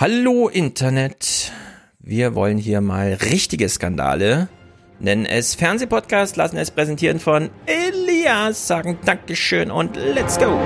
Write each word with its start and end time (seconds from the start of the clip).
Hallo 0.00 0.46
Internet. 0.48 1.50
Wir 1.98 2.36
wollen 2.36 2.56
hier 2.56 2.80
mal 2.80 3.18
richtige 3.20 3.68
Skandale. 3.68 4.46
Nennen 5.00 5.26
es 5.26 5.56
Fernsehpodcast, 5.56 6.36
lassen 6.36 6.56
es 6.56 6.70
präsentieren 6.70 7.18
von 7.18 7.50
Elias, 7.66 8.68
sagen 8.68 9.00
Dankeschön 9.04 9.72
und 9.72 9.96
let's 9.96 10.38
go. 10.38 10.56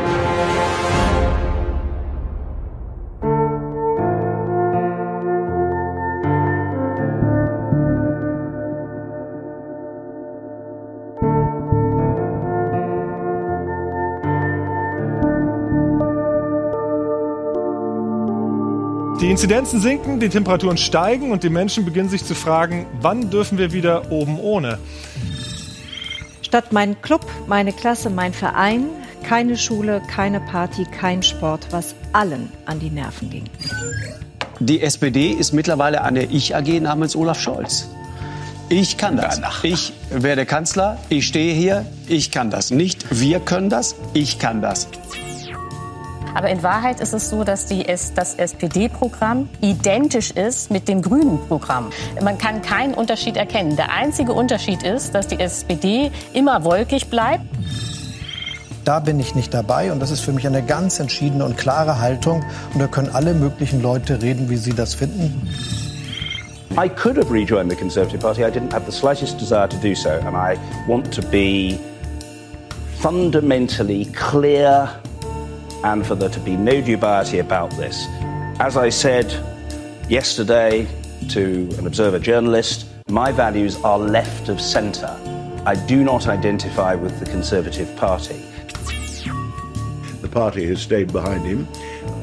Inzidenzen 19.33 19.81
sinken, 19.81 20.21
die 20.21 20.29
Temperaturen 20.29 20.77
steigen 20.77 21.33
und 21.33 21.43
die 21.43 21.49
Menschen 21.49 21.87
beginnen 21.87 22.11
sich 22.11 22.23
zu 22.23 22.35
fragen, 22.35 22.85
wann 23.01 23.31
dürfen 23.31 23.57
wir 23.57 23.73
wieder 23.73 24.13
oben 24.13 24.39
ohne? 24.39 24.79
Statt 26.43 26.71
mein 26.71 27.01
Club, 27.01 27.25
meine 27.47 27.73
Klasse, 27.73 28.11
mein 28.11 28.35
Verein, 28.35 28.85
keine 29.27 29.57
Schule, 29.57 30.03
keine 30.07 30.39
Party, 30.39 30.85
kein 30.85 31.23
Sport, 31.23 31.69
was 31.71 31.95
allen 32.13 32.53
an 32.67 32.79
die 32.79 32.91
Nerven 32.91 33.31
ging. 33.31 33.45
Die 34.61 34.83
SPD 34.83 35.31
ist 35.31 35.55
mittlerweile 35.55 36.03
eine 36.03 36.25
Ich-AG 36.25 36.83
namens 36.83 37.17
Olaf 37.17 37.41
Scholz. 37.41 37.89
Ich 38.69 38.99
kann 38.99 39.17
das. 39.17 39.41
Ich 39.63 39.95
werde 40.11 40.45
Kanzler, 40.45 40.99
ich 41.09 41.27
stehe 41.27 41.55
hier, 41.55 41.87
ich 42.07 42.33
kann 42.33 42.51
das. 42.51 42.71
Nicht 42.71 43.07
wir 43.11 43.41
können 43.41 43.71
das, 43.71 43.95
ich 44.13 44.39
kann 44.39 44.61
das. 44.61 44.89
Aber 46.35 46.49
in 46.49 46.63
Wahrheit 46.63 47.01
ist 47.01 47.13
es 47.13 47.29
so, 47.29 47.45
dass 47.45 47.67
die, 47.67 47.85
das 47.85 48.35
SPD-Programm 48.35 49.49
identisch 49.61 50.31
ist 50.31 50.71
mit 50.71 50.89
dem 50.89 51.03
grünen 51.03 51.39
Programm. 51.49 51.91
Man 52.23 52.39
kann 52.39 52.63
keinen 52.63 52.95
Unterschied 52.95 53.37
erkennen. 53.37 53.77
Der 53.77 53.93
einzige 53.93 54.33
Unterschied 54.33 54.83
ist, 54.83 55.15
dass 55.15 55.29
die 55.29 55.41
SPD 55.41 56.11
immer 56.33 56.65
wolkig 56.65 57.09
bleibt. 57.09 57.45
Da 58.85 58.99
bin 58.99 59.21
ich 59.21 59.37
nicht 59.37 59.55
dabei 59.55 59.93
und 59.93 60.01
das 60.01 60.11
ist 60.11 60.21
für 60.21 60.33
mich 60.33 60.47
eine 60.47 60.63
ganz 60.63 60.99
entschiedene 60.99 61.45
und 61.45 61.57
klare 61.57 62.01
Haltung. 62.01 62.45
Und 62.75 62.81
da 62.81 62.89
können 62.89 63.11
alle 63.13 63.33
möglichen 63.33 63.81
Leute 63.81 64.21
reden, 64.23 64.51
wie 64.51 64.57
sie 64.57 64.73
das 64.73 64.95
finden. 64.95 65.49
I 66.77 66.89
could 66.89 67.19
have 67.19 67.31
rejoined 67.31 67.71
the 67.71 67.77
Conservative 67.77 68.19
Party. 68.19 68.43
I 68.43 68.51
didn't 68.51 68.73
have 68.73 68.87
the 68.87 68.93
slightest 68.93 69.39
desire 69.39 69.69
to 69.69 69.77
do 69.77 69.95
so. 69.95 70.09
And 70.09 70.35
I 70.35 70.57
want 70.89 71.13
to 71.15 71.23
be 71.23 71.79
fundamentally 72.99 74.07
clear 74.07 74.89
and 75.85 76.07
for 76.07 76.15
there 76.15 76.29
to 76.29 76.41
be 76.41 76.57
no 76.57 76.81
dubiety 76.81 77.41
about 77.41 77.71
this. 77.73 78.07
As 78.61 78.77
I 78.77 78.89
said 78.89 79.27
yesterday 80.09 80.87
to 81.31 81.69
an 81.79 81.87
Observer 81.87 82.19
journalist, 82.19 82.87
my 83.09 83.33
values 83.33 83.77
are 83.83 83.99
left 83.99 84.49
of 84.49 84.61
centre. 84.61 85.19
I 85.65 85.75
do 85.87 86.03
not 86.05 86.29
identify 86.29 86.95
with 86.95 87.19
the 87.19 87.27
Conservative 87.27 87.95
Party. 87.97 88.43
The 90.21 90.29
party 90.31 90.67
has 90.67 90.81
stayed 90.81 91.13
behind 91.13 91.45
him. 91.45 91.69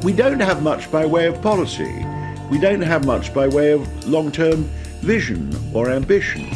We 0.03 0.13
don't 0.13 0.39
have 0.39 0.63
much 0.63 0.91
by 0.91 1.05
way 1.05 1.27
of 1.27 1.41
policy. 1.41 2.05
We 2.49 2.59
don't 2.59 2.81
have 2.81 3.05
much 3.05 3.33
by 3.33 3.47
way 3.47 3.71
of 3.71 4.07
long 4.07 4.31
term 4.31 4.69
vision 5.01 5.53
or 5.73 5.89
ambition. 5.89 6.49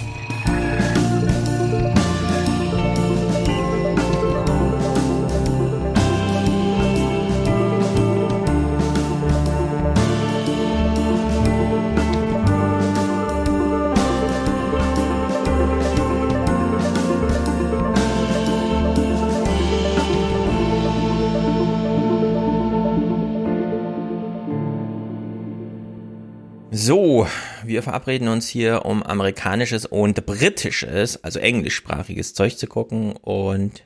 Wir 27.74 27.82
verabreden 27.82 28.28
uns 28.28 28.48
hier, 28.48 28.86
um 28.86 29.02
amerikanisches 29.02 29.88
und 29.88 30.24
britisches, 30.28 31.24
also 31.24 31.40
englischsprachiges 31.40 32.36
Zeug 32.36 32.56
zu 32.56 32.68
gucken 32.68 33.14
und 33.14 33.84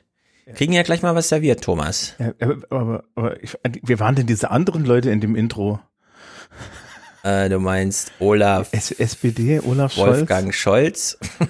kriegen 0.54 0.74
ja 0.74 0.82
gleich 0.82 1.00
mal 1.00 1.14
was 1.14 1.30
serviert, 1.30 1.64
Thomas. 1.64 2.14
Ja, 2.18 2.34
aber, 2.38 2.56
aber, 2.68 3.04
aber 3.14 3.42
ich, 3.42 3.56
wir 3.82 3.98
waren 3.98 4.14
denn 4.14 4.26
diese 4.26 4.50
anderen 4.50 4.84
Leute 4.84 5.10
in 5.10 5.22
dem 5.22 5.34
Intro? 5.34 5.80
Äh, 7.22 7.48
du 7.48 7.58
meinst 7.60 8.12
Olaf 8.18 8.68
S 8.72 8.90
SPD, 8.90 9.60
Olaf 9.60 9.96
Wolfgang 9.96 10.54
Scholz. 10.54 11.18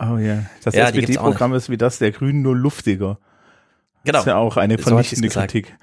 Oh 0.00 0.16
ja, 0.16 0.44
das 0.62 0.76
Ja, 0.76 0.90
SPD-Programm 0.90 1.54
ist 1.54 1.70
wie 1.70 1.76
das 1.76 1.98
der 1.98 2.12
Grünen 2.12 2.40
nur 2.40 2.54
luftiger. 2.54 3.18
Genau. 4.04 4.12
Das 4.12 4.20
ist 4.20 4.26
ja 4.28 4.36
auch 4.36 4.56
eine 4.56 4.76
So 4.76 4.84
vernichtende 4.84 5.26
gesagt. 5.26 5.50
Kritik. 5.50 5.76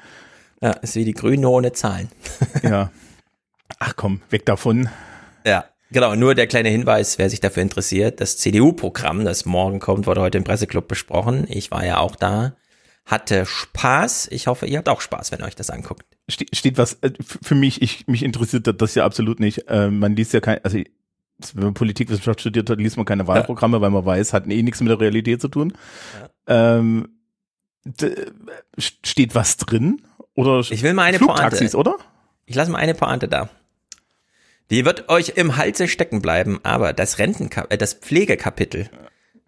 Ja, 0.62 0.72
ist 0.72 0.96
wie 0.96 1.04
die 1.04 1.12
Grünen 1.12 1.42
nur 1.42 1.52
ohne 1.52 1.74
Zahlen. 1.74 2.08
Ja. 2.64 2.92
Ach 3.80 3.94
komm, 3.98 4.22
weg 4.30 4.46
davon. 4.46 4.88
Ja, 5.46 5.66
genau. 5.92 6.16
Nur 6.16 6.36
der 6.36 6.48
kleine 6.48 6.70
Hinweis, 6.70 7.18
wer 7.18 7.30
sich 7.30 7.40
dafür 7.40 7.62
interessiert, 7.64 8.20
das 8.22 8.38
CDU-Programm, 8.38 9.26
das 9.26 9.46
morgen 9.46 9.80
kommt, 9.80 10.08
wurde 10.08 10.22
heute 10.22 10.38
im 10.38 10.44
Presseclub 10.44 10.88
besprochen. 10.88 11.46
Ich 11.50 11.72
war 11.72 11.86
ja 11.86 12.00
auch 12.00 12.16
da. 12.16 12.56
Hatte 13.06 13.46
Spaß. 13.46 14.30
Ich 14.32 14.48
hoffe, 14.48 14.66
ihr 14.66 14.80
habt 14.80 14.90
auch 14.90 15.00
Spaß, 15.02 15.32
wenn 15.32 15.40
ihr 15.42 15.46
euch 15.46 15.56
das 15.56 15.70
anguckt. 15.70 16.04
Ste 16.28 16.46
steht 16.54 16.80
was, 16.80 16.94
äh, 17.02 17.12
für 17.22 17.54
mich, 17.54 17.82
ich, 17.84 18.08
mich 18.08 18.24
interessiert 18.24 18.82
das 18.82 18.96
ja 18.96 19.06
absolut 19.06 19.40
nicht. 19.40 19.68
Äh, 19.70 19.90
man 19.92 20.16
liest 20.16 20.34
ja 20.34 20.40
kein, 20.40 20.64
also 20.66 20.80
wenn 21.54 21.64
man 21.66 21.74
Politikwissenschaft 21.76 22.42
studiert 22.42 22.68
hat, 22.70 22.80
liest 22.80 22.98
man 22.98 23.06
keine 23.06 23.28
Wahlprogramme, 23.28 23.80
weil 23.82 23.92
man 23.92 24.06
weiß, 24.06 24.34
hat 24.34 24.48
eh 24.48 24.64
nichts 24.64 24.80
mit 24.82 24.90
der 24.90 25.00
Realität 25.00 25.40
zu 25.42 25.50
tun. 25.50 25.74
Ähm, 26.48 27.10
d- 27.84 28.16
steht 28.80 29.36
was 29.36 29.58
drin? 29.58 30.02
Oder 30.34 30.60
Ich 30.62 30.82
will 30.82 30.94
mal 30.94 31.04
eine 31.04 31.18
Flugtaxis, 31.20 31.74
Pointe. 31.74 31.78
oder? 31.78 31.98
Ich 32.48 32.56
lasse 32.56 32.72
mal 32.72 32.78
eine 32.80 32.96
Pointe 32.96 33.28
da. 33.28 33.50
Die 34.72 34.84
wird 34.84 35.10
euch 35.10 35.34
im 35.36 35.58
Halse 35.58 35.88
stecken 35.88 36.22
bleiben, 36.22 36.60
aber 36.64 36.94
das 36.94 37.20
Rentenka 37.20 37.68
äh, 37.70 37.78
das 37.78 37.94
Pflegekapitel, 37.94 38.90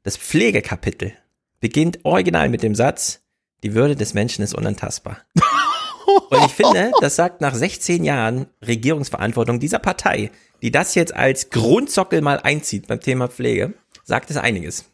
das 0.03 0.17
Pflegekapitel 0.17 1.13
beginnt 1.59 1.99
original 2.03 2.49
mit 2.49 2.61
dem 2.61 2.75
Satz, 2.75 3.21
die 3.63 3.73
Würde 3.73 3.95
des 3.95 4.13
Menschen 4.13 4.43
ist 4.43 4.53
unantastbar. 4.53 5.17
Und 6.29 6.45
ich 6.45 6.53
finde, 6.53 6.91
das 7.01 7.15
sagt 7.15 7.41
nach 7.41 7.53
16 7.53 8.03
Jahren 8.03 8.47
Regierungsverantwortung 8.65 9.59
dieser 9.59 9.79
Partei, 9.79 10.31
die 10.61 10.71
das 10.71 10.95
jetzt 10.95 11.13
als 11.13 11.49
Grundsockel 11.49 12.21
mal 12.21 12.39
einzieht 12.39 12.87
beim 12.87 13.01
Thema 13.01 13.27
Pflege, 13.27 13.73
sagt 14.03 14.29
es 14.29 14.37
einiges. 14.37 14.85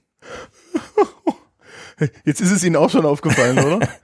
Jetzt 2.25 2.41
ist 2.41 2.51
es 2.51 2.63
Ihnen 2.63 2.75
auch 2.75 2.89
schon 2.89 3.05
aufgefallen, 3.05 3.59
oder? 3.59 3.87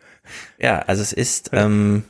Ja, 0.60 0.80
also 0.80 1.02
es 1.02 1.12
ist, 1.12 1.50
ähm, 1.54 2.04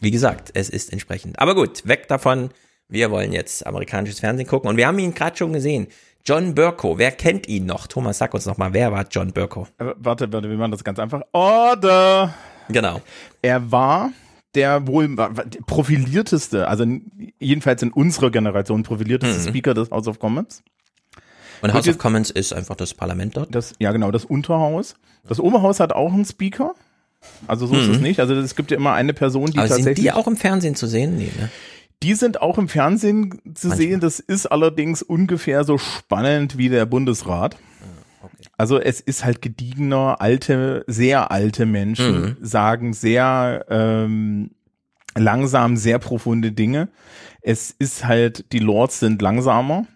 wie 0.00 0.10
gesagt, 0.10 0.50
es 0.54 0.68
ist 0.68 0.92
entsprechend. 0.92 1.38
Aber 1.38 1.54
gut, 1.54 1.86
weg 1.86 2.08
davon. 2.08 2.50
Wir 2.90 3.10
wollen 3.10 3.32
jetzt 3.32 3.66
amerikanisches 3.66 4.20
Fernsehen 4.20 4.46
gucken 4.46 4.70
und 4.70 4.76
wir 4.76 4.86
haben 4.86 4.98
ihn 4.98 5.12
gerade 5.14 5.36
schon 5.36 5.52
gesehen. 5.52 5.88
John 6.24 6.54
Burko, 6.54 6.98
wer 6.98 7.10
kennt 7.12 7.46
ihn 7.46 7.66
noch? 7.66 7.86
Thomas, 7.86 8.18
sag 8.18 8.32
uns 8.34 8.46
noch 8.46 8.56
mal, 8.58 8.72
wer 8.72 8.92
war 8.92 9.06
John 9.10 9.32
Burko? 9.32 9.66
Aber 9.78 9.94
warte, 9.98 10.32
warte, 10.32 10.48
wir 10.48 10.56
machen 10.56 10.72
das 10.72 10.84
ganz 10.84 10.98
einfach. 10.98 11.22
Order! 11.32 12.34
Genau. 12.70 13.00
Er 13.42 13.70
war 13.70 14.10
der 14.54 14.86
wohl 14.86 15.14
profilierteste, 15.66 16.66
also 16.68 16.84
jedenfalls 17.38 17.82
in 17.82 17.92
unserer 17.92 18.30
Generation 18.30 18.82
profilierteste 18.82 19.38
Mhm. 19.42 19.48
Speaker 19.52 19.74
des 19.74 19.90
House 19.90 20.08
of 20.08 20.18
Commons. 20.18 20.62
Und 21.60 21.72
House 21.74 21.86
jetzt- 21.86 21.96
of 21.96 22.02
Commons 22.02 22.30
ist 22.30 22.52
einfach 22.52 22.76
das 22.76 22.94
Parlament 22.94 23.36
dort. 23.36 23.54
Das, 23.54 23.74
ja, 23.78 23.92
genau, 23.92 24.10
das 24.10 24.24
Unterhaus. 24.24 24.94
Das 25.28 25.40
Oberhaus 25.40 25.80
hat 25.80 25.92
auch 25.92 26.12
einen 26.12 26.24
Speaker. 26.24 26.74
Also 27.46 27.66
so 27.66 27.74
ist 27.74 27.88
es 27.88 28.00
nicht. 28.00 28.20
Also 28.20 28.34
es 28.34 28.54
gibt 28.54 28.70
ja 28.70 28.76
immer 28.76 28.92
eine 28.94 29.12
Person, 29.12 29.46
die 29.46 29.54
Mhm. 29.54 29.58
Aber 29.58 29.68
sind 29.68 29.76
tatsächlich. 29.78 30.04
die 30.04 30.12
auch 30.12 30.26
im 30.26 30.36
Fernsehen 30.36 30.74
zu 30.74 30.86
sehen? 30.86 31.16
Nee, 31.16 31.30
ne? 31.38 31.50
Die 32.02 32.14
sind 32.14 32.40
auch 32.40 32.58
im 32.58 32.68
Fernsehen 32.68 33.40
zu 33.54 33.68
Manchmal. 33.68 33.76
sehen. 33.76 34.00
Das 34.00 34.20
ist 34.20 34.46
allerdings 34.46 35.02
ungefähr 35.02 35.64
so 35.64 35.78
spannend 35.78 36.56
wie 36.56 36.68
der 36.68 36.86
Bundesrat. 36.86 37.56
Ah, 38.22 38.28
Also 38.56 38.78
es 38.78 39.00
ist 39.00 39.24
halt 39.24 39.42
gediegener, 39.42 40.20
alte, 40.20 40.84
sehr 40.86 41.30
alte 41.32 41.66
Menschen 41.66 42.20
Mhm. 42.22 42.36
sagen 42.40 42.92
sehr 42.92 43.66
ähm, 43.68 44.50
langsam, 45.16 45.76
sehr 45.76 45.98
profunde 45.98 46.52
Dinge. 46.52 46.88
Es 47.42 47.70
ist 47.70 48.04
halt, 48.04 48.52
die 48.52 48.58
Lords 48.60 49.00
sind 49.00 49.20
langsamer. 49.22 49.86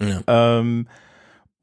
Ja. 0.00 0.22
Ähm, 0.26 0.88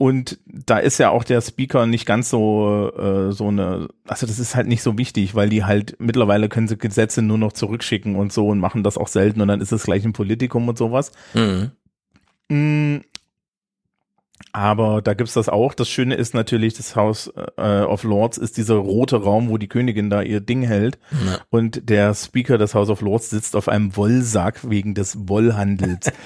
und 0.01 0.39
da 0.48 0.80
ist 0.80 0.98
ja 0.98 1.12
auch 1.12 1.24
der 1.24 1.42
Speaker 1.42 1.86
nicht 1.86 2.07
ganz 2.07 2.31
so 2.31 2.92
äh, 2.98 3.31
so 3.31 3.50
eine, 3.50 3.88
also 4.07 4.25
das 4.25 4.39
ist 4.39 4.56
halt 4.56 4.65
nicht 4.65 4.81
so 4.81 4.98
wichtig, 4.98 5.36
weil 5.36 5.48
die 5.50 5.63
halt 5.63 5.95
mittlerweile 6.00 6.50
können 6.50 6.68
sie 6.68 6.75
Gesetze 6.75 7.21
nur 7.21 7.38
noch 7.38 7.53
zurückschicken 7.53 8.15
und 8.15 8.33
so 8.33 8.48
und 8.48 8.57
machen 8.57 8.81
das 8.81 8.98
auch 8.98 9.07
selten 9.07 9.42
und 9.42 9.48
dann 9.48 9.62
ist 9.62 9.71
es 9.71 9.83
gleich 9.83 10.03
ein 10.03 10.13
Politikum 10.13 10.68
und 10.68 10.75
sowas. 10.75 11.12
Mhm. 11.36 11.69
Mm, 12.50 13.01
Aber 14.53 15.03
da 15.03 15.13
gibt's 15.13 15.33
das 15.33 15.50
auch. 15.50 15.75
Das 15.75 15.88
Schöne 15.88 16.15
ist 16.15 16.33
natürlich, 16.33 16.74
das 16.74 16.95
House 16.95 17.31
äh, 17.57 17.81
of 17.81 18.01
Lords 18.04 18.39
ist 18.39 18.57
dieser 18.57 18.77
rote 18.77 19.18
Raum, 19.18 19.50
wo 19.50 19.59
die 19.59 19.69
Königin 19.69 20.09
da 20.09 20.24
ihr 20.24 20.42
Ding 20.42 20.63
hält. 20.63 20.97
Ja. 21.12 21.42
Und 21.51 21.89
der 21.92 22.15
Speaker 22.15 22.57
des 22.57 22.74
House 22.74 22.89
of 22.89 23.01
Lords 23.01 23.30
sitzt 23.30 23.56
auf 23.56 23.68
einem 23.68 23.95
Wollsack 23.95 24.68
wegen 24.68 24.95
des 24.95 25.30
Wollhandels. 25.30 26.12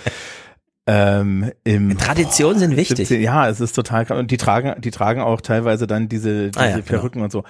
ähm, 0.87 1.51
im, 1.63 1.97
Traditionen 1.97 2.59
sind 2.59 2.75
wichtig. 2.75 3.07
17 3.07 3.21
ja, 3.21 3.49
es 3.49 3.59
ist 3.59 3.73
total 3.73 4.05
krass. 4.05 4.19
Und 4.19 4.29
die 4.29 4.37
tragen, 4.37 4.79
die 4.81 4.91
tragen 4.91 5.21
auch 5.21 5.41
teilweise 5.41 5.87
dann 5.87 6.09
diese, 6.09 6.51
diese 6.51 6.59
Ah 6.59 6.69
ja, 6.69 6.75
genau. 6.75 6.85
Perücken 6.85 7.21
und 7.21 7.31
so. 7.31 7.43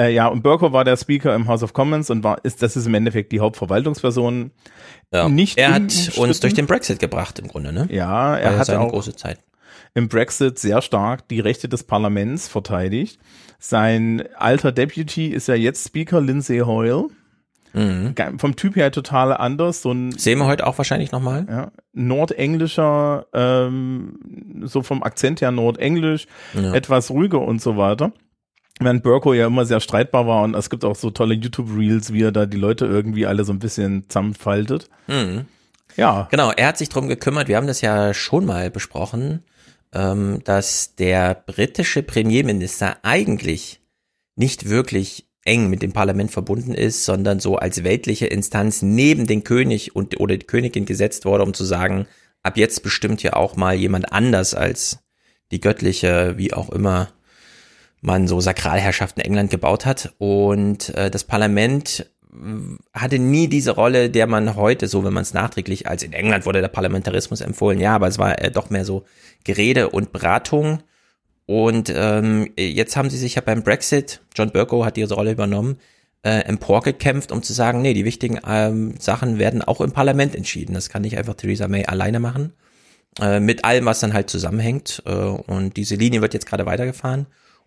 Äh, 0.00 0.14
ja, 0.14 0.28
und 0.28 0.42
Burko 0.42 0.72
war 0.72 0.84
der 0.84 0.96
Speaker 0.96 1.34
im 1.34 1.48
House 1.48 1.62
of 1.62 1.74
Commons 1.74 2.08
und 2.08 2.24
war, 2.24 2.44
ist, 2.44 2.62
das 2.62 2.76
ist 2.76 2.86
im 2.86 2.94
Endeffekt 2.94 3.32
die 3.32 3.40
Hauptverwaltungsperson. 3.40 4.52
Ja. 5.12 5.28
Nicht 5.28 5.58
er 5.58 5.74
hat 5.74 6.12
uns 6.16 6.40
durch 6.40 6.54
den 6.54 6.66
Brexit 6.66 6.98
gebracht 6.98 7.38
im 7.38 7.48
Grunde, 7.48 7.72
ne? 7.72 7.88
Ja, 7.90 8.36
er 8.36 8.58
hat 8.58 8.70
auch 8.70 8.90
große 8.90 9.16
Zeit. 9.16 9.38
im 9.94 10.08
Brexit 10.08 10.58
sehr 10.58 10.80
stark 10.80 11.28
die 11.28 11.40
Rechte 11.40 11.68
des 11.68 11.82
Parlaments 11.82 12.48
verteidigt. 12.48 13.18
Sein 13.58 14.24
alter 14.36 14.72
Deputy 14.72 15.26
ist 15.28 15.48
ja 15.48 15.54
jetzt 15.54 15.86
Speaker 15.86 16.20
Lindsay 16.20 16.60
Hoyle. 16.60 17.08
Mhm. 17.74 18.14
Vom 18.38 18.56
Typ 18.56 18.76
her 18.76 18.90
total 18.90 19.32
anders, 19.36 19.82
so 19.82 19.92
ein 19.92 20.12
Sehen 20.12 20.38
wir 20.38 20.46
heute 20.46 20.66
auch 20.66 20.78
wahrscheinlich 20.78 21.12
nochmal. 21.12 21.46
ja, 21.48 21.70
nordenglischer, 21.92 23.26
ähm, 23.32 24.18
so 24.64 24.82
vom 24.82 25.02
Akzent 25.02 25.40
her 25.40 25.50
nordenglisch, 25.50 26.26
Ja. 26.54 26.74
etwas 26.74 27.10
ruhiger 27.10 27.40
und 27.40 27.60
so 27.62 27.76
weiter. 27.76 28.12
Während 28.80 29.02
Burko 29.02 29.34
ja 29.34 29.46
immer 29.48 29.64
sehr 29.64 29.80
streitbar 29.80 30.26
war 30.26 30.44
und 30.44 30.54
es 30.54 30.70
gibt 30.70 30.84
auch 30.84 30.94
so 30.94 31.10
tolle 31.10 31.34
YouTube-Reels, 31.34 32.12
wie 32.12 32.22
er 32.22 32.32
da 32.32 32.46
die 32.46 32.56
Leute 32.56 32.86
irgendwie 32.86 33.26
alle 33.26 33.44
so 33.44 33.52
ein 33.52 33.58
bisschen 33.58 34.08
zusammenfaltet. 34.08 34.88
Mhm. 35.08 35.46
Ja, 35.96 36.28
Genau, 36.30 36.52
er 36.52 36.68
hat 36.68 36.78
sich 36.78 36.88
drum 36.88 37.08
gekümmert, 37.08 37.48
wir 37.48 37.56
haben 37.56 37.66
das 37.66 37.80
ja 37.80 38.14
schon 38.14 38.44
mal 38.46 38.70
besprochen, 38.70 39.42
ähm, 39.92 40.40
dass 40.44 40.94
der 40.94 41.34
britische 41.34 42.02
Premierminister 42.04 42.98
eigentlich 43.02 43.80
nicht 44.36 44.68
wirklich 44.68 45.26
eng 45.48 45.70
mit 45.70 45.82
dem 45.82 45.92
Parlament 45.92 46.30
verbunden 46.30 46.74
ist, 46.74 47.04
sondern 47.04 47.40
so 47.40 47.56
als 47.56 47.82
weltliche 47.82 48.26
Instanz 48.26 48.82
neben 48.82 49.26
den 49.26 49.44
König 49.44 49.96
und 49.96 50.20
oder 50.20 50.36
die 50.36 50.46
Königin 50.46 50.84
gesetzt 50.84 51.24
wurde, 51.24 51.42
um 51.42 51.54
zu 51.54 51.64
sagen, 51.64 52.06
ab 52.42 52.56
jetzt 52.56 52.82
bestimmt 52.82 53.22
ja 53.22 53.32
auch 53.32 53.56
mal 53.56 53.74
jemand 53.74 54.12
anders 54.12 54.54
als 54.54 54.98
die 55.50 55.60
göttliche, 55.60 56.34
wie 56.36 56.52
auch 56.52 56.68
immer 56.68 57.08
man 58.00 58.28
so 58.28 58.40
Sakralherrschaften 58.40 59.22
in 59.22 59.26
England 59.26 59.50
gebaut 59.50 59.86
hat. 59.86 60.14
Und 60.18 60.94
äh, 60.94 61.10
das 61.10 61.24
Parlament 61.24 62.06
hatte 62.92 63.18
nie 63.18 63.48
diese 63.48 63.72
Rolle, 63.72 64.10
der 64.10 64.26
man 64.26 64.54
heute, 64.54 64.86
so 64.86 65.04
wenn 65.04 65.14
man 65.14 65.22
es 65.22 65.34
nachträglich, 65.34 65.88
als 65.88 66.02
in 66.02 66.12
England 66.12 66.46
wurde 66.46 66.60
der 66.60 66.68
Parlamentarismus 66.68 67.40
empfohlen, 67.40 67.80
ja, 67.80 67.94
aber 67.94 68.06
es 68.06 68.18
war 68.18 68.40
äh, 68.40 68.50
doch 68.50 68.70
mehr 68.70 68.84
so 68.84 69.04
Gerede 69.44 69.88
und 69.88 70.12
Beratung. 70.12 70.82
Und 71.48 71.90
ähm, 71.96 72.50
jetzt 72.58 72.94
haben 72.94 73.08
sie 73.08 73.16
sich 73.16 73.36
ja 73.36 73.40
beim 73.40 73.62
Brexit, 73.62 74.20
John 74.36 74.50
Burko 74.50 74.84
hat 74.84 74.98
diese 74.98 75.14
Rolle 75.14 75.32
übernommen, 75.32 75.78
äh, 76.22 76.40
emporgekämpft, 76.40 77.32
um 77.32 77.42
zu 77.42 77.54
sagen, 77.54 77.80
nee, 77.80 77.94
die 77.94 78.04
wichtigen 78.04 78.38
ähm, 78.46 78.96
Sachen 78.98 79.38
werden 79.38 79.62
auch 79.62 79.80
im 79.80 79.92
Parlament 79.92 80.36
entschieden. 80.36 80.74
Das 80.74 80.90
kann 80.90 81.00
nicht 81.00 81.16
einfach 81.16 81.32
Theresa 81.32 81.66
May 81.66 81.86
alleine 81.86 82.20
machen. 82.20 82.52
Äh, 83.18 83.40
mit 83.40 83.64
allem, 83.64 83.86
was 83.86 84.00
dann 84.00 84.12
halt 84.12 84.28
zusammenhängt. 84.28 85.02
Äh, 85.06 85.10
und 85.14 85.78
diese 85.78 85.94
Linie 85.94 86.20
wird 86.20 86.34
jetzt 86.34 86.44
gerade 86.44 86.66
weitergefahren. 86.66 87.24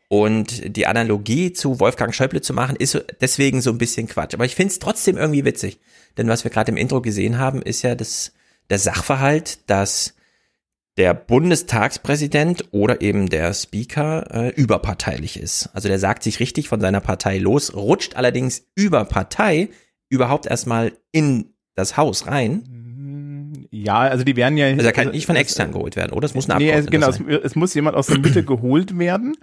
Und 0.09 0.77
die 0.77 0.85
Analogie 0.85 1.51
zu 1.51 1.79
Wolfgang 1.79 2.13
Schäuble 2.13 2.41
zu 2.41 2.53
machen, 2.53 2.75
ist 2.75 3.03
deswegen 3.19 3.61
so 3.61 3.71
ein 3.71 3.79
bisschen 3.79 4.07
Quatsch. 4.07 4.35
Aber 4.35 4.45
ich 4.45 4.53
finde 4.53 4.73
es 4.73 4.77
trotzdem 4.77 5.17
irgendwie 5.17 5.43
witzig. 5.43 5.79
Denn 6.17 6.27
was 6.27 6.43
wir 6.43 6.51
gerade 6.51 6.71
im 6.71 6.77
Intro 6.77 7.01
gesehen 7.01 7.39
haben, 7.39 7.63
ist 7.63 7.81
ja 7.81 7.95
das, 7.95 8.31
der 8.69 8.77
Sachverhalt, 8.77 9.57
dass 9.67 10.13
der 10.97 11.13
Bundestagspräsident 11.13 12.65
oder 12.71 13.01
eben 13.01 13.29
der 13.29 13.53
Speaker 13.53 14.27
äh, 14.33 14.49
überparteilich 14.49 15.39
ist. 15.39 15.69
Also 15.73 15.87
der 15.87 15.99
sagt 15.99 16.23
sich 16.23 16.39
richtig 16.39 16.67
von 16.67 16.81
seiner 16.81 16.99
Partei 16.99 17.37
los, 17.37 17.73
rutscht 17.75 18.15
allerdings 18.15 18.63
über 18.75 19.05
Partei 19.05 19.69
überhaupt 20.09 20.45
erstmal 20.47 20.91
in 21.11 21.53
das 21.75 21.95
Haus 21.95 22.27
rein. 22.27 23.67
ja, 23.71 23.99
also 23.99 24.25
die 24.25 24.35
werden 24.35 24.57
ja. 24.57 24.67
Also 24.67 24.81
er 24.85 24.91
kann 24.91 25.11
nicht 25.11 25.25
von 25.25 25.37
extern 25.37 25.71
geholt 25.71 25.95
werden, 25.95 26.11
oder? 26.11 26.25
Es 26.25 26.33
muss 26.35 26.49
ein 26.49 26.57
Nee, 26.57 26.69
es, 26.71 26.85
Abgeordneter 26.87 26.91
genau, 26.91 27.11
sein. 27.33 27.39
es, 27.39 27.51
es 27.51 27.55
muss 27.55 27.73
jemand 27.73 27.95
aus 27.95 28.07
der 28.07 28.19
Mitte 28.19 28.43
geholt 28.45 28.99
werden. 28.99 29.35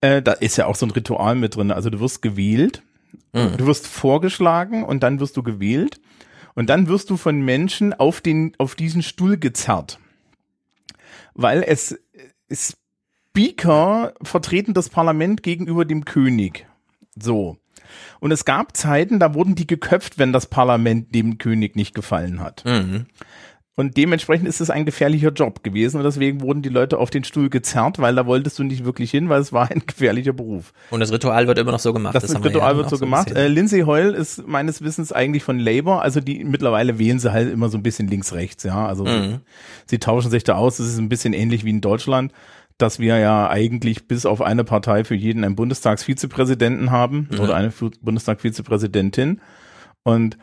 Äh, 0.00 0.22
da 0.22 0.32
ist 0.32 0.56
ja 0.56 0.66
auch 0.66 0.74
so 0.74 0.86
ein 0.86 0.90
Ritual 0.90 1.36
mit 1.36 1.54
drin. 1.56 1.70
Also 1.70 1.90
du 1.90 2.00
wirst 2.00 2.20
gewählt, 2.22 2.82
Mhm. 3.32 3.56
du 3.56 3.66
wirst 3.66 3.86
vorgeschlagen 3.86 4.82
und 4.84 5.02
dann 5.04 5.20
wirst 5.20 5.36
du 5.36 5.42
gewählt. 5.44 6.00
Und 6.54 6.68
dann 6.70 6.88
wirst 6.88 7.10
du 7.10 7.16
von 7.16 7.40
Menschen 7.44 7.92
auf 7.92 8.20
den, 8.20 8.52
auf 8.58 8.74
diesen 8.74 9.02
Stuhl 9.02 9.38
gezerrt. 9.38 9.98
Weil 11.34 11.62
es, 11.62 11.98
Speaker 12.50 14.14
vertreten 14.22 14.74
das 14.74 14.88
Parlament 14.88 15.42
gegenüber 15.42 15.84
dem 15.84 16.04
König. 16.04 16.66
So. 17.16 17.58
Und 18.20 18.32
es 18.32 18.44
gab 18.44 18.76
Zeiten, 18.76 19.18
da 19.18 19.34
wurden 19.34 19.54
die 19.54 19.66
geköpft, 19.66 20.18
wenn 20.18 20.32
das 20.32 20.46
Parlament 20.46 21.14
dem 21.14 21.38
König 21.38 21.76
nicht 21.76 21.94
gefallen 21.94 22.40
hat. 22.40 22.64
Mhm. 22.64 23.06
Und 23.76 23.96
dementsprechend 23.96 24.46
ist 24.46 24.60
es 24.60 24.70
ein 24.70 24.84
gefährlicher 24.84 25.30
Job 25.32 25.64
gewesen 25.64 25.96
und 25.96 26.04
deswegen 26.04 26.40
wurden 26.42 26.62
die 26.62 26.68
Leute 26.68 26.96
auf 26.98 27.10
den 27.10 27.24
Stuhl 27.24 27.50
gezerrt, 27.50 27.98
weil 27.98 28.14
da 28.14 28.24
wolltest 28.24 28.56
du 28.60 28.62
nicht 28.62 28.84
wirklich 28.84 29.10
hin, 29.10 29.28
weil 29.28 29.40
es 29.40 29.52
war 29.52 29.68
ein 29.68 29.82
gefährlicher 29.86 30.32
Beruf. 30.32 30.72
Und 30.90 31.00
das 31.00 31.10
Ritual 31.10 31.48
wird 31.48 31.58
immer 31.58 31.72
noch 31.72 31.80
so 31.80 31.92
gemacht. 31.92 32.14
Das, 32.14 32.28
wir 32.32 32.44
Ritual 32.44 32.72
ja 32.72 32.76
wird 32.78 32.88
so 32.90 32.98
gemacht. 32.98 33.24
bisschen. 33.30 33.36
Äh, 33.40 33.48
Lindsay 33.48 33.80
Hoyle 33.80 34.12
ist 34.12 34.46
meines 34.46 34.80
Wissens 34.82 35.10
eigentlich 35.10 35.42
von 35.42 35.58
Labour, 35.58 36.02
also 36.02 36.20
die 36.20 36.44
mittlerweile 36.44 37.00
wählen 37.00 37.18
sie 37.18 37.32
halt 37.32 37.52
immer 37.52 37.68
so 37.68 37.76
ein 37.76 37.82
bisschen 37.82 38.06
links-rechts, 38.06 38.62
ja. 38.62 38.86
Also 38.86 39.04
Mhm. 39.04 39.40
sie 39.86 39.98
tauschen 39.98 40.30
sich 40.30 40.44
da 40.44 40.54
aus. 40.54 40.78
Es 40.78 40.86
ist 40.88 40.98
ein 40.98 41.08
bisschen 41.08 41.32
ähnlich 41.32 41.64
wie 41.64 41.70
in 41.70 41.80
Deutschland, 41.80 42.30
dass 42.78 43.00
wir 43.00 43.18
ja 43.18 43.48
eigentlich 43.50 44.06
bis 44.06 44.24
auf 44.24 44.40
eine 44.40 44.62
Partei 44.62 45.02
für 45.02 45.16
jeden 45.16 45.42
einen 45.42 45.56
Bundestagsvizepräsidenten 45.56 46.92
haben 46.92 47.28
Ja. 47.32 47.40
oder 47.40 47.56
eine 47.56 47.72
Bundestagsvizepräsidentin. 48.02 49.40
Und 50.02 50.36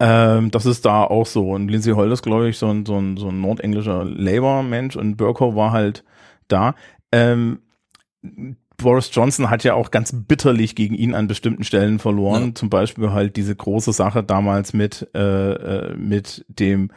ähm, 0.00 0.50
das 0.50 0.66
ist 0.66 0.84
da 0.84 1.04
auch 1.04 1.26
so. 1.26 1.50
Und 1.50 1.68
Lindsay 1.68 1.92
Hoyle 1.94 2.12
ist, 2.12 2.22
glaube 2.22 2.48
ich, 2.48 2.58
so 2.58 2.68
ein, 2.68 2.86
so 2.86 2.98
ein, 2.98 3.16
so 3.16 3.28
ein 3.28 3.40
nordenglischer 3.40 4.04
Labour-Mensch 4.04 4.96
und 4.96 5.16
Burko 5.16 5.54
war 5.54 5.72
halt 5.72 6.04
da. 6.48 6.74
Ähm, 7.12 7.60
Boris 8.76 9.10
Johnson 9.12 9.48
hat 9.50 9.64
ja 9.64 9.74
auch 9.74 9.90
ganz 9.90 10.12
bitterlich 10.12 10.74
gegen 10.74 10.94
ihn 10.94 11.14
an 11.14 11.28
bestimmten 11.28 11.64
Stellen 11.64 11.98
verloren. 11.98 12.46
Ja. 12.48 12.54
Zum 12.54 12.68
Beispiel 12.70 13.12
halt 13.12 13.36
diese 13.36 13.54
große 13.54 13.92
Sache 13.92 14.22
damals 14.22 14.72
mit, 14.72 15.08
äh, 15.14 15.52
äh, 15.52 15.96
mit 15.96 16.44
dem 16.48 16.90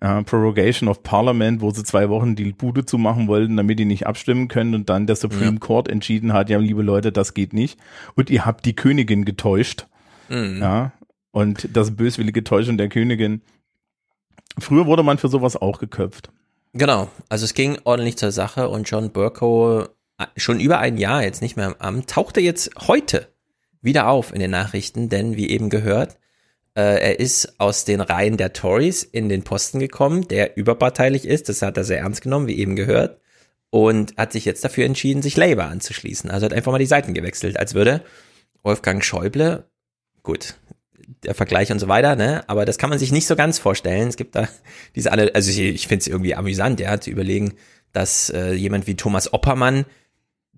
äh, 0.00 0.22
Prorogation 0.22 0.88
of 0.88 1.02
Parliament, 1.02 1.60
wo 1.60 1.70
sie 1.70 1.84
zwei 1.84 2.08
Wochen 2.08 2.36
die 2.36 2.52
Bude 2.52 2.84
zumachen 2.84 3.28
wollten, 3.28 3.56
damit 3.56 3.78
die 3.78 3.84
nicht 3.84 4.06
abstimmen 4.06 4.48
können 4.48 4.74
und 4.74 4.88
dann 4.88 5.06
der 5.06 5.16
Supreme 5.16 5.52
Ja. 5.52 5.58
Court 5.58 5.88
entschieden 5.88 6.32
hat, 6.32 6.48
ja, 6.50 6.58
liebe 6.58 6.82
Leute, 6.82 7.12
das 7.12 7.34
geht 7.34 7.52
nicht. 7.52 7.78
Und 8.14 8.30
ihr 8.30 8.46
habt 8.46 8.64
die 8.64 8.76
Königin 8.76 9.24
getäuscht. 9.24 9.86
Mhm. 10.28 10.58
Ja. 10.60 10.92
Und 11.36 11.68
das 11.76 11.94
böswillige 11.94 12.44
Täuschen 12.44 12.78
der 12.78 12.88
Königin. 12.88 13.42
Früher 14.58 14.86
wurde 14.86 15.02
man 15.02 15.18
für 15.18 15.28
sowas 15.28 15.54
auch 15.54 15.78
geköpft. 15.78 16.30
Genau, 16.72 17.10
also 17.28 17.44
es 17.44 17.52
ging 17.52 17.76
ordentlich 17.84 18.16
zur 18.16 18.32
Sache 18.32 18.70
und 18.70 18.88
John 18.88 19.10
Burko, 19.10 19.82
äh, 20.16 20.24
schon 20.38 20.60
über 20.60 20.78
ein 20.78 20.96
Jahr 20.96 21.22
jetzt 21.22 21.42
nicht 21.42 21.54
mehr 21.58 21.66
im 21.66 21.74
Amt, 21.78 22.08
tauchte 22.08 22.40
jetzt 22.40 22.70
heute 22.88 23.28
wieder 23.82 24.08
auf 24.08 24.32
in 24.32 24.40
den 24.40 24.50
Nachrichten, 24.50 25.10
denn 25.10 25.36
wie 25.36 25.50
eben 25.50 25.68
gehört, 25.68 26.16
äh, 26.74 26.80
er 26.80 27.20
ist 27.20 27.60
aus 27.60 27.84
den 27.84 28.00
Reihen 28.00 28.38
der 28.38 28.54
Tories 28.54 29.02
in 29.02 29.28
den 29.28 29.42
Posten 29.42 29.78
gekommen, 29.78 30.26
der 30.28 30.56
überparteilich 30.56 31.26
ist, 31.26 31.50
das 31.50 31.60
hat 31.60 31.76
er 31.76 31.84
sehr 31.84 31.98
ernst 31.98 32.22
genommen, 32.22 32.46
wie 32.46 32.58
eben 32.58 32.76
gehört, 32.76 33.20
und 33.68 34.16
hat 34.16 34.32
sich 34.32 34.46
jetzt 34.46 34.64
dafür 34.64 34.86
entschieden, 34.86 35.20
sich 35.20 35.36
Labour 35.36 35.66
anzuschließen. 35.66 36.30
Also 36.30 36.46
hat 36.46 36.54
einfach 36.54 36.72
mal 36.72 36.78
die 36.78 36.86
Seiten 36.86 37.12
gewechselt, 37.12 37.58
als 37.58 37.74
würde 37.74 38.02
Wolfgang 38.62 39.04
Schäuble, 39.04 39.68
gut, 40.22 40.54
der 41.22 41.34
Vergleich 41.34 41.72
und 41.72 41.78
so 41.78 41.88
weiter, 41.88 42.16
ne? 42.16 42.44
Aber 42.48 42.64
das 42.64 42.78
kann 42.78 42.90
man 42.90 42.98
sich 42.98 43.12
nicht 43.12 43.26
so 43.26 43.36
ganz 43.36 43.58
vorstellen. 43.58 44.08
Es 44.08 44.16
gibt 44.16 44.34
da 44.34 44.48
diese 44.94 45.12
alle, 45.12 45.34
also 45.34 45.50
ich, 45.50 45.60
ich 45.60 45.88
finde 45.88 46.02
es 46.02 46.06
irgendwie 46.06 46.34
amüsant, 46.34 46.80
ja, 46.80 47.00
zu 47.00 47.10
überlegen, 47.10 47.54
dass 47.92 48.30
äh, 48.30 48.52
jemand 48.52 48.86
wie 48.86 48.96
Thomas 48.96 49.32
Oppermann 49.32 49.86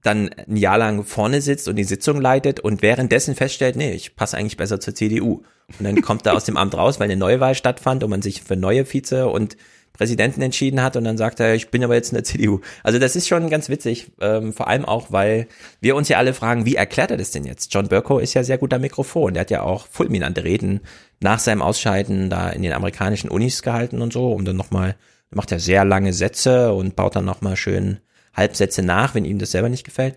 dann 0.02 0.30
ein 0.48 0.56
Jahr 0.56 0.78
lang 0.78 1.04
vorne 1.04 1.40
sitzt 1.40 1.68
und 1.68 1.76
die 1.76 1.84
Sitzung 1.84 2.20
leitet 2.20 2.60
und 2.60 2.82
währenddessen 2.82 3.34
feststellt, 3.34 3.76
nee, 3.76 3.92
ich 3.92 4.16
passe 4.16 4.36
eigentlich 4.36 4.56
besser 4.56 4.80
zur 4.80 4.94
CDU. 4.94 5.42
Und 5.78 5.84
dann 5.84 6.00
kommt 6.02 6.24
er 6.26 6.34
aus 6.34 6.44
dem 6.44 6.56
Amt 6.56 6.74
raus, 6.74 6.98
weil 6.98 7.04
eine 7.04 7.16
Neuwahl 7.16 7.54
stattfand 7.54 8.04
und 8.04 8.10
man 8.10 8.22
sich 8.22 8.42
für 8.42 8.56
neue 8.56 8.86
Vize 8.86 9.28
und 9.28 9.56
Präsidenten 9.98 10.40
entschieden 10.40 10.82
hat 10.82 10.96
und 10.96 11.04
dann 11.04 11.18
sagt 11.18 11.40
er, 11.40 11.54
ich 11.54 11.70
bin 11.70 11.84
aber 11.84 11.94
jetzt 11.94 12.12
in 12.12 12.14
der 12.14 12.24
CDU. 12.24 12.60
Also 12.82 12.98
das 12.98 13.16
ist 13.16 13.28
schon 13.28 13.50
ganz 13.50 13.68
witzig, 13.68 14.12
ähm, 14.20 14.54
vor 14.54 14.68
allem 14.68 14.86
auch, 14.86 15.12
weil 15.12 15.48
wir 15.80 15.96
uns 15.96 16.08
ja 16.08 16.16
alle 16.16 16.32
fragen, 16.32 16.64
wie 16.64 16.76
erklärt 16.76 17.10
er 17.10 17.18
das 17.18 17.32
denn 17.32 17.44
jetzt? 17.44 17.74
John 17.74 17.88
Burko 17.88 18.18
ist 18.18 18.32
ja 18.32 18.44
sehr 18.44 18.56
gut 18.56 18.72
am 18.72 18.80
Mikrofon, 18.80 19.34
der 19.34 19.42
hat 19.42 19.50
ja 19.50 19.62
auch 19.62 19.86
fulminante 19.88 20.44
Reden 20.44 20.80
nach 21.20 21.40
seinem 21.40 21.60
Ausscheiden 21.60 22.30
da 22.30 22.48
in 22.48 22.62
den 22.62 22.72
amerikanischen 22.72 23.28
Unis 23.28 23.62
gehalten 23.62 24.00
und 24.00 24.12
so, 24.12 24.32
um 24.32 24.44
dann 24.44 24.56
nochmal, 24.56 24.96
macht 25.30 25.52
er 25.52 25.58
sehr 25.58 25.84
lange 25.84 26.14
Sätze 26.14 26.72
und 26.72 26.96
baut 26.96 27.16
dann 27.16 27.24
nochmal 27.24 27.56
schön 27.56 27.98
Halbsätze 28.34 28.82
nach, 28.82 29.14
wenn 29.14 29.24
ihm 29.24 29.38
das 29.38 29.50
selber 29.50 29.68
nicht 29.68 29.84
gefällt. 29.84 30.16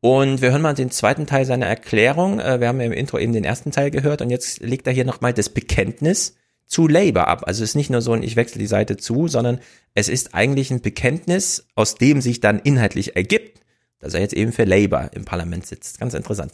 Und 0.00 0.42
wir 0.42 0.50
hören 0.50 0.62
mal 0.62 0.74
den 0.74 0.90
zweiten 0.90 1.26
Teil 1.26 1.44
seiner 1.44 1.66
Erklärung. 1.66 2.40
Äh, 2.40 2.60
Wir 2.60 2.68
haben 2.68 2.80
im 2.80 2.92
Intro 2.92 3.18
eben 3.18 3.32
den 3.32 3.44
ersten 3.44 3.70
Teil 3.70 3.90
gehört 3.90 4.20
und 4.20 4.30
jetzt 4.30 4.60
legt 4.60 4.86
er 4.86 4.92
hier 4.92 5.04
nochmal 5.04 5.32
das 5.32 5.48
Bekenntnis 5.48 6.36
zu 6.72 6.88
Labour 6.88 7.28
ab. 7.28 7.42
Also 7.46 7.62
es 7.62 7.70
ist 7.70 7.76
nicht 7.76 7.90
nur 7.90 8.00
so 8.00 8.12
ein, 8.12 8.22
ich 8.22 8.34
wechsle 8.34 8.58
die 8.58 8.66
Seite 8.66 8.96
zu, 8.96 9.28
sondern 9.28 9.60
es 9.94 10.08
ist 10.08 10.34
eigentlich 10.34 10.70
ein 10.70 10.80
Bekenntnis, 10.80 11.66
aus 11.74 11.96
dem 11.96 12.22
sich 12.22 12.40
dann 12.40 12.58
inhaltlich 12.58 13.14
ergibt, 13.14 13.60
dass 14.00 14.14
er 14.14 14.20
jetzt 14.20 14.32
eben 14.32 14.52
für 14.52 14.64
Labour 14.64 15.10
im 15.12 15.26
Parlament 15.26 15.66
sitzt. 15.66 16.00
Ganz 16.00 16.14
interessant. 16.14 16.50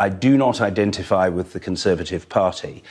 I 0.00 0.08
do 0.08 0.36
not 0.36 0.60
identify 0.60 1.28
with 1.28 1.52
the 1.52 1.58
Conservative 1.58 2.26
Party. 2.28 2.82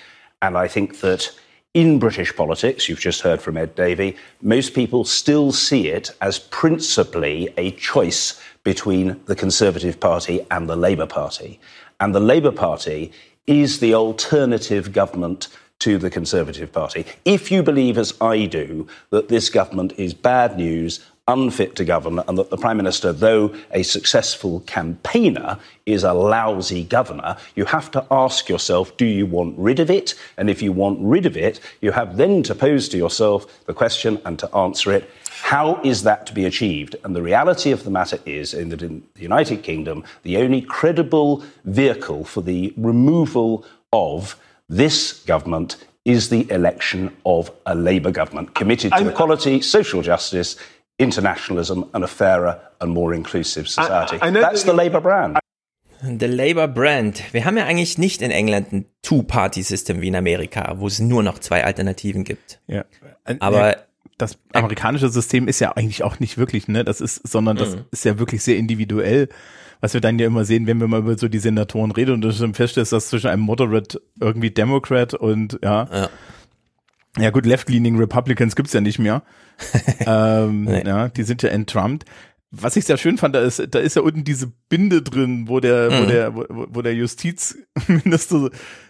And 0.42 0.58
I 0.58 0.68
think 0.68 1.00
that 1.00 1.34
in 1.74 1.98
British 1.98 2.36
politics, 2.36 2.90
you've 2.90 3.04
just 3.04 3.24
heard 3.24 3.42
from 3.42 3.56
Ed 3.56 3.76
Davey, 3.76 4.16
most 4.42 4.74
people 4.74 5.06
still 5.06 5.54
see 5.54 5.88
it 5.88 6.14
as 6.20 6.40
principally 6.40 7.54
a 7.58 7.72
choice 7.72 8.40
between 8.64 9.16
the 9.28 9.36
Conservative 9.36 10.00
Party 10.00 10.42
and 10.52 10.68
the 10.68 10.76
Labour 10.76 11.08
Party. 11.08 11.58
And 12.02 12.14
the 12.14 12.20
Labour 12.20 12.52
Party 12.52 13.12
is 13.48 13.80
the 13.80 13.96
alternative 13.96 14.92
government 14.92 15.48
to 15.80 15.98
the 15.98 16.10
Conservative 16.10 16.72
Party. 16.72 17.06
If 17.24 17.52
you 17.52 17.64
believe, 17.64 17.98
as 17.98 18.14
I 18.20 18.46
do, 18.46 18.88
that 19.12 19.30
this 19.30 19.50
government 19.50 19.94
is 19.98 20.14
bad 20.14 20.58
news, 20.58 21.00
unfit 21.26 21.76
to 21.76 21.86
govern, 21.86 22.20
and 22.28 22.38
that 22.38 22.50
the 22.50 22.58
Prime 22.58 22.76
Minister, 22.76 23.14
though 23.14 23.56
a 23.72 23.84
successful 23.84 24.60
campaigner, 24.62 25.58
is 25.86 26.04
a 26.04 26.12
lousy 26.12 26.84
governor, 26.84 27.38
you 27.56 27.64
have 27.66 27.92
to 27.92 28.06
ask 28.12 28.50
yourself, 28.50 28.98
do 28.98 29.06
you 29.06 29.26
want 29.26 29.58
rid 29.58 29.80
of 29.80 29.90
it? 29.90 30.16
And 30.38 30.50
if 30.50 30.62
you 30.62 30.74
want 30.74 31.00
rid 31.02 31.26
of 31.26 31.38
it, 31.38 31.62
you 31.80 31.92
have 31.92 32.18
then 32.18 32.44
to 32.44 32.56
pose 32.56 32.90
to 32.90 32.98
yourself 32.98 33.66
the 33.66 33.74
question 33.74 34.20
and 34.26 34.38
to 34.40 34.54
answer 34.54 34.92
it. 34.92 35.10
How 35.44 35.82
is 35.84 36.04
that 36.04 36.26
to 36.26 36.34
be 36.34 36.44
achieved? 36.46 36.98
And 37.06 37.16
the 37.16 37.22
reality 37.22 37.72
of 37.72 37.86
the 37.86 37.92
matter 37.92 38.20
is 38.26 38.54
in 38.54 38.68
that 38.70 38.82
in 38.82 39.04
the 39.14 39.22
United 39.22 39.64
Kingdom, 39.64 40.04
the 40.24 40.38
only 40.38 40.62
credible 40.62 41.44
vehicle 41.64 42.26
for 42.26 42.42
the 42.42 42.74
removal 42.76 43.64
of 43.94 44.36
this 44.70 45.24
government 45.26 45.78
is 46.06 46.30
the 46.30 46.46
election 46.50 47.12
of 47.26 47.52
a 47.66 47.74
Labour 47.76 48.12
government 48.12 48.54
committed 48.56 48.92
to 48.94 49.10
equality, 49.10 49.62
social 49.62 50.02
justice, 50.02 50.56
internationalism, 51.00 51.84
and 51.94 52.04
a 52.04 52.08
fairer 52.08 52.60
and 52.80 52.92
more 52.94 53.14
inclusive 53.16 53.68
society. 53.68 54.18
I- 54.22 54.28
I 54.28 54.32
know 54.32 54.42
That's 54.42 54.64
that- 54.64 54.72
the 54.72 54.78
Labour 54.78 55.02
brand. 55.02 55.40
The 56.02 56.28
Labour 56.28 56.70
Brand. 56.70 57.22
Wir 57.34 57.44
haben 57.44 57.58
ja 57.58 57.66
eigentlich 57.66 57.98
nicht 57.98 58.22
in 58.22 58.32
England 58.32 58.72
ein 58.72 58.86
Two-Party-System 59.02 60.00
wie 60.00 60.08
in 60.08 60.16
Amerika, 60.16 60.76
wo 60.78 60.88
es 60.88 61.00
nur 61.00 61.24
noch 61.24 61.40
zwei 61.40 61.66
Alternativen 61.66 62.24
gibt. 62.24 62.62
Ja. 62.68 62.86
Äh, 63.26 63.36
Aber- 63.42 63.72
ja, 63.72 63.76
das 64.18 64.38
amerikanische 64.54 65.10
System 65.10 65.50
ist 65.50 65.60
ja 65.60 65.74
eigentlich 65.76 66.04
auch 66.04 66.20
nicht 66.22 66.38
wirklich, 66.38 66.70
ne? 66.70 66.86
Das 66.86 67.02
ist, 67.02 67.28
sondern 67.28 67.58
das 67.58 67.76
Mhm. 67.76 67.86
ist 67.92 68.06
ja 68.06 68.18
wirklich 68.18 68.42
sehr 68.44 68.56
individuell. 68.56 69.28
Was 69.82 69.94
wir 69.94 70.02
dann 70.02 70.20
ja 70.20 70.28
immer 70.28 70.44
sehen, 70.46 70.68
wenn 70.68 70.80
wir 70.80 70.88
mal 70.88 71.00
über 71.00 71.18
so 71.18 71.28
die 71.30 71.40
Senatoren 71.40 71.92
reden 71.92 72.14
und 72.16 72.40
dann 72.42 72.54
feststellt, 72.54 72.92
dass 72.92 73.10
zwischen 73.10 73.30
einem 73.30 73.44
Moderate 73.44 74.02
irgendwie 74.20 74.52
Democrat 74.52 75.14
und 75.14 75.58
ja, 75.64 75.88
Ja. 75.92 76.10
ja 77.18 77.30
gut, 77.30 77.46
left-leaning 77.46 77.98
Republicans 77.98 78.56
gibt's 78.56 78.74
ja 78.74 78.82
nicht 78.82 79.00
mehr. 79.00 79.24
ähm, 80.06 80.66
Nee. 80.66 80.84
Ja, 80.86 81.08
die 81.10 81.24
sind 81.24 81.44
ja 81.44 81.50
entrumpt. 81.50 82.06
Was 82.52 82.76
ich 82.76 82.86
sehr 82.86 82.98
schön 82.98 83.18
fand, 83.20 83.36
da 83.36 83.42
ist, 83.42 83.62
da 83.70 83.78
ist 83.80 83.96
ja 83.96 84.02
unten 84.02 84.24
diese 84.24 84.52
Binde 84.70 85.02
drin, 85.04 85.48
wo 85.48 85.60
der, 85.60 85.92
wo 85.92 86.04
Mhm. 86.04 86.08
der, 86.08 86.36
wo, 86.36 86.46
wo 86.50 86.82
der 86.82 86.96
Justizminister, 86.96 88.50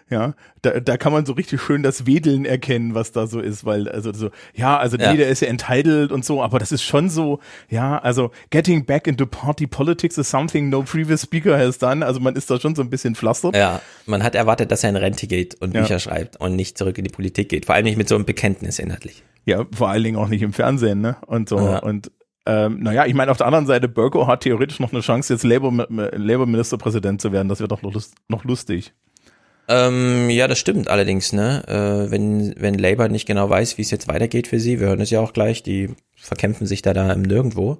ja, 0.09 0.33
da, 0.61 0.79
da 0.79 0.97
kann 0.97 1.11
man 1.13 1.25
so 1.25 1.33
richtig 1.33 1.61
schön 1.61 1.83
das 1.83 2.05
Wedeln 2.05 2.45
erkennen, 2.45 2.95
was 2.95 3.11
da 3.11 3.27
so 3.27 3.39
ist, 3.39 3.65
weil, 3.65 3.87
also 3.87 4.11
so, 4.13 4.31
ja, 4.53 4.77
also 4.77 4.97
Ja. 4.97 5.11
nee, 5.11 5.17
der 5.17 5.29
ist 5.29 5.41
ja 5.41 5.47
entitled 5.47 6.11
und 6.11 6.25
so, 6.25 6.41
aber 6.41 6.59
das 6.59 6.71
ist 6.71 6.83
schon 6.83 7.09
so, 7.09 7.39
ja, 7.69 7.97
also 7.99 8.31
getting 8.49 8.85
back 8.85 9.07
into 9.07 9.25
party 9.25 9.67
politics 9.67 10.17
is 10.17 10.29
something 10.29 10.69
no 10.69 10.81
previous 10.83 11.21
speaker 11.21 11.57
has 11.57 11.77
done, 11.77 12.05
also 12.05 12.19
man 12.19 12.35
ist 12.35 12.49
da 12.49 12.59
schon 12.59 12.75
so 12.75 12.81
ein 12.81 12.89
bisschen 12.89 13.15
pflastert. 13.15 13.55
Ja, 13.55 13.81
man 14.05 14.23
hat 14.23 14.35
erwartet, 14.35 14.71
dass 14.71 14.83
er 14.83 14.89
in 14.89 14.95
Rente 14.95 15.27
geht 15.27 15.61
und 15.61 15.73
Ja. 15.75 15.81
Bücher 15.81 15.99
schreibt 15.99 16.37
und 16.41 16.55
nicht 16.55 16.77
zurück 16.77 16.97
in 16.97 17.03
die 17.03 17.11
Politik 17.11 17.49
geht. 17.49 17.65
Vor 17.67 17.75
allem 17.75 17.85
nicht 17.85 17.97
mit 17.97 18.09
so 18.09 18.15
einem 18.15 18.25
Bekenntnis 18.25 18.79
inhaltlich. 18.79 19.23
Ja, 19.45 19.65
vor 19.73 19.89
allen 19.89 20.03
Dingen 20.03 20.17
auch 20.17 20.27
nicht 20.27 20.41
im 20.41 20.53
Fernsehen, 20.53 21.01
ne? 21.01 21.17
Und 21.25 21.49
so. 21.49 21.57
Ja. 21.59 21.79
Und 21.79 22.11
ähm, 22.45 22.79
naja, 22.81 23.05
ich 23.05 23.13
meine, 23.13 23.29
auf 23.31 23.37
der 23.37 23.45
anderen 23.47 23.67
Seite, 23.67 23.87
Burko 23.87 24.25
hat 24.25 24.41
theoretisch 24.41 24.79
noch 24.79 24.91
eine 24.91 25.01
Chance, 25.01 25.33
jetzt 25.33 25.43
Labour, 25.43 25.87
Labour 25.89 26.47
Ministerpräsident 26.47 27.21
zu 27.21 27.31
werden. 27.31 27.47
Das 27.47 27.59
wäre 27.59 27.67
doch 27.67 27.81
noch, 27.83 27.93
lust, 27.93 28.15
noch 28.27 28.43
lustig. 28.43 28.93
Ähm, 29.69 30.31
ja, 30.31 30.47
das 30.47 30.57
stimmt 30.57 30.89
allerdings, 30.89 31.31
ne? 31.31 31.63
Äh, 31.67 32.09
wenn, 32.09 32.55
wenn 32.57 32.73
Labour 32.73 33.07
nicht 33.07 33.27
genau 33.27 33.51
weiß, 33.51 33.77
wie 33.77 33.83
es 33.83 33.91
jetzt 33.91 34.07
weitergeht 34.07 34.47
für 34.47 34.59
sie, 34.59 34.79
wir 34.79 34.87
hören 34.87 35.01
es 35.01 35.11
ja 35.11 35.19
auch 35.19 35.31
gleich, 35.31 35.61
die 35.61 35.91
verkämpfen 36.15 36.65
sich 36.65 36.81
da 36.81 36.91
da 36.95 37.13
im 37.13 37.21
Nirgendwo, 37.21 37.79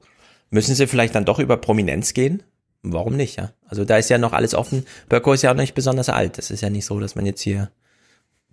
müssen 0.52 0.76
sie 0.76 0.86
vielleicht 0.86 1.16
dann 1.16 1.26
doch 1.26 1.40
über 1.40 1.58
Prominenz 1.58 2.14
gehen? 2.14 2.44
Warum 2.84 3.16
nicht, 3.16 3.38
ja? 3.38 3.54
Also 3.68 3.86
da 3.86 3.98
ist 3.98 4.10
ja 4.12 4.20
noch 4.20 4.34
alles 4.34 4.54
offen. 4.54 4.86
Böcko 5.10 5.34
ist 5.34 5.42
ja 5.42 5.52
auch 5.52 5.56
nicht 5.56 5.74
besonders 5.74 6.10
alt. 6.10 6.38
Das 6.38 6.52
ist 6.52 6.62
ja 6.62 6.70
nicht 6.70 6.86
so, 6.86 7.00
dass 7.00 7.16
man 7.16 7.26
jetzt 7.26 7.42
hier, 7.42 7.72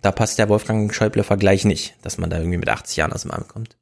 da 0.01 0.13
passt 0.13 0.39
der 0.39 0.49
Wolfgang 0.49 0.93
Schäuble-Vergleich 0.93 1.67
nicht, 1.67 1.95
dass 2.03 2.17
man 2.17 2.31
da 2.31 2.39
irgendwie 2.39 2.57
mit 2.57 2.71
80 2.71 2.97
Jahren 2.97 3.13
aus 3.13 3.23
dem 3.23 3.33
Amt 3.33 3.49
kommt. 3.49 3.77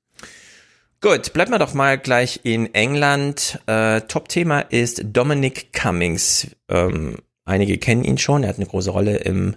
Gut, 1.00 1.32
bleiben 1.32 1.52
wir 1.52 1.60
doch 1.60 1.74
mal 1.74 1.96
gleich 1.96 2.40
in 2.42 2.74
England. 2.74 3.60
Äh, 3.66 4.00
Top-Thema 4.00 4.60
ist 4.60 5.02
Dominic 5.04 5.72
Cummings. 5.72 6.48
Ähm, 6.68 7.18
einige 7.44 7.78
kennen 7.78 8.04
ihn 8.04 8.18
schon. 8.18 8.42
Er 8.42 8.50
hat 8.50 8.56
eine 8.56 8.66
große 8.66 8.90
Rolle 8.90 9.16
im 9.16 9.56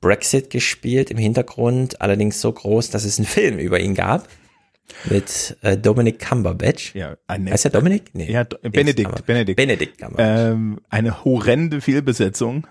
Brexit 0.00 0.50
gespielt, 0.50 1.10
im 1.10 1.18
Hintergrund. 1.18 2.00
Allerdings 2.00 2.40
so 2.40 2.52
groß, 2.52 2.90
dass 2.90 3.04
es 3.04 3.18
einen 3.18 3.26
Film 3.26 3.58
über 3.58 3.80
ihn 3.80 3.94
gab. 3.94 4.28
Mit 5.08 5.56
äh, 5.62 5.76
Dominic 5.76 6.18
Cumberbatch. 6.18 6.94
Ja, 6.96 7.16
eine, 7.28 7.52
Heißt 7.52 7.64
er 7.64 7.70
Dominic? 7.70 8.10
Nee. 8.12 8.30
Ja, 8.30 8.42
Benedikt. 8.42 9.24
Benedikt. 9.24 9.56
Benedikt 9.56 9.98
Cumberbatch. 9.98 10.52
Ähm, 10.52 10.80
eine 10.88 11.24
horrende 11.24 11.80
Fehlbesetzung, 11.80 12.66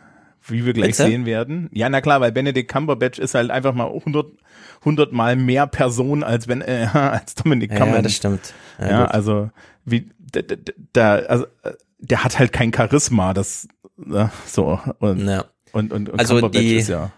wie 0.45 0.65
wir 0.65 0.73
gleich 0.73 0.97
Bitte? 0.97 1.09
sehen 1.09 1.25
werden. 1.25 1.69
Ja, 1.71 1.87
na 1.87 2.01
klar, 2.01 2.19
weil 2.19 2.33
Benedict 2.33 2.69
Cumberbatch 2.69 3.19
ist 3.19 3.35
halt 3.35 3.51
einfach 3.51 3.73
mal 3.73 3.87
100, 3.87 4.33
100 4.79 5.13
mal 5.13 5.37
mehr 5.37 5.65
Person 5.65 6.23
als 6.23 6.49
wenn 6.49 6.61
äh, 6.61 6.89
als 6.93 7.35
Dominic 7.35 7.71
ja, 7.71 7.77
Cumberbatch. 7.77 8.03
das 8.03 8.13
stimmt. 8.15 8.53
Ja, 8.79 8.89
Ja, 8.89 9.05
also 9.05 9.49
wie 9.85 10.09
da, 10.19 10.41
da, 10.41 10.55
da 10.91 11.15
also 11.15 11.45
äh, 11.63 11.71
der 11.99 12.23
hat 12.23 12.37
halt 12.39 12.51
kein 12.51 12.73
Charisma, 12.73 13.33
das 13.33 13.67
äh, 14.13 14.27
so 14.45 14.79
und 14.99 15.27
ja. 15.27 15.45
und 15.71 15.91
und, 15.93 16.09
und 16.09 16.19
Also 16.19 16.47
die- 16.49 16.77
ist 16.77 16.89
ja 16.89 17.11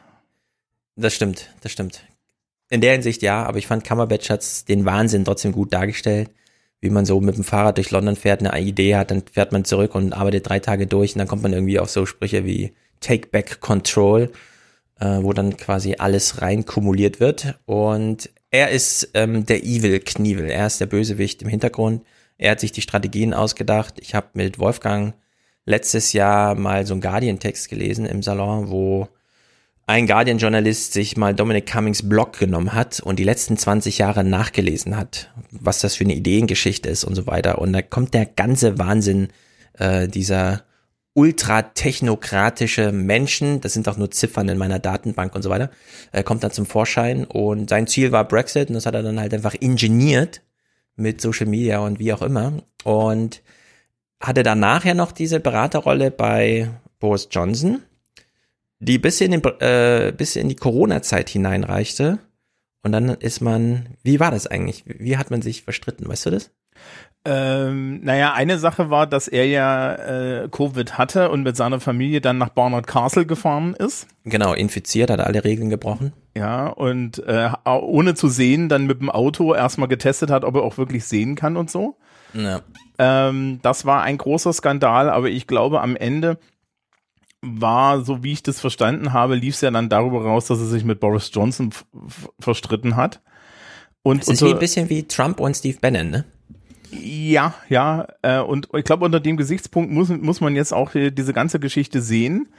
Das 0.95 1.13
stimmt, 1.13 1.49
das 1.61 1.71
stimmt. 1.71 2.03
In 2.69 2.81
der 2.81 2.93
Hinsicht 2.93 3.21
ja, 3.21 3.43
aber 3.43 3.57
ich 3.57 3.67
fand 3.67 3.83
Cumberbatch 3.83 4.29
hat's 4.29 4.65
den 4.65 4.85
Wahnsinn 4.85 5.25
trotzdem 5.25 5.51
gut 5.51 5.73
dargestellt. 5.73 6.29
Wie 6.79 6.89
man 6.89 7.05
so 7.05 7.19
mit 7.21 7.35
dem 7.35 7.43
Fahrrad 7.43 7.77
durch 7.77 7.91
London 7.91 8.15
fährt, 8.15 8.39
eine 8.43 8.59
Idee 8.59 8.95
hat, 8.95 9.11
dann 9.11 9.23
fährt 9.31 9.51
man 9.51 9.65
zurück 9.65 9.93
und 9.93 10.13
arbeitet 10.13 10.47
drei 10.49 10.59
Tage 10.59 10.87
durch 10.87 11.13
und 11.13 11.19
dann 11.19 11.27
kommt 11.27 11.43
man 11.43 11.53
irgendwie 11.53 11.79
auf 11.79 11.89
so 11.91 12.05
Sprüche 12.07 12.43
wie 12.45 12.73
Take 13.01 13.27
Back 13.27 13.59
Control, 13.59 14.31
äh, 14.99 15.19
wo 15.21 15.31
dann 15.33 15.57
quasi 15.57 15.95
alles 15.99 16.41
rein 16.41 16.65
kumuliert 16.65 17.19
wird. 17.19 17.59
Und 17.65 18.29
er 18.49 18.69
ist 18.69 19.11
ähm, 19.13 19.45
der 19.45 19.63
Evil 19.63 19.99
Knievel, 19.99 20.49
er 20.49 20.65
ist 20.65 20.79
der 20.81 20.87
Bösewicht 20.87 21.43
im 21.43 21.49
Hintergrund. 21.49 22.03
Er 22.39 22.51
hat 22.51 22.59
sich 22.59 22.71
die 22.71 22.81
Strategien 22.81 23.33
ausgedacht. 23.35 23.95
Ich 23.99 24.15
habe 24.15 24.29
mit 24.33 24.57
Wolfgang 24.57 25.13
letztes 25.65 26.13
Jahr 26.13 26.55
mal 26.55 26.85
so 26.85 26.93
einen 26.93 27.01
Guardian-Text 27.01 27.69
gelesen 27.69 28.05
im 28.05 28.23
Salon, 28.23 28.69
wo 28.69 29.07
ein 29.87 30.07
Guardian-Journalist 30.07 30.93
sich 30.93 31.17
mal 31.17 31.35
Dominic 31.35 31.69
Cummings 31.69 32.07
Blog 32.07 32.39
genommen 32.39 32.73
hat 32.73 32.99
und 33.01 33.19
die 33.19 33.23
letzten 33.23 33.57
20 33.57 33.97
Jahre 33.97 34.23
nachgelesen 34.23 34.95
hat, 34.95 35.31
was 35.51 35.79
das 35.79 35.95
für 35.95 36.03
eine 36.03 36.15
Ideengeschichte 36.15 36.89
ist 36.89 37.03
und 37.03 37.15
so 37.15 37.27
weiter. 37.27 37.59
Und 37.59 37.73
da 37.73 37.81
kommt 37.81 38.13
der 38.13 38.25
ganze 38.25 38.79
Wahnsinn 38.79 39.29
äh, 39.73 40.07
dieser 40.07 40.63
ultratechnokratische 41.13 42.93
Menschen, 42.93 43.59
das 43.59 43.73
sind 43.73 43.87
auch 43.89 43.97
nur 43.97 44.11
Ziffern 44.11 44.47
in 44.47 44.57
meiner 44.57 44.79
Datenbank 44.79 45.35
und 45.35 45.41
so 45.41 45.49
weiter, 45.49 45.69
äh, 46.13 46.23
kommt 46.23 46.43
dann 46.43 46.51
zum 46.51 46.65
Vorschein. 46.65 47.25
Und 47.25 47.69
sein 47.69 47.87
Ziel 47.87 48.11
war 48.11 48.27
Brexit 48.27 48.69
und 48.69 48.75
das 48.75 48.85
hat 48.85 48.95
er 48.95 49.03
dann 49.03 49.19
halt 49.19 49.33
einfach 49.33 49.55
ingeniert 49.59 50.41
mit 50.95 51.19
Social 51.19 51.47
Media 51.47 51.79
und 51.79 51.99
wie 51.99 52.13
auch 52.13 52.21
immer. 52.21 52.63
Und 52.83 53.41
hatte 54.21 54.43
danach 54.43 54.85
ja 54.85 54.93
noch 54.93 55.11
diese 55.11 55.39
Beraterrolle 55.39 56.11
bei 56.11 56.69
Boris 56.99 57.27
Johnson 57.31 57.81
die 58.81 58.97
bis 58.97 59.21
in, 59.21 59.31
den, 59.31 59.43
äh, 59.59 60.11
bis 60.11 60.35
in 60.35 60.49
die 60.49 60.55
Corona-Zeit 60.55 61.29
hineinreichte. 61.29 62.17
Und 62.83 62.91
dann 62.91 63.09
ist 63.09 63.39
man, 63.39 63.85
wie 64.03 64.19
war 64.19 64.31
das 64.31 64.47
eigentlich? 64.47 64.83
Wie 64.87 65.17
hat 65.17 65.29
man 65.29 65.43
sich 65.43 65.61
verstritten? 65.61 66.09
Weißt 66.09 66.25
du 66.25 66.31
das? 66.31 66.49
Ähm, 67.23 68.03
naja, 68.03 68.33
eine 68.33 68.57
Sache 68.57 68.89
war, 68.89 69.05
dass 69.05 69.27
er 69.27 69.45
ja 69.45 69.93
äh, 69.93 70.49
Covid 70.49 70.97
hatte 70.97 71.29
und 71.29 71.43
mit 71.43 71.55
seiner 71.55 71.79
Familie 71.79 72.21
dann 72.21 72.39
nach 72.39 72.49
Barnard 72.49 72.87
Castle 72.87 73.27
gefahren 73.27 73.75
ist. 73.75 74.07
Genau, 74.23 74.53
infiziert, 74.53 75.11
hat 75.11 75.19
alle 75.19 75.43
Regeln 75.43 75.69
gebrochen. 75.69 76.13
Ja, 76.35 76.65
und 76.65 77.19
äh, 77.27 77.51
ohne 77.65 78.15
zu 78.15 78.29
sehen, 78.29 78.67
dann 78.67 78.87
mit 78.87 79.01
dem 79.01 79.11
Auto 79.11 79.53
erstmal 79.53 79.89
getestet 79.89 80.31
hat, 80.31 80.43
ob 80.43 80.55
er 80.55 80.63
auch 80.63 80.79
wirklich 80.79 81.05
sehen 81.05 81.35
kann 81.35 81.55
und 81.55 81.69
so. 81.69 81.97
Ja. 82.33 82.61
Ähm, 82.97 83.59
das 83.61 83.85
war 83.85 84.03
ein 84.03 84.17
großer 84.17 84.53
Skandal, 84.53 85.09
aber 85.09 85.29
ich 85.29 85.47
glaube, 85.47 85.81
am 85.81 85.95
Ende 85.95 86.37
war, 87.41 88.01
so 88.03 88.23
wie 88.23 88.33
ich 88.33 88.43
das 88.43 88.59
verstanden 88.59 89.13
habe, 89.13 89.35
lief 89.35 89.55
es 89.55 89.61
ja 89.61 89.71
dann 89.71 89.89
darüber 89.89 90.23
raus, 90.23 90.45
dass 90.47 90.59
er 90.59 90.65
sich 90.65 90.83
mit 90.85 90.99
Boris 90.99 91.31
Johnson 91.33 91.71
verstritten 92.39 92.95
hat. 92.95 93.21
Und 94.03 94.21
Es 94.21 94.27
ist 94.27 94.43
wie 94.43 94.51
ein 94.53 94.59
bisschen 94.59 94.89
wie 94.89 95.03
Trump 95.07 95.39
und 95.39 95.55
Steve 95.55 95.77
Bannon, 95.81 96.09
ne? 96.09 96.25
Ja, 96.91 97.53
ja, 97.69 98.05
äh, 98.21 98.39
und 98.39 98.67
ich 98.75 98.83
glaube, 98.83 99.05
unter 99.05 99.19
dem 99.19 99.37
Gesichtspunkt 99.37 99.91
muss, 99.91 100.09
muss 100.09 100.41
man 100.41 100.55
jetzt 100.55 100.73
auch 100.73 100.93
äh, 100.93 101.09
diese 101.09 101.33
ganze 101.33 101.59
Geschichte 101.59 102.01
sehen. 102.01 102.49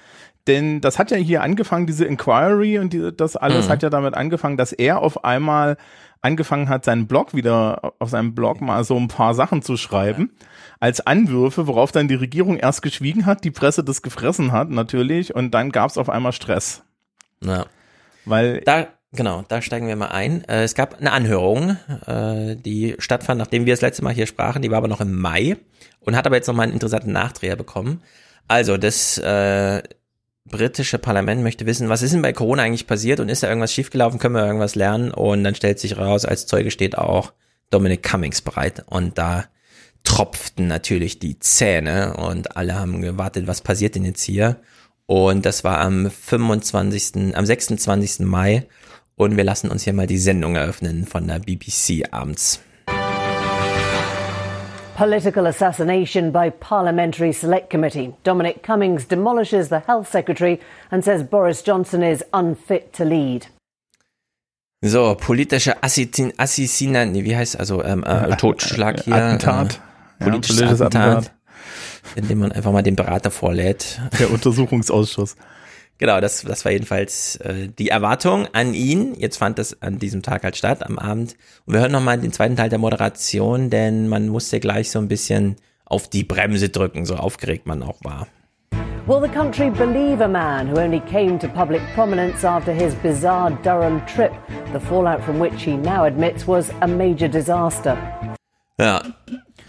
Denn 0.47 0.81
das 0.81 0.99
hat 0.99 1.11
ja 1.13 1.17
hier 1.19 1.43
angefangen, 1.43 1.87
diese 1.87 2.05
Inquiry 2.05 2.79
und 2.79 2.93
die, 2.93 3.13
das 3.17 3.37
alles 3.37 3.67
Mhm. 3.67 3.71
hat 3.71 3.83
ja 3.83 3.91
damit 3.91 4.15
angefangen, 4.15 4.57
dass 4.57 4.73
er 4.73 5.01
auf 5.01 5.25
einmal 5.25 5.77
angefangen 6.23 6.69
hat, 6.69 6.85
seinen 6.85 7.07
Blog 7.07 7.35
wieder, 7.35 7.93
auf 7.99 8.11
seinem 8.11 8.35
Blog 8.35 8.61
mal 8.61 8.85
so 8.85 8.97
ein 8.97 9.09
paar 9.09 9.35
Sachen 9.35 9.61
zu 9.61 9.77
schreiben, 9.77 10.31
als 10.81 11.05
Anwürfe, 11.07 11.67
worauf 11.67 11.93
dann 11.93 12.09
die 12.09 12.15
Regierung 12.15 12.57
erst 12.57 12.83
geschwiegen 12.83 13.27
hat, 13.27 13.45
die 13.45 13.51
Presse 13.51 13.85
das 13.85 14.03
gefressen 14.03 14.53
hat, 14.53 14.71
natürlich, 14.71 15.35
und 15.35 15.53
dann 15.53 15.71
gab 15.71 15.91
es 15.91 15.99
auf 15.99 16.09
einmal 16.09 16.33
Stress. 16.33 16.83
Ja. 17.45 17.67
Weil 18.25 18.61
Da, 18.61 18.87
genau, 19.13 19.45
da 19.49 19.61
steigen 19.61 19.89
wir 19.89 19.97
mal 19.97 20.09
ein. 20.09 20.45
Äh, 20.45 20.63
es 20.63 20.75
gab 20.75 20.99
eine 21.01 21.13
Anhörung, 21.13 21.77
äh, 22.07 22.57
die 22.57 22.95
stattfand, 22.99 23.39
nachdem 23.39 23.67
wir 23.67 23.73
das 23.73 23.81
letzte 23.81 24.05
Mal 24.05 24.15
hier 24.15 24.27
sprachen, 24.27 24.63
die 24.63 24.71
war 24.71 24.79
aber 24.79 24.89
noch 24.89 25.01
im 25.01 25.21
Mai 25.21 25.57
und 26.01 26.17
hat 26.17 26.27
aber 26.27 26.37
jetzt 26.37 26.47
nochmal 26.47 26.65
einen 26.65 26.75
interessanten 26.75 27.13
Nachdreher 27.13 27.57
bekommen. 27.57 28.03
Also, 28.47 28.77
das 28.77 29.19
äh, 29.19 29.83
britische 30.45 30.99
Parlament 30.99 31.43
möchte 31.43 31.67
wissen, 31.67 31.89
was 31.89 32.03
ist 32.03 32.13
denn 32.13 32.23
bei 32.23 32.33
Corona 32.33 32.63
eigentlich 32.63 32.87
passiert 32.87 33.21
und 33.21 33.29
ist 33.29 33.43
da 33.43 33.49
irgendwas 33.49 33.73
schiefgelaufen, 33.73 34.19
können 34.19 34.35
wir 34.35 34.47
irgendwas 34.47 34.75
lernen? 34.75 35.11
Und 35.11 35.45
dann 35.45 35.55
stellt 35.55 35.79
sich 35.79 35.97
raus, 35.97 36.25
als 36.25 36.47
Zeuge 36.47 36.71
steht 36.71 36.99
auch 36.99 37.33
Dominic 37.71 38.03
Cummings 38.03 38.43
bereit 38.43 38.85
und 38.87 39.19
da 39.19 39.47
tropften 40.05 40.67
natürlich 40.67 41.19
die 41.19 41.39
Zähne 41.39 42.17
und 42.17 42.57
alle 42.57 42.75
haben 42.75 43.01
gewartet, 43.01 43.47
was 43.47 43.61
passiert 43.61 43.95
denn 43.95 44.05
jetzt 44.05 44.23
hier? 44.23 44.61
Und 45.07 45.47
das 45.47 45.65
war 45.65 45.79
am 45.79 46.11
25., 46.11 47.37
am 47.37 47.47
26. 47.47 48.21
Mai 48.21 48.67
und 49.15 49.37
wir 49.37 49.45
lassen 49.45 49.71
uns 49.71 49.85
hier 49.85 49.93
mal 49.93 50.07
die 50.07 50.19
Sendung 50.19 50.57
eröffnen 50.57 51.07
von 51.07 51.27
der 51.27 51.39
BBC 51.39 52.13
abends. 52.13 52.61
Political 54.97 55.47
assassination 55.47 56.31
by 56.31 56.51
Parliamentary 56.51 57.33
Select 57.33 57.71
Committee. 57.71 58.15
Dominic 58.25 58.63
Cummings 58.63 59.07
demolishes 59.07 59.69
the 59.69 59.81
Health 59.81 60.09
Secretary 60.11 60.61
and 60.91 61.03
says 61.03 61.23
Boris 61.23 61.63
Johnson 61.63 62.03
is 62.03 62.23
unfit 62.35 62.93
to 62.93 63.05
lead. 63.05 63.47
So, 64.85 65.15
politische 65.15 65.77
Assassin, 65.83 66.33
Assassina, 66.37 67.07
nee, 67.07 67.25
wie 67.25 67.37
heißt 67.37 67.59
also 67.59 67.83
ähm, 67.85 68.05
äh, 68.05 68.37
Totschlag 68.37 69.01
hier? 69.05 69.15
Attentat. 69.15 69.81
Äh, 70.19 70.25
politisches, 70.25 70.61
Ja, 70.61 70.67
politisches 70.67 70.81
Attentat, 70.83 71.17
Attentat. 71.19 71.33
indem 72.17 72.39
man 72.41 72.53
einfach 72.53 72.73
mal 72.73 72.83
den 72.83 72.97
Berater 72.97 73.31
vorlädt. 73.31 74.01
der 74.19 74.31
Untersuchungsausschuss. 74.31 75.37
Genau, 76.03 76.21
das, 76.21 76.43
das 76.43 76.65
war 76.65 76.73
jedenfalls 76.73 77.37
äh, 77.37 77.69
die 77.79 77.91
Erwartung 77.91 78.49
an 78.55 78.75
ihn. 78.75 79.15
Jetzt 79.15 79.37
fand 79.37 79.61
das 79.61 79.83
an 79.83 80.01
diesem 80.01 80.21
Tag 80.21 80.43
halt 80.43 80.57
statt, 80.57 80.85
am 80.85 80.99
Abend. 80.99 81.37
Und 81.65 81.75
wir 81.75 81.81
hören 81.81 81.93
nochmal 81.93 82.19
den 82.19 82.33
zweiten 82.33 82.57
Teil 82.57 82.71
der 82.71 82.81
Moderation, 82.81 83.71
denn 83.71 84.09
man 84.09 84.27
musste 84.29 84.59
gleich 84.59 84.91
so 84.91 84.99
ein 84.99 85.07
bisschen 85.07 85.55
auf 85.85 86.09
die 86.09 86.25
Bremse 86.25 86.71
drücken, 86.71 87.05
so 87.05 87.15
aufgeregt 87.15 87.69
man 87.69 87.85
auch 87.85 88.01
war. 88.03 88.27
Will 89.07 89.21
the 89.23 89.29
country 89.29 89.71
believe 89.71 90.21
a 90.21 90.27
man 90.27 90.69
who 90.69 90.81
only 90.81 90.99
came 90.99 91.39
to 91.39 91.47
public 91.47 91.81
prominence 91.95 92.45
after 92.45 92.73
his 92.73 92.97
bizarre 92.97 93.57
Durham 93.63 94.05
trip, 94.07 94.33
the 94.73 94.81
fallout 94.81 95.23
from 95.23 95.41
which 95.41 95.63
he 95.63 95.77
now 95.77 96.03
admits 96.05 96.49
was 96.49 96.73
a 96.81 96.89
major 96.89 97.29
disaster? 97.29 97.97
Ja, 98.77 99.03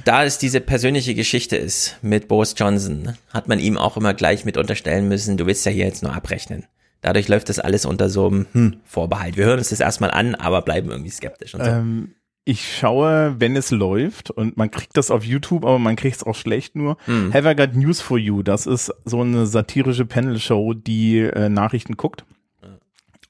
da 0.05 0.23
es 0.23 0.37
diese 0.37 0.61
persönliche 0.61 1.15
Geschichte 1.15 1.55
ist 1.55 1.97
mit 2.01 2.27
Boris 2.27 2.55
Johnson, 2.57 3.13
hat 3.29 3.47
man 3.47 3.59
ihm 3.59 3.77
auch 3.77 3.97
immer 3.97 4.13
gleich 4.13 4.45
mit 4.45 4.57
unterstellen 4.57 5.07
müssen, 5.07 5.37
du 5.37 5.45
willst 5.45 5.65
ja 5.65 5.71
hier 5.71 5.85
jetzt 5.85 6.03
nur 6.03 6.13
abrechnen. 6.13 6.65
Dadurch 7.01 7.27
läuft 7.27 7.49
das 7.49 7.59
alles 7.59 7.85
unter 7.85 8.09
so 8.09 8.27
einem 8.27 8.45
hm, 8.53 8.75
Vorbehalt. 8.85 9.35
Wir 9.35 9.45
hören 9.45 9.59
uns 9.59 9.69
das 9.69 9.81
erstmal 9.81 10.11
an, 10.11 10.35
aber 10.35 10.61
bleiben 10.61 10.89
irgendwie 10.89 11.11
skeptisch 11.11 11.53
und 11.53 11.63
so. 11.63 11.69
Ähm, 11.69 12.15
ich 12.45 12.77
schaue, 12.77 13.35
wenn 13.39 13.55
es 13.55 13.71
läuft 13.71 14.29
und 14.31 14.57
man 14.57 14.71
kriegt 14.71 14.97
das 14.97 15.11
auf 15.11 15.23
YouTube, 15.23 15.63
aber 15.63 15.79
man 15.79 15.95
kriegt 15.95 16.17
es 16.17 16.23
auch 16.23 16.35
schlecht 16.35 16.75
nur. 16.75 16.97
Hm. 17.05 17.33
Have 17.33 17.49
I 17.49 17.55
Got 17.55 17.75
News 17.75 18.01
for 18.01 18.17
You? 18.17 18.43
Das 18.43 18.65
ist 18.65 18.91
so 19.05 19.21
eine 19.21 19.45
satirische 19.45 20.05
Panel-Show, 20.05 20.73
die 20.73 21.19
äh, 21.19 21.49
Nachrichten 21.49 21.95
guckt. 21.95 22.25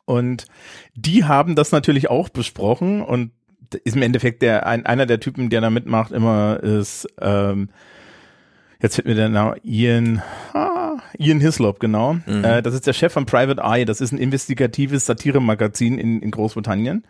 Und 0.06 0.48
die 0.96 1.24
haben 1.24 1.56
das 1.56 1.72
natürlich 1.72 2.10
auch 2.10 2.30
besprochen 2.30 3.02
und 3.02 3.32
ist 3.74 3.96
im 3.96 4.02
Endeffekt 4.02 4.42
der 4.42 4.66
ein, 4.68 4.86
einer 4.86 5.06
der 5.06 5.20
Typen, 5.20 5.50
der 5.50 5.62
da 5.62 5.70
mitmacht, 5.70 6.12
immer 6.12 6.60
ist 6.62 7.08
ähm, 7.22 7.70
jetzt 8.82 8.96
fällt 8.96 9.08
mir 9.08 9.16
der 9.16 9.30
Name 9.30 9.56
Ian 9.64 10.22
ah, 10.54 10.98
Ian 11.18 11.40
Hislop 11.40 11.80
genau. 11.80 12.14
Mhm. 12.26 12.44
Äh, 12.44 12.62
das 12.62 12.74
ist 12.74 12.86
der 12.88 12.94
Chef 12.94 13.14
von 13.14 13.26
Private 13.26 13.62
Eye. 13.62 13.86
Das 13.86 14.02
ist 14.02 14.12
ein 14.12 14.18
investigatives 14.18 15.06
Satiremagazin 15.06 15.98
in, 15.98 16.22
in 16.22 16.32
Großbritannien. 16.32 17.06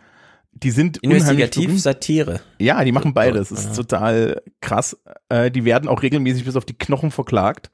Die 0.56 0.70
sind 0.70 0.98
Investigativ. 0.98 1.82
Satire. 1.82 2.40
Ja, 2.60 2.84
die 2.84 2.92
machen 2.92 3.16
beides. 3.16 3.50
Das 3.50 3.62
ist 3.62 3.70
Ja. 3.70 3.74
total 3.84 4.42
krass. 4.62 4.96
Äh, 5.30 5.50
die 5.50 5.66
werden 5.66 5.90
auch 5.90 6.04
regelmäßig 6.04 6.46
bis 6.46 6.56
auf 6.56 6.66
die 6.66 6.78
Knochen 6.78 7.10
verklagt. 7.10 7.72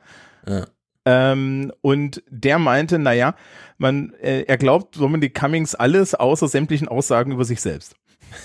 Ja. 0.47 0.65
Ähm, 1.10 1.72
und 1.82 2.22
der 2.30 2.60
meinte, 2.60 3.00
naja, 3.00 3.36
man, 3.78 4.13
äh, 4.22 4.41
er 4.41 4.58
glaubt 4.58 4.98
Dominic 4.98 5.34
Cummings 5.34 5.74
alles 5.74 6.13
außer 6.13 6.48
sämtlichen 6.48 6.88
Aussagen 6.88 7.32
über 7.32 7.45
sich 7.45 7.62
selbst. 7.62 7.95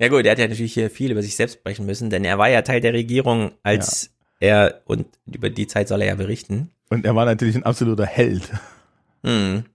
Ja 0.01 0.07
gut, 0.07 0.25
er 0.25 0.31
hat 0.31 0.39
ja 0.39 0.47
natürlich 0.47 0.73
hier 0.73 0.89
viel 0.89 1.11
über 1.11 1.21
sich 1.21 1.35
selbst 1.35 1.55
sprechen 1.55 1.85
müssen, 1.85 2.09
denn 2.09 2.23
er 2.23 2.37
war 2.37 2.49
ja 2.49 2.61
Teil 2.61 2.79
der 2.79 2.93
Regierung, 2.93 3.51
als 3.63 4.11
er, 4.39 4.81
und 4.85 5.05
über 5.25 5.49
die 5.49 5.67
Zeit 5.67 5.89
soll 5.89 6.01
er 6.01 6.07
ja 6.07 6.15
berichten. 6.15 6.71
Und 6.89 7.05
er 7.05 7.17
war 7.17 7.25
natürlich 7.25 7.57
ein 7.57 7.63
absoluter 7.63 8.05
Held. 8.05 8.49
Hm. 9.23 9.65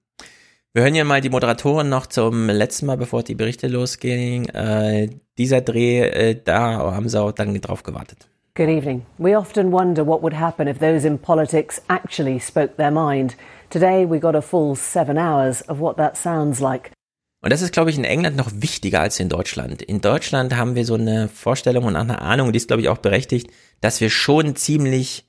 Wir 0.72 0.82
hören 0.82 0.94
hier 0.94 1.04
mal 1.04 1.20
die 1.20 1.28
Moderatorin 1.28 1.90
noch 1.90 2.06
zum 2.06 2.48
letzten 2.48 2.86
Mal, 2.86 2.96
bevor 2.96 3.22
die 3.22 3.34
Berichte 3.34 3.68
losgingen. 3.68 4.48
Äh, 4.48 5.10
dieser 5.36 5.60
Dreh, 5.60 6.00
äh, 6.00 6.40
da 6.42 6.78
haben 6.94 7.10
sie 7.10 7.20
auch 7.20 7.32
dann 7.32 7.54
drauf 7.60 7.82
gewartet. 7.82 8.26
Good 8.56 8.68
evening. 8.68 9.04
We 9.18 9.36
often 9.36 9.72
wonder 9.72 10.06
what 10.06 10.22
would 10.22 10.32
happen 10.32 10.68
if 10.68 10.78
those 10.78 11.04
in 11.04 11.18
politics 11.18 11.80
actually 11.88 12.38
spoke 12.38 12.76
their 12.76 12.92
mind. 12.92 13.34
Today 13.68 14.06
we 14.06 14.20
got 14.20 14.36
a 14.36 14.42
full 14.42 14.76
seven 14.76 15.18
hours 15.18 15.60
of 15.62 15.80
what 15.80 15.96
that 15.96 16.16
sounds 16.16 16.60
like. 16.60 16.92
Und 17.42 17.52
das 17.52 17.62
ist, 17.62 17.72
glaube 17.72 17.90
ich, 17.90 17.98
in 17.98 18.04
England 18.04 18.36
noch 18.36 18.52
wichtiger 18.54 19.00
als 19.00 19.18
in 19.18 19.28
Deutschland. 19.28 19.82
In 19.82 20.00
Deutschland 20.00 20.54
haben 20.54 20.76
wir 20.76 20.84
so 20.84 20.94
eine 20.94 21.26
Vorstellung 21.26 21.82
und 21.82 21.96
eine 21.96 22.22
Ahnung, 22.22 22.52
die 22.52 22.58
ist, 22.58 22.68
glaube 22.68 22.80
ich, 22.80 22.88
auch 22.88 22.98
berechtigt, 22.98 23.50
dass 23.80 24.00
wir 24.00 24.08
schon 24.08 24.54
ziemlich 24.54 25.26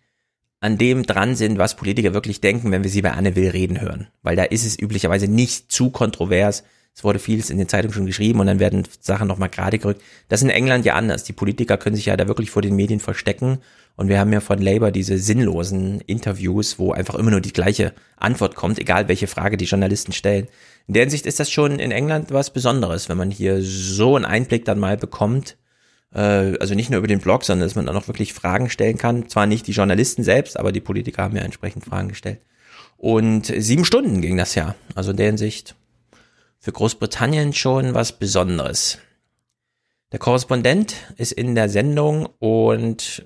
an 0.60 0.78
dem 0.78 1.02
dran 1.02 1.34
sind, 1.34 1.58
was 1.58 1.76
Politiker 1.76 2.14
wirklich 2.14 2.42
denken, 2.42 2.72
wenn 2.72 2.84
wir 2.84 2.92
sie 2.92 3.02
bei 3.02 3.14
Anne 3.14 3.36
Will 3.36 3.50
reden 3.50 3.82
hören. 3.82 4.08
Weil 4.22 4.36
da 4.36 4.44
ist 4.44 4.68
es 4.68 4.78
üblicherweise 4.80 5.28
nicht 5.28 5.72
zu 5.72 5.90
kontrovers. 5.90 6.64
Es 6.96 7.04
wurde 7.04 7.20
vieles 7.20 7.50
in 7.50 7.58
den 7.58 7.68
Zeitungen 7.68 7.94
schon 7.94 8.06
geschrieben 8.06 8.40
und 8.40 8.48
dann 8.48 8.60
werden 8.60 8.88
Sachen 9.02 9.28
nochmal 9.28 9.50
gerade 9.50 9.80
gerückt. 9.80 10.02
Das 10.30 10.40
ist 10.40 10.46
in 10.46 10.50
England 10.50 10.86
ja 10.86 10.94
anders. 10.94 11.26
Die 11.26 11.34
Politiker 11.34 11.78
können 11.78 11.98
sich 11.98 12.06
ja 12.06 12.16
da 12.16 12.30
wirklich 12.30 12.50
vor 12.50 12.62
den 12.62 12.78
Medien 12.78 13.02
verstecken. 13.02 13.58
Und 13.98 14.08
wir 14.08 14.18
haben 14.18 14.32
ja 14.32 14.40
von 14.40 14.62
Labour 14.62 14.92
diese 14.92 15.18
sinnlosen 15.18 16.00
Interviews, 16.02 16.80
wo 16.80 16.94
einfach 16.94 17.16
immer 17.16 17.32
nur 17.32 17.42
die 17.42 17.52
gleiche 17.52 17.94
Antwort 18.16 18.56
kommt, 18.56 18.80
egal 18.80 19.10
welche 19.10 19.28
Frage 19.28 19.58
die 19.58 19.66
Journalisten 19.66 20.14
stellen. 20.14 20.48
In 20.88 20.94
der 20.94 21.04
Hinsicht 21.04 21.26
ist 21.26 21.40
das 21.40 21.52
schon 21.52 21.80
in 21.80 21.92
England 21.92 22.32
was 22.32 22.52
Besonderes, 22.52 23.10
wenn 23.10 23.18
man 23.18 23.30
hier 23.30 23.62
so 23.62 24.16
einen 24.16 24.24
Einblick 24.24 24.64
dann 24.64 24.80
mal 24.80 24.96
bekommt. 24.96 25.58
Äh, 26.14 26.58
also 26.60 26.76
nicht 26.76 26.90
nur 26.90 27.00
über 27.00 27.08
den 27.08 27.20
Blog, 27.20 27.44
sondern 27.44 27.68
dass 27.68 27.76
man 27.76 27.88
dann 27.88 27.98
auch 27.98 28.08
wirklich 28.08 28.34
Fragen 28.34 28.70
stellen 28.70 28.98
kann. 28.98 29.28
Zwar 29.28 29.48
nicht 29.48 29.68
die 29.68 29.74
Journalisten 29.74 30.24
selbst, 30.24 30.58
aber 30.58 30.72
die 30.72 30.82
Politiker 30.82 31.24
haben 31.24 31.36
ja 31.36 31.44
entsprechend 31.44 31.84
Fragen 31.84 32.08
gestellt. 32.08 32.40
Und 32.96 33.48
sieben 33.48 33.84
Stunden 33.84 34.22
ging 34.22 34.38
das 34.38 34.56
ja. 34.56 34.76
Also 34.96 35.12
in 35.12 35.18
der 35.18 35.26
Hinsicht 35.26 35.76
für 36.66 36.72
Großbritannien 36.72 37.54
schon 37.54 37.94
was 37.94 38.12
Besonderes. 38.12 38.98
Der 40.12 40.18
Korrespondent 40.18 40.96
ist 41.16 41.32
in 41.32 41.54
der 41.54 41.70
Sendung 41.70 42.28
und 42.40 43.24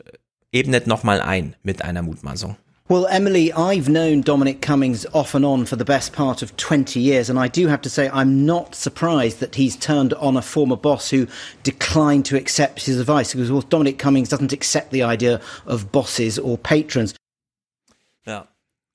ebnet 0.51 0.87
nochmal 0.87 1.21
ein 1.21 1.55
mit 1.63 1.81
einer 1.81 2.01
Mutmaßung. 2.01 2.57
Well, 2.89 3.05
Emily, 3.09 3.53
I've 3.53 3.85
known 3.85 4.23
Dominic 4.23 4.61
Cummings 4.61 5.07
off 5.13 5.35
and 5.35 5.45
on 5.45 5.65
for 5.65 5.77
the 5.77 5.85
best 5.85 6.11
part 6.11 6.41
of 6.41 6.57
20 6.57 6.99
years, 6.99 7.29
and 7.29 7.39
I 7.39 7.47
do 7.47 7.69
have 7.69 7.81
to 7.83 7.89
say 7.89 8.09
I'm 8.09 8.45
not 8.45 8.75
surprised 8.75 9.39
that 9.39 9.55
he's 9.55 9.77
turned 9.77 10.13
on 10.15 10.35
a 10.35 10.41
former 10.41 10.75
boss 10.75 11.09
who 11.09 11.25
declined 11.63 12.25
to 12.25 12.35
accept 12.35 12.87
his 12.87 12.99
advice, 12.99 13.33
because 13.33 13.49
well, 13.49 13.61
Dominic 13.61 13.99
Cummings 13.99 14.27
doesn't 14.27 14.51
accept 14.51 14.91
the 14.91 15.03
idea 15.03 15.39
of 15.65 15.93
bosses 15.93 16.37
or 16.37 16.57
patrons. 16.57 17.13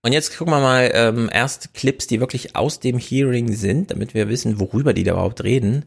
Und 0.04 0.12
jetzt 0.12 0.36
gucken 0.36 0.52
wir 0.52 0.60
mal 0.60 0.90
ähm, 0.92 1.30
erst 1.32 1.72
Clips, 1.72 2.06
die 2.06 2.20
wirklich 2.20 2.54
aus 2.54 2.78
dem 2.78 2.98
Hearing 2.98 3.54
sind, 3.54 3.90
damit 3.90 4.12
wir 4.12 4.28
wissen, 4.28 4.60
worüber 4.60 4.92
die 4.92 5.02
da 5.02 5.12
überhaupt 5.12 5.42
reden. 5.42 5.84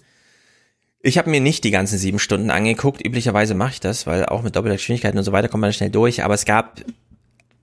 Ich 1.04 1.20
habe 1.20 1.30
mir 1.30 1.40
nicht 1.40 1.64
die 1.64 1.70
ganzen 1.70 2.00
sieben 2.00 2.18
Stunden 2.18 2.50
angeguckt. 2.50 3.06
Üblicherweise 3.06 3.54
mache 3.54 3.74
ich 3.74 3.80
das, 3.80 4.08
weil 4.08 4.26
auch 4.26 4.42
mit 4.42 4.56
doppelter 4.56 4.78
Geschwindigkeit 4.78 5.16
und 5.16 5.24
so 5.24 5.34
weiter 5.34 5.50
kommt 5.50 5.62
man 5.62 5.72
schnell 5.72 5.92
durch. 5.92 6.24
Aber 6.24 6.34
es 6.34 6.46
gab 6.46 6.82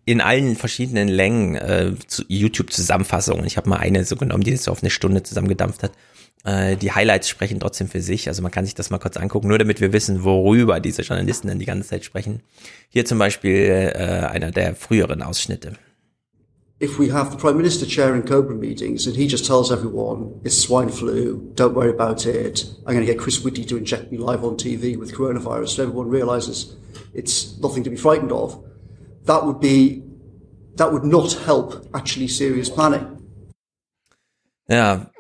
in 0.05 0.21
allen 0.21 0.55
verschiedenen 0.55 1.09
Längen 1.09 1.57
äh, 1.57 1.95
zu 2.07 2.23
YouTube-Zusammenfassungen. 2.29 3.45
Ich 3.47 3.57
habe 3.57 3.69
mal 3.69 3.79
eine 3.79 4.05
so 4.05 4.15
genommen, 4.15 4.45
die 4.45 4.53
es 4.53 4.63
so 4.63 4.71
auf 4.71 4.81
eine 4.81 4.91
Stunde 4.91 5.25
zusammengedampft 5.25 5.83
hat. 5.83 5.91
Äh, 6.45 6.77
die 6.77 6.93
Highlights 6.93 7.29
sprechen 7.29 7.59
trotzdem 7.59 7.89
für 7.89 8.01
sich. 8.01 8.29
Also 8.29 8.43
man 8.43 8.53
kann 8.53 8.65
sich 8.65 8.77
das 8.77 8.91
mal 8.91 8.99
kurz 8.99 9.17
angucken, 9.17 9.49
nur 9.49 9.59
damit 9.59 9.81
wir 9.81 9.93
wissen, 9.93 10.23
worüber 10.23 10.79
diese 10.79 11.03
Journalisten 11.03 11.49
dann 11.49 11.59
die 11.59 11.67
ganze 11.67 11.89
Zeit 11.89 12.05
sprechen. 12.05 12.45
Hier 12.91 13.05
zum 13.05 13.19
Beispiel 13.19 13.93
äh, 13.93 13.99
einer 13.99 14.53
der 14.53 14.77
früheren 14.77 15.21
Ausschnitte. 15.21 15.73
If 16.85 16.99
we 16.99 17.09
have 17.09 17.31
the 17.31 17.39
Prime 17.39 17.57
Minister 17.57 17.87
chairing 17.87 18.23
Cobra 18.23 18.55
meetings 18.55 19.07
and 19.07 19.17
he 19.17 19.27
just 19.27 19.47
tells 19.47 19.73
everyone 19.73 20.41
it's 20.45 20.59
swine 20.59 20.91
flu, 20.91 21.51
don't 21.55 21.75
worry 21.75 21.91
about 21.91 22.27
it, 22.27 22.65
I'm 22.87 22.95
going 22.95 23.07
to 23.07 23.13
get 23.13 23.19
Chris 23.19 23.43
Whitty 23.43 23.65
to 23.65 23.77
inject 23.77 24.13
me 24.13 24.19
live 24.19 24.45
on 24.45 24.57
TV 24.57 24.97
with 24.97 25.15
coronavirus, 25.15 25.79
and 25.79 25.89
everyone 25.89 26.09
realises 26.11 26.77
it's 27.15 27.59
nothing 27.59 27.83
to 27.85 27.91
be 27.91 27.97
frightened 27.97 28.33
of, 28.33 28.63
that 29.25 29.45
would 29.47 29.61
be 29.61 30.03
that 30.77 30.93
would 30.93 31.05
not 31.05 31.33
help 31.47 31.87
actually 31.95 32.29
serious 32.29 32.69
planning. 32.69 33.07
Ja, 34.69 35.11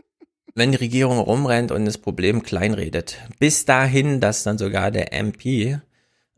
wenn 0.55 0.72
die 0.72 0.79
Regierung 0.79 1.18
rumrennt 1.18 1.72
und 1.72 1.85
das 1.85 1.98
Problem 1.98 2.42
kleinredet. 2.42 3.18
Bis 3.38 3.64
dahin, 3.64 4.20
dass 4.20 4.42
dann 4.42 4.59
sogar 4.59 4.90
der 4.90 5.12
MP, 5.12 5.79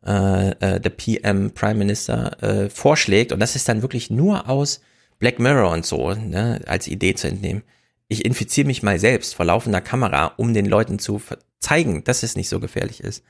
äh, 0.04 0.50
äh, 0.50 0.80
der 0.80 0.90
PM, 0.90 1.50
Prime 1.52 1.76
Minister, 1.76 2.42
äh, 2.42 2.70
vorschlägt, 2.70 3.32
und 3.32 3.40
das 3.40 3.56
ist 3.56 3.68
dann 3.68 3.82
wirklich 3.82 4.10
nur 4.10 4.48
aus 4.48 4.80
Black 5.18 5.38
Mirror 5.38 5.70
und 5.72 5.86
so, 5.86 6.12
ne, 6.14 6.60
als 6.66 6.88
Idee 6.88 7.14
zu 7.14 7.28
entnehmen. 7.28 7.62
Ich 8.08 8.24
infiziere 8.24 8.66
mich 8.66 8.82
mal 8.82 8.98
selbst 8.98 9.34
vor 9.34 9.46
laufender 9.46 9.80
Kamera, 9.80 10.32
um 10.36 10.54
den 10.54 10.66
Leuten 10.66 10.98
zu 10.98 11.20
zeigen, 11.58 12.04
dass 12.04 12.22
es 12.22 12.36
nicht 12.36 12.48
so 12.48 12.60
gefährlich 12.60 13.00
ist. 13.00 13.24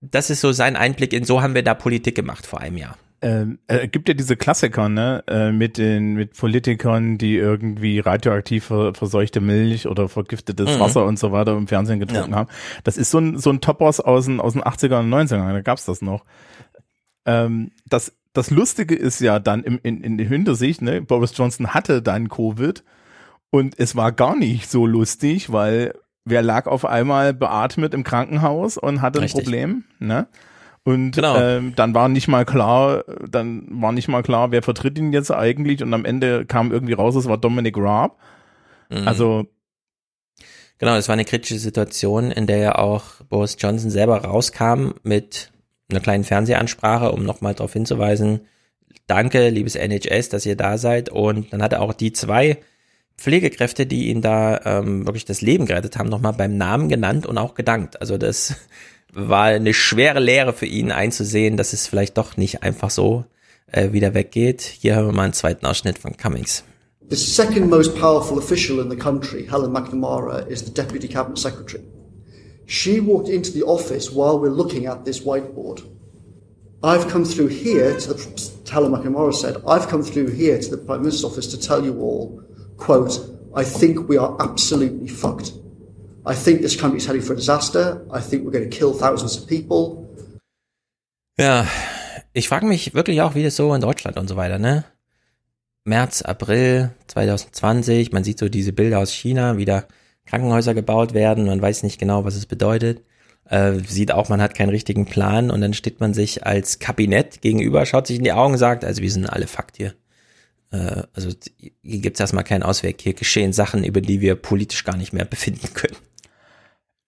Das 0.00 0.30
ist 0.30 0.40
so 0.40 0.52
sein 0.52 0.76
Einblick 0.76 1.12
in, 1.12 1.24
so 1.24 1.42
haben 1.42 1.54
wir 1.54 1.62
da 1.62 1.74
Politik 1.74 2.14
gemacht 2.14 2.46
vor 2.46 2.60
einem 2.60 2.76
Jahr 2.76 2.98
ähm, 3.22 3.60
äh, 3.68 3.86
gibt 3.86 4.08
ja 4.08 4.14
diese 4.14 4.36
Klassiker, 4.36 4.88
ne, 4.88 5.22
äh, 5.28 5.52
mit 5.52 5.78
den 5.78 6.14
mit 6.14 6.36
Politikern, 6.36 7.18
die 7.18 7.36
irgendwie 7.36 8.00
radioaktiv 8.00 8.64
verseuchte 8.64 9.40
Milch 9.40 9.86
oder 9.86 10.08
vergiftetes 10.08 10.74
mhm. 10.74 10.80
Wasser 10.80 11.04
und 11.06 11.18
so 11.20 11.30
weiter 11.30 11.56
im 11.56 11.68
Fernsehen 11.68 12.00
getrunken 12.00 12.32
ja. 12.32 12.38
haben. 12.38 12.50
Das 12.82 12.98
ist 12.98 13.10
so 13.12 13.18
ein 13.18 13.38
so 13.38 13.50
ein 13.50 13.60
Topos 13.60 14.00
aus 14.00 14.26
den 14.26 14.40
aus 14.40 14.54
den 14.54 14.62
80er 14.62 14.98
und 14.98 15.10
90er, 15.10 15.52
da 15.52 15.60
gab's 15.60 15.84
das 15.84 16.02
noch. 16.02 16.24
Ähm, 17.24 17.70
das 17.86 18.12
das 18.32 18.50
Lustige 18.50 18.94
ist 18.94 19.20
ja 19.20 19.38
dann 19.38 19.62
im, 19.62 19.78
in, 19.82 20.00
in 20.02 20.18
der 20.18 20.26
Hintersicht, 20.26 20.82
ne, 20.82 21.02
Boris 21.02 21.36
Johnson 21.36 21.74
hatte 21.74 22.02
dann 22.02 22.28
Covid 22.28 22.82
und 23.50 23.78
es 23.78 23.96
war 23.96 24.12
gar 24.12 24.36
nicht 24.36 24.70
so 24.70 24.86
lustig, 24.86 25.52
weil 25.52 25.94
wer 26.24 26.42
lag 26.42 26.66
auf 26.66 26.84
einmal 26.84 27.34
beatmet 27.34 27.94
im 27.94 28.04
Krankenhaus 28.04 28.78
und 28.78 29.02
hatte 29.02 29.18
ein 29.18 29.24
Richtig. 29.24 29.44
Problem, 29.44 29.84
ne? 29.98 30.26
Und 30.84 31.12
genau. 31.12 31.36
ähm, 31.36 31.74
dann 31.76 31.94
war 31.94 32.08
nicht 32.08 32.26
mal 32.26 32.44
klar, 32.44 33.04
dann 33.30 33.68
war 33.70 33.92
nicht 33.92 34.08
mal 34.08 34.24
klar, 34.24 34.50
wer 34.50 34.62
vertritt 34.62 34.98
ihn 34.98 35.12
jetzt 35.12 35.30
eigentlich. 35.30 35.80
Und 35.80 35.94
am 35.94 36.04
Ende 36.04 36.44
kam 36.44 36.72
irgendwie 36.72 36.94
raus, 36.94 37.14
es 37.14 37.28
war 37.28 37.38
Dominic 37.38 37.76
Raab. 37.78 38.18
Mhm. 38.90 39.06
Also 39.06 39.46
Genau, 40.78 40.96
es 40.96 41.06
war 41.06 41.12
eine 41.12 41.24
kritische 41.24 41.60
Situation, 41.60 42.32
in 42.32 42.48
der 42.48 42.56
ja 42.56 42.74
auch 42.74 43.04
Boris 43.28 43.56
Johnson 43.56 43.88
selber 43.88 44.24
rauskam 44.24 44.94
mit 45.04 45.51
einer 45.92 46.02
kleinen 46.02 46.24
Fernsehansprache, 46.24 47.12
um 47.12 47.24
nochmal 47.24 47.54
darauf 47.54 47.72
hinzuweisen, 47.72 48.40
danke, 49.06 49.48
liebes 49.50 49.74
NHS, 49.76 50.28
dass 50.28 50.46
ihr 50.46 50.56
da 50.56 50.78
seid. 50.78 51.08
Und 51.08 51.52
dann 51.52 51.62
hat 51.62 51.72
er 51.72 51.82
auch 51.82 51.92
die 51.92 52.12
zwei 52.12 52.58
Pflegekräfte, 53.16 53.86
die 53.86 54.08
ihn 54.08 54.22
da 54.22 54.60
ähm, 54.64 55.06
wirklich 55.06 55.24
das 55.24 55.42
Leben 55.42 55.66
gerettet 55.66 55.98
haben, 55.98 56.08
nochmal 56.08 56.32
beim 56.32 56.56
Namen 56.56 56.88
genannt 56.88 57.26
und 57.26 57.38
auch 57.38 57.54
gedankt. 57.54 58.00
Also 58.00 58.18
das 58.18 58.56
war 59.12 59.44
eine 59.44 59.74
schwere 59.74 60.20
Lehre 60.20 60.52
für 60.52 60.66
ihn 60.66 60.90
einzusehen, 60.90 61.56
dass 61.56 61.72
es 61.72 61.86
vielleicht 61.86 62.16
doch 62.16 62.36
nicht 62.36 62.62
einfach 62.62 62.90
so 62.90 63.24
äh, 63.70 63.92
wieder 63.92 64.14
weggeht. 64.14 64.62
Hier 64.62 64.96
hören 64.96 65.06
wir 65.06 65.12
mal 65.12 65.24
einen 65.24 65.32
zweiten 65.32 65.66
Ausschnitt 65.66 65.98
von 65.98 66.16
Cummings. 66.16 66.64
The 67.10 67.16
second 67.16 67.68
most 67.68 67.94
powerful 67.96 68.38
official 68.38 68.78
in 68.78 68.90
the 68.90 68.96
country, 68.96 69.46
Helen 69.50 69.72
McNamara, 69.72 70.38
is 70.48 70.64
the 70.64 70.72
Deputy 70.72 71.08
Cabinet 71.08 71.38
Secretary. 71.38 71.82
She 72.66 73.00
walked 73.00 73.28
into 73.28 73.52
the 73.52 73.64
office 73.64 74.10
while 74.10 74.38
we're 74.38 74.50
looking 74.50 74.86
at 74.86 75.04
this 75.04 75.20
whiteboard. 75.20 75.86
I've 76.82 77.08
come 77.08 77.24
through 77.24 77.48
here 77.48 77.98
to 77.98 78.14
the, 78.14 78.52
Helen 78.70 78.92
McNamara 78.92 79.34
said, 79.34 79.56
I've 79.68 79.88
come 79.88 80.02
through 80.02 80.28
here 80.30 80.58
to 80.58 80.70
the 80.70 80.78
Prime 80.78 81.02
Minister's 81.02 81.24
office 81.24 81.46
to 81.48 81.60
tell 81.60 81.84
you 81.84 82.00
all, 82.00 82.42
quote, 82.76 83.20
I 83.54 83.64
think 83.64 84.08
we 84.08 84.16
are 84.16 84.36
absolutely 84.40 85.08
fucked. 85.08 85.52
I 86.24 86.34
think 86.34 86.60
this 86.60 86.76
country 86.76 86.98
is 86.98 87.06
heading 87.06 87.22
for 87.22 87.34
a 87.34 87.36
disaster. 87.36 88.04
I 88.10 88.20
think 88.20 88.44
we're 88.44 88.52
going 88.52 88.68
to 88.68 88.76
kill 88.76 88.94
thousands 88.94 89.36
of 89.36 89.46
people. 89.46 90.08
Ja, 91.38 91.66
ich 92.32 92.48
frage 92.48 92.66
mich 92.66 92.94
wirklich 92.94 93.20
auch, 93.22 93.34
wie 93.34 93.42
das 93.42 93.56
so 93.56 93.74
in 93.74 93.80
Deutschland 93.80 94.16
und 94.18 94.28
so 94.28 94.36
weiter, 94.36 94.58
ne? 94.58 94.84
März, 95.84 96.22
April 96.22 96.90
2020, 97.08 98.12
man 98.12 98.24
sieht 98.24 98.38
so 98.38 98.48
diese 98.48 98.72
Bilder 98.72 99.00
aus 99.00 99.12
China, 99.12 99.56
wie 99.56 99.64
da 99.64 99.84
Krankenhäuser 100.32 100.72
gebaut 100.72 101.12
werden, 101.12 101.44
man 101.44 101.60
weiß 101.60 101.82
nicht 101.82 101.98
genau, 101.98 102.24
was 102.24 102.36
es 102.36 102.46
bedeutet. 102.46 103.02
Äh, 103.44 103.80
sieht 103.86 104.12
auch, 104.12 104.30
man 104.30 104.40
hat 104.40 104.54
keinen 104.54 104.70
richtigen 104.70 105.04
Plan 105.04 105.50
und 105.50 105.60
dann 105.60 105.74
steht 105.74 106.00
man 106.00 106.14
sich 106.14 106.46
als 106.46 106.78
Kabinett 106.78 107.42
gegenüber, 107.42 107.84
schaut 107.84 108.06
sich 108.06 108.16
in 108.16 108.24
die 108.24 108.32
Augen, 108.32 108.56
sagt, 108.56 108.82
also 108.82 109.02
wir 109.02 109.10
sind 109.10 109.26
alle 109.26 109.46
Fakt 109.46 109.76
hier. 109.76 109.92
Äh, 110.70 111.02
also 111.12 111.28
hier 111.82 112.00
gibt's 112.00 112.18
erstmal 112.18 112.44
keinen 112.44 112.62
Ausweg, 112.62 113.02
hier 113.02 113.12
geschehen 113.12 113.52
Sachen, 113.52 113.84
über 113.84 114.00
die 114.00 114.22
wir 114.22 114.34
politisch 114.34 114.84
gar 114.84 114.96
nicht 114.96 115.12
mehr 115.12 115.26
befinden 115.26 115.68
können. 115.74 115.98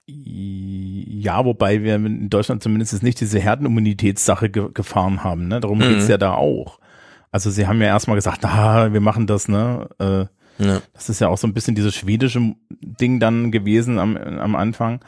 Ja, 0.06 1.46
wobei 1.46 1.82
wir 1.82 1.94
in 1.94 2.28
Deutschland 2.28 2.62
zumindest 2.62 3.02
nicht 3.02 3.22
diese 3.22 3.38
Herdenimmunitätssache 3.38 4.50
ge 4.50 4.68
gefahren 4.74 5.24
haben. 5.24 5.48
Ne? 5.48 5.60
Darum 5.60 5.78
mhm. 5.78 5.94
geht's 5.94 6.08
ja 6.08 6.18
da 6.18 6.34
auch. 6.34 6.78
Also 7.30 7.50
sie 7.50 7.66
haben 7.66 7.80
ja 7.80 7.86
erstmal 7.86 8.16
gesagt, 8.16 8.44
ah, 8.44 8.92
wir 8.92 9.00
machen 9.00 9.26
das, 9.26 9.48
ne? 9.48 9.88
Äh, 9.98 10.26
ja. 10.58 10.82
Das 10.92 11.08
ist 11.08 11.20
ja 11.20 11.28
auch 11.28 11.38
so 11.38 11.46
ein 11.46 11.54
bisschen 11.54 11.74
dieses 11.74 11.94
schwedische 11.94 12.54
Ding 12.70 13.20
dann 13.20 13.50
gewesen 13.50 13.98
am, 13.98 14.16
am 14.16 14.54
Anfang. 14.54 15.00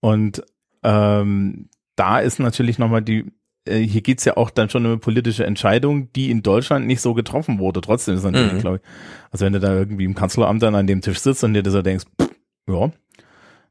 Und 0.00 0.42
ähm, 0.82 1.68
da 1.96 2.20
ist 2.20 2.38
natürlich 2.38 2.78
nochmal 2.78 3.02
die, 3.02 3.26
äh, 3.66 3.78
hier 3.78 4.00
geht's 4.02 4.24
ja 4.24 4.36
auch 4.36 4.50
dann 4.50 4.70
schon 4.70 4.84
um 4.84 4.92
eine 4.92 4.98
politische 4.98 5.44
Entscheidung, 5.44 6.12
die 6.12 6.30
in 6.30 6.42
Deutschland 6.42 6.86
nicht 6.86 7.00
so 7.00 7.14
getroffen 7.14 7.58
wurde. 7.58 7.80
Trotzdem 7.80 8.14
ist 8.14 8.24
natürlich, 8.24 8.54
mhm. 8.54 8.60
glaube 8.60 8.76
ich, 8.78 8.82
also 9.30 9.44
wenn 9.44 9.52
du 9.52 9.60
da 9.60 9.74
irgendwie 9.74 10.04
im 10.04 10.14
Kanzleramt 10.14 10.62
dann 10.62 10.74
an 10.74 10.86
dem 10.86 11.00
Tisch 11.00 11.18
sitzt 11.18 11.44
und 11.44 11.54
dir 11.54 11.68
so 11.70 11.82
denkst, 11.82 12.06
pff, 12.20 12.30
ja, 12.68 12.90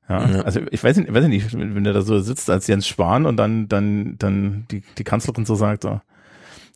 ja, 0.10 0.28
ja, 0.28 0.42
also 0.42 0.62
ich 0.72 0.84
weiß 0.84 0.98
nicht, 0.98 1.14
weiß 1.14 1.28
nicht, 1.28 1.54
wenn 1.54 1.84
der 1.84 1.94
da 1.94 2.02
so 2.02 2.20
sitzt 2.20 2.50
als 2.50 2.66
Jens 2.66 2.88
Spahn 2.88 3.28
und 3.28 3.38
dann, 3.38 3.68
dann, 3.68 4.16
dann 4.18 4.66
die, 4.72 4.82
die 4.98 5.04
Kanzlerin 5.04 5.46
so 5.46 5.54
sagt, 5.54 5.84
so, 5.84 6.02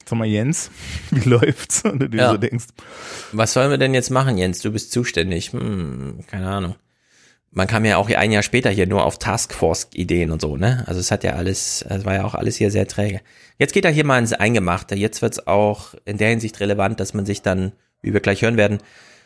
sag 0.05 0.17
mal 0.17 0.25
Jens, 0.25 0.71
wie 1.11 1.29
läuft's? 1.29 1.83
Und 1.83 1.99
du 1.99 2.09
dir 2.09 2.17
ja. 2.17 2.31
so 2.31 2.37
denkst. 2.37 2.65
Was 3.31 3.53
sollen 3.53 3.71
wir 3.71 3.77
denn 3.77 3.93
jetzt 3.93 4.09
machen, 4.09 4.37
Jens? 4.37 4.61
Du 4.61 4.71
bist 4.71 4.91
zuständig. 4.91 5.53
Hm, 5.53 6.19
keine 6.27 6.47
Ahnung. 6.47 6.75
Man 7.55 7.67
kam 7.67 7.85
ja 7.85 7.97
auch 7.97 8.09
ein 8.09 8.31
Jahr 8.31 8.41
später 8.41 8.71
hier 8.71 8.87
nur 8.87 9.05
auf 9.05 9.19
Taskforce-Ideen 9.19 10.31
und 10.31 10.41
so, 10.41 10.57
ne? 10.57 10.83
Also 10.87 10.99
es 10.99 11.11
hat 11.11 11.23
ja 11.23 11.33
alles, 11.33 11.85
es 11.87 12.03
war 12.03 12.15
ja 12.15 12.23
auch 12.23 12.33
alles 12.33 12.55
hier 12.55 12.71
sehr 12.71 12.87
träge. 12.87 13.21
Jetzt 13.59 13.73
geht 13.73 13.85
er 13.85 13.91
hier 13.91 14.05
mal 14.05 14.17
ins 14.17 14.33
Eingemachte. 14.33 14.95
Jetzt 14.95 15.21
wird's 15.21 15.45
auch 15.45 15.93
in 16.05 16.17
der 16.17 16.29
Hinsicht 16.29 16.59
relevant, 16.59 16.99
dass 16.99 17.13
man 17.13 17.27
sich 17.27 17.43
dann, 17.43 17.73
wie 18.01 18.11
wir 18.11 18.21
gleich 18.21 18.41
hören 18.41 18.57
werden, 18.57 18.79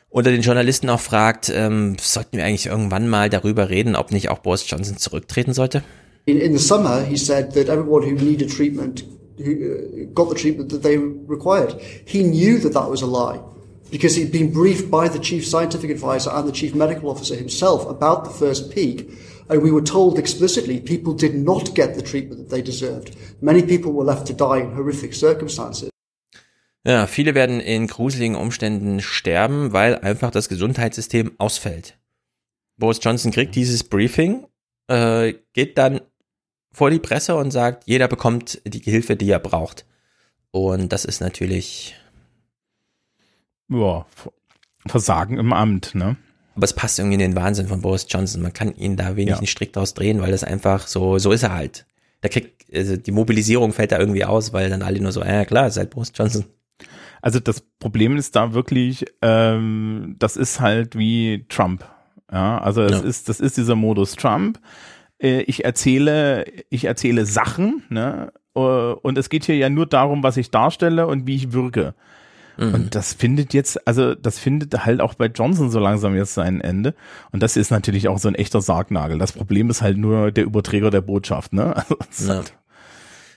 unter 0.10 0.32
den 0.32 0.42
Journalisten 0.42 0.90
auch 0.90 1.00
fragt, 1.00 1.50
ähm, 1.54 1.96
sollten 2.02 2.38
wir 2.38 2.44
eigentlich 2.44 2.66
irgendwann 2.66 3.08
mal 3.08 3.30
darüber 3.30 3.70
reden, 3.70 3.96
ob 3.96 4.12
nicht 4.12 4.30
auch 4.30 4.40
Boris 4.40 4.70
Johnson 4.70 4.98
zurücktreten 4.98 5.54
sollte? 5.54 5.84
In, 6.26 6.38
in 6.38 6.58
the 6.58 6.64
summer, 6.64 7.04
he 7.04 7.16
said 7.16 7.54
that 7.54 7.70
everyone 7.70 8.06
who 8.06 8.12
needed 8.12 8.52
treatment 8.52 9.06
who 9.38 9.52
uh, 9.52 10.14
got 10.14 10.30
the 10.30 10.36
treatment 10.36 10.70
that 10.70 10.84
they 10.84 10.98
required. 10.98 11.74
He 12.06 12.24
knew 12.24 12.60
that 12.60 12.74
that 12.74 12.90
was 12.90 13.02
a 13.02 13.08
lie 13.08 13.40
because 13.92 14.16
he'd 14.16 14.32
been 14.32 14.52
briefed 14.52 14.90
by 14.92 15.08
the 15.08 15.20
chief 15.20 15.46
scientific 15.46 15.90
advisor 15.90 16.30
and 16.32 16.48
the 16.48 16.52
chief 16.52 16.76
medical 16.76 17.10
officer 17.10 17.36
himself 17.36 17.90
about 17.90 18.24
the 18.26 18.30
first 18.30 18.72
peak. 18.72 19.10
And 19.50 19.62
we 19.62 19.72
were 19.72 19.84
told 19.84 20.20
explicitly 20.20 20.82
people 20.82 21.14
did 21.14 21.34
not 21.34 21.74
get 21.74 21.96
the 21.96 22.02
treatment 22.02 22.40
that 22.40 22.50
they 22.50 22.62
deserved. 22.62 23.16
Many 23.42 23.64
people 23.64 23.94
were 23.94 24.04
left 24.04 24.28
to 24.28 24.34
die 24.34 24.60
in 24.60 24.76
horrific 24.76 25.14
circumstances. 25.14 25.90
Ja, 26.86 27.06
viele 27.06 27.36
werden 27.36 27.60
in 27.60 27.88
gruseligen 27.88 28.36
Umständen 28.36 29.02
sterben, 29.02 29.74
weil 29.74 29.96
einfach 29.96 30.32
das 30.32 30.48
Gesundheitssystem 30.48 31.34
ausfällt. 31.38 31.98
Boris 32.78 33.00
Johnson 33.02 33.32
kriegt 33.32 33.56
dieses 33.56 33.84
Briefing, 33.84 34.48
äh, 34.88 35.34
geht 35.52 35.78
dann 35.78 36.00
vor 36.78 36.92
die 36.92 37.00
Presse 37.00 37.36
und 37.36 37.50
sagt, 37.50 37.86
jeder 37.88 38.08
bekommt 38.08 38.62
die 38.64 38.80
Hilfe, 38.80 39.16
die 39.16 39.32
er 39.32 39.40
braucht. 39.40 39.84
Und 40.52 40.94
das 40.94 41.06
ist 41.06 41.22
natürlich. 41.22 41.96
Ja, 43.68 44.06
Versagen 44.86 45.40
im 45.40 45.54
Amt, 45.54 45.96
ne? 45.96 46.18
Aber 46.54 46.66
es 46.66 46.74
passt 46.74 47.00
irgendwie 47.00 47.16
in 47.16 47.20
den 47.20 47.36
Wahnsinn 47.36 47.68
von 47.68 47.82
Boris 47.82 48.06
Johnson. 48.08 48.44
Man 48.44 48.54
kann 48.54 48.76
ihn 48.76 48.96
da 48.96 49.16
wenig 49.16 49.32
ja. 49.32 49.38
einen 49.38 49.48
Strick 49.48 49.74
draus 49.74 49.96
drehen, 49.96 50.22
weil 50.22 50.30
das 50.30 50.44
einfach 50.44 50.86
so, 50.86 51.18
so 51.18 51.32
ist 51.32 51.42
er 51.42 51.56
halt. 51.56 51.88
Da 52.22 52.30
kriegt, 52.30 52.72
also 52.72 52.96
die 52.96 53.12
Mobilisierung 53.12 53.74
fällt 53.74 53.92
da 53.92 53.98
irgendwie 53.98 54.26
aus, 54.26 54.54
weil 54.54 54.70
dann 54.70 54.84
alle 54.84 55.02
nur 55.02 55.12
so, 55.12 55.24
ja 55.24 55.46
klar, 55.46 55.66
ist 55.66 55.78
halt 55.78 55.90
Boris 55.90 56.12
Johnson. 56.14 56.46
Also 57.24 57.40
das 57.40 57.62
Problem 57.80 58.18
ist 58.18 58.36
da 58.36 58.54
wirklich, 58.54 59.06
ähm, 59.24 60.16
das 60.20 60.38
ist 60.38 60.60
halt 60.60 60.96
wie 60.96 61.46
Trump. 61.50 61.84
Ja, 62.32 62.60
also 62.60 62.84
es 62.84 62.92
ja. 62.92 63.00
ist, 63.00 63.30
das 63.30 63.40
ist 63.40 63.58
dieser 63.58 63.76
Modus 63.76 64.16
Trump. 64.16 64.60
Äh, 65.20 65.42
ich 65.42 65.66
erzähle, 65.66 66.46
ich 66.70 66.86
erzähle 66.86 67.26
Sachen, 67.26 67.84
ne? 67.90 68.32
Äh, 68.56 68.60
und 68.60 69.18
es 69.18 69.30
geht 69.30 69.46
hier 69.46 69.58
ja 69.58 69.70
nur 69.70 69.86
darum, 69.86 70.24
was 70.24 70.38
ich 70.38 70.52
darstelle 70.52 71.08
und 71.08 71.28
wie 71.28 71.36
ich 71.36 71.54
wirke. 71.54 71.94
Mhm. 72.58 72.74
Und 72.74 72.96
das 72.96 73.14
findet 73.14 73.54
jetzt, 73.54 73.88
also 73.88 74.16
das 74.16 74.40
findet 74.40 74.86
halt 74.86 75.02
auch 75.02 75.14
bei 75.14 75.28
Johnson 75.28 75.70
so 75.70 75.80
langsam 75.80 76.16
jetzt 76.16 76.34
sein 76.34 76.62
Ende. 76.62 76.96
Und 77.32 77.44
das 77.44 77.56
ist 77.56 77.72
natürlich 77.72 78.08
auch 78.08 78.18
so 78.18 78.28
ein 78.28 78.36
echter 78.36 78.62
Sargnagel. 78.62 79.20
Das 79.20 79.32
Problem 79.32 79.70
ist 79.70 79.82
halt 79.82 79.98
nur 79.98 80.32
der 80.32 80.46
Überträger 80.46 80.90
der 80.90 81.02
Botschaft, 81.02 81.54
ne? 81.54 81.84
Also, 82.00 82.28
ja. 82.28 82.36
Halt 82.36 82.54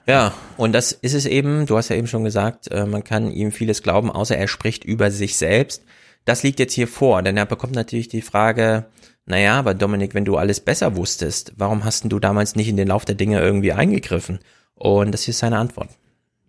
ja, 0.07 0.33
und 0.57 0.73
das 0.73 0.93
ist 0.93 1.15
es 1.15 1.27
eben, 1.27 1.67
du 1.67 1.77
hast 1.77 1.89
ja 1.89 1.97
eben 1.97 2.07
schon 2.07 2.25
gesagt, 2.25 2.69
äh, 2.71 2.87
man 2.87 3.05
kann 3.05 3.31
ihm 3.31 3.53
vieles 3.53 3.83
glauben, 3.83 4.11
außer 4.11 4.37
er 4.37 4.49
spricht 4.49 4.85
über 4.85 5.11
sich 5.11 5.37
selbst. 5.37 5.85
Das 6.25 6.43
liegt 6.43 6.59
jetzt 6.59 6.75
hier 6.75 6.89
vor, 6.89 7.23
denn 7.23 7.37
er 7.37 7.47
bekommt 7.47 7.75
natürlich 7.75 8.09
die 8.09 8.23
Frage, 8.23 8.87
naja, 9.31 9.59
aber 9.59 9.75
Dominik, 9.75 10.15
wenn 10.15 10.25
du 10.25 10.37
alles 10.37 10.61
besser 10.61 10.97
wusstest, 10.97 11.53
warum 11.57 11.85
hast 11.85 12.05
du 12.11 12.19
damals 12.19 12.55
nicht 12.57 12.69
in 12.69 12.77
den 12.77 12.89
Lauf 12.89 13.05
der 13.05 13.15
Dinge 13.15 13.41
irgendwie 13.41 13.73
eingegriffen? 13.73 14.41
Und 14.75 15.13
das 15.13 15.27
ist 15.27 15.39
seine 15.39 15.59
Antwort. 15.59 15.89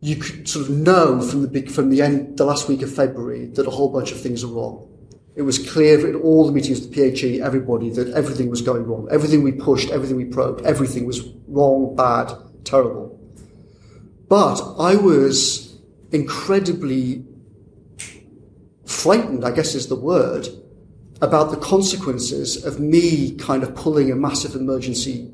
you 0.01 0.21
sort 0.45 0.67
of 0.67 0.75
know 0.75 1.21
from 1.21 1.43
the 1.43 1.47
big, 1.47 1.69
from 1.69 1.89
the 1.91 2.01
end, 2.01 2.37
the 2.37 2.43
last 2.43 2.67
week 2.67 2.81
of 2.81 2.93
February, 2.93 3.45
that 3.53 3.67
a 3.67 3.69
whole 3.69 3.89
bunch 3.89 4.11
of 4.11 4.19
things 4.19 4.43
are 4.43 4.47
wrong. 4.47 4.87
It 5.35 5.43
was 5.43 5.59
clear 5.59 6.05
in 6.07 6.15
all 6.15 6.45
the 6.45 6.51
meetings 6.51 6.85
the 6.85 6.93
PHE, 6.93 7.41
everybody, 7.41 7.89
that 7.91 8.09
everything 8.09 8.49
was 8.49 8.61
going 8.61 8.85
wrong. 8.85 9.07
Everything 9.09 9.43
we 9.43 9.53
pushed, 9.53 9.91
everything 9.91 10.17
we 10.17 10.25
probed, 10.25 10.65
everything 10.65 11.05
was 11.05 11.21
wrong, 11.47 11.95
bad, 11.95 12.33
terrible. 12.65 13.17
But 14.27 14.59
I 14.77 14.95
was 14.95 15.77
incredibly 16.11 17.23
frightened, 18.85 19.45
I 19.45 19.51
guess 19.51 19.75
is 19.75 19.87
the 19.87 19.95
word, 19.95 20.49
about 21.21 21.51
the 21.51 21.57
consequences 21.57 22.63
of 22.65 22.79
me 22.79 23.35
kind 23.37 23.63
of 23.63 23.75
pulling 23.75 24.11
a 24.11 24.15
massive 24.15 24.55
emergency 24.55 25.31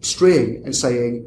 string 0.00 0.62
and 0.64 0.74
saying, 0.74 1.24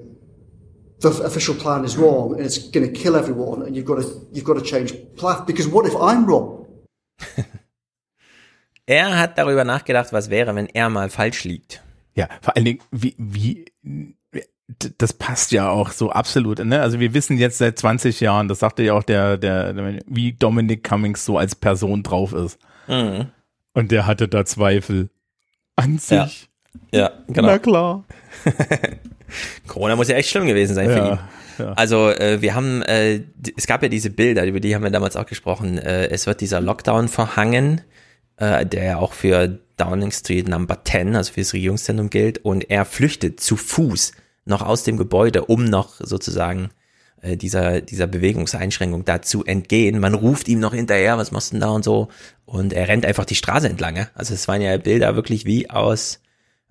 the 1.00 1.10
official 1.24 1.56
plan 1.56 1.86
is 1.86 1.98
wrong 1.98 2.36
and 2.36 2.46
it's 2.46 2.58
going 2.58 2.86
to 2.86 2.92
kill 2.92 3.16
everyone 3.16 3.64
and 3.64 3.76
you've 3.76 3.86
got 3.86 4.02
to, 4.02 4.28
you've 4.32 4.46
got 4.46 4.56
to 4.56 4.62
change 4.62 4.94
path 5.18 5.46
because 5.48 5.68
what 5.68 5.86
if 5.86 5.96
I'm 5.96 6.26
wrong? 6.26 6.68
er 8.86 9.18
hat 9.18 9.38
darüber 9.38 9.64
nachgedacht, 9.64 10.14
was 10.14 10.30
wäre, 10.30 10.56
wenn 10.56 10.68
er 10.68 10.90
mal 10.90 11.10
falsch 11.10 11.44
liegt. 11.44 11.82
Ja, 12.16 12.28
vor 12.42 12.56
allen 12.56 12.66
Dingen, 12.66 12.80
wie, 12.92 13.16
wie, 13.18 13.66
das 14.98 15.14
passt 15.14 15.52
ja 15.52 15.70
auch 15.70 15.92
so 15.92 16.12
absolut, 16.12 16.60
ne? 16.60 16.82
Also 16.82 17.00
wir 17.00 17.14
wissen 17.14 17.38
jetzt 17.38 17.58
seit 17.58 17.80
20 17.80 18.20
Jahren, 18.20 18.48
das 18.48 18.60
sagte 18.60 18.84
ja 18.84 18.94
auch 18.94 19.04
der, 19.04 19.38
der, 19.38 19.74
der 19.74 20.00
wie 20.06 20.34
Dominic 20.34 20.84
Cummings 20.84 21.26
so 21.26 21.38
als 21.38 21.56
Person 21.56 22.04
drauf 22.04 22.34
ist. 22.34 22.60
Mhm. 22.88 23.32
Und 23.74 23.92
der 23.92 24.06
hatte 24.06 24.28
da 24.28 24.46
Zweifel 24.46 25.10
an 25.76 25.98
sich. 25.98 26.50
Ja, 26.92 27.00
ja 27.00 27.12
genau. 27.28 27.48
Na 27.48 27.60
klar. 27.60 28.04
Corona 29.68 29.96
muss 29.96 30.08
ja 30.08 30.16
echt 30.16 30.30
schlimm 30.30 30.48
gewesen 30.48 30.76
sein 30.76 30.88
für 30.88 30.98
ja, 30.98 31.12
ihn. 31.14 31.20
Ja. 31.60 31.74
Also 31.74 32.10
äh, 32.10 32.42
wir 32.42 32.56
haben, 32.56 32.82
äh, 32.84 33.22
es 33.58 33.68
gab 33.68 33.84
ja 33.84 33.90
diese 33.90 34.10
Bilder, 34.10 34.46
über 34.46 34.60
die 34.60 34.74
haben 34.76 34.84
wir 34.84 34.90
damals 34.90 35.16
auch 35.16 35.26
gesprochen. 35.26 35.78
Äh, 35.78 36.08
es 36.08 36.26
wird 36.26 36.42
dieser 36.42 36.62
Lockdown 36.62 37.08
verhangen, 37.08 37.82
äh, 38.38 38.66
der 38.66 38.84
ja 38.84 38.98
auch 38.98 39.14
für 39.14 39.60
Downing 39.78 40.12
Street 40.12 40.48
Number 40.48 40.84
10, 40.84 41.16
also 41.16 41.34
für 41.34 41.42
das 41.42 41.54
Regierungszentrum 41.54 42.10
gilt. 42.10 42.40
Und 42.40 42.70
er 42.70 42.86
flüchtet 42.86 43.40
zu 43.40 43.56
Fuß 43.56 44.14
noch 44.46 44.62
aus 44.62 44.84
dem 44.84 44.98
Gebäude, 44.98 45.46
um 45.46 45.66
noch 45.66 45.96
sozusagen 46.00 46.70
dieser, 47.22 47.82
dieser 47.82 48.08
Bewegungseinschränkung 48.08 49.06
da 49.06 49.22
zu 49.22 49.44
entgehen. 49.44 50.00
Man 50.00 50.14
ruft 50.14 50.48
ihm 50.48 50.60
noch 50.60 50.74
hinterher, 50.74 51.18
was 51.18 51.32
machst 51.32 51.52
du 51.52 51.56
denn 51.56 51.62
da 51.62 51.70
und 51.70 51.84
so. 51.84 52.10
Und 52.46 52.74
er 52.74 52.88
rennt 52.88 53.06
einfach 53.06 53.26
die 53.26 53.36
Straße 53.36 53.68
entlang. 53.68 53.96
Ja? 53.96 54.10
Also 54.14 54.34
es 54.34 54.48
waren 54.48 54.62
ja 54.62 54.78
Bilder 54.78 55.16
wirklich 55.16 55.46
wie 55.46 55.70
aus 55.70 56.22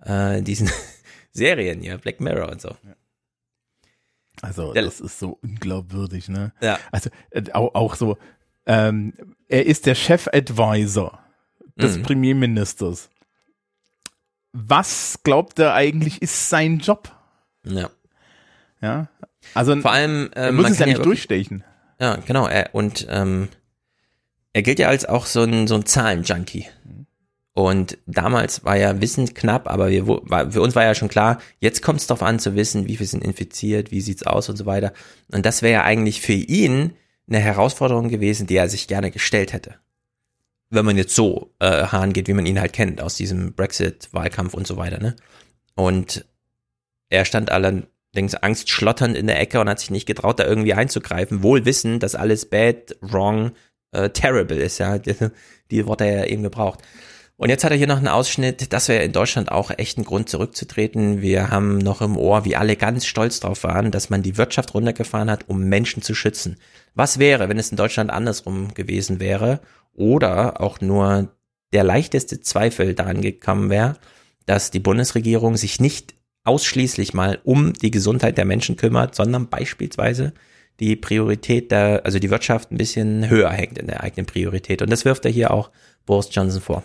äh, 0.03 0.43
diesen 0.43 0.71
Serien, 1.33 1.83
ja, 1.83 1.97
Black 1.97 2.21
Mirror 2.21 2.51
und 2.51 2.61
so. 2.61 2.75
Also 4.41 4.73
das 4.73 5.01
ist 5.01 5.19
so 5.19 5.39
unglaubwürdig, 5.43 6.29
ne? 6.29 6.53
Ja. 6.61 6.79
Also 6.93 7.11
äh, 7.31 7.43
auch, 7.53 7.75
auch 7.75 7.95
so, 7.97 8.17
ähm, 8.67 9.15
er 9.49 9.67
ist 9.67 9.87
der 9.87 9.95
Chef-Advisor 9.95 11.19
des 11.77 11.99
mhm. 11.99 12.03
Premierministers. 12.03 13.11
Was 14.53 15.21
glaubt 15.25 15.59
er 15.59 15.75
eigentlich 15.75 16.23
ist 16.23 16.49
sein 16.49 16.79
Job? 16.79 17.13
Ja. 17.65 17.91
Ja. 18.81 19.09
Also 19.55 19.77
vor 19.81 19.93
allem 19.93 20.31
äh, 20.35 20.47
er 20.47 20.53
muss 20.53 20.71
es 20.71 20.79
ja 20.79 20.87
nicht 20.87 20.99
ja 20.99 21.05
durchstechen. 21.05 21.65
Ja, 22.01 22.17
genau. 22.17 22.47
Er, 22.47 22.75
und 22.75 23.07
ähm, 23.11 23.49
er 24.53 24.63
gilt 24.63 24.79
ja 24.79 24.89
als 24.89 25.05
auch 25.05 25.27
so 25.27 25.43
ein 25.43 25.67
so 25.67 25.75
ein 25.75 25.87
Zahlenjunkie. 25.87 26.67
Und 27.59 27.99
damals 28.07 28.65
war 28.65 28.77
ja 28.77 29.01
Wissen 29.01 29.35
knapp, 29.35 29.69
aber 29.69 29.91
wir, 29.91 30.07
war, 30.07 30.53
für 30.53 30.63
uns 30.63 30.77
war 30.77 30.85
ja 30.85 30.95
schon 30.95 31.09
klar, 31.09 31.41
jetzt 31.59 31.83
kommt 31.83 31.99
es 31.99 32.07
darauf 32.07 32.23
an 32.23 32.39
zu 32.39 32.55
wissen, 32.55 32.87
wie 32.87 32.97
viele 32.97 33.09
sind 33.09 33.25
infiziert, 33.25 33.91
wie 33.91 34.01
sieht's 34.01 34.23
aus 34.23 34.49
und 34.49 34.57
so 34.57 34.65
weiter. 34.65 34.93
Und 35.33 35.45
das 35.45 35.61
wäre 35.61 35.73
ja 35.73 35.83
eigentlich 35.83 36.21
für 36.21 36.35
ihn 36.35 36.93
eine 37.27 37.41
Herausforderung 37.41 38.11
gewesen, 38.11 38.47
die 38.47 38.55
er 38.55 38.69
sich 38.69 38.87
gerne 38.87 39.11
gestellt 39.11 39.53
hätte. 39.53 39.75
Wenn 40.71 40.85
man 40.85 40.97
jetzt 40.97 41.17
so 41.17 41.53
äh, 41.59 41.87
Hahn 41.87 42.13
geht, 42.13 42.29
wie 42.29 42.33
man 42.33 42.47
ihn 42.47 42.61
halt 42.61 42.73
kennt, 42.73 43.01
aus 43.01 43.17
diesem 43.17 43.55
Brexit-Wahlkampf 43.55 44.55
und 44.55 44.69
so 44.69 44.77
weiter, 44.77 45.01
ne? 45.01 45.17
Und 45.75 46.27
er 47.11 47.25
stand 47.25 47.51
allerdings 48.19 48.35
angstschlotternd 48.35 49.17
in 49.17 49.29
der 49.29 49.41
Ecke 49.41 49.61
und 49.61 49.69
hat 49.69 49.79
sich 49.79 49.91
nicht 49.91 50.07
getraut, 50.07 50.41
da 50.41 50.45
irgendwie 50.45 50.75
einzugreifen, 50.75 51.43
wohl 51.43 51.65
wissen, 51.65 52.01
dass 52.01 52.17
alles 52.17 52.47
bad, 52.47 52.97
wrong, 53.01 53.53
äh, 53.93 54.11
terrible 54.11 54.57
ist, 54.57 54.79
ja. 54.79 54.99
Die, 54.99 55.15
die 55.71 55.87
Worte 55.87 56.05
er 56.05 56.19
ja 56.19 56.25
eben 56.25 56.43
gebraucht. 56.43 56.81
Und 57.37 57.51
jetzt 57.51 57.63
hat 57.63 57.71
er 57.71 57.77
hier 57.77 57.87
noch 57.87 57.99
einen 57.99 58.09
Ausschnitt, 58.09 58.73
das 58.73 58.89
wäre 58.89 59.05
in 59.05 59.13
Deutschland 59.13 59.53
auch 59.53 59.71
echt 59.77 59.97
ein 59.97 60.05
Grund 60.05 60.29
zurückzutreten. 60.29 61.23
Wir 61.23 61.51
haben 61.51 61.79
noch 61.79 62.01
im 62.03 62.17
Ohr, 62.17 62.45
wie 62.45 62.57
alle 62.57 62.75
ganz 62.75 63.07
stolz 63.07 63.39
drauf 63.39 63.63
waren, 63.63 63.93
dass 63.93 64.11
man 64.11 64.23
die 64.23 64.37
Wirtschaft 64.37 64.75
runtergefahren 64.75 65.31
hat, 65.31 65.49
um 65.49 65.61
Menschen 65.61 66.03
zu 66.03 66.17
schützen. 66.17 66.57
Was 66.95 67.21
wäre, 67.21 67.49
wenn 67.49 67.59
es 67.59 67.71
in 67.71 67.77
Deutschland 67.77 68.11
andersrum 68.11 68.75
gewesen 68.75 69.21
wäre 69.21 69.61
oder 69.95 70.61
auch 70.61 70.81
nur 70.81 71.29
der 71.73 71.85
leichteste 71.85 72.41
Zweifel 72.41 72.95
daran 72.95 73.21
gekommen 73.21 73.71
wäre, 73.71 73.97
dass 74.47 74.73
die 74.73 74.81
Bundesregierung 74.81 75.57
sich 75.57 75.79
nicht 75.79 76.18
ausschließlich 76.49 77.15
mal 77.15 77.41
um 77.45 77.73
die 77.73 77.91
Gesundheit 77.91 78.39
der 78.39 78.45
Menschen 78.45 78.77
kümmert, 78.77 79.15
sondern 79.15 79.49
beispielsweise 79.49 80.33
die 80.81 80.97
Priorität 80.97 81.71
der, 81.71 82.03
also 82.05 82.19
die 82.19 82.31
Wirtschaft 82.31 82.73
ein 82.73 82.79
bisschen 82.79 83.29
höher 83.29 83.51
hängt 83.51 83.79
in 83.79 83.87
der 83.87 84.03
eigenen 84.03 84.27
Priorität. 84.27 84.83
Und 84.83 84.91
das 84.91 85.05
wirft 85.05 85.25
er 85.25 85.31
hier 85.31 85.53
auch 85.53 85.71
Boris 86.07 86.29
Johnson 86.33 86.61
vor. 86.61 86.83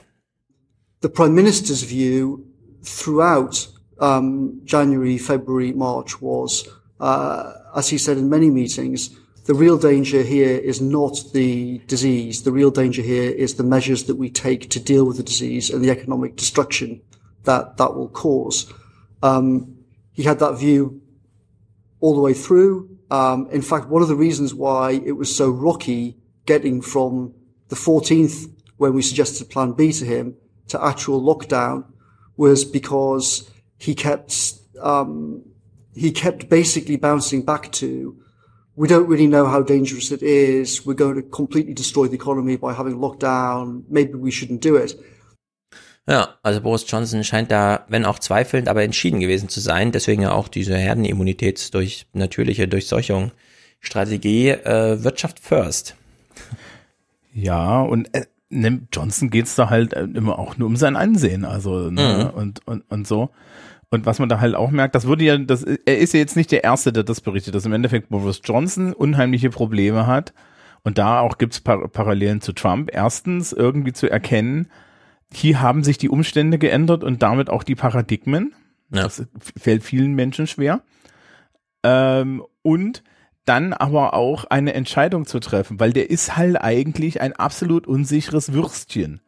the 1.03 1.09
Prime 1.09 1.35
Minister's 1.35 1.83
view 1.83 2.45
throughout 2.81 3.67
um, 3.99 4.61
January, 4.63 5.17
February, 5.17 5.73
March 5.73 6.21
was, 6.21 6.65
uh, 7.01 7.53
as 7.75 7.89
he 7.89 7.97
said 7.97 8.17
in 8.17 8.29
many 8.29 8.49
meetings, 8.49 9.09
the 9.43 9.53
real 9.53 9.77
danger 9.77 10.23
here 10.23 10.57
is 10.57 10.79
not 10.79 11.21
the 11.33 11.79
disease. 11.87 12.43
The 12.43 12.53
real 12.53 12.71
danger 12.71 13.01
here 13.01 13.29
is 13.29 13.55
the 13.55 13.65
measures 13.65 14.05
that 14.05 14.15
we 14.15 14.29
take 14.29 14.69
to 14.69 14.79
deal 14.79 15.05
with 15.05 15.17
the 15.17 15.23
disease 15.23 15.69
and 15.69 15.83
the 15.83 15.91
economic 15.91 16.37
destruction 16.37 17.01
that 17.43 17.75
that 17.75 17.93
will 17.95 18.07
cause. 18.07 18.71
Um, 19.23 19.77
he 20.11 20.21
had 20.21 20.37
that 20.39 20.59
view 20.59 21.01
all 21.99 22.13
the 22.13 22.21
way 22.21 22.33
through. 22.33 22.97
Um, 23.09 23.47
in 23.51 23.61
fact, 23.61 23.87
one 23.87 24.01
of 24.01 24.09
the 24.09 24.15
reasons 24.15 24.53
why 24.53 25.01
it 25.05 25.13
was 25.13 25.35
so 25.35 25.49
rocky 25.49 26.17
getting 26.45 26.81
from 26.81 27.33
the 27.69 27.75
14th 27.75 28.51
when 28.77 28.93
we 28.93 29.01
suggested 29.01 29.49
Plan 29.49 29.71
B 29.71 29.91
to 29.93 30.05
him 30.05 30.35
to 30.67 30.83
actual 30.83 31.21
lockdown 31.21 31.85
was 32.35 32.65
because 32.65 33.49
he 33.77 33.95
kept 33.95 34.55
um, 34.81 35.43
he 35.95 36.11
kept 36.11 36.49
basically 36.49 36.97
bouncing 36.97 37.43
back 37.43 37.71
to 37.73 38.17
we 38.75 38.87
don't 38.87 39.07
really 39.07 39.27
know 39.27 39.45
how 39.45 39.61
dangerous 39.61 40.11
it 40.11 40.23
is. 40.23 40.85
We're 40.85 40.95
going 40.95 41.15
to 41.15 41.21
completely 41.21 41.75
destroy 41.75 42.07
the 42.07 42.15
economy 42.15 42.57
by 42.57 42.73
having 42.73 42.97
lockdown. 42.97 43.83
Maybe 43.87 44.15
we 44.15 44.31
shouldn't 44.31 44.61
do 44.61 44.75
it. 44.75 44.93
Ja, 46.07 46.35
also 46.43 46.59
Boris 46.61 46.85
Johnson 46.87 47.23
scheint 47.23 47.49
da, 47.49 47.85
wenn 47.87 48.05
auch 48.05 48.19
zweifelnd, 48.19 48.67
aber 48.67 48.83
entschieden 48.83 49.21
gewesen 49.21 49.47
zu 49.47 49.61
sein. 49.61 49.91
Deswegen 49.91 50.21
ja 50.21 50.33
auch 50.33 50.49
diese 50.49 50.75
Herdenimmunität 50.75 51.73
durch 51.73 52.07
natürliche 52.13 52.67
Durchseuchung 52.67 53.31
Strategie 53.79 54.49
äh, 54.49 55.03
Wirtschaft 55.03 55.39
first. 55.39 55.95
Ja, 57.33 57.81
und 57.81 58.13
äh, 58.13 58.25
ne, 58.49 58.81
Johnson 58.91 59.29
geht's 59.29 59.55
da 59.55 59.69
halt 59.69 59.93
äh, 59.93 60.03
immer 60.03 60.39
auch 60.39 60.57
nur 60.57 60.67
um 60.67 60.75
sein 60.75 60.95
Ansehen, 60.95 61.45
also 61.45 61.89
ne, 61.89 62.31
mhm. 62.33 62.39
und, 62.39 62.67
und, 62.67 62.83
und 62.89 63.07
so. 63.07 63.29
Und 63.89 64.05
was 64.05 64.19
man 64.19 64.27
da 64.27 64.39
halt 64.39 64.55
auch 64.55 64.71
merkt, 64.71 64.95
das 64.95 65.05
würde 65.05 65.23
ja, 65.23 65.37
das, 65.37 65.63
er 65.63 65.97
ist 65.99 66.13
ja 66.13 66.19
jetzt 66.19 66.35
nicht 66.35 66.51
der 66.51 66.63
Erste, 66.63 66.91
der 66.91 67.03
das 67.03 67.21
berichtet, 67.21 67.53
dass 67.53 67.65
im 67.65 67.73
Endeffekt 67.73 68.09
Boris 68.09 68.41
Johnson 68.43 68.91
unheimliche 68.93 69.51
Probleme 69.51 70.07
hat. 70.07 70.33
Und 70.83 70.97
da 70.97 71.19
auch 71.19 71.37
gibt's 71.37 71.61
Par 71.61 71.87
Parallelen 71.89 72.41
zu 72.41 72.53
Trump. 72.53 72.89
Erstens 72.91 73.53
irgendwie 73.53 73.93
zu 73.93 74.09
erkennen, 74.09 74.67
hier 75.33 75.61
haben 75.61 75.83
sich 75.83 75.97
die 75.97 76.09
Umstände 76.09 76.57
geändert 76.57 77.03
und 77.03 77.21
damit 77.21 77.49
auch 77.49 77.63
die 77.63 77.75
Paradigmen. 77.75 78.53
Ja. 78.91 79.03
Das 79.03 79.25
fällt 79.57 79.83
vielen 79.83 80.13
Menschen 80.13 80.47
schwer. 80.47 80.81
Ähm, 81.83 82.43
und 82.61 83.03
dann 83.45 83.73
aber 83.73 84.13
auch 84.13 84.45
eine 84.45 84.73
Entscheidung 84.73 85.25
zu 85.25 85.39
treffen, 85.39 85.79
weil 85.79 85.91
der 85.91 86.09
ist 86.09 86.37
halt 86.37 86.61
eigentlich 86.61 87.19
ein 87.19 87.33
absolut 87.33 87.87
unsicheres 87.87 88.53
Würstchen, 88.53 89.21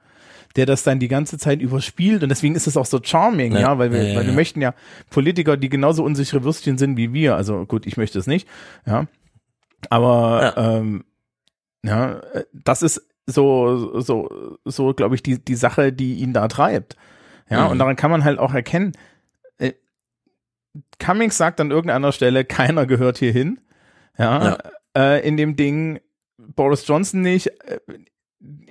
der 0.56 0.66
das 0.66 0.84
dann 0.84 1.00
die 1.00 1.10
ganze 1.10 1.38
Zeit 1.38 1.62
überspielt 1.62 2.24
und 2.24 2.30
deswegen 2.30 2.56
ist 2.56 2.68
es 2.68 2.78
auch 2.78 2.86
so 2.86 3.00
charming, 3.04 3.54
ja, 3.54 3.60
ja 3.60 3.78
weil 3.78 3.92
wir, 3.92 4.04
ja, 4.04 4.16
weil 4.16 4.26
wir 4.26 4.34
möchten 4.34 4.62
ja 4.62 4.74
Politiker, 5.10 5.58
die 5.58 5.68
genauso 5.68 6.04
unsichere 6.04 6.46
Würstchen 6.46 6.78
sind 6.78 6.96
wie 6.96 7.12
wir, 7.12 7.36
also 7.36 7.66
gut, 7.66 7.86
ich 7.86 7.98
möchte 7.98 8.18
es 8.18 8.26
nicht, 8.26 8.48
ja, 8.86 9.08
aber 9.90 10.54
ähm, 10.56 11.04
ja, 11.84 12.22
das 12.54 12.84
ist 12.84 13.06
so 13.28 14.00
so 14.00 14.58
so 14.66 14.94
glaube 14.94 15.16
ich 15.16 15.24
die 15.24 15.44
die 15.44 15.56
Sache, 15.56 15.92
die 15.92 16.16
ihn 16.16 16.34
da 16.34 16.48
treibt, 16.48 16.96
ja, 17.50 17.66
mhm. 17.66 17.72
und 17.72 17.80
daran 17.80 17.96
kann 17.96 18.12
man 18.12 18.24
halt 18.24 18.40
auch 18.40 18.54
erkennen. 18.54 18.94
Äh, 19.58 19.74
Cummings 21.00 21.38
sagt 21.38 21.60
an 21.60 21.72
irgendeiner 21.72 22.12
Stelle, 22.12 22.46
keiner 22.46 22.86
gehört 22.86 23.18
hier 23.18 23.32
hin 23.32 23.60
ja, 24.18 24.46
ja. 24.46 24.58
Äh, 24.96 25.28
in 25.28 25.38
dem 25.38 25.56
Ding 25.56 26.00
Boris 26.38 26.88
Johnson 26.88 27.22
nicht. 27.22 27.48
Äh, 27.48 27.80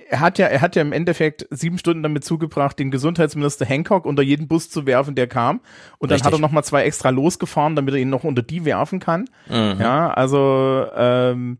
er 0.07 0.19
hat 0.19 0.37
ja, 0.37 0.45
er 0.45 0.61
hat 0.61 0.75
ja 0.75 0.81
im 0.81 0.93
Endeffekt 0.93 1.47
sieben 1.49 1.77
Stunden 1.77 2.03
damit 2.03 2.23
zugebracht, 2.23 2.77
den 2.79 2.91
Gesundheitsminister 2.91 3.65
Hancock 3.65 4.05
unter 4.05 4.21
jeden 4.21 4.47
Bus 4.47 4.69
zu 4.69 4.85
werfen, 4.85 5.15
der 5.15 5.27
kam. 5.27 5.61
Und 5.97 6.11
dann 6.11 6.15
Richtig. 6.15 6.27
hat 6.27 6.33
er 6.33 6.39
noch 6.39 6.51
mal 6.51 6.63
zwei 6.63 6.83
extra 6.83 7.09
losgefahren, 7.09 7.75
damit 7.75 7.93
er 7.95 7.99
ihn 7.99 8.09
noch 8.09 8.23
unter 8.23 8.43
die 8.43 8.63
werfen 8.63 8.99
kann. 8.99 9.25
Mhm. 9.49 9.77
Ja, 9.79 10.11
also 10.11 10.85
ähm, 10.95 11.57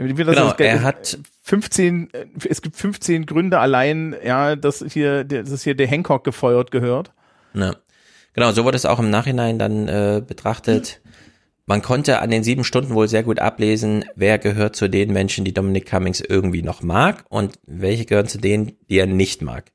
Genau, 0.00 0.54
er 0.56 0.82
hat 0.82 1.18
15, 1.42 2.08
äh, 2.12 2.26
es 2.48 2.62
gibt 2.62 2.76
15 2.76 3.26
Gründe 3.26 3.58
allein, 3.58 4.16
ja, 4.24 4.56
dass 4.56 4.84
hier, 4.88 5.24
dass 5.24 5.62
hier 5.62 5.74
der 5.74 5.86
Hancock 5.86 6.24
gefeuert 6.24 6.70
gehört. 6.70 7.12
Ja. 7.52 7.74
Genau, 8.32 8.52
so 8.52 8.64
wurde 8.64 8.76
es 8.76 8.86
auch 8.86 8.98
im 8.98 9.10
Nachhinein 9.10 9.58
dann 9.58 9.88
äh, 9.88 10.22
betrachtet. 10.26 11.00
Man 11.66 11.82
konnte 11.82 12.20
an 12.20 12.30
den 12.30 12.42
sieben 12.42 12.64
Stunden 12.64 12.94
wohl 12.94 13.08
sehr 13.08 13.22
gut 13.22 13.40
ablesen, 13.40 14.04
wer 14.16 14.38
gehört 14.38 14.74
zu 14.74 14.88
den 14.88 15.12
Menschen, 15.12 15.44
die 15.44 15.52
Dominic 15.52 15.86
Cummings 15.86 16.20
irgendwie 16.20 16.62
noch 16.62 16.82
mag 16.82 17.24
und 17.28 17.58
welche 17.66 18.06
gehören 18.06 18.28
zu 18.28 18.38
denen, 18.38 18.72
die 18.88 18.98
er 18.98 19.06
nicht 19.06 19.42
mag. 19.42 19.70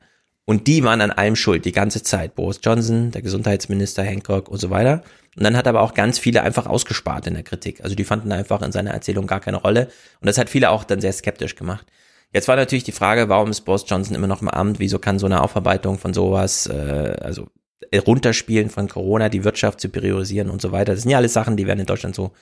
Und 0.45 0.67
die 0.67 0.83
waren 0.83 1.01
an 1.01 1.11
allem 1.11 1.35
schuld, 1.35 1.65
die 1.65 1.71
ganze 1.71 2.03
Zeit. 2.03 2.35
Boris 2.35 2.59
Johnson, 2.61 3.09
der 3.11 3.23
Gesundheitsminister, 3.23 4.03
Hancock 4.03 4.47
und 4.47 4.59
so 4.59 4.69
weiter. 4.69 5.03
Und 5.35 5.43
dann 5.43 5.57
hat 5.57 5.65
er 5.65 5.71
aber 5.71 5.81
auch 5.81 5.95
ganz 5.95 6.19
viele 6.19 6.43
einfach 6.43 6.67
ausgespart 6.67 7.25
in 7.27 7.33
der 7.33 7.43
Kritik. 7.43 7.83
Also 7.83 7.95
die 7.95 8.03
fanden 8.03 8.31
einfach 8.31 8.61
in 8.61 8.71
seiner 8.71 8.91
Erzählung 8.91 9.25
gar 9.25 9.39
keine 9.39 9.57
Rolle. 9.57 9.89
Und 10.21 10.27
das 10.27 10.37
hat 10.37 10.49
viele 10.49 10.69
auch 10.69 10.83
dann 10.83 11.01
sehr 11.01 11.13
skeptisch 11.13 11.55
gemacht. 11.55 11.87
Jetzt 12.31 12.47
war 12.47 12.55
natürlich 12.55 12.83
die 12.83 12.91
Frage, 12.91 13.27
warum 13.27 13.49
ist 13.49 13.61
Boris 13.61 13.85
Johnson 13.87 14.15
immer 14.15 14.27
noch 14.27 14.41
im 14.41 14.49
Amt? 14.49 14.79
Wieso 14.79 14.99
kann 14.99 15.19
so 15.19 15.25
eine 15.25 15.41
Aufarbeitung 15.41 15.97
von 15.97 16.13
sowas, 16.13 16.67
äh, 16.67 17.15
also 17.21 17.47
äh, 17.91 17.97
runterspielen 17.97 18.69
von 18.69 18.87
Corona, 18.87 19.29
die 19.29 19.43
Wirtschaft 19.43 19.79
zu 19.79 19.89
priorisieren 19.89 20.49
und 20.49 20.61
so 20.61 20.71
weiter? 20.71 20.93
Das 20.93 21.01
sind 21.01 21.11
ja 21.11 21.17
alles 21.17 21.33
Sachen, 21.33 21.57
die 21.57 21.65
wären 21.65 21.79
in 21.79 21.85
Deutschland 21.85 22.15
so 22.15 22.33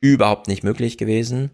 überhaupt 0.00 0.46
nicht 0.46 0.62
möglich 0.62 0.96
gewesen. 0.96 1.50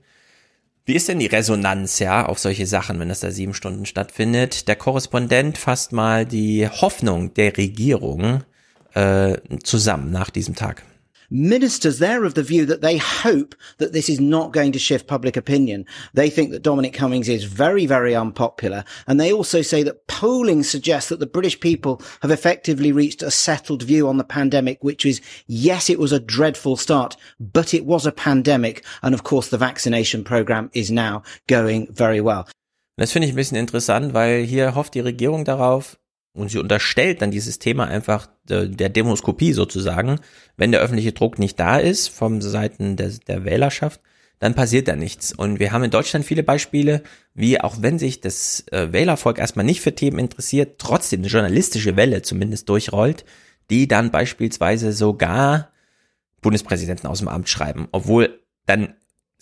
Wie 0.86 0.94
ist 0.94 1.08
denn 1.08 1.18
die 1.18 1.26
Resonanz, 1.26 1.98
ja, 1.98 2.26
auf 2.26 2.38
solche 2.38 2.66
Sachen, 2.66 3.00
wenn 3.00 3.08
das 3.08 3.20
da 3.20 3.30
sieben 3.30 3.54
Stunden 3.54 3.86
stattfindet? 3.86 4.68
Der 4.68 4.76
Korrespondent 4.76 5.56
fasst 5.56 5.92
mal 5.92 6.26
die 6.26 6.68
Hoffnung 6.68 7.32
der 7.32 7.56
Regierung 7.56 8.44
äh, 8.92 9.38
zusammen 9.62 10.10
nach 10.10 10.28
diesem 10.28 10.54
Tag. 10.54 10.82
Ministers, 11.36 11.98
they're 11.98 12.22
of 12.22 12.34
the 12.34 12.44
view 12.44 12.64
that 12.66 12.80
they 12.80 12.96
hope 12.96 13.56
that 13.78 13.92
this 13.92 14.08
is 14.08 14.20
not 14.20 14.52
going 14.52 14.70
to 14.70 14.78
shift 14.78 15.08
public 15.08 15.36
opinion. 15.36 15.84
They 16.12 16.30
think 16.30 16.52
that 16.52 16.62
Dominic 16.62 16.94
Cummings 16.94 17.28
is 17.28 17.42
very, 17.42 17.86
very 17.86 18.14
unpopular. 18.14 18.84
And 19.08 19.18
they 19.18 19.32
also 19.32 19.60
say 19.60 19.82
that 19.82 20.06
polling 20.06 20.62
suggests 20.62 21.08
that 21.08 21.18
the 21.18 21.26
British 21.26 21.58
people 21.58 22.00
have 22.22 22.30
effectively 22.30 22.92
reached 22.92 23.20
a 23.20 23.32
settled 23.32 23.82
view 23.82 24.06
on 24.06 24.16
the 24.16 24.22
pandemic, 24.22 24.84
which 24.84 25.04
is, 25.04 25.20
yes, 25.48 25.90
it 25.90 25.98
was 25.98 26.12
a 26.12 26.20
dreadful 26.20 26.76
start, 26.76 27.16
but 27.40 27.74
it 27.74 27.84
was 27.84 28.06
a 28.06 28.12
pandemic. 28.12 28.84
And 29.02 29.12
of 29.12 29.24
course, 29.24 29.48
the 29.48 29.58
vaccination 29.58 30.22
program 30.22 30.70
is 30.72 30.92
now 30.92 31.24
going 31.48 31.92
very 31.92 32.20
well. 32.20 32.46
Das 32.96 33.10
finde 33.10 33.26
ich 33.26 33.32
ein 33.32 33.36
bisschen 33.36 33.58
interessant, 33.58 34.14
weil 34.14 34.44
hier 34.44 34.76
hofft 34.76 34.94
die 34.94 35.00
Regierung 35.00 35.44
darauf 35.44 35.98
und 36.34 36.50
sie 36.50 36.58
unterstellt 36.58 37.22
dann 37.22 37.30
dieses 37.30 37.58
Thema 37.58 37.86
einfach 37.86 38.28
der, 38.48 38.66
der 38.66 38.88
Demoskopie 38.88 39.52
sozusagen. 39.52 40.18
Wenn 40.56 40.72
der 40.72 40.80
öffentliche 40.80 41.12
Druck 41.12 41.38
nicht 41.38 41.58
da 41.58 41.78
ist 41.78 42.08
vom 42.08 42.42
Seiten 42.42 42.96
der, 42.96 43.10
der 43.26 43.44
Wählerschaft, 43.44 44.00
dann 44.40 44.54
passiert 44.54 44.88
da 44.88 44.96
nichts. 44.96 45.32
Und 45.32 45.60
wir 45.60 45.72
haben 45.72 45.84
in 45.84 45.90
Deutschland 45.90 46.24
viele 46.24 46.42
Beispiele, 46.42 47.02
wie 47.34 47.60
auch 47.60 47.76
wenn 47.80 47.98
sich 47.98 48.20
das 48.20 48.64
äh, 48.72 48.92
Wählervolk 48.92 49.38
erstmal 49.38 49.64
nicht 49.64 49.80
für 49.80 49.94
Themen 49.94 50.18
interessiert, 50.18 50.78
trotzdem 50.78 51.20
eine 51.20 51.28
journalistische 51.28 51.96
Welle 51.96 52.22
zumindest 52.22 52.68
durchrollt, 52.68 53.24
die 53.70 53.86
dann 53.86 54.10
beispielsweise 54.10 54.92
sogar 54.92 55.70
Bundespräsidenten 56.42 57.06
aus 57.06 57.20
dem 57.20 57.28
Amt 57.28 57.48
schreiben, 57.48 57.88
obwohl 57.92 58.40
dann 58.66 58.94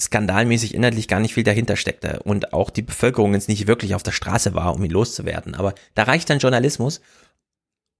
skandalmäßig 0.03 0.75
inhaltlich 0.75 1.09
gar 1.09 1.21
nicht 1.21 1.35
viel 1.35 1.45
dahinter 1.45 1.77
steckte 1.77 2.21
und 2.25 2.53
auch 2.53 2.71
die 2.71 2.83
Bevölkerung 2.83 3.35
jetzt 3.35 3.49
nicht 3.49 3.67
wirklich 3.67 3.95
auf 3.95 4.03
der 4.03 4.12
Straße 4.12 4.55
war, 4.55 4.75
um 4.75 4.85
ihn 4.85 4.91
loszuwerden. 4.91 5.55
Aber 5.55 5.75
da 5.95 6.05
reicht 6.05 6.29
dann 6.31 6.38
Journalismus. 6.38 7.01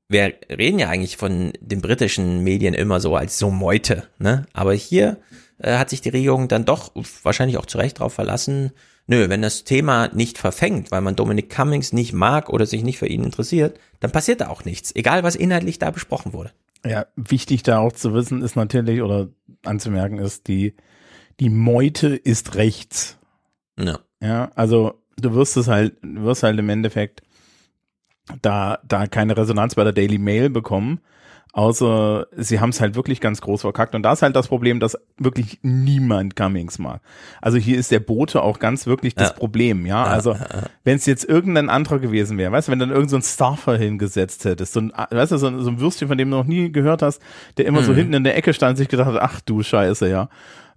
Wir 0.09 0.35
reden 0.51 0.79
ja 0.79 0.89
eigentlich 0.89 1.17
von 1.17 1.53
den 1.61 1.81
britischen 1.81 2.43
Medien 2.45 2.75
immer 2.75 3.01
so 3.01 3.17
als 3.17 3.39
so 3.39 3.51
Meute, 3.51 4.09
ne? 4.19 4.47
Aber 4.53 4.75
hier 4.75 5.19
äh, 5.59 5.79
hat 5.79 5.91
sich 5.91 6.01
die 6.01 6.11
Regierung 6.11 6.49
dann 6.49 6.65
doch 6.65 6.93
wahrscheinlich 7.23 7.57
auch 7.57 7.67
zu 7.67 7.79
Recht 7.79 8.01
darauf 8.01 8.13
verlassen, 8.13 8.73
nö, 9.07 9.29
wenn 9.29 9.43
das 9.43 9.65
Thema 9.65 10.09
nicht 10.09 10.39
verfängt, 10.39 10.91
weil 10.91 11.01
man 11.01 11.17
Dominic 11.17 11.51
Cummings 11.51 11.93
nicht 11.93 12.13
mag 12.13 12.51
oder 12.51 12.67
sich 12.67 12.83
nicht 12.83 12.99
für 12.99 13.07
ihn 13.07 13.25
interessiert, 13.25 13.79
dann 14.01 14.13
passiert 14.13 14.41
da 14.41 14.49
auch 14.49 14.65
nichts, 14.65 14.95
egal 14.95 15.23
was 15.23 15.37
inhaltlich 15.37 15.79
da 15.79 15.91
besprochen 15.91 16.33
wurde. 16.33 16.53
Ja, 16.85 17.07
wichtig 17.17 17.63
da 17.63 17.79
auch 17.79 17.93
zu 17.93 18.13
wissen 18.13 18.43
ist 18.43 18.57
natürlich 18.57 19.03
oder 19.03 19.29
anzumerken 19.65 20.19
ist, 20.19 20.49
die, 20.49 20.75
die 21.41 21.51
Meute 21.51 22.09
ist 22.17 22.55
rechts. 22.55 23.19
Ja. 23.79 23.99
Ja, 24.21 24.51
also 24.55 25.03
du 25.21 25.35
wirst 25.35 25.57
es 25.57 25.69
halt, 25.69 25.97
du 26.03 26.23
wirst 26.23 26.43
halt 26.43 26.59
im 26.59 26.69
Endeffekt 26.69 27.23
da, 28.41 28.79
da 28.87 29.07
keine 29.07 29.37
Resonanz 29.37 29.75
bei 29.75 29.85
der 29.85 29.93
Daily 29.93 30.19
Mail 30.19 30.49
bekommen, 30.49 31.01
außer 31.55 32.29
sie 32.37 32.61
haben 32.61 32.71
es 32.71 32.81
halt 32.81 32.95
wirklich 32.95 33.21
ganz 33.21 33.41
groß 33.41 33.63
verkackt. 33.63 33.95
Und 33.95 34.05
da 34.05 34.13
ist 34.13 34.23
halt 34.23 34.37
das 34.37 34.47
Problem, 34.49 34.79
dass 34.81 34.97
wirklich 35.19 35.59
niemand 35.63 36.37
Cummings 36.37 36.79
mag. 36.79 37.03
Also 37.43 37.59
hier 37.59 37.79
ist 37.79 37.91
der 37.91 38.01
Bote 38.01 38.43
auch 38.43 38.59
ganz 38.59 38.87
wirklich 38.87 39.15
das 39.17 39.31
Ja. 39.31 39.35
Problem, 39.35 39.85
ja. 39.85 40.05
Also 40.05 40.37
wenn 40.85 40.97
es 40.97 41.05
jetzt 41.07 41.25
irgendein 41.25 41.69
anderer 41.69 41.99
gewesen 41.99 42.39
wäre, 42.39 42.53
weißt 42.53 42.69
du, 42.69 42.73
wenn 42.73 42.79
dann 42.79 42.91
irgend 42.91 43.11
so 43.11 43.17
ein 43.17 43.23
Staffer 43.23 43.77
hingesetzt 43.77 44.45
hättest, 44.45 44.73
so 44.73 44.81
ein, 44.81 44.93
weißt 45.11 45.33
du, 45.33 45.37
so 45.37 45.49
ein, 45.49 45.61
so 45.63 45.71
ein 45.71 45.81
Würstchen, 45.81 46.09
von 46.09 46.17
dem 46.17 46.31
du 46.31 46.37
noch 46.37 46.47
nie 46.47 46.71
gehört 46.71 47.03
hast, 47.03 47.21
der 47.59 47.67
immer 47.67 47.83
so 47.83 47.93
Mhm. 47.93 47.97
hinten 47.97 48.15
in 48.15 48.25
der 48.25 48.37
Ecke 48.37 48.55
stand 48.55 48.71
und 48.71 48.77
sich 48.77 48.89
gedacht 48.89 49.09
hat, 49.09 49.21
ach 49.21 49.41
du 49.41 49.63
Scheiße, 49.63 50.09
ja. 50.09 50.29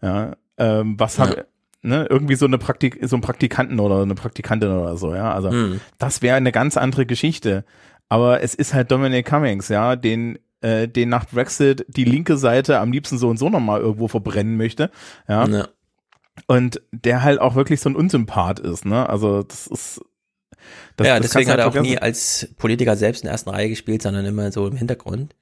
Ja, 0.02 0.36
ähm, 0.58 1.00
was 1.00 1.18
Ja. 1.18 1.26
habe 1.28 1.48
ne, 1.82 2.08
irgendwie 2.10 2.36
so 2.36 2.46
eine 2.48 2.58
Praktik, 2.58 2.98
so 3.04 3.15
ein 3.15 3.22
Praktikanten 3.22 3.80
oder 3.80 4.02
eine 4.02 4.15
Praktikantin 4.15 4.70
oder 4.72 4.98
so, 4.98 5.13
ja. 5.13 5.32
Also 5.34 5.52
Mhm. 5.52 5.82
das 6.00 6.22
wäre 6.24 6.36
eine 6.36 6.52
ganz 6.52 6.78
andere 6.78 7.06
Geschichte. 7.06 7.63
Aber 8.10 8.41
es 8.41 8.56
ist 8.56 8.74
halt 8.74 8.91
Dominic 8.91 9.26
Cummings, 9.28 9.70
ja, 9.70 9.96
den 9.96 10.39
äh, 10.62 10.88
den 10.88 11.10
nach 11.10 11.26
Brexit 11.26 11.86
die 11.89 12.06
linke 12.06 12.38
Seite 12.38 12.80
am 12.80 12.91
liebsten 12.91 13.18
so 13.20 13.30
und 13.30 13.38
so 13.38 13.50
nochmal 13.50 13.82
irgendwo 13.82 14.08
verbrennen 14.08 14.58
möchte, 14.58 14.89
ja. 15.28 15.46
Ja. 15.48 15.68
Und 16.48 16.82
der 16.91 17.24
halt 17.24 17.39
auch 17.39 17.56
wirklich 17.56 17.80
so 17.82 17.89
ein 17.89 17.96
Unsympath 17.96 18.60
ist, 18.60 18.86
ne? 18.86 19.08
Also 19.08 19.44
das 19.44 19.68
ist 19.68 20.02
das, 20.98 21.08
ja, 21.08 21.18
das 21.20 21.28
deswegen 21.32 21.52
hat 21.52 21.60
er 21.60 21.65
halt 21.65 21.76
auch 21.78 21.82
nie 21.82 21.89
vergessen. 21.98 22.04
als 22.04 22.56
Politiker 22.58 22.96
selbst 22.96 23.22
in 23.22 23.26
der 23.28 23.34
ersten 23.34 23.50
Reihe 23.52 23.70
gespielt, 23.70 24.02
sondern 24.02 24.26
immer 24.26 24.52
so 24.52 24.65
im 24.68 24.76
Hintergrund. 24.76 25.36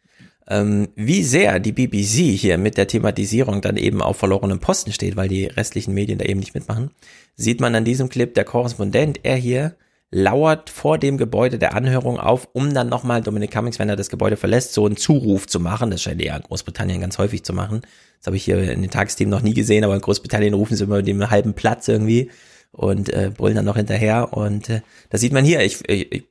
Ähm, 0.47 0.89
wie 0.95 1.23
sehr 1.23 1.60
die 1.60 1.71
BBC 1.71 2.38
hier 2.38 2.58
mit 2.58 2.77
der 2.77 2.88
Thematisierung 2.88 3.62
dann 3.62 3.77
eben 3.77 4.01
auf 4.01 4.17
verlorenem 4.17 4.60
Posten 4.60 4.91
steht, 4.91 5.15
weil 5.15 5.29
die 5.29 5.45
restlichen 5.45 5.93
Medien 5.93 6.19
da 6.19 6.25
eben 6.25 6.39
nicht 6.39 6.53
mitmachen, 6.53 6.91
sieht 7.36 7.62
man 7.62 7.75
an 7.75 7.86
diesem 7.86 8.10
Clip, 8.10 8.34
der 8.34 8.43
Korrespondent, 8.43 9.21
er 9.23 9.38
hier 9.38 9.75
lauert 10.13 10.69
vor 10.69 10.99
dem 10.99 11.17
Gebäude 11.17 11.58
der 11.58 11.73
Anhörung 11.73 12.19
auf, 12.19 12.47
um 12.53 12.73
dann 12.73 12.88
nochmal 12.88 13.23
Dominic 13.23 13.51
Cummings, 13.51 13.79
wenn 13.79 13.89
er 13.89 13.95
das 13.95 14.10
Gebäude 14.10 14.38
verlässt, 14.38 14.73
so 14.73 14.86
einen 14.86 14.95
Zuruf 14.95 15.47
zu 15.47 15.60
machen. 15.60 15.89
Das 15.89 16.03
scheint 16.03 16.21
er 16.21 16.36
in 16.36 16.43
Großbritannien 16.43 17.01
ganz 17.01 17.17
häufig 17.17 17.43
zu 17.43 17.51
machen. 17.51 17.82
Das 18.19 18.27
habe 18.27 18.38
ich 18.38 18.43
hier 18.43 18.71
in 18.71 18.82
den 18.82 18.91
Tagesthemen 18.91 19.32
noch 19.32 19.41
nie 19.41 19.56
gesehen, 19.56 19.84
aber 19.84 19.95
in 19.95 20.01
Großbritannien 20.01 20.53
rufen 20.53 20.77
sie 20.77 20.84
immer 20.84 21.01
dem 21.01 21.29
halben 21.32 21.56
Platz 21.56 21.88
irgendwie 21.88 22.29
und 22.71 23.10
äh, 23.10 23.32
brüllen 23.36 23.56
dann 23.56 23.65
noch 23.65 23.75
hinterher. 23.75 24.34
Und 24.34 24.69
äh, 24.69 24.82
das 25.10 25.21
sieht 25.21 25.34
man 25.34 25.45
hier. 25.45 25.62
Ich, 25.62 25.79
ich, 25.89 26.12
ich 26.12 26.25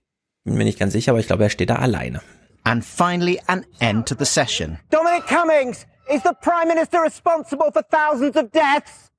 bin 0.44 0.55
mir 0.55 0.64
nicht 0.64 0.79
ganz 0.79 0.92
sicher, 0.92 1.11
aber 1.11 1.20
ich 1.20 1.27
glaube, 1.27 1.42
er 1.42 1.51
steht 1.51 1.70
da 1.70 1.77
alleine. 1.77 2.20
And 2.64 2.85
finally, 2.85 3.40
an 3.48 3.66
end 3.81 4.07
to 4.07 4.14
the 4.14 4.27
session. 4.27 4.79
Dominic 4.90 5.27
Cummings, 5.27 5.87
is 6.11 6.22
the 6.22 6.35
Prime 6.35 6.68
Minister 6.68 7.01
responsible 7.01 7.70
for 7.70 7.83
thousands 7.83 8.37
of 8.37 8.53
deaths? 8.53 9.11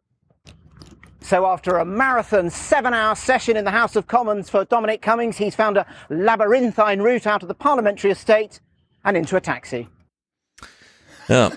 So, 1.22 1.46
after 1.46 1.78
a 1.78 1.86
marathon 1.86 2.50
seven 2.50 2.94
hour 2.94 3.16
session 3.16 3.56
in 3.56 3.64
the 3.64 3.72
House 3.72 3.96
of 3.96 4.08
Commons 4.08 4.50
for 4.50 4.66
Dominic 4.66 5.02
Cummings, 5.02 5.38
he's 5.38 5.56
found 5.56 5.78
a 5.78 5.86
labyrinthine 6.10 7.02
route 7.02 7.26
out 7.26 7.42
of 7.42 7.48
the 7.48 7.54
parliamentary 7.54 8.12
estate 8.12 8.60
and 9.06 9.16
into 9.16 9.38
a 9.38 9.42
taxi. 9.42 9.88
Ja. 11.30 11.52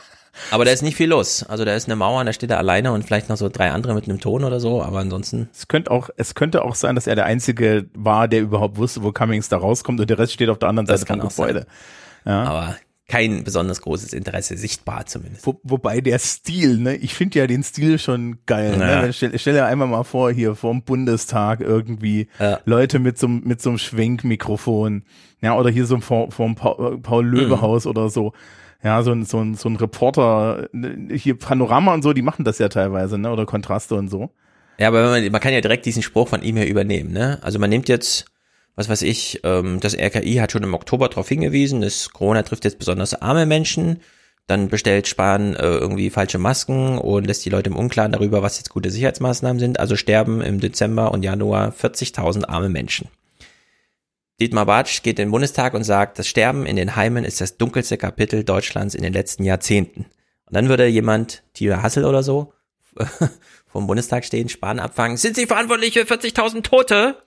Aber 0.50 0.64
da 0.64 0.70
ist 0.70 0.82
nicht 0.82 0.96
viel 0.96 1.08
los. 1.08 1.44
Also 1.48 1.64
da 1.64 1.74
ist 1.74 1.88
eine 1.88 1.96
Mauer 1.96 2.20
und 2.20 2.26
da 2.26 2.32
steht 2.32 2.50
er 2.50 2.58
alleine 2.58 2.92
und 2.92 3.04
vielleicht 3.04 3.28
noch 3.28 3.36
so 3.36 3.48
drei 3.48 3.70
andere 3.70 3.94
mit 3.94 4.08
einem 4.08 4.20
Ton 4.20 4.44
oder 4.44 4.60
so, 4.60 4.82
aber 4.82 4.98
ansonsten. 4.98 5.48
Es 5.52 5.68
könnte 5.68 5.90
auch, 5.90 6.10
es 6.16 6.34
könnte 6.34 6.64
auch 6.64 6.74
sein, 6.74 6.94
dass 6.94 7.06
er 7.06 7.14
der 7.14 7.26
Einzige 7.26 7.86
war, 7.94 8.28
der 8.28 8.40
überhaupt 8.40 8.76
wusste, 8.76 9.02
wo 9.02 9.12
Cummings 9.12 9.48
da 9.48 9.58
rauskommt 9.58 10.00
und 10.00 10.10
der 10.10 10.18
Rest 10.18 10.32
steht 10.32 10.48
auf 10.48 10.58
der 10.58 10.68
anderen 10.68 10.86
Das 10.86 11.00
Seite 11.00 11.08
kann 11.08 11.20
vom. 11.20 11.28
Gebäude. 11.28 11.66
Ja. 12.24 12.44
Aber 12.44 12.76
kein 13.08 13.44
besonders 13.44 13.82
großes 13.82 14.12
Interesse 14.12 14.56
sichtbar 14.56 15.06
zumindest. 15.06 15.46
Wo, 15.46 15.60
wobei 15.62 16.00
der 16.00 16.18
Stil, 16.18 16.78
ne, 16.78 16.96
ich 16.96 17.14
finde 17.14 17.38
ja 17.38 17.46
den 17.46 17.62
Stil 17.62 17.98
schon 18.00 18.38
geil. 18.46 18.76
Ja. 18.80 19.02
Ne? 19.02 19.12
Stell, 19.12 19.38
stell 19.38 19.54
dir 19.54 19.64
einmal 19.64 19.86
mal 19.86 20.02
vor, 20.02 20.32
hier 20.32 20.56
vorm 20.56 20.82
Bundestag 20.82 21.60
irgendwie 21.60 22.28
Ja. 22.40 22.58
Leute 22.64 22.98
mit 22.98 23.16
so, 23.16 23.28
mit 23.28 23.62
so 23.62 23.70
einem 23.70 23.78
Schwenkmikrofon, 23.78 25.04
ja, 25.40 25.56
oder 25.56 25.70
hier 25.70 25.86
so 25.86 26.00
vor, 26.00 26.32
vorm 26.32 26.56
Paul, 26.56 26.98
Paul 27.00 27.26
Löwe 27.26 27.60
Haus 27.60 27.86
oder 27.86 28.10
so. 28.10 28.32
Ja, 28.86 29.02
so 29.02 29.10
ein, 29.10 29.24
so 29.24 29.40
ein, 29.40 29.56
so 29.56 29.68
ein 29.68 29.74
Reporter, 29.74 30.68
hier 31.12 31.36
Panorama 31.36 31.92
und 31.92 32.02
so, 32.02 32.12
die 32.12 32.22
machen 32.22 32.44
das 32.44 32.58
ja 32.60 32.68
teilweise, 32.68 33.18
ne, 33.18 33.32
oder 33.32 33.44
Kontraste 33.44 33.96
und 33.96 34.08
so. 34.08 34.30
Ja, 34.78 34.86
aber 34.86 35.10
man, 35.10 35.28
man 35.32 35.40
kann 35.40 35.52
ja 35.52 35.60
direkt 35.60 35.86
diesen 35.86 36.02
Spruch 36.04 36.28
von 36.28 36.40
ihm 36.40 36.56
hier 36.56 36.68
übernehmen, 36.68 37.10
ne? 37.12 37.40
Also 37.42 37.58
man 37.58 37.68
nimmt 37.70 37.88
jetzt, 37.88 38.26
was 38.76 38.88
weiß 38.88 39.02
ich, 39.02 39.40
ähm, 39.42 39.80
das 39.80 39.94
RKI 39.98 40.36
hat 40.36 40.52
schon 40.52 40.62
im 40.62 40.72
Oktober 40.74 41.08
darauf 41.08 41.28
hingewiesen, 41.28 41.80
dass 41.80 42.10
Corona 42.10 42.44
trifft 42.44 42.64
jetzt 42.64 42.78
besonders 42.78 43.20
arme 43.20 43.44
Menschen, 43.44 43.98
Dann 44.46 44.68
bestellt 44.68 45.08
Spahn 45.08 45.56
äh, 45.56 45.66
irgendwie 45.66 46.10
falsche 46.10 46.38
Masken 46.38 46.98
und 46.98 47.26
lässt 47.26 47.44
die 47.44 47.50
Leute 47.50 47.70
im 47.70 47.76
Unklaren 47.76 48.12
darüber, 48.12 48.42
was 48.42 48.58
jetzt 48.58 48.70
gute 48.70 48.90
Sicherheitsmaßnahmen 48.90 49.58
sind. 49.58 49.80
Also 49.80 49.96
sterben 49.96 50.40
im 50.40 50.60
Dezember 50.60 51.10
und 51.10 51.24
Januar 51.24 51.72
40.000 51.72 52.44
arme 52.48 52.68
Menschen. 52.68 53.08
Dietmar 54.40 54.66
Bartsch 54.66 55.02
geht 55.02 55.18
in 55.18 55.26
den 55.26 55.30
Bundestag 55.30 55.72
und 55.72 55.84
sagt, 55.84 56.18
das 56.18 56.28
Sterben 56.28 56.66
in 56.66 56.76
den 56.76 56.94
Heimen 56.94 57.24
ist 57.24 57.40
das 57.40 57.56
dunkelste 57.56 57.96
Kapitel 57.96 58.44
Deutschlands 58.44 58.94
in 58.94 59.02
den 59.02 59.14
letzten 59.14 59.44
Jahrzehnten. 59.44 60.00
Und 60.46 60.54
dann 60.54 60.68
würde 60.68 60.86
jemand, 60.86 61.42
Tilo 61.54 61.82
Hassel 61.82 62.04
oder 62.04 62.22
so, 62.22 62.52
vom 63.66 63.86
Bundestag 63.86 64.24
stehen, 64.24 64.48
Spahn 64.48 64.78
abfangen. 64.78 65.16
Sind 65.16 65.36
Sie 65.36 65.46
verantwortlich 65.46 65.94
für 65.94 66.00
40.000 66.00 66.62
Tote? 66.62 67.22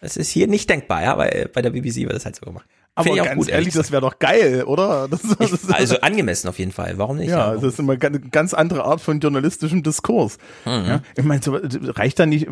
Das 0.00 0.16
ist 0.16 0.30
hier 0.30 0.46
nicht 0.46 0.68
denkbar, 0.68 1.02
ja, 1.02 1.12
aber 1.12 1.30
bei 1.52 1.62
der 1.62 1.70
BBC 1.70 1.96
wird 1.98 2.14
das 2.14 2.24
halt 2.24 2.36
so 2.36 2.44
gemacht. 2.44 2.66
Aber 2.98 3.10
ich 3.14 3.20
auch 3.20 3.26
ganz 3.26 3.36
gut, 3.38 3.48
ehrlich, 3.50 3.74
das 3.74 3.92
wäre 3.92 4.00
doch 4.00 4.18
geil, 4.18 4.64
oder? 4.64 5.06
Das, 5.10 5.20
das 5.38 5.52
ist, 5.52 5.72
Also 5.72 6.00
angemessen 6.00 6.48
auf 6.48 6.58
jeden 6.58 6.72
Fall. 6.72 6.94
Warum 6.96 7.18
nicht? 7.18 7.28
ja, 7.30 7.54
das 7.54 7.62
ist 7.62 7.78
immer 7.78 7.92
eine 7.92 8.20
ganz 8.20 8.54
andere 8.54 8.84
Art 8.84 9.00
von 9.00 9.20
journalistischem 9.20 9.82
Diskurs. 9.82 10.38
Mhm. 10.64 10.70
Ja, 10.88 11.00
ich 11.16 11.24
meine, 11.24 11.42
so, 11.42 11.56
reicht 11.60 12.18
da 12.18 12.26
nicht, 12.26 12.48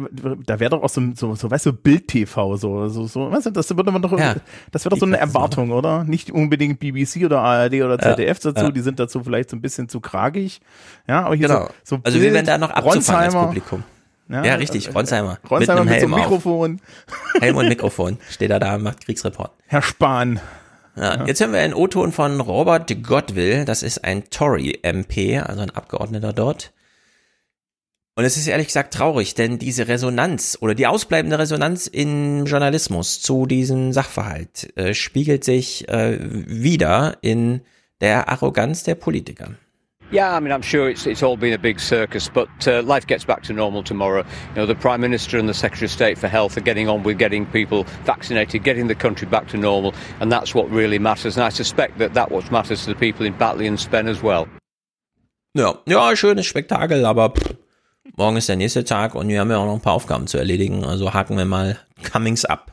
da 0.46 0.60
wäre 0.60 0.70
doch 0.70 0.82
auch 0.82 0.88
so, 0.90 1.00
so, 1.14 1.34
so 1.34 1.50
weißt 1.50 1.66
du, 1.66 1.72
Bild-TV, 1.72 2.56
so, 2.56 2.88
so, 2.88 3.06
so, 3.06 3.30
weißt 3.32 3.46
du, 3.46 3.50
das 3.50 3.74
würde 3.74 3.90
man 3.90 4.02
doch, 4.02 4.12
Ja. 4.18 4.36
das 4.70 4.84
wäre 4.84 4.90
doch 4.90 4.98
so 4.98 5.06
eine 5.06 5.16
Erwartung, 5.18 5.70
oder? 5.72 6.04
Nicht 6.04 6.30
unbedingt 6.30 6.78
BBC 6.78 7.24
oder 7.24 7.40
ARD 7.40 7.74
oder 7.82 7.92
Ja. 7.94 7.98
ZDF 8.14 8.38
dazu, 8.40 8.64
Ja. 8.64 8.70
die 8.70 8.80
sind 8.80 9.00
dazu 9.00 9.24
vielleicht 9.24 9.48
so 9.50 9.56
ein 9.56 9.62
bisschen 9.62 9.88
zu 9.88 10.00
kragig. 10.00 10.60
Ja, 11.08 11.24
aber 11.24 11.34
hier 11.36 11.48
Genau. 11.48 11.68
so, 11.82 11.96
so 11.96 12.02
also 12.04 12.20
wir 12.20 12.32
werden 12.32 12.46
da 12.46 12.58
noch 12.58 12.70
abzufangen 12.70 13.34
als. 13.34 13.34
Publikum. 13.34 13.82
Ja, 14.28 14.54
richtig, 14.54 14.94
Ronsheimer. 14.94 15.38
Ronsheimer 15.50 15.84
mit, 15.84 15.92
mit, 15.92 16.02
einem 16.02 16.08
so 16.08 16.08
Helm 16.08 16.14
einem 16.14 16.22
Mikrofon. 16.22 16.80
Auf. 17.06 17.42
Helm 17.42 17.56
und 17.56 17.68
Mikrofon. 17.68 18.18
Steht 18.30 18.50
er 18.50 18.60
da, 18.60 18.78
macht 18.78 19.04
Kriegsreport. 19.04 19.52
Herr 19.66 19.82
Spahn. 19.82 20.40
Ja, 20.96 21.26
Jetzt 21.26 21.40
hören 21.40 21.52
wir 21.52 21.60
einen 21.60 21.74
O-Ton 21.74 22.12
von 22.12 22.40
Robert 22.40 23.02
Godwill. 23.02 23.64
Das 23.64 23.82
ist 23.82 24.04
ein 24.04 24.30
Tory-MP, 24.30 25.40
also 25.40 25.60
ein 25.62 25.70
Abgeordneter 25.70 26.32
dort. 26.32 26.72
Und 28.16 28.24
es 28.24 28.36
ist 28.36 28.46
ehrlich 28.46 28.68
gesagt 28.68 28.94
traurig, 28.94 29.34
denn 29.34 29.58
diese 29.58 29.88
Resonanz 29.88 30.56
oder 30.60 30.76
die 30.76 30.86
ausbleibende 30.86 31.38
Resonanz 31.38 31.88
im 31.88 32.46
Journalismus 32.46 33.20
zu 33.20 33.46
diesem 33.46 33.92
Sachverhalt 33.92 34.72
äh, 34.76 34.94
spiegelt 34.94 35.42
sich 35.42 35.88
äh, 35.88 36.18
wieder 36.20 37.16
in 37.22 37.62
der 38.00 38.28
Arroganz 38.28 38.84
der 38.84 38.94
Politiker. 38.94 39.54
Yeah, 40.14 40.36
I 40.36 40.38
mean, 40.38 40.52
I'm 40.52 40.62
sure 40.62 40.88
it's, 40.88 41.08
it's 41.08 41.24
all 41.24 41.36
been 41.36 41.52
a 41.52 41.58
big 41.58 41.80
circus, 41.80 42.28
but 42.28 42.48
uh, 42.68 42.82
life 42.82 43.04
gets 43.04 43.24
back 43.24 43.42
to 43.42 43.52
normal 43.52 43.82
tomorrow. 43.82 44.22
You 44.50 44.54
know, 44.54 44.64
the 44.64 44.76
Prime 44.76 45.00
Minister 45.00 45.40
and 45.40 45.48
the 45.48 45.54
Secretary 45.54 45.86
of 45.86 45.90
State 45.90 46.18
for 46.18 46.28
Health 46.28 46.56
are 46.56 46.60
getting 46.60 46.88
on 46.88 47.02
with 47.02 47.18
getting 47.18 47.44
people 47.46 47.82
vaccinated, 48.04 48.62
getting 48.62 48.86
the 48.86 48.94
country 48.94 49.26
back 49.26 49.48
to 49.48 49.56
normal, 49.56 49.92
and 50.20 50.30
that's 50.30 50.54
what 50.54 50.70
really 50.70 51.00
matters. 51.00 51.36
And 51.36 51.44
I 51.44 51.48
suspect 51.48 51.98
that 51.98 52.14
that 52.14 52.30
what 52.30 52.48
matters 52.52 52.84
to 52.84 52.90
the 52.90 52.94
people 52.94 53.26
in 53.26 53.36
Batley 53.36 53.66
and 53.66 53.76
Spen 53.76 54.06
as 54.06 54.22
well. 54.22 54.46
Ja, 55.52 55.80
ja, 55.84 56.14
schönes 56.14 56.46
Spektakel, 56.46 57.04
aber 57.04 57.30
pff, 57.30 57.56
morgen 58.16 58.36
ist 58.36 58.48
der 58.48 58.54
nächste 58.54 58.84
Tag 58.84 59.16
und 59.16 59.26
wir 59.26 59.40
haben 59.40 59.50
ja 59.50 59.58
auch 59.58 59.66
noch 59.66 59.74
ein 59.74 59.80
paar 59.80 59.94
Aufgaben 59.94 60.28
zu 60.28 60.38
erledigen. 60.38 60.84
Also 60.84 61.12
haken 61.12 61.36
wir 61.36 61.44
mal 61.44 61.76
Cummings 62.04 62.44
ab. 62.44 62.72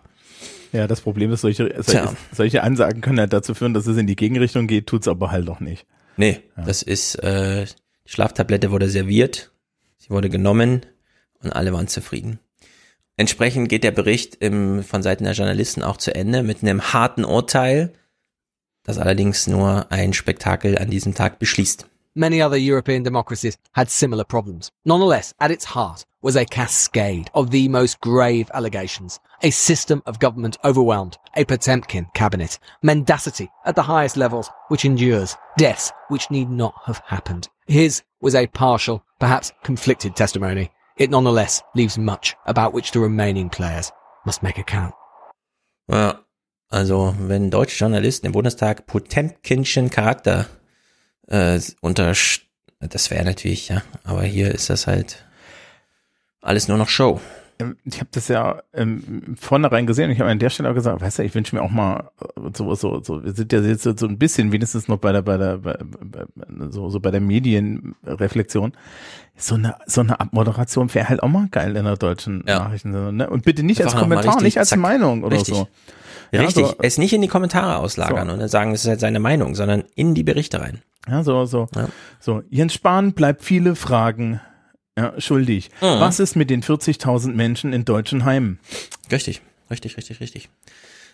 Ja, 0.73 0.85
das 0.85 1.01
Problem 1.01 1.31
ist, 1.31 1.41
solche, 1.41 1.73
solche, 1.81 2.15
solche 2.31 2.61
Ansagen 2.61 3.01
können 3.01 3.19
halt 3.19 3.33
dazu 3.33 3.55
führen, 3.55 3.73
dass 3.73 3.87
es 3.87 3.97
in 3.97 4.05
die 4.05 4.15
Gegenrichtung 4.15 4.67
geht, 4.67 4.85
tut's 4.85 5.07
aber 5.07 5.31
halt 5.31 5.49
auch 5.49 5.59
nicht. 5.59 5.87
Nee, 6.21 6.43
das 6.55 6.83
ist, 6.83 7.15
äh, 7.15 7.65
die 8.05 8.11
Schlaftablette 8.11 8.69
wurde 8.69 8.87
serviert, 8.89 9.51
sie 9.97 10.11
wurde 10.11 10.29
genommen 10.29 10.85
und 11.41 11.51
alle 11.51 11.73
waren 11.73 11.87
zufrieden. 11.87 12.37
Entsprechend 13.17 13.69
geht 13.69 13.83
der 13.83 13.89
Bericht 13.89 14.35
im, 14.35 14.83
von 14.83 15.01
Seiten 15.01 15.23
der 15.23 15.33
Journalisten 15.33 15.81
auch 15.81 15.97
zu 15.97 16.13
Ende 16.13 16.43
mit 16.43 16.61
einem 16.61 16.93
harten 16.93 17.25
Urteil, 17.25 17.91
das 18.83 18.99
allerdings 18.99 19.47
nur 19.47 19.91
ein 19.91 20.13
Spektakel 20.13 20.77
an 20.77 20.91
diesem 20.91 21.15
Tag 21.15 21.39
beschließt. 21.39 21.87
Many 22.13 22.43
other 22.43 22.57
European 22.59 23.03
democracies 23.03 23.57
had 23.73 23.89
similar 23.89 24.23
problems. 24.23 24.69
Nonetheless, 24.83 25.33
at 25.39 25.49
its 25.49 25.73
heart 25.73 26.05
was 26.21 26.35
a 26.35 26.45
cascade 26.45 27.31
of 27.33 27.49
the 27.49 27.67
most 27.67 27.99
grave 27.99 28.45
allegations, 28.53 29.19
a 29.41 29.49
system 29.49 30.01
of 30.05 30.19
government 30.19 30.57
overwhelmed, 30.63 31.17
a 31.35 31.43
Potemkin 31.45 32.07
cabinet, 32.13 32.59
mendacity 32.81 33.49
at 33.65 33.75
the 33.75 33.83
highest 33.83 34.17
levels 34.17 34.49
which 34.69 34.85
endures, 34.85 35.37
deaths 35.57 35.91
which 36.09 36.29
need 36.31 36.49
not 36.49 36.73
have 36.85 37.01
happened. 37.05 37.49
His 37.67 38.03
was 38.21 38.35
a 38.35 38.47
partial, 38.47 39.03
perhaps 39.19 39.51
conflicted 39.63 40.15
testimony. 40.15 40.71
It 40.97 41.09
nonetheless 41.09 41.63
leaves 41.75 41.97
much 41.97 42.35
about 42.45 42.73
which 42.73 42.91
the 42.91 42.99
remaining 42.99 43.49
players 43.49 43.91
must 44.25 44.43
make 44.43 44.57
account. 44.57 44.93
Ja, 45.87 46.19
also 46.69 47.15
wenn 47.19 47.49
deutsche 47.49 47.77
Journalisten 47.79 48.27
im 48.27 48.33
Bundestag 48.33 48.85
Potemkinschen 48.85 49.89
Charakter 49.89 50.47
äh, 51.27 51.59
unter 51.81 52.13
das 52.79 53.11
wäre 53.11 53.23
natürlich, 53.23 53.69
ja, 53.69 53.83
aber 54.03 54.23
hier 54.23 54.53
ist 54.53 54.69
das 54.69 54.87
halt 54.87 55.23
alles 56.41 56.67
nur 56.67 56.77
noch 56.77 56.89
Show. 56.89 57.21
Ähm, 57.61 57.77
Ich 57.85 57.99
habe 57.99 58.09
das 58.11 58.27
ja 58.27 58.61
ähm, 58.73 59.35
vornherein 59.39 59.85
gesehen 59.87 60.05
und 60.05 60.11
ich 60.11 60.19
habe 60.19 60.29
an 60.29 60.39
der 60.39 60.49
Stelle 60.49 60.69
auch 60.69 60.73
gesagt, 60.73 61.01
weißt 61.01 61.19
du, 61.19 61.23
ich 61.23 61.33
wünsche 61.35 61.55
mir 61.55 61.61
auch 61.61 61.71
mal 61.71 62.09
äh, 62.37 62.49
so, 62.55 62.73
so, 62.75 63.01
so, 63.03 63.23
wir 63.23 63.33
sind 63.33 63.51
ja 63.53 63.61
jetzt 63.61 63.83
so 63.83 64.07
ein 64.07 64.17
bisschen 64.17 64.51
wenigstens 64.51 64.87
noch 64.87 64.97
bei 64.97 65.11
der, 65.11 65.21
bei 65.21 65.37
der, 65.37 65.57
bei, 65.57 65.77
bei, 66.01 66.25
so, 66.69 66.89
so 66.89 66.99
bei 66.99 67.11
der 67.11 67.21
Medienreflexion. 67.21 68.73
So 69.37 69.55
eine, 69.55 69.75
so 69.87 70.01
eine 70.01 70.19
Abmoderation 70.19 70.93
wäre 70.93 71.09
halt 71.09 71.23
auch 71.23 71.29
mal 71.29 71.47
geil 71.49 71.75
in 71.75 71.85
der 71.85 71.95
deutschen 71.97 72.39
Nachrichtensendung, 72.45 73.15
ne? 73.15 73.29
Und 73.29 73.43
bitte 73.45 73.63
nicht 73.63 73.81
Einfach 73.81 73.93
als 73.95 74.01
Kommentar, 74.01 74.25
richtig, 74.27 74.43
nicht 74.43 74.57
als 74.59 74.69
zack. 74.69 74.79
Meinung 74.79 75.23
oder 75.23 75.37
Richtig. 75.37 75.55
so. 75.55 75.67
Ja, 76.31 76.41
Richtig, 76.41 76.65
so- 76.67 76.75
es 76.79 76.97
nicht 76.97 77.13
in 77.13 77.21
die 77.21 77.27
Kommentare 77.27 77.77
auslagern 77.77 78.27
So. 78.27 78.33
und 78.33 78.39
dann 78.39 78.49
sagen, 78.49 78.71
es 78.73 78.81
ist 78.83 78.87
halt 78.89 78.99
seine 78.99 79.19
Meinung, 79.19 79.55
sondern 79.55 79.83
in 79.95 80.13
die 80.13 80.23
Berichte 80.23 80.61
rein. 80.61 80.81
Ja, 81.09 81.23
so, 81.23 81.45
so. 81.45 81.67
So, 82.19 82.43
Jens 82.49 82.73
Spahn 82.73 83.13
bleibt 83.13 83.43
viele 83.43 83.75
Fragen 83.75 84.39
ja, 84.97 85.19
schuldig. 85.19 85.69
Mhm. 85.81 85.99
Was 85.99 86.19
ist 86.19 86.35
mit 86.35 86.49
den 86.49 86.63
40.000 86.63 87.33
Menschen 87.33 87.73
in 87.73 87.85
deutschen 87.85 88.25
Heimen? 88.25 88.59
Richtig, 89.11 89.41
richtig, 89.69 89.97
richtig, 89.97 90.19
richtig. 90.19 90.49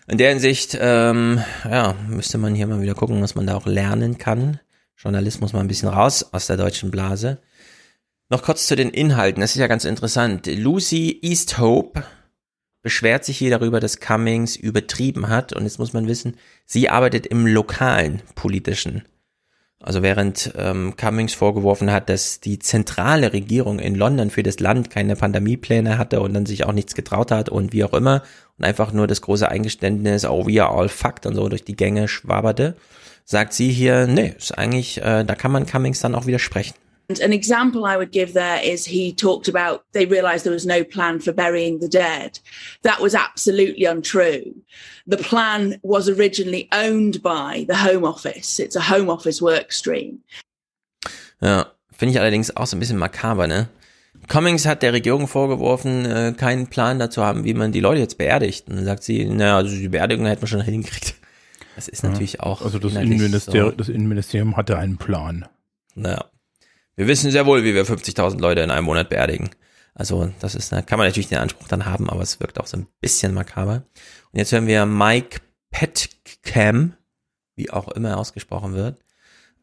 In 0.06 0.18
der 0.18 0.30
Hinsicht, 0.30 0.76
ähm, 0.80 1.42
ja, 1.64 1.94
müsste 2.08 2.38
man 2.38 2.54
hier 2.54 2.66
mal 2.66 2.80
wieder 2.80 2.94
gucken, 2.94 3.22
was 3.22 3.34
man 3.34 3.46
da 3.46 3.54
auch 3.54 3.66
lernen 3.66 4.18
kann. 4.18 4.58
Journalismus 4.96 5.52
mal 5.52 5.60
ein 5.60 5.68
bisschen 5.68 5.90
raus 5.90 6.32
aus 6.32 6.46
der 6.46 6.56
deutschen 6.56 6.90
Blase. 6.90 7.38
Noch 8.30 8.42
kurz 8.42 8.66
zu 8.66 8.74
den 8.74 8.90
Inhalten, 8.90 9.40
das 9.40 9.52
ist 9.52 9.60
ja 9.60 9.68
ganz 9.68 9.84
interessant. 9.84 10.46
Lucy 10.46 11.18
Easthope 11.22 12.04
beschwert 12.82 13.24
sich 13.24 13.38
hier 13.38 13.50
darüber, 13.50 13.80
dass 13.80 14.00
Cummings 14.00 14.56
übertrieben 14.56 15.28
hat. 15.28 15.52
Und 15.52 15.64
jetzt 15.64 15.78
muss 15.78 15.92
man 15.92 16.06
wissen, 16.06 16.36
sie 16.64 16.88
arbeitet 16.88 17.26
im 17.26 17.46
lokalen 17.46 18.22
politischen. 18.34 19.04
Also 19.80 20.02
während 20.02 20.52
ähm, 20.56 20.96
Cummings 20.96 21.34
vorgeworfen 21.34 21.92
hat, 21.92 22.08
dass 22.08 22.40
die 22.40 22.58
zentrale 22.58 23.32
Regierung 23.32 23.78
in 23.78 23.94
London 23.94 24.30
für 24.30 24.42
das 24.42 24.58
Land 24.58 24.90
keine 24.90 25.14
Pandemiepläne 25.14 25.98
hatte 25.98 26.20
und 26.20 26.34
dann 26.34 26.46
sich 26.46 26.66
auch 26.66 26.72
nichts 26.72 26.96
getraut 26.96 27.30
hat 27.30 27.48
und 27.48 27.72
wie 27.72 27.84
auch 27.84 27.94
immer 27.94 28.22
und 28.58 28.64
einfach 28.64 28.92
nur 28.92 29.06
das 29.06 29.22
große 29.22 29.48
Eingeständnis, 29.48 30.24
oh, 30.24 30.46
we 30.46 30.60
are 30.62 30.76
all 30.76 30.88
fucked 30.88 31.26
und 31.26 31.36
so 31.36 31.48
durch 31.48 31.64
die 31.64 31.76
Gänge 31.76 32.08
schwaberte, 32.08 32.76
sagt 33.24 33.52
sie 33.52 33.70
hier, 33.70 34.08
nee, 34.08 34.34
ist 34.36 34.58
eigentlich, 34.58 35.00
äh, 35.00 35.24
da 35.24 35.34
kann 35.36 35.52
man 35.52 35.66
Cummings 35.66 36.00
dann 36.00 36.16
auch 36.16 36.26
widersprechen. 36.26 36.74
And 37.10 37.20
an 37.20 37.32
example 37.32 37.86
I 37.86 37.96
would 37.96 38.12
give 38.12 38.34
there 38.34 38.60
is 38.62 38.84
he 38.84 39.14
talked 39.14 39.48
about 39.48 39.84
they 39.92 40.04
realized 40.04 40.44
there 40.44 40.52
was 40.52 40.66
no 40.66 40.84
plan 40.84 41.20
for 41.20 41.32
burying 41.32 41.80
the 41.80 41.88
dead. 41.88 42.38
That 42.82 43.00
was 43.00 43.14
absolutely 43.14 43.86
untrue. 43.86 44.54
The 45.06 45.16
plan 45.16 45.80
was 45.82 46.08
originally 46.08 46.68
owned 46.70 47.22
by 47.22 47.64
the 47.66 47.76
Home 47.76 48.04
Office. 48.04 48.60
It's 48.60 48.76
a 48.76 48.82
Home 48.82 49.08
Office 49.08 49.40
work 49.40 49.72
stream. 49.72 50.22
Ja, 51.40 51.66
finde 51.96 52.12
ich 52.12 52.20
allerdings 52.20 52.54
auch 52.54 52.66
so 52.66 52.76
ein 52.76 52.80
bisschen 52.80 52.98
makaber, 52.98 53.46
ne? 53.46 53.68
Cummings 54.26 54.66
hat 54.66 54.82
der 54.82 54.92
Regierung 54.92 55.28
vorgeworfen, 55.28 56.04
äh, 56.04 56.34
keinen 56.36 56.66
Plan 56.66 56.98
dazu 56.98 57.22
haben, 57.22 57.44
wie 57.44 57.54
man 57.54 57.72
die 57.72 57.80
Leute 57.80 58.00
jetzt 58.00 58.18
beerdigt. 58.18 58.68
Und 58.68 58.76
dann 58.76 58.84
sagt 58.84 59.02
sie, 59.02 59.24
naja, 59.24 59.56
also 59.56 59.74
die 59.74 59.88
Beerdigung 59.88 60.26
hätten 60.26 60.42
wir 60.42 60.48
schon 60.48 60.60
hingekriegt. 60.60 61.14
Das 61.76 61.88
ist 61.88 62.02
natürlich 62.02 62.40
auch. 62.40 62.60
Also 62.60 62.78
das 62.78 62.94
Innenministerium, 62.94 63.70
so. 63.70 63.76
das 63.76 63.88
Innenministerium 63.88 64.56
hatte 64.56 64.76
einen 64.76 64.98
Plan. 64.98 65.46
Naja. 65.94 66.26
Wir 66.98 67.06
wissen 67.06 67.30
sehr 67.30 67.46
wohl, 67.46 67.62
wie 67.62 67.76
wir 67.76 67.86
50.000 67.86 68.40
Leute 68.40 68.60
in 68.60 68.72
einem 68.72 68.84
Monat 68.84 69.08
beerdigen. 69.08 69.50
Also, 69.94 70.32
das 70.40 70.56
ist, 70.56 70.70
kann 70.70 70.98
man 70.98 71.06
natürlich 71.06 71.28
den 71.28 71.38
Anspruch 71.38 71.68
dann 71.68 71.86
haben, 71.86 72.10
aber 72.10 72.22
es 72.22 72.40
wirkt 72.40 72.58
auch 72.58 72.66
so 72.66 72.76
ein 72.76 72.88
bisschen 73.00 73.34
makaber. 73.34 73.84
Und 74.32 74.38
jetzt 74.40 74.50
hören 74.50 74.66
wir 74.66 74.84
Mike 74.84 75.38
Petcam, 75.70 76.94
wie 77.54 77.70
auch 77.70 77.86
immer 77.86 78.08
er 78.08 78.18
ausgesprochen 78.18 78.74
wird. 78.74 78.98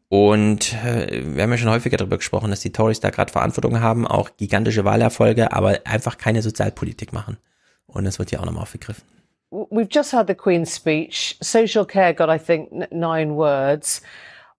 Und 0.08 0.72
äh, 0.82 1.24
wir 1.34 1.42
haben 1.42 1.50
ja 1.50 1.58
schon 1.58 1.68
häufiger 1.68 1.98
darüber 1.98 2.16
gesprochen, 2.16 2.48
dass 2.48 2.60
die 2.60 2.72
Tories 2.72 3.00
da 3.00 3.10
gerade 3.10 3.30
Verantwortung 3.30 3.80
haben, 3.80 4.06
auch 4.06 4.30
gigantische 4.38 4.86
Wahlerfolge, 4.86 5.52
aber 5.52 5.80
einfach 5.84 6.16
keine 6.16 6.40
Sozialpolitik 6.40 7.12
machen. 7.12 7.36
Und 7.84 8.04
das 8.04 8.18
wird 8.18 8.30
hier 8.30 8.40
auch 8.40 8.46
nochmal 8.46 8.62
aufgegriffen. 8.62 9.04
We've 9.50 9.88
just 9.90 10.14
had 10.14 10.26
the 10.26 10.34
Queen's 10.34 10.74
speech. 10.74 11.36
Social 11.42 11.84
care 11.84 12.14
got, 12.14 12.30
I 12.30 12.38
think, 12.38 12.70
nine 12.90 13.34
words. 13.34 14.00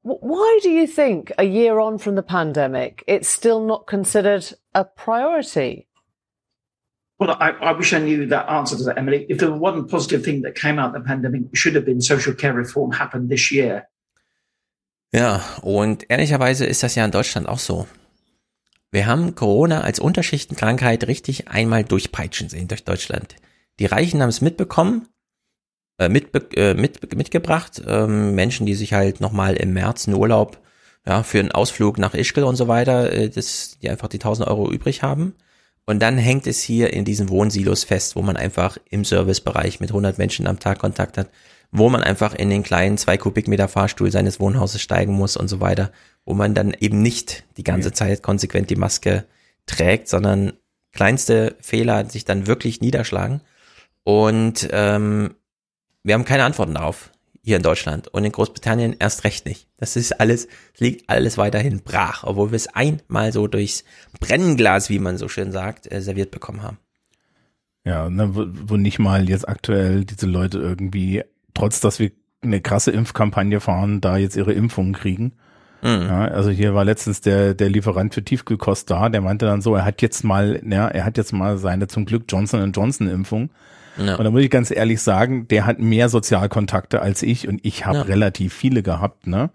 Why 0.07 0.59
do 0.63 0.69
you 0.69 0.87
think, 0.87 1.33
a 1.37 1.43
year 1.43 1.79
on 1.79 1.97
from 1.97 2.15
the 2.15 2.23
pandemic, 2.23 3.03
it's 3.07 3.27
still 3.27 3.65
not 3.65 3.87
considered 3.87 4.45
a 4.73 4.85
priority? 4.85 5.87
Well, 7.19 7.31
I, 7.31 7.49
I 7.49 7.71
wish 7.73 7.91
I 7.93 7.99
knew 7.99 8.25
that 8.27 8.49
answer 8.49 8.77
to 8.77 8.83
that, 8.85 8.97
Emily. 8.97 9.25
If 9.27 9.39
there 9.39 9.51
were 9.51 9.57
one 9.57 9.85
positive 9.85 10.23
thing 10.23 10.43
that 10.43 10.55
came 10.55 10.79
out 10.79 10.95
of 10.95 11.03
the 11.03 11.05
pandemic, 11.05 11.41
it 11.51 11.57
should 11.57 11.75
have 11.75 11.83
been 11.83 11.99
social 11.99 12.33
care 12.33 12.53
reform 12.53 12.93
happened 12.93 13.29
this 13.29 13.51
year. 13.51 13.87
Ja, 15.11 15.41
und 15.61 16.05
ehrlicherweise 16.09 16.65
ist 16.65 16.83
das 16.83 16.95
ja 16.95 17.03
in 17.03 17.11
Deutschland 17.11 17.49
auch 17.49 17.59
so. 17.59 17.85
Wir 18.91 19.07
haben 19.07 19.35
Corona 19.35 19.81
als 19.81 19.99
Unterschichtenkrankheit 19.99 21.07
richtig 21.07 21.49
einmal 21.49 21.83
durchpeitschen 21.83 22.47
sehen 22.47 22.69
durch 22.69 22.85
Deutschland. 22.85 23.35
Die 23.79 23.85
Reichen 23.85 24.21
haben 24.21 24.29
es 24.29 24.39
mitbekommen, 24.39 25.09
äh, 25.97 26.09
mit, 26.09 26.29
äh, 26.55 26.73
mit, 26.73 27.15
mitgebracht. 27.15 27.81
Ähm, 27.87 28.35
Menschen, 28.35 28.65
die 28.65 28.75
sich 28.75 28.93
halt 28.93 29.21
nochmal 29.21 29.55
im 29.55 29.73
März 29.73 30.07
einen 30.07 30.17
Urlaub 30.17 30.59
ja, 31.05 31.23
für 31.23 31.39
einen 31.39 31.51
Ausflug 31.51 31.97
nach 31.97 32.13
Ischgl 32.13 32.43
und 32.43 32.55
so 32.55 32.67
weiter, 32.67 33.11
äh, 33.11 33.29
das, 33.29 33.77
die 33.81 33.89
einfach 33.89 34.07
die 34.07 34.17
1000 34.17 34.47
Euro 34.47 34.71
übrig 34.71 35.03
haben. 35.03 35.33
Und 35.85 36.01
dann 36.01 36.17
hängt 36.17 36.47
es 36.47 36.61
hier 36.61 36.91
in 36.91 37.05
diesen 37.05 37.29
Wohnsilos 37.29 37.85
fest, 37.85 38.17
wo 38.17 38.21
man 38.21 38.35
einfach 38.35 38.77
im 38.89 39.05
Servicebereich 39.05 39.79
mit 39.79 39.91
100 39.91 40.17
Menschen 40.17 40.45
am 40.45 40.59
Tag 40.59 40.79
Kontakt 40.79 41.17
hat, 41.17 41.29
wo 41.71 41.89
man 41.89 42.03
einfach 42.03 42.35
in 42.35 42.49
den 42.49 42.63
kleinen 42.63 42.97
zwei 42.97 43.17
Kubikmeter 43.17 43.69
Fahrstuhl 43.69 44.11
seines 44.11 44.39
Wohnhauses 44.41 44.81
steigen 44.81 45.13
muss 45.13 45.37
und 45.37 45.47
so 45.47 45.61
weiter, 45.61 45.93
wo 46.25 46.33
man 46.33 46.53
dann 46.53 46.75
eben 46.77 47.01
nicht 47.01 47.45
die 47.55 47.63
ganze 47.63 47.93
Zeit 47.93 48.21
konsequent 48.21 48.69
die 48.69 48.75
Maske 48.75 49.23
trägt, 49.65 50.09
sondern 50.09 50.53
kleinste 50.91 51.55
Fehler 51.61 52.09
sich 52.09 52.25
dann 52.25 52.47
wirklich 52.47 52.81
niederschlagen. 52.81 53.41
Und 54.03 54.67
ähm, 54.71 55.35
wir 56.07 56.13
haben 56.13 56.25
keine 56.25 56.45
Antworten 56.45 56.73
darauf 56.73 57.11
hier 57.43 57.57
in 57.57 57.63
Deutschland 57.63 58.07
und 58.07 58.23
in 58.23 58.31
Großbritannien 58.31 58.95
erst 58.97 59.25
recht 59.25 59.45
nicht. 59.45 59.67
Das 59.77 59.95
ist 59.97 60.19
alles, 60.19 60.47
liegt 60.77 61.09
alles 61.09 61.37
weiterhin 61.37 61.81
brach, 61.81 62.23
obwohl 62.23 62.51
wir 62.51 62.55
es 62.55 62.67
einmal 62.67 63.33
so 63.33 63.47
durchs 63.47 63.83
Brennglas, 64.19 64.89
wie 64.89 64.99
man 64.99 65.17
so 65.17 65.27
schön 65.27 65.51
sagt, 65.51 65.91
äh, 65.91 66.01
serviert 66.01 66.31
bekommen 66.31 66.63
haben. 66.63 66.77
Ja, 67.83 68.09
ne, 68.09 68.35
wo, 68.35 68.45
wo 68.47 68.77
nicht 68.77 68.99
mal 68.99 69.29
jetzt 69.29 69.47
aktuell 69.47 70.05
diese 70.05 70.27
Leute 70.27 70.59
irgendwie, 70.59 71.23
trotz 71.53 71.81
dass 71.81 71.99
wir 71.99 72.11
eine 72.41 72.61
krasse 72.61 72.91
Impfkampagne 72.91 73.59
fahren, 73.59 73.99
da 73.99 74.17
jetzt 74.17 74.37
ihre 74.37 74.53
Impfungen 74.53 74.93
kriegen. 74.93 75.33
Mhm. 75.81 76.07
Ja, 76.07 76.25
also 76.25 76.49
hier 76.49 76.73
war 76.73 76.85
letztens 76.85 77.19
der, 77.19 77.53
der 77.53 77.69
Lieferant 77.69 78.13
für 78.13 78.23
Tiefkühlkost 78.23 78.89
da, 78.89 79.09
der 79.09 79.21
meinte 79.21 79.45
dann 79.45 79.61
so, 79.61 79.75
er 79.75 79.83
hat 79.83 80.01
jetzt 80.01 80.23
mal, 80.23 80.61
ja, 80.69 80.87
er 80.87 81.03
hat 81.03 81.17
jetzt 81.17 81.33
mal 81.33 81.57
seine 81.57 81.87
zum 81.87 82.05
Glück 82.05 82.23
Johnson 82.29 82.71
Johnson 82.71 83.09
Impfung 83.09 83.49
ja. 83.97 84.15
Und 84.15 84.23
da 84.23 84.31
muss 84.31 84.41
ich 84.41 84.49
ganz 84.49 84.71
ehrlich 84.71 85.01
sagen, 85.01 85.47
der 85.47 85.65
hat 85.65 85.79
mehr 85.79 86.09
Sozialkontakte 86.09 87.01
als 87.01 87.23
ich 87.23 87.47
und 87.47 87.59
ich 87.63 87.85
habe 87.85 87.99
ja. 87.99 88.03
relativ 88.03 88.53
viele 88.53 88.83
gehabt, 88.83 89.27
ne? 89.27 89.49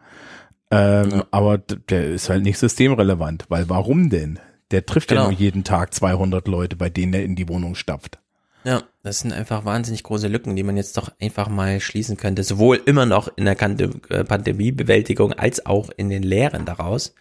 Ähm, 0.71 1.11
ja. 1.11 1.27
Aber 1.31 1.59
der 1.59 2.07
ist 2.07 2.31
halt 2.31 2.43
nicht 2.43 2.59
systemrelevant, 2.59 3.45
weil 3.49 3.69
warum 3.69 4.11
denn? 4.11 4.39
Der 4.71 4.87
trifft 4.87 5.09
genau. 5.09 5.25
ja 5.25 5.31
nur 5.31 5.39
jeden 5.39 5.65
Tag 5.65 5.93
200 5.93 6.49
Leute, 6.49 6.77
bei 6.77 6.89
denen 6.89 7.13
er 7.13 7.25
in 7.25 7.37
die 7.37 7.49
Wohnung 7.49 7.75
stapft. 7.75 8.19
Ja, 8.65 8.83
das 9.03 9.19
sind 9.19 9.33
einfach 9.33 9.65
wahnsinnig 9.65 10.03
große 10.03 10.29
Lücken, 10.29 10.57
die 10.57 10.63
man 10.63 10.77
jetzt 10.77 10.97
doch 10.97 11.11
einfach 11.21 11.49
mal 11.49 11.81
schließen 11.81 12.17
könnte. 12.17 12.45
Sowohl 12.45 12.81
immer 12.87 13.07
noch 13.07 13.29
in 13.37 13.45
der 13.45 13.61
äh, 13.61 14.25
Pandemiebewältigung 14.25 15.33
als 15.33 15.67
auch 15.67 15.91
in 15.97 16.09
den 16.09 16.23
Lehren 16.23 16.65
daraus. 16.65 17.15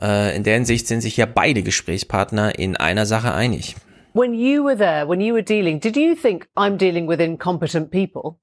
Äh, 0.00 0.36
in 0.36 0.44
der 0.44 0.54
Hinsicht 0.54 0.86
sind 0.86 1.00
sich 1.00 1.16
ja 1.16 1.26
beide 1.26 1.62
Gesprächspartner 1.62 2.58
in 2.58 2.76
einer 2.76 3.04
Sache 3.04 3.34
einig. 3.34 3.76
When 4.12 4.34
you 4.34 4.62
were 4.62 4.74
there, 4.74 5.06
when 5.06 5.20
you 5.20 5.32
were 5.32 5.42
dealing, 5.42 5.78
did 5.78 5.96
you 5.96 6.14
think 6.14 6.48
I'm 6.56 6.76
dealing 6.76 7.06
with 7.06 7.20
incompetent 7.20 7.90
people? 7.90 8.38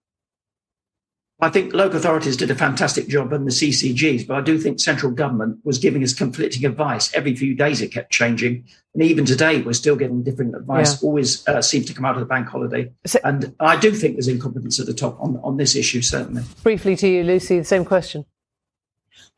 I 1.39 1.49
think 1.49 1.71
local 1.71 1.99
authorities 1.99 2.35
did 2.35 2.49
a 2.49 2.55
fantastic 2.55 3.07
job 3.07 3.31
and 3.31 3.45
the 3.45 3.51
CCGs, 3.51 4.25
but 4.25 4.37
I 4.37 4.41
do 4.41 4.57
think 4.57 4.79
central 4.79 5.11
government 5.11 5.59
was 5.63 5.77
giving 5.77 6.03
us 6.03 6.11
conflicting 6.11 6.65
advice. 6.65 7.13
Every 7.13 7.35
few 7.35 7.53
days 7.53 7.79
it 7.79 7.89
kept 7.89 8.11
changing. 8.11 8.65
And 8.95 9.03
even 9.03 9.23
today, 9.23 9.61
we're 9.61 9.73
still 9.73 9.95
getting 9.95 10.23
different 10.23 10.55
advice, 10.55 10.93
yeah. 10.93 11.07
always 11.07 11.47
uh, 11.47 11.61
seems 11.61 11.85
to 11.87 11.93
come 11.93 12.05
out 12.05 12.15
of 12.15 12.21
the 12.21 12.25
bank 12.25 12.47
holiday. 12.47 12.91
So, 13.05 13.19
and 13.23 13.53
I 13.59 13.77
do 13.77 13.91
think 13.91 14.15
there's 14.15 14.27
incompetence 14.27 14.79
at 14.79 14.87
the 14.87 14.95
top 14.95 15.21
on, 15.21 15.39
on 15.43 15.57
this 15.57 15.75
issue, 15.75 16.01
certainly. 16.01 16.41
Briefly 16.63 16.95
to 16.95 17.07
you, 17.07 17.23
Lucy, 17.23 17.59
the 17.59 17.65
same 17.65 17.85
question. 17.85 18.25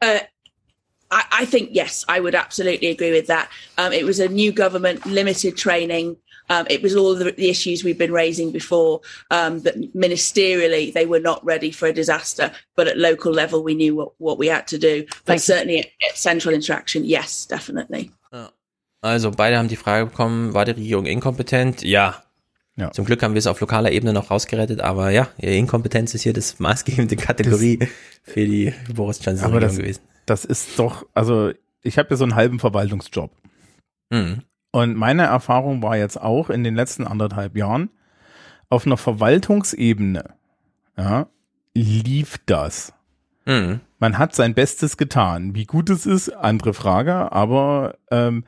Uh, 0.01 0.19
I, 1.11 1.25
I, 1.31 1.45
think 1.45 1.69
yes, 1.73 2.05
I 2.07 2.19
would 2.19 2.35
absolutely 2.35 2.89
agree 2.89 3.11
with 3.11 3.27
that. 3.27 3.49
Um, 3.77 3.93
it 3.93 4.05
was 4.05 4.19
a 4.19 4.27
new 4.27 4.51
government, 4.51 5.05
limited 5.05 5.57
training. 5.57 6.17
Um, 6.49 6.65
it 6.69 6.81
was 6.81 6.95
all 6.95 7.15
the, 7.15 7.31
the, 7.31 7.49
issues 7.49 7.83
we've 7.83 7.97
been 7.97 8.11
raising 8.11 8.51
before. 8.51 9.01
Um, 9.31 9.61
that 9.61 9.75
ministerially 9.93 10.93
they 10.93 11.05
were 11.05 11.19
not 11.19 11.43
ready 11.45 11.71
for 11.71 11.87
a 11.87 11.93
disaster, 11.93 12.51
but 12.75 12.87
at 12.87 12.97
local 12.97 13.31
level 13.31 13.63
we 13.63 13.75
knew 13.75 13.95
what, 13.95 14.11
what 14.17 14.37
we 14.37 14.47
had 14.47 14.67
to 14.67 14.77
do. 14.77 15.05
But 15.25 15.25
Thank 15.25 15.41
certainly 15.41 15.79
at, 15.79 15.85
at, 16.09 16.17
central 16.17 16.53
interaction, 16.53 17.05
yes, 17.05 17.45
definitely. 17.45 18.11
Also 19.01 19.31
beide 19.31 19.57
haben 19.57 19.69
die 19.69 19.77
Frage 19.77 20.07
bekommen: 20.07 20.53
War 20.53 20.65
die 20.65 20.71
Regierung 20.71 21.05
inkompetent? 21.05 21.83
Ja. 21.83 22.23
Ja. 22.75 22.91
Zum 22.91 23.05
Glück 23.05 23.21
haben 23.23 23.33
wir 23.33 23.39
es 23.39 23.47
auf 23.47 23.59
lokaler 23.59 23.91
Ebene 23.91 24.13
noch 24.13 24.31
rausgerettet, 24.31 24.79
aber 24.79 25.09
ja, 25.09 25.27
Inkompetenz 25.37 26.13
ist 26.13 26.23
hier 26.23 26.33
das 26.33 26.59
maßgebende 26.59 27.17
Kategorie 27.17 27.77
das, 27.77 27.89
für 28.23 28.45
die 28.45 28.73
Boris 28.93 29.19
Johnson 29.23 29.53
Regierung 29.53 29.77
gewesen 29.77 30.08
das 30.29 30.45
ist 30.45 30.77
doch, 30.79 31.05
also 31.13 31.51
ich 31.81 31.97
habe 31.97 32.09
ja 32.11 32.15
so 32.15 32.23
einen 32.23 32.35
halben 32.35 32.59
Verwaltungsjob. 32.59 33.31
Mhm. 34.09 34.43
Und 34.71 34.95
meine 34.95 35.23
Erfahrung 35.23 35.81
war 35.81 35.97
jetzt 35.97 36.21
auch 36.21 36.49
in 36.49 36.63
den 36.63 36.75
letzten 36.75 37.07
anderthalb 37.07 37.57
Jahren, 37.57 37.89
auf 38.69 38.85
einer 38.85 38.97
Verwaltungsebene, 38.97 40.35
ja, 40.97 41.27
lief 41.73 42.37
das. 42.45 42.93
Mhm. 43.45 43.81
Man 43.97 44.17
hat 44.17 44.35
sein 44.35 44.53
Bestes 44.53 44.95
getan. 44.97 45.55
Wie 45.55 45.65
gut 45.65 45.89
es 45.89 46.05
ist, 46.05 46.29
andere 46.29 46.73
Frage, 46.73 47.31
aber 47.31 47.95
ähm, 48.11 48.45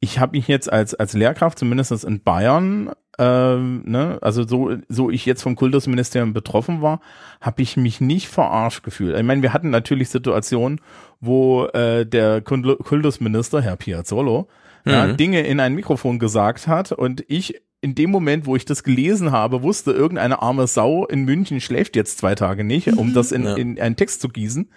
ich 0.00 0.20
habe 0.20 0.36
mich 0.36 0.46
jetzt 0.46 0.72
als, 0.72 0.94
als 0.94 1.12
Lehrkraft, 1.14 1.58
zumindest 1.58 2.04
in 2.04 2.22
Bayern, 2.22 2.92
ähm, 3.18 3.82
ne, 3.84 4.18
also 4.20 4.46
so, 4.46 4.76
so 4.88 5.10
ich 5.10 5.26
jetzt 5.26 5.42
vom 5.42 5.56
Kultusministerium 5.56 6.32
betroffen 6.32 6.82
war, 6.82 7.00
habe 7.40 7.62
ich 7.62 7.76
mich 7.76 8.00
nicht 8.00 8.28
verarscht 8.28 8.82
gefühlt. 8.82 9.16
Ich 9.16 9.24
meine, 9.24 9.42
wir 9.42 9.52
hatten 9.52 9.70
natürlich 9.70 10.08
Situationen, 10.08 10.80
wo 11.20 11.66
äh, 11.66 12.06
der 12.06 12.40
Kultusminister, 12.40 13.60
Herr 13.60 13.76
Piazzolo, 13.76 14.48
mhm. 14.84 14.90
ja, 14.90 15.12
Dinge 15.12 15.42
in 15.42 15.60
ein 15.60 15.74
Mikrofon 15.74 16.18
gesagt 16.18 16.68
hat 16.68 16.92
und 16.92 17.24
ich 17.28 17.60
in 17.80 17.94
dem 17.94 18.10
Moment, 18.10 18.46
wo 18.46 18.56
ich 18.56 18.64
das 18.64 18.82
gelesen 18.82 19.30
habe, 19.30 19.62
wusste, 19.62 19.92
irgendeine 19.92 20.42
arme 20.42 20.66
Sau 20.66 21.06
in 21.06 21.24
München 21.24 21.60
schläft 21.60 21.94
jetzt 21.94 22.18
zwei 22.18 22.34
Tage 22.34 22.64
nicht, 22.64 22.88
um 22.96 23.14
das 23.14 23.30
in, 23.30 23.44
ja. 23.44 23.54
in 23.54 23.80
einen 23.80 23.94
Text 23.94 24.20
zu 24.20 24.28
gießen 24.28 24.68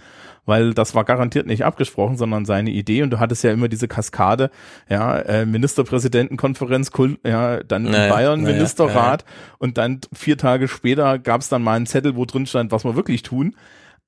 weil 0.46 0.74
das 0.74 0.96
war 0.96 1.04
garantiert 1.04 1.48
nicht 1.48 1.64
abgesprochen, 1.64 2.18
sondern 2.18 2.46
seine 2.46 2.72
Idee. 2.72 3.04
Und 3.04 3.12
du 3.12 3.20
hattest 3.20 3.44
ja 3.44 3.52
immer 3.52 3.68
diese 3.68 3.88
Kaskade, 3.88 4.50
ja, 4.90 5.20
äh, 5.20 5.46
Ministerpräsidentenkonferenz, 5.46 6.92
ja, 7.26 7.64
dann 7.64 7.84
naja, 7.84 8.14
Bayern 8.14 8.42
naja, 8.42 8.56
Ministerrat 8.56 9.26
naja. 9.26 9.56
und 9.60 9.78
dann 9.78 10.02
vier 10.14 10.38
Tage 10.38 10.68
später 10.68 11.20
gab 11.20 11.42
es 11.42 11.50
dann 11.50 11.64
mal 11.64 11.76
einen 11.76 11.86
Zettel, 11.88 12.16
wo 12.16 12.26
drin 12.26 12.46
stand, 12.46 12.72
was 12.72 12.84
wir 12.84 12.96
wirklich 12.96 13.24
tun. 13.24 13.56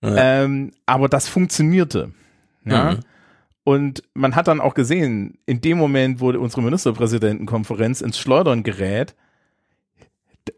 Ähm, 0.03 0.71
aber 0.85 1.07
das 1.07 1.29
funktionierte. 1.29 2.11
Ja. 2.65 2.91
Mhm. 2.91 2.99
Und 3.63 4.03
man 4.13 4.35
hat 4.35 4.49
dann 4.49 4.59
auch 4.59 4.73
gesehen, 4.73 5.37
in 5.45 5.61
dem 5.61 5.77
Moment, 5.77 6.19
wo 6.19 6.29
unsere 6.31 6.61
Ministerpräsidentenkonferenz 6.61 8.01
ins 8.01 8.19
Schleudern 8.19 8.63
gerät, 8.63 9.15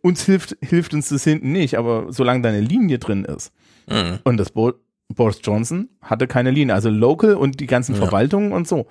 uns 0.01 0.26
hilft, 0.26 0.57
hilft 0.61 0.95
uns 0.95 1.09
das 1.09 1.23
hinten 1.23 1.51
nicht, 1.51 1.78
aber 1.78 2.11
solange 2.11 2.41
deine 2.41 2.61
Linie 2.61 2.97
drin 2.97 3.23
ist 3.23 3.53
mhm. 3.88 4.19
und 4.23 4.38
das 4.38 4.49
Boot 4.49 4.80
Boris 5.14 5.39
Johnson 5.43 5.89
hatte 6.01 6.28
keine 6.28 6.51
Linie, 6.51 6.74
also 6.74 6.89
Local 6.89 7.36
und 7.36 7.60
die 7.60 7.68
ganzen 7.68 7.95
ja. 7.95 8.01
Verwaltungen 8.01 8.51
und 8.51 8.68
so. 8.68 8.88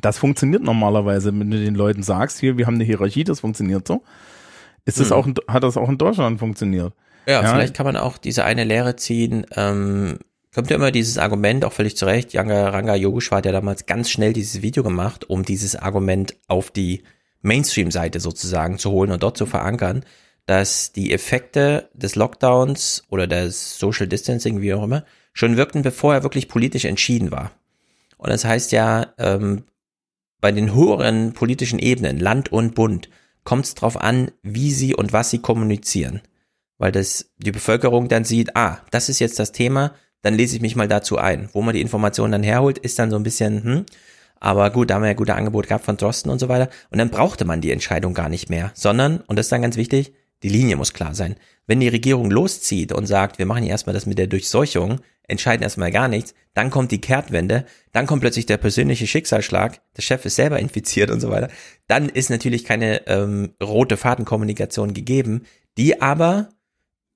Das 0.00 0.18
funktioniert 0.18 0.62
normalerweise, 0.62 1.38
wenn 1.38 1.50
du 1.50 1.62
den 1.62 1.74
Leuten 1.74 2.02
sagst, 2.02 2.40
hier, 2.40 2.56
wir 2.58 2.66
haben 2.66 2.74
eine 2.74 2.84
Hierarchie, 2.84 3.24
das 3.24 3.40
funktioniert 3.40 3.86
so. 3.86 4.02
Ist 4.84 5.00
das 5.00 5.10
hm. 5.10 5.16
auch, 5.16 5.28
hat 5.48 5.62
das 5.62 5.76
auch 5.76 5.88
in 5.88 5.98
Deutschland 5.98 6.38
funktioniert? 6.38 6.92
Ja, 7.26 7.42
ja, 7.42 7.48
vielleicht 7.48 7.74
kann 7.74 7.86
man 7.86 7.96
auch 7.96 8.18
diese 8.18 8.44
eine 8.44 8.64
Lehre 8.64 8.96
ziehen. 8.96 9.46
Ähm, 9.56 10.18
kommt 10.54 10.70
ja 10.70 10.76
immer 10.76 10.90
dieses 10.90 11.18
Argument, 11.18 11.64
auch 11.64 11.72
völlig 11.72 11.96
zurecht. 11.96 12.32
Yanga 12.32 12.68
Ranga 12.68 12.94
Yogeshwar 12.94 13.38
hat 13.38 13.46
ja 13.46 13.52
damals 13.52 13.86
ganz 13.86 14.10
schnell 14.10 14.32
dieses 14.32 14.62
Video 14.62 14.82
gemacht, 14.82 15.28
um 15.30 15.44
dieses 15.44 15.74
Argument 15.74 16.34
auf 16.48 16.70
die 16.70 17.02
Mainstream-Seite 17.40 18.20
sozusagen 18.20 18.78
zu 18.78 18.90
holen 18.90 19.10
und 19.10 19.22
dort 19.22 19.36
zu 19.36 19.46
verankern, 19.46 20.04
dass 20.46 20.92
die 20.92 21.12
Effekte 21.12 21.88
des 21.94 22.14
Lockdowns 22.14 23.04
oder 23.08 23.26
des 23.26 23.78
Social 23.78 24.06
Distancing, 24.06 24.60
wie 24.60 24.74
auch 24.74 24.84
immer, 24.84 25.04
schon 25.34 25.58
wirkten, 25.58 25.82
bevor 25.82 26.14
er 26.14 26.22
wirklich 26.22 26.48
politisch 26.48 26.86
entschieden 26.86 27.30
war. 27.30 27.50
Und 28.16 28.30
das 28.30 28.46
heißt 28.46 28.72
ja, 28.72 29.12
ähm, 29.18 29.64
bei 30.40 30.52
den 30.52 30.74
höheren 30.74 31.34
politischen 31.34 31.78
Ebenen, 31.78 32.18
Land 32.18 32.50
und 32.50 32.74
Bund, 32.74 33.10
kommt 33.44 33.66
es 33.66 33.74
darauf 33.74 34.00
an, 34.00 34.30
wie 34.42 34.70
sie 34.70 34.94
und 34.94 35.12
was 35.12 35.30
sie 35.30 35.38
kommunizieren. 35.40 36.22
Weil 36.78 36.92
das 36.92 37.30
die 37.36 37.52
Bevölkerung 37.52 38.08
dann 38.08 38.24
sieht, 38.24 38.56
ah, 38.56 38.78
das 38.90 39.08
ist 39.10 39.18
jetzt 39.18 39.38
das 39.38 39.52
Thema, 39.52 39.92
dann 40.22 40.34
lese 40.34 40.56
ich 40.56 40.62
mich 40.62 40.76
mal 40.76 40.88
dazu 40.88 41.18
ein. 41.18 41.50
Wo 41.52 41.60
man 41.60 41.74
die 41.74 41.82
Informationen 41.82 42.32
dann 42.32 42.42
herholt, 42.42 42.78
ist 42.78 42.98
dann 42.98 43.10
so 43.10 43.16
ein 43.16 43.22
bisschen, 43.22 43.62
hm, 43.62 43.86
aber 44.40 44.70
gut, 44.70 44.90
da 44.90 44.94
haben 44.94 45.02
wir 45.02 45.08
ja 45.08 45.14
gute 45.14 45.34
Angebote 45.34 45.68
gehabt 45.68 45.84
von 45.84 45.96
Drosten 45.96 46.30
und 46.30 46.38
so 46.38 46.48
weiter. 46.48 46.68
Und 46.90 46.98
dann 46.98 47.10
brauchte 47.10 47.44
man 47.44 47.60
die 47.60 47.70
Entscheidung 47.70 48.14
gar 48.14 48.28
nicht 48.28 48.50
mehr, 48.50 48.72
sondern, 48.74 49.20
und 49.20 49.38
das 49.38 49.46
ist 49.46 49.52
dann 49.52 49.62
ganz 49.62 49.76
wichtig, 49.76 50.12
die 50.44 50.50
Linie 50.50 50.76
muss 50.76 50.92
klar 50.92 51.14
sein. 51.14 51.36
Wenn 51.66 51.80
die 51.80 51.88
Regierung 51.88 52.30
loszieht 52.30 52.92
und 52.92 53.06
sagt, 53.06 53.38
wir 53.38 53.46
machen 53.46 53.62
hier 53.62 53.72
erstmal 53.72 53.94
das 53.94 54.04
mit 54.04 54.18
der 54.18 54.26
Durchseuchung, 54.26 55.00
entscheiden 55.26 55.62
erstmal 55.62 55.90
gar 55.90 56.06
nichts, 56.06 56.34
dann 56.52 56.70
kommt 56.70 56.92
die 56.92 57.00
Kehrtwende, 57.00 57.64
dann 57.92 58.06
kommt 58.06 58.20
plötzlich 58.20 58.44
der 58.44 58.58
persönliche 58.58 59.06
Schicksalsschlag, 59.06 59.80
der 59.96 60.02
Chef 60.02 60.24
ist 60.26 60.36
selber 60.36 60.58
infiziert 60.60 61.10
und 61.10 61.20
so 61.20 61.30
weiter, 61.30 61.48
dann 61.88 62.10
ist 62.10 62.28
natürlich 62.28 62.64
keine 62.64 63.06
ähm, 63.06 63.54
rote 63.62 63.96
Fadenkommunikation 63.96 64.92
gegeben, 64.92 65.46
die 65.78 66.02
aber 66.02 66.50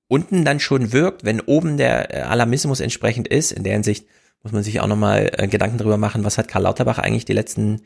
unten 0.07 0.43
dann 0.43 0.59
schon 0.59 0.91
wirkt, 0.91 1.23
wenn 1.23 1.39
oben 1.39 1.77
der 1.77 2.13
äh, 2.13 2.21
Alarmismus 2.21 2.79
entsprechend 2.79 3.27
ist, 3.27 3.51
in 3.51 3.63
der 3.63 3.73
Hinsicht, 3.73 4.07
muss 4.41 4.53
man 4.53 4.63
sich 4.63 4.79
auch 4.79 4.87
nochmal 4.87 5.31
äh, 5.37 5.47
Gedanken 5.47 5.77
darüber 5.77 5.97
machen, 5.97 6.23
was 6.23 6.39
hat 6.39 6.47
Karl 6.47 6.63
Lauterbach 6.63 6.97
eigentlich 6.97 7.25
die 7.25 7.33
letzten 7.33 7.83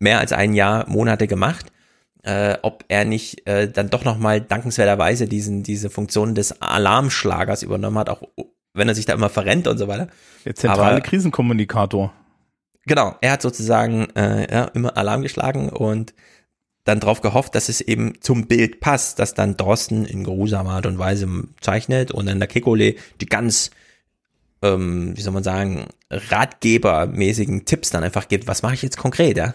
mehr 0.00 0.18
als 0.18 0.32
ein 0.32 0.54
Jahr, 0.54 0.88
Monate 0.88 1.28
gemacht. 1.28 1.66
Äh, 2.24 2.56
ob 2.62 2.84
er 2.86 3.04
nicht 3.04 3.46
äh, 3.48 3.68
dann 3.68 3.90
doch 3.90 4.04
nochmal 4.04 4.40
dankenswerterweise 4.40 5.26
diesen, 5.26 5.64
diese 5.64 5.90
Funktion 5.90 6.36
des 6.36 6.62
Alarmschlagers 6.62 7.64
übernommen 7.64 7.98
hat, 7.98 8.08
auch 8.08 8.22
wenn 8.74 8.88
er 8.88 8.94
sich 8.94 9.06
da 9.06 9.12
immer 9.12 9.28
verrennt 9.28 9.66
und 9.66 9.76
so 9.76 9.88
weiter. 9.88 10.06
Der 10.44 10.54
zentrale 10.54 10.96
Aber- 10.96 11.00
Krisenkommunikator. 11.00 12.12
Genau, 12.86 13.16
er 13.20 13.32
hat 13.32 13.42
sozusagen 13.42 14.08
äh, 14.16 14.52
ja, 14.52 14.64
immer 14.66 14.96
Alarm 14.96 15.22
geschlagen 15.22 15.68
und 15.68 16.14
dann 16.84 16.98
darauf 16.98 17.20
gehofft, 17.20 17.54
dass 17.54 17.68
es 17.68 17.80
eben 17.80 18.20
zum 18.20 18.48
Bild 18.48 18.80
passt, 18.80 19.20
dass 19.20 19.34
dann 19.34 19.56
Drosten 19.56 20.04
in 20.04 20.24
geruhsamer 20.24 20.70
Art 20.70 20.86
und 20.86 20.98
Weise 20.98 21.28
zeichnet 21.60 22.10
und 22.10 22.26
dann 22.26 22.40
der 22.40 22.48
Kekole 22.48 22.96
die 23.20 23.26
ganz, 23.26 23.70
ähm, 24.62 25.16
wie 25.16 25.20
soll 25.20 25.32
man 25.32 25.44
sagen, 25.44 25.86
ratgebermäßigen 26.10 27.64
Tipps 27.66 27.90
dann 27.90 28.02
einfach 28.02 28.26
gibt, 28.28 28.48
was 28.48 28.62
mache 28.62 28.74
ich 28.74 28.82
jetzt 28.82 28.96
konkret, 28.96 29.36
ja. 29.36 29.54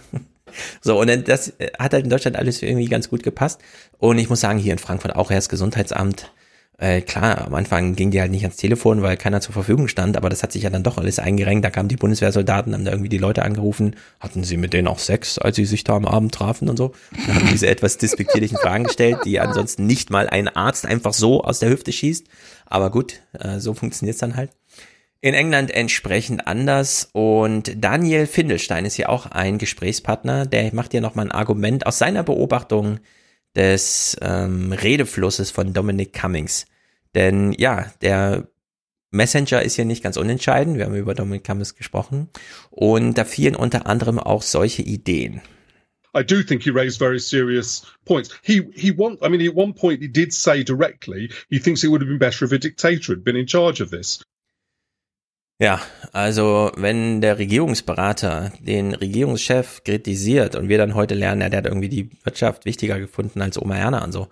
So, 0.81 0.99
und 0.99 1.07
dann 1.07 1.23
das 1.23 1.49
äh, 1.59 1.71
hat 1.79 1.93
halt 1.93 2.05
in 2.05 2.09
Deutschland 2.09 2.37
alles 2.37 2.61
irgendwie 2.61 2.87
ganz 2.87 3.09
gut 3.09 3.23
gepasst. 3.23 3.61
Und 3.97 4.17
ich 4.17 4.29
muss 4.29 4.41
sagen, 4.41 4.59
hier 4.59 4.73
in 4.73 4.79
Frankfurt 4.79 5.15
auch 5.15 5.31
erst 5.31 5.49
Gesundheitsamt, 5.49 6.31
äh, 6.79 7.01
klar, 7.01 7.47
am 7.47 7.55
Anfang 7.55 7.95
ging 7.95 8.11
die 8.11 8.21
halt 8.21 8.29
nicht 8.29 8.43
ans 8.43 8.57
Telefon, 8.57 9.01
weil 9.01 9.17
keiner 9.17 9.41
zur 9.41 9.53
Verfügung 9.53 9.87
stand, 9.87 10.15
aber 10.15 10.29
das 10.29 10.43
hat 10.43 10.51
sich 10.51 10.61
ja 10.61 10.69
dann 10.69 10.83
doch 10.83 10.99
alles 10.99 11.17
eingerengt. 11.17 11.65
Da 11.65 11.71
kamen 11.71 11.89
die 11.89 11.95
Bundeswehrsoldaten, 11.95 12.73
haben 12.73 12.85
da 12.85 12.91
irgendwie 12.91 13.09
die 13.09 13.17
Leute 13.17 13.41
angerufen. 13.41 13.95
Hatten 14.19 14.43
sie 14.43 14.57
mit 14.57 14.73
denen 14.73 14.87
auch 14.87 14.99
Sex, 14.99 15.39
als 15.39 15.55
sie 15.55 15.65
sich 15.65 15.83
da 15.83 15.95
am 15.95 16.05
Abend 16.05 16.35
trafen 16.35 16.69
und 16.69 16.77
so? 16.77 16.91
Dann 17.25 17.35
haben 17.35 17.47
diese 17.51 17.65
etwas 17.65 17.97
despektierlichen 17.97 18.59
Fragen 18.59 18.83
gestellt, 18.83 19.17
die 19.25 19.39
ansonsten 19.39 19.87
nicht 19.87 20.11
mal 20.11 20.29
ein 20.29 20.47
Arzt 20.47 20.85
einfach 20.85 21.13
so 21.13 21.43
aus 21.43 21.59
der 21.59 21.69
Hüfte 21.69 21.91
schießt. 21.91 22.27
Aber 22.67 22.91
gut, 22.91 23.21
äh, 23.33 23.59
so 23.59 23.73
funktioniert's 23.73 24.19
dann 24.19 24.35
halt. 24.35 24.51
In 25.20 25.34
England 25.34 25.72
entsprechend 25.72 26.45
anders 26.45 27.09
und 27.11 27.84
Daniel 27.84 28.28
Findelstein 28.28 28.86
ist 28.86 28.95
hier 28.95 29.09
auch 29.09 29.26
ein 29.26 29.57
Gesprächspartner, 29.57 30.45
der 30.45 30.74
macht 30.76 30.91
hier 30.91 31.01
nochmal 31.01 31.26
ein 31.26 31.32
Argument 31.32 31.88
aus 31.88 31.97
seiner 31.97 32.22
Beobachtung 32.22 32.99
des 33.55 34.15
ähm, 34.22 34.72
Redeflusses 34.72 35.49
von 35.49 35.74
Dominic 35.74 36.13
Cummings. 36.13 36.68
Denn 37.15 37.51
ja, 37.53 37.91
der 38.03 38.47
Messenger 39.09 39.63
ist 39.63 39.76
hier 39.76 39.86
nicht 39.86 40.03
ganz 40.03 40.18
unentscheidend, 40.18 40.78
wir 40.78 40.86
haben 40.86 40.95
über 40.95 41.15
Dominic 41.15 41.43
Cummings 41.43 41.74
gesprochen 41.74 42.30
und 42.70 43.18
da 43.18 43.26
fielen 43.26 43.55
unter 43.55 43.88
anderem 43.88 44.20
auch 44.20 44.43
solche 44.43 44.84
Ideen. 44.84 45.41
I 46.15 46.24
do 46.24 46.43
think 46.43 46.61
he 46.61 46.70
raised 46.70 46.99
very 46.99 47.20
serious 47.20 47.88
points. 48.05 48.30
He 48.43 48.63
he 48.76 48.91
want 48.95 49.24
I 49.24 49.30
mean 49.30 49.41
at 49.41 49.55
one 49.55 49.74
point 49.74 49.99
he 49.99 50.07
did 50.07 50.32
say 50.32 50.63
directly 50.63 51.32
he 51.49 51.59
thinks 51.59 51.84
it 51.84 51.89
would 51.89 52.01
have 52.01 52.09
been 52.09 52.20
better 52.20 52.45
if 52.45 52.51
a 52.51 52.59
dictator 52.59 53.13
had 53.13 53.24
been 53.24 53.36
in 53.36 53.47
charge 53.47 53.82
of 53.82 53.89
this. 53.89 54.24
Ja, 55.59 55.81
also 56.13 56.71
wenn 56.77 57.19
der 57.19 57.39
Regierungsberater 57.39 58.51
den 58.59 58.93
Regierungschef 58.93 59.83
kritisiert 59.83 60.55
und 60.55 60.69
wir 60.69 60.77
dann 60.77 60.93
heute 60.93 61.15
lernen, 61.15 61.41
ja, 61.41 61.49
der 61.49 61.59
hat 61.59 61.65
irgendwie 61.65 61.89
die 61.89 62.11
Wirtschaft 62.23 62.65
wichtiger 62.65 62.99
gefunden 62.99 63.41
als 63.41 63.59
Oma 63.59 63.75
Erna 63.75 64.03
und 64.03 64.11
so. 64.11 64.27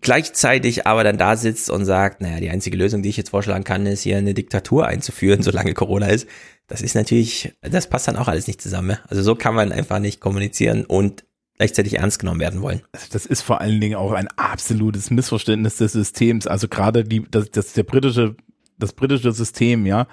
Gleichzeitig 0.00 0.86
aber 0.86 1.02
dann 1.02 1.18
da 1.18 1.36
sitzt 1.36 1.68
und 1.68 1.84
sagt, 1.84 2.20
naja, 2.20 2.38
die 2.38 2.48
einzige 2.48 2.76
Lösung, 2.76 3.02
die 3.02 3.08
ich 3.08 3.16
jetzt 3.16 3.30
vorschlagen 3.30 3.64
kann, 3.64 3.84
ist 3.86 4.02
hier 4.02 4.16
eine 4.16 4.34
Diktatur 4.34 4.86
einzuführen, 4.86 5.42
solange 5.42 5.74
Corona 5.74 6.06
ist. 6.06 6.28
Das 6.68 6.80
ist 6.80 6.94
natürlich, 6.94 7.52
das 7.60 7.88
passt 7.88 8.06
dann 8.06 8.16
auch 8.16 8.28
alles 8.28 8.46
nicht 8.46 8.62
zusammen. 8.62 8.98
Also 9.08 9.22
so 9.22 9.34
kann 9.34 9.54
man 9.54 9.72
einfach 9.72 9.98
nicht 9.98 10.20
kommunizieren 10.20 10.84
und 10.84 11.24
gleichzeitig 11.58 11.98
ernst 11.98 12.20
genommen 12.20 12.40
werden 12.40 12.62
wollen. 12.62 12.82
Also 12.92 13.06
das 13.12 13.26
ist 13.26 13.42
vor 13.42 13.60
allen 13.60 13.80
Dingen 13.80 13.96
auch 13.96 14.12
ein 14.12 14.28
absolutes 14.36 15.10
Missverständnis 15.10 15.76
des 15.76 15.92
Systems. 15.92 16.46
Also 16.46 16.68
gerade 16.68 17.02
die, 17.02 17.24
das, 17.28 17.50
das 17.50 17.72
der 17.72 17.82
britische, 17.82 18.36
das 18.78 18.92
britische 18.92 19.32
System, 19.32 19.86
ja, 19.86 20.06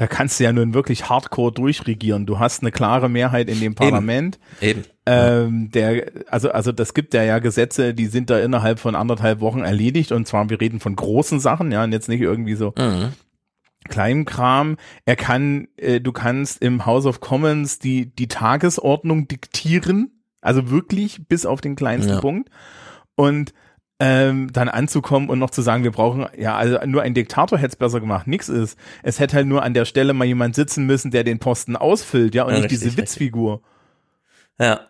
da 0.00 0.06
kannst 0.06 0.40
du 0.40 0.44
ja 0.44 0.52
nun 0.52 0.72
wirklich 0.72 1.10
hardcore 1.10 1.52
durchregieren. 1.52 2.24
Du 2.24 2.38
hast 2.38 2.62
eine 2.62 2.72
klare 2.72 3.10
Mehrheit 3.10 3.50
in 3.50 3.60
dem 3.60 3.74
Parlament. 3.74 4.38
Eben. 4.62 4.84
Ähm, 5.04 5.70
der, 5.72 6.10
also, 6.26 6.50
also 6.50 6.72
das 6.72 6.94
gibt 6.94 7.12
ja 7.12 7.22
ja 7.22 7.38
Gesetze, 7.38 7.92
die 7.92 8.06
sind 8.06 8.30
da 8.30 8.38
innerhalb 8.40 8.78
von 8.78 8.94
anderthalb 8.94 9.40
Wochen 9.40 9.60
erledigt. 9.60 10.12
Und 10.12 10.26
zwar, 10.26 10.48
wir 10.48 10.58
reden 10.58 10.80
von 10.80 10.96
großen 10.96 11.38
Sachen, 11.38 11.70
ja, 11.70 11.84
und 11.84 11.92
jetzt 11.92 12.08
nicht 12.08 12.22
irgendwie 12.22 12.54
so 12.54 12.72
Mhm. 12.78 13.12
Kleinkram. 13.90 14.78
Er 15.04 15.16
kann, 15.16 15.68
äh, 15.76 16.00
du 16.00 16.12
kannst 16.12 16.62
im 16.62 16.86
House 16.86 17.04
of 17.04 17.20
Commons 17.20 17.78
die, 17.78 18.06
die 18.06 18.28
Tagesordnung 18.28 19.28
diktieren. 19.28 20.22
Also 20.40 20.70
wirklich 20.70 21.28
bis 21.28 21.44
auf 21.44 21.60
den 21.60 21.76
kleinsten 21.76 22.14
Ja. 22.14 22.20
Punkt. 22.22 22.48
Und 23.16 23.52
ähm, 24.00 24.50
dann 24.50 24.70
anzukommen 24.70 25.28
und 25.28 25.38
noch 25.38 25.50
zu 25.50 25.60
sagen, 25.60 25.84
wir 25.84 25.92
brauchen, 25.92 26.26
ja, 26.38 26.56
also 26.56 26.78
nur 26.86 27.02
ein 27.02 27.12
Diktator 27.12 27.58
hätte 27.58 27.72
es 27.72 27.76
besser 27.76 28.00
gemacht. 28.00 28.26
Nix 28.26 28.48
ist. 28.48 28.78
Es 29.02 29.20
hätte 29.20 29.36
halt 29.36 29.46
nur 29.46 29.62
an 29.62 29.74
der 29.74 29.84
Stelle 29.84 30.14
mal 30.14 30.24
jemand 30.24 30.54
sitzen 30.54 30.86
müssen, 30.86 31.10
der 31.10 31.22
den 31.22 31.38
Posten 31.38 31.76
ausfüllt, 31.76 32.34
ja, 32.34 32.44
und 32.44 32.52
Ja, 32.52 32.56
nicht 32.56 32.64
richtig, 32.64 32.80
diese 32.80 32.96
Witzfigur. 32.96 33.62
Ja. 34.58 34.86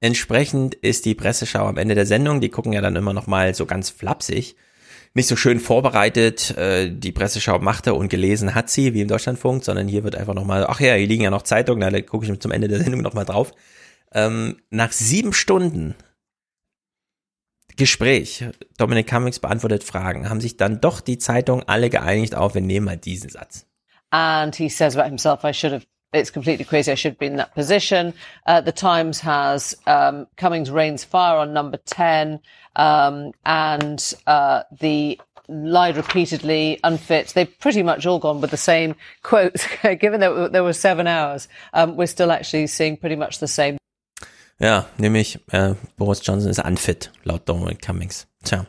Entsprechend 0.00 0.74
ist 0.74 1.06
die 1.06 1.14
Presseschau 1.14 1.66
am 1.66 1.76
Ende 1.76 1.94
der 1.94 2.06
Sendung, 2.06 2.40
die 2.40 2.50
gucken 2.50 2.72
ja 2.72 2.80
dann 2.80 2.94
immer 2.94 3.12
noch 3.12 3.26
mal 3.26 3.54
so 3.54 3.66
ganz 3.66 3.90
flapsig, 3.90 4.54
nicht 5.14 5.26
so 5.26 5.34
schön 5.34 5.58
vorbereitet, 5.58 6.56
äh, 6.56 6.90
die 6.90 7.10
Presseschau 7.10 7.58
machte 7.58 7.94
und 7.94 8.08
gelesen 8.08 8.54
hat 8.54 8.70
sie, 8.70 8.94
wie 8.94 9.00
im 9.00 9.08
Deutschlandfunk, 9.08 9.64
sondern 9.64 9.88
hier 9.88 10.04
wird 10.04 10.14
einfach 10.14 10.34
noch 10.34 10.44
mal, 10.44 10.66
ach 10.68 10.80
ja, 10.80 10.94
hier 10.94 11.06
liegen 11.06 11.24
ja 11.24 11.30
noch 11.30 11.42
Zeitungen, 11.42 11.92
da 11.92 12.00
gucke 12.00 12.26
ich 12.26 12.40
zum 12.40 12.52
Ende 12.52 12.68
der 12.68 12.78
Sendung 12.78 13.02
noch 13.02 13.14
mal 13.14 13.24
drauf. 13.24 13.52
Ähm, 14.12 14.58
nach 14.70 14.92
sieben 14.92 15.32
Stunden 15.32 15.96
Gespräch, 17.78 18.44
Dominik 18.76 19.06
Cummings 19.06 19.38
beantwortet 19.38 19.84
Fragen, 19.84 20.28
haben 20.28 20.40
sich 20.40 20.56
dann 20.56 20.80
doch 20.80 21.00
die 21.00 21.16
Zeitungen 21.16 21.66
alle 21.66 21.90
geeinigt 21.90 22.34
auf, 22.34 22.54
wir 22.54 22.60
nehmen 22.60 22.86
mal 22.86 22.96
diesen 22.96 23.30
Satz. 23.30 23.66
And 24.10 24.54
he 24.56 24.68
says 24.68 24.96
about 24.96 25.08
himself, 25.08 25.44
I 25.44 25.52
should 25.52 25.72
have, 25.72 25.86
it's 26.12 26.32
completely 26.32 26.64
crazy. 26.64 26.90
I 26.90 26.96
should 26.96 27.18
been 27.18 27.32
in 27.32 27.38
that 27.38 27.54
position. 27.54 28.14
Uh, 28.46 28.60
the 28.60 28.72
Times 28.72 29.22
has, 29.22 29.76
um, 29.86 30.26
Cummings 30.36 30.70
rains 30.70 31.04
fire 31.04 31.38
on 31.38 31.52
number 31.52 31.78
10. 31.78 32.40
Um, 32.74 33.32
and, 33.44 34.14
uh, 34.26 34.62
the 34.80 35.20
lied 35.48 35.96
repeatedly, 35.96 36.80
unfit. 36.82 37.28
They've 37.28 37.58
pretty 37.60 37.82
much 37.82 38.06
all 38.06 38.18
gone 38.18 38.40
with 38.40 38.50
the 38.50 38.56
same 38.56 38.94
quotes. 39.22 39.66
Given 40.00 40.20
that 40.20 40.52
there 40.52 40.64
were 40.64 40.72
seven 40.72 41.06
hours, 41.06 41.48
um, 41.72 41.96
we're 41.96 42.06
still 42.06 42.30
actually 42.32 42.66
seeing 42.66 42.96
pretty 42.96 43.16
much 43.16 43.38
the 43.38 43.48
same. 43.48 43.78
Ja, 44.60 44.86
nämlich 44.98 45.38
äh, 45.52 45.74
Boris 45.96 46.20
Johnson 46.24 46.50
ist 46.50 46.64
unfit, 46.64 47.12
laut 47.22 47.48
Dominic 47.48 47.80
Cummings. 47.80 48.26
Tja. 48.42 48.66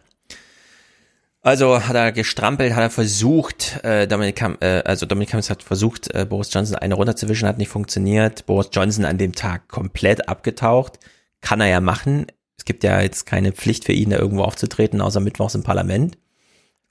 Also 1.41 1.87
hat 1.87 1.95
er 1.95 2.11
gestrampelt, 2.11 2.75
hat 2.75 2.83
er 2.83 2.89
versucht, 2.89 3.83
äh, 3.83 4.07
Dominic 4.07 4.37
Cum, 4.37 4.57
äh, 4.59 4.83
also 4.83 5.05
Dominic 5.05 5.29
Cummings 5.29 5.49
hat 5.49 5.63
versucht, 5.63 6.13
äh, 6.13 6.25
Boris 6.25 6.53
Johnson 6.53 6.75
eine 6.75 6.95
runterzuwischen, 6.95 7.47
hat 7.47 7.57
nicht 7.57 7.69
funktioniert. 7.69 8.45
Boris 8.45 8.69
Johnson 8.73 9.05
an 9.05 9.17
dem 9.17 9.33
Tag 9.33 9.67
komplett 9.69 10.27
abgetaucht. 10.27 10.99
Kann 11.41 11.61
er 11.61 11.67
ja 11.67 11.79
machen. 11.79 12.27
Es 12.57 12.65
gibt 12.65 12.83
ja 12.83 13.01
jetzt 13.01 13.25
keine 13.25 13.53
Pflicht 13.53 13.85
für 13.85 13.93
ihn, 13.93 14.09
da 14.09 14.17
irgendwo 14.17 14.43
aufzutreten, 14.43 14.99
außer 14.99 15.21
mittwochs 15.21 15.55
im 15.55 15.63
Parlament. 15.63 16.17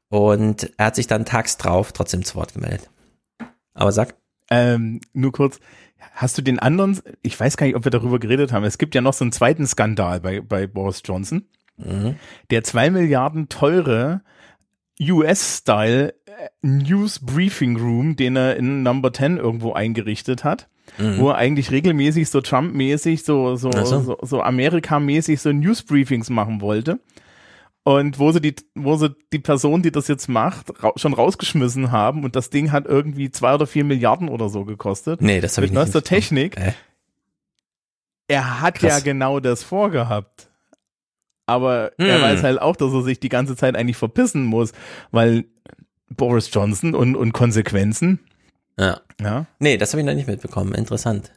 Und 0.09 0.72
er 0.78 0.86
hat 0.86 0.96
sich 0.96 1.07
dann 1.07 1.26
tags 1.26 1.59
drauf 1.59 1.92
trotzdem 1.92 2.24
zu 2.24 2.36
Wort 2.36 2.55
gemeldet. 2.55 2.88
Aber 3.74 3.92
sag. 3.92 4.14
Ähm, 4.51 5.03
nur 5.12 5.32
kurz, 5.32 5.61
hast 6.21 6.37
du 6.37 6.43
den 6.43 6.59
anderen, 6.59 6.99
ich 7.23 7.39
weiß 7.39 7.57
gar 7.57 7.66
nicht, 7.66 7.77
ob 7.77 7.85
wir 7.85 7.91
darüber 7.91 8.19
geredet 8.19 8.53
haben, 8.53 8.64
es 8.64 8.79
gibt 8.79 8.95
ja 8.95 9.01
noch 9.01 9.12
so 9.12 9.25
einen 9.25 9.33
zweiten 9.33 9.66
Skandal 9.66 10.21
bei, 10.21 10.41
bei 10.41 10.66
Boris 10.66 11.03
Johnson. 11.05 11.45
Mhm. 11.77 12.16
Der 12.51 12.64
zwei 12.64 12.91
Milliarden 12.91 13.49
teure 13.49 14.23
US-Style 15.01 16.09
äh, 16.27 16.49
News 16.62 17.21
Briefing 17.21 17.77
Room, 17.77 18.16
den 18.16 18.37
er 18.37 18.57
in 18.57 18.83
Number 18.83 19.12
10 19.12 19.37
irgendwo 19.37 19.73
eingerichtet 19.73 20.45
hat, 20.45 20.69
Mhm. 20.99 21.19
wo 21.19 21.29
er 21.29 21.37
eigentlich 21.37 21.71
regelmäßig 21.71 22.31
so 22.31 22.41
Trump-mäßig, 22.41 23.23
so, 23.23 23.57
so, 23.57 23.71
Ach 23.75 23.87
so. 23.87 24.01
so, 24.01 24.19
so 24.23 24.43
Amerika-mäßig 24.43 25.39
so 25.41 25.53
News 25.53 25.83
Briefings 25.83 26.31
machen 26.31 26.61
wollte. 26.61 26.99
Und 27.89 28.18
wo 28.18 28.32
sie 28.32 28.43
die, 28.43 28.55
wo 28.74 28.97
sie 28.97 29.16
die 29.32 29.39
Person, 29.39 29.80
die 29.80 29.91
das 29.91 30.09
jetzt 30.09 30.28
macht, 30.28 30.82
ra 30.84 30.93
schon 30.97 31.14
rausgeschmissen 31.14 31.91
haben 31.91 32.22
und 32.22 32.36
das 32.36 32.51
Ding 32.51 32.70
hat 32.70 32.84
irgendwie 32.84 33.30
zwei 33.30 33.55
oder 33.55 33.66
vier 33.66 33.82
Milliarden 33.82 34.28
oder 34.28 34.51
so 34.51 34.66
gekostet. 34.66 35.22
Nee, 35.22 35.41
das 35.41 35.57
habe 35.57 35.64
ich 35.64 35.72
Mit 35.72 35.78
nicht 35.78 35.95
neuester 35.95 35.99
mitbekommen. 36.01 36.20
Technik. 36.20 36.57
Äh. 36.59 36.72
Er 38.26 38.61
hat 38.61 38.74
Krass. 38.74 38.91
ja 38.91 39.01
genau 39.01 39.41
das 39.41 39.62
vorgehabt. 39.62 40.51
Aber 41.47 41.93
er 41.99 42.16
Hm. 42.16 42.22
weiß 42.22 42.43
halt 42.43 42.61
auch, 42.61 42.76
dass 42.76 42.93
er 42.93 43.03
sich 43.05 43.20
die 43.20 43.30
ganze 43.30 43.57
Zeit 43.57 43.74
eigentlich 43.74 43.97
verpissen 43.97 44.45
muss, 44.45 44.72
weil 45.11 45.47
Boris 46.11 46.51
Johnson 46.53 46.95
und, 46.95 47.16
und 47.16 47.32
Konsequenzen. 47.32 48.18
Ja. 48.78 49.01
Ja. 49.18 49.47
Nee, 49.61 49.78
das 49.78 49.95
habe 49.95 50.03
ich 50.03 50.07
noch 50.07 50.12
nicht 50.12 50.28
mitbekommen. 50.28 50.74
Interessant. 50.74 51.32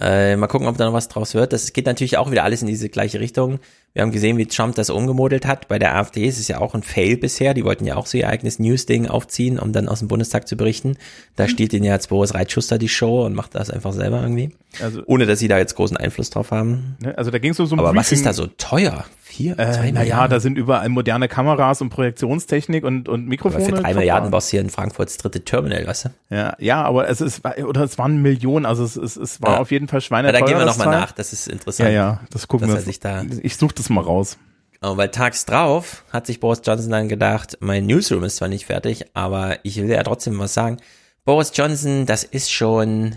Äh, 0.00 0.34
mal 0.34 0.48
gucken, 0.48 0.66
ob 0.66 0.76
da 0.78 0.84
noch 0.84 0.92
was 0.92 1.06
draus 1.06 1.34
wird. 1.34 1.52
Das 1.52 1.72
geht 1.72 1.86
natürlich 1.86 2.18
auch 2.18 2.32
wieder 2.32 2.42
alles 2.42 2.60
in 2.60 2.66
diese 2.66 2.88
gleiche 2.88 3.20
Richtung. 3.20 3.60
Wir 3.96 4.02
haben 4.02 4.12
gesehen, 4.12 4.36
wie 4.36 4.44
Trump 4.44 4.74
das 4.74 4.90
umgemodelt 4.90 5.46
hat. 5.46 5.68
Bei 5.68 5.78
der 5.78 5.96
AfD 5.96 6.26
ist 6.26 6.38
es 6.38 6.48
ja 6.48 6.58
auch 6.60 6.74
ein 6.74 6.82
Fail 6.82 7.16
bisher. 7.16 7.54
Die 7.54 7.64
wollten 7.64 7.86
ja 7.86 7.96
auch 7.96 8.04
so 8.04 8.18
ihr 8.18 8.28
eigenes 8.28 8.58
News-Ding 8.58 9.06
aufziehen, 9.06 9.58
um 9.58 9.72
dann 9.72 9.88
aus 9.88 10.00
dem 10.00 10.08
Bundestag 10.08 10.46
zu 10.46 10.54
berichten. 10.54 10.98
Da 11.34 11.44
Mhm. 11.44 11.48
steht 11.48 11.72
ihnen 11.72 11.84
ja 11.84 11.94
jetzt 11.94 12.10
Boris 12.10 12.34
Reitschuster 12.34 12.76
die 12.76 12.90
Show 12.90 13.24
und 13.24 13.34
macht 13.34 13.54
das 13.54 13.70
einfach 13.70 13.94
selber 13.94 14.20
irgendwie. 14.20 14.50
Also- 14.82 15.02
Ohne, 15.06 15.24
dass 15.24 15.38
sie 15.38 15.48
da 15.48 15.56
jetzt 15.56 15.76
großen 15.76 15.96
Einfluss 15.96 16.28
drauf 16.28 16.50
haben. 16.50 16.98
Ne, 17.00 17.16
Also 17.16 17.30
da 17.30 17.38
ging 17.38 17.52
es 17.52 17.58
um 17.60 17.64
so 17.64 17.74
ein 17.74 17.78
Aber 17.78 17.88
was 17.94 18.08
Briefing- 18.10 18.18
ist 18.18 18.26
da 18.26 18.34
so 18.34 18.46
teuer? 18.58 19.06
Vier, 19.36 19.58
Äh, 19.58 19.92
naja, 19.92 20.28
da 20.28 20.40
sind 20.40 20.56
überall 20.56 20.88
moderne 20.88 21.28
Kameras 21.28 21.80
und 21.82 21.90
Projektionstechnik 21.90 22.84
und, 22.84 23.08
und 23.08 23.20
Aber 23.20 23.28
Mikrofone. 23.28 23.64
für 23.64 23.72
drei. 23.72 23.94
Milliarden 23.94 24.30
baust 24.30 24.50
hier 24.50 24.60
in 24.60 24.70
Frankfurts 24.70 25.18
dritte 25.18 25.44
Terminal, 25.44 25.86
weißt 25.86 26.06
du? 26.06 26.34
Ja, 26.34 26.54
ja, 26.58 26.82
aber 26.82 27.08
es 27.08 27.20
ist, 27.20 27.42
oder 27.44 27.82
es 27.82 27.98
waren 27.98 28.22
Millionen, 28.22 28.64
also 28.66 28.82
es, 28.84 28.96
es, 28.96 29.16
es 29.16 29.42
war 29.42 29.54
Ja. 29.54 29.58
auf 29.60 29.70
jeden 29.70 29.88
Fall 29.88 29.98
Na, 29.98 30.00
schweineteuer. 30.02 30.40
da 30.40 30.46
gehen 30.46 30.58
wir 30.58 30.64
das 30.64 30.78
nochmal 30.78 31.00
nach, 31.00 31.12
das 31.12 31.32
ist 31.32 31.48
interessant. 31.48 31.88
Ja, 31.90 31.94
ja, 31.94 32.20
das 32.30 32.48
gucken 32.48 32.68
wir 32.68 32.80
sich 32.80 32.98
da 33.00 33.22
Ich 33.42 33.56
suche 33.56 33.74
das 33.74 33.90
mal 33.90 34.00
raus. 34.02 34.38
Oh, 34.82 34.96
weil 34.96 35.08
tags 35.10 35.44
drauf 35.46 36.04
hat 36.12 36.26
sich 36.26 36.40
Boris 36.40 36.60
Johnson 36.64 36.90
dann 36.90 37.08
gedacht, 37.08 37.56
mein 37.60 37.86
Newsroom 37.86 38.24
ist 38.24 38.36
zwar 38.36 38.48
nicht 38.48 38.66
fertig, 38.66 39.06
aber 39.14 39.56
ich 39.62 39.76
will 39.76 39.88
ja 39.90 40.02
trotzdem 40.02 40.38
was 40.38 40.54
sagen. 40.54 40.76
Boris 41.24 41.52
Johnson, 41.54 42.06
das 42.06 42.24
ist 42.24 42.52
schon, 42.52 43.16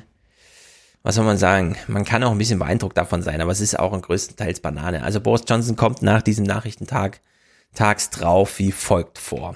was 1.04 1.16
soll 1.16 1.26
man 1.26 1.38
sagen? 1.38 1.76
Man 1.88 2.04
kann 2.04 2.24
auch 2.24 2.32
ein 2.32 2.38
bisschen 2.38 2.60
beeindruckt 2.60 2.98
davon 2.98 3.22
sein, 3.22 3.42
aber 3.42 3.52
es 3.52 3.62
ist 3.62 3.80
auch 3.80 4.00
größtenteils 4.00 4.60
Banane. 4.60 5.04
Also 5.04 5.22
Boris 5.22 5.44
Johnson 5.48 5.76
kommt 5.76 6.02
nach 6.02 6.22
diesem 6.22 6.46
Nachrichtentag 6.46 7.22
tags 7.74 8.10
drauf 8.10 8.60
wie 8.60 8.72
folgt 8.72 9.18
vor. 9.18 9.56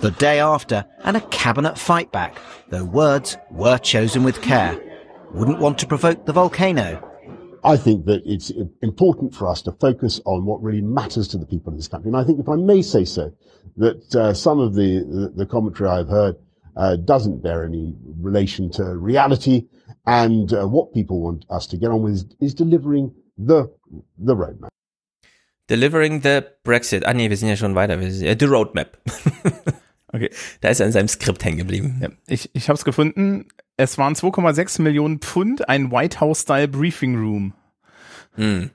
The 0.00 0.10
day 0.10 0.40
after, 0.40 0.86
and 1.04 1.16
a 1.16 1.20
cabinet 1.30 1.78
fightback, 1.78 2.32
though 2.70 2.84
words 2.84 3.38
were 3.50 3.78
chosen 3.78 4.24
with 4.24 4.40
care. 4.42 4.76
Wouldn't 5.32 5.60
want 5.60 5.78
to 5.78 5.86
provoke 5.86 6.26
the 6.26 6.32
volcano. 6.32 6.98
I 7.64 7.76
think 7.76 8.06
that 8.06 8.22
it's 8.24 8.52
important 8.82 9.34
for 9.34 9.48
us 9.48 9.62
to 9.62 9.72
focus 9.72 10.20
on 10.24 10.44
what 10.44 10.62
really 10.62 10.82
matters 10.82 11.28
to 11.28 11.38
the 11.38 11.46
people 11.46 11.72
in 11.72 11.76
this 11.76 11.88
country. 11.88 12.08
And 12.08 12.16
I 12.16 12.24
think, 12.24 12.40
if 12.40 12.48
I 12.48 12.56
may 12.56 12.82
say 12.82 13.04
so, 13.04 13.32
that 13.76 14.14
uh, 14.14 14.34
some 14.34 14.58
of 14.58 14.74
the, 14.74 14.98
the, 14.98 15.32
the 15.36 15.46
commentary 15.46 15.88
I've 15.88 16.08
heard 16.08 16.36
uh, 16.76 16.96
doesn't 16.96 17.42
bear 17.42 17.64
any 17.64 17.94
relation 18.20 18.70
to 18.72 18.96
reality. 18.96 19.68
And 20.04 20.52
uh, 20.52 20.66
what 20.66 20.92
people 20.92 21.20
want 21.20 21.44
us 21.48 21.66
to 21.68 21.76
get 21.76 21.90
on 21.90 22.02
with 22.02 22.14
is, 22.14 22.26
is 22.40 22.54
delivering 22.54 23.14
the, 23.38 23.70
the 24.18 24.34
roadmap. 24.34 24.68
Delivering 25.68 26.22
the 26.22 26.44
Brexit. 26.64 27.04
Ah 27.06 27.12
nee, 27.12 27.30
wir 27.30 27.36
sind 27.36 27.48
ja 27.48 27.56
schon 27.56 27.74
weiter. 27.74 27.98
Sind, 28.10 28.26
äh, 28.26 28.36
the 28.38 28.46
Roadmap. 28.46 28.98
Okay. 30.12 30.30
Da 30.60 30.68
ist 30.68 30.80
er 30.80 30.86
in 30.86 30.92
seinem 30.92 31.08
Skript 31.08 31.44
hängen 31.44 31.58
geblieben. 31.58 31.98
Ja, 32.02 32.10
ich 32.26 32.50
ich 32.52 32.68
habe 32.68 32.76
es 32.76 32.84
gefunden. 32.84 33.48
Es 33.78 33.96
waren 33.96 34.14
2,6 34.14 34.82
Millionen 34.82 35.20
Pfund, 35.20 35.68
ein 35.68 35.90
White 35.90 36.20
House-Style 36.20 36.68
Briefing 36.68 37.16
Room. 37.16 37.54
Hm. 38.34 38.70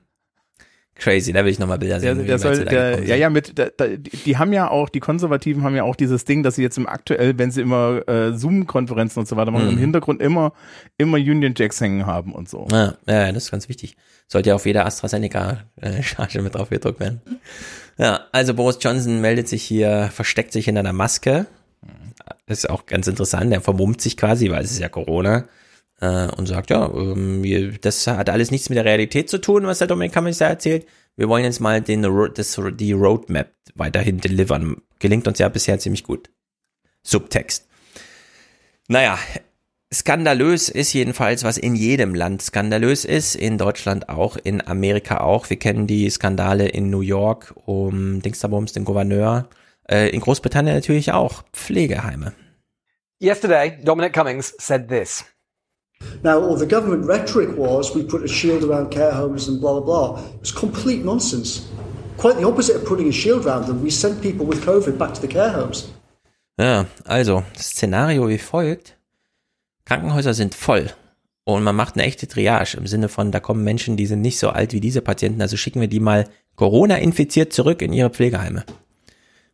Crazy, 0.98 1.32
da 1.32 1.44
will 1.44 1.52
ich 1.52 1.58
nochmal 1.60 1.78
Bilder 1.78 2.00
Der, 2.00 2.16
sehen. 2.16 2.26
der 2.26 2.38
sie 2.38 2.42
soll, 2.42 2.64
der, 2.64 3.04
ja, 3.04 3.14
ja, 3.14 3.30
mit, 3.30 3.56
da, 3.56 3.68
die 3.86 3.98
die 4.10 4.36
haben 4.36 4.52
ja 4.52 4.68
auch, 4.68 4.88
die 4.88 4.98
Konservativen 5.00 5.62
haben 5.62 5.76
ja 5.76 5.84
auch 5.84 5.94
dieses 5.94 6.24
Ding, 6.24 6.42
dass 6.42 6.56
sie 6.56 6.62
jetzt 6.62 6.76
im 6.76 6.88
aktuell, 6.88 7.38
wenn 7.38 7.50
sie 7.52 7.60
immer 7.60 8.02
äh, 8.08 8.32
Zoom-Konferenzen 8.36 9.20
und 9.20 9.28
so 9.28 9.36
weiter 9.36 9.50
machen, 9.52 9.66
Mhm. 9.66 9.72
im 9.74 9.78
Hintergrund 9.78 10.20
immer, 10.20 10.52
immer 10.96 11.16
Union 11.18 11.54
Jacks 11.56 11.80
hängen 11.80 12.04
haben 12.06 12.32
und 12.34 12.48
so. 12.48 12.66
Ja, 12.72 12.94
ja, 13.06 13.30
das 13.32 13.44
ist 13.44 13.50
ganz 13.52 13.68
wichtig. 13.68 13.96
Sollte 14.26 14.50
ja 14.50 14.56
auf 14.56 14.66
jeder 14.66 14.84
AstraZeneca-Charge 14.86 16.42
mit 16.42 16.54
drauf 16.54 16.68
gedruckt 16.70 17.00
werden. 17.00 17.20
Ja, 17.96 18.20
also 18.32 18.54
Boris 18.54 18.78
Johnson 18.80 19.20
meldet 19.20 19.48
sich 19.48 19.62
hier, 19.62 20.10
versteckt 20.12 20.52
sich 20.52 20.66
hinter 20.66 20.80
einer 20.80 20.92
Maske. 20.92 21.46
Das 22.46 22.58
ist 22.58 22.70
auch 22.70 22.86
ganz 22.86 23.06
interessant. 23.06 23.52
Er 23.52 23.60
vermummt 23.60 24.00
sich 24.00 24.16
quasi, 24.16 24.50
weil 24.50 24.64
es 24.64 24.70
ist 24.72 24.80
ja 24.80 24.88
Corona. 24.88 25.44
Äh, 26.00 26.28
und 26.36 26.46
sagt, 26.46 26.70
ja, 26.70 26.86
ähm, 26.86 27.76
das 27.80 28.06
hat 28.06 28.30
alles 28.30 28.50
nichts 28.50 28.68
mit 28.68 28.76
der 28.76 28.84
Realität 28.84 29.28
zu 29.28 29.38
tun, 29.38 29.66
was 29.66 29.78
der 29.78 29.88
Dominik 29.88 30.12
Cummings 30.12 30.38
da 30.38 30.46
erzählt. 30.46 30.86
Wir 31.16 31.28
wollen 31.28 31.44
jetzt 31.44 31.60
mal 31.60 31.80
den, 31.80 32.02
das, 32.34 32.60
die 32.74 32.92
Roadmap 32.92 33.52
weiterhin 33.74 34.18
delivern. 34.18 34.76
Gelingt 35.00 35.26
uns 35.26 35.40
ja 35.40 35.48
bisher 35.48 35.78
ziemlich 35.80 36.04
gut. 36.04 36.30
Subtext. 37.02 37.66
Naja, 38.86 39.18
skandalös 39.92 40.68
ist 40.68 40.92
jedenfalls, 40.92 41.42
was 41.42 41.58
in 41.58 41.74
jedem 41.74 42.14
Land 42.14 42.42
skandalös 42.42 43.04
ist, 43.04 43.34
in 43.34 43.58
Deutschland 43.58 44.08
auch, 44.08 44.36
in 44.36 44.64
Amerika 44.66 45.18
auch. 45.20 45.50
Wir 45.50 45.58
kennen 45.58 45.88
die 45.88 46.08
Skandale 46.08 46.68
in 46.68 46.90
New 46.90 47.00
York 47.00 47.54
um 47.64 48.22
Dingsterbums, 48.22 48.72
den 48.72 48.84
Gouverneur, 48.84 49.48
äh, 49.90 50.10
in 50.10 50.20
Großbritannien 50.20 50.76
natürlich 50.76 51.10
auch, 51.10 51.42
Pflegeheime. 51.52 52.34
Yesterday, 53.20 53.76
Dominic 53.82 54.12
Cummings 54.12 54.54
said 54.58 54.88
this. 54.88 55.24
Now, 56.22 56.40
all 56.40 56.56
the 56.56 56.66
government 56.66 57.06
rhetoric 57.06 57.56
was 57.56 57.94
we 57.94 58.02
put 58.02 58.22
a 58.24 58.28
shield 58.28 58.64
around 58.64 58.90
care 58.90 59.12
homes 59.12 59.48
and 59.48 59.60
blah, 59.60 59.80
blah, 59.80 59.82
blah. 59.82 60.20
It 60.34 60.40
was 60.40 60.52
complete 60.52 61.04
nonsense. 61.04 61.68
Quite 62.16 62.38
the 62.38 62.46
opposite 62.46 62.76
of 62.76 62.84
putting 62.84 63.08
a 63.08 63.12
shield 63.12 63.46
around 63.46 63.66
them. 63.66 63.82
We 63.82 63.90
sent 63.90 64.20
people 64.20 64.44
with 64.44 64.64
COVID 64.64 64.98
back 64.98 65.14
to 65.14 65.20
the 65.20 65.28
care 65.28 65.52
homes. 65.52 65.88
Ja, 66.58 66.86
also, 67.04 67.44
Szenario 67.56 68.28
wie 68.28 68.38
folgt. 68.38 68.96
Krankenhäuser 69.84 70.34
sind 70.34 70.54
voll. 70.54 70.90
Und 71.44 71.62
man 71.62 71.76
macht 71.76 71.94
eine 71.94 72.04
echte 72.04 72.26
Triage 72.26 72.76
im 72.76 72.86
Sinne 72.86 73.08
von, 73.08 73.30
da 73.30 73.40
kommen 73.40 73.64
Menschen, 73.64 73.96
die 73.96 74.06
sind 74.06 74.20
nicht 74.20 74.38
so 74.38 74.50
alt 74.50 74.72
wie 74.72 74.80
diese 74.80 75.00
Patienten, 75.00 75.40
also 75.40 75.56
schicken 75.56 75.80
wir 75.80 75.88
die 75.88 76.00
mal 76.00 76.28
Corona-infiziert 76.56 77.52
zurück 77.52 77.80
in 77.80 77.92
ihre 77.92 78.10
Pflegeheime. 78.10 78.64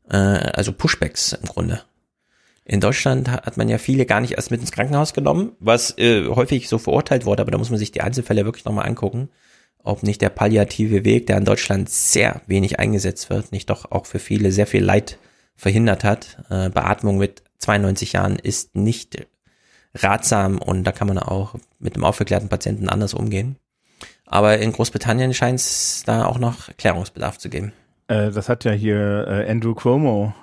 Äh, 0.09 0.17
also 0.17 0.73
Pushbacks 0.73 1.35
im 1.35 1.47
Grunde. 1.47 1.83
In 2.65 2.81
Deutschland 2.81 3.31
ha- 3.31 3.43
hat 3.43 3.57
man 3.57 3.69
ja 3.69 3.79
viele 3.79 4.07
gar 4.07 4.21
nicht 4.21 4.33
erst 4.33 4.51
mit 4.51 4.61
ins 4.61 4.73
Krankenhaus 4.73 5.12
genommen, 5.12 5.53
was 5.61 5.97
äh, 5.99 6.27
häufig 6.29 6.69
so 6.69 6.79
verurteilt 6.79 7.27
wurde, 7.27 7.43
aber 7.43 7.51
da 7.51 7.59
muss 7.59 7.71
man 7.71 7.79
sich 7.79 7.93
die 7.93 8.01
Einzelfälle 8.01 8.45
wirklich 8.45 8.65
nochmal 8.65 8.87
angucken, 8.87 9.29
ob 9.83 10.03
nicht 10.03 10.23
der 10.23 10.31
palliative 10.31 11.05
Weg, 11.05 11.27
der 11.27 11.37
in 11.37 11.45
Deutschland 11.45 11.91
sehr 11.91 12.41
wenig 12.47 12.79
eingesetzt 12.79 13.29
wird, 13.29 13.53
nicht 13.53 13.69
doch 13.69 13.91
auch 13.91 14.07
für 14.07 14.19
viele 14.19 14.51
sehr 14.51 14.67
viel 14.67 14.83
Leid 14.83 15.19
verhindert 15.57 16.05
hat. 16.05 16.39
Äh, 16.51 16.71
Beatmung 16.71 17.19
mit 17.19 17.43
92 17.59 18.15
Jahren 18.15 18.37
ist 18.37 18.75
nicht 18.77 19.27
ratsam 19.95 20.59
und 20.59 20.85
da 20.85 20.93
kann 20.93 21.07
man 21.09 21.19
auch 21.19 21.55
mit 21.79 21.95
einem 21.95 22.05
aufgeklärten 22.05 22.49
Patienten 22.49 22.89
anders 22.89 23.15
umgehen. 23.15 23.57
Aber 24.27 24.59
in 24.59 24.73
Großbritannien 24.73 25.35
scheint 25.35 25.61
es 25.61 26.03
da 26.07 26.25
auch 26.27 26.39
noch 26.39 26.75
Klärungsbedarf 26.79 27.39
zu 27.39 27.51
geben. 27.51 27.73
Äh, 28.09 28.31
das 28.31 28.49
hat 28.49 28.65
ja 28.65 28.73
hier 28.73 29.27
äh, 29.29 29.51
Andrew 29.51 29.75
Cuomo. 29.75 30.35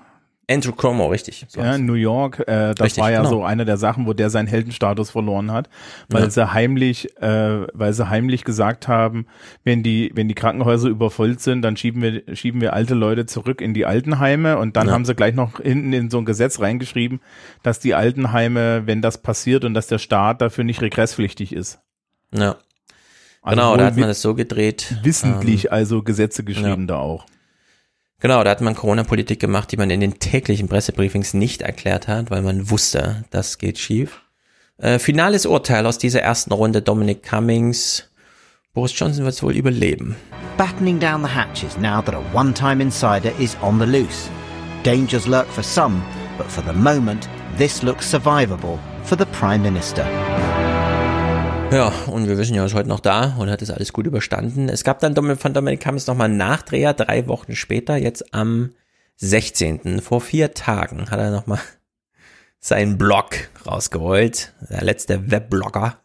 Andrew 0.52 0.72
Cuomo, 0.74 1.08
richtig. 1.08 1.46
So 1.48 1.62
ja, 1.62 1.78
New 1.78 1.94
York, 1.94 2.40
äh, 2.48 2.74
das 2.76 2.86
Richtig, 2.86 3.02
war 3.04 3.12
ja 3.12 3.20
genau. 3.20 3.30
so 3.30 3.44
eine 3.44 3.66
der 3.66 3.78
Sachen, 3.78 4.06
wo 4.06 4.14
der 4.14 4.30
seinen 4.30 4.48
Heldenstatus 4.48 5.10
verloren 5.10 5.52
hat, 5.52 5.70
weil 6.10 6.24
Ja. 6.24 6.30
sie 6.30 6.54
heimlich, 6.54 7.16
äh, 7.22 7.66
weil 7.74 7.94
sie 7.94 8.10
heimlich 8.10 8.44
gesagt 8.44 8.88
haben, 8.88 9.26
wenn 9.64 9.84
die, 9.84 10.12
wenn 10.14 10.28
die 10.28 10.36
Krankenhäuser 10.36 10.90
überfüllt 10.90 11.40
sind, 11.42 11.62
dann 11.62 11.78
schieben 11.78 12.02
wir, 12.02 12.36
schieben 12.36 12.62
wir 12.62 12.74
alte 12.74 12.94
Leute 12.94 13.26
zurück 13.26 13.62
in 13.62 13.74
die 13.74 13.86
Altenheime 13.86 14.58
und 14.58 14.76
dann 14.76 14.88
Ja. 14.88 14.94
haben 14.94 15.06
sie 15.06 15.16
gleich 15.16 15.36
noch 15.36 15.60
hinten 15.62 15.94
in 15.94 16.10
so 16.10 16.18
ein 16.18 16.26
Gesetz 16.26 16.60
reingeschrieben, 16.60 17.22
dass 17.64 17.80
die 17.80 17.96
Altenheime, 17.96 18.84
wenn 18.86 19.02
das 19.02 19.20
passiert 19.22 19.64
und 19.64 19.74
dass 19.74 19.88
der 19.88 20.00
Staat 20.00 20.42
dafür 20.42 20.64
nicht 20.64 20.82
regresspflichtig 20.82 21.54
ist. 21.54 21.80
Ja. 22.34 22.58
Also 23.44 23.56
genau, 23.56 23.76
da 23.78 23.86
hat 23.86 23.98
man 23.98 24.08
das 24.08 24.22
so 24.22 24.36
gedreht. 24.36 24.98
Wissentlich 25.04 25.66
ähm, 25.66 25.72
also 25.74 26.04
Gesetze 26.04 26.44
geschrieben 26.44 26.82
ja. 26.82 26.88
da 26.88 26.98
auch. 26.98 27.26
Genau, 28.22 28.44
da 28.44 28.52
hat 28.52 28.62
man 28.62 28.76
Corona-Politik 28.76 29.40
gemacht, 29.40 29.72
die 29.72 29.78
man 29.78 29.90
in 29.90 30.00
den 30.00 30.20
täglichen 30.20 30.68
Pressebriefings 30.68 31.34
nicht 31.34 31.64
erklärt 31.64 32.08
hat, 32.08 32.30
weil 32.30 32.44
man 32.44 32.70
wusste, 32.70 33.26
das 33.32 33.58
geht 33.58 33.80
schief. 33.80 34.22
Äh, 34.78 35.00
finales 35.00 35.48
Urteil 35.48 35.88
aus 35.88 35.98
dieser 35.98 36.22
ersten 36.22 36.54
Runde, 36.54 36.84
Dominic 36.84 37.24
Cummings. 37.24 38.08
Boris 38.74 38.98
Johnson 38.98 39.26
wird 39.26 39.34
es 39.34 39.42
wohl 39.42 39.56
überleben. 39.56 40.16
Battening 40.56 41.00
down 41.00 41.24
the 41.24 41.30
hatches 41.30 41.78
now 41.78 42.00
that 42.00 42.14
a 42.14 42.22
one-time 42.32 42.80
insider 42.80 43.32
is 43.40 43.58
on 43.64 43.80
the 43.80 43.86
loose. 43.86 44.30
Dangers 44.84 45.26
lurk 45.26 45.48
for 45.48 45.64
some, 45.64 46.04
but 46.38 46.46
for 46.46 46.64
the 46.64 46.74
moment, 46.74 47.28
this 47.58 47.82
looks 47.82 48.08
survivable 48.08 48.78
for 49.04 49.18
the 49.18 49.26
Prime 49.26 49.64
Minister. 49.64 50.06
Ja, 51.72 51.94
und 52.12 52.28
wir 52.28 52.38
wissen 52.38 52.54
ja, 52.54 52.64
er 52.64 52.66
ist 52.66 52.74
heute 52.74 52.90
noch 52.90 53.00
da 53.00 53.38
und 53.40 53.50
hat 53.50 53.62
das 53.62 53.72
alles 53.72 53.94
gut 53.94 54.06
überstanden. 54.06 54.68
Es 54.68 54.84
gab 54.84 55.00
dann 55.00 55.16
von 55.38 55.54
Dominic 55.54 55.80
Cummings 55.82 56.06
nochmal 56.06 56.26
einen 56.26 56.36
Nachdreher, 56.36 56.94
drei 56.94 57.30
Wochen 57.30 57.56
später, 57.56 57.96
jetzt 57.96 58.34
am 58.34 58.72
16. 59.16 60.02
Vor 60.02 60.20
vier 60.20 60.54
Tagen 60.54 61.10
hat 61.10 61.20
er 61.20 61.32
nochmal 61.32 61.60
seinen 62.60 62.98
Blog 62.98 63.50
rausgeholt. 63.66 64.52
Der 64.70 64.84
letzte 64.84 65.32
Webblogger. 65.32 65.96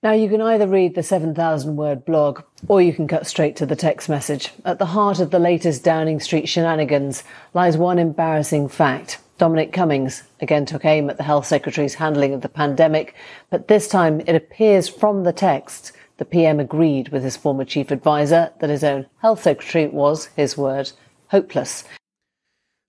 Now, 0.00 0.14
you 0.14 0.28
can 0.28 0.40
either 0.40 0.68
read 0.68 0.94
the 0.96 1.02
7,000 1.02 1.76
word 1.76 2.04
blog 2.06 2.44
or 2.66 2.80
you 2.80 2.92
can 2.94 3.06
cut 3.06 3.26
straight 3.26 3.56
to 3.58 3.66
the 3.66 3.76
text 3.76 4.08
message. 4.08 4.50
At 4.64 4.78
the 4.78 4.94
heart 4.94 5.20
of 5.20 5.30
the 5.30 5.38
latest 5.38 5.84
Downing 5.84 6.20
Street 6.20 6.48
shenanigans 6.48 7.22
lies 7.52 7.76
one 7.76 8.00
embarrassing 8.00 8.68
fact. 8.68 9.21
Dominic 9.38 9.72
Cummings 9.72 10.22
again 10.40 10.66
took 10.66 10.84
aim 10.84 11.10
at 11.10 11.16
the 11.16 11.22
Health 11.22 11.46
Secretary's 11.46 11.94
handling 11.94 12.34
of 12.34 12.42
the 12.42 12.48
pandemic, 12.48 13.14
but 13.50 13.68
this 13.68 13.88
time 13.88 14.20
it 14.20 14.34
appears 14.34 14.88
from 14.88 15.24
the 15.24 15.32
text 15.32 15.92
the 16.18 16.24
PM 16.24 16.60
agreed 16.60 17.08
with 17.08 17.24
his 17.24 17.36
former 17.36 17.64
chief 17.64 17.90
advisor 17.90 18.52
that 18.60 18.70
his 18.70 18.84
own 18.84 19.06
Health 19.20 19.42
Secretary 19.42 19.88
was, 19.88 20.26
his 20.36 20.56
word, 20.56 20.92
hopeless. 21.28 21.84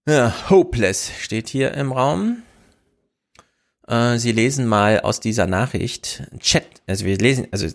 Ja, 0.08 0.30
hopeless 0.50 1.12
steht 1.18 1.48
hier 1.48 1.74
im 1.74 1.92
Raum. 1.92 2.44
Äh, 3.88 4.18
Sie 4.18 4.32
lesen 4.32 4.68
mal 4.68 5.00
aus 5.00 5.20
dieser 5.20 5.48
Nachricht 5.48 6.24
Chat, 6.40 6.82
also 6.88 7.06
wir 7.06 7.18
lesen, 7.18 7.48
also 7.52 7.68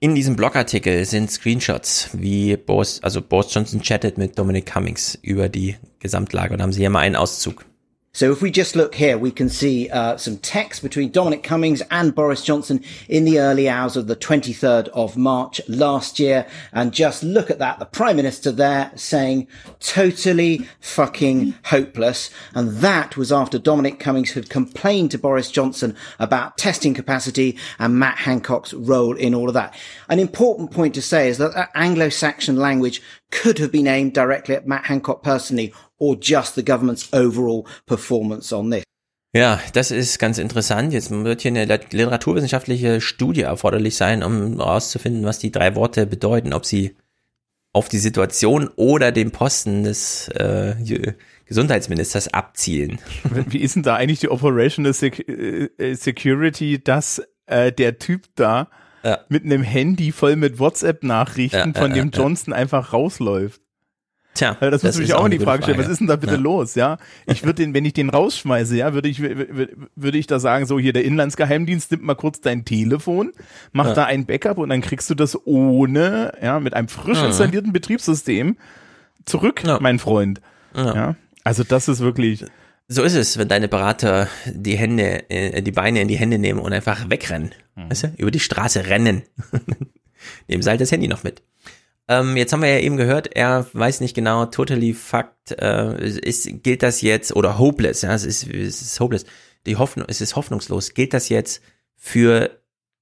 In 0.00 0.14
diesem 0.14 0.36
Blogartikel 0.36 1.04
sind 1.04 1.28
Screenshots, 1.28 2.10
wie 2.12 2.56
Boris, 2.56 3.02
also 3.02 3.20
Boris 3.20 3.52
Johnson 3.52 3.82
chattet 3.82 4.16
mit 4.16 4.38
Dominic 4.38 4.66
Cummings 4.66 5.18
über 5.22 5.48
die 5.48 5.74
Gesamtlage 5.98 6.54
und 6.54 6.62
haben 6.62 6.72
sie 6.72 6.82
hier 6.82 6.90
mal 6.90 7.00
einen 7.00 7.16
Auszug. 7.16 7.64
So 8.12 8.32
if 8.32 8.42
we 8.42 8.50
just 8.50 8.74
look 8.74 8.94
here, 8.96 9.16
we 9.18 9.30
can 9.30 9.48
see 9.48 9.88
uh, 9.90 10.16
some 10.16 10.38
text 10.38 10.82
between 10.82 11.12
Dominic 11.12 11.42
Cummings 11.42 11.82
and 11.90 12.14
Boris 12.14 12.42
Johnson 12.42 12.82
in 13.06 13.24
the 13.24 13.38
early 13.38 13.68
hours 13.68 13.96
of 13.96 14.06
the 14.06 14.16
23rd 14.16 14.88
of 14.88 15.16
March 15.16 15.60
last 15.68 16.18
year. 16.18 16.46
And 16.72 16.92
just 16.92 17.22
look 17.22 17.50
at 17.50 17.58
that. 17.58 17.78
The 17.78 17.86
Prime 17.86 18.16
Minister 18.16 18.50
there 18.50 18.90
saying 18.96 19.46
totally 19.78 20.66
fucking 20.80 21.54
hopeless. 21.66 22.30
And 22.54 22.78
that 22.78 23.16
was 23.16 23.30
after 23.30 23.58
Dominic 23.58 24.00
Cummings 24.00 24.32
had 24.32 24.50
complained 24.50 25.10
to 25.12 25.18
Boris 25.18 25.50
Johnson 25.50 25.94
about 26.18 26.58
testing 26.58 26.94
capacity 26.94 27.58
and 27.78 27.98
Matt 27.98 28.18
Hancock's 28.18 28.74
role 28.74 29.16
in 29.16 29.34
all 29.34 29.48
of 29.48 29.54
that. 29.54 29.74
An 30.08 30.18
important 30.18 30.72
point 30.72 30.94
to 30.94 31.02
say 31.02 31.28
is 31.28 31.38
that, 31.38 31.54
that 31.54 31.70
Anglo-Saxon 31.74 32.56
language 32.56 33.02
could 33.30 33.58
have 33.58 33.70
been 33.70 33.86
aimed 33.86 34.14
directly 34.14 34.54
at 34.54 34.66
Matt 34.66 34.86
Hancock 34.86 35.22
personally 35.22 35.72
or 35.98 36.16
just 36.20 36.54
the 36.54 36.64
government's 36.64 37.12
overall 37.12 37.64
performance 37.86 38.54
on 38.54 38.70
this. 38.70 38.84
Ja, 39.34 39.60
das 39.74 39.90
ist 39.90 40.18
ganz 40.18 40.38
interessant. 40.38 40.92
Jetzt 40.92 41.10
wird 41.10 41.42
hier 41.42 41.50
eine 41.50 41.66
literaturwissenschaftliche 41.66 43.00
Studie 43.00 43.42
erforderlich 43.42 43.96
sein, 43.96 44.22
um 44.22 44.56
herauszufinden, 44.56 45.24
was 45.24 45.38
die 45.38 45.52
drei 45.52 45.74
Worte 45.74 46.06
bedeuten, 46.06 46.54
ob 46.54 46.64
sie 46.64 46.96
auf 47.74 47.88
die 47.88 47.98
Situation 47.98 48.70
oder 48.76 49.12
den 49.12 49.30
Posten 49.30 49.84
des 49.84 50.28
äh, 50.28 50.74
Gesundheitsministers 51.44 52.32
abzielen. 52.32 52.98
Wie 53.48 53.58
ist 53.58 53.76
denn 53.76 53.82
da 53.82 53.96
eigentlich 53.96 54.20
die 54.20 54.30
Operational 54.30 54.94
Sec 54.94 55.28
äh, 55.28 55.94
Security, 55.94 56.82
dass 56.82 57.22
äh, 57.46 57.70
der 57.70 57.98
Typ 57.98 58.24
da 58.34 58.68
ja. 59.04 59.20
mit 59.28 59.44
einem 59.44 59.62
Handy 59.62 60.10
voll 60.10 60.36
mit 60.36 60.58
WhatsApp-Nachrichten 60.58 61.72
ja, 61.74 61.80
von 61.80 61.92
dem 61.92 62.10
Johnson 62.10 62.54
einfach 62.54 62.94
rausläuft? 62.94 63.60
Tja, 64.38 64.56
das, 64.60 64.82
das 64.82 64.84
muss 64.84 64.98
mich 64.98 65.14
auch 65.14 65.24
in 65.24 65.32
die 65.32 65.40
Frage 65.40 65.64
stellen. 65.64 65.78
Was 65.78 65.88
ist 65.88 65.98
denn 65.98 66.06
da 66.06 66.14
bitte 66.14 66.34
ja. 66.34 66.40
los? 66.40 66.76
Ja, 66.76 66.98
ich 67.26 67.42
würde 67.42 67.60
den, 67.60 67.74
wenn 67.74 67.84
ich 67.84 67.92
den 67.92 68.08
rausschmeiße, 68.08 68.76
ja, 68.76 68.94
würde 68.94 69.08
ich, 69.08 69.20
würde 69.20 70.16
ich 70.16 70.28
da 70.28 70.38
sagen, 70.38 70.64
so 70.64 70.78
hier 70.78 70.92
der 70.92 71.04
Inlandsgeheimdienst 71.04 71.90
nimmt 71.90 72.04
mal 72.04 72.14
kurz 72.14 72.40
dein 72.40 72.64
Telefon, 72.64 73.32
macht 73.72 73.88
ja. 73.88 73.94
da 73.94 74.04
ein 74.04 74.26
Backup 74.26 74.58
und 74.58 74.68
dann 74.68 74.80
kriegst 74.80 75.10
du 75.10 75.16
das 75.16 75.36
ohne, 75.44 76.34
ja, 76.40 76.60
mit 76.60 76.74
einem 76.74 76.86
frisch 76.86 77.20
installierten 77.20 77.72
Betriebssystem 77.72 78.56
zurück, 79.24 79.64
ja. 79.66 79.78
mein 79.80 79.98
Freund. 79.98 80.40
Ja. 80.76 81.16
also 81.42 81.64
das 81.64 81.88
ist 81.88 81.98
wirklich. 81.98 82.44
So 82.86 83.02
ist 83.02 83.14
es, 83.14 83.38
wenn 83.38 83.48
deine 83.48 83.66
Berater 83.66 84.28
die 84.46 84.76
Hände, 84.76 85.28
äh, 85.30 85.62
die 85.62 85.72
Beine 85.72 86.00
in 86.00 86.06
die 86.06 86.16
Hände 86.16 86.38
nehmen 86.38 86.60
und 86.60 86.72
einfach 86.72 87.10
wegrennen. 87.10 87.50
Mhm. 87.74 87.90
Weißt 87.90 88.04
du? 88.04 88.12
Über 88.18 88.30
die 88.30 88.38
Straße 88.38 88.86
rennen. 88.86 89.22
nehmen 90.48 90.62
sie 90.62 90.70
halt 90.70 90.80
das 90.80 90.92
Handy 90.92 91.08
noch 91.08 91.24
mit. 91.24 91.42
Ähm, 92.08 92.36
jetzt 92.36 92.52
haben 92.52 92.62
wir 92.62 92.70
ja 92.70 92.80
eben 92.80 92.96
gehört, 92.96 93.36
er 93.36 93.66
weiß 93.72 94.00
nicht 94.00 94.14
genau, 94.14 94.46
totally 94.46 94.94
fucked, 94.94 95.52
äh, 95.60 96.08
ist, 96.08 96.48
gilt 96.62 96.82
das 96.82 97.02
jetzt, 97.02 97.36
oder 97.36 97.58
hopeless, 97.58 98.02
ja, 98.02 98.14
es 98.14 98.24
ist, 98.24 98.48
es 98.48 98.80
ist 98.80 98.98
hopeless, 98.98 99.26
die 99.66 99.76
Hoffnung, 99.76 100.06
es 100.08 100.22
ist 100.22 100.34
hoffnungslos, 100.34 100.94
gilt 100.94 101.12
das 101.12 101.28
jetzt 101.28 101.60
für, 101.96 102.50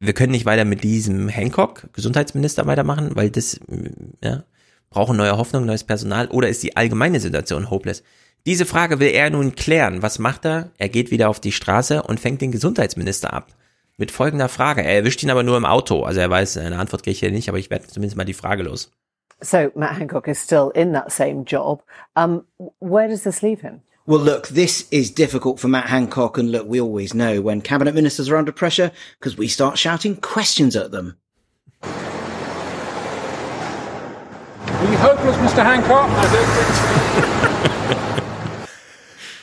wir 0.01 0.13
können 0.13 0.33
nicht 0.33 0.45
weiter 0.45 0.65
mit 0.65 0.83
diesem 0.83 1.29
Hancock, 1.29 1.89
Gesundheitsminister, 1.93 2.67
weitermachen, 2.67 3.15
weil 3.15 3.31
das, 3.31 3.61
ja, 4.25 4.45
brauchen 4.91 5.17
neue 5.17 5.37
Hoffnung, 5.39 5.67
neues 5.67 5.85
Personal, 5.85 6.27
oder 6.29 6.49
ist 6.49 6.65
die 6.65 6.77
allgemeine 6.77 7.21
Situation 7.21 7.71
hopeless? 7.71 8.03
Diese 8.45 8.67
Frage 8.67 9.01
will 9.01 9.11
er 9.11 9.31
nun 9.31 9.57
klären. 9.57 10.03
Was 10.03 10.21
macht 10.21 10.45
er? 10.45 10.71
Er 10.79 10.89
geht 10.89 11.11
wieder 11.11 11.29
auf 11.29 11.41
die 11.41 11.51
Straße 11.51 12.03
und 12.05 12.21
fängt 12.21 12.41
den 12.41 12.53
Gesundheitsminister 12.53 13.33
ab 13.33 13.53
mit 13.97 14.11
folgender 14.11 14.49
Frage. 14.49 14.83
Er 14.83 14.97
erwischt 14.97 15.23
ihn 15.23 15.31
aber 15.31 15.43
nur 15.43 15.57
im 15.57 15.65
Auto. 15.65 16.03
Also 16.03 16.21
er 16.21 16.31
weiß, 16.31 16.59
eine 16.59 16.79
Antwort 16.79 17.03
kriege 17.03 17.13
ich 17.13 17.21
hier 17.21 17.31
nicht, 17.31 17.49
aber 17.49 17.59
ich 17.59 17.71
werde 17.71 17.87
zumindest 17.87 18.17
mal 18.17 18.25
die 18.25 18.35
Frage 18.35 18.63
los. 18.63 18.91
So 19.41 19.71
Matt 19.75 19.99
Hancock 19.99 20.29
is 20.29 20.43
still 20.43 20.71
in 20.75 20.93
that 20.95 21.13
same 21.13 21.45
job. 21.45 21.83
Um, 22.15 22.45
where 22.81 23.09
does 23.09 23.23
this 23.23 23.43
leave 23.43 23.61
him? 23.61 23.83
Well, 24.07 24.21
look, 24.21 24.49
this 24.49 24.87
is 24.91 25.13
difficult 25.13 25.59
for 25.59 25.69
Matt 25.69 25.89
Hancock, 25.89 26.39
and 26.39 26.53
look, 26.53 26.67
we 26.69 26.81
always 26.81 27.13
know 27.13 27.43
when 27.43 27.61
cabinet 27.61 27.93
ministers 27.93 28.31
are 28.31 28.37
under 28.37 28.53
pressure 28.53 28.93
because 29.19 29.37
we 29.37 29.49
start 29.49 29.77
shouting 29.79 30.17
questions 30.17 30.77
at 30.77 30.93
them. 30.93 31.17
Are 34.69 34.91
you 34.91 34.97
hopeless, 34.99 35.37
Mr. 35.39 35.65
Hancock? 35.65 36.09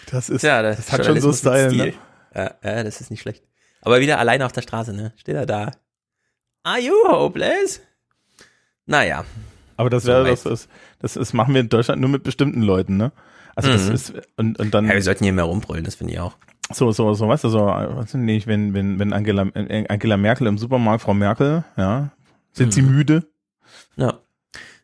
das 0.10 0.30
ist, 0.30 0.43
ja, 0.43 0.62
das, 0.62 0.78
das 0.78 0.91
hat 0.93 1.06
schon 1.06 1.20
so 1.20 1.34
Style, 1.34 1.76
ne? 1.76 1.93
Ja, 2.34 2.56
ja, 2.64 2.84
das 2.84 3.01
ist 3.01 3.12
nicht 3.12 3.22
schlecht. 3.22 3.43
Aber 3.84 3.99
wieder 3.99 4.17
alleine 4.17 4.45
auf 4.45 4.53
der 4.53 4.61
Straße, 4.61 4.93
ne? 4.93 5.11
Steht 5.17 5.36
er 5.36 5.45
da. 5.45 5.71
Are 6.63 6.79
you 6.79 6.93
hopeless? 7.09 7.81
Naja. 8.86 9.25
Aber 9.75 9.89
das 9.89 10.05
wäre, 10.05 10.25
das, 10.25 10.45
ist, 10.45 10.69
das 10.99 11.17
ist, 11.17 11.34
machen 11.34 11.53
wir 11.53 11.61
in 11.61 11.69
Deutschland 11.69 11.99
nur 11.99 12.09
mit 12.09 12.23
bestimmten 12.23 12.61
Leuten, 12.61 12.95
ne? 12.95 13.11
Also 13.55 13.69
mhm. 13.69 13.73
das 13.73 13.89
ist, 13.89 14.13
und, 14.38 14.57
und 14.57 14.73
dann. 14.73 14.88
Ja, 14.88 14.93
wir 14.93 15.01
sollten 15.01 15.25
hier 15.25 15.34
mehr 15.34 15.43
rumbrüllen, 15.43 15.84
das 15.84 15.95
finde 15.95 16.13
ich 16.13 16.19
auch. 16.19 16.38
So, 16.71 16.91
so, 16.93 17.13
so, 17.13 17.27
weißt 17.27 17.43
du, 17.43 17.49
so, 17.49 17.59
weiß 17.65 18.13
nicht, 18.13 18.47
wenn, 18.47 18.73
wenn, 18.73 18.99
wenn 18.99 19.11
Angela, 19.11 19.45
Angela 19.89 20.15
Merkel 20.17 20.47
im 20.47 20.57
Supermarkt, 20.57 21.03
Frau 21.03 21.13
Merkel, 21.13 21.65
ja, 21.75 22.11
sind 22.53 22.67
mhm. 22.67 22.71
sie 22.71 22.81
müde? 22.84 23.27
Ja. 23.97 24.19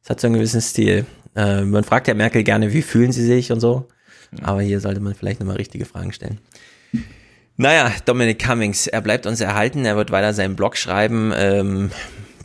Das 0.01 0.09
hat 0.09 0.19
so 0.19 0.27
einen 0.27 0.35
gewissen 0.35 0.61
Stil. 0.61 1.05
Äh, 1.35 1.61
man 1.61 1.83
fragt 1.83 2.07
ja 2.07 2.13
Merkel 2.13 2.43
gerne, 2.43 2.73
wie 2.73 2.81
fühlen 2.81 3.11
sie 3.11 3.25
sich 3.25 3.51
und 3.51 3.59
so. 3.59 3.87
Aber 4.43 4.61
hier 4.61 4.79
sollte 4.79 4.99
man 4.99 5.15
vielleicht 5.15 5.39
nochmal 5.39 5.55
richtige 5.55 5.85
Fragen 5.85 6.11
stellen. 6.11 6.39
Naja, 7.59 7.91
Dominic 8.05 8.39
Cummings, 8.39 8.87
er 8.87 9.01
bleibt 9.01 9.25
uns 9.25 9.41
erhalten, 9.41 9.83
er 9.83 9.97
wird 9.97 10.11
weiter 10.11 10.33
seinen 10.33 10.55
Blog 10.55 10.77
schreiben. 10.77 11.33
Ähm, 11.35 11.91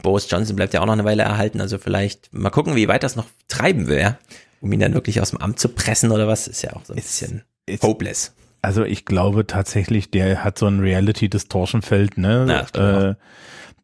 Boris 0.03 0.29
Johnson 0.29 0.57
bleibt 0.57 0.75
ja 0.75 0.81
auch 0.81 0.87
noch 0.87 0.93
eine 0.93 1.05
Weile 1.05 1.23
erhalten, 1.23 1.61
also 1.61 1.79
vielleicht 1.79 2.35
mal 2.35 2.51
gucken, 2.51 2.75
wie 2.75 2.89
weit 2.89 3.05
das 3.05 3.15
noch 3.15 3.27
treiben 3.47 3.87
will, 3.87 4.01
ja? 4.01 4.19
um 4.61 4.73
ihn 4.73 4.81
dann 4.81 4.93
wirklich 4.93 5.21
aus 5.21 5.31
dem 5.31 5.41
Amt 5.41 5.61
zu 5.61 5.69
pressen 5.69 6.11
oder 6.11 6.27
was, 6.27 6.49
ist 6.49 6.63
ja 6.63 6.73
auch 6.73 6.85
so 6.85 6.95
ein 6.95 6.97
bisschen 6.97 7.45
it's, 7.67 7.85
hopeless. 7.85 8.35
Also 8.61 8.83
ich 8.83 9.05
glaube 9.05 9.47
tatsächlich, 9.47 10.11
der 10.11 10.43
hat 10.43 10.59
so 10.59 10.67
ein 10.67 10.81
Reality-Distortion-Feld, 10.81 12.19
ne? 12.19 12.67
Ja, 12.75 13.11
äh, 13.11 13.15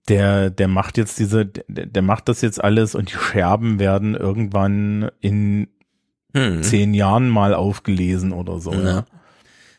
der, 0.09 0.51
der 0.51 0.67
macht 0.67 0.99
jetzt 0.99 1.21
diese, 1.21 1.47
der, 1.47 1.87
der 1.87 2.03
macht 2.03 2.29
das 2.29 2.41
jetzt 2.41 2.63
alles 2.63 2.97
und 2.97 3.09
die 3.09 3.17
Scherben 3.17 3.79
werden 3.79 4.17
irgendwann 4.17 5.13
in 5.21 5.69
hm. 6.35 6.65
zehn 6.65 6.93
Jahren 6.93 7.29
mal 7.29 7.55
aufgelesen 7.55 8.33
oder 8.33 8.59
so. 8.59 8.73
Ja. 8.73 9.05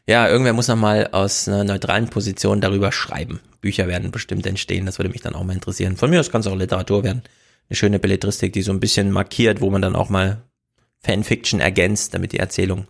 Ja, 0.07 0.27
irgendwer 0.27 0.53
muss 0.53 0.67
noch 0.67 0.75
mal 0.75 1.09
aus 1.11 1.47
einer 1.47 1.63
neutralen 1.63 2.09
Position 2.09 2.61
darüber 2.61 2.91
schreiben. 2.91 3.39
Bücher 3.61 3.87
werden 3.87 4.11
bestimmt 4.11 4.45
entstehen, 4.45 4.85
das 4.85 4.97
würde 4.97 5.09
mich 5.09 5.21
dann 5.21 5.35
auch 5.35 5.43
mal 5.43 5.53
interessieren. 5.53 5.95
Von 5.95 6.09
mir 6.09 6.19
aus 6.19 6.31
kann 6.31 6.41
es 6.41 6.47
auch 6.47 6.55
Literatur 6.55 7.03
werden. 7.03 7.21
Eine 7.69 7.75
schöne 7.75 7.99
Belletristik, 7.99 8.53
die 8.53 8.63
so 8.63 8.71
ein 8.71 8.79
bisschen 8.79 9.11
markiert, 9.11 9.61
wo 9.61 9.69
man 9.69 9.81
dann 9.81 9.95
auch 9.95 10.09
mal 10.09 10.41
Fanfiction 10.99 11.59
ergänzt, 11.59 12.13
damit 12.13 12.31
die 12.31 12.39
Erzählung 12.39 12.87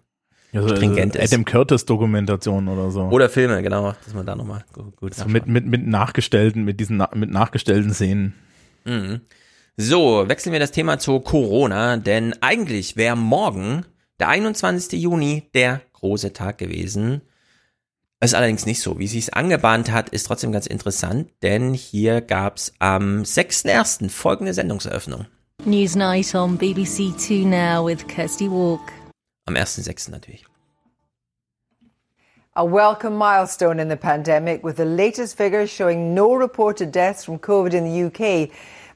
ja, 0.52 0.62
so, 0.62 0.70
stringent 0.70 1.16
also 1.16 1.20
ist. 1.20 1.34
Adam 1.34 1.46
Curtis 1.46 1.86
Dokumentation 1.86 2.68
oder 2.68 2.92
so. 2.92 3.04
Oder 3.04 3.30
Filme, 3.30 3.62
genau, 3.62 3.94
dass 4.04 4.14
man 4.14 4.26
da 4.26 4.36
nochmal 4.36 4.64
gut, 4.74 4.96
gut 4.96 5.14
so 5.14 5.26
mit, 5.26 5.48
mit, 5.48 5.66
mit 5.66 5.86
nachgestellten, 5.86 6.64
mit 6.64 6.80
diesen, 6.80 7.04
mit 7.14 7.32
nachgestellten 7.32 7.94
Szenen. 7.94 8.34
Mhm. 8.86 9.22
So, 9.78 10.28
wechseln 10.28 10.52
wir 10.52 10.60
das 10.60 10.72
Thema 10.72 11.00
zu 11.00 11.20
Corona, 11.20 11.98
denn 11.98 12.36
eigentlich 12.42 12.98
wäre 12.98 13.16
morgen, 13.16 13.86
der 14.20 14.30
21. 14.30 15.02
Juni, 15.02 15.50
der 15.54 15.82
große 16.02 16.34
Tag 16.34 16.58
gewesen. 16.58 17.22
Ist 18.24 18.36
allerdings 18.36 18.68
nicht 18.68 18.82
so. 18.82 19.00
Wie 19.00 19.08
sie 19.08 19.18
es 19.18 19.32
angebahnt 19.32 19.92
hat, 19.92 20.10
ist 20.10 20.28
trotzdem 20.28 20.52
ganz 20.52 20.68
interessant, 20.68 21.32
denn 21.42 21.74
hier 21.74 22.22
gab 22.22 22.58
es 22.58 22.72
am 22.78 23.24
6.1. 23.24 24.10
folgende 24.10 24.54
Sendungseröffnung. 24.54 25.26
Newsnight 25.66 26.36
on 26.36 26.58
BBC 26.58 27.16
Two 27.18 27.48
Now 27.48 27.84
with 27.84 28.08
Kirsty 28.08 28.48
Walk. 28.48 28.92
Am 29.48 29.56
1.6. 29.56 30.12
natürlich. 30.12 30.46
A 32.54 32.64
welcome 32.64 33.16
milestone 33.16 33.80
in 33.80 33.90
the 33.90 33.96
pandemic 33.96 34.64
with 34.64 34.76
the 34.76 34.86
latest 34.86 35.36
figures 35.36 35.70
showing 35.70 36.14
no 36.14 36.36
reported 36.36 36.92
deaths 36.92 37.24
from 37.24 37.40
COVID 37.40 37.74
in 37.74 37.86
the 37.86 38.04
UK. 38.06 38.50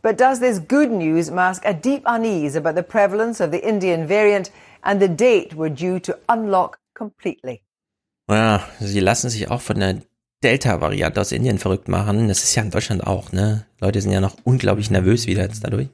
But 0.03 0.17
does 0.17 0.39
this 0.39 0.59
good 0.59 0.91
news 0.91 1.31
mask 1.31 1.63
a 1.65 1.73
deep 1.73 2.03
unease 2.05 2.55
about 2.55 2.75
the 2.75 2.83
prevalence 2.83 3.39
of 3.39 3.49
the 3.49 3.67
Indian 3.67 4.05
variant 4.05 4.51
and 4.83 5.01
the 5.01 5.07
date 5.07 5.55
we're 5.55 5.69
due 5.69 5.99
to 6.01 6.19
unlock 6.29 6.77
completely. 6.95 7.61
Ja, 8.29 8.67
sie 8.79 8.99
lassen 8.99 9.29
sich 9.29 9.51
auch 9.51 9.61
von 9.61 9.79
der 9.79 10.01
Delta-Variante 10.43 11.21
aus 11.21 11.31
Indien 11.31 11.59
verrückt 11.59 11.87
machen. 11.87 12.27
Das 12.27 12.43
ist 12.43 12.55
ja 12.55 12.63
in 12.63 12.71
Deutschland 12.71 13.05
auch, 13.05 13.31
ne? 13.31 13.65
Leute 13.79 14.01
sind 14.01 14.11
ja 14.11 14.21
noch 14.21 14.37
unglaublich 14.43 14.89
nervös 14.89 15.27
wieder 15.27 15.43
jetzt 15.43 15.63
dadurch. 15.63 15.89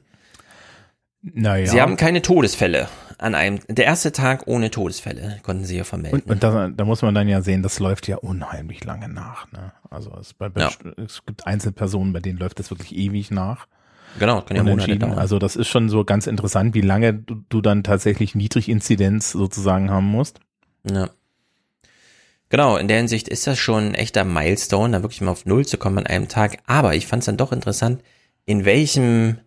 Naja. 1.20 1.66
Sie 1.66 1.80
haben 1.80 1.96
keine 1.96 2.22
Todesfälle 2.22 2.88
an 3.22 3.34
einem, 3.34 3.60
der 3.68 3.84
erste 3.84 4.12
Tag 4.12 4.46
ohne 4.46 4.70
Todesfälle 4.70 5.38
konnten 5.42 5.64
sie 5.64 5.76
ja 5.76 5.84
vermelden. 5.84 6.20
Und, 6.20 6.30
und 6.30 6.42
da, 6.42 6.68
da, 6.68 6.84
muss 6.84 7.02
man 7.02 7.14
dann 7.14 7.28
ja 7.28 7.40
sehen, 7.40 7.62
das 7.62 7.78
läuft 7.78 8.08
ja 8.08 8.16
unheimlich 8.16 8.84
lange 8.84 9.08
nach. 9.08 9.50
Ne? 9.52 9.72
Also 9.90 10.12
es, 10.20 10.34
bei, 10.34 10.50
ja. 10.56 10.70
es 10.96 11.24
gibt 11.24 11.46
Einzelpersonen, 11.46 12.12
bei 12.12 12.20
denen 12.20 12.38
läuft 12.38 12.58
das 12.58 12.70
wirklich 12.70 12.96
ewig 12.96 13.30
nach. 13.30 13.68
Genau, 14.18 14.42
kann 14.42 14.56
ja 14.56 14.64
Monate 14.64 14.98
dauern. 14.98 15.18
Also 15.18 15.38
das 15.38 15.56
ist 15.56 15.68
schon 15.68 15.88
so 15.88 16.04
ganz 16.04 16.26
interessant, 16.26 16.74
wie 16.74 16.82
lange 16.82 17.14
du, 17.14 17.42
du 17.48 17.60
dann 17.60 17.82
tatsächlich 17.82 18.34
Niedriginzidenz 18.34 19.32
sozusagen 19.32 19.90
haben 19.90 20.06
musst. 20.06 20.40
Ja. 20.88 21.10
Genau, 22.48 22.76
in 22.76 22.86
der 22.86 22.98
Hinsicht 22.98 23.28
ist 23.28 23.46
das 23.46 23.58
schon 23.58 23.88
ein 23.88 23.94
echter 23.94 24.24
Milestone, 24.24 24.92
da 24.92 25.02
wirklich 25.02 25.22
mal 25.22 25.30
auf 25.30 25.46
Null 25.46 25.64
zu 25.64 25.78
kommen 25.78 25.98
an 25.98 26.06
einem 26.06 26.28
Tag. 26.28 26.58
Aber 26.66 26.94
ich 26.94 27.06
fand 27.06 27.20
es 27.20 27.26
dann 27.26 27.38
doch 27.38 27.52
interessant, 27.52 28.02
in 28.44 28.64
welchem 28.64 29.38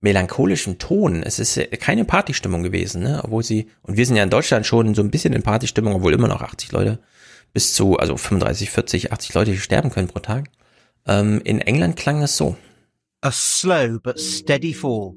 melancholischen 0.00 0.78
Ton. 0.78 1.22
Es 1.22 1.38
ist 1.38 1.58
keine 1.80 2.04
Partystimmung 2.04 2.62
gewesen, 2.62 3.02
ne? 3.02 3.20
Obwohl 3.22 3.42
sie, 3.42 3.68
und 3.82 3.96
wir 3.96 4.06
sind 4.06 4.16
ja 4.16 4.22
in 4.22 4.30
Deutschland 4.30 4.66
schon 4.66 4.94
so 4.94 5.02
ein 5.02 5.10
bisschen 5.10 5.32
in 5.32 5.42
Partystimmung, 5.42 5.94
obwohl 5.94 6.14
immer 6.14 6.28
noch 6.28 6.42
80 6.42 6.72
Leute 6.72 6.98
bis 7.52 7.74
zu, 7.74 7.96
also 7.96 8.16
35, 8.16 8.70
40, 8.70 9.12
80 9.12 9.34
Leute 9.34 9.56
sterben 9.56 9.90
können 9.90 10.08
pro 10.08 10.20
Tag. 10.20 10.50
Ähm, 11.06 11.40
in 11.44 11.60
England 11.60 11.96
klang 11.96 12.22
es 12.22 12.36
so. 12.36 12.56
A 13.22 13.32
slow 13.32 13.98
but 14.02 14.20
steady 14.20 14.74
fall, 14.74 15.14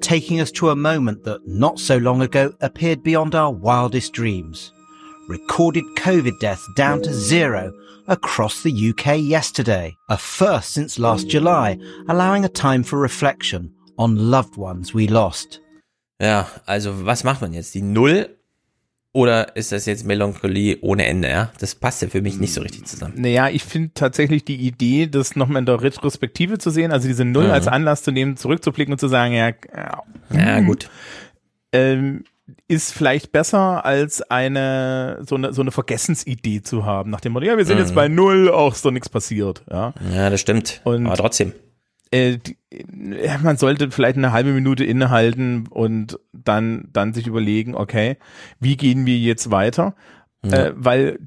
taking 0.00 0.40
us 0.40 0.52
to 0.52 0.70
a 0.70 0.74
moment 0.74 1.24
that 1.24 1.40
not 1.46 1.78
so 1.78 1.98
long 1.98 2.22
ago 2.22 2.52
appeared 2.60 3.02
beyond 3.02 3.34
our 3.34 3.52
wildest 3.52 4.16
dreams. 4.16 4.72
Recorded 5.36 5.84
COVID 5.96 6.38
deaths 6.40 6.68
down 6.76 7.00
to 7.02 7.10
zero 7.10 7.72
across 8.06 8.62
the 8.62 8.70
UK 8.90 9.16
yesterday, 9.18 9.96
a 10.10 10.18
first 10.18 10.74
since 10.74 11.00
last 11.00 11.30
July, 11.30 11.78
allowing 12.06 12.44
a 12.44 12.48
time 12.48 12.84
for 12.84 13.00
reflection 13.00 13.72
on 13.96 14.30
loved 14.30 14.58
ones 14.58 14.92
we 14.94 15.06
lost. 15.06 15.62
Ja, 16.20 16.48
also 16.66 17.06
was 17.06 17.24
macht 17.24 17.40
man 17.40 17.54
jetzt? 17.54 17.74
Die 17.74 17.80
Null 17.80 18.28
oder 19.14 19.56
ist 19.56 19.72
das 19.72 19.86
jetzt 19.86 20.04
Melancholie 20.04 20.78
ohne 20.82 21.06
Ende, 21.06 21.30
ja? 21.30 21.50
Das 21.58 21.74
passt 21.74 22.02
ja 22.02 22.08
für 22.08 22.20
mich 22.20 22.38
nicht 22.38 22.52
so 22.52 22.60
richtig 22.60 22.84
zusammen. 22.84 23.14
Naja, 23.16 23.48
ich 23.48 23.64
finde 23.64 23.92
tatsächlich 23.94 24.44
die 24.44 24.56
Idee, 24.56 25.06
das 25.06 25.34
nochmal 25.34 25.60
in 25.60 25.66
der 25.66 25.80
Retrospektive 25.80 26.58
zu 26.58 26.68
sehen, 26.70 26.92
also 26.92 27.08
diese 27.08 27.24
Null 27.24 27.46
Mhm. 27.46 27.50
als 27.52 27.68
Anlass 27.68 28.02
zu 28.02 28.10
nehmen, 28.10 28.36
zurückzublicken 28.36 28.92
und 28.92 28.98
zu 28.98 29.08
sagen, 29.08 29.32
ja, 29.32 29.52
Ja, 30.30 30.60
gut. 30.60 30.90
Ähm, 31.72 32.24
ist 32.68 32.92
vielleicht 32.92 33.32
besser 33.32 33.84
als 33.84 34.22
eine 34.30 35.22
so 35.26 35.34
eine 35.36 35.52
so 35.52 35.62
eine 35.62 35.70
Vergessensidee 35.70 36.62
zu 36.62 36.84
haben, 36.84 37.10
nach 37.10 37.20
dem 37.20 37.32
Motto, 37.32 37.46
ja, 37.46 37.56
wir 37.56 37.64
sind 37.64 37.76
Mhm. 37.76 37.82
jetzt 37.82 37.94
bei 37.94 38.08
Null, 38.08 38.50
auch 38.50 38.72
ist 38.74 38.84
doch 38.84 38.90
nichts 38.90 39.08
passiert, 39.08 39.64
ja. 39.70 39.94
Ja, 40.12 40.30
das 40.30 40.40
stimmt. 40.40 40.80
Und 40.84 41.06
Aber 41.06 41.16
trotzdem. 41.16 41.52
Äh, 42.10 42.38
die, 42.38 42.56
ja, 43.24 43.38
man 43.42 43.56
sollte 43.56 43.90
vielleicht 43.90 44.16
eine 44.18 44.32
halbe 44.32 44.50
Minute 44.52 44.84
innehalten 44.84 45.66
und 45.68 46.18
dann, 46.32 46.88
dann 46.92 47.14
sich 47.14 47.26
überlegen, 47.26 47.74
okay, 47.74 48.16
wie 48.60 48.76
gehen 48.76 49.06
wir 49.06 49.16
jetzt 49.16 49.50
weiter? 49.50 49.94
Ja. 50.44 50.66
Äh, 50.66 50.72
weil 50.76 51.18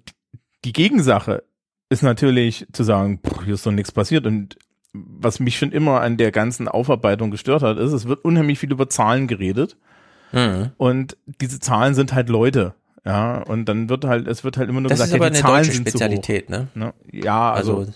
die 0.64 0.74
Gegensache 0.74 1.44
ist 1.90 2.04
natürlich 2.04 2.68
zu 2.72 2.84
sagen, 2.84 3.20
pff, 3.26 3.46
hier 3.46 3.56
ist 3.56 3.66
doch 3.66 3.72
nichts 3.72 3.92
passiert 3.92 4.26
und 4.28 4.58
was 4.94 5.40
mich 5.40 5.58
schon 5.58 5.72
immer 5.72 6.02
an 6.02 6.18
der 6.18 6.32
ganzen 6.32 6.68
Aufarbeitung 6.68 7.30
gestört 7.30 7.64
hat, 7.64 7.78
ist, 7.78 7.92
es 7.92 8.08
wird 8.08 8.24
unheimlich 8.24 8.60
viel 8.60 8.72
über 8.72 8.88
Zahlen 8.88 9.28
geredet 9.28 9.78
Mhm. 10.32 10.72
und 10.78 11.18
diese 11.42 11.60
Zahlen 11.60 11.94
sind 11.96 12.14
halt 12.14 12.30
Leute. 12.30 12.74
Ja, 13.06 13.44
und 13.44 13.66
dann 13.66 13.88
wird 13.88 14.04
halt, 14.06 14.28
es 14.28 14.44
wird 14.44 14.58
halt 14.58 14.68
immer 14.68 14.82
nur 14.82 14.90
Das 14.90 14.98
gesagt, 14.98 15.10
ist 15.12 15.16
aber 15.16 15.26
ja, 15.26 15.30
die 15.30 15.36
eine 15.38 15.44
Zahlen 15.44 15.58
deutsche 15.64 15.72
sind. 15.74 15.88
Spezialität, 15.90 16.50
ne? 16.50 16.68
Ja, 17.12 17.54
also, 17.54 17.78
Also, 17.78 17.92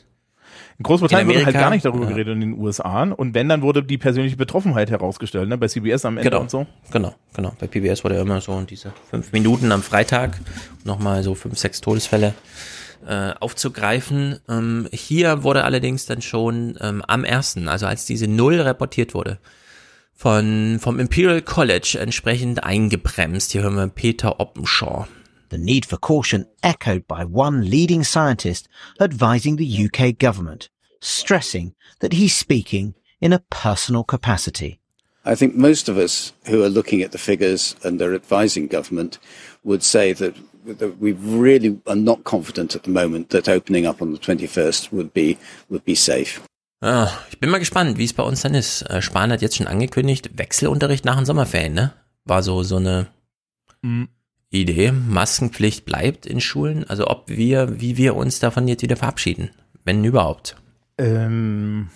in 0.77 0.84
Großbritannien 0.84 1.27
in 1.30 1.36
wurde 1.36 1.45
halt 1.47 1.55
Amerika, 1.55 1.67
gar 1.69 1.73
nicht 1.75 1.84
darüber 1.86 2.03
ja. 2.05 2.11
geredet 2.11 2.34
in 2.36 2.41
den 2.41 2.53
USA. 2.59 3.03
Und 3.03 3.34
wenn, 3.34 3.49
dann 3.49 3.61
wurde 3.63 3.84
die 3.84 3.97
persönliche 3.97 4.38
Betroffenheit 4.38 4.91
herausgestellt, 4.91 5.49
ne? 5.49 5.57
Bei 5.57 5.67
CBS 5.67 6.05
am 6.05 6.17
Ende 6.17 6.30
Genau, 6.30 6.41
und 6.43 6.51
so. 6.51 6.67
genau, 6.91 7.15
genau. 7.34 7.53
Bei 7.59 7.65
PBS 7.67 8.03
wurde 8.03 8.15
ja 8.15 8.21
immer 8.21 8.39
so 8.39 8.61
diese 8.61 8.93
fünf 9.09 9.32
Minuten 9.34 9.71
am 9.71 9.82
Freitag 9.82 10.39
nochmal 10.86 11.23
so 11.23 11.34
fünf, 11.36 11.57
sechs 11.57 11.82
Todesfälle 11.82 12.34
äh, 13.07 13.32
aufzugreifen. 13.39 14.39
Ähm, 14.47 14.88
hier 14.91 15.43
wurde 15.43 15.63
allerdings 15.63 16.05
dann 16.05 16.21
schon 16.21 16.77
ähm, 16.82 17.01
am 17.07 17.23
ersten, 17.23 17.67
also 17.67 17.86
als 17.88 18.05
diese 18.05 18.27
Null 18.27 18.61
reportiert 18.61 19.13
wurde, 19.15 19.39
von 20.20 20.80
vom 20.82 20.99
Imperial 20.99 21.41
College 21.41 21.97
entsprechend 21.97 22.61
eingebremst. 22.61 23.53
Hier 23.53 23.63
hören 23.63 23.78
wir 23.78 23.88
Peter 23.88 24.41
Oppenshaw. 24.41 25.07
The 25.49 25.57
need 25.57 25.86
for 25.86 25.97
caution 25.97 26.45
echoed 26.61 27.07
by 27.07 27.24
one 27.24 27.61
leading 27.61 28.03
scientist 28.03 28.67
advising 28.99 29.55
the 29.55 29.65
UK 29.65 30.20
government, 30.20 30.70
stressing 30.99 31.74
that 32.01 32.11
he's 32.11 32.36
speaking 32.38 32.95
in 33.22 33.32
a 33.32 33.39
personal 33.49 34.03
capacity. 34.03 34.82
I 35.24 35.36
think 35.36 35.55
most 35.55 35.88
of 35.88 35.97
us 35.97 36.34
who 36.47 36.63
are 36.63 36.70
looking 36.70 37.01
at 37.01 37.13
the 37.13 37.17
figures 37.17 37.78
and 37.86 38.01
are 38.01 38.13
advising 38.13 38.67
government 38.67 39.20
would 39.63 39.84
say 39.84 40.11
that, 40.11 40.36
that 40.65 40.99
we 40.99 41.13
really 41.13 41.80
are 41.88 41.95
not 41.95 42.26
confident 42.26 42.76
at 42.76 42.84
the 42.84 42.91
moment 42.91 43.30
that 43.30 43.47
opening 43.47 43.86
up 43.86 44.01
on 44.01 44.11
the 44.11 44.20
21st 44.20 44.91
would 44.91 45.13
be, 45.13 45.38
would 45.70 45.86
be 45.86 45.95
safe. 45.95 46.41
Ah, 46.82 47.09
ich 47.30 47.39
bin 47.39 47.49
mal 47.49 47.57
gespannt, 47.59 47.97
wie 47.97 48.05
es 48.05 48.13
bei 48.13 48.23
uns 48.23 48.41
dann 48.41 48.53
ist. 48.55 48.84
Äh, 48.84 49.01
Spahn 49.01 49.32
hat 49.32 49.41
jetzt 49.41 49.57
schon 49.57 49.67
angekündigt, 49.67 50.32
Wechselunterricht 50.38 51.03
nach 51.05 51.17
den 51.17 51.25
Sommerferien, 51.25 51.73
ne? 51.73 51.91
War 52.25 52.41
so, 52.43 52.63
so 52.63 52.77
eine 52.77 53.07
Mhm. 53.82 54.07
Idee. 54.49 54.91
Maskenpflicht 54.91 55.86
bleibt 55.86 56.25
in 56.25 56.41
Schulen. 56.41 56.84
Also 56.89 57.07
ob 57.07 57.27
wir, 57.30 57.80
wie 57.82 57.97
wir 57.97 58.15
uns 58.15 58.39
davon 58.39 58.67
jetzt 58.67 58.82
wieder 58.82 58.95
verabschieden. 58.95 59.51
Wenn 59.86 60.03
überhaupt. 60.03 60.55
Ähm, 60.97 61.89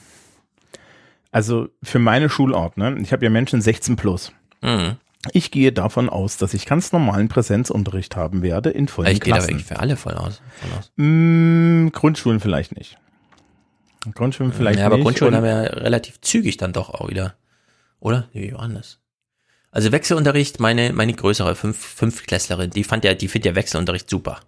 also 1.31 1.69
für 1.81 1.99
meine 1.99 2.29
Schulart, 2.29 2.77
ne? 2.77 2.97
Ich 3.01 3.11
habe 3.11 3.23
ja 3.25 3.29
Menschen 3.29 3.61
16 3.61 3.95
plus. 3.95 4.31
Mhm. 4.61 4.97
Ich 5.31 5.51
gehe 5.51 5.71
davon 5.71 6.09
aus, 6.09 6.35
dass 6.37 6.53
ich 6.53 6.65
ganz 6.65 6.91
normalen 6.91 7.29
Präsenzunterricht 7.29 8.15
haben 8.17 8.41
werde 8.43 8.69
in 8.69 8.87
vollen 8.89 9.11
Ich 9.13 9.21
gehe 9.21 9.31
da 9.31 9.37
Klassen. 9.37 9.51
wirklich 9.53 9.65
für 9.67 9.79
alle 9.79 9.95
voll 9.95 10.13
aus. 10.15 10.41
Voll 10.59 10.77
aus. 10.77 10.91
Mm, 10.97 11.87
Grundschulen 11.89 12.41
vielleicht 12.41 12.75
nicht. 12.77 12.97
Grundschulen 14.13 14.53
vielleicht 14.53 14.79
ja, 14.79 14.85
aber 14.85 14.97
nicht. 14.97 15.05
Grundschulen 15.05 15.33
Und- 15.33 15.37
haben 15.37 15.45
ja 15.45 15.61
relativ 15.61 16.19
zügig 16.21 16.57
dann 16.57 16.73
doch 16.73 16.89
auch 16.89 17.09
wieder. 17.09 17.35
Oder? 17.99 18.27
Denn 18.33 18.73
das? 18.73 18.99
Also 19.71 19.91
Wechselunterricht, 19.91 20.59
meine, 20.59 20.93
meine 20.93 21.13
größere 21.13 21.55
Fünf, 21.55 21.77
Fünftklässlerin, 21.77 22.69
die 22.69 22.83
fand 22.83 23.03
ja, 23.05 23.13
die 23.13 23.27
findet 23.27 23.51
ja 23.51 23.55
Wechselunterricht 23.55 24.09
super. 24.09 24.41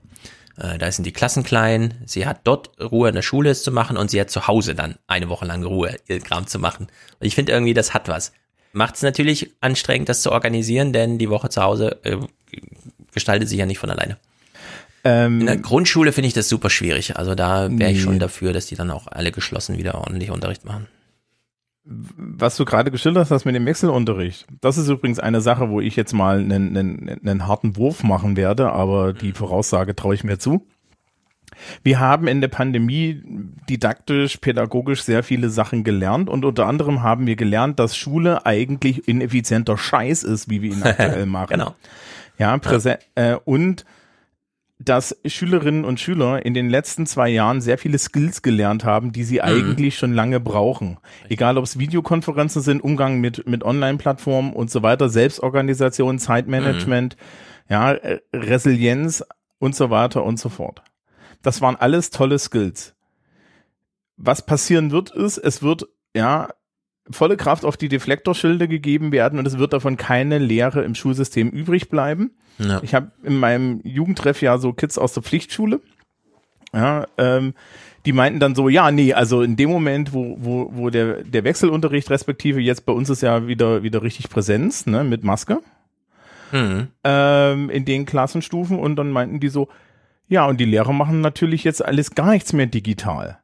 Äh, 0.57 0.77
da 0.77 0.91
sind 0.91 1.05
die 1.05 1.13
Klassen 1.13 1.43
klein, 1.43 1.95
sie 2.05 2.27
hat 2.27 2.41
dort 2.43 2.79
Ruhe 2.79 3.09
in 3.09 3.15
der 3.15 3.21
Schule 3.23 3.49
es 3.49 3.63
zu 3.63 3.71
machen 3.71 3.97
und 3.97 4.11
sie 4.11 4.21
hat 4.21 4.29
zu 4.29 4.47
Hause 4.47 4.75
dann 4.75 4.95
eine 5.07 5.29
Woche 5.29 5.45
lang 5.45 5.63
Ruhe, 5.63 5.95
ihr 6.07 6.19
Kram 6.19 6.47
zu 6.47 6.59
machen. 6.59 6.87
Und 7.19 7.27
ich 7.27 7.33
finde 7.35 7.53
irgendwie, 7.53 7.73
das 7.73 7.93
hat 7.93 8.07
was. 8.07 8.33
Macht 8.71 8.95
es 8.95 9.01
natürlich 9.01 9.51
anstrengend, 9.61 10.09
das 10.09 10.21
zu 10.21 10.31
organisieren, 10.31 10.93
denn 10.93 11.17
die 11.17 11.29
Woche 11.29 11.49
zu 11.49 11.63
Hause 11.63 11.99
äh, 12.03 12.17
gestaltet 13.13 13.49
sich 13.49 13.57
ja 13.57 13.65
nicht 13.65 13.79
von 13.79 13.89
alleine. 13.89 14.17
Ähm, 15.05 15.39
In 15.41 15.45
der 15.45 15.57
Grundschule 15.57 16.11
finde 16.11 16.27
ich 16.27 16.33
das 16.33 16.49
super 16.49 16.69
schwierig. 16.69 17.15
Also 17.15 17.35
da 17.35 17.69
wäre 17.71 17.91
ich 17.91 17.97
Nee. 17.99 18.03
schon 18.03 18.19
dafür, 18.19 18.51
dass 18.53 18.65
die 18.65 18.75
dann 18.75 18.91
auch 18.91 19.07
alle 19.07 19.31
geschlossen 19.31 19.77
wieder 19.77 19.95
ordentlich 19.95 20.31
Unterricht 20.31 20.65
machen. 20.65 20.87
was 21.87 22.57
du 22.57 22.65
gerade 22.65 22.89
geschildert 22.89 23.29
hast 23.29 23.45
mit 23.45 23.53
dem 23.53 23.67
Wechselunterricht, 23.67 24.47
das 24.59 24.79
ist 24.79 24.89
übrigens 24.89 25.19
eine 25.19 25.39
Sache, 25.39 25.69
wo 25.69 25.79
ich 25.81 25.95
jetzt 25.95 26.13
mal 26.13 26.39
einen, 26.39 26.75
einen, 26.75 27.19
einen 27.23 27.45
harten 27.47 27.77
Wurf 27.77 28.03
machen 28.03 28.35
werde, 28.35 28.71
aber 28.71 29.13
die 29.13 29.33
Voraussage 29.33 29.95
traue 29.95 30.15
ich 30.15 30.23
mir 30.23 30.39
zu. 30.39 30.65
Wir 31.83 31.99
haben 31.99 32.27
in 32.27 32.41
der 32.41 32.47
Pandemie 32.47 33.21
didaktisch, 33.69 34.37
pädagogisch 34.37 35.03
sehr 35.03 35.21
viele 35.21 35.49
Sachen 35.51 35.83
gelernt 35.83 36.27
und 36.27 36.43
unter 36.43 36.65
anderem 36.65 37.03
haben 37.03 37.27
wir 37.27 37.35
gelernt, 37.35 37.77
dass 37.79 37.95
Schule 37.95 38.47
eigentlich 38.47 39.07
ineffizienter 39.07 39.77
Scheiß 39.77 40.23
ist, 40.23 40.49
wie 40.49 40.63
wir 40.63 40.71
ihn 40.71 40.81
aktuell 40.81 41.25
machen. 41.27 41.49
Genau. 41.51 41.75
Ja, 42.39 42.57
präsent, 42.57 42.99
Äh, 43.13 43.35
und 43.45 43.85
dass 44.86 45.17
Schülerinnen 45.25 45.83
und 45.83 45.99
Schüler 45.99 46.45
in 46.45 46.53
den 46.53 46.69
letzten 46.69 47.05
zwei 47.07 47.29
Jahren 47.29 47.59
sehr 47.59 47.77
viele 47.77 47.97
Skills 47.97 48.41
gelernt 48.41 48.86
haben, 48.86 49.11
die 49.11 49.23
sie 49.23 49.41
eigentlich 49.41 49.97
schon 49.97 50.13
lange 50.13 50.39
brauchen. 50.39 50.97
Egal 51.27 51.57
ob 51.57 51.63
es 51.63 51.79
Videokonferenzen 51.79 52.61
sind, 52.61 52.83
Umgang 52.83 53.19
mit, 53.19 53.47
mit 53.47 53.63
Online-Plattformen 53.63 54.53
und 54.53 54.69
so 54.69 54.83
weiter, 54.83 55.09
Selbstorganisation, 55.09 56.19
Zeitmanagement, 56.19 57.17
ja, 57.69 57.93
äh, 57.93 58.19
Resilienz 58.33 59.23
und 59.59 59.75
so 59.75 59.89
weiter 59.89 60.23
und 60.23 60.39
so 60.39 60.49
fort. 60.49 60.83
Das 61.41 61.61
waren 61.61 61.75
alles 61.75 62.11
tolle 62.11 62.39
Skills. 62.39 62.95
Was 64.17 64.45
passieren 64.45 64.91
wird, 64.91 65.11
ist, 65.11 65.38
es 65.38 65.61
wird, 65.61 65.88
ja, 66.15 66.49
volle 67.11 67.37
Kraft 67.37 67.65
auf 67.65 67.77
die 67.77 67.89
Deflektorschilde 67.89 68.67
gegeben 68.67 69.11
werden 69.11 69.37
und 69.39 69.45
es 69.47 69.57
wird 69.57 69.73
davon 69.73 69.97
keine 69.97 70.39
Lehre 70.39 70.83
im 70.83 70.95
Schulsystem 70.95 71.49
übrig 71.49 71.89
bleiben. 71.89 72.31
Ja. 72.57 72.79
Ich 72.83 72.95
habe 72.95 73.11
in 73.23 73.37
meinem 73.37 73.81
Jugendtreff 73.83 74.41
ja 74.41 74.57
so 74.57 74.73
Kids 74.73 74.97
aus 74.97 75.13
der 75.13 75.23
Pflichtschule. 75.23 75.81
Ja, 76.73 77.05
ähm, 77.17 77.53
die 78.05 78.11
meinten 78.13 78.39
dann 78.39 78.53
so, 78.55 78.69
ja, 78.69 78.91
nee, 78.91 79.13
also 79.13 79.41
in 79.41 79.55
dem 79.55 79.69
Moment, 79.69 80.13
wo, 80.13 80.37
wo, 80.39 80.69
wo 80.73 80.89
der, 80.89 81.23
der 81.23 81.43
Wechselunterricht 81.43 82.09
respektive 82.09 82.59
jetzt 82.59 82.85
bei 82.85 82.93
uns 82.93 83.09
ist 83.09 83.21
ja 83.21 83.47
wieder, 83.47 83.81
wieder 83.83 84.01
richtig 84.03 84.29
Präsenz, 84.29 84.85
ne, 84.85 85.03
mit 85.03 85.23
Maske, 85.23 85.59
Mhm. 86.51 86.89
ähm, 87.03 87.69
in 87.69 87.85
den 87.85 88.05
Klassenstufen 88.05 88.77
und 88.77 88.95
dann 88.97 89.09
meinten 89.09 89.39
die 89.39 89.49
so, 89.49 89.67
ja, 90.27 90.45
und 90.45 90.59
die 90.59 90.65
Lehrer 90.65 90.93
machen 90.93 91.21
natürlich 91.21 91.63
jetzt 91.63 91.83
alles 91.83 92.13
gar 92.15 92.31
nichts 92.31 92.53
mehr 92.53 92.67
digital. 92.67 93.39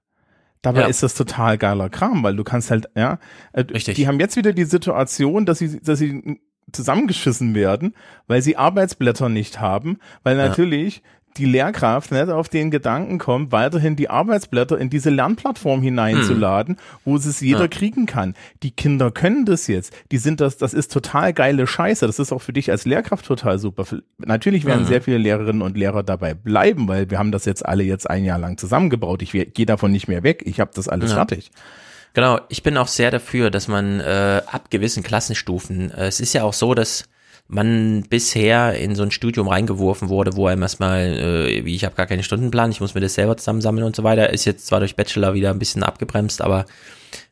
Dabei 0.62 0.82
Ja. 0.82 0.88
ist 0.88 1.02
das 1.02 1.16
total 1.16 1.58
geiler 1.58 1.90
Kram, 1.90 2.24
weil 2.24 2.36
du 2.36 2.44
kannst 2.44 2.70
halt, 2.72 2.88
ja, 2.96 3.20
äh, 3.54 3.62
Richtig. 3.62 3.96
die 3.96 4.08
haben 4.08 4.20
jetzt 4.20 4.36
wieder 4.36 4.54
die 4.54 4.66
Situation, 4.66 5.46
dass 5.46 5.58
sie, 5.60 5.80
dass 5.82 6.00
sie 6.00 6.40
zusammengeschissen 6.72 7.56
werden, 7.56 7.96
weil 8.28 8.42
sie 8.42 8.58
Arbeitsblätter 8.58 9.30
nicht 9.30 9.60
haben, 9.60 9.98
weil 10.24 10.38
Ja. 10.38 10.46
Die 11.38 11.46
Lehrkraft 11.46 12.12
nicht 12.12 12.30
auf 12.30 12.50
den 12.50 12.72
Gedanken 12.72 13.18
kommt, 13.18 13.52
weiterhin 13.52 13.96
die 13.96 14.10
Arbeitsblätter 14.10 14.78
in 14.78 14.90
diese 14.90 15.10
Lernplattform 15.10 15.82
hineinzuladen, 15.82 16.78
wo 17.06 17.16
es 17.16 17.40
jeder 17.40 17.60
Hm. 17.60 17.64
Ja. 17.64 17.68
kriegen 17.70 18.06
kann. 18.06 18.36
Die 18.64 18.72
Kinder 18.72 19.12
können 19.12 19.46
das 19.46 19.68
jetzt. 19.68 19.94
Die 20.12 20.18
sind 20.18 20.42
das, 20.42 20.58
das 20.58 20.74
ist 20.74 20.92
total 20.92 21.34
geile 21.34 21.68
Scheiße. 21.68 22.06
Das 22.06 22.20
ist 22.20 22.32
auch 22.32 22.42
für 22.42 22.54
dich 22.54 22.70
als 22.72 22.86
Lehrkraft 22.86 23.26
total 23.26 23.60
super. 23.60 23.86
Natürlich 24.18 24.66
werden 24.66 24.84
Mhm. 24.84 24.88
sehr 24.88 25.02
viele 25.02 25.18
Lehrerinnen 25.18 25.62
und 25.62 25.78
Lehrer 25.78 26.04
dabei 26.04 26.34
bleiben, 26.34 26.88
weil 26.88 27.10
wir 27.10 27.20
haben 27.20 27.32
das 27.32 27.46
jetzt 27.46 27.66
alle 27.66 27.84
jetzt 27.84 28.10
ein 28.10 28.26
Jahr 28.26 28.40
lang 28.40 28.58
zusammengebaut. 28.58 29.22
Ich 29.22 29.32
gehe 29.32 29.66
davon 29.66 29.92
nicht 29.92 30.08
mehr 30.08 30.24
weg. 30.24 30.44
Ich 30.46 30.60
habe 30.60 30.72
das 30.74 30.88
alles 30.88 31.12
Ja. 31.12 31.18
fertig. 31.18 31.52
Genau, 32.14 32.42
ich 32.50 32.62
bin 32.62 32.76
auch 32.76 32.90
sehr 32.90 33.10
dafür, 33.10 33.50
dass 33.52 33.70
man 33.70 34.02
äh, 34.02 34.42
ab 34.46 34.70
gewissen 34.70 35.02
Klassenstufen, 35.02 35.92
äh, 35.92 36.08
es 36.08 36.20
ist 36.20 36.34
ja 36.34 36.44
auch 36.44 36.52
so, 36.54 36.74
dass 36.74 37.06
man 37.52 38.04
bisher 38.10 38.76
in 38.76 38.96
so 38.96 39.04
ein 39.04 39.12
Studium 39.12 39.50
reingeworfen 39.50 40.08
wurde, 40.08 40.36
wo 40.38 40.48
einem 40.48 40.62
erstmal, 40.62 41.02
äh, 41.02 41.66
wie 41.66 41.76
ich 41.76 41.84
habe 41.84 41.96
gar 41.96 42.06
keinen 42.06 42.24
Stundenplan, 42.24 42.72
ich 42.72 42.80
muss 42.80 42.94
mir 42.94 43.02
das 43.02 43.16
selber 43.16 43.36
zusammensammeln 43.36 43.86
und 43.86 43.96
so 43.96 44.04
weiter, 44.04 44.30
ist 44.30 44.46
jetzt 44.46 44.68
zwar 44.68 44.80
durch 44.80 44.96
Bachelor 44.96 45.34
wieder 45.34 45.50
ein 45.50 45.60
bisschen 45.60 45.84
abgebremst, 45.84 46.42
aber 46.42 46.66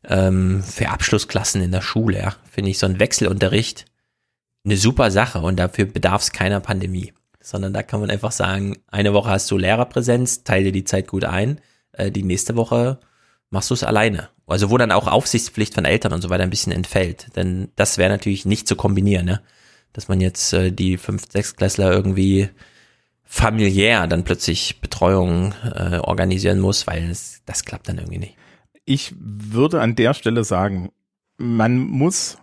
ähm, 0.03 0.61
für 0.61 0.89
Abschlussklassen 0.89 1.61
in 1.61 1.71
der 1.71 1.81
Schule, 1.81 2.19
ja, 2.19 2.35
finde 2.51 2.69
ich 2.69 2.79
so 2.79 2.85
ein 2.85 2.99
Wechselunterricht 2.99 3.85
eine 4.65 4.75
super 4.75 5.09
Sache 5.09 5.39
und 5.39 5.57
dafür 5.57 5.85
bedarf 5.85 6.23
es 6.23 6.31
keiner 6.33 6.59
Pandemie, 6.59 7.13
sondern 7.41 7.71
da 7.71 7.81
kann 7.81 8.01
man 8.01 8.09
einfach 8.09 8.33
sagen, 8.33 8.77
eine 8.87 9.13
Woche 9.13 9.29
hast 9.29 9.49
du 9.49 9.57
Lehrerpräsenz, 9.57 10.43
teile 10.43 10.73
die 10.73 10.83
Zeit 10.83 11.07
gut 11.07 11.23
ein, 11.23 11.61
äh, 11.93 12.11
die 12.11 12.23
nächste 12.23 12.57
Woche 12.57 12.99
machst 13.51 13.69
du 13.69 13.73
es 13.73 13.85
alleine. 13.85 14.29
Also 14.47 14.69
wo 14.69 14.77
dann 14.77 14.91
auch 14.91 15.07
Aufsichtspflicht 15.07 15.75
von 15.75 15.85
Eltern 15.85 16.11
und 16.11 16.21
so 16.21 16.29
weiter 16.29 16.43
ein 16.43 16.49
bisschen 16.49 16.73
entfällt, 16.73 17.27
denn 17.37 17.71
das 17.77 17.97
wäre 17.97 18.09
natürlich 18.09 18.45
nicht 18.45 18.67
zu 18.67 18.75
kombinieren, 18.75 19.25
ne? 19.25 19.41
Dass 19.93 20.07
man 20.07 20.21
jetzt 20.21 20.53
äh, 20.53 20.71
die 20.71 20.97
fünf, 20.97 21.23
sechs 21.29 21.55
Klässler 21.55 21.91
irgendwie 21.91 22.49
familiär 23.23 24.07
dann 24.07 24.23
plötzlich 24.23 24.81
Betreuung 24.81 25.53
äh, 25.63 25.97
organisieren 25.97 26.59
muss, 26.59 26.87
weil 26.87 27.09
es, 27.09 27.41
das 27.45 27.63
klappt 27.63 27.87
dann 27.87 27.97
irgendwie 27.97 28.17
nicht. 28.17 28.35
Ich 28.85 29.13
würde 29.19 29.81
an 29.81 29.95
der 29.95 30.15
Stelle 30.15 30.43
sagen, 30.43 30.91
man 31.37 31.77
muss 31.77 32.37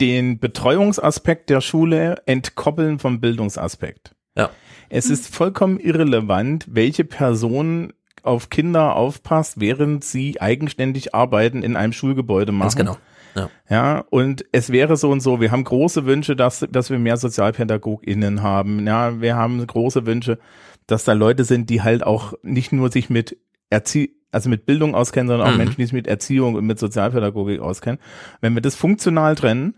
den 0.00 0.38
Betreuungsaspekt 0.38 1.50
der 1.50 1.60
Schule 1.60 2.22
entkoppeln 2.26 2.98
vom 2.98 3.20
Bildungsaspekt. 3.20 4.14
Ja. 4.36 4.50
Es 4.88 5.10
ist 5.10 5.34
vollkommen 5.34 5.78
irrelevant, 5.78 6.66
welche 6.70 7.04
Person 7.04 7.92
auf 8.22 8.50
Kinder 8.50 8.96
aufpasst, 8.96 9.60
während 9.60 10.04
sie 10.04 10.40
eigenständig 10.40 11.14
arbeiten 11.14 11.62
in 11.62 11.76
einem 11.76 11.92
Schulgebäude 11.92 12.52
machen. 12.52 12.66
Ganz 12.66 12.76
genau. 12.76 12.96
Ja. 13.34 13.50
ja, 13.68 14.04
und 14.10 14.44
es 14.52 14.70
wäre 14.70 14.96
so 14.96 15.10
und 15.10 15.20
so. 15.20 15.40
Wir 15.40 15.50
haben 15.50 15.64
große 15.64 16.04
Wünsche, 16.06 16.36
dass, 16.36 16.66
dass 16.70 16.90
wir 16.90 16.98
mehr 16.98 17.16
SozialpädagogInnen 17.16 18.42
haben. 18.42 18.86
Ja, 18.86 19.20
wir 19.20 19.36
haben 19.36 19.64
große 19.66 20.06
Wünsche, 20.06 20.38
dass 20.86 21.04
da 21.04 21.12
Leute 21.12 21.44
sind, 21.44 21.70
die 21.70 21.82
halt 21.82 22.02
auch 22.02 22.34
nicht 22.42 22.72
nur 22.72 22.90
sich 22.90 23.10
mit 23.10 23.36
Erzie 23.70 24.16
also 24.32 24.48
mit 24.48 24.66
Bildung 24.66 24.94
auskennen, 24.94 25.28
sondern 25.28 25.48
auch 25.48 25.52
Mhm. 25.52 25.58
Menschen, 25.58 25.76
die 25.76 25.84
sich 25.84 25.92
mit 25.92 26.06
Erziehung 26.06 26.54
und 26.54 26.64
mit 26.64 26.78
Sozialpädagogik 26.78 27.60
auskennen. 27.60 27.98
Wenn 28.40 28.54
wir 28.54 28.62
das 28.62 28.76
funktional 28.76 29.34
trennen, 29.34 29.74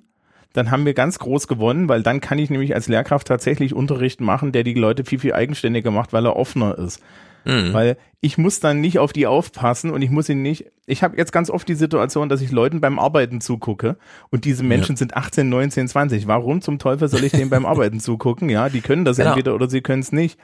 dann 0.53 0.71
haben 0.71 0.85
wir 0.85 0.95
ganz 0.95 1.19
groß 1.19 1.49
gewonnen, 1.49 1.89
weil 1.89 2.03
dann 2.03 2.21
kann 2.21 2.39
ich 2.39 2.51
nämlich 2.51 2.75
als 2.75 2.89
Lehrkraft 2.89 3.27
tatsächlich 3.27 3.75
Unterricht 3.75 4.21
machen, 4.21 4.53
der 4.53 4.65
die 4.65 4.75
Leute 4.75 5.05
viel, 5.05 5.19
viel 5.19 5.33
eigenständiger 5.33 5.91
macht, 5.91 6.13
weil 6.13 6.27
er 6.27 6.37
offener 6.37 6.77
ist. 6.77 7.03
Mhm. 7.45 7.73
Weil 7.73 7.97
ich 8.21 8.39
muss 8.39 8.61
dann 8.61 8.81
nicht 8.81 8.99
auf 8.99 9.13
die 9.13 9.27
aufpassen 9.27 9.91
und 9.91 10.03
ich 10.03 10.11
muss 10.11 10.29
ihn 10.29 10.43
nicht. 10.43 10.67
Ich 10.87 11.03
habe 11.03 11.17
jetzt 11.17 11.33
ganz 11.33 11.51
oft 11.51 11.67
die 11.69 11.75
Situation, 11.75 12.29
dass 12.29 12.41
ich 12.41 12.51
Leuten 12.53 12.81
beim 12.81 12.99
Arbeiten 12.99 13.41
zugucke 13.41 13.97
und 14.31 14.45
diese 14.45 14.63
Menschen 14.63 14.97
sind 14.97 15.17
18, 15.17 15.49
19, 15.49 15.89
20. 15.89 16.27
Warum 16.29 16.61
zum 16.63 16.79
Teufel 16.79 17.09
soll 17.09 17.25
ich 17.25 17.33
denen 17.33 17.51
beim 17.51 17.67
Arbeiten 17.73 18.01
zugucken? 18.01 18.49
Ja, 18.49 18.69
die 18.69 18.81
können 18.81 19.05
das 19.05 19.17
Genau. 19.17 19.31
entweder 19.31 19.55
oder 19.55 19.69
sie 19.69 19.81
können 19.81 20.03
es 20.03 20.13
nicht. 20.13 20.39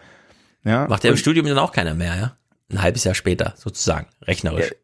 Ja, 0.65 0.87
Macht 0.89 1.05
ja 1.05 1.11
im 1.11 1.17
Studium 1.17 1.47
dann 1.47 1.59
auch 1.59 1.73
keiner 1.73 1.95
mehr, 1.95 2.17
ja? 2.17 2.37
Ein 2.71 2.83
halbes 2.83 3.05
Jahr 3.05 3.15
später, 3.15 3.55
sozusagen, 3.57 4.07
rechnerisch. 4.23 4.75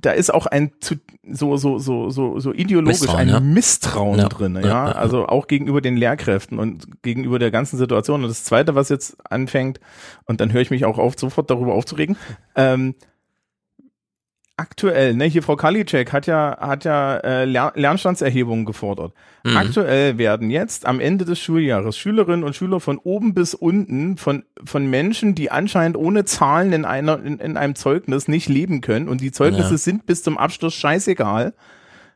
Da 0.00 0.12
ist 0.12 0.32
auch 0.32 0.46
ein 0.46 0.72
zu, 0.80 0.96
so 1.30 1.56
so 1.56 1.78
so 1.78 2.10
so 2.10 2.38
so 2.38 2.52
ideologisch 2.52 3.00
Misstrauen, 3.00 3.20
ein 3.20 3.28
ja. 3.28 3.40
Misstrauen 3.40 4.18
Ja. 4.18 4.28
drin, 4.28 4.54
ja? 4.56 4.66
Ja, 4.66 4.84
also 4.92 5.26
auch 5.26 5.46
gegenüber 5.46 5.80
den 5.80 5.96
Lehrkräften 5.96 6.58
und 6.58 7.02
gegenüber 7.02 7.38
der 7.38 7.50
ganzen 7.50 7.76
Situation. 7.78 8.22
Und 8.22 8.28
das 8.28 8.44
Zweite, 8.44 8.74
was 8.74 8.88
jetzt 8.88 9.16
anfängt, 9.30 9.80
und 10.24 10.40
dann 10.40 10.52
höre 10.52 10.62
ich 10.62 10.70
mich 10.70 10.84
auch 10.84 10.98
auf, 10.98 11.14
sofort 11.18 11.50
darüber 11.50 11.74
aufzuregen. 11.74 12.16
Ähm, 12.56 12.94
aktuell, 14.60 15.14
ne, 15.14 15.24
hier 15.24 15.42
Frau 15.42 15.56
Kalicek 15.56 16.12
hat 16.12 16.26
ja 16.26 16.56
hat 16.60 16.84
ja 16.84 17.16
äh, 17.18 17.44
Ler 17.44 17.72
Lernstandserhebungen 17.74 18.64
gefordert. 18.66 19.12
Mhm. 19.42 19.56
Aktuell 19.56 20.18
werden 20.18 20.50
jetzt 20.50 20.86
am 20.86 21.00
Ende 21.00 21.24
des 21.24 21.40
Schuljahres 21.40 21.96
Schülerinnen 21.96 22.44
und 22.44 22.54
Schüler 22.54 22.78
von 22.78 22.98
oben 22.98 23.32
bis 23.32 23.54
unten 23.54 24.18
von 24.18 24.44
von 24.62 24.86
Menschen, 24.88 25.34
die 25.34 25.50
anscheinend 25.50 25.96
ohne 25.96 26.24
Zahlen 26.26 26.72
in 26.72 26.84
einer 26.84 27.22
in, 27.24 27.38
in 27.38 27.56
einem 27.56 27.74
Zeugnis 27.74 28.28
nicht 28.28 28.48
leben 28.48 28.82
können 28.82 29.08
und 29.08 29.20
die 29.20 29.32
Zeugnisse 29.32 29.72
Ja. 29.72 29.78
sind 29.78 30.04
bis 30.06 30.22
zum 30.22 30.36
Abschluss 30.36 30.74
scheißegal, 30.74 31.54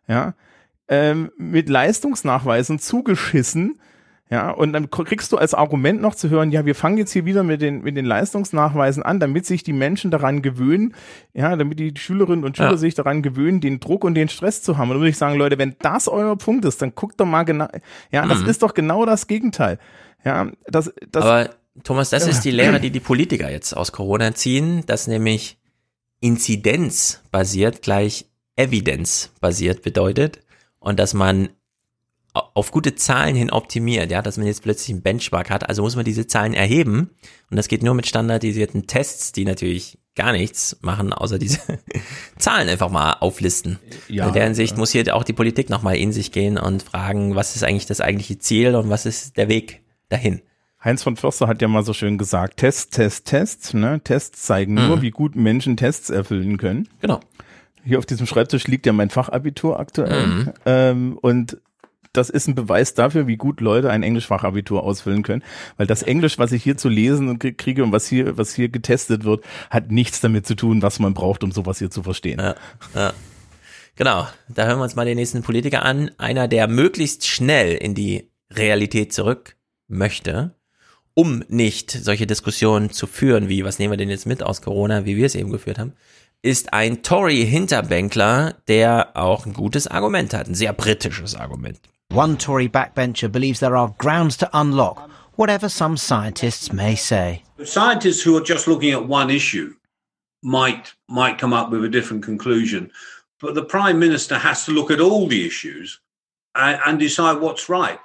ja, 0.07 0.34
ähm, 0.88 1.30
mit 1.38 1.68
Leistungsnachweisen 1.68 2.78
zugeschissen. 2.78 3.80
Ja, 4.31 4.51
und 4.51 4.72
dann 4.72 4.91
kriegst 4.91 5.31
du 5.33 5.37
als 5.37 5.53
Argument 5.53 6.01
noch 6.01 6.14
zu 6.14 6.31
hören, 6.31 6.51
ja, 6.51 6.64
wir 6.64 6.75
fangen 6.75 6.97
jetzt 6.97 7.12
hier 7.12 7.27
wieder 7.27 7.43
mit 7.43 7.61
den, 7.61 7.83
mit 7.83 7.95
den 7.95 8.07
Leistungsnachweisen 8.07 9.03
an, 9.03 9.20
damit 9.20 9.45
sich 9.45 9.62
die 9.64 9.75
Menschen 9.75 10.11
daran 10.11 10.41
gewöhnen, 10.41 10.95
ja, 11.35 11.55
damit 11.57 11.79
die 11.79 11.93
Schülerinnen 11.95 12.43
und 12.45 12.57
Schüler 12.57 12.70
Ja. 12.70 12.77
sich 12.79 12.95
daran 12.95 13.20
gewöhnen, 13.22 13.61
den 13.61 13.81
Druck 13.81 14.03
und 14.03 14.14
den 14.14 14.31
Stress 14.31 14.62
zu 14.62 14.79
haben. 14.79 14.89
Und 14.89 14.95
dann 14.95 15.01
würde 15.03 15.11
ich 15.11 15.18
sagen, 15.18 15.37
Leute, 15.39 15.59
wenn 15.59 15.77
das 15.81 16.09
euer 16.09 16.37
Punkt 16.39 16.64
ist, 16.64 16.81
dann 16.81 16.95
guckt 16.95 17.20
doch 17.20 17.27
mal 17.27 17.43
genau, 17.45 17.68
ja, 18.11 18.27
das 18.27 18.41
Mhm. 18.41 18.49
ist 18.49 18.62
doch 18.62 18.72
genau 18.72 19.05
das 19.05 19.27
Gegenteil. 19.27 19.79
Ja, 20.25 20.51
das, 20.66 20.91
das, 21.12 21.22
Aber 21.25 21.51
Thomas, 21.83 22.09
das 22.09 22.25
Ja. 22.25 22.31
ist 22.31 22.41
die 22.47 22.51
Lehre, 22.51 22.81
die 22.81 22.91
die 22.91 23.01
Politiker 23.01 23.51
jetzt 23.51 23.77
aus 23.77 23.93
Corona 23.93 24.35
ziehen, 24.35 24.85
dass 24.87 25.07
nämlich 25.07 25.59
Inzidenz 26.20 27.22
basiert 27.31 27.83
gleich 27.83 28.25
Evidenz 28.57 29.33
basiert 29.41 29.83
bedeutet 29.83 30.41
und 30.79 30.99
dass 30.99 31.12
man 31.12 31.51
auf 32.35 32.72
gute 32.72 32.95
Zahlen 32.97 33.37
hin 33.37 33.51
optimiert, 33.51 34.11
ja, 34.11 34.20
dass 34.20 34.37
man 34.37 34.47
jetzt 34.47 34.62
plötzlich 34.62 34.91
einen 34.91 35.03
Benchmark 35.03 35.51
hat, 35.51 35.68
also 35.68 35.82
muss 35.82 35.97
man 35.97 36.05
diese 36.05 36.26
Zahlen 36.26 36.53
erheben 36.53 37.11
und 37.51 37.57
das 37.57 37.68
geht 37.68 37.82
nur 37.82 37.95
mit 37.95 38.07
standardisierten 38.07 38.87
Tests, 38.87 39.32
die 39.32 39.45
natürlich 39.45 39.99
gar 40.16 40.32
nichts 40.32 40.76
machen, 40.80 41.12
außer 41.12 41.39
diese 41.39 41.61
Zahlen 42.39 42.68
einfach 42.68 42.91
mal 42.91 43.14
auflisten. 43.20 43.78
Ja, 44.09 44.26
in 44.28 44.35
der 44.35 44.45
Hinsicht 44.45 44.72
ja. 44.72 44.78
muss 44.78 44.91
hier 44.91 45.14
auch 45.14 45.24
die 45.24 45.32
Politik 45.32 45.70
nochmal 45.70 45.97
in 45.97 46.12
sich 46.12 46.32
gehen 46.32 46.59
und 46.59 46.82
fragen, 46.82 47.35
was 47.35 47.57
ist 47.57 47.64
eigentlich 47.64 47.87
das 47.87 48.01
eigentliche 48.01 48.39
Ziel 48.39 48.74
und 48.74 48.91
was 48.91 49.07
ist 49.07 49.37
der 49.37 49.49
Weg 49.49 49.82
dahin. 50.09 50.43
Heinz 50.82 51.03
von 51.03 51.16
Förster 51.16 51.49
hat 51.49 51.62
ja 51.62 51.68
mal 51.68 51.82
so 51.85 51.95
schön 51.95 52.18
gesagt, 52.18 52.59
Test, 52.59 52.93
Test, 52.93 53.24
Test, 53.26 53.74
ne? 53.74 54.01
Tests 54.05 54.43
zeigen 54.43 54.74
nur, 54.74 54.99
Mhm. 54.99 55.03
wie 55.03 55.11
gut 55.11 55.35
Menschen 55.35 55.76
Tests 55.76 56.11
erfüllen 56.11 56.59
können. 56.59 56.89
Genau. 57.01 57.20
Hier 57.85 57.99
auf 57.99 58.07
diesem 58.07 58.26
Schreibtisch 58.26 58.66
liegt 58.66 58.87
ja 58.87 58.93
mein 58.93 59.11
Fachabitur 59.11 59.78
aktuell. 59.80 60.26
Mhm. 60.26 60.53
Ähm, 60.66 61.18
und 61.20 61.59
das 62.15 62.31
ist 62.31 62.49
ein 62.49 62.55
Beweis 62.55 62.95
dafür, 62.95 63.27
wie 63.27 63.37
gut 63.37 63.61
Leute 63.61 63.91
ein 63.91 64.03
Englischfachabitur 64.03 64.83
ausfüllen 64.83 65.23
können. 65.23 65.43
Weil 65.77 65.87
das 65.87 66.03
Englisch, 66.03 66.39
was 66.39 66.53
ich 66.53 66.62
hier 66.62 66.77
zu 66.77 66.89
lesen 66.89 67.29
und 67.29 67.43
krie- 67.43 67.57
kriege 67.57 67.85
und 67.85 67.93
was 67.93 68.07
hier, 68.07 68.39
was 68.39 68.55
hier 68.55 68.69
getestet 68.71 69.25
wird, 69.25 69.45
hat 69.71 69.91
nichts 69.91 70.21
damit 70.21 70.47
zu 70.47 70.55
tun, 70.55 70.81
was 70.81 70.99
man 70.99 71.12
braucht, 71.12 71.45
um 71.45 71.53
sowas 71.53 71.79
hier 71.79 71.91
zu 71.91 72.03
verstehen. 72.03 72.41
Ja, 72.41 72.55
ja. 72.95 73.12
Genau, 73.97 74.27
da 74.49 74.67
hören 74.67 74.79
wir 74.79 74.85
uns 74.85 74.97
mal 74.97 75.05
den 75.05 75.17
nächsten 75.17 75.43
Politiker 75.43 75.85
an. 75.85 76.11
Einer, 76.19 76.49
der 76.49 76.67
möglichst 76.67 77.27
schnell 77.27 77.75
in 77.75 77.95
die 77.95 78.31
Realität 78.51 79.12
zurück 79.12 79.57
möchte, 79.87 80.55
um 81.15 81.45
nicht 81.49 81.91
solche 81.93 82.27
Diskussionen 82.27 82.91
zu 82.91 83.07
führen, 83.07 83.49
wie 83.49 83.65
was 83.65 83.79
nehmen 83.79 83.93
wir 83.93 83.97
denn 83.99 84.11
jetzt 84.11 84.27
mit 84.27 84.43
aus 84.43 84.62
Corona, 84.62 85.05
wie 85.05 85.17
wir 85.17 85.27
es 85.27 85.37
eben 85.37 85.51
geführt 85.51 85.79
haben, 85.79 85.93
ist 86.43 86.73
ein 86.73 87.03
Tory-Hinterbänkler, 87.03 88.57
der 88.69 89.17
auch 89.17 89.47
ein 89.47 89.55
gutes 89.55 89.87
Argument 89.87 90.35
hat, 90.35 90.49
ein 90.49 90.55
sehr 90.55 90.73
britisches 90.73 91.35
Argument. 91.37 91.81
One 92.15 92.37
Tory 92.37 92.69
backbencher 92.69 93.31
believes 93.31 93.59
there 93.59 93.77
are 93.77 93.93
grounds 93.99 94.37
to 94.37 94.51
unlock, 94.53 95.11
whatever 95.35 95.69
some 95.69 95.97
scientists 95.97 96.73
may 96.73 96.95
say. 96.95 97.43
Scientists 97.65 98.23
who 98.23 98.37
are 98.37 98.41
just 98.41 98.69
looking 98.69 98.93
at 98.93 99.09
one 99.09 99.31
issue 99.31 99.75
might 100.41 100.95
might 101.09 101.39
come 101.39 101.53
up 101.53 101.71
with 101.71 101.85
a 101.85 101.89
different 101.89 102.23
conclusion, 102.23 102.93
but 103.41 103.57
the 103.57 103.65
prime 103.65 103.99
minister 103.99 104.39
has 104.39 104.65
to 104.65 104.71
look 104.71 104.93
at 104.93 105.01
all 105.01 105.27
the 105.27 105.45
issues 105.45 105.99
and, 106.55 106.81
and 106.87 107.01
decide 107.01 107.41
what's 107.41 107.69
right. 107.69 107.99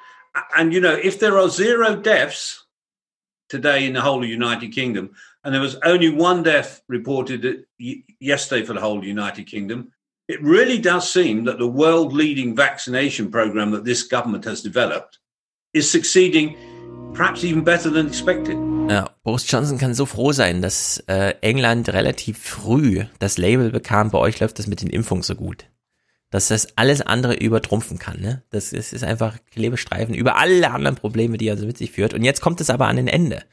And 0.58 0.74
you 0.74 0.82
know, 0.82 0.96
if 0.96 1.20
there 1.20 1.38
are 1.38 1.48
zero 1.48 1.96
deaths 1.96 2.66
today 3.48 3.86
in 3.86 3.94
the 3.94 4.02
whole 4.02 4.16
of 4.16 4.24
the 4.24 4.28
United 4.28 4.72
Kingdom, 4.74 5.12
and 5.44 5.54
there 5.54 5.62
was 5.62 5.76
only 5.84 6.10
one 6.10 6.42
death 6.42 6.82
reported 6.88 7.64
yesterday 7.78 8.66
for 8.66 8.74
the 8.74 8.82
whole 8.82 8.96
of 8.96 9.04
the 9.04 9.08
United 9.08 9.46
Kingdom, 9.46 9.92
it 10.30 10.40
really 10.44 10.80
does 10.80 11.12
seem 11.12 11.46
that 11.46 11.58
the 11.58 11.68
world 11.68 12.14
leading 12.14 12.56
vaccination 12.56 13.32
program 13.32 13.72
that 13.72 13.84
this 13.84 14.08
government 14.08 14.46
has 14.46 14.62
developed 14.62 15.20
is 15.74 15.92
succeeding 15.92 16.56
perhaps 17.14 17.44
even 17.44 17.64
better 17.64 17.92
than 17.92 18.08
expected. 18.08 18.56
Ja, 18.90 19.10
Boris 19.24 19.50
Johnson 19.50 19.80
kann 19.80 19.96
so 19.96 20.06
froh 20.06 20.32
sein, 20.32 20.62
dass 20.62 21.04
äh, 21.08 21.34
England 21.42 21.90
relativ 21.90 22.38
früh 22.38 23.06
das 23.18 23.38
Label 23.38 23.72
bekam, 23.72 24.12
bei 24.12 24.20
euch 24.20 24.40
läuft 24.40 24.60
das 24.60 24.68
mit 24.68 24.82
den 24.82 24.90
Impfungen 24.90 25.24
so 25.24 25.36
gut. 25.36 25.66
Dass 26.30 26.50
das 26.50 26.78
alles 26.78 27.02
andere 27.02 27.34
übertrumpfen 27.34 27.98
kann. 27.98 28.20
Ne? 28.20 28.44
Das 28.52 28.72
ist, 28.72 28.94
ist 28.94 29.04
einfach 29.04 29.38
Klebestreifen 29.52 30.14
über 30.14 30.38
alle 30.38 30.70
anderen 30.70 30.96
Probleme, 30.96 31.40
die 31.40 31.48
er 31.48 31.58
so 31.58 31.66
mit 31.66 31.80
sich 31.80 31.92
führt. 31.92 32.14
Und 32.14 32.24
jetzt 32.24 32.42
kommt 32.42 32.62
es 32.62 32.70
aber 32.70 32.88
an 32.88 32.98
den 32.98 33.08
Ende. 33.08 33.44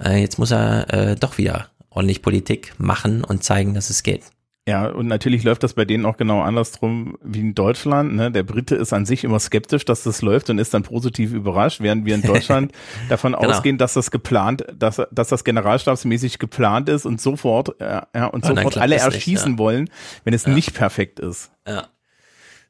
Äh, 0.00 0.20
jetzt 0.20 0.38
muss 0.38 0.52
er 0.52 0.92
äh, 0.92 1.16
doch 1.16 1.36
wieder 1.36 1.70
ordentlich 1.90 2.22
Politik 2.22 2.74
machen 2.78 3.24
und 3.24 3.42
zeigen, 3.42 3.74
dass 3.74 3.90
es 3.90 4.04
geht. 4.04 4.22
Ja, 4.68 4.86
und 4.86 5.08
natürlich 5.08 5.42
läuft 5.42 5.64
das 5.64 5.74
bei 5.74 5.84
denen 5.84 6.06
auch 6.06 6.16
genau 6.16 6.40
andersrum 6.40 7.18
wie 7.20 7.40
in 7.40 7.54
Deutschland. 7.54 8.14
Ne? 8.14 8.30
Der 8.30 8.44
Brite 8.44 8.76
ist 8.76 8.92
an 8.92 9.06
sich 9.06 9.24
immer 9.24 9.40
skeptisch, 9.40 9.84
dass 9.84 10.04
das 10.04 10.22
läuft 10.22 10.50
und 10.50 10.58
ist 10.60 10.72
dann 10.72 10.84
positiv 10.84 11.32
überrascht, 11.32 11.80
während 11.80 12.06
wir 12.06 12.14
in 12.14 12.22
Deutschland 12.22 12.70
davon 13.08 13.32
genau. 13.32 13.48
ausgehen, 13.48 13.76
dass 13.76 13.94
das 13.94 14.12
geplant, 14.12 14.64
dass, 14.72 15.02
dass 15.10 15.28
das 15.28 15.42
generalstabsmäßig 15.42 16.38
geplant 16.38 16.88
ist 16.88 17.06
und 17.06 17.20
sofort, 17.20 17.74
ja, 17.80 18.06
ja 18.14 18.26
und 18.26 18.44
sofort 18.44 18.78
alle 18.78 18.96
erschießen 18.96 19.52
nicht, 19.52 19.58
ja. 19.58 19.64
wollen, 19.64 19.90
wenn 20.22 20.32
es 20.32 20.46
ja. 20.46 20.52
nicht 20.52 20.74
perfekt 20.74 21.18
ist. 21.18 21.50
Ja. 21.66 21.88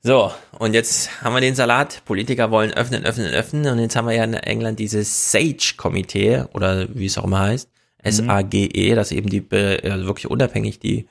So, 0.00 0.32
und 0.58 0.72
jetzt 0.72 1.22
haben 1.22 1.34
wir 1.34 1.42
den 1.42 1.54
Salat. 1.54 2.02
Politiker 2.06 2.50
wollen 2.50 2.72
öffnen, 2.72 3.04
öffnen, 3.04 3.28
öffnen. 3.28 3.70
Und 3.70 3.78
jetzt 3.78 3.94
haben 3.96 4.08
wir 4.08 4.14
ja 4.14 4.24
in 4.24 4.34
England 4.34 4.78
dieses 4.78 5.30
SAGE-Komitee 5.30 6.44
oder 6.54 6.88
wie 6.92 7.06
es 7.06 7.18
auch 7.18 7.24
immer 7.24 7.40
heißt. 7.40 7.68
Mhm. 7.68 8.08
S-A-G-E, 8.08 8.94
das 8.94 9.12
eben 9.12 9.28
die 9.28 9.46
also 9.52 10.06
wirklich 10.06 10.28
unabhängig 10.28 10.80
die 10.80 11.06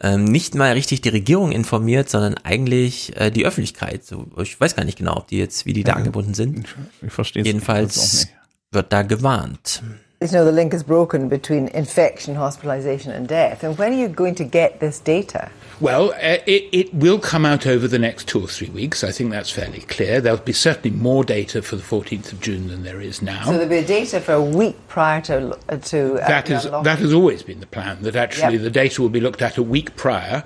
ähm, 0.00 0.24
nicht 0.24 0.54
mal 0.54 0.72
richtig 0.72 1.00
die 1.00 1.08
Regierung 1.08 1.52
informiert, 1.52 2.08
sondern 2.08 2.34
eigentlich 2.42 3.16
äh, 3.16 3.30
die 3.30 3.46
Öffentlichkeit. 3.46 4.04
So, 4.04 4.26
ich 4.42 4.58
weiß 4.60 4.76
gar 4.76 4.84
nicht 4.84 4.98
genau, 4.98 5.16
ob 5.16 5.28
die 5.28 5.38
jetzt, 5.38 5.66
wie 5.66 5.72
die 5.72 5.84
da 5.84 5.92
ja, 5.92 5.96
angebunden 5.96 6.34
sind. 6.34 6.66
Ich, 7.00 7.06
ich 7.06 7.12
verstehe 7.12 7.44
Jedenfalls 7.44 8.28
wird 8.70 8.92
da 8.92 9.02
gewarnt. 9.02 9.82
You 10.20 10.28
know, 10.30 10.44
the 10.44 10.52
link 10.52 10.72
is 10.72 10.82
broken 10.82 11.28
between 11.28 11.68
infection, 11.68 12.34
hospitalization, 12.36 13.12
and 13.12 13.28
death. 13.28 13.64
And 13.64 13.76
when 13.76 13.92
are 13.92 13.96
you 13.96 14.08
going 14.08 14.34
to 14.36 14.44
get 14.44 14.80
this 14.80 15.00
data? 15.00 15.50
Well, 15.80 16.12
uh, 16.12 16.38
it, 16.46 16.68
it 16.72 16.94
will 16.94 17.18
come 17.18 17.44
out 17.44 17.66
over 17.66 17.88
the 17.88 17.98
next 17.98 18.28
two 18.28 18.40
or 18.40 18.46
three 18.46 18.70
weeks. 18.70 19.02
I 19.02 19.10
think 19.10 19.32
that's 19.32 19.50
fairly 19.50 19.80
clear. 19.80 20.20
There'll 20.20 20.38
be 20.38 20.52
certainly 20.52 20.96
more 20.96 21.24
data 21.24 21.62
for 21.62 21.76
the 21.76 21.82
14th 21.82 22.32
of 22.32 22.40
June 22.40 22.68
than 22.68 22.84
there 22.84 23.00
is 23.00 23.22
now. 23.22 23.44
So 23.44 23.52
there'll 23.52 23.68
be 23.68 23.82
data 23.82 24.20
for 24.20 24.32
a 24.34 24.42
week 24.42 24.76
prior 24.88 25.20
to 25.22 25.58
uh, 25.68 25.76
to 25.76 26.14
uh, 26.22 26.28
that 26.28 26.48
is 26.48 26.62
that 26.62 26.98
has 27.00 27.12
always 27.12 27.42
been 27.42 27.58
the 27.58 27.66
plan. 27.66 28.02
That 28.02 28.14
actually 28.14 28.54
yep. 28.54 28.62
the 28.62 28.70
data 28.70 29.02
will 29.02 29.08
be 29.08 29.20
looked 29.20 29.42
at 29.42 29.58
a 29.58 29.62
week 29.62 29.96
prior, 29.96 30.44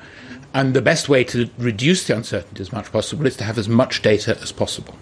and 0.54 0.72
the 0.72 0.82
best 0.82 1.10
way 1.10 1.24
to 1.24 1.50
reduce 1.58 2.06
the 2.06 2.16
uncertainty 2.16 2.62
as 2.62 2.72
much 2.72 2.86
as 2.86 2.90
possible 2.90 3.26
is 3.26 3.36
to 3.36 3.44
have 3.44 3.58
as 3.58 3.68
much 3.68 4.00
data 4.00 4.36
as 4.42 4.50
possible. 4.50 4.94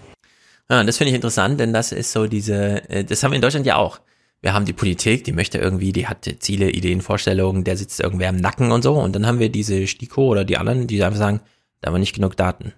Ja, 0.69 0.83
das 0.83 0.97
finde 0.97 1.11
ich 1.11 1.15
interessant, 1.15 1.59
denn 1.61 1.71
das 1.71 1.93
ist 1.93 2.11
so 2.11 2.27
diese, 2.27 2.83
äh, 2.89 3.05
das 3.05 3.23
haben 3.23 3.31
wir 3.31 3.37
in 3.37 3.41
Deutschland 3.41 3.65
ja 3.65 3.77
auch. 3.77 3.99
Wir 4.41 4.53
haben 4.53 4.65
die 4.65 4.73
Politik, 4.73 5.23
die 5.23 5.31
möchte 5.31 5.57
irgendwie, 5.57 5.91
die 5.91 6.07
hat 6.07 6.29
Ziele, 6.39 6.69
Ideen, 6.69 7.01
Vorstellungen, 7.01 7.63
der 7.63 7.75
sitzt 7.75 7.99
irgendwer 7.99 8.29
im 8.29 8.37
Nacken 8.37 8.71
und 8.71 8.83
so. 8.83 8.93
Und 8.93 9.15
dann 9.15 9.25
haben 9.25 9.39
wir 9.39 9.49
diese 9.49 9.87
STIKO 9.87 10.27
oder 10.27 10.45
die 10.45 10.57
anderen, 10.57 10.87
die 10.87 11.03
einfach 11.03 11.17
sagen, 11.17 11.41
da 11.81 11.87
haben 11.87 11.95
wir 11.95 11.99
nicht 11.99 12.15
genug 12.15 12.37
Daten. 12.37 12.73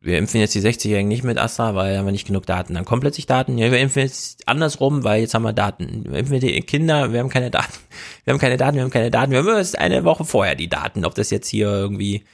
Wir 0.00 0.18
impfen 0.18 0.40
jetzt 0.40 0.54
die 0.54 0.60
60-Jährigen 0.60 1.08
nicht 1.08 1.22
mit 1.22 1.38
Astra, 1.38 1.76
weil 1.76 1.96
haben 1.96 2.06
wir 2.06 2.12
nicht 2.12 2.26
genug 2.26 2.44
Daten. 2.44 2.74
Dann 2.74 2.84
kommen 2.84 3.00
plötzlich 3.00 3.26
Daten. 3.26 3.56
Ja, 3.56 3.70
wir 3.70 3.78
impfen 3.78 4.02
jetzt 4.02 4.48
andersrum, 4.48 5.04
weil 5.04 5.20
jetzt 5.20 5.34
haben 5.34 5.44
wir 5.44 5.52
Daten. 5.52 6.04
Wir 6.10 6.18
impfen 6.18 6.40
die 6.40 6.60
Kinder, 6.62 7.12
wir 7.12 7.20
haben 7.20 7.28
keine 7.28 7.50
Daten. 7.50 7.72
Wir 8.24 8.32
haben 8.32 8.40
keine 8.40 8.56
Daten, 8.56 8.76
wir 8.76 8.82
haben 8.82 8.90
keine 8.90 9.10
Daten. 9.12 9.30
Wir 9.30 9.38
haben 9.38 9.48
erst 9.48 9.78
eine 9.78 10.04
Woche 10.04 10.24
vorher 10.24 10.56
die 10.56 10.68
Daten. 10.68 11.04
Ob 11.04 11.14
das 11.14 11.30
jetzt 11.30 11.48
hier 11.48 11.68
irgendwie 11.68 12.24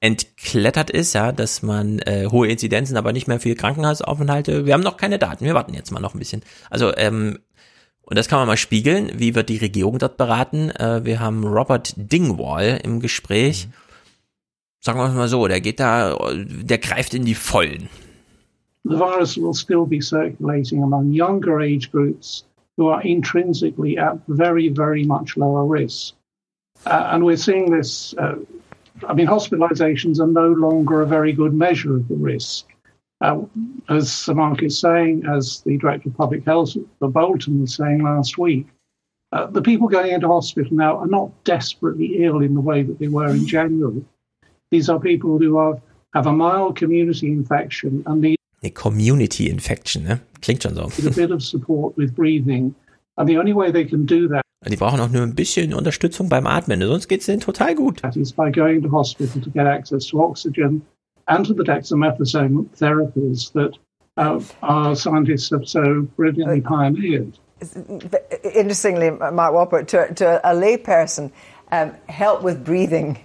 entklettert 0.00 0.90
ist, 0.90 1.14
ja, 1.14 1.32
dass 1.32 1.62
man 1.62 2.00
äh, 2.00 2.28
hohe 2.30 2.48
Inzidenzen, 2.48 2.98
aber 2.98 3.12
nicht 3.12 3.28
mehr 3.28 3.40
viel 3.40 3.54
Krankenhausaufenthalte. 3.54 4.66
Wir 4.66 4.74
haben 4.74 4.82
noch 4.82 4.98
keine 4.98 5.18
Daten. 5.18 5.44
Wir 5.44 5.54
warten 5.54 5.74
jetzt 5.74 5.90
mal 5.90 6.00
noch 6.00 6.14
ein 6.14 6.18
bisschen. 6.18 6.42
Also 6.68 6.94
ähm, 6.96 7.38
und 8.06 8.16
das 8.16 8.28
kann 8.28 8.38
man 8.38 8.48
mal 8.48 8.56
spiegeln. 8.56 9.10
Wie 9.14 9.34
wird 9.34 9.48
die 9.48 9.58
Regierung 9.58 9.98
dort 9.98 10.16
beraten? 10.16 10.70
Äh, 10.70 11.04
wir 11.04 11.20
haben 11.20 11.44
Robert 11.44 11.92
Dingwall 11.96 12.80
im 12.82 13.00
Gespräch. 13.00 13.66
Mhm. 13.66 13.72
Sagen 14.80 14.98
wir 15.00 15.08
mal 15.08 15.28
so, 15.28 15.48
der 15.48 15.60
geht 15.60 15.80
da, 15.80 16.16
der 16.36 16.78
greift 16.78 17.12
in 17.12 17.24
die 17.24 17.34
Vollen. 17.34 17.88
The 18.84 18.96
virus 18.96 19.36
will 19.36 19.52
still 19.52 19.84
be 19.84 20.00
circulating 20.00 20.84
among 20.84 21.12
younger 21.12 21.58
age 21.58 21.90
groups 21.90 22.44
who 22.76 22.88
are 22.88 23.02
intrinsically 23.02 23.98
at 23.98 24.18
very, 24.28 24.68
very 24.68 25.04
much 25.04 25.36
lower 25.36 25.66
risk. 25.66 26.14
Uh, 26.86 27.10
and 27.10 27.24
we're 27.24 27.36
seeing 27.36 27.72
this, 27.72 28.14
uh, 28.18 28.36
I 29.08 29.14
mean, 29.14 29.26
hospitalizations 29.26 30.20
are 30.20 30.28
no 30.28 30.52
longer 30.52 31.02
a 31.02 31.06
very 31.06 31.32
good 31.32 31.52
measure 31.52 31.96
of 31.96 32.06
the 32.06 32.14
risk. 32.14 32.66
Uh, 33.20 33.40
as 33.88 34.28
Mark 34.28 34.62
is 34.62 34.78
saying, 34.78 35.24
as 35.26 35.62
the 35.62 35.78
Director 35.78 36.10
of 36.10 36.16
Public 36.16 36.44
Health 36.44 36.76
for 36.98 37.08
Bolton 37.08 37.60
was 37.60 37.74
saying 37.74 38.02
last 38.02 38.36
week, 38.36 38.66
uh, 39.32 39.46
the 39.46 39.62
people 39.62 39.88
going 39.88 40.12
into 40.12 40.28
hospital 40.28 40.76
now 40.76 40.98
are 40.98 41.06
not 41.06 41.30
desperately 41.44 42.24
ill 42.24 42.40
in 42.40 42.54
the 42.54 42.60
way 42.60 42.82
that 42.82 42.98
they 42.98 43.08
were 43.08 43.30
in 43.30 43.46
January. 43.46 44.04
These 44.70 44.88
are 44.88 45.00
people 45.00 45.38
who 45.38 45.56
are, 45.56 45.80
have 46.14 46.26
a 46.26 46.32
mild 46.32 46.76
community 46.76 47.28
infection 47.28 48.02
and 48.06 48.20
need 48.20 48.36
a 48.62 48.70
community 48.70 49.48
infection, 49.48 50.04
ne? 50.04 50.20
Klingt 50.40 50.62
schon 50.62 50.74
so. 50.74 51.08
a 51.08 51.10
bit 51.10 51.30
of 51.30 51.42
support 51.42 51.96
with 51.96 52.14
breathing. 52.14 52.74
And 53.18 53.28
the 53.28 53.38
only 53.38 53.52
way 53.52 53.70
they 53.70 53.84
can 53.84 54.04
do 54.06 54.28
that 54.28 54.42
Die 54.68 54.76
brauchen 54.76 55.00
auch 55.00 55.10
nur 55.10 55.22
ein 55.22 55.34
bisschen 55.34 55.72
Unterstützung 55.72 56.28
beim 56.28 56.46
Atmen, 56.46 56.80
sonst 56.82 57.06
geht 57.08 57.20
es 57.20 57.26
denen 57.26 57.40
total 57.40 57.74
gut. 57.74 58.02
That 58.02 58.16
is 58.16 58.32
by 58.32 58.50
going 58.50 58.82
to 58.82 58.90
hospital 58.90 59.40
to 59.40 59.50
get 59.50 59.66
access 59.66 60.06
to 60.06 60.20
oxygen 60.20 60.82
and 61.28 61.46
to 61.46 61.54
the 61.54 61.64
dexamethasone 61.64 62.68
therapies 62.76 63.52
that 63.52 63.76
uh, 64.16 64.40
our 64.62 64.96
scientists 64.96 65.50
have 65.50 65.68
so 65.68 66.02
brilliantly 66.16 66.60
pioneered. 66.60 67.38
Interestingly, 68.54 69.10
Mark 69.10 69.54
Walpert, 69.54 69.86
to, 69.88 70.12
to 70.14 70.40
a 70.48 70.54
layperson, 70.54 71.30
um, 71.72 71.92
help 72.08 72.42
with 72.42 72.64
breathing 72.64 73.18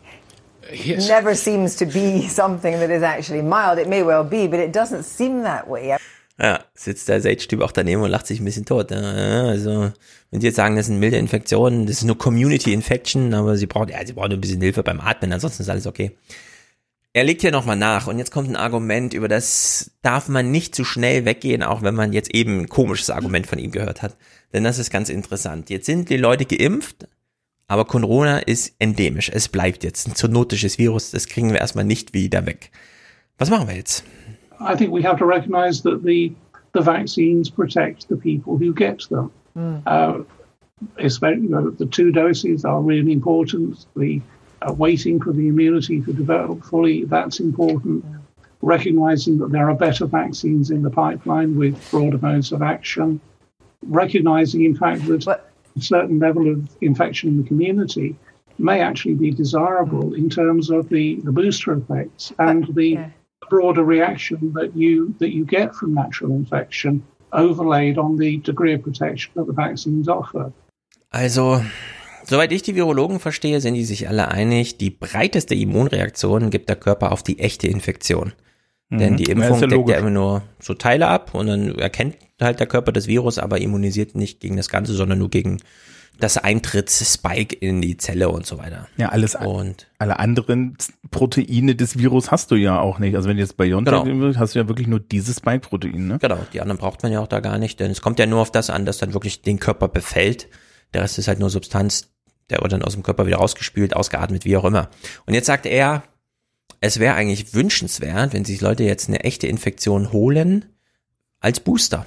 yes. 0.74 1.08
never 1.08 1.36
seems 1.36 1.76
to 1.78 1.86
be 1.86 2.28
something 2.28 2.80
that 2.80 2.90
is 2.90 3.04
actually 3.04 3.42
mild. 3.42 3.78
It 3.78 3.88
may 3.88 4.04
well 4.04 4.24
be, 4.24 4.48
but 4.48 4.60
it 4.60 4.72
doesn't 4.72 5.04
seem 5.04 5.44
that 5.44 5.68
way. 5.68 5.98
Ja, 6.40 6.60
sitzt 6.74 7.08
der 7.08 7.22
Sage-Typ 7.22 7.62
auch 7.62 7.72
daneben 7.72 8.02
und 8.02 8.10
lacht 8.10 8.26
sich 8.26 8.40
ein 8.40 8.46
bisschen 8.46 8.66
tot. 8.66 8.90
Ja, 8.90 8.98
also, 8.98 9.92
wenn 10.32 10.40
die 10.40 10.48
jetzt 10.48 10.56
sagen, 10.56 10.76
das 10.76 10.88
sind 10.88 11.00
milde 11.00 11.18
Infektionen, 11.18 11.86
das 11.86 11.98
ist 11.98 12.04
nur 12.04 12.18
Community 12.18 12.74
Infection, 12.74 13.34
aber 13.36 13.58
sie 13.58 13.68
brauchen, 13.68 13.90
ja, 13.90 14.04
sie 14.04 14.14
brauchen 14.14 14.32
ein 14.32 14.42
bisschen 14.42 14.60
Hilfe 14.60 14.82
beim 14.82 15.00
Atmen, 15.00 15.32
ansonsten 15.34 15.62
ist 15.62 15.70
alles 15.70 15.86
okay. 15.86 16.18
Er 17.14 17.26
legt 17.26 17.42
hier 17.42 17.52
nochmal 17.52 17.76
nach 17.76 18.08
und 18.08 18.20
jetzt 18.20 18.32
kommt 18.32 18.48
ein 18.48 18.56
Argument, 18.56 19.14
über 19.14 19.28
das 19.28 19.92
darf 20.02 20.30
man 20.30 20.50
nicht 20.50 20.74
zu 20.74 20.86
schnell 20.86 21.26
weggehen, 21.26 21.62
auch 21.62 21.82
wenn 21.82 21.94
man 21.94 22.14
jetzt 22.14 22.34
eben 22.34 22.60
ein 22.60 22.70
komisches 22.70 23.10
Argument 23.10 23.46
von 23.48 23.60
ihm 23.60 23.72
gehört 23.72 24.02
hat. 24.02 24.16
Denn 24.54 24.64
das 24.64 24.80
ist 24.80 24.92
ganz 24.92 25.10
interessant. 25.10 25.70
Jetzt 25.70 25.88
sind 25.88 26.10
die 26.10 26.16
Leute 26.16 26.46
geimpft, 26.46 27.10
aber 27.68 27.84
Corona 27.84 28.40
ist 28.40 28.76
endemisch. 28.80 29.30
Es 29.34 29.50
bleibt 29.50 29.84
jetzt 29.84 30.08
ein 30.08 30.16
zoonotisches 30.16 30.78
Virus, 30.78 31.12
das 31.12 31.28
kriegen 31.28 31.52
wir 31.52 31.60
erstmal 31.60 31.84
nicht 31.84 32.14
wieder 32.14 32.46
weg. 32.46 32.72
Was 33.38 33.50
machen 33.50 33.68
wir 33.68 33.76
jetzt? 33.76 34.06
I 34.62 34.76
think 34.78 34.94
we 34.94 35.04
have 35.04 35.18
to 35.18 35.26
recognize 35.26 35.84
that 35.84 36.02
the, 36.06 36.34
the 36.74 36.82
vaccines 36.82 37.50
protect 37.50 38.08
the 38.08 38.16
people 38.16 38.54
who 38.54 38.74
get 38.74 39.10
them. 39.10 39.32
Mm. 39.56 39.82
Uh, 39.86 40.24
especially, 40.98 41.44
you 41.44 41.50
know, 41.50 41.72
the 41.78 41.88
two 41.88 42.12
doses 42.12 42.64
are 42.64 42.82
really 42.82 43.12
important. 43.12 43.86
The 43.98 44.22
waiting 44.70 45.20
for 45.20 45.34
the 45.34 45.48
immunity 45.48 46.02
to 46.02 46.14
develop 46.14 46.64
fully, 46.64 47.06
that's 47.06 47.40
important. 47.40 48.06
Recognizing 48.62 49.40
that 49.40 49.52
there 49.52 49.70
are 49.70 49.76
better 49.76 50.06
vaccines 50.06 50.70
in 50.70 50.84
the 50.84 50.90
pipeline 50.92 51.58
with 51.58 51.90
broader 51.90 52.20
modes 52.20 52.52
of 52.52 52.62
action. 52.62 53.20
Recognizing, 53.84 54.64
in 54.64 54.76
fact, 54.76 55.06
that 55.08 55.28
a 55.76 55.82
certain 55.82 56.20
level 56.20 56.48
of 56.52 56.70
infection 56.82 57.30
in 57.30 57.42
the 57.42 57.48
community 57.48 58.16
may 58.60 58.82
actually 58.82 59.16
be 59.16 59.32
desirable 59.32 60.14
in 60.14 60.30
terms 60.30 60.70
of 60.70 60.90
the, 60.90 61.16
the 61.22 61.32
booster 61.32 61.74
effects 61.74 62.32
and 62.38 62.74
the 62.76 62.90
yeah. 62.90 63.10
broader 63.50 63.84
reaction 63.84 64.54
that 64.54 64.76
you 64.76 65.16
that 65.20 65.34
you 65.34 65.46
get 65.46 65.74
from 65.74 65.94
natural 65.94 66.32
infection 66.32 67.04
overlaid 67.34 67.98
on 67.98 68.18
the 68.18 68.38
degree 68.38 68.74
of 68.74 68.84
protection 68.84 69.32
that 69.36 69.48
the 69.48 69.54
vaccines 69.54 70.08
offer. 70.08 70.52
Also 71.14 71.66
Soweit 72.26 72.52
ich 72.52 72.62
die 72.62 72.76
Virologen 72.76 73.20
verstehe, 73.20 73.62
sind 73.62 73.74
die 73.74 73.86
sich 73.86 74.08
alle 74.08 74.30
einig, 74.30 74.78
die 74.78 74.90
breiteste 74.90 75.56
Immunreaktion 75.56 76.50
gibt 76.50 76.70
der 76.70 76.76
Körper 76.76 77.12
auf 77.12 77.24
die 77.24 77.40
echte 77.40 77.68
Infektion. 77.68 78.34
Mhm. 78.90 78.98
Denn 79.00 79.18
die 79.18 79.26
Impfung 79.26 79.56
ja, 79.56 79.62
ja 79.62 79.68
deckt 79.68 79.90
ja 79.90 79.98
immer 79.98 80.10
nur 80.10 80.44
so 80.60 80.74
Teile 80.74 81.08
ab 81.08 81.34
und 81.34 81.48
dann 81.48 81.76
erkennt 81.80 82.16
halt 82.40 82.60
der 82.60 82.68
Körper 82.68 82.92
das 82.92 83.08
Virus, 83.08 83.40
aber 83.40 83.62
immunisiert 83.62 84.16
nicht 84.16 84.40
gegen 84.40 84.58
das 84.58 84.70
Ganze, 84.70 84.94
sondern 84.94 85.20
nur 85.20 85.30
gegen 85.30 85.60
das 86.20 86.38
Eintrittsspike 86.38 87.56
in 87.56 87.82
die 87.82 87.98
Zelle 87.98 88.30
und 88.30 88.46
so 88.46 88.58
weiter. 88.58 88.88
Ja, 88.98 89.10
alles 89.10 89.36
und 89.36 89.88
alle 89.98 90.20
anderen 90.20 90.78
Proteine 91.10 91.76
des 91.76 91.98
Virus 91.98 92.32
hast 92.32 92.52
du 92.52 92.56
ja 92.56 92.80
auch 92.80 93.00
nicht. 93.00 93.16
Also 93.16 93.28
wenn 93.28 93.38
du 93.38 93.42
jetzt 93.42 93.58
bei 93.58 93.66
BioNTech 93.66 94.04
genau. 94.04 94.36
hast 94.36 94.56
du 94.56 94.60
ja 94.60 94.68
wirklich 94.68 94.88
nur 94.88 95.00
dieses 95.00 95.38
Spike-Protein, 95.38 96.08
ne? 96.08 96.18
Genau, 96.22 96.38
die 96.54 96.62
anderen 96.62 96.78
braucht 96.78 97.02
man 97.04 97.12
ja 97.12 97.20
auch 97.20 97.28
da 97.28 97.40
gar 97.40 97.58
nicht, 97.58 97.80
denn 97.80 97.92
es 97.92 98.02
kommt 98.02 98.20
ja 98.20 98.26
nur 98.26 98.40
auf 98.40 98.52
das 98.52 98.70
an, 98.70 98.86
dass 98.86 99.00
dann 99.00 99.14
wirklich 99.14 99.42
den 99.42 99.60
Körper 99.60 99.88
befällt. 99.88 100.48
Der 100.94 101.02
Rest 101.02 101.18
ist 101.18 101.28
halt 101.28 101.40
nur 101.40 101.50
Substanz, 101.50 102.10
der 102.50 102.62
wird 102.62 102.74
dann 102.74 102.84
aus 102.84 102.94
dem 102.94 103.04
Körper 103.04 103.26
wieder 103.26 103.38
rausgespült, 103.38 103.96
ausgeatmet, 103.96 104.46
wie 104.46 104.58
auch 104.58 104.66
immer. 104.66 104.90
Und 105.26 105.34
jetzt 105.34 105.48
sagt 105.48 105.66
er, 105.66 106.04
es 106.82 107.00
wäre 107.00 107.16
eigentlich 107.16 107.54
wünschenswert, 107.54 108.34
wenn 108.34 108.46
sich 108.46 108.60
Leute 108.62 108.84
jetzt 108.84 109.08
eine 109.08 109.22
echte 109.22 109.48
Infektion 109.48 110.12
holen 110.12 110.66
als 111.40 111.60
Booster. 111.60 112.06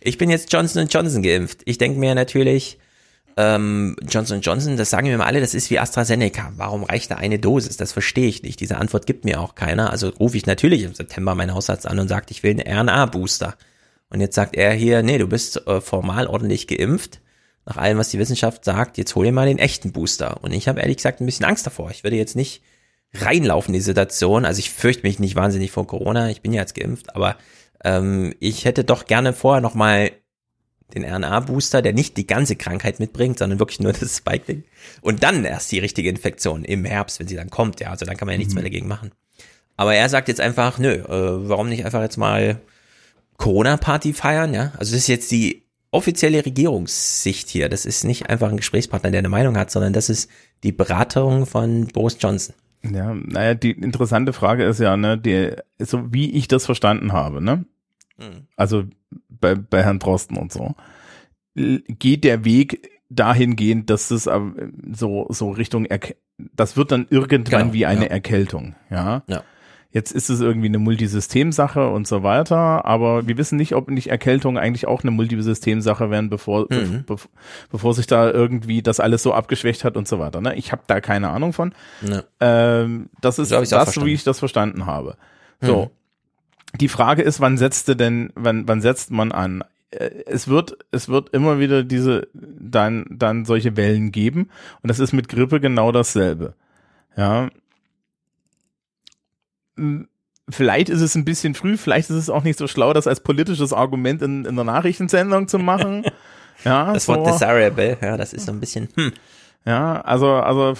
Ich 0.00 0.18
bin 0.18 0.30
jetzt 0.30 0.52
Johnson 0.52 0.88
Johnson 0.88 1.22
geimpft. 1.22 1.60
Ich 1.66 1.78
denke 1.78 1.98
mir 1.98 2.14
natürlich, 2.14 2.78
ähm, 3.36 3.96
Johnson 4.08 4.40
Johnson, 4.40 4.76
das 4.76 4.90
sagen 4.90 5.08
mir 5.08 5.18
mal 5.18 5.26
alle, 5.26 5.40
das 5.40 5.54
ist 5.54 5.70
wie 5.70 5.78
AstraZeneca. 5.78 6.52
Warum 6.56 6.84
reicht 6.84 7.10
da 7.10 7.16
eine 7.16 7.38
Dosis? 7.38 7.76
Das 7.76 7.92
verstehe 7.92 8.28
ich 8.28 8.42
nicht. 8.42 8.60
Diese 8.60 8.78
Antwort 8.78 9.06
gibt 9.06 9.24
mir 9.24 9.40
auch 9.40 9.54
keiner. 9.54 9.90
Also 9.90 10.08
rufe 10.08 10.36
ich 10.36 10.46
natürlich 10.46 10.82
im 10.82 10.94
September 10.94 11.34
meinen 11.34 11.54
Hausarzt 11.54 11.86
an 11.86 11.98
und 11.98 12.08
sage, 12.08 12.26
ich 12.30 12.42
will 12.42 12.58
einen 12.58 12.88
RNA-Booster. 12.88 13.56
Und 14.08 14.20
jetzt 14.20 14.34
sagt 14.34 14.56
er 14.56 14.72
hier, 14.72 15.02
nee, 15.02 15.18
du 15.18 15.28
bist 15.28 15.66
äh, 15.66 15.80
formal 15.80 16.26
ordentlich 16.26 16.66
geimpft 16.66 17.20
nach 17.66 17.76
allem, 17.76 17.98
was 17.98 18.08
die 18.08 18.18
Wissenschaft 18.18 18.64
sagt, 18.64 18.98
jetzt 18.98 19.14
hol 19.14 19.24
dir 19.24 19.32
mal 19.32 19.46
den 19.46 19.58
echten 19.58 19.92
Booster. 19.92 20.42
Und 20.42 20.52
ich 20.52 20.66
habe 20.68 20.80
ehrlich 20.80 20.96
gesagt 20.96 21.20
ein 21.20 21.26
bisschen 21.26 21.46
Angst 21.46 21.66
davor. 21.66 21.90
Ich 21.90 22.04
würde 22.04 22.16
jetzt 22.16 22.36
nicht 22.36 22.62
reinlaufen 23.14 23.74
in 23.74 23.78
die 23.80 23.84
Situation. 23.84 24.44
Also 24.44 24.58
ich 24.60 24.70
fürchte 24.70 25.02
mich 25.06 25.18
nicht 25.18 25.36
wahnsinnig 25.36 25.70
vor 25.70 25.86
Corona. 25.86 26.30
Ich 26.30 26.42
bin 26.42 26.52
ja 26.52 26.60
jetzt 26.62 26.74
geimpft, 26.74 27.14
aber 27.14 27.36
ähm, 27.84 28.34
ich 28.40 28.64
hätte 28.64 28.84
doch 28.84 29.06
gerne 29.06 29.32
vorher 29.32 29.60
noch 29.60 29.74
mal 29.74 30.10
den 30.94 31.04
RNA-Booster, 31.04 31.82
der 31.82 31.92
nicht 31.92 32.16
die 32.16 32.26
ganze 32.26 32.56
Krankheit 32.56 32.98
mitbringt, 32.98 33.38
sondern 33.38 33.58
wirklich 33.60 33.78
nur 33.80 33.92
das 33.92 34.16
Spike-Ding. 34.16 34.64
Und 35.02 35.22
dann 35.22 35.44
erst 35.44 35.70
die 35.70 35.78
richtige 35.78 36.08
Infektion 36.08 36.64
im 36.64 36.84
Herbst, 36.84 37.20
wenn 37.20 37.28
sie 37.28 37.36
dann 37.36 37.50
kommt. 37.50 37.78
Ja, 37.80 37.90
also 37.90 38.06
dann 38.06 38.16
kann 38.16 38.26
man 38.26 38.32
ja 38.34 38.38
nichts 38.38 38.54
Mhm. 38.54 38.62
mehr 38.62 38.64
dagegen 38.70 38.88
machen. 38.88 39.12
Aber 39.76 39.94
er 39.94 40.08
sagt 40.08 40.28
jetzt 40.28 40.40
einfach, 40.40 40.78
nö, 40.78 40.92
äh, 40.94 41.48
warum 41.48 41.68
nicht 41.68 41.84
einfach 41.84 42.02
jetzt 42.02 42.16
mal 42.16 42.60
Corona-Party 43.36 44.12
feiern, 44.12 44.52
ja? 44.52 44.72
Also 44.78 44.92
das 44.92 45.02
ist 45.02 45.08
jetzt 45.08 45.30
die 45.30 45.62
offizielle 45.90 46.44
Regierungssicht 46.44 47.48
hier. 47.48 47.68
Das 47.68 47.84
ist 47.84 48.04
nicht 48.04 48.28
einfach 48.30 48.48
ein 48.48 48.56
Gesprächspartner, 48.56 49.10
der 49.10 49.18
eine 49.18 49.28
Meinung 49.28 49.56
hat, 49.56 49.70
sondern 49.70 49.92
das 49.92 50.08
ist 50.08 50.30
die 50.62 50.72
Beratung 50.72 51.46
von 51.46 51.88
Boris 51.88 52.16
Johnson. 52.20 52.54
Ja, 52.82 53.14
naja, 53.14 53.54
die 53.54 53.72
interessante 53.72 54.32
Frage 54.32 54.64
ist 54.64 54.80
ja, 54.80 54.96
ne, 54.96 55.18
die, 55.18 55.52
so 55.78 56.12
wie 56.12 56.30
ich 56.30 56.48
das 56.48 56.64
verstanden 56.64 57.12
habe, 57.12 57.42
ne? 57.42 57.64
Mhm. 58.18 58.46
Also 58.56 58.84
bei, 59.28 59.54
bei 59.54 59.82
Herrn 59.82 59.98
Drosten 59.98 60.38
und 60.38 60.52
so, 60.52 60.74
geht 61.54 62.24
der 62.24 62.44
Weg 62.44 62.90
dahingehend, 63.10 63.90
dass 63.90 64.08
das 64.08 64.26
ähm, 64.26 64.72
so, 64.92 65.26
so 65.30 65.50
Richtung, 65.50 65.84
Erk 65.84 66.16
das 66.54 66.76
wird 66.78 66.90
dann 66.90 67.06
irgendwann 67.10 67.64
Genau, 67.64 67.72
wie 67.74 67.84
eine 67.84 68.06
ja. 68.06 68.10
Erkältung, 68.10 68.74
ja? 68.88 69.22
Ja. 69.26 69.42
Jetzt 69.92 70.12
ist 70.12 70.28
es 70.30 70.40
irgendwie 70.40 70.68
eine 70.68 70.78
Multisystemsache 70.78 71.88
und 71.88 72.06
so 72.06 72.22
weiter, 72.22 72.84
aber 72.84 73.26
wir 73.26 73.36
wissen 73.38 73.56
nicht, 73.56 73.74
ob 73.74 73.90
nicht 73.90 74.06
Erkältungen 74.08 74.56
eigentlich 74.62 74.86
auch 74.86 75.02
eine 75.02 75.10
Multisystemsache 75.10 76.10
werden, 76.10 76.30
bevor, 76.30 76.66
Mhm. 76.70 77.02
bev 77.06 77.28
bevor 77.72 77.92
sich 77.94 78.06
da 78.06 78.30
irgendwie 78.30 78.82
das 78.82 79.00
alles 79.00 79.22
so 79.24 79.34
abgeschwächt 79.34 79.82
hat 79.82 79.96
und 79.96 80.06
so 80.06 80.20
weiter. 80.20 80.40
Ne? 80.40 80.54
Ich 80.54 80.70
habe 80.70 80.82
da 80.86 81.00
keine 81.00 81.30
Ahnung 81.30 81.52
von. 81.52 81.74
Ja. 82.02 82.22
Ähm, 82.38 83.10
das 83.20 83.40
ist 83.40 83.50
das, 83.50 83.68
verstanden. 83.68 84.06
wie 84.06 84.12
ich 84.14 84.22
das 84.22 84.38
verstanden 84.38 84.86
habe. 84.86 85.16
So. 85.60 85.86
Mhm. 85.86 86.78
Die 86.78 86.88
Frage 86.88 87.22
ist, 87.22 87.40
wann 87.40 87.58
setzt 87.58 87.88
denn, 87.98 88.32
wann, 88.36 88.68
wann 88.68 88.80
setzt 88.80 89.10
man 89.10 89.32
an? 89.32 89.64
Äh, 89.90 90.10
Es 90.26 90.46
wird, 90.46 90.78
es 90.92 91.08
wird 91.08 91.30
immer 91.30 91.58
wieder 91.58 91.82
diese, 91.82 92.28
dann, 92.32 93.06
dann 93.10 93.44
solche 93.44 93.76
Wellen 93.76 94.12
geben. 94.12 94.50
Und 94.82 94.88
das 94.88 95.00
ist 95.00 95.12
mit 95.12 95.28
Grippe 95.28 95.58
genau 95.58 95.90
dasselbe. 95.90 96.54
Ja. 97.16 97.48
M, 99.80 100.08
Vielleicht 100.52 100.88
ist 100.88 101.00
es 101.00 101.14
ein 101.14 101.24
bisschen 101.24 101.54
früh, 101.54 101.76
vielleicht 101.76 102.10
ist 102.10 102.16
es 102.16 102.30
auch 102.30 102.42
nicht 102.42 102.58
so 102.58 102.66
schlau, 102.66 102.92
das 102.92 103.06
als 103.06 103.20
politisches 103.20 103.72
Argument 103.72 104.20
in, 104.20 104.44
in 104.44 104.56
der 104.56 104.64
Nachrichtensendung 104.64 105.48
zu 105.48 105.58
machen. 105.58 106.04
Ja, 106.62 106.92
Das 106.92 107.06
so. 107.06 107.14
Wort 107.14 107.26
desirable, 107.26 107.96
ja, 108.02 108.18
das 108.18 108.34
ist 108.34 108.44
so 108.44 108.52
ein 108.52 108.60
bisschen, 108.60 108.90
hm. 108.94 109.12
Ja, 109.64 110.02
also, 110.02 110.34
also 110.34 110.74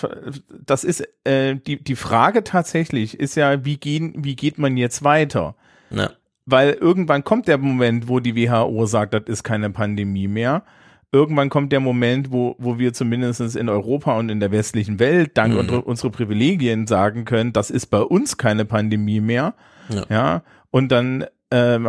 das 0.66 0.84
ist 0.84 1.08
äh, 1.24 1.56
die, 1.56 1.82
die 1.82 1.96
Frage 1.96 2.44
tatsächlich 2.44 3.18
ist 3.18 3.34
ja, 3.34 3.64
wie 3.64 3.78
gehen, 3.78 4.12
wie 4.18 4.36
geht 4.36 4.58
man 4.58 4.76
jetzt 4.76 5.04
weiter? 5.04 5.54
Ja. 5.88 6.10
Weil 6.44 6.72
irgendwann 6.72 7.24
kommt 7.24 7.48
der 7.48 7.56
Moment, 7.56 8.08
wo 8.08 8.20
die 8.20 8.36
WHO 8.36 8.84
sagt, 8.84 9.14
das 9.14 9.22
ist 9.26 9.42
keine 9.42 9.70
Pandemie 9.70 10.28
mehr. 10.28 10.64
Irgendwann 11.12 11.48
kommt 11.50 11.72
der 11.72 11.80
Moment, 11.80 12.30
wo, 12.30 12.54
wo 12.58 12.78
wir 12.78 12.92
zumindest 12.92 13.56
in 13.56 13.68
Europa 13.68 14.16
und 14.16 14.28
in 14.28 14.38
der 14.38 14.52
westlichen 14.52 14.98
Welt 15.00 15.36
dank 15.36 15.52
Mhm. 15.54 15.58
unserer 15.60 15.86
unsere 15.86 16.10
Privilegien 16.10 16.86
sagen 16.86 17.24
können, 17.24 17.52
das 17.52 17.70
ist 17.70 17.86
bei 17.86 18.00
uns 18.00 18.36
keine 18.36 18.64
Pandemie 18.64 19.20
mehr. 19.20 19.54
Ja. 19.88 20.04
Ja, 20.08 20.42
und 20.70 20.92
dann 20.92 21.24
ähm, 21.50 21.88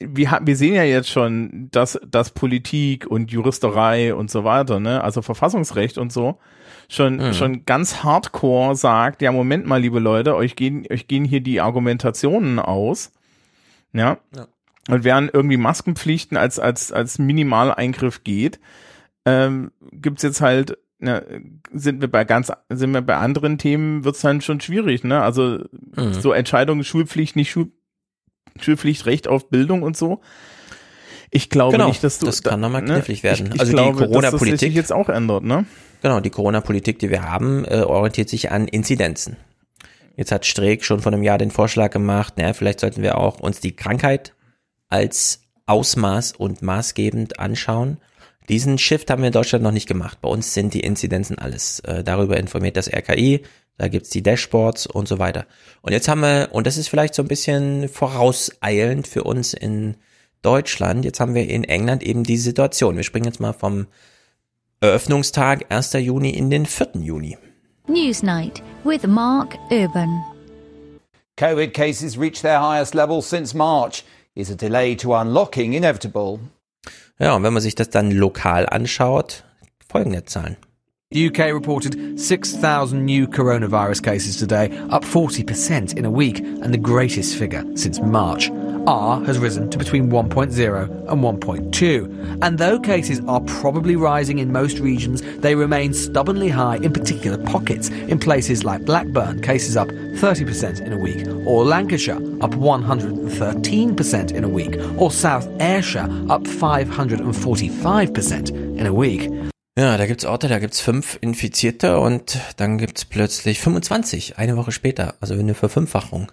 wir, 0.00 0.38
wir 0.42 0.56
sehen 0.56 0.74
ja 0.74 0.82
jetzt 0.82 1.08
schon, 1.08 1.68
dass, 1.70 1.98
dass 2.06 2.30
Politik 2.30 3.06
und 3.06 3.30
Juristerei 3.30 4.14
und 4.14 4.30
so 4.30 4.44
weiter, 4.44 4.80
ne, 4.80 5.02
also 5.02 5.22
Verfassungsrecht 5.22 5.98
und 5.98 6.12
so, 6.12 6.38
schon, 6.88 7.16
Mhm. 7.16 7.32
schon 7.32 7.64
ganz 7.64 8.02
hardcore 8.02 8.76
sagt, 8.76 9.22
ja, 9.22 9.30
Moment 9.32 9.66
mal, 9.66 9.80
liebe 9.80 10.00
Leute, 10.00 10.34
euch 10.36 10.56
gehen, 10.56 10.86
euch 10.90 11.06
gehen 11.06 11.24
hier 11.24 11.40
die 11.40 11.60
Argumentationen 11.60 12.58
aus. 12.58 13.12
Ja. 13.92 14.18
Ja. 14.34 14.46
Und 14.88 15.04
während 15.04 15.32
irgendwie 15.32 15.56
Maskenpflichten 15.56 16.36
als, 16.36 16.58
als, 16.58 16.92
als 16.92 17.18
Minimaleingriff 17.18 18.22
geht, 18.24 18.60
ähm, 19.24 19.70
gibt's 19.92 20.22
jetzt 20.22 20.40
halt, 20.42 20.76
ne, 20.98 21.24
sind 21.72 22.00
wir 22.02 22.08
bei 22.10 22.24
ganz, 22.24 22.52
sind 22.68 22.92
wir 22.92 23.00
bei 23.00 23.16
anderen 23.16 23.56
Themen, 23.58 24.04
wird's 24.04 24.20
dann 24.20 24.40
schon 24.42 24.60
schwierig, 24.60 25.02
ne? 25.04 25.22
Also 25.22 25.60
Mhm. 25.96 26.12
so 26.14 26.32
Entscheidungen, 26.32 26.84
Schulpflicht, 26.84 27.34
nicht 27.36 27.50
Schul, 27.50 27.70
Schulpflicht, 28.60 29.06
Recht 29.06 29.26
auf 29.26 29.48
Bildung 29.48 29.82
und 29.82 29.96
so. 29.96 30.20
Ich 31.30 31.50
glaube 31.50 31.72
Genau, 31.72 31.88
nicht, 31.88 32.04
dass 32.04 32.18
du 32.18 32.26
das 32.26 32.42
kann 32.42 32.60
nochmal 32.60 32.82
ne, 32.82 32.92
knifflig 32.94 33.22
werden. 33.22 33.46
Ich, 33.48 33.54
ich 33.54 33.60
Also 33.60 33.72
die 33.72 33.76
glaube, 33.76 34.00
das 34.00 34.08
Corona-Politik- 34.10 34.58
sich 34.60 34.74
jetzt 34.74 34.92
auch 34.92 35.08
ändert, 35.08 35.42
ne? 35.44 35.64
Genau, 36.02 36.20
die 36.20 36.30
Corona-Politik, 36.30 36.98
die 36.98 37.08
wir 37.10 37.22
haben, 37.22 37.64
äh, 37.64 37.80
orientiert 37.80 38.28
sich 38.28 38.52
an 38.52 38.68
Inzidenzen. 38.68 39.36
Jetzt 40.16 40.30
hat 40.30 40.44
Streeck 40.46 40.84
schon 40.84 41.00
vor 41.00 41.12
einem 41.12 41.22
Jahr 41.24 41.38
den 41.38 41.50
Vorschlag 41.50 41.90
gemacht, 41.90 42.34
naja, 42.36 42.52
vielleicht 42.52 42.80
sollten 42.80 43.02
wir 43.02 43.18
auch 43.18 43.40
uns 43.40 43.58
die 43.60 43.74
Krankheit 43.74 44.34
als 44.94 45.40
Ausmaß 45.66 46.32
und 46.32 46.62
maßgebend 46.62 47.40
anschauen. 47.40 47.98
Diesen 48.48 48.78
Shift 48.78 49.10
haben 49.10 49.22
wir 49.22 49.26
in 49.26 49.32
Deutschland 49.32 49.64
noch 49.64 49.72
nicht 49.72 49.88
gemacht. 49.88 50.18
Bei 50.20 50.28
uns 50.28 50.54
sind 50.54 50.72
die 50.72 50.80
Inzidenzen 50.80 51.36
alles. 51.36 51.80
Äh, 51.80 52.04
darüber 52.04 52.36
informiert 52.36 52.76
das 52.76 52.88
RKI, 52.88 53.42
da 53.76 53.88
gibt's 53.88 54.10
die 54.10 54.22
Dashboards 54.22 54.86
und 54.86 55.08
so 55.08 55.18
weiter. 55.18 55.46
Und 55.82 55.92
jetzt 55.92 56.06
haben 56.06 56.20
wir, 56.20 56.50
und 56.52 56.68
das 56.68 56.76
ist 56.76 56.86
vielleicht 56.86 57.16
so 57.16 57.22
ein 57.22 57.28
bisschen 57.28 57.88
vorauseilend 57.88 59.08
für 59.08 59.24
uns 59.24 59.52
in 59.52 59.96
Deutschland, 60.42 61.04
jetzt 61.04 61.18
haben 61.18 61.34
wir 61.34 61.48
in 61.48 61.64
England 61.64 62.04
eben 62.04 62.22
die 62.22 62.36
Situation. 62.36 62.96
Wir 62.96 63.02
springen 63.02 63.26
jetzt 63.26 63.40
mal 63.40 63.52
vom 63.52 63.88
Eröffnungstag 64.80 65.72
1. 65.72 65.94
Juni 65.94 66.30
in 66.30 66.50
den 66.50 66.66
4. 66.66 67.00
Juni. 67.00 67.36
Newsnight 67.88 68.62
with 68.84 69.04
Mark 69.08 69.56
Urban. 69.72 70.22
COVID 71.36 71.74
cases 71.74 72.16
reached 72.16 72.42
their 72.42 72.60
highest 72.60 72.94
level 72.94 73.20
since 73.20 73.56
March. 73.56 74.04
Is 74.36 74.50
a 74.50 74.56
delay 74.56 74.96
to 74.96 75.14
unlocking 75.14 75.74
inevitable? 75.74 76.40
Ja, 77.20 77.36
und 77.36 77.44
wenn 77.44 77.52
man 77.52 77.62
sich 77.62 77.76
das 77.76 77.90
dann 77.90 78.10
lokal 78.10 78.66
anschaut, 78.66 79.44
folgende 79.88 80.24
Zahlen. 80.24 80.56
The 81.12 81.28
UK 81.28 81.52
reported 81.52 82.18
6,000 82.18 83.04
new 83.04 83.28
coronavirus 83.28 84.02
cases 84.02 84.36
today, 84.36 84.72
up 84.90 85.04
40% 85.04 85.96
in 85.96 86.04
a 86.04 86.10
week, 86.10 86.40
and 86.62 86.74
the 86.74 86.80
greatest 86.80 87.36
figure 87.36 87.64
since 87.76 88.02
March. 88.02 88.50
R 88.86 89.24
has 89.24 89.38
risen 89.38 89.70
to 89.70 89.78
between 89.78 90.10
1.0 90.10 91.10
and 91.10 91.22
1.2. 91.22 92.38
And 92.42 92.58
though 92.58 92.78
cases 92.78 93.22
are 93.26 93.40
probably 93.40 93.96
rising 93.96 94.38
in 94.38 94.52
most 94.52 94.78
regions, 94.78 95.22
they 95.38 95.54
remain 95.54 95.94
stubbornly 95.94 96.48
high 96.48 96.76
in 96.76 96.92
particular 96.92 97.38
pockets. 97.38 97.88
In 97.88 98.18
places 98.18 98.64
like 98.64 98.84
Blackburn, 98.84 99.40
cases 99.40 99.76
up 99.76 99.88
30% 99.88 100.80
in 100.80 100.92
a 100.92 100.98
week, 100.98 101.26
or 101.46 101.64
Lancashire 101.64 102.18
up 102.42 102.54
113% 102.54 104.32
in 104.32 104.44
a 104.44 104.48
week, 104.48 104.78
or 104.98 105.10
South 105.10 105.48
Ayrshire 105.60 106.08
up 106.28 106.44
545% 106.44 108.50
in 108.78 108.86
a 108.86 108.92
week. 108.92 109.30
Ja, 109.76 109.96
da 109.96 110.06
gibt's 110.06 110.24
Orte, 110.24 110.46
da 110.46 110.60
gibt's 110.60 110.80
fünf 110.80 111.18
Infizierte 111.20 111.98
und 111.98 112.38
dann 112.58 112.78
gibt's 112.78 113.04
plötzlich 113.04 113.58
25, 113.58 114.38
eine 114.38 114.56
Woche 114.56 114.70
später. 114.70 115.14
Also 115.20 115.34
eine 115.34 115.54
Verfünffachung. 115.54 116.30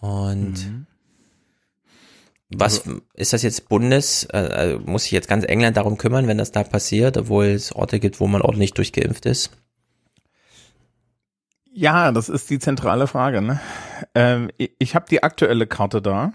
Und 0.00 0.66
mhm. 0.66 0.86
Was 2.56 2.84
ist 3.14 3.32
das 3.32 3.42
jetzt 3.42 3.68
Bundes? 3.68 4.24
Äh, 4.24 4.72
äh, 4.74 4.78
muss 4.78 5.04
sich 5.04 5.12
jetzt 5.12 5.28
ganz 5.28 5.44
England 5.44 5.76
darum 5.76 5.98
kümmern, 5.98 6.26
wenn 6.26 6.38
das 6.38 6.52
da 6.52 6.62
passiert, 6.64 7.16
obwohl 7.16 7.46
es 7.46 7.72
Orte 7.74 8.00
gibt, 8.00 8.20
wo 8.20 8.26
man 8.26 8.42
ordentlich 8.42 8.72
durchgeimpft 8.72 9.26
ist? 9.26 9.50
Ja, 11.72 12.12
das 12.12 12.28
ist 12.28 12.50
die 12.50 12.58
zentrale 12.58 13.06
Frage. 13.06 13.40
Ne? 13.40 13.60
Ähm, 14.14 14.50
ich 14.58 14.72
ich 14.78 14.94
habe 14.94 15.06
die 15.08 15.22
aktuelle 15.22 15.66
Karte 15.66 16.02
da. 16.02 16.32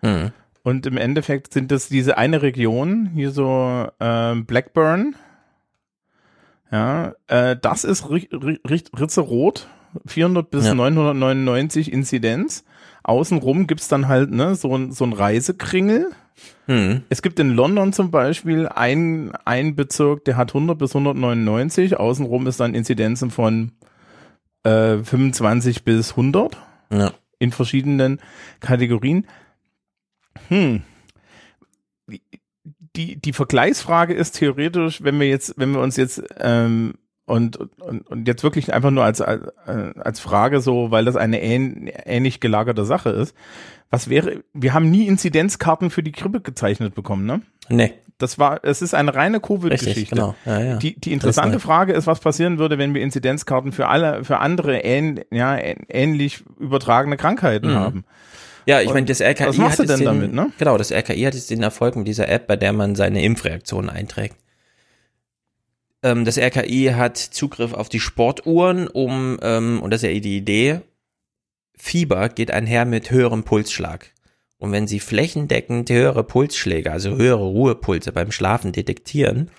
Mhm. 0.00 0.32
Und 0.62 0.86
im 0.86 0.96
Endeffekt 0.96 1.52
sind 1.52 1.70
das 1.70 1.88
diese 1.88 2.16
eine 2.16 2.42
Region, 2.42 3.10
hier 3.14 3.32
so 3.32 3.88
ähm, 4.00 4.46
Blackburn. 4.46 5.16
Ja, 6.70 7.12
äh, 7.26 7.56
das 7.60 7.84
ist 7.84 8.08
ri 8.08 8.28
ri 8.32 8.60
ri 8.66 8.82
Ritze-Rot, 8.98 9.66
400 10.06 10.50
bis 10.50 10.66
Ja. 10.66 10.74
999 10.74 11.92
Inzidenz. 11.92 12.64
Außenrum 13.04 13.66
gibt's 13.66 13.88
dann 13.88 14.08
halt 14.08 14.30
ne, 14.30 14.54
so, 14.54 14.76
ein- 14.76 14.92
so 14.92 15.04
ein 15.04 15.12
Reisekringel. 15.12 16.10
Mhm. 16.66 17.02
Es 17.08 17.22
gibt 17.22 17.38
in 17.40 17.50
London 17.50 17.92
zum 17.92 18.10
Beispiel 18.10 18.68
ein, 18.68 19.32
ein 19.44 19.74
Bezirk, 19.76 20.24
der 20.24 20.36
hat 20.36 20.50
100 20.54 20.78
bis 20.78 20.94
199. 20.94 21.96
Außenrum 21.98 22.46
ist 22.46 22.60
dann 22.60 22.74
Inzidenzen 22.74 23.30
von 23.30 23.72
äh, 24.64 24.98
25 24.98 25.84
bis 25.84 26.10
100 26.12 26.56
Ja. 26.92 27.12
in 27.38 27.50
verschiedenen 27.52 28.20
Kategorien. 28.60 29.26
Hm. 30.48 30.82
Die, 32.96 33.16
die 33.16 33.32
Vergleichsfrage 33.32 34.12
ist 34.14 34.32
theoretisch, 34.32 35.02
wenn 35.02 35.18
wir 35.18 35.26
jetzt, 35.28 35.54
wenn 35.56 35.72
wir 35.72 35.80
uns 35.80 35.96
jetzt 35.96 36.22
ähm, 36.38 36.94
und, 37.26 37.56
und, 37.80 38.06
und 38.08 38.26
jetzt 38.28 38.42
wirklich 38.42 38.72
einfach 38.74 38.90
nur 38.90 39.04
als, 39.04 39.20
als, 39.20 39.42
als 39.96 40.20
Frage 40.20 40.60
so, 40.60 40.90
weil 40.90 41.04
das 41.04 41.16
eine 41.16 41.40
ähn, 41.42 41.86
ähnlich 42.04 42.40
gelagerte 42.40 42.84
Sache 42.84 43.10
ist. 43.10 43.34
Was 43.90 44.08
wäre, 44.08 44.42
wir 44.54 44.72
haben 44.74 44.90
nie 44.90 45.06
Inzidenzkarten 45.06 45.90
für 45.90 46.02
die 46.02 46.12
Grippe 46.12 46.40
gezeichnet 46.40 46.94
bekommen, 46.94 47.26
ne? 47.26 47.42
Nee. 47.68 47.92
Das 48.18 48.38
war, 48.38 48.60
es 48.64 48.82
ist 48.82 48.94
eine 48.94 49.14
reine 49.14 49.40
Covid-Geschichte. 49.40 50.14
genau. 50.14 50.34
Ja, 50.46 50.60
ja. 50.62 50.76
Die, 50.76 50.98
die 50.98 51.12
interessante 51.12 51.56
ist 51.56 51.62
Frage 51.62 51.92
ist, 51.92 52.06
was 52.06 52.20
passieren 52.20 52.58
würde, 52.58 52.78
wenn 52.78 52.94
wir 52.94 53.02
Inzidenzkarten 53.02 53.72
für 53.72 53.88
alle, 53.88 54.24
für 54.24 54.38
andere 54.38 54.78
ähn, 54.78 55.20
ja, 55.30 55.54
ähn- 55.54 55.84
ähnlich 55.88 56.42
übertragene 56.58 57.16
Krankheiten 57.16 57.70
Mhm. 57.70 57.74
haben. 57.74 58.04
Ja, 58.64 58.80
ich 58.80 58.92
meine, 58.94 59.06
das 59.06 59.20
RKI 59.20 59.48
was 59.48 59.58
machst 59.58 59.80
hat 59.80 59.88
du 59.88 59.88
denn 59.88 59.98
den, 59.98 60.06
damit, 60.06 60.32
ne? 60.32 60.52
Genau, 60.58 60.78
das 60.78 60.92
RKI 60.92 61.22
hat 61.24 61.34
jetzt 61.34 61.50
den 61.50 61.62
Erfolg 61.64 61.96
mit 61.96 62.06
dieser 62.06 62.28
App, 62.28 62.46
bei 62.46 62.54
der 62.56 62.72
man 62.72 62.94
seine 62.94 63.22
Impfreaktionen 63.24 63.90
einträgt. 63.90 64.36
Ähm, 66.02 66.24
das 66.24 66.38
RKI 66.38 66.92
hat 66.94 67.16
Zugriff 67.16 67.72
auf 67.72 67.88
die 67.88 68.00
Sportuhren, 68.00 68.88
um, 68.88 69.38
ähm, 69.42 69.80
und 69.82 69.90
das 69.90 70.02
ist 70.02 70.08
ja 70.10 70.20
die 70.20 70.36
Idee, 70.36 70.80
Fieber 71.76 72.28
geht 72.28 72.50
einher 72.50 72.84
mit 72.84 73.10
höherem 73.10 73.44
Pulsschlag. 73.44 74.12
Und 74.58 74.70
wenn 74.70 74.86
Sie 74.86 75.00
flächendeckend 75.00 75.90
höhere 75.90 76.22
Pulsschläge, 76.22 76.92
also 76.92 77.16
höhere 77.16 77.44
Ruhepulse 77.44 78.12
beim 78.12 78.30
Schlafen 78.30 78.70
detektieren, 78.70 79.50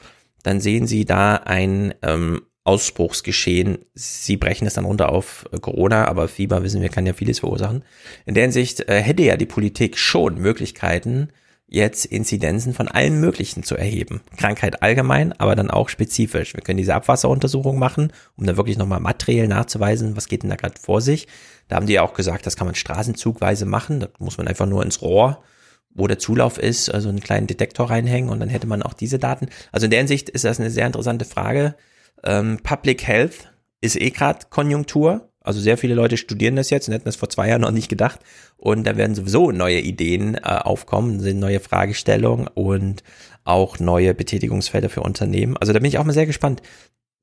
dann 0.44 0.62
sehen 0.62 0.88
Sie 0.88 1.04
da 1.04 1.36
ein 1.36 1.94
ähm, 2.02 2.44
Ausbruchsgeschehen. 2.64 3.80
Sie 3.94 4.38
brechen 4.38 4.66
es 4.66 4.76
dann 4.76 4.86
runter 4.86 5.12
auf 5.12 5.46
äh, 5.52 5.60
Corona, 5.60 6.08
aber 6.08 6.30
Fieber, 6.30 6.64
wissen 6.64 6.82
wir, 6.82 6.88
kann 6.88 7.06
ja 7.06 7.14
vieles 7.14 7.40
verursachen. 7.40 7.84
In 8.26 8.36
der 8.36 8.44
Hinsicht 8.44 8.88
äh, 8.88 9.02
hätte 9.02 9.24
ja 9.24 9.36
die 9.36 9.46
Politik 9.46 9.98
schon 9.98 10.36
Möglichkeiten, 10.36 11.30
jetzt 11.74 12.06
Inzidenzen 12.06 12.74
von 12.74 12.88
allen 12.88 13.20
möglichen 13.20 13.64
zu 13.64 13.76
erheben. 13.76 14.22
Krankheit 14.38 14.84
allgemein, 14.84 15.34
aber 15.34 15.56
dann 15.56 15.72
auch 15.72 15.90
spezifisch. 15.90 16.54
Wir 16.54 16.62
können 16.62 16.78
diese 16.78 16.94
Abwasseruntersuchung 16.94 17.80
machen, 17.80 18.14
um 18.38 18.46
da 18.46 18.56
wirklich 18.58 18.78
nochmal 18.78 19.00
materiell 19.00 19.48
nachzuweisen, 19.48 20.16
was 20.16 20.28
geht 20.28 20.44
denn 20.44 20.52
da 20.52 20.56
gerade 20.56 20.80
vor 20.80 21.02
sich. 21.02 21.28
Da 21.68 21.76
haben 21.76 21.88
die 21.88 21.94
ja 21.94 22.04
auch 22.04 22.14
gesagt, 22.14 22.46
das 22.46 22.56
kann 22.56 22.68
man 22.68 22.76
straßenzugweise 22.76 23.66
machen. 23.66 24.02
Da 24.02 24.10
muss 24.20 24.38
man 24.38 24.48
einfach 24.48 24.68
nur 24.68 24.84
ins 24.84 25.02
Rohr, 25.02 25.42
wo 25.90 26.06
der 26.06 26.20
Zulauf 26.20 26.60
ist, 26.60 26.94
also 26.94 27.10
einen 27.10 27.22
kleinen 27.22 27.48
Detektor 27.48 27.90
reinhängen 27.90 28.30
und 28.30 28.40
dann 28.40 28.50
hätte 28.50 28.68
man 28.68 28.84
auch 28.84 28.94
diese 28.94 29.18
Daten. 29.18 29.48
Also 29.72 29.86
in 29.86 29.92
der 29.92 30.00
Hinsicht 30.00 30.30
ist 30.30 30.46
das 30.46 30.60
eine 30.60 30.70
sehr 30.70 30.86
interessante 30.86 31.26
Frage. 31.26 31.76
Ähm, 32.24 32.60
Public 32.62 33.08
Health 33.08 33.52
ist 33.82 34.00
eh 34.00 34.12
gerade 34.12 34.46
Konjunktur. 34.52 35.30
Also 35.44 35.60
sehr 35.60 35.78
viele 35.78 35.94
Leute 35.94 36.18
studieren 36.18 36.56
das 36.56 36.70
jetzt 36.70 36.88
und 36.88 36.94
hätten 36.94 37.06
das 37.06 37.18
vor 37.18 37.30
zwei 37.30 37.50
Jahren 37.50 37.62
noch 37.62 37.72
nicht 37.72 37.90
gedacht. 37.90 38.20
Und 38.58 38.88
da 38.88 38.96
werden 38.96 39.14
sowieso 39.14 39.52
neue 39.52 39.80
Ideen 39.80 40.36
äh, 40.36 40.40
aufkommen, 40.42 41.20
sind 41.20 41.40
neue 41.40 41.60
Fragestellungen 41.60 42.48
und 42.48 43.04
auch 43.44 43.80
neue 43.80 44.14
Betätigungsfelder 44.14 44.90
für 44.90 45.02
Unternehmen. 45.02 45.58
Also 45.58 45.74
da 45.74 45.80
bin 45.80 45.90
ich 45.90 45.98
auch 45.98 46.06
mal 46.06 46.14
sehr 46.14 46.26
gespannt. 46.26 46.62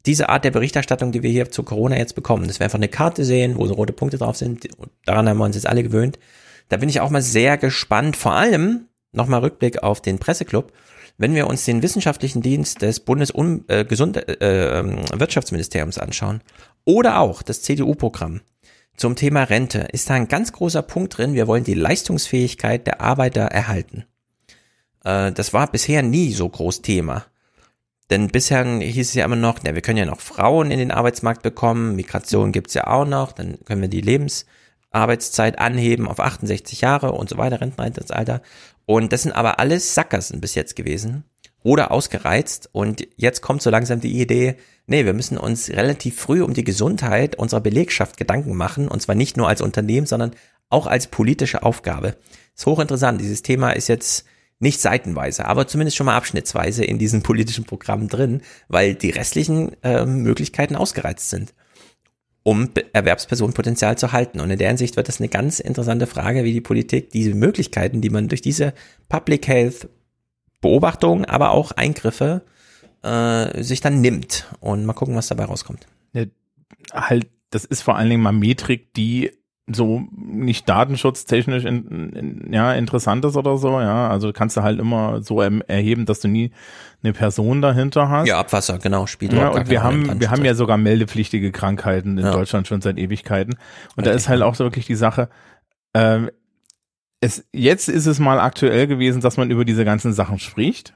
Diese 0.06 0.28
Art 0.28 0.44
der 0.44 0.50
Berichterstattung, 0.50 1.12
die 1.12 1.22
wir 1.22 1.30
hier 1.30 1.50
zu 1.50 1.62
Corona 1.62 1.96
jetzt 1.96 2.14
bekommen, 2.14 2.46
dass 2.46 2.60
wir 2.60 2.64
einfach 2.64 2.78
eine 2.78 2.88
Karte 2.88 3.24
sehen, 3.24 3.56
wo 3.56 3.66
so 3.66 3.74
rote 3.74 3.92
Punkte 3.92 4.18
drauf 4.18 4.36
sind, 4.36 4.68
daran 5.04 5.28
haben 5.28 5.38
wir 5.38 5.44
uns 5.44 5.56
jetzt 5.56 5.66
alle 5.66 5.82
gewöhnt. 5.82 6.18
Da 6.68 6.76
bin 6.76 6.88
ich 6.88 7.00
auch 7.00 7.10
mal 7.10 7.22
sehr 7.22 7.58
gespannt. 7.58 8.16
Vor 8.16 8.32
allem, 8.32 8.86
nochmal 9.12 9.40
Rückblick 9.40 9.82
auf 9.82 10.00
den 10.00 10.18
Presseclub, 10.18 10.72
wenn 11.18 11.34
wir 11.34 11.48
uns 11.48 11.66
den 11.66 11.82
wissenschaftlichen 11.82 12.40
Dienst 12.40 12.80
des 12.80 13.00
Bundeswirtschaftsministeriums 13.00 15.98
anschauen 15.98 16.40
oder 16.84 17.20
auch 17.20 17.42
das 17.42 17.62
CDU-Programm 17.62 18.40
zum 18.96 19.16
Thema 19.16 19.44
Rente, 19.44 19.88
ist 19.92 20.10
da 20.10 20.14
ein 20.14 20.28
ganz 20.28 20.52
großer 20.52 20.82
Punkt 20.82 21.16
drin. 21.16 21.32
Wir 21.34 21.46
wollen 21.46 21.64
die 21.64 21.74
Leistungsfähigkeit 21.74 22.86
der 22.86 23.00
Arbeiter 23.00 23.42
erhalten. 23.42 24.04
Äh, 25.04 25.32
das 25.32 25.54
war 25.54 25.70
bisher 25.70 26.02
nie 26.02 26.32
so 26.32 26.48
groß 26.48 26.82
Thema. 26.82 27.24
Denn 28.10 28.28
bisher 28.28 28.64
hieß 28.64 29.08
es 29.08 29.14
ja 29.14 29.24
immer 29.24 29.36
noch, 29.36 29.60
na, 29.62 29.74
wir 29.74 29.82
können 29.82 29.98
ja 29.98 30.04
noch 30.04 30.20
Frauen 30.20 30.70
in 30.70 30.78
den 30.78 30.90
Arbeitsmarkt 30.90 31.42
bekommen, 31.42 31.96
Migration 31.96 32.52
gibt's 32.52 32.74
ja 32.74 32.88
auch 32.88 33.06
noch, 33.06 33.32
dann 33.32 33.58
können 33.64 33.82
wir 33.82 33.88
die 33.88 34.00
Lebensarbeitszeit 34.00 35.58
anheben 35.58 36.08
auf 36.08 36.18
68 36.18 36.80
Jahre 36.80 37.12
und 37.12 37.28
so 37.28 37.38
weiter, 37.38 37.60
Renteneintrittsalter. 37.60 38.42
Und 38.84 39.12
das 39.12 39.22
sind 39.22 39.32
aber 39.32 39.60
alles 39.60 39.94
Sackgassen 39.94 40.40
bis 40.40 40.56
jetzt 40.56 40.74
gewesen 40.74 41.24
oder 41.62 41.90
ausgereizt. 41.90 42.68
Und 42.72 43.06
jetzt 43.16 43.42
kommt 43.42 43.62
so 43.62 43.70
langsam 43.70 44.00
die 44.00 44.20
Idee, 44.20 44.56
nee, 44.86 45.04
wir 45.04 45.14
müssen 45.14 45.38
uns 45.38 45.70
relativ 45.70 46.18
früh 46.18 46.42
um 46.42 46.54
die 46.54 46.64
Gesundheit 46.64 47.36
unserer 47.36 47.60
Belegschaft 47.60 48.16
Gedanken 48.16 48.56
machen. 48.56 48.88
Und 48.88 49.02
zwar 49.02 49.14
nicht 49.14 49.36
nur 49.36 49.48
als 49.48 49.60
Unternehmen, 49.60 50.06
sondern 50.06 50.32
auch 50.68 50.86
als 50.86 51.08
politische 51.08 51.62
Aufgabe. 51.62 52.16
Ist 52.56 52.66
hochinteressant. 52.66 53.20
Dieses 53.20 53.42
Thema 53.42 53.72
ist 53.72 53.88
jetzt 53.88 54.24
nicht 54.60 54.80
seitenweise, 54.80 55.46
aber 55.46 55.66
zumindest 55.66 55.96
schon 55.96 56.06
mal 56.06 56.16
abschnittsweise 56.16 56.84
in 56.84 56.98
diesen 56.98 57.22
politischen 57.24 57.64
Programmen 57.64 58.08
drin, 58.08 58.42
weil 58.68 58.94
die 58.94 59.10
restlichen 59.10 59.76
ähm, 59.82 60.22
Möglichkeiten 60.22 60.76
ausgereizt 60.76 61.30
sind, 61.30 61.54
um 62.42 62.70
Erwerbspersonenpotenzial 62.92 63.98
zu 63.98 64.12
halten. 64.12 64.40
Und 64.40 64.50
in 64.50 64.58
der 64.58 64.68
Hinsicht 64.68 64.96
wird 64.96 65.08
das 65.08 65.18
eine 65.18 65.28
ganz 65.28 65.60
interessante 65.60 66.06
Frage, 66.06 66.44
wie 66.44 66.52
die 66.52 66.60
Politik 66.60 67.10
diese 67.10 67.34
Möglichkeiten, 67.34 68.00
die 68.00 68.10
man 68.10 68.28
durch 68.28 68.42
diese 68.42 68.74
Public 69.08 69.48
Health 69.48 69.88
Beobachtungen, 70.60 71.24
aber 71.24 71.50
auch 71.50 71.72
Eingriffe 71.72 72.42
äh, 73.02 73.62
sich 73.62 73.80
dann 73.80 74.00
nimmt. 74.00 74.46
Und 74.60 74.84
mal 74.84 74.92
gucken, 74.92 75.16
was 75.16 75.28
dabei 75.28 75.44
rauskommt. 75.44 75.86
Ja, 76.12 76.24
halt, 76.92 77.28
das 77.50 77.64
ist 77.64 77.82
vor 77.82 77.96
allen 77.96 78.10
Dingen 78.10 78.22
mal 78.22 78.32
Metrik, 78.32 78.92
die 78.94 79.32
so 79.72 80.02
nicht 80.16 80.68
datenschutztechnisch 80.68 81.64
in, 81.64 81.86
in, 82.12 82.52
ja 82.52 82.74
interessant 82.74 83.24
ist 83.24 83.36
oder 83.36 83.56
so, 83.56 83.80
ja. 83.80 84.08
Also 84.08 84.32
kannst 84.32 84.56
du 84.56 84.62
halt 84.62 84.80
immer 84.80 85.22
so 85.22 85.40
erm- 85.40 85.62
erheben, 85.68 86.06
dass 86.06 86.18
du 86.18 86.26
nie 86.26 86.50
eine 87.04 87.12
Person 87.12 87.62
dahinter 87.62 88.08
hast. 88.08 88.26
Ja, 88.26 88.40
Abwasser, 88.40 88.78
genau, 88.78 89.06
spielt 89.06 89.32
Ja, 89.32 89.48
und 89.50 89.70
wir 89.70 89.84
haben, 89.84 90.20
wir 90.20 90.30
haben 90.32 90.44
ja 90.44 90.54
sogar 90.54 90.76
meldepflichtige 90.76 91.52
Krankheiten 91.52 92.18
in 92.18 92.24
Ja. 92.24 92.32
Deutschland 92.32 92.66
schon 92.66 92.80
seit 92.80 92.98
Ewigkeiten. 92.98 93.54
Und 93.94 94.06
da 94.06 94.10
ist 94.10 94.28
halt 94.28 94.42
auch 94.42 94.56
so 94.56 94.64
wirklich 94.64 94.86
die 94.86 94.96
Sache, 94.96 95.28
ähm, 95.94 96.30
es, 97.20 97.44
jetzt 97.52 97.88
ist 97.88 98.06
es 98.06 98.18
mal 98.18 98.40
aktuell 98.40 98.86
gewesen, 98.86 99.20
dass 99.20 99.36
man 99.36 99.50
über 99.50 99.64
diese 99.64 99.84
ganzen 99.84 100.12
Sachen 100.12 100.38
spricht. 100.38 100.94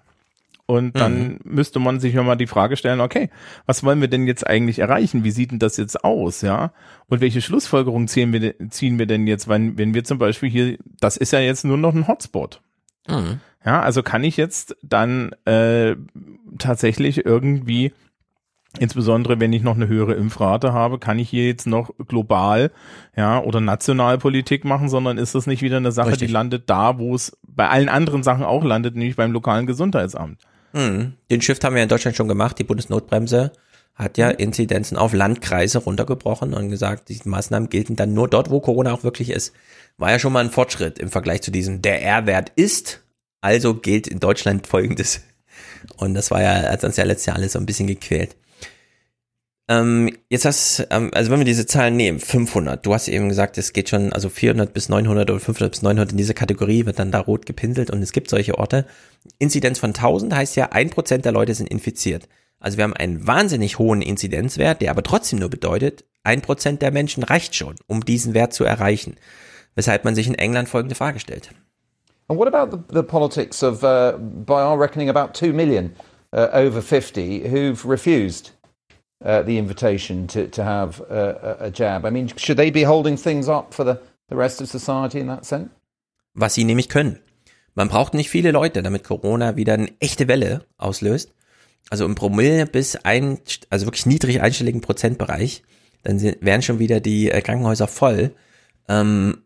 Und 0.66 0.96
dann 0.96 1.28
Mhm. 1.28 1.38
müsste 1.44 1.78
man 1.78 2.00
sich 2.00 2.14
ja 2.14 2.22
mal 2.22 2.36
die 2.36 2.46
Frage 2.46 2.78
stellen, 2.78 3.02
okay, 3.02 3.28
was 3.66 3.84
wollen 3.84 4.00
wir 4.00 4.08
denn 4.08 4.26
jetzt 4.26 4.46
eigentlich 4.46 4.78
erreichen? 4.78 5.22
Wie 5.22 5.30
sieht 5.30 5.50
denn 5.50 5.58
das 5.58 5.76
jetzt 5.76 6.02
aus, 6.04 6.40
ja? 6.40 6.72
Und 7.06 7.20
welche 7.20 7.42
Schlussfolgerungen 7.42 8.08
ziehen 8.08 8.32
wir, 8.32 8.54
ziehen 8.70 8.98
wir 8.98 9.04
denn 9.04 9.26
jetzt, 9.26 9.46
wenn, 9.46 9.76
wenn 9.76 9.92
wir 9.92 10.04
zum 10.04 10.16
Beispiel 10.18 10.48
hier, 10.48 10.78
das 11.00 11.18
ist 11.18 11.32
ja 11.34 11.40
jetzt 11.40 11.66
nur 11.66 11.76
noch 11.76 11.94
ein 11.94 12.08
Hotspot. 12.08 12.62
Mhm. 13.06 13.40
Ja, 13.62 13.82
also 13.82 14.02
kann 14.02 14.24
ich 14.24 14.38
jetzt 14.38 14.74
dann 14.82 15.32
äh, 15.44 15.96
tatsächlich 16.58 17.26
irgendwie, 17.26 17.92
insbesondere 18.78 19.40
wenn 19.40 19.52
ich 19.52 19.62
noch 19.62 19.76
eine 19.76 19.88
höhere 19.88 20.14
Impfrate 20.14 20.72
habe, 20.72 20.98
kann 20.98 21.18
ich 21.18 21.28
hier 21.28 21.46
jetzt 21.46 21.66
noch 21.66 21.90
global, 22.08 22.70
ja, 23.16 23.42
oder 23.42 23.60
national 23.60 24.18
Politik 24.18 24.64
machen, 24.64 24.88
sondern 24.88 25.18
ist 25.18 25.34
das 25.34 25.46
nicht 25.46 25.62
wieder 25.62 25.76
eine 25.76 25.92
Sache, 25.92 26.12
Richtig. 26.12 26.28
die 26.28 26.32
landet 26.32 26.64
da, 26.70 26.98
wo 26.98 27.14
es 27.14 27.36
bei 27.46 27.68
allen 27.68 27.88
anderen 27.88 28.22
Sachen 28.22 28.44
auch 28.44 28.64
landet, 28.64 28.96
nämlich 28.96 29.16
beim 29.16 29.32
lokalen 29.32 29.66
Gesundheitsamt. 29.66 30.38
Mhm. 30.72 31.14
Den 31.30 31.40
Shift 31.40 31.64
haben 31.64 31.76
wir 31.76 31.82
in 31.82 31.88
Deutschland 31.88 32.16
schon 32.16 32.28
gemacht. 32.28 32.58
Die 32.58 32.64
Bundesnotbremse 32.64 33.52
hat 33.94 34.18
ja 34.18 34.28
Inzidenzen 34.28 34.96
auf 34.96 35.12
Landkreise 35.12 35.78
runtergebrochen 35.78 36.52
und 36.52 36.68
gesagt, 36.68 37.08
die 37.08 37.20
Maßnahmen 37.24 37.68
gelten 37.68 37.96
dann 37.96 38.12
nur 38.12 38.28
dort, 38.28 38.50
wo 38.50 38.60
Corona 38.60 38.92
auch 38.92 39.04
wirklich 39.04 39.30
ist. 39.30 39.52
War 39.98 40.10
ja 40.10 40.18
schon 40.18 40.32
mal 40.32 40.44
ein 40.44 40.50
Fortschritt 40.50 40.98
im 40.98 41.10
Vergleich 41.10 41.42
zu 41.42 41.52
diesem, 41.52 41.80
der 41.80 42.02
R-Wert 42.02 42.50
ist, 42.56 43.02
also 43.40 43.74
gilt 43.74 44.08
in 44.08 44.18
Deutschland 44.18 44.66
folgendes. 44.66 45.20
Und 45.96 46.14
das 46.14 46.30
war 46.32 46.42
ja, 46.42 46.70
hat 46.72 46.82
uns 46.82 46.96
ja 46.96 47.04
letztes 47.04 47.26
Jahr 47.26 47.36
alles 47.36 47.52
so 47.52 47.58
ein 47.60 47.66
bisschen 47.66 47.86
gequält. 47.86 48.36
Ähm, 49.66 50.14
jetzt 50.28 50.44
hast, 50.44 50.86
ähm, 50.90 51.10
also 51.14 51.30
wenn 51.30 51.40
wir 51.40 51.46
diese 51.46 51.66
Zahlen 51.66 51.96
nehmen, 51.96 52.20
500, 52.20 52.84
du 52.84 52.92
hast 52.92 53.08
eben 53.08 53.30
gesagt, 53.30 53.56
es 53.56 53.72
geht 53.72 53.88
schon, 53.88 54.12
also 54.12 54.28
400 54.28 54.74
bis 54.74 54.90
900 54.90 55.30
oder 55.30 55.40
500 55.40 55.72
bis 55.72 55.82
900 55.82 56.12
in 56.12 56.18
dieser 56.18 56.34
Kategorie 56.34 56.84
wird 56.84 56.98
dann 56.98 57.10
da 57.10 57.20
rot 57.20 57.46
gepinselt 57.46 57.90
und 57.90 58.02
es 58.02 58.12
gibt 58.12 58.28
solche 58.28 58.58
Orte. 58.58 58.84
Inzidenz 59.38 59.78
von 59.78 59.90
1000 59.90 60.34
heißt 60.34 60.56
ja, 60.56 60.72
ein 60.72 60.90
Prozent 60.90 61.24
der 61.24 61.32
Leute 61.32 61.54
sind 61.54 61.70
infiziert. 61.70 62.28
Also 62.60 62.76
wir 62.76 62.84
haben 62.84 62.94
einen 62.94 63.26
wahnsinnig 63.26 63.78
hohen 63.78 64.02
Inzidenzwert, 64.02 64.82
der 64.82 64.90
aber 64.90 65.02
trotzdem 65.02 65.38
nur 65.38 65.50
bedeutet, 65.50 66.04
ein 66.24 66.42
Prozent 66.42 66.82
der 66.82 66.92
Menschen 66.92 67.22
reicht 67.22 67.54
schon, 67.54 67.76
um 67.86 68.04
diesen 68.04 68.34
Wert 68.34 68.52
zu 68.52 68.64
erreichen. 68.64 69.16
Weshalb 69.74 70.04
man 70.04 70.14
sich 70.14 70.26
in 70.26 70.34
England 70.34 70.68
folgende 70.68 70.94
Frage 70.94 71.20
stellt. 71.20 71.50
And 72.28 72.38
what 72.38 72.52
about 72.52 72.74
the, 72.74 72.82
the 72.94 73.02
politics 73.02 73.62
of, 73.62 73.82
uh, 73.82 74.16
by 74.18 74.62
our 74.62 74.78
reckoning, 74.78 75.08
about 75.08 75.34
2 75.34 75.52
million 75.52 75.94
uh, 76.32 76.48
over 76.52 76.80
50 76.80 77.50
who've 77.50 77.84
refused 77.86 78.52
uh, 79.24 79.42
the 79.42 79.58
invitation 79.58 80.26
to, 80.28 80.46
to 80.48 80.62
have 80.62 81.00
uh, 81.10 81.56
a, 81.60 81.66
a 81.66 81.70
jab? 81.70 82.04
I 82.04 82.10
mean, 82.10 82.28
should 82.36 82.56
they 82.56 82.70
be 82.70 82.84
holding 82.84 83.16
things 83.16 83.48
up 83.48 83.74
for 83.74 83.84
the, 83.84 83.98
the 84.28 84.36
rest 84.36 84.60
of 84.60 84.68
society 84.68 85.18
in 85.18 85.26
that 85.26 85.44
sense? 85.44 85.70
was 86.34 86.54
sie 86.54 86.64
nämlich 86.64 86.88
können. 86.88 87.20
Man 87.74 87.88
braucht 87.88 88.14
nicht 88.14 88.28
viele 88.28 88.50
Leute, 88.50 88.82
damit 88.82 89.04
Corona 89.04 89.56
wieder 89.56 89.74
eine 89.74 89.90
echte 90.00 90.28
Welle 90.28 90.64
auslöst. 90.76 91.32
Also 91.90 92.04
im 92.04 92.14
Promille 92.14 92.66
bis 92.66 92.96
ein, 92.96 93.38
also 93.70 93.86
wirklich 93.86 94.06
niedrig 94.06 94.40
einstelligen 94.40 94.80
Prozentbereich, 94.80 95.62
dann 96.02 96.18
sind, 96.18 96.38
wären 96.40 96.62
schon 96.62 96.78
wieder 96.78 97.00
die 97.00 97.30
äh, 97.30 97.40
Krankenhäuser 97.40 97.88
voll. 97.88 98.34
Ähm, 98.88 99.44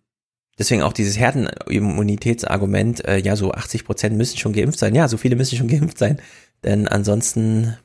deswegen 0.59 0.83
auch 0.83 0.93
dieses 0.93 1.19
Herdenimmunitätsargument, 1.19 3.05
äh, 3.07 3.19
ja, 3.19 3.37
so 3.37 3.53
80 3.53 3.85
Prozent 3.85 4.17
müssen 4.17 4.39
schon 4.39 4.53
geimpft 4.53 4.79
sein. 4.79 4.95
Ja, 4.95 5.09
so 5.09 5.17
viele 5.17 5.37
müssen 5.37 5.57
schon 5.57 5.69
geimpft 5.69 5.99
sein, 5.99 6.21
denn 6.65 6.87
ansonsten 6.87 7.77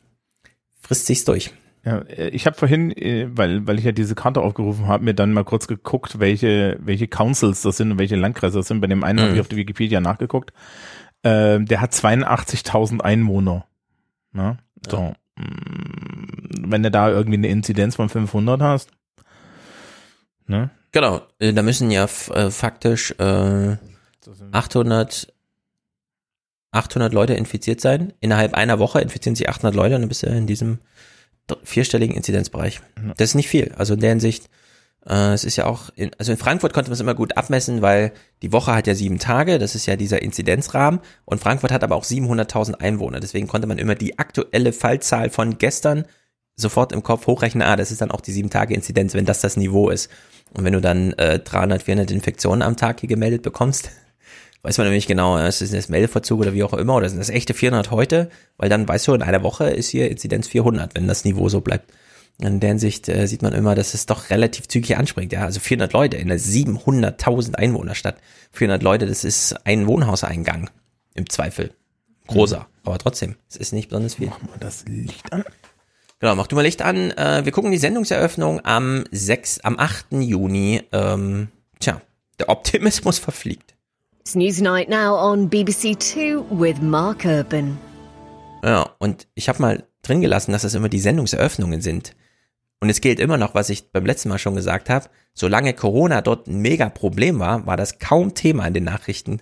frisst 0.81 1.05
sich's 1.05 1.25
durch. 1.25 1.51
Ja, 1.85 1.99
äh, 1.99 2.29
ich 2.29 2.45
habe 2.45 2.55
vorhin, 2.57 2.91
äh, 2.91 3.27
weil, 3.31 3.67
weil 3.67 3.77
ich 3.79 3.85
ja 3.85 3.91
diese 3.91 4.15
Karte 4.15 4.41
aufgerufen 4.41 4.87
habe, 4.87 5.03
mir 5.03 5.13
dann 5.13 5.33
mal 5.33 5.43
kurz 5.43 5.67
geguckt, 5.67 6.19
welche, 6.19 6.77
welche 6.81 7.07
Councils 7.07 7.61
das 7.61 7.77
sind 7.77 7.91
und 7.91 7.99
welche 7.99 8.15
Landkreise 8.15 8.59
das 8.59 8.67
sind. 8.67 8.81
Bei 8.81 8.87
dem 8.87 9.03
einen 9.03 9.19
Mhm. 9.19 9.23
habe 9.23 9.33
ich 9.35 9.41
auf 9.41 9.47
der 9.49 9.57
Wikipedia 9.57 9.99
nachgeguckt. 9.99 10.53
Ähm, 11.23 11.65
der 11.65 11.81
hat 11.81 11.91
82.000 11.93 13.01
Einwohner. 13.01 13.65
Ne? 14.31 14.57
So. 14.89 14.97
Ja. 14.97 15.15
Mm, 15.35 16.69
wenn 16.71 16.83
du 16.83 16.91
da 16.91 17.09
irgendwie 17.09 17.37
eine 17.37 17.47
Inzidenz 17.47 17.95
von 17.95 18.09
500 18.09 18.61
hast. 18.61 18.91
Ne? 20.47 20.69
Genau, 20.91 21.21
äh, 21.39 21.53
da 21.53 21.61
müssen 21.63 21.89
ja 21.91 22.03
äh, 22.05 22.51
faktisch 22.51 23.11
äh, 23.19 23.77
800, 24.51 25.33
800 26.71 27.13
Leute 27.13 27.33
infiziert 27.33 27.81
sein. 27.81 28.13
Innerhalb 28.19 28.53
einer 28.53 28.79
Woche 28.79 29.01
infizieren 29.01 29.35
sich 29.35 29.49
800 29.49 29.75
Leute 29.75 29.95
und 29.95 30.01
dann 30.01 30.09
bist 30.09 30.23
du 30.23 30.27
in 30.27 30.47
diesem 30.47 30.79
vierstelligen 31.63 32.15
Inzidenzbereich. 32.15 32.81
Das 33.17 33.29
ist 33.29 33.35
nicht 33.35 33.49
viel. 33.49 33.73
Also 33.77 33.93
in 33.93 33.99
der 33.99 34.11
Hinsicht, 34.11 34.49
äh, 35.07 35.33
es 35.33 35.43
ist 35.43 35.55
ja 35.55 35.65
auch, 35.65 35.89
in, 35.95 36.11
also 36.17 36.31
in 36.31 36.37
Frankfurt 36.37 36.73
konnte 36.73 36.89
man 36.89 36.93
es 36.93 37.01
immer 37.01 37.15
gut 37.15 37.37
abmessen, 37.37 37.81
weil 37.81 38.13
die 38.41 38.51
Woche 38.51 38.73
hat 38.73 38.87
ja 38.87 38.95
sieben 38.95 39.19
Tage, 39.19 39.59
das 39.59 39.75
ist 39.75 39.85
ja 39.85 39.95
dieser 39.95 40.21
Inzidenzrahmen 40.21 41.01
und 41.25 41.41
Frankfurt 41.41 41.71
hat 41.71 41.83
aber 41.83 41.95
auch 41.95 42.05
700.000 42.05 42.75
Einwohner. 42.75 43.19
Deswegen 43.19 43.47
konnte 43.47 43.67
man 43.67 43.77
immer 43.77 43.95
die 43.95 44.19
aktuelle 44.19 44.73
Fallzahl 44.73 45.29
von 45.29 45.57
gestern 45.57 46.05
sofort 46.55 46.91
im 46.91 47.03
Kopf 47.03 47.27
hochrechnen, 47.27 47.67
ah, 47.67 47.75
das 47.75 47.91
ist 47.91 48.01
dann 48.01 48.11
auch 48.11 48.21
die 48.21 48.31
sieben 48.31 48.49
Tage 48.49 48.73
Inzidenz, 48.75 49.13
wenn 49.13 49.25
das 49.25 49.41
das 49.41 49.57
Niveau 49.57 49.89
ist. 49.89 50.09
Und 50.53 50.63
wenn 50.63 50.73
du 50.73 50.81
dann 50.81 51.13
äh, 51.13 51.39
300, 51.39 51.81
400 51.81 52.11
Infektionen 52.11 52.61
am 52.61 52.77
Tag 52.77 52.99
hier 52.99 53.09
gemeldet 53.09 53.41
bekommst, 53.41 53.89
weiß 54.63 54.77
man 54.77 54.87
nämlich 54.87 55.07
genau, 55.07 55.37
ist 55.37 55.61
das 55.61 55.71
das 55.71 55.89
Meldeverzug 55.89 56.39
oder 56.39 56.53
wie 56.53 56.63
auch 56.63 56.73
immer, 56.73 56.95
oder 56.95 57.09
sind 57.09 57.19
das 57.19 57.29
echte 57.29 57.53
400 57.53 57.91
heute, 57.91 58.29
weil 58.57 58.69
dann 58.69 58.87
weißt 58.87 59.07
du, 59.07 59.13
in 59.13 59.21
einer 59.21 59.43
Woche 59.43 59.69
ist 59.69 59.89
hier 59.89 60.09
Inzidenz 60.09 60.47
400, 60.47 60.95
wenn 60.95 61.07
das 61.07 61.25
Niveau 61.25 61.49
so 61.49 61.61
bleibt. 61.61 61.91
In 62.39 62.59
der 62.59 62.69
Hinsicht 62.69 63.09
äh, 63.09 63.27
sieht 63.27 63.43
man 63.43 63.53
immer, 63.53 63.75
dass 63.75 63.93
es 63.93 64.07
doch 64.07 64.31
relativ 64.31 64.67
zügig 64.67 64.97
anspringt. 64.97 65.31
Ja, 65.31 65.45
also 65.45 65.59
400 65.59 65.93
Leute 65.93 66.17
in 66.17 66.31
einer 66.31 66.39
700.000 66.39 67.55
Einwohnerstadt. 67.55 68.17
400 68.51 68.81
Leute, 68.81 69.05
das 69.05 69.23
ist 69.23 69.55
ein 69.65 69.85
Wohnhauseingang 69.85 70.69
im 71.13 71.29
Zweifel. 71.29 71.73
Großer, 72.27 72.59
mhm. 72.59 72.65
aber 72.85 72.97
trotzdem, 72.97 73.35
es 73.49 73.57
ist 73.57 73.73
nicht 73.73 73.89
besonders 73.89 74.15
viel. 74.15 74.27
Machen 74.27 74.49
wir 74.51 74.59
das 74.59 74.85
Licht 74.87 75.31
an. 75.31 75.43
Genau, 76.19 76.35
mach 76.35 76.47
du 76.47 76.55
mal 76.55 76.61
Licht 76.61 76.81
an. 76.81 77.11
Äh, 77.11 77.43
wir 77.43 77.51
gucken 77.51 77.71
die 77.71 77.77
Sendungseröffnung 77.77 78.63
am 78.63 79.03
6, 79.11 79.59
am 79.59 79.77
8. 79.77 80.13
Juni. 80.13 80.81
Ähm, 80.91 81.49
tja, 81.79 82.01
der 82.39 82.49
Optimismus 82.49 83.19
verfliegt. 83.19 83.72
It's 84.25 84.37
Newsnight 84.37 84.87
now 84.87 85.15
on 85.17 85.49
BBC 85.49 85.99
Two 85.99 86.45
with 86.49 86.79
Mark 86.81 87.25
Urban. 87.25 87.77
Ja, 88.63 88.89
und 88.97 89.27
ich 89.35 89.49
habe 89.49 89.61
mal 89.61 89.83
drin 90.01 90.21
gelassen, 90.21 90.53
dass 90.53 90.61
das 90.61 90.75
immer 90.75 90.87
die 90.87 91.01
Sendungseröffnungen 91.01 91.81
sind. 91.81 92.15
Und 92.79 92.89
es 92.89 93.01
gilt 93.01 93.19
immer 93.19 93.35
noch, 93.35 93.53
was 93.53 93.69
ich 93.69 93.91
beim 93.91 94.05
letzten 94.05 94.29
Mal 94.29 94.37
schon 94.37 94.55
gesagt 94.55 94.89
habe, 94.89 95.09
solange 95.33 95.73
Corona 95.73 96.21
dort 96.21 96.47
ein 96.47 96.61
mega 96.61 96.87
Problem 96.87 97.39
war, 97.39 97.65
war 97.65 97.75
das 97.75 97.99
kaum 97.99 98.33
Thema 98.33 98.65
in 98.65 98.73
den 98.73 98.85
Nachrichten. 98.85 99.41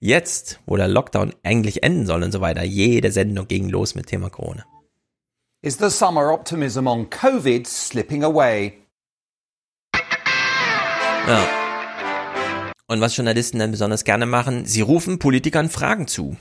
Jetzt, 0.00 0.58
wo 0.66 0.76
der 0.76 0.88
Lockdown 0.88 1.32
eigentlich 1.44 1.84
enden 1.84 2.06
soll 2.06 2.24
und 2.24 2.32
so 2.32 2.40
weiter, 2.40 2.64
jede 2.64 3.12
Sendung 3.12 3.46
ging 3.46 3.68
los 3.68 3.94
mit 3.94 4.06
Thema 4.06 4.28
Corona. 4.28 4.64
Is 5.62 5.78
the 5.78 5.88
summer 5.88 6.32
optimism 6.32 6.88
on 6.88 7.08
COVID 7.10 7.64
slipping 7.64 8.24
away? 8.24 8.72
Ja. 11.28 11.65
Und 12.88 13.00
was 13.00 13.16
Journalisten 13.16 13.58
dann 13.58 13.72
besonders 13.72 14.04
gerne 14.04 14.26
machen, 14.26 14.64
sie 14.64 14.80
rufen 14.80 15.18
Politikern 15.18 15.68
Fragen 15.68 16.06
zu. 16.06 16.36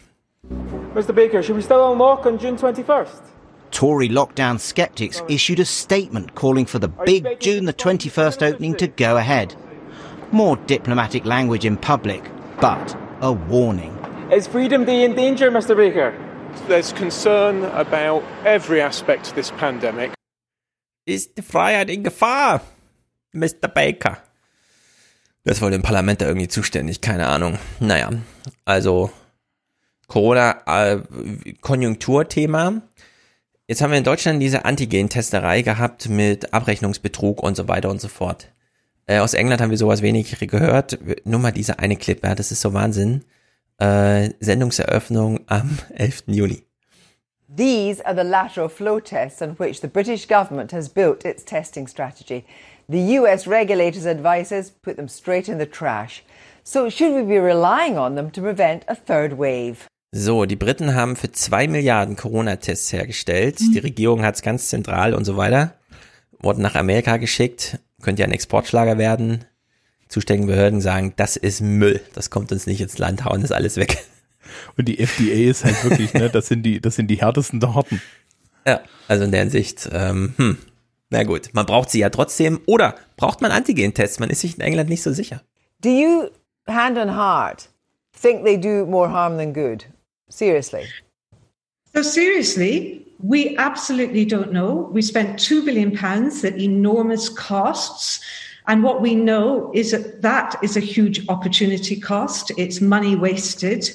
Mr. 0.93 1.11
Baker, 1.11 1.41
should 1.41 1.57
we 1.57 1.61
still 1.61 1.91
unlock 1.91 2.25
on 2.27 2.37
June 2.37 2.55
21st? 2.55 3.21
Tory 3.71 4.07
lockdown 4.07 4.59
skeptics 4.59 5.23
issued 5.27 5.59
a 5.59 5.65
statement 5.65 6.35
calling 6.35 6.67
for 6.67 6.79
the 6.79 6.87
big 6.87 7.39
June 7.39 7.65
the 7.65 7.73
21st 7.73 8.43
opening 8.43 8.75
to 8.77 8.87
go 8.87 9.17
ahead. 9.17 9.55
More 10.31 10.55
diplomatic 10.67 11.25
language 11.25 11.65
in 11.65 11.77
public, 11.77 12.21
but 12.61 12.95
a 13.21 13.31
warning. 13.31 13.97
Is 14.31 14.47
Freedom 14.47 14.85
Day 14.85 15.03
in 15.03 15.15
danger, 15.15 15.49
Mr. 15.49 15.75
Baker? 15.75 16.13
There's 16.67 16.93
concern 16.93 17.65
about 17.73 18.23
every 18.45 18.81
aspect 18.81 19.27
of 19.27 19.35
this 19.35 19.51
pandemic. 19.51 20.13
Ist 21.07 21.35
die 21.35 21.41
Freiheit 21.41 21.89
in 21.89 22.03
Gefahr, 22.03 22.61
Mr. 23.33 23.67
Baker? 23.67 24.24
Das 25.45 25.61
war 25.61 25.69
dem 25.69 25.83
Parlament 25.83 26.21
da 26.21 26.25
irgendwie 26.27 26.47
zuständig, 26.47 27.01
keine 27.01 27.27
Ahnung. 27.27 27.59
Naja, 27.79 28.09
also 28.65 29.11
Corona, 30.07 30.61
äh. 30.65 30.99
Jetzt 33.67 33.81
haben 33.81 33.91
wir 33.91 33.97
in 33.97 34.03
Deutschland 34.03 34.41
diese 34.41 34.65
Antigen-Testerei 34.65 35.61
gehabt 35.61 36.09
mit 36.09 36.53
Abrechnungsbetrug 36.53 37.41
und 37.41 37.55
so 37.55 37.67
weiter 37.67 37.89
und 37.89 38.01
so 38.01 38.07
fort. 38.07 38.51
Äh, 39.07 39.19
aus 39.19 39.35
England 39.35 39.61
haben 39.61 39.69
wir 39.69 39.77
sowas 39.77 40.01
wenig 40.01 40.35
gehört. 40.39 40.97
Nur 41.25 41.39
mal 41.39 41.51
diese 41.51 41.77
eine 41.77 41.95
Clip, 41.95 42.23
ja, 42.23 42.33
das 42.33 42.51
ist 42.51 42.61
so 42.61 42.73
Wahnsinn. 42.73 43.23
Äh, 43.77 44.31
Sendungseröffnung 44.39 45.41
am 45.47 45.77
11. 45.95 46.23
Juni. 46.27 46.63
These 47.55 48.03
are 48.03 48.15
the 48.15 48.27
lateral 48.27 48.67
flow 48.67 48.99
tests 48.99 49.41
on 49.41 49.57
which 49.59 49.79
the 49.79 49.87
British 49.87 50.27
government 50.27 50.73
has 50.73 50.89
built 50.89 51.23
its 51.23 51.45
testing 51.45 51.87
strategy. 51.87 52.43
The 52.87 53.19
US 53.19 53.47
regulators' 53.47 54.05
advices 54.05 54.69
put 54.69 54.95
them 54.97 55.07
straight 55.07 55.49
in 55.49 55.57
the 55.57 55.65
trash. 55.65 56.23
So 56.63 56.89
should 56.89 57.13
we 57.13 57.23
be 57.23 57.39
relying 57.39 57.97
on 57.97 58.15
them 58.15 58.31
to 58.31 58.41
prevent 58.41 58.83
a 58.87 58.95
third 58.95 59.37
wave? 59.37 59.87
So, 60.11 60.45
die 60.45 60.55
Briten 60.55 60.93
haben 60.93 61.15
für 61.15 61.31
zwei 61.31 61.67
Milliarden 61.67 62.15
Corona-Tests 62.15 62.93
hergestellt. 62.93 63.59
Mhm. 63.59 63.73
Die 63.73 63.79
Regierung 63.79 64.23
hat 64.23 64.35
es 64.35 64.41
ganz 64.41 64.69
zentral 64.69 65.13
und 65.13 65.25
so 65.25 65.35
weiter. 65.35 65.73
Wurden 66.39 66.61
nach 66.61 66.75
Amerika 66.75 67.17
geschickt. 67.17 67.79
Könnte 68.01 68.21
ja 68.21 68.27
ein 68.27 68.31
Exportschlager 68.31 68.97
werden. 68.97 69.45
Zuständige 70.07 70.53
Behörden 70.53 70.79
sagen, 70.79 71.13
das 71.15 71.37
ist 71.37 71.61
Müll. 71.61 72.01
Das 72.13 72.29
kommt 72.29 72.51
uns 72.51 72.67
nicht 72.67 72.81
ins 72.81 72.99
Land, 72.99 73.25
hauen 73.25 73.41
das 73.41 73.51
alles 73.51 73.77
weg. 73.77 74.05
Und 74.77 74.87
die 74.87 74.99
FDA 74.99 75.49
ist 75.49 75.65
halt 75.65 75.83
wirklich, 75.83 76.13
ne, 76.13 76.29
das 76.29 76.47
sind 76.47 76.61
die, 76.63 76.79
das 76.79 76.95
sind 76.95 77.07
die 77.07 77.19
härtesten 77.19 77.59
der 77.59 77.73
Horten. 77.73 77.99
Ja, 78.65 78.81
also 79.07 79.23
in 79.23 79.31
der 79.31 79.41
Hinsicht, 79.41 79.89
ähm, 79.91 80.33
hm, 80.37 80.57
na 81.09 81.23
gut, 81.23 81.49
man 81.53 81.65
braucht 81.65 81.89
sie 81.89 81.99
ja 81.99 82.09
trotzdem. 82.09 82.61
Oder 82.65 82.95
braucht 83.15 83.41
man 83.41 83.51
Antigen-Tests? 83.51 84.19
Man 84.19 84.29
ist 84.29 84.41
sich 84.41 84.55
in 84.55 84.61
England 84.61 84.89
nicht 84.89 85.03
so 85.03 85.13
sicher. 85.13 85.41
Do 85.81 85.89
you, 85.89 86.29
hand 86.67 86.97
on 86.97 87.15
heart, 87.15 87.69
think 88.19 88.43
they 88.43 88.57
do 88.59 88.85
more 88.85 89.09
harm 89.09 89.37
than 89.37 89.53
good? 89.53 89.85
Seriously? 90.29 90.85
So 91.93 92.01
seriously, 92.01 93.05
we 93.19 93.55
absolutely 93.57 94.25
don't 94.25 94.51
know. 94.51 94.89
We 94.91 95.01
spent 95.01 95.39
two 95.39 95.63
billion 95.63 95.91
pounds 95.91 96.43
at 96.43 96.57
enormous 96.57 97.29
costs. 97.29 98.19
And 98.67 98.83
what 98.83 99.01
we 99.01 99.13
know 99.13 99.71
is 99.73 99.91
that 99.91 100.21
that 100.23 100.55
is 100.63 100.75
a 100.75 100.79
huge 100.79 101.27
opportunity 101.29 101.99
cost. 101.99 102.51
It's 102.57 102.81
money 102.81 103.15
wasted. 103.15 103.89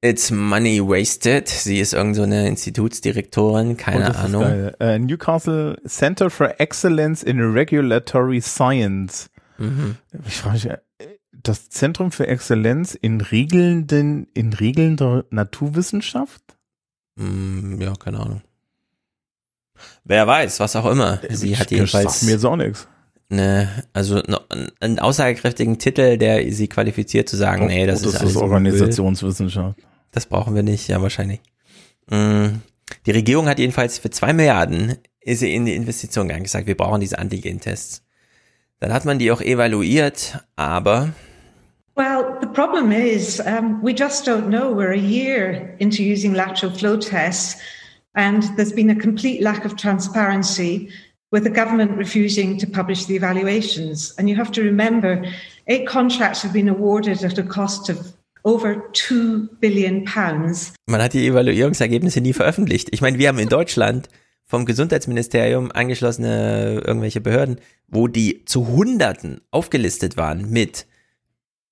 It's 0.00 0.30
Money 0.30 0.80
Wasted. 0.80 1.48
Sie 1.48 1.80
ist 1.80 1.92
irgend 1.92 2.14
so 2.14 2.22
eine 2.22 2.46
Institutsdirektorin, 2.46 3.76
keine 3.76 4.12
oh, 4.12 4.18
Ahnung. 4.18 4.72
Uh, 4.80 4.98
Newcastle 4.98 5.76
Center 5.86 6.30
for 6.30 6.60
Excellence 6.60 7.22
in 7.22 7.40
Regulatory 7.40 8.40
Science. 8.40 9.28
Mhm. 9.58 9.96
Ich 10.24 10.36
frage 10.36 10.54
mich, 10.54 10.68
das 11.42 11.70
Zentrum 11.70 12.12
für 12.12 12.26
Exzellenz 12.26 12.94
in 12.94 13.20
regelnden, 13.20 14.28
in 14.34 14.52
regelnder 14.52 15.24
Naturwissenschaft? 15.30 16.42
Mm, 17.16 17.80
ja, 17.80 17.94
keine 17.94 18.20
Ahnung. 18.20 18.42
Wer 20.04 20.26
weiß, 20.26 20.60
was 20.60 20.76
auch 20.76 20.86
immer. 20.86 21.20
Sie 21.30 21.52
ich, 21.52 21.60
hat 21.60 21.70
jedenfalls. 21.70 22.22
mir 22.22 22.38
so 22.38 22.56
nichts. 22.56 22.88
Ne, 23.30 23.84
also 23.92 24.22
einen 24.80 24.98
aussagekräftigen 24.98 25.78
Titel, 25.78 26.16
der 26.16 26.50
sie 26.50 26.66
qualifiziert 26.66 27.28
zu 27.28 27.36
sagen, 27.36 27.64
oh, 27.64 27.66
nee, 27.66 27.86
das, 27.86 28.02
oh, 28.02 28.10
das 28.10 28.22
ist, 28.22 28.30
ist 28.30 28.36
Organisationswissenschaft. 28.36 29.78
Das 30.12 30.24
brauchen 30.24 30.54
wir 30.54 30.62
nicht, 30.62 30.88
ja, 30.88 31.02
wahrscheinlich. 31.02 31.40
Mm, 32.08 32.60
die 33.04 33.10
Regierung 33.10 33.46
hat 33.46 33.58
jedenfalls 33.58 33.98
für 33.98 34.08
zwei 34.08 34.32
Milliarden 34.32 34.96
ist 35.20 35.40
sie 35.40 35.54
in 35.54 35.66
die 35.66 35.74
Investition 35.74 36.28
gegangen, 36.28 36.44
gesagt, 36.44 36.66
wir 36.66 36.76
brauchen 36.76 37.02
diese 37.02 37.18
Antigen-Tests. 37.18 38.02
Dann 38.80 38.94
hat 38.94 39.04
man 39.04 39.18
die 39.18 39.30
auch 39.30 39.42
evaluiert, 39.42 40.42
aber 40.56 41.12
Well, 41.96 42.38
the 42.40 42.46
problem 42.46 42.92
is 42.92 43.40
um, 43.40 43.82
we 43.82 43.92
just 43.92 44.26
don't 44.26 44.46
know. 44.46 44.72
We're 44.72 44.92
a 44.92 44.96
year 44.96 45.74
into 45.78 46.00
using 46.00 46.32
lateral 46.32 46.72
flow 46.72 46.96
tests, 46.96 47.56
and 48.14 48.44
there's 48.56 48.72
been 48.72 48.90
a 48.90 48.94
complete 48.94 49.42
lack 49.42 49.64
of 49.64 49.74
transparency 49.74 50.90
with 51.30 51.44
the 51.44 51.50
government 51.50 51.96
refusing 51.96 52.58
to 52.58 52.66
publish 52.66 53.06
the 53.06 53.14
evaluations. 53.14 54.14
And 54.18 54.28
you 54.28 54.36
have 54.36 54.50
to 54.52 54.62
remember, 54.62 55.24
eight 55.66 55.86
contracts 55.86 56.42
have 56.42 56.52
been 56.52 56.68
awarded 56.68 57.22
at 57.24 57.38
a 57.38 57.42
cost 57.42 57.88
of 57.88 58.12
over 58.44 58.82
2 58.92 59.48
billion 59.60 60.04
pounds. 60.04 60.72
Man 60.86 61.02
hat 61.02 61.12
die 61.12 61.26
Evaluierungsergebnisse 61.26 62.20
nie 62.20 62.32
veröffentlicht. 62.32 62.88
Ich 62.92 63.00
meine, 63.00 63.18
wir 63.18 63.28
haben 63.28 63.38
in 63.38 63.48
Deutschland 63.48 64.08
vom 64.44 64.64
Gesundheitsministerium 64.64 65.70
angeschlossene 65.70 66.82
irgendwelche 66.84 67.20
Behörden, 67.20 67.60
wo 67.86 68.08
die 68.08 68.44
zu 68.46 68.66
Hunderten 68.66 69.42
aufgelistet 69.50 70.16
waren 70.16 70.50
mit 70.50 70.86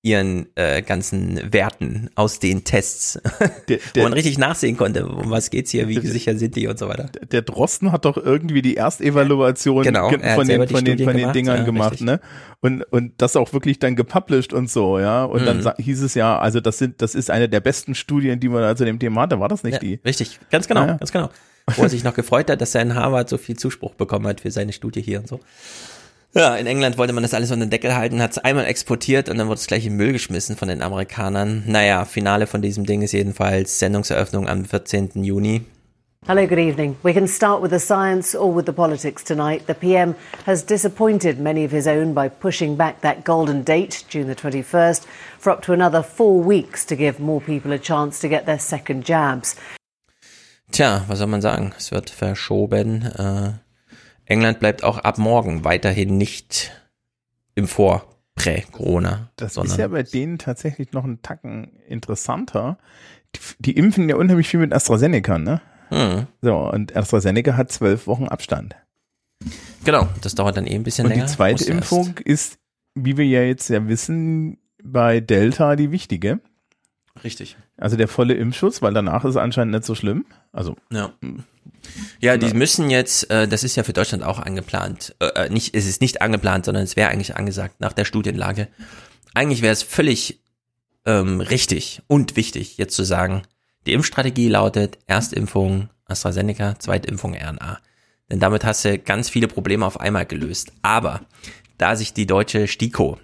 ihren 0.03 0.47
äh, 0.55 0.81
ganzen 0.83 1.51
Werten 1.51 2.09
aus 2.15 2.39
den 2.39 2.63
Tests, 2.63 3.19
Der- 3.67 3.77
wo 3.79 3.81
der- 3.95 4.03
man 4.03 4.13
richtig 4.13 4.37
nachsehen 4.37 4.77
konnte, 4.77 5.05
um 5.05 5.29
was 5.31 5.49
geht's 5.49 5.71
hier, 5.71 5.87
wie 5.89 5.99
sicher 5.99 6.37
sind 6.37 6.55
die 6.55 6.67
und 6.67 6.79
so 6.79 6.87
weiter. 6.87 7.09
Der 7.31 7.41
Drosten 7.41 7.91
hat 7.91 8.05
doch 8.05 8.15
irgendwie 8.15 8.61
die 8.61 8.77
Erstevaluation 8.77 9.83
Genau, 9.83 10.09
von 10.09 10.19
den, 10.19 10.35
von 10.35 10.47
den, 10.47 10.67
von 10.69 10.83
den 10.85 10.97
gemacht, 10.97 11.35
Dingern 11.35 11.57
ja, 11.57 11.63
gemacht, 11.63 11.91
richtig. 11.93 12.05
ne? 12.07 12.21
Und, 12.61 12.83
und 12.83 13.13
das 13.17 13.35
auch 13.35 13.51
wirklich 13.53 13.79
dann 13.79 13.95
gepublished 13.95 14.53
und 14.53 14.69
so, 14.69 14.99
ja. 14.99 15.25
Und 15.25 15.45
dann 15.45 15.57
Mhm. 15.57 15.61
sa- 15.63 15.75
hieß 15.77 16.01
es 16.03 16.13
ja, 16.13 16.37
also 16.39 16.59
das 16.61 16.77
sind, 16.77 17.01
das 17.01 17.13
ist 17.15 17.29
eine 17.29 17.49
der 17.49 17.59
besten 17.59 17.93
Studien, 17.95 18.39
die 18.39 18.49
man 18.49 18.61
da 18.61 18.75
zu 18.75 18.85
dem 18.85 18.99
Thema 18.99 19.21
hatte. 19.23 19.39
War 19.39 19.49
das 19.49 19.63
nicht 19.63 19.73
Ja, 19.73 19.79
die? 19.79 19.99
Richtig, 20.05 20.39
ganz 20.51 20.67
genau, 20.67 20.81
ja. 20.85 20.93
ganz 20.97 21.11
genau. 21.11 21.29
Wo 21.75 21.83
er 21.83 21.89
sich 21.89 22.03
noch 22.05 22.13
gefreut 22.13 22.49
hat, 22.49 22.61
dass 22.61 22.73
er 22.75 22.81
in 22.83 22.95
Harvard 22.95 23.27
so 23.27 23.37
viel 23.37 23.57
Zuspruch 23.57 23.93
bekommen 23.95 24.25
hat 24.27 24.39
für 24.41 24.51
seine 24.51 24.71
Studie 24.71 25.01
hier 25.01 25.19
und 25.19 25.27
so. 25.27 25.41
Ja, 26.37 26.55
in 26.55 26.67
England 26.67 26.99
wollte 26.99 27.13
man 27.13 27.23
das 27.23 27.33
alles 27.33 27.49
unter 27.49 27.65
den 27.65 27.71
Deckel 27.71 27.95
halten, 27.95 28.21
hat 28.21 28.29
es 28.29 28.37
einmal 28.37 28.65
exportiert 28.65 29.27
und 29.27 29.39
dann 29.39 29.47
wurde 29.47 29.57
es 29.57 29.65
gleich 29.65 29.87
in 29.87 29.93
den 29.93 29.97
Müll 29.97 30.13
geschmissen 30.13 30.55
von 30.55 30.67
den 30.67 30.83
Amerikanern. 30.83 31.63
Naja, 31.65 32.05
Finale 32.05 32.45
von 32.45 32.61
diesem 32.61 32.85
Ding 32.85 33.01
ist 33.01 33.11
jedenfalls 33.13 33.79
Sendungseröffnung 33.79 34.47
am 34.47 34.63
14. 34.63 35.23
Juni. 35.23 35.63
Hello, 36.27 36.45
good 36.45 36.59
evening. 36.59 36.95
We 37.01 37.11
can 37.11 37.27
start 37.27 37.63
with 37.63 37.71
the 37.71 37.79
science 37.79 38.37
or 38.37 38.55
with 38.55 38.67
the 38.67 38.71
politics 38.71 39.23
tonight. 39.23 39.65
The 39.65 39.73
PM 39.73 40.13
has 40.45 40.63
disappointed 40.63 41.39
many 41.39 41.65
of 41.65 41.71
his 41.71 41.87
own 41.87 42.13
by 42.13 42.29
pushing 42.29 42.77
back 42.77 43.01
that 43.01 43.23
golden 43.23 43.63
date, 43.63 44.05
June 44.07 44.27
the 44.27 44.35
21st, 44.35 45.07
for 45.39 45.51
up 45.51 45.63
to 45.63 45.73
another 45.73 46.03
four 46.03 46.39
weeks 46.39 46.85
to 46.85 46.95
give 46.95 47.19
more 47.19 47.41
people 47.41 47.71
a 47.71 47.79
chance 47.79 48.19
to 48.19 48.27
get 48.27 48.45
their 48.45 48.59
second 48.59 49.05
jabs. 49.05 49.55
Tja, 50.71 51.03
was 51.07 51.17
soll 51.17 51.29
man 51.29 51.41
sagen? 51.41 51.73
Es 51.79 51.91
wird 51.91 52.11
verschoben. 52.11 53.01
Äh, 53.17 53.66
England 54.27 54.59
bleibt 54.59 54.83
auch 54.83 54.97
ab 54.99 55.17
morgen 55.17 55.63
weiterhin 55.63 56.17
nicht 56.17 56.71
im 57.55 57.67
Vor 57.67 58.05
Prä-Corona. 58.35 59.29
Das 59.35 59.55
sondern 59.55 59.71
ist 59.71 59.79
ja 59.79 59.87
bei 59.87 60.03
denen 60.03 60.37
tatsächlich 60.37 60.91
noch 60.93 61.03
ein 61.05 61.21
Tacken 61.21 61.71
interessanter. 61.87 62.77
Die, 63.35 63.39
die 63.59 63.71
impfen 63.77 64.07
ja 64.09 64.15
unheimlich 64.15 64.47
viel 64.47 64.59
mit 64.59 64.73
AstraZeneca, 64.73 65.37
ne? 65.39 65.61
Hm. 65.89 66.27
So, 66.41 66.55
und 66.69 66.95
AstraZeneca 66.95 67.55
hat 67.55 67.71
zwölf 67.71 68.05
Wochen 68.07 68.27
Abstand. 68.27 68.75
Genau, 69.85 70.07
das 70.21 70.35
dauert 70.35 70.57
dann 70.57 70.67
eh 70.67 70.75
ein 70.75 70.83
bisschen 70.83 71.05
Und 71.05 71.11
länger. 71.11 71.25
die 71.25 71.31
zweite 71.31 71.53
Muss 71.53 71.67
erst- 71.67 71.91
Impfung 71.91 72.17
ist, 72.25 72.59
wie 72.95 73.17
wir 73.17 73.25
ja 73.25 73.41
jetzt 73.41 73.69
ja 73.69 73.87
wissen, 73.87 74.57
bei 74.83 75.19
Delta 75.19 75.75
die 75.75 75.91
wichtige. 75.91 76.39
Richtig. 77.23 77.57
Also 77.77 77.95
der 77.97 78.07
volle 78.07 78.33
Impfschutz, 78.35 78.81
weil 78.81 78.93
danach 78.93 79.23
ist 79.23 79.31
es 79.31 79.37
anscheinend 79.37 79.73
nicht 79.73 79.85
so 79.85 79.95
schlimm. 79.95 80.25
Also 80.51 80.75
Ja. 80.91 81.13
Ja, 82.19 82.37
die 82.37 82.53
müssen 82.53 82.89
jetzt, 82.89 83.29
äh, 83.29 83.47
das 83.47 83.63
ist 83.63 83.75
ja 83.75 83.83
für 83.83 83.93
Deutschland 83.93 84.23
auch 84.23 84.39
angeplant. 84.39 85.15
Äh, 85.19 85.45
äh, 85.45 85.49
nicht, 85.49 85.75
es 85.75 85.85
ist 85.85 86.01
nicht 86.01 86.21
angeplant, 86.21 86.65
sondern 86.65 86.83
es 86.83 86.95
wäre 86.95 87.09
eigentlich 87.09 87.35
angesagt 87.35 87.79
nach 87.79 87.93
der 87.93 88.05
Studienlage. 88.05 88.67
Eigentlich 89.33 89.61
wäre 89.61 89.73
es 89.73 89.83
völlig 89.83 90.41
ähm, 91.05 91.41
richtig 91.41 92.01
und 92.07 92.35
wichtig, 92.35 92.77
jetzt 92.77 92.95
zu 92.95 93.03
sagen, 93.03 93.43
die 93.85 93.93
Impfstrategie 93.93 94.49
lautet 94.49 94.99
Erstimpfung 95.07 95.89
AstraZeneca, 96.05 96.77
Zweitimpfung 96.79 97.33
RNA. 97.33 97.79
Denn 98.29 98.39
damit 98.39 98.65
hast 98.65 98.83
du 98.83 98.97
ganz 98.99 99.29
viele 99.29 99.47
Probleme 99.47 99.85
auf 99.85 99.99
einmal 99.99 100.25
gelöst. 100.25 100.73
Aber 100.81 101.21
da 101.77 101.95
sich 101.95 102.13
die 102.13 102.27
deutsche 102.27 102.67
STIKO 102.67 103.19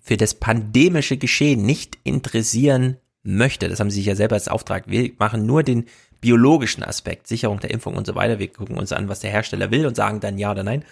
für 0.00 0.16
das 0.16 0.34
pandemische 0.34 1.16
Geschehen 1.16 1.64
nicht 1.64 1.98
interessieren 2.04 2.98
möchte, 3.22 3.68
das 3.68 3.80
haben 3.80 3.90
sie 3.90 3.96
sich 3.96 4.06
ja 4.06 4.16
selber 4.16 4.34
als 4.34 4.48
Auftrag, 4.48 4.84
wir 4.88 5.12
machen 5.18 5.46
nur 5.46 5.62
den 5.62 5.86
biologischen 6.22 6.82
Aspekt, 6.82 7.26
Sicherung 7.28 7.60
der 7.60 7.70
Impfung 7.70 7.94
und 7.96 8.06
so 8.06 8.14
weiter, 8.14 8.38
wir 8.38 8.48
gucken 8.48 8.78
uns 8.78 8.92
an, 8.92 9.08
was 9.10 9.20
der 9.20 9.30
Hersteller 9.30 9.70
will 9.70 9.84
und 9.84 9.94
sagen 9.96 10.20
dann 10.20 10.38
ja 10.38 10.50
oder 10.52 10.62
nein, 10.62 10.84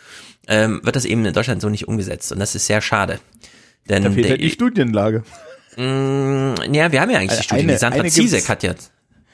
ähm, 0.48 0.80
wird 0.84 0.96
das 0.96 1.06
eben 1.06 1.24
in 1.24 1.32
Deutschland 1.32 1.62
so 1.62 1.70
nicht 1.70 1.88
umgesetzt 1.88 2.30
und 2.32 2.38
das 2.40 2.54
ist 2.54 2.66
sehr 2.66 2.82
schade. 2.82 3.18
Denn 3.88 4.04
da 4.04 4.10
fehlt 4.10 4.24
der, 4.26 4.30
halt 4.32 4.42
die 4.42 4.50
Studienlage. 4.50 5.22
Mm, 5.76 6.54
ja, 6.74 6.92
wir 6.92 7.00
haben 7.00 7.10
ja 7.10 7.18
eigentlich 7.18 7.30
die 7.30 7.34
Eine- 7.36 7.42
Studie. 7.42 7.66
Die 7.66 7.76
Sandra 7.78 8.00
eine 8.00 8.10
gibt's- 8.10 8.48
hat 8.48 8.62
ja 8.62 8.74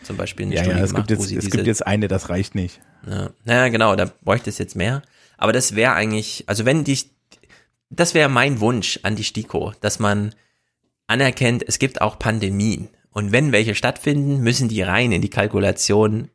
zum 0.04 0.16
Beispiel 0.16 0.46
eine 0.46 0.54
Ja, 0.54 0.62
Studie 0.62 0.78
ja, 0.78 0.84
es 0.84 0.90
gemacht, 0.90 1.08
gibt 1.08 1.18
wo 1.20 1.24
jetzt, 1.24 1.32
es 1.32 1.38
diese 1.40 1.50
gibt 1.50 1.66
jetzt 1.66 1.86
eine, 1.86 2.06
das 2.08 2.28
reicht 2.28 2.54
nicht. 2.54 2.80
ja, 3.10 3.30
ja, 3.46 3.68
genau, 3.68 3.96
da 3.96 4.10
bräuchte 4.22 4.50
es 4.50 4.58
jetzt 4.58 4.76
mehr. 4.76 5.02
Aber 5.38 5.52
das 5.52 5.74
wäre 5.74 5.94
eigentlich, 5.94 6.44
also 6.46 6.64
wenn 6.64 6.84
die, 6.84 6.98
das 7.90 8.14
wäre 8.14 8.28
mein 8.28 8.60
Wunsch 8.60 9.00
an 9.02 9.16
die 9.16 9.24
STIKO, 9.24 9.72
dass 9.80 9.98
man 9.98 10.34
anerkennt, 11.06 11.64
es 11.66 11.78
gibt 11.78 12.00
auch 12.00 12.18
Pandemien. 12.18 12.88
Und 13.16 13.32
wenn 13.32 13.50
welche 13.50 13.74
stattfinden, 13.74 14.42
müssen 14.42 14.68
die 14.68 14.82
rein 14.82 15.10
in 15.10 15.22
die 15.22 15.30
Kalkulation, 15.30 16.28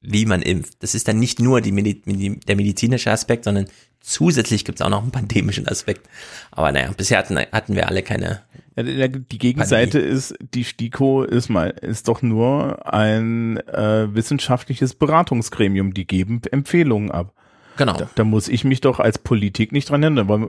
wie 0.00 0.24
man 0.24 0.40
impft. 0.40 0.80
Das 0.84 0.94
ist 0.94 1.08
dann 1.08 1.18
nicht 1.18 1.40
nur 1.40 1.60
die, 1.60 1.72
Medi- 1.72 2.38
der 2.46 2.54
medizinische 2.54 3.10
Aspekt, 3.10 3.42
sondern 3.42 3.66
zusätzlich 3.98 4.64
gibt 4.64 4.78
es 4.78 4.86
auch 4.86 4.88
noch 4.88 5.02
einen 5.02 5.10
pandemischen 5.10 5.66
Aspekt. 5.66 6.08
Aber 6.52 6.70
naja, 6.70 6.92
bisher 6.96 7.18
hatten, 7.18 7.36
hatten 7.36 7.74
wir 7.74 7.88
alle 7.88 8.04
keine. 8.04 8.42
Ja, 8.76 9.08
die 9.08 9.38
Gegenseite 9.38 9.98
ist, 9.98 10.36
die 10.54 10.62
STIKO 10.62 11.24
ist 11.24 11.48
mal, 11.48 11.70
ist 11.70 12.06
doch 12.06 12.22
nur 12.22 12.86
ein 12.86 13.56
äh, 13.66 14.14
wissenschaftliches 14.14 14.94
Beratungsgremium, 14.94 15.92
die 15.92 16.06
geben 16.06 16.40
Empfehlungen 16.52 17.10
ab. 17.10 17.34
Genau. 17.78 17.96
Da, 17.96 18.10
da 18.14 18.24
muss 18.24 18.48
ich 18.48 18.64
mich 18.64 18.80
doch 18.80 18.98
als 19.00 19.18
Politik 19.18 19.72
nicht 19.72 19.88
dran 19.88 20.02
ändern, 20.02 20.28
weil 20.28 20.48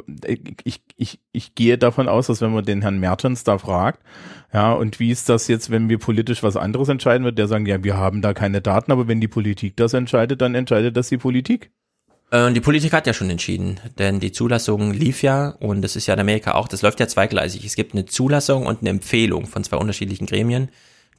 ich, 0.65 0.81
ich, 0.97 1.19
ich 1.31 1.55
gehe 1.55 1.77
davon 1.77 2.09
aus, 2.09 2.27
dass 2.27 2.41
wenn 2.41 2.51
man 2.51 2.65
den 2.65 2.81
Herrn 2.81 2.99
Mertens 2.99 3.43
da 3.43 3.59
fragt, 3.59 4.01
ja, 4.51 4.73
und 4.73 4.99
wie 4.99 5.11
ist 5.11 5.29
das 5.29 5.47
jetzt, 5.47 5.69
wenn 5.69 5.87
wir 5.89 5.99
politisch 5.99 6.41
was 6.41 6.57
anderes 6.57 6.89
entscheiden, 6.89 7.23
wird 7.23 7.37
der 7.37 7.47
sagen, 7.47 7.67
ja, 7.67 7.83
wir 7.83 7.95
haben 7.95 8.23
da 8.23 8.33
keine 8.33 8.61
Daten, 8.61 8.91
aber 8.91 9.07
wenn 9.07 9.21
die 9.21 9.27
Politik 9.27 9.77
das 9.77 9.93
entscheidet, 9.93 10.41
dann 10.41 10.55
entscheidet 10.55 10.97
das 10.97 11.09
die 11.09 11.17
Politik. 11.17 11.71
Äh, 12.31 12.51
Die 12.51 12.61
Politik 12.61 12.93
hat 12.93 13.05
ja 13.05 13.13
schon 13.13 13.29
entschieden, 13.29 13.79
denn 13.99 14.19
die 14.19 14.31
Zulassung 14.31 14.91
lief 14.91 15.21
ja 15.21 15.49
und 15.59 15.83
das 15.83 15.95
ist 15.95 16.07
ja 16.07 16.15
in 16.15 16.19
Amerika 16.19 16.55
auch, 16.55 16.67
das 16.67 16.81
läuft 16.81 16.99
ja 16.99 17.07
zweigleisig. 17.07 17.63
Es 17.63 17.75
gibt 17.75 17.93
eine 17.93 18.05
Zulassung 18.05 18.65
und 18.65 18.81
eine 18.81 18.89
Empfehlung 18.89 19.45
von 19.45 19.63
zwei 19.63 19.77
unterschiedlichen 19.77 20.25
Gremien. 20.25 20.69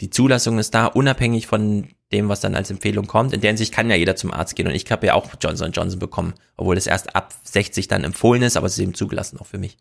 Die 0.01 0.11
Zulassung 0.11 0.59
ist 0.59 0.75
da 0.75 0.87
unabhängig 0.87 1.47
von 1.47 1.89
dem, 2.13 2.29
was 2.29 2.41
dann 2.41 2.55
als 2.55 2.71
Empfehlung 2.71 3.07
kommt. 3.07 3.33
In 3.33 3.41
der 3.41 3.51
Hinsicht 3.51 3.73
kann 3.73 3.91
ja 3.91 3.97
jeder 3.97 4.17
zum 4.17 4.33
Arzt 4.33 4.57
gehen 4.57 4.67
und 4.67 4.75
ich 4.75 4.91
habe 4.91 5.07
ja 5.07 5.15
auch 5.15 5.29
Johnson 5.41 5.73
Johnson 5.73 5.99
bekommen, 5.99 6.35
obwohl 6.57 6.75
das 6.75 6.87
erst 6.87 7.15
ab 7.15 7.35
60 7.45 7.87
dann 7.89 8.05
empfohlen 8.05 8.43
ist, 8.43 8.57
aber 8.57 8.67
es 8.67 8.75
ist 8.75 8.81
eben 8.81 8.95
zugelassen 8.95 9.39
auch 9.39 9.47
für 9.47 9.59
mich. 9.59 9.77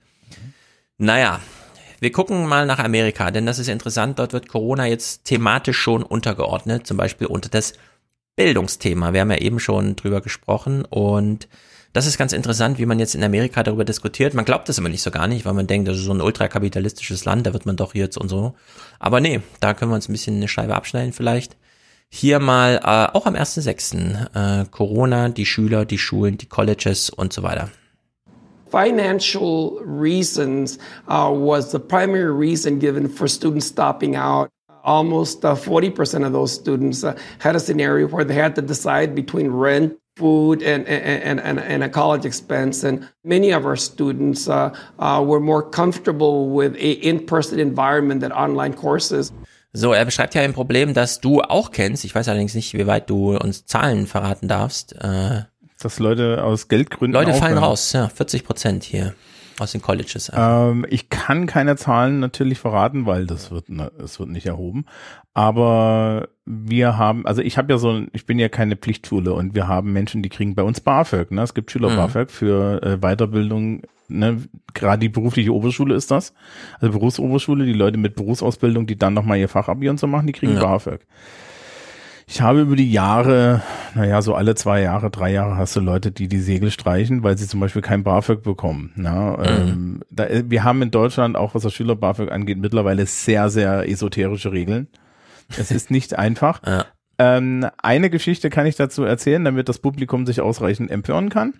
Naja, 0.97 1.39
wir 1.99 2.11
gucken 2.11 2.45
mal 2.45 2.65
nach 2.65 2.79
Amerika, 2.79 3.31
denn 3.31 3.45
das 3.45 3.59
ist 3.59 3.67
interessant. 3.67 4.19
Dort 4.19 4.33
wird 4.33 4.47
Corona 4.47 4.85
jetzt 4.85 5.25
thematisch 5.25 5.77
schon 5.77 6.03
untergeordnet, 6.03 6.85
zum 6.85 6.97
Beispiel 6.97 7.27
unter 7.27 7.49
das 7.49 7.73
Bildungsthema. 8.35 9.13
Wir 9.13 9.21
haben 9.21 9.31
ja 9.31 9.37
eben 9.37 9.59
schon 9.59 9.95
drüber 9.95 10.21
gesprochen 10.21 10.85
und 10.85 11.47
das 11.93 12.05
ist 12.05 12.17
ganz 12.17 12.33
interessant, 12.33 12.77
wie 12.77 12.85
man 12.85 12.99
jetzt 12.99 13.15
in 13.15 13.23
Amerika 13.23 13.63
darüber 13.63 13.85
diskutiert. 13.85 14.33
Man 14.33 14.45
glaubt 14.45 14.69
das 14.69 14.77
immer 14.77 14.89
nicht 14.89 15.01
so 15.01 15.11
gar 15.11 15.27
nicht, 15.27 15.45
weil 15.45 15.53
man 15.53 15.67
denkt, 15.67 15.87
das 15.87 15.97
ist 15.97 16.03
so 16.03 16.13
ein 16.13 16.21
ultrakapitalistisches 16.21 17.25
Land, 17.25 17.47
da 17.47 17.53
wird 17.53 17.65
man 17.65 17.75
doch 17.75 17.95
jetzt 17.95 18.17
und 18.17 18.29
so. 18.29 18.53
Aber 18.99 19.19
nee, 19.21 19.41
da 19.59 19.73
können 19.73 19.91
wir 19.91 19.95
uns 19.95 20.07
ein 20.07 20.13
bisschen 20.13 20.35
eine 20.35 20.47
Scheibe 20.47 20.75
abschneiden 20.75 21.13
vielleicht. 21.13 21.57
Hier 22.11 22.39
mal 22.39 22.79
äh, 22.83 23.15
auch 23.15 23.25
am 23.25 23.35
1.6. 23.35 24.61
Äh, 24.63 24.65
Corona, 24.71 25.29
die 25.29 25.45
Schüler, 25.45 25.85
die 25.85 25.99
Schulen, 25.99 26.37
die 26.37 26.47
Colleges 26.47 27.09
und 27.09 27.33
so 27.33 27.43
weiter. 27.43 27.69
Financial 28.71 29.79
reasons 29.83 30.77
uh, 31.07 31.29
was 31.31 31.71
the 31.71 31.79
primary 31.79 32.31
reason 32.31 32.79
given 32.79 33.07
for 33.09 33.27
students 33.27 33.67
stopping 33.67 34.15
out. 34.15 34.49
Almost 34.83 35.43
uh, 35.43 35.55
40% 35.55 36.25
of 36.25 36.33
those 36.33 36.53
students 36.53 37.03
uh, 37.03 37.15
had 37.39 37.55
a 37.55 37.59
scenario 37.59 38.07
where 38.07 38.25
they 38.25 38.35
had 38.35 38.55
to 38.55 38.61
decide 38.61 39.13
between 39.13 39.51
rent, 39.51 39.98
food, 40.19 40.61
and, 40.61 40.87
and, 40.87 41.39
and, 41.39 41.59
and 41.59 41.83
a 41.83 41.89
college 41.89 42.25
expense. 42.25 42.83
And 42.87 43.07
many 43.23 43.53
of 43.53 43.65
our 43.65 43.77
students 43.77 44.47
uh, 44.47 44.71
uh, 44.99 45.23
were 45.25 45.39
more 45.39 45.63
comfortable 45.63 46.49
with 46.53 46.75
a 46.75 46.91
in-person 46.91 47.59
environment 47.59 48.21
than 48.21 48.31
online 48.31 48.73
courses. 48.75 49.31
So, 49.71 49.93
er 49.93 50.03
beschreibt 50.05 50.33
ja 50.33 50.41
ein 50.41 50.53
Problem, 50.53 50.93
das 50.93 51.19
du 51.21 51.41
auch 51.41 51.71
kennst. 51.71 52.03
Ich 52.03 52.13
weiß 52.15 52.27
allerdings 52.27 52.55
nicht, 52.55 52.73
wie 52.73 52.87
weit 52.87 53.09
du 53.09 53.37
uns 53.37 53.65
Zahlen 53.65 54.07
verraten 54.07 54.47
darfst. 54.47 54.95
Äh, 54.95 55.43
Dass 55.79 55.99
Leute 55.99 56.43
aus 56.43 56.67
Geldgründen 56.67 57.13
Leute 57.13 57.33
fallen 57.33 57.53
aufhören. 57.53 57.63
raus, 57.63 57.93
ja, 57.93 58.09
40 58.09 58.43
Prozent 58.43 58.83
hier 58.83 59.13
aus 59.61 59.71
den 59.71 59.81
Colleges. 59.81 60.31
Ähm, 60.35 60.85
ich 60.89 61.09
kann 61.09 61.45
keine 61.47 61.75
Zahlen 61.75 62.19
natürlich 62.19 62.59
verraten, 62.59 63.05
weil 63.05 63.25
das 63.25 63.51
wird, 63.51 63.69
ne, 63.69 63.91
es 64.03 64.19
wird 64.19 64.29
nicht 64.29 64.45
erhoben. 64.45 64.85
Aber 65.33 66.27
wir 66.45 66.97
haben, 66.97 67.25
also 67.25 67.41
ich 67.41 67.57
habe 67.57 67.71
ja 67.71 67.77
so, 67.77 67.89
ein- 67.91 68.09
ich 68.13 68.25
bin 68.25 68.39
ja 68.39 68.49
keine 68.49 68.75
Pflichtschule 68.75 69.33
und 69.33 69.55
wir 69.55 69.67
haben 69.67 69.93
Menschen, 69.93 70.21
die 70.23 70.29
kriegen 70.29 70.55
bei 70.55 70.63
uns 70.63 70.81
BAföG. 70.81 71.31
Ne? 71.31 71.41
Es 71.43 71.53
gibt 71.53 71.71
Schüler 71.71 71.89
Mhm. 71.91 71.95
BAföG 71.95 72.29
für 72.31 72.81
äh, 72.83 72.97
Weiterbildung. 72.97 73.83
Ne? 74.07 74.43
Gerade 74.73 74.99
die 74.99 75.09
berufliche 75.09 75.53
Oberschule 75.53 75.95
ist 75.95 76.11
das. 76.11 76.33
Also 76.79 76.91
Berufsoberschule, 76.93 77.65
die 77.65 77.73
Leute 77.73 77.97
mit 77.97 78.15
Berufsausbildung, 78.15 78.87
die 78.87 78.97
dann 78.97 79.13
nochmal 79.13 79.37
ihr 79.37 79.47
Fachabi 79.49 79.87
und 79.89 79.99
so 79.99 80.07
machen, 80.07 80.27
die 80.27 80.33
kriegen 80.33 80.55
Ja. 80.55 80.61
BAföG. 80.61 81.01
Ich 82.31 82.41
habe 82.41 82.61
über 82.61 82.75
die 82.75 82.91
Jahre, 82.91 83.63
naja, 83.95 84.21
so 84.21 84.35
alle 84.35 84.53
zwei 84.53 84.81
Jahre, 84.81 85.09
drei 85.09 85.31
Jahre 85.31 85.57
hast 85.57 85.75
du 85.75 85.79
Leute, 85.79 86.11
die 86.11 86.27
die 86.27 86.39
Segel 86.39 86.69
streichen, 86.69 87.23
weil 87.23 87.35
sie 87.39 87.47
zum 87.47 87.59
Beispiel 87.59 87.81
kein 87.81 88.03
BAföG 88.03 88.43
bekommen. 88.43 88.91
Na, 88.95 89.43
ähm, 89.43 90.01
da, 90.11 90.27
wir 90.29 90.63
haben 90.63 90.83
in 90.83 90.91
Deutschland, 90.91 91.35
auch 91.35 91.55
was 91.55 91.63
das 91.63 91.73
Schüler 91.73 91.95
BAföG 91.95 92.31
angeht, 92.31 92.59
mittlerweile 92.59 93.07
sehr, 93.07 93.49
sehr 93.49 93.89
esoterische 93.89 94.51
Regeln. 94.51 94.89
Es 95.57 95.71
ist 95.71 95.89
nicht 95.91 96.17
einfach. 96.17 96.61
Ähm, 97.21 97.67
eine 97.83 98.09
Geschichte 98.09 98.49
kann 98.49 98.65
ich 98.65 98.77
dazu 98.77 99.03
erzählen, 99.03 99.43
damit 99.43 99.67
das 99.67 99.79
Publikum 99.79 100.25
sich 100.25 100.39
ausreichend 100.39 100.89
empören 100.89 101.27
kann. 101.27 101.55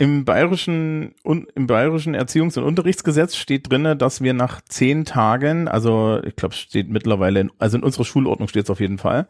Im 0.00 0.24
bayerischen, 0.24 1.14
im 1.24 1.66
bayerischen 1.66 2.16
Erziehungs- 2.16 2.56
und 2.56 2.64
Unterrichtsgesetz 2.64 3.36
steht 3.36 3.70
drinne, 3.70 3.96
dass 3.96 4.22
wir 4.22 4.32
nach 4.32 4.62
zehn 4.62 5.04
Tagen, 5.04 5.68
also 5.68 6.22
ich 6.24 6.36
glaube, 6.36 6.54
steht 6.54 6.88
mittlerweile, 6.88 7.40
in, 7.40 7.52
also 7.58 7.76
in 7.76 7.84
unserer 7.84 8.06
Schulordnung 8.06 8.48
steht 8.48 8.64
es 8.64 8.70
auf 8.70 8.80
jeden 8.80 8.96
Fall, 8.96 9.28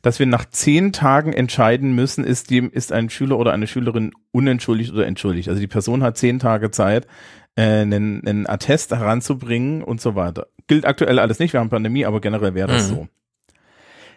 dass 0.00 0.18
wir 0.18 0.24
nach 0.24 0.46
zehn 0.46 0.94
Tagen 0.94 1.34
entscheiden 1.34 1.94
müssen, 1.94 2.24
ist 2.24 2.48
dem, 2.48 2.70
ist 2.70 2.92
ein 2.92 3.10
Schüler 3.10 3.38
oder 3.38 3.52
eine 3.52 3.66
Schülerin 3.66 4.12
unentschuldigt 4.32 4.90
oder 4.94 5.06
entschuldigt. 5.06 5.50
Also 5.50 5.60
die 5.60 5.66
Person 5.66 6.02
hat 6.02 6.16
zehn 6.16 6.38
Tage 6.38 6.70
Zeit, 6.70 7.06
äh, 7.54 7.82
einen, 7.82 8.26
einen 8.26 8.46
Attest 8.48 8.92
heranzubringen 8.92 9.82
und 9.82 10.00
so 10.00 10.14
weiter. 10.14 10.46
Gilt 10.66 10.86
aktuell 10.86 11.18
alles 11.18 11.40
nicht, 11.40 11.52
wir 11.52 11.60
haben 11.60 11.68
Pandemie, 11.68 12.06
aber 12.06 12.22
generell 12.22 12.54
wäre 12.54 12.68
das 12.68 12.90
mhm. 12.90 12.94
so. 12.94 13.08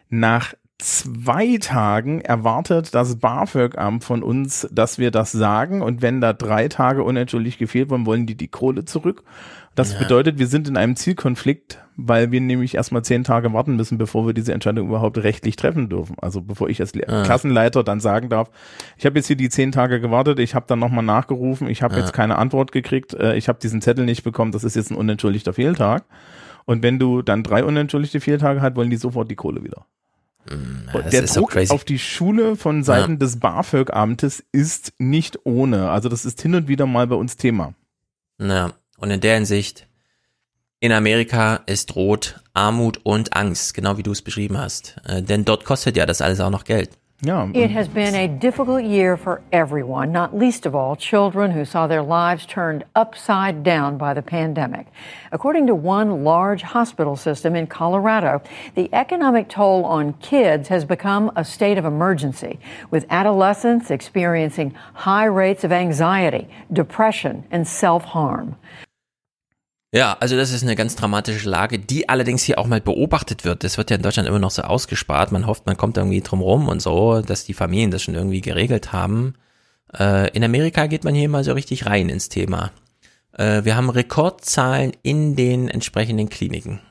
Nach 0.07 0.53
zwei 0.79 1.57
Tagen 1.59 2.21
erwartet 2.21 2.95
das 2.95 3.17
BAföG-Amt 3.17 4.03
von 4.03 4.23
uns, 4.23 4.67
dass 4.71 4.97
wir 4.97 5.11
das 5.11 5.31
sagen. 5.31 5.81
Und 5.81 6.01
wenn 6.01 6.21
da 6.21 6.33
drei 6.33 6.69
Tage 6.69 7.03
unentschuldigt 7.03 7.59
gefehlt 7.59 7.89
wurden, 7.89 8.05
wollen 8.05 8.25
die 8.25 8.35
die 8.35 8.47
Kohle 8.47 8.85
zurück. 8.85 9.23
Das 9.75 9.93
ja. 9.93 9.99
bedeutet, 9.99 10.39
wir 10.39 10.47
sind 10.47 10.67
in 10.67 10.77
einem 10.77 10.95
Zielkonflikt, 10.95 11.79
weil 11.95 12.31
wir 12.31 12.41
nämlich 12.41 12.75
erstmal 12.75 13.03
zehn 13.03 13.23
Tage 13.23 13.53
warten 13.53 13.75
müssen, 13.75 13.97
bevor 13.97 14.25
wir 14.25 14.33
diese 14.33 14.53
Entscheidung 14.53 14.87
überhaupt 14.87 15.17
rechtlich 15.17 15.57
treffen 15.57 15.89
dürfen. 15.89 16.15
Also 16.21 16.41
bevor 16.41 16.69
ich 16.69 16.79
als 16.79 16.93
ah. 16.95 17.23
Klassenleiter 17.23 17.83
dann 17.83 17.99
sagen 17.99 18.29
darf, 18.29 18.49
ich 18.97 19.05
habe 19.05 19.19
jetzt 19.19 19.27
hier 19.27 19.35
die 19.35 19.49
zehn 19.49 19.71
Tage 19.71 19.99
gewartet, 19.99 20.39
ich 20.39 20.55
habe 20.55 20.65
dann 20.67 20.79
nochmal 20.79 21.03
nachgerufen, 21.03 21.67
ich 21.67 21.81
habe 21.81 21.95
ja. 21.95 22.01
jetzt 22.01 22.13
keine 22.13 22.37
Antwort 22.37 22.71
gekriegt, 22.71 23.13
äh, 23.13 23.35
ich 23.35 23.47
habe 23.47 23.59
diesen 23.59 23.81
Zettel 23.81 24.05
nicht 24.05 24.23
bekommen, 24.23 24.51
das 24.51 24.63
ist 24.63 24.75
jetzt 24.75 24.91
ein 24.91 24.97
unentschuldigter 24.97 25.53
Fehltag. 25.53 26.03
Und 26.65 26.83
wenn 26.83 26.99
du 26.99 27.21
dann 27.21 27.43
drei 27.43 27.63
unentschuldigte 27.63 28.19
Fehltage 28.21 28.61
hast, 28.61 28.75
wollen 28.75 28.89
die 28.89 28.97
sofort 28.97 29.29
die 29.29 29.35
Kohle 29.35 29.63
wieder. 29.63 29.85
Ja, 30.93 31.01
der 31.01 31.21
Druck 31.23 31.55
auf 31.69 31.83
die 31.83 31.99
Schule 31.99 32.55
von 32.55 32.83
Seiten 32.83 33.13
ja. 33.13 33.17
des 33.17 33.39
BAföG-Amtes 33.39 34.43
ist 34.51 34.93
nicht 34.97 35.39
ohne. 35.43 35.91
Also 35.91 36.09
das 36.09 36.25
ist 36.25 36.41
hin 36.41 36.55
und 36.55 36.67
wieder 36.67 36.85
mal 36.85 37.07
bei 37.07 37.15
uns 37.15 37.37
Thema. 37.37 37.73
Ja, 38.39 38.71
und 38.97 39.11
in 39.11 39.21
der 39.21 39.35
Hinsicht, 39.35 39.87
in 40.79 40.91
Amerika 40.91 41.61
ist 41.65 41.95
Rot 41.95 42.41
Armut 42.53 42.99
und 43.03 43.35
Angst, 43.35 43.73
genau 43.73 43.97
wie 43.97 44.03
du 44.03 44.11
es 44.11 44.21
beschrieben 44.21 44.57
hast. 44.57 44.95
Äh, 45.05 45.21
denn 45.21 45.45
dort 45.45 45.65
kostet 45.65 45.95
ja 45.97 46.05
das 46.05 46.21
alles 46.21 46.39
auch 46.39 46.49
noch 46.49 46.63
Geld. 46.63 46.89
Yeah. 47.21 47.51
It 47.53 47.69
has 47.71 47.89
been 47.89 48.15
a 48.15 48.29
difficult 48.29 48.85
year 48.85 49.17
for 49.17 49.41
everyone, 49.51 50.13
not 50.13 50.37
least 50.37 50.65
of 50.65 50.73
all 50.73 50.95
children 50.95 51.51
who 51.51 51.65
saw 51.65 51.85
their 51.85 52.01
lives 52.01 52.45
turned 52.45 52.85
upside 52.95 53.61
down 53.61 53.97
by 53.97 54.13
the 54.13 54.21
pandemic. 54.21 54.87
According 55.33 55.67
to 55.67 55.75
one 55.75 56.23
large 56.23 56.61
hospital 56.61 57.17
system 57.17 57.57
in 57.57 57.67
Colorado, 57.67 58.41
the 58.75 58.89
economic 58.93 59.49
toll 59.49 59.83
on 59.83 60.13
kids 60.13 60.69
has 60.69 60.85
become 60.85 61.29
a 61.35 61.43
state 61.43 61.77
of 61.77 61.83
emergency, 61.83 62.57
with 62.89 63.05
adolescents 63.09 63.91
experiencing 63.91 64.73
high 64.93 65.25
rates 65.25 65.65
of 65.65 65.73
anxiety, 65.73 66.47
depression, 66.71 67.43
and 67.51 67.67
self 67.67 68.05
harm. 68.05 68.55
Ja, 69.91 70.15
also 70.19 70.37
das 70.37 70.51
ist 70.51 70.61
eine 70.61 70.75
ganz 70.75 70.95
dramatische 70.95 71.49
Lage, 71.49 71.79
die 71.79 72.09
allerdings 72.09 72.43
hier 72.43 72.59
auch 72.59 72.67
mal 72.67 72.79
beobachtet 72.79 73.43
wird. 73.43 73.63
Das 73.63 73.77
wird 73.77 73.89
ja 73.89 73.95
in 73.95 74.03
Deutschland 74.03 74.27
immer 74.27 74.37
noch 74.37 74.51
so 74.51 74.61
ausgespart. 74.61 75.31
Man 75.31 75.47
hofft, 75.47 75.65
man 75.65 75.77
kommt 75.77 75.97
irgendwie 75.97 76.21
drum 76.21 76.41
rum 76.41 76.67
und 76.67 76.79
so, 76.79 77.21
dass 77.21 77.45
die 77.45 77.55
Familien 77.55 77.89
das 77.89 78.03
schon 78.03 78.13
irgendwie 78.13 78.41
geregelt 78.41 78.93
haben. 78.93 79.33
Äh, 79.97 80.29
in 80.35 80.43
Amerika 80.43 80.85
geht 80.85 81.03
man 81.03 81.15
hier 81.15 81.27
mal 81.27 81.43
so 81.43 81.53
richtig 81.53 81.87
rein 81.87 82.09
ins 82.09 82.29
Thema. 82.29 82.71
Äh, 83.33 83.63
wir 83.63 83.75
haben 83.75 83.89
Rekordzahlen 83.89 84.91
in 85.01 85.35
den 85.35 85.69
entsprechenden 85.69 86.29
Kliniken. 86.29 86.81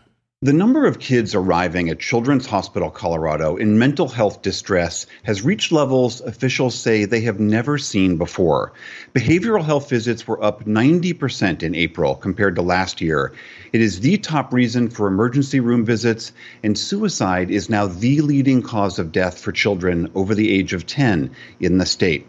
The 0.41 0.53
number 0.53 0.87
of 0.87 1.01
kids 1.01 1.35
arriving 1.35 1.89
at 1.91 1.99
Children's 1.99 2.47
Hospital 2.47 2.91
Colorado 2.91 3.57
in 3.57 3.77
mental 3.77 4.07
health 4.07 4.41
distress 4.41 5.05
has 5.25 5.43
reached 5.43 5.73
levels 5.73 6.21
officials 6.21 6.77
say 6.77 7.05
they 7.05 7.23
have 7.23 7.41
never 7.41 7.77
seen 7.77 8.19
before. 8.19 8.73
Behavioral 9.17 9.65
health 9.65 9.91
visits 9.91 10.29
were 10.29 10.41
up 10.41 10.65
90% 10.65 11.65
in 11.65 11.75
April 11.75 12.15
compared 12.15 12.55
to 12.55 12.63
last 12.63 13.01
year. 13.01 13.33
It 13.73 13.81
is 13.81 13.99
the 13.99 14.17
top 14.17 14.53
reason 14.53 14.91
for 14.91 15.09
emergency 15.09 15.59
room 15.59 15.85
visits, 15.85 16.31
and 16.63 16.79
suicide 16.79 17.51
is 17.51 17.69
now 17.69 17.89
the 17.89 18.21
leading 18.21 18.63
cause 18.63 19.01
of 19.01 19.11
death 19.11 19.41
for 19.41 19.51
children 19.51 20.09
over 20.15 20.37
the 20.37 20.57
age 20.57 20.73
of 20.73 20.87
10 20.87 21.35
in 21.59 21.79
the 21.79 21.87
state. 21.87 22.29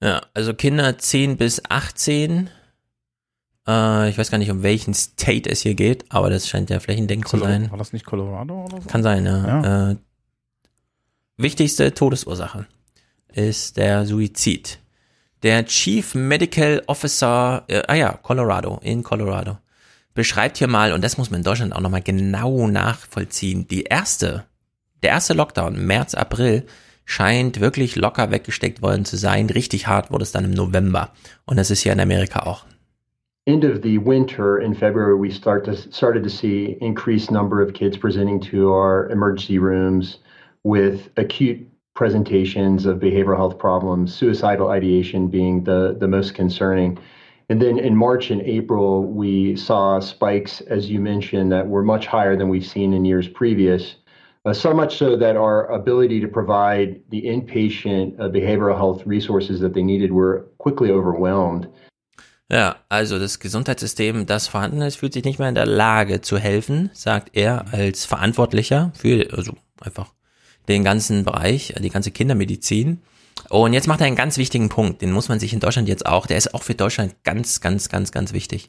Ja, 0.00 0.20
also 0.36 0.52
Kinder 0.52 0.92
10 0.92 1.34
bis 1.34 1.58
18 1.72 2.50
Äh, 3.68 4.08
ich 4.08 4.18
weiß 4.18 4.30
gar 4.30 4.38
nicht, 4.38 4.50
um 4.50 4.62
welchen 4.62 4.94
State 4.94 5.48
es 5.48 5.60
hier 5.60 5.74
geht, 5.74 6.06
aber 6.08 6.30
das 6.30 6.48
scheint 6.48 6.70
ja 6.70 6.80
flächendeckend 6.80 7.28
zu 7.28 7.38
sein. 7.38 7.70
War 7.70 7.78
das 7.78 7.92
nicht 7.92 8.06
Colorado 8.06 8.64
oder 8.64 8.80
so? 8.80 8.88
Kann 8.88 9.02
sein, 9.02 9.26
ja. 9.26 9.46
ja. 9.46 9.90
Äh, 9.90 9.96
wichtigste 11.36 11.92
Todesursache 11.92 12.66
ist 13.32 13.76
der 13.76 14.06
Suizid. 14.06 14.78
Der 15.42 15.66
Chief 15.66 16.14
Medical 16.14 16.82
Officer, 16.86 17.64
äh, 17.68 17.82
ah 17.86 17.94
ja, 17.94 18.12
Colorado, 18.14 18.80
in 18.82 19.02
Colorado, 19.02 19.58
beschreibt 20.14 20.56
hier 20.56 20.66
mal, 20.66 20.92
und 20.92 21.04
das 21.04 21.18
muss 21.18 21.30
man 21.30 21.40
in 21.40 21.44
Deutschland 21.44 21.76
auch 21.76 21.80
nochmal 21.80 22.02
genau 22.02 22.66
nachvollziehen, 22.66 23.68
die 23.68 23.84
erste, 23.84 24.44
der 25.02 25.10
erste 25.10 25.34
Lockdown, 25.34 25.76
März, 25.86 26.14
April, 26.14 26.66
scheint 27.04 27.60
wirklich 27.60 27.94
locker 27.94 28.30
weggesteckt 28.30 28.82
worden 28.82 29.04
zu 29.04 29.16
sein. 29.16 29.48
Richtig 29.48 29.86
hart 29.86 30.10
wurde 30.10 30.24
es 30.24 30.32
dann 30.32 30.44
im 30.44 30.50
November. 30.50 31.12
Und 31.44 31.56
das 31.56 31.70
ist 31.70 31.82
hier 31.82 31.92
in 31.92 32.00
Amerika 32.00 32.40
auch. 32.40 32.66
End 33.48 33.64
of 33.64 33.80
the 33.80 33.96
winter 33.98 34.58
in 34.60 34.74
February, 34.74 35.16
we 35.16 35.30
start 35.30 35.64
to 35.64 35.74
started 35.74 36.22
to 36.22 36.30
see 36.30 36.76
increased 36.82 37.30
number 37.30 37.62
of 37.62 37.72
kids 37.72 37.96
presenting 37.96 38.38
to 38.38 38.72
our 38.72 39.08
emergency 39.08 39.58
rooms 39.58 40.18
with 40.64 41.08
acute 41.16 41.66
presentations 41.94 42.84
of 42.84 42.98
behavioral 42.98 43.36
health 43.36 43.58
problems, 43.58 44.14
suicidal 44.14 44.68
ideation 44.68 45.28
being 45.28 45.64
the, 45.64 45.96
the 45.98 46.06
most 46.06 46.34
concerning. 46.34 46.98
And 47.48 47.60
then 47.62 47.78
in 47.78 47.96
March 47.96 48.30
and 48.30 48.42
April, 48.42 49.02
we 49.04 49.56
saw 49.56 49.98
spikes, 49.98 50.60
as 50.60 50.90
you 50.90 51.00
mentioned, 51.00 51.50
that 51.50 51.66
were 51.66 51.82
much 51.82 52.06
higher 52.06 52.36
than 52.36 52.50
we've 52.50 52.66
seen 52.66 52.92
in 52.92 53.06
years 53.06 53.26
previous. 53.26 53.96
Uh, 54.44 54.52
so 54.52 54.74
much 54.74 54.98
so 54.98 55.16
that 55.16 55.36
our 55.36 55.66
ability 55.72 56.20
to 56.20 56.28
provide 56.28 57.00
the 57.08 57.22
inpatient 57.22 58.20
uh, 58.20 58.28
behavioral 58.28 58.76
health 58.76 59.04
resources 59.06 59.58
that 59.60 59.72
they 59.72 59.82
needed 59.82 60.12
were 60.12 60.46
quickly 60.58 60.90
overwhelmed. 60.90 61.66
Ja, 62.50 62.76
also 62.88 63.18
das 63.18 63.40
Gesundheitssystem, 63.40 64.24
das 64.24 64.48
vorhanden 64.48 64.80
ist, 64.80 64.96
fühlt 64.96 65.12
sich 65.12 65.24
nicht 65.24 65.38
mehr 65.38 65.50
in 65.50 65.54
der 65.54 65.66
Lage 65.66 66.22
zu 66.22 66.38
helfen, 66.38 66.90
sagt 66.94 67.30
er 67.34 67.72
als 67.72 68.06
Verantwortlicher 68.06 68.92
für, 68.96 69.28
also 69.36 69.54
einfach 69.80 70.14
den 70.66 70.82
ganzen 70.82 71.24
Bereich, 71.24 71.74
die 71.78 71.90
ganze 71.90 72.10
Kindermedizin. 72.10 73.02
Und 73.50 73.74
jetzt 73.74 73.86
macht 73.86 74.00
er 74.00 74.06
einen 74.06 74.16
ganz 74.16 74.38
wichtigen 74.38 74.70
Punkt, 74.70 75.02
den 75.02 75.12
muss 75.12 75.28
man 75.28 75.40
sich 75.40 75.52
in 75.52 75.60
Deutschland 75.60 75.88
jetzt 75.88 76.06
auch, 76.06 76.26
der 76.26 76.38
ist 76.38 76.54
auch 76.54 76.62
für 76.62 76.74
Deutschland 76.74 77.22
ganz, 77.22 77.60
ganz, 77.60 77.90
ganz, 77.90 78.12
ganz 78.12 78.32
wichtig. 78.32 78.66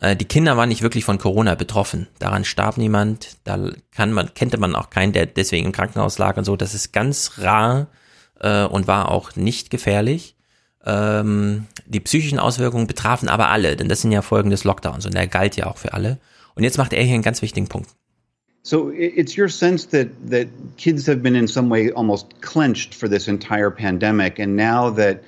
Äh, 0.00 0.16
die 0.16 0.24
Kinder 0.24 0.56
waren 0.56 0.70
nicht 0.70 0.82
wirklich 0.82 1.04
von 1.04 1.18
Corona 1.18 1.54
betroffen. 1.54 2.08
Daran 2.18 2.44
starb 2.44 2.78
niemand, 2.78 3.36
da 3.44 3.70
kann 3.90 4.12
man, 4.12 4.32
kannte 4.34 4.58
man 4.58 4.74
auch 4.74 4.90
keinen, 4.90 5.12
der 5.12 5.26
deswegen 5.26 5.66
im 5.66 5.72
Krankenhaus 5.72 6.18
lag 6.18 6.38
und 6.38 6.44
so. 6.44 6.56
Das 6.56 6.74
ist 6.74 6.92
ganz 6.92 7.32
rar 7.38 7.88
äh, 8.40 8.64
und 8.64 8.86
war 8.86 9.10
auch 9.10 9.36
nicht 9.36 9.70
gefährlich. 9.70 10.34
Ähm, 10.84 11.66
die 11.86 12.00
psychischen 12.00 12.38
Auswirkungen 12.38 12.86
betrafen 12.86 13.28
aber 13.28 13.48
alle, 13.48 13.76
denn 13.76 13.88
das 13.88 14.02
sind 14.02 14.12
ja 14.12 14.22
Folgen 14.22 14.50
des 14.50 14.64
Lockdowns 14.64 15.06
und 15.06 15.14
der 15.14 15.26
galt 15.26 15.56
ja 15.56 15.66
auch 15.66 15.78
für 15.78 15.92
alle. 15.92 16.18
Und 16.54 16.64
jetzt 16.64 16.78
macht 16.78 16.92
er 16.92 17.02
hier 17.02 17.14
einen 17.14 17.22
ganz 17.22 17.42
wichtigen 17.42 17.68
Punkt. 17.68 17.88
So 18.64 18.90
it's 18.90 19.36
your 19.36 19.48
sense 19.48 19.88
that 19.88 20.08
that 20.30 20.46
kids 20.76 21.08
have 21.08 21.20
been 21.20 21.34
in 21.34 21.48
some 21.48 21.68
way 21.68 21.90
almost 21.90 22.40
clenched 22.42 22.94
for 22.94 23.08
this 23.08 23.26
entire 23.26 23.70
pandemic, 23.70 24.38
and 24.38 24.56
now 24.56 24.90
that 24.90 25.24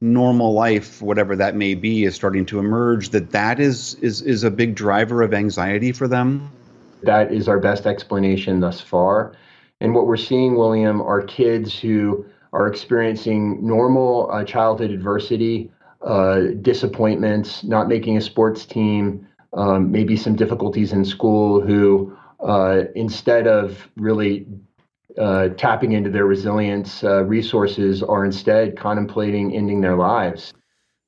normal 0.00 0.54
life, 0.54 1.02
whatever 1.02 1.36
that 1.36 1.54
may 1.54 1.74
be, 1.74 2.04
is 2.04 2.14
starting 2.14 2.46
to 2.46 2.58
emerge. 2.58 3.10
That 3.10 3.32
that 3.32 3.60
is 3.60 3.94
is 4.00 4.22
is 4.22 4.42
a 4.42 4.50
big 4.50 4.74
driver 4.74 5.22
of 5.22 5.34
anxiety 5.34 5.92
for 5.92 6.08
them. 6.08 6.50
That 7.02 7.30
is 7.30 7.46
our 7.46 7.58
best 7.58 7.84
explanation 7.84 8.60
thus 8.60 8.80
far, 8.80 9.32
and 9.82 9.94
what 9.94 10.06
we're 10.06 10.16
seeing, 10.16 10.56
William, 10.56 11.02
are 11.02 11.20
kids 11.20 11.78
who 11.78 12.24
are 12.52 12.66
experiencing 12.66 13.66
normal 13.66 14.30
uh, 14.32 14.44
childhood 14.44 14.90
adversity, 14.90 15.70
uh, 16.02 16.40
disappointments, 16.62 17.64
not 17.64 17.88
making 17.88 18.16
a 18.16 18.20
sports 18.20 18.66
team, 18.66 19.26
um, 19.52 19.90
maybe 19.90 20.16
some 20.16 20.36
difficulties 20.36 20.92
in 20.92 21.04
school, 21.04 21.60
who 21.60 22.16
uh, 22.40 22.84
instead 22.94 23.46
of 23.46 23.88
really 23.96 24.46
uh, 25.18 25.48
tapping 25.56 25.92
into 25.92 26.10
their 26.10 26.26
resilience 26.26 27.02
uh, 27.02 27.24
resources 27.24 28.02
are 28.02 28.24
instead 28.24 28.78
contemplating 28.78 29.54
ending 29.54 29.80
their 29.80 29.96
lives. 29.96 30.52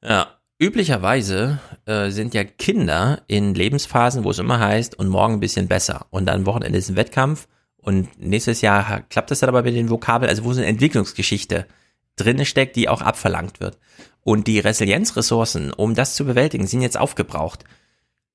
Ja, 0.03 0.27
üblicherweise 0.59 1.59
äh, 1.87 2.11
sind 2.11 2.35
ja 2.35 2.45
Kinder 2.45 3.21
in 3.29 3.55
Lebensphasen, 3.55 4.25
wo 4.25 4.31
es 4.31 4.39
immer 4.39 4.59
heißt, 4.59 4.99
und 4.99 5.09
morgen 5.09 5.35
ein 5.35 5.41
bisschen 5.41 5.69
besser. 5.69 6.07
Und 6.11 6.27
dann 6.27 6.47
Wochenende 6.47 6.79
ist 6.79 6.89
ein 6.89 6.97
Wettkampf 6.97 7.47
und 7.83 8.09
nächstes 8.19 8.61
Jahr 8.61 9.03
klappt 9.09 9.31
das 9.31 9.41
dann 9.41 9.49
aber 9.49 9.63
mit 9.63 9.75
den 9.75 9.91
Vokabeln, 9.91 10.29
also 10.29 10.45
wo 10.45 10.53
so 10.53 10.61
eine 10.61 10.69
Entwicklungsgeschichte 10.69 11.67
drinne 12.17 12.45
steckt, 12.45 12.77
die 12.77 12.89
auch 12.89 13.03
abverlangt 13.03 13.61
wird. 13.61 13.79
Und 14.23 14.47
die 14.47 14.59
Resilienzressourcen, 14.59 15.73
um 15.73 15.95
das 15.95 16.15
zu 16.15 16.25
bewältigen, 16.27 16.67
sind 16.67 16.83
jetzt 16.83 16.99
aufgebraucht. 16.99 17.65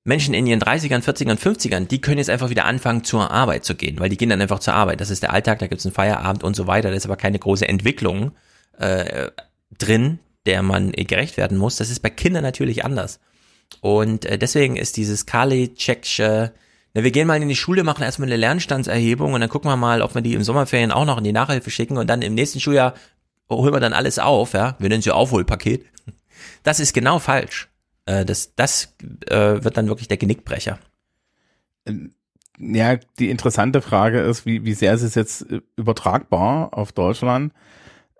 Menschen 0.04 0.34
in 0.34 0.46
ihren 0.46 0.62
30ern, 0.62 1.04
40ern, 1.04 1.38
50ern, 1.38 1.88
die 1.88 2.02
können 2.02 2.18
jetzt 2.18 2.30
einfach 2.30 2.50
wieder 2.50 2.66
anfangen, 2.66 3.04
zur 3.04 3.32
Arbeit 3.32 3.66
zu 3.66 3.76
gehen, 3.76 4.00
weil 4.00 4.10
die 4.10 4.18
gehen 4.18 4.30
dann 4.30 4.42
einfach 4.42 4.60
zur 4.60 4.74
Arbeit. 4.74 5.02
Das 5.02 5.10
ist 5.10 5.24
der 5.24 5.34
Alltag, 5.34 5.60
da 5.60 5.68
gibt's 5.68 5.86
einen 5.86 5.96
Feierabend 5.96 6.44
und 6.44 6.56
so 6.56 6.68
weiter. 6.68 6.90
Da 6.90 6.96
ist 6.96 7.06
aber 7.06 7.18
keine 7.18 7.40
große 7.40 7.68
Entwicklung 7.68 8.32
äh, 8.78 9.30
drin, 9.78 10.20
der 10.46 10.62
man 10.62 10.92
gerecht 10.92 11.38
werden 11.38 11.58
muss. 11.58 11.78
Das 11.78 11.90
ist 11.90 12.02
bei 12.02 12.10
Kindern 12.10 12.44
natürlich 12.44 12.86
anders. 12.86 13.20
Und 13.82 14.26
äh, 14.26 14.38
deswegen 14.38 14.76
ist 14.76 14.98
dieses 14.98 15.26
Kali-Checksche, 15.26 16.54
na, 16.96 17.04
wir 17.04 17.12
gehen 17.12 17.28
mal 17.28 17.42
in 17.42 17.50
die 17.50 17.58
Schule, 17.58 17.84
machen 17.84 18.04
erstmal 18.04 18.30
eine 18.30 18.38
Lernstandserhebung 18.38 19.34
und 19.34 19.42
dann 19.42 19.50
gucken 19.50 19.70
wir 19.70 19.76
mal, 19.76 20.02
ob 20.02 20.16
wir 20.16 20.22
die 20.22 20.34
im 20.34 20.44
Sommerferien 20.44 20.94
auch 20.94 21.04
noch 21.04 21.18
in 21.18 21.26
die 21.26 21.34
Nachhilfe 21.34 21.70
schicken 21.70 21.98
und 21.98 22.08
dann 22.08 22.22
im 22.22 22.34
nächsten 22.34 22.62
Schuljahr 22.62 22.94
holen 23.50 23.74
wir 23.74 23.82
dann 23.82 23.94
alles 23.94 24.18
auf, 24.18 24.54
ja. 24.54 24.76
Wir 24.80 24.88
nennen 24.88 25.00
es 25.00 25.06
ja 25.06 25.14
Aufholpaket. 25.14 25.86
Das 26.64 26.80
ist 26.80 26.94
genau 26.94 27.20
falsch. 27.20 27.70
Äh, 28.06 28.24
das 28.24 28.56
das 28.56 28.96
äh, 29.28 29.64
wird 29.64 29.78
dann 29.78 29.88
wirklich 29.88 30.08
der 30.08 30.18
Genickbrecher. 30.18 30.80
Ja, 32.58 32.96
die 33.20 33.30
interessante 33.30 33.82
Frage 33.82 34.22
ist, 34.22 34.46
wie, 34.46 34.64
wie 34.64 34.74
sehr 34.74 34.94
ist 34.94 35.02
es 35.02 35.16
jetzt 35.16 35.52
äh, 35.52 35.62
übertragbar 35.76 36.74
auf 36.74 36.94
Deutschland? 36.94 37.54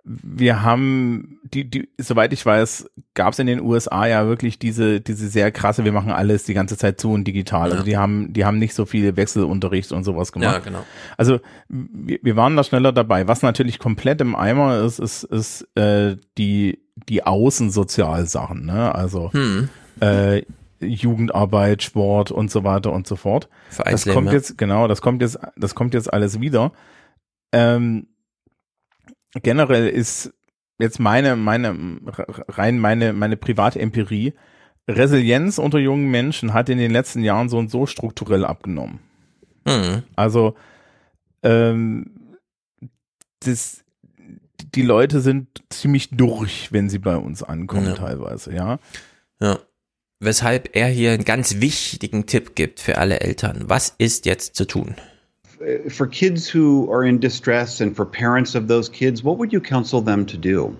Wir 0.08 0.62
haben, 0.62 1.40
die, 1.42 1.68
die, 1.68 1.88
soweit 1.98 2.32
ich 2.32 2.46
weiß, 2.46 2.88
gab 3.14 3.32
es 3.32 3.40
in 3.40 3.48
den 3.48 3.60
USA 3.60 4.06
ja 4.06 4.26
wirklich 4.28 4.58
diese, 4.58 5.00
diese 5.00 5.28
sehr 5.28 5.50
krasse, 5.50 5.84
wir 5.84 5.90
machen 5.90 6.12
alles 6.12 6.44
die 6.44 6.54
ganze 6.54 6.76
Zeit 6.76 7.00
zu 7.00 7.10
und 7.10 7.24
digital. 7.24 7.72
Also 7.72 7.74
ja. 7.74 7.78
Also 7.78 7.90
die 7.90 7.96
haben, 7.96 8.32
die 8.32 8.44
haben 8.44 8.58
nicht 8.58 8.74
so 8.74 8.86
viel 8.86 9.16
Wechselunterricht 9.16 9.90
und 9.90 10.04
sowas 10.04 10.30
gemacht. 10.30 10.52
Ja, 10.52 10.58
genau. 10.60 10.84
Also 11.16 11.40
wir, 11.68 12.20
wir 12.22 12.36
waren 12.36 12.56
da 12.56 12.62
schneller 12.62 12.92
dabei. 12.92 13.26
Was 13.26 13.42
natürlich 13.42 13.80
komplett 13.80 14.20
im 14.20 14.36
Eimer 14.36 14.80
ist, 14.84 15.00
ist, 15.00 15.24
ist 15.24 15.66
äh, 15.76 16.16
die, 16.38 16.78
die 17.08 17.26
Außensozialsachen, 17.26 18.64
ne? 18.64 18.94
Also 18.94 19.32
hm. 19.32 19.68
äh, 20.00 20.42
Jugendarbeit, 20.80 21.82
Sport 21.82 22.30
und 22.30 22.50
so 22.50 22.62
weiter 22.62 22.92
und 22.92 23.06
so 23.06 23.16
fort. 23.16 23.48
Das 23.76 24.06
kommt 24.06 24.30
jetzt, 24.30 24.56
genau, 24.56 24.86
das 24.86 25.00
kommt 25.00 25.22
jetzt, 25.22 25.38
das 25.56 25.74
kommt 25.74 25.94
jetzt 25.94 26.12
alles 26.12 26.40
wieder. 26.40 26.72
Ähm, 27.52 28.06
generell 29.42 29.88
ist 29.88 30.32
jetzt 30.78 30.98
meine, 30.98 31.36
meine, 31.36 31.76
rein 32.48 32.78
meine, 32.78 33.12
meine 33.12 33.36
private 33.36 33.80
Empirie, 33.80 34.34
Resilienz 34.88 35.58
unter 35.58 35.78
jungen 35.78 36.10
Menschen 36.10 36.54
hat 36.54 36.68
in 36.68 36.78
den 36.78 36.92
letzten 36.92 37.24
Jahren 37.24 37.48
so 37.48 37.58
und 37.58 37.70
so 37.70 37.86
strukturell 37.86 38.44
abgenommen. 38.44 39.00
Mhm. 39.66 40.04
Also, 40.14 40.54
ähm, 41.42 42.38
das, 43.40 43.84
die 44.74 44.82
Leute 44.82 45.20
sind 45.20 45.62
ziemlich 45.70 46.10
durch, 46.10 46.72
wenn 46.72 46.88
sie 46.88 46.98
bei 46.98 47.16
uns 47.16 47.42
ankommen, 47.42 47.86
ja. 47.86 47.94
teilweise, 47.94 48.54
ja. 48.54 48.78
Ja 49.40 49.58
weshalb 50.20 50.74
er 50.74 50.88
hier 50.88 51.12
einen 51.12 51.24
ganz 51.24 51.60
wichtigen 51.60 52.26
Tipp 52.26 52.54
gibt 52.54 52.80
für 52.80 52.98
alle 52.98 53.20
Eltern. 53.20 53.64
Was 53.66 53.94
ist 53.98 54.26
jetzt 54.26 54.54
zu 54.56 54.66
tun? 54.66 54.94
For 55.90 56.06
kids 56.06 56.48
who 56.48 56.90
are 56.92 57.04
in 57.04 57.18
distress 57.18 57.80
and 57.80 57.96
for 57.96 58.04
parents 58.04 58.54
of 58.54 58.68
those 58.68 58.88
kids, 58.88 59.22
what 59.22 59.38
would 59.38 59.52
you 59.52 59.60
counsel 59.60 60.00
them 60.00 60.26
to 60.26 60.36
do? 60.36 60.76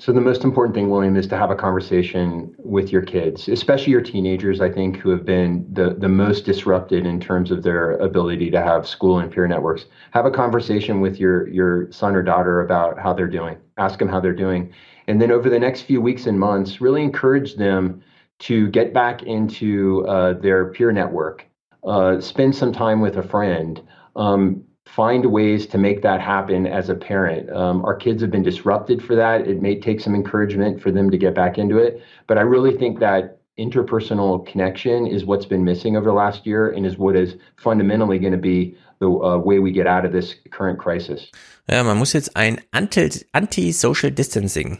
So 0.00 0.12
the 0.12 0.20
most 0.20 0.44
important 0.44 0.76
thing, 0.76 0.90
William, 0.90 1.16
is 1.16 1.26
to 1.26 1.36
have 1.36 1.50
a 1.50 1.56
conversation 1.56 2.54
with 2.58 2.92
your 2.92 3.02
kids, 3.02 3.48
especially 3.48 3.90
your 3.90 4.00
teenagers, 4.00 4.60
I 4.60 4.70
think, 4.70 4.96
who 4.96 5.10
have 5.10 5.24
been 5.24 5.66
the, 5.72 5.90
the 5.90 6.08
most 6.08 6.44
disrupted 6.44 7.04
in 7.04 7.18
terms 7.18 7.50
of 7.50 7.64
their 7.64 7.92
ability 7.96 8.50
to 8.52 8.62
have 8.62 8.86
school 8.86 9.18
and 9.18 9.30
peer 9.30 9.48
networks. 9.48 9.86
Have 10.12 10.24
a 10.24 10.30
conversation 10.30 11.00
with 11.00 11.18
your, 11.18 11.48
your 11.48 11.90
son 11.90 12.14
or 12.14 12.22
daughter 12.22 12.60
about 12.60 12.98
how 12.98 13.12
they're 13.12 13.26
doing. 13.26 13.56
Ask 13.76 13.98
them 13.98 14.08
how 14.08 14.20
they're 14.20 14.32
doing. 14.32 14.72
And 15.08 15.20
then 15.20 15.32
over 15.32 15.50
the 15.50 15.58
next 15.58 15.82
few 15.82 16.00
weeks 16.00 16.26
and 16.26 16.38
months, 16.38 16.80
really 16.80 17.02
encourage 17.02 17.56
them 17.56 18.02
to 18.40 18.68
get 18.68 18.94
back 18.94 19.24
into 19.24 20.06
uh, 20.06 20.34
their 20.34 20.66
peer 20.66 20.92
network, 20.92 21.44
uh, 21.88 22.20
spend 22.20 22.54
some 22.54 22.72
time 22.72 23.00
with 23.00 23.16
a 23.16 23.22
friend, 23.22 23.80
um, 24.14 24.62
find 24.84 25.24
ways 25.26 25.66
to 25.66 25.78
make 25.78 26.02
that 26.02 26.20
happen 26.20 26.66
as 26.66 26.88
a 26.90 26.94
parent. 26.94 27.50
Um, 27.50 27.84
our 27.84 27.96
kids 27.96 28.20
have 28.22 28.30
been 28.30 28.42
disrupted 28.42 29.02
for 29.02 29.16
that. 29.16 29.46
It 29.48 29.62
may 29.62 29.80
take 29.80 30.00
some 30.00 30.14
encouragement 30.14 30.82
for 30.82 30.90
them 30.90 31.10
to 31.10 31.18
get 31.18 31.34
back 31.34 31.58
into 31.58 31.78
it. 31.78 32.02
But 32.26 32.36
I 32.38 32.42
really 32.42 32.76
think 32.76 33.00
that 33.00 33.38
interpersonal 33.58 34.46
connection 34.46 35.06
is 35.06 35.24
what's 35.24 35.46
been 35.46 35.64
missing 35.64 35.96
over 35.96 36.04
the 36.04 36.12
last 36.12 36.46
year 36.46 36.70
and 36.70 36.86
is 36.86 36.96
what 36.98 37.16
is 37.16 37.36
fundamentally 37.56 38.18
going 38.18 38.32
to 38.32 38.38
be 38.38 38.76
the 39.00 39.08
uh, 39.08 39.38
way 39.38 39.58
we 39.58 39.72
get 39.72 39.86
out 39.86 40.04
of 40.04 40.12
this 40.12 40.34
current 40.50 40.78
crisis. 40.78 41.30
Ja, 41.68 41.82
man 41.82 41.98
muss 41.98 42.12
jetzt 42.12 42.36
ein 42.36 42.60
Anti-Social 42.72 44.10
Distancing 44.10 44.78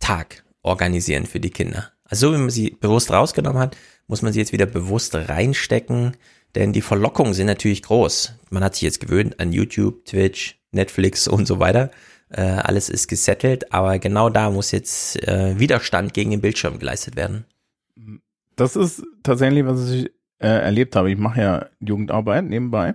Tag 0.00 0.44
organisieren 0.62 1.26
für 1.26 1.40
die 1.40 1.50
Kinder. 1.50 1.92
Also 2.10 2.28
so 2.28 2.34
wie 2.34 2.38
man 2.38 2.50
sie 2.50 2.70
bewusst 2.70 3.10
rausgenommen 3.10 3.60
hat, 3.60 3.76
muss 4.06 4.22
man 4.22 4.32
sie 4.32 4.40
jetzt 4.40 4.52
wieder 4.52 4.66
bewusst 4.66 5.14
reinstecken, 5.14 6.16
denn 6.54 6.72
die 6.72 6.82
Verlockungen 6.82 7.34
sind 7.34 7.46
natürlich 7.46 7.82
groß. 7.82 8.34
Man 8.50 8.62
hat 8.62 8.74
sich 8.74 8.82
jetzt 8.82 9.00
gewöhnt 9.00 9.40
an 9.40 9.52
YouTube, 9.52 10.04
Twitch, 10.04 10.60
Netflix 10.72 11.28
und 11.28 11.46
so 11.46 11.58
weiter. 11.58 11.90
Äh, 12.30 12.42
alles 12.42 12.88
ist 12.88 13.08
gesettelt, 13.08 13.72
aber 13.72 13.98
genau 13.98 14.28
da 14.30 14.50
muss 14.50 14.72
jetzt 14.72 15.22
äh, 15.28 15.58
Widerstand 15.58 16.14
gegen 16.14 16.30
den 16.30 16.40
Bildschirm 16.40 16.78
geleistet 16.78 17.16
werden. 17.16 17.44
Das 18.56 18.76
ist 18.76 19.02
tatsächlich, 19.22 19.64
was 19.66 19.90
ich 19.90 20.10
äh, 20.38 20.48
erlebt 20.48 20.96
habe. 20.96 21.10
Ich 21.10 21.18
mache 21.18 21.40
ja 21.40 21.66
Jugendarbeit 21.80 22.44
nebenbei. 22.44 22.94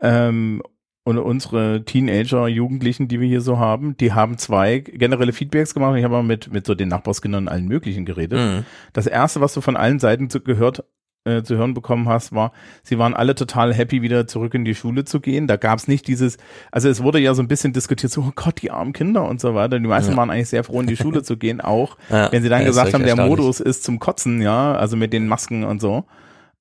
Ähm, 0.00 0.62
und 1.04 1.18
unsere 1.18 1.84
Teenager, 1.84 2.46
Jugendlichen, 2.46 3.08
die 3.08 3.20
wir 3.20 3.26
hier 3.26 3.40
so 3.40 3.58
haben, 3.58 3.96
die 3.96 4.12
haben 4.12 4.38
zwei 4.38 4.78
generelle 4.78 5.32
Feedbacks 5.32 5.74
gemacht. 5.74 5.96
Ich 5.98 6.04
habe 6.04 6.14
mal 6.14 6.22
mit, 6.22 6.52
mit 6.52 6.66
so 6.66 6.74
den 6.74 6.88
Nachbarskindern 6.88 7.48
allen 7.48 7.66
möglichen 7.66 8.04
geredet. 8.04 8.38
Mhm. 8.38 8.64
Das 8.92 9.06
erste, 9.06 9.40
was 9.40 9.52
du 9.54 9.60
von 9.60 9.76
allen 9.76 9.98
Seiten 9.98 10.30
zu, 10.30 10.40
gehört, 10.40 10.84
äh, 11.24 11.42
zu 11.42 11.56
hören 11.56 11.74
bekommen 11.74 12.08
hast, 12.08 12.32
war, 12.32 12.52
sie 12.84 12.98
waren 12.98 13.14
alle 13.14 13.34
total 13.34 13.74
happy, 13.74 14.00
wieder 14.02 14.28
zurück 14.28 14.54
in 14.54 14.64
die 14.64 14.76
Schule 14.76 15.04
zu 15.04 15.18
gehen. 15.18 15.48
Da 15.48 15.56
gab 15.56 15.80
es 15.80 15.88
nicht 15.88 16.06
dieses, 16.06 16.36
also 16.70 16.88
es 16.88 17.02
wurde 17.02 17.18
ja 17.18 17.34
so 17.34 17.42
ein 17.42 17.48
bisschen 17.48 17.72
diskutiert, 17.72 18.12
so, 18.12 18.20
oh 18.20 18.32
Gott, 18.36 18.62
die 18.62 18.70
armen 18.70 18.92
Kinder 18.92 19.28
und 19.28 19.40
so 19.40 19.56
weiter. 19.56 19.80
Die 19.80 19.86
meisten 19.86 20.12
ja. 20.12 20.16
waren 20.16 20.30
eigentlich 20.30 20.50
sehr 20.50 20.62
froh, 20.62 20.80
in 20.80 20.86
die 20.86 20.96
Schule 20.96 21.22
zu 21.24 21.36
gehen, 21.36 21.60
auch 21.60 21.96
ja, 22.10 22.30
wenn 22.30 22.44
sie 22.44 22.48
dann 22.48 22.64
gesagt 22.64 22.94
haben, 22.94 23.04
der 23.04 23.16
Modus 23.16 23.58
ist 23.58 23.82
zum 23.82 23.98
Kotzen, 23.98 24.40
ja, 24.40 24.74
also 24.74 24.96
mit 24.96 25.12
den 25.12 25.26
Masken 25.26 25.64
und 25.64 25.80
so. 25.80 26.04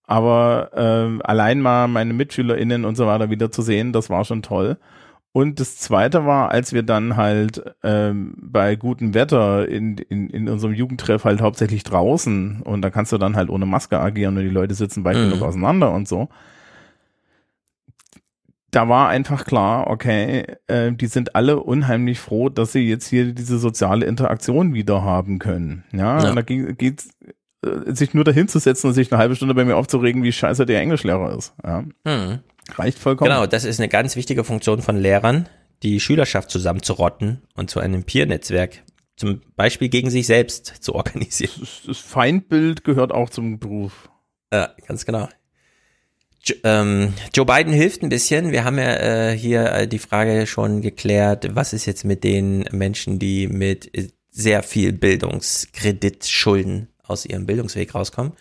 Aber 0.05 0.71
äh, 0.73 1.23
allein 1.23 1.61
mal 1.61 1.87
meine 1.87 2.13
MitschülerInnen 2.13 2.85
und 2.85 2.95
so 2.95 3.07
weiter 3.07 3.29
wieder 3.29 3.51
zu 3.51 3.61
sehen, 3.61 3.93
das 3.93 4.09
war 4.09 4.25
schon 4.25 4.41
toll. 4.41 4.77
Und 5.33 5.61
das 5.61 5.77
zweite 5.77 6.25
war, 6.25 6.51
als 6.51 6.73
wir 6.73 6.83
dann 6.83 7.15
halt 7.15 7.63
ähm, 7.83 8.33
bei 8.37 8.75
gutem 8.75 9.13
Wetter 9.13 9.67
in, 9.67 9.97
in, 9.97 10.29
in 10.29 10.49
unserem 10.49 10.73
Jugendtreff 10.73 11.23
halt 11.23 11.41
hauptsächlich 11.41 11.83
draußen 11.83 12.61
und 12.63 12.81
da 12.81 12.89
kannst 12.89 13.13
du 13.13 13.17
dann 13.17 13.37
halt 13.37 13.49
ohne 13.49 13.65
Maske 13.65 13.97
agieren 13.97 14.35
und 14.37 14.43
die 14.43 14.49
Leute 14.49 14.73
sitzen 14.73 15.05
weit 15.05 15.15
genug 15.15 15.37
mhm. 15.37 15.43
auseinander 15.43 15.91
und 15.93 16.07
so. 16.07 16.27
Da 18.71 18.89
war 18.89 19.07
einfach 19.07 19.45
klar, 19.45 19.87
okay, 19.87 20.45
äh, 20.67 20.91
die 20.91 21.07
sind 21.07 21.35
alle 21.35 21.61
unheimlich 21.61 22.19
froh, 22.19 22.49
dass 22.49 22.73
sie 22.73 22.87
jetzt 22.87 23.07
hier 23.07 23.33
diese 23.33 23.57
soziale 23.57 24.05
Interaktion 24.05 24.73
wieder 24.73 25.01
haben 25.01 25.39
können. 25.39 25.83
Ja, 25.93 26.21
ja. 26.21 26.29
und 26.29 26.35
da 26.35 26.41
geht, 26.41 26.77
geht's 26.77 27.09
sich 27.61 28.13
nur 28.13 28.23
dahin 28.23 28.47
zu 28.47 28.59
setzen 28.59 28.87
und 28.87 28.93
sich 28.93 29.11
eine 29.11 29.19
halbe 29.19 29.35
Stunde 29.35 29.53
bei 29.53 29.65
mir 29.65 29.75
aufzuregen, 29.75 30.23
wie 30.23 30.31
scheiße 30.31 30.65
der 30.65 30.81
Englischlehrer 30.81 31.37
ist. 31.37 31.53
Ja. 31.63 31.83
Hm. 32.05 32.39
Reicht 32.75 32.97
vollkommen. 32.97 33.29
Genau, 33.29 33.45
das 33.45 33.65
ist 33.65 33.79
eine 33.79 33.89
ganz 33.89 34.15
wichtige 34.15 34.43
Funktion 34.43 34.81
von 34.81 34.97
Lehrern, 34.97 35.47
die 35.83 35.99
Schülerschaft 35.99 36.49
zusammenzurotten 36.49 37.41
und 37.55 37.69
zu 37.69 37.79
einem 37.79 38.03
Peer-Netzwerk 38.03 38.83
zum 39.15 39.41
Beispiel 39.55 39.89
gegen 39.89 40.09
sich 40.09 40.25
selbst 40.25 40.65
zu 40.79 40.95
organisieren. 40.95 41.67
Das, 41.85 41.97
Feindbild 41.97 42.83
gehört 42.83 43.11
auch 43.11 43.29
zum 43.29 43.59
Beruf. 43.59 44.09
Ja, 44.51 44.71
ganz 44.87 45.05
genau. 45.05 45.29
Jo, 46.43 46.55
ähm, 46.63 47.13
Joe 47.35 47.45
Biden 47.45 47.71
hilft 47.71 48.01
ein 48.01 48.09
bisschen. 48.09 48.51
Wir 48.51 48.63
haben 48.63 48.79
ja 48.79 48.95
äh, 49.29 49.37
hier 49.37 49.71
äh, 49.71 49.87
die 49.87 49.99
Frage 49.99 50.47
schon 50.47 50.81
geklärt, 50.81 51.55
was 51.55 51.73
ist 51.73 51.85
jetzt 51.85 52.03
mit 52.03 52.23
den 52.23 52.65
Menschen, 52.71 53.19
die 53.19 53.47
mit 53.47 53.95
äh, 53.95 54.07
sehr 54.31 54.63
viel 54.63 54.91
Bildungskredit 54.91 56.25
schulden 56.25 56.87
aus 57.11 57.25
ihrem 57.25 57.45
Bildungsweg 57.45 57.93
rauskommen. 57.93 58.33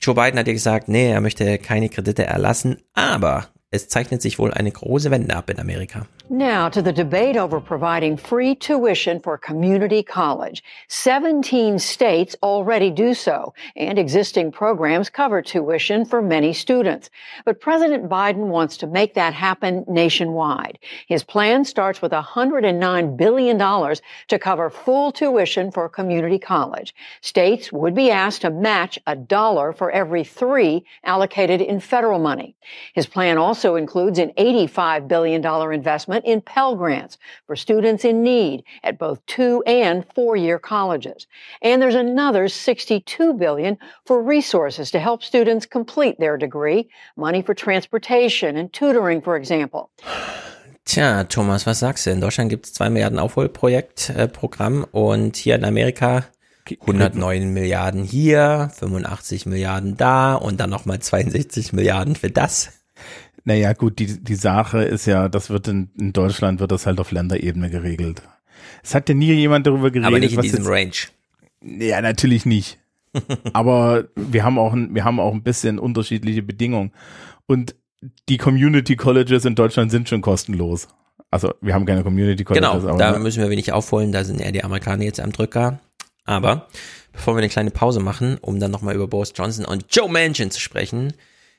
Joe 0.00 0.14
Biden 0.14 0.38
hat 0.38 0.46
ja 0.46 0.52
gesagt, 0.52 0.88
nee, 0.88 1.10
er 1.10 1.20
möchte 1.20 1.58
keine 1.58 1.88
Kredite 1.88 2.24
erlassen, 2.24 2.78
aber 2.94 3.48
es 3.74 3.88
zeichnet 3.88 4.22
sich 4.22 4.38
wohl 4.38 4.52
eine 4.52 4.70
große 4.70 5.10
Wende 5.10 5.34
ab 5.34 5.50
in 5.50 5.58
Amerika. 5.58 6.06
Now 6.30 6.68
to 6.68 6.80
the 6.80 6.92
debate 6.92 7.36
over 7.36 7.60
providing 7.60 8.16
free 8.16 8.54
tuition 8.54 9.20
for 9.20 9.36
community 9.36 10.02
college. 10.02 10.62
17 10.88 11.78
states 11.78 12.36
already 12.42 12.90
do 12.90 13.14
so, 13.14 13.52
and 13.76 13.98
existing 13.98 14.52
programs 14.52 15.10
cover 15.10 15.42
tuition 15.42 16.04
for 16.06 16.22
many 16.22 16.52
students. 16.52 17.10
But 17.44 17.60
President 17.60 18.08
Biden 18.08 18.46
wants 18.48 18.76
to 18.78 18.86
make 18.86 19.14
that 19.14 19.34
happen 19.34 19.84
nationwide. 19.88 20.78
His 21.08 21.24
plan 21.24 21.64
starts 21.64 22.00
with 22.00 22.12
$109 22.12 23.16
billion 23.16 23.58
to 23.58 24.38
cover 24.38 24.70
full 24.70 25.12
tuition 25.12 25.72
for 25.72 25.88
community 25.88 26.38
college. 26.38 26.94
States 27.20 27.72
would 27.72 27.94
be 27.94 28.10
asked 28.10 28.42
to 28.42 28.50
match 28.50 28.98
a 29.06 29.16
dollar 29.16 29.72
for 29.72 29.90
every 29.90 30.24
three 30.24 30.84
allocated 31.04 31.60
in 31.60 31.80
federal 31.80 32.18
money. 32.18 32.54
His 32.94 33.06
plan 33.06 33.36
also 33.36 33.63
includes 33.64 34.18
an 34.18 34.32
$85 34.36 35.08
billion 35.08 35.44
investment 35.44 36.04
investment 36.04 36.24
in 36.24 36.40
Pell 36.40 36.76
Grants 36.76 37.18
for 37.46 37.56
students 37.56 38.04
in 38.04 38.22
need 38.22 38.64
at 38.82 38.98
both 38.98 39.24
two 39.26 39.62
and 39.66 40.04
four 40.14 40.36
year 40.36 40.58
colleges. 40.58 41.26
And 41.62 41.80
there's 41.80 41.94
another 41.94 42.48
62 42.48 43.34
billion 43.34 43.78
for 44.06 44.22
resources 44.22 44.90
to 44.90 44.98
help 44.98 45.22
students 45.22 45.66
complete 45.66 46.18
their 46.18 46.36
degree, 46.36 46.88
money 47.16 47.42
for 47.42 47.54
transportation 47.54 48.56
and 48.56 48.72
tutoring, 48.72 49.22
for 49.22 49.36
example. 49.36 49.90
Tja, 50.84 51.24
Thomas, 51.28 51.64
was 51.64 51.78
sagst 51.80 52.06
du? 52.06 52.10
In 52.10 52.20
Deutschland 52.20 52.50
gibt 52.50 52.66
es 52.66 52.74
zwei 52.74 52.90
Milliarden 52.90 53.18
Aufholprojektprogramm 53.18 54.82
äh, 54.82 54.86
und 54.96 55.36
hier 55.36 55.54
in 55.54 55.64
Amerika 55.64 56.24
109 56.66 57.52
Milliarden 57.52 58.04
hier, 58.04 58.70
85 58.74 59.46
Milliarden 59.46 59.96
da 59.96 60.34
und 60.34 60.60
dann 60.60 60.70
nochmal 60.70 60.98
62 60.98 61.72
Milliarden 61.72 62.16
für 62.16 62.30
das. 62.30 62.83
Naja, 63.44 63.74
gut, 63.74 63.98
die, 63.98 64.22
die 64.22 64.34
Sache 64.34 64.82
ist 64.82 65.06
ja, 65.06 65.28
das 65.28 65.50
wird 65.50 65.68
in, 65.68 65.90
in 65.98 66.12
Deutschland 66.12 66.60
wird 66.60 66.72
das 66.72 66.86
halt 66.86 66.98
auf 66.98 67.12
Länderebene 67.12 67.70
geregelt. 67.70 68.22
Es 68.82 68.94
hat 68.94 69.08
ja 69.08 69.14
nie 69.14 69.32
jemand 69.32 69.66
darüber 69.66 69.90
geredet. 69.90 70.06
Aber 70.06 70.18
nicht 70.18 70.34
in 70.34 70.40
diesem 70.40 70.60
jetzt, 70.60 70.68
Range. 70.68 71.84
Ja, 71.84 72.00
natürlich 72.00 72.46
nicht. 72.46 72.78
Aber 73.52 74.04
wir 74.16 74.44
haben 74.44 74.58
auch, 74.58 74.72
ein, 74.72 74.94
wir 74.94 75.04
haben 75.04 75.20
auch 75.20 75.32
ein 75.32 75.42
bisschen 75.42 75.78
unterschiedliche 75.78 76.42
Bedingungen. 76.42 76.92
Und 77.46 77.74
die 78.28 78.38
Community 78.38 78.96
Colleges 78.96 79.44
in 79.44 79.54
Deutschland 79.54 79.90
sind 79.90 80.08
schon 80.08 80.20
kostenlos. 80.20 80.88
Also 81.30 81.52
wir 81.60 81.74
haben 81.74 81.84
keine 81.84 82.02
Community 82.02 82.44
Colleges. 82.44 82.82
Genau, 82.82 82.96
da 82.96 83.18
müssen 83.18 83.42
wir 83.42 83.50
wenig 83.50 83.72
aufholen, 83.72 84.12
da 84.12 84.24
sind 84.24 84.40
eher 84.40 84.52
die 84.52 84.64
Amerikaner 84.64 85.04
jetzt 85.04 85.20
am 85.20 85.32
Drücker. 85.32 85.80
Aber 86.24 86.68
bevor 87.12 87.34
wir 87.34 87.38
eine 87.38 87.48
kleine 87.48 87.70
Pause 87.70 88.00
machen, 88.00 88.38
um 88.40 88.60
dann 88.60 88.70
nochmal 88.70 88.94
über 88.94 89.08
Boris 89.08 89.32
Johnson 89.34 89.64
und 89.64 89.86
Joe 89.90 90.10
Manchin 90.10 90.50
zu 90.50 90.60
sprechen, 90.60 91.12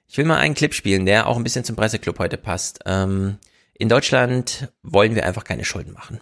ich 0.08 0.18
will 0.18 0.26
mal 0.26 0.38
einen 0.38 0.56
Clip 0.56 0.74
spielen, 0.74 1.06
der 1.06 1.28
auch 1.28 1.38
ein 1.38 1.44
bisschen 1.44 1.64
zum 1.64 1.76
Presseclub 1.76 2.20
heute 2.20 2.38
passt. 2.38 2.80
Ähm, 2.86 3.38
in 3.74 3.90
Deutschland 3.90 4.72
wollen 4.84 5.16
wir 5.16 5.26
einfach 5.26 5.44
keine 5.44 5.66
Schulden 5.66 5.94
machen. 5.94 6.22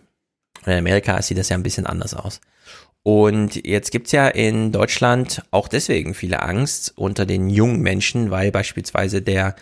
In 0.66 0.74
Amerika 0.74 1.22
sieht 1.22 1.38
das 1.38 1.50
ja 1.50 1.58
ein 1.58 1.64
bisschen 1.64 1.86
anders 1.86 2.14
aus. 2.14 2.40
Und 3.04 3.66
jetzt 3.68 3.92
gibt's 3.92 4.14
ja 4.14 4.30
in 4.30 4.72
Deutschland 4.72 5.44
auch 5.52 5.68
deswegen 5.68 6.14
viele 6.14 6.42
Angst 6.42 6.94
unter 6.96 7.26
den 7.26 7.50
jungen 7.50 7.82
Menschen, 7.82 8.32
weil 8.32 8.52
beispielsweise 8.52 9.22
der 9.22 9.56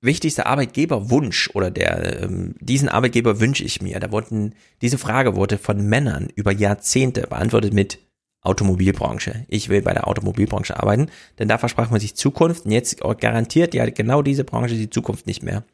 wichtigste 0.00 0.46
Arbeitgeberwunsch 0.46 1.50
oder 1.54 1.70
der 1.70 2.22
ähm, 2.22 2.54
diesen 2.60 2.88
Arbeitgeber 2.88 3.40
wünsche 3.40 3.64
ich 3.64 3.82
mir. 3.82 3.98
Da 4.00 4.12
wurden 4.12 4.54
diese 4.80 4.96
Frage 4.96 5.36
wurde 5.36 5.58
von 5.58 5.84
Männern 5.84 6.28
über 6.34 6.52
Jahrzehnte 6.52 7.22
beantwortet 7.22 7.74
mit 7.74 7.98
Automobilbranche. 8.42 9.44
Ich 9.48 9.68
will 9.68 9.82
bei 9.82 9.92
der 9.92 10.08
Automobilbranche 10.08 10.78
arbeiten, 10.78 11.08
denn 11.38 11.48
da 11.48 11.58
versprach 11.58 11.90
man 11.90 12.00
sich 12.00 12.14
Zukunft 12.14 12.64
und 12.64 12.72
jetzt 12.72 13.00
garantiert 13.20 13.74
ja 13.74 13.88
genau 13.88 14.22
diese 14.22 14.44
Branche 14.44 14.74
die 14.74 14.90
Zukunft 14.90 15.26
nicht 15.26 15.42
mehr. 15.42 15.64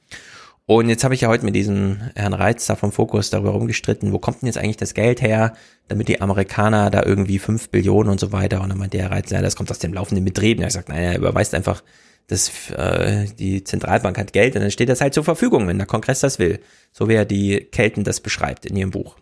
Und 0.68 0.88
jetzt 0.88 1.04
habe 1.04 1.14
ich 1.14 1.20
ja 1.20 1.28
heute 1.28 1.44
mit 1.44 1.54
diesem 1.54 2.00
Herrn 2.16 2.34
Reitz 2.34 2.66
vom 2.66 2.90
Fokus 2.90 3.30
darüber 3.30 3.50
rumgestritten, 3.50 4.12
wo 4.12 4.18
kommt 4.18 4.42
denn 4.42 4.48
jetzt 4.48 4.58
eigentlich 4.58 4.76
das 4.76 4.94
Geld 4.94 5.22
her, 5.22 5.54
damit 5.86 6.08
die 6.08 6.20
Amerikaner 6.20 6.90
da 6.90 7.04
irgendwie 7.04 7.38
fünf 7.38 7.68
Billionen 7.68 8.10
und 8.10 8.18
so 8.18 8.32
weiter. 8.32 8.60
Und 8.60 8.70
dann 8.70 8.78
meinte 8.78 8.98
der 8.98 9.12
Reitz, 9.12 9.30
ja, 9.30 9.40
das 9.40 9.54
kommt 9.54 9.70
aus 9.70 9.78
dem 9.78 9.94
laufenden 9.94 10.24
Betrieb. 10.24 10.58
Und 10.58 10.64
er 10.64 10.70
sagt, 10.72 10.88
naja, 10.88 11.12
er 11.12 11.18
überweist 11.18 11.54
einfach, 11.54 11.84
dass 12.26 12.70
äh, 12.70 13.26
die 13.38 13.62
Zentralbank 13.62 14.18
hat 14.18 14.32
Geld 14.32 14.56
und 14.56 14.62
dann 14.62 14.72
steht 14.72 14.88
das 14.88 15.00
halt 15.00 15.14
zur 15.14 15.22
Verfügung, 15.22 15.68
wenn 15.68 15.78
der 15.78 15.86
Kongress 15.86 16.18
das 16.18 16.40
will. 16.40 16.58
So 16.92 17.08
wie 17.08 17.14
er 17.14 17.24
die 17.24 17.60
Kelten 17.70 18.02
das 18.02 18.20
beschreibt 18.20 18.66
in 18.66 18.74
ihrem 18.74 18.90
Buch. 18.90 19.16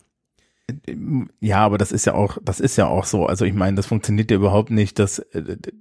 Ja, 1.41 1.59
aber 1.59 1.77
das 1.77 1.93
ist 1.93 2.07
ja 2.07 2.15
auch, 2.15 2.39
das 2.43 2.59
ist 2.59 2.77
ja 2.77 2.87
auch 2.87 3.05
so. 3.05 3.27
Also 3.27 3.45
ich 3.45 3.53
meine, 3.53 3.77
das 3.77 3.87
funktioniert 3.87 4.31
ja 4.31 4.39
überhaupt 4.39 4.71
nicht, 4.71 4.99
das, 4.99 5.25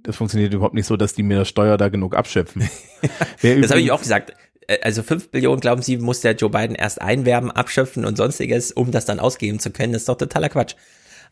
das 0.02 0.16
funktioniert 0.16 0.52
überhaupt 0.52 0.74
nicht 0.74 0.86
so, 0.86 0.96
dass 0.96 1.14
die 1.14 1.22
mir 1.22 1.38
der 1.38 1.44
Steuer 1.46 1.78
da 1.78 1.88
genug 1.88 2.14
abschöpfen. 2.14 2.68
das 3.42 3.70
habe 3.70 3.80
ich 3.80 3.90
auch 3.90 4.00
gesagt. 4.00 4.34
Äh, 4.66 4.78
also 4.82 5.02
fünf 5.02 5.30
Billionen, 5.30 5.60
glauben 5.60 5.82
Sie, 5.82 5.96
muss 5.96 6.20
der 6.20 6.34
Joe 6.34 6.50
Biden 6.50 6.76
erst 6.76 7.00
einwerben, 7.00 7.50
abschöpfen 7.50 8.04
und 8.04 8.16
sonstiges, 8.16 8.72
um 8.72 8.90
das 8.90 9.06
dann 9.06 9.20
ausgeben 9.20 9.58
zu 9.58 9.70
können. 9.70 9.94
Das 9.94 10.02
ist 10.02 10.08
doch 10.08 10.18
totaler 10.18 10.50
Quatsch. 10.50 10.74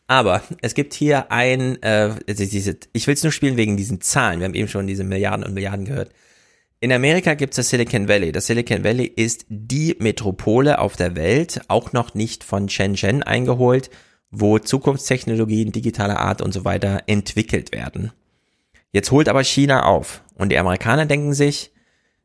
Aber 0.07 0.41
es 0.61 0.73
gibt 0.73 0.93
hier 0.93 1.31
ein, 1.31 1.81
äh, 1.81 2.15
diese, 2.27 2.77
ich 2.91 3.07
will 3.07 3.13
es 3.13 3.23
nur 3.23 3.31
spielen 3.31 3.55
wegen 3.55 3.77
diesen 3.77 4.01
Zahlen. 4.01 4.39
Wir 4.39 4.45
haben 4.45 4.55
eben 4.55 4.67
schon 4.67 4.87
diese 4.87 5.03
Milliarden 5.03 5.45
und 5.45 5.53
Milliarden 5.53 5.85
gehört. 5.85 6.11
In 6.83 6.91
Amerika 6.91 7.33
gibt 7.35 7.53
es 7.53 7.55
das 7.55 7.69
Silicon 7.69 8.09
Valley. 8.09 8.33
Das 8.33 8.47
Silicon 8.47 8.83
Valley 8.83 9.05
ist 9.05 9.45
die 9.47 9.95
Metropole 9.99 10.79
auf 10.79 10.97
der 10.97 11.15
Welt, 11.15 11.61
auch 11.69 11.93
noch 11.93 12.13
nicht 12.13 12.43
von 12.43 12.67
Shenzhen 12.67 13.23
eingeholt, 13.23 13.89
wo 14.31 14.59
Zukunftstechnologien 14.59 15.71
digitaler 15.71 16.19
Art 16.19 16.41
und 16.41 16.53
so 16.53 16.65
weiter 16.65 17.03
entwickelt 17.07 17.71
werden. 17.71 18.11
Jetzt 18.91 19.11
holt 19.11 19.29
aber 19.29 19.45
China 19.45 19.85
auf 19.85 20.23
und 20.35 20.49
die 20.49 20.57
Amerikaner 20.57 21.05
denken 21.05 21.33
sich, 21.33 21.71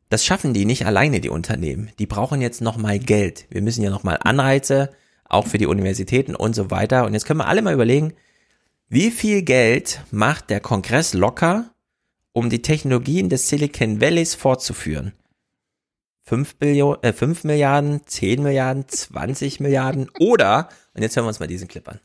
das 0.09 0.25
schaffen 0.25 0.53
die 0.53 0.65
nicht 0.65 0.85
alleine, 0.85 1.21
die 1.21 1.29
Unternehmen. 1.29 1.91
Die 1.97 2.05
brauchen 2.05 2.41
jetzt 2.41 2.59
nochmal 2.59 2.99
Geld. 2.99 3.45
Wir 3.49 3.61
müssen 3.61 3.81
ja 3.81 3.89
nochmal 3.89 4.19
Anreize, 4.21 4.89
auch 5.23 5.47
für 5.47 5.57
die 5.57 5.67
Universitäten 5.67 6.35
und 6.35 6.53
so 6.53 6.69
weiter. 6.69 7.05
Und 7.05 7.13
jetzt 7.13 7.25
können 7.25 7.39
wir 7.39 7.47
alle 7.47 7.61
mal 7.61 7.73
überlegen, 7.73 8.11
wie 8.89 9.09
viel 9.09 9.41
Geld 9.41 10.01
macht 10.11 10.49
der 10.49 10.59
Kongress 10.59 11.13
locker, 11.13 11.73
um 12.33 12.49
die 12.49 12.61
Technologien 12.61 13.29
des 13.29 13.49
Silicon 13.49 14.01
Valleys 14.01 14.35
fortzuführen. 14.35 15.13
5, 16.23 16.55
Billion, 16.57 17.01
äh, 17.01 17.11
5 17.11 17.43
Milliarden, 17.43 18.01
10 18.05 18.43
Milliarden, 18.43 18.87
20 18.87 19.59
Milliarden 19.59 20.09
oder, 20.19 20.69
und 20.93 21.01
jetzt 21.01 21.15
hören 21.15 21.25
wir 21.25 21.29
uns 21.29 21.39
mal 21.39 21.47
diesen 21.47 21.67
Clip 21.67 21.87
an. 21.89 21.99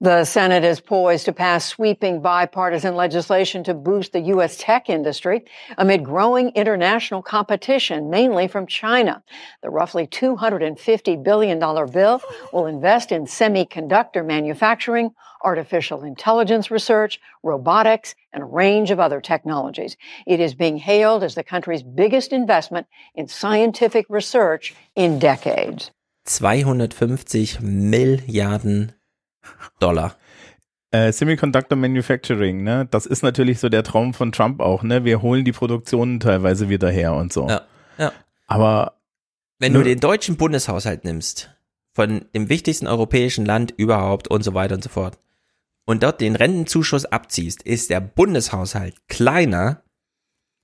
The 0.00 0.24
Senate 0.24 0.62
is 0.62 0.78
poised 0.78 1.24
to 1.24 1.32
pass 1.32 1.66
sweeping 1.66 2.22
bipartisan 2.22 2.94
legislation 2.94 3.64
to 3.64 3.74
boost 3.74 4.12
the 4.12 4.20
U.S. 4.20 4.56
tech 4.56 4.88
industry 4.88 5.44
amid 5.76 6.04
growing 6.04 6.50
international 6.50 7.20
competition, 7.20 8.08
mainly 8.08 8.46
from 8.46 8.68
China. 8.68 9.24
The 9.60 9.70
roughly 9.70 10.06
$250 10.06 11.24
billion 11.24 11.58
bill 11.58 12.22
will 12.52 12.66
invest 12.66 13.10
in 13.10 13.24
semiconductor 13.24 14.24
manufacturing, 14.24 15.10
artificial 15.42 16.04
intelligence 16.04 16.70
research, 16.70 17.18
robotics, 17.42 18.14
and 18.32 18.44
a 18.44 18.46
range 18.46 18.92
of 18.92 19.00
other 19.00 19.20
technologies. 19.20 19.96
It 20.28 20.38
is 20.38 20.54
being 20.54 20.76
hailed 20.76 21.24
as 21.24 21.34
the 21.34 21.42
country's 21.42 21.82
biggest 21.82 22.32
investment 22.32 22.86
in 23.16 23.26
scientific 23.26 24.06
research 24.08 24.76
in 24.94 25.18
decades. 25.18 25.90
250 26.24 27.46
Milliarden 27.62 28.92
Dollar. 29.80 30.16
Äh, 30.90 31.12
Semiconductor 31.12 31.76
Manufacturing, 31.76 32.62
ne? 32.62 32.86
Das 32.90 33.04
ist 33.04 33.22
natürlich 33.22 33.60
so 33.60 33.68
der 33.68 33.82
Traum 33.82 34.14
von 34.14 34.32
Trump 34.32 34.60
auch, 34.60 34.82
ne? 34.82 35.04
Wir 35.04 35.20
holen 35.20 35.44
die 35.44 35.52
Produktionen 35.52 36.18
teilweise 36.20 36.68
wieder 36.68 36.90
her 36.90 37.14
und 37.14 37.32
so. 37.32 37.46
Ja. 37.48 37.62
ja. 37.98 38.12
Aber 38.46 38.94
wenn 39.58 39.74
du 39.74 39.82
den 39.82 40.00
deutschen 40.00 40.36
Bundeshaushalt 40.36 41.04
nimmst, 41.04 41.50
von 41.92 42.24
dem 42.34 42.48
wichtigsten 42.48 42.86
europäischen 42.86 43.44
Land 43.44 43.74
überhaupt 43.76 44.28
und 44.28 44.42
so 44.42 44.54
weiter 44.54 44.76
und 44.76 44.84
so 44.84 44.88
fort, 44.88 45.18
und 45.84 46.02
dort 46.02 46.20
den 46.20 46.36
Rentenzuschuss 46.36 47.06
abziehst, 47.06 47.62
ist 47.62 47.90
der 47.90 48.00
Bundeshaushalt 48.00 49.08
kleiner 49.08 49.82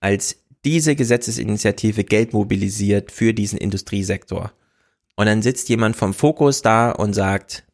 als 0.01 0.45
diese 0.65 0.97
Gesetzesinitiative 0.97 2.05
Geld 2.05 2.33
mobilisiert 2.33 3.11
für 3.11 3.35
diesen 3.35 3.59
Industriesektor. 3.59 4.53
Und 5.17 5.27
dann 5.27 5.43
sitzt 5.43 5.69
jemand 5.69 5.97
vom 5.97 6.15
Fokus 6.15 6.63
da 6.63 6.91
und 6.91 7.15
sagt, 7.15 7.65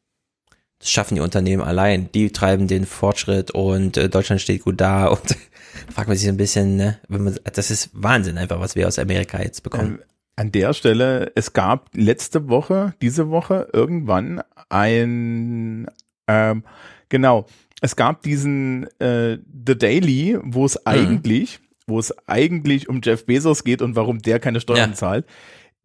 das 0.81 0.91
schaffen 0.91 1.15
die 1.15 1.21
Unternehmen 1.21 1.63
allein. 1.63 2.11
Die 2.13 2.33
treiben 2.33 2.67
den 2.67 2.87
Fortschritt 2.87 3.51
und 3.51 3.97
äh, 3.97 4.09
Deutschland 4.09 4.41
steht 4.41 4.65
gut 4.65 4.81
da 4.81 5.07
und 5.07 5.37
fragt 5.93 6.09
man 6.09 6.17
sich 6.17 6.29
ein 6.29 6.37
bisschen, 6.37 6.77
ne, 6.77 6.99
wenn 7.09 7.23
man, 7.23 7.39
das 7.53 7.71
ist 7.71 7.91
Wahnsinn 7.93 8.39
einfach, 8.39 8.61
was 8.61 8.75
wir 8.75 8.89
aus 8.89 8.99
Amerika 8.99 9.41
jetzt 9.43 9.63
bekommen. 9.63 9.99
Ähm, 10.01 10.05
an 10.37 10.53
der 10.53 10.73
Stelle, 10.73 11.33
es 11.35 11.53
gab 11.53 11.91
letzte 11.95 12.49
Woche, 12.49 12.95
diese 13.03 13.29
Woche 13.29 13.69
irgendwann 13.75 14.43
ein, 14.71 15.87
ähm, 16.27 16.65
genau, 17.11 17.47
es 17.83 17.95
gab 17.95 18.23
diesen 18.23 18.87
äh, 19.01 19.37
The 19.67 19.77
Daily, 19.77 20.39
wo 20.43 20.65
es 20.65 20.77
mhm. 20.77 20.81
eigentlich, 20.85 21.61
wo 21.87 21.99
es 21.99 22.15
eigentlich 22.27 22.89
um 22.89 23.03
Jeff 23.05 23.27
Bezos 23.27 23.65
geht 23.65 23.83
und 23.83 23.97
warum 23.97 24.21
der 24.21 24.41
keine 24.41 24.61
Steuern 24.61 24.91
ja. 24.91 24.97
zahlt. 24.97 25.27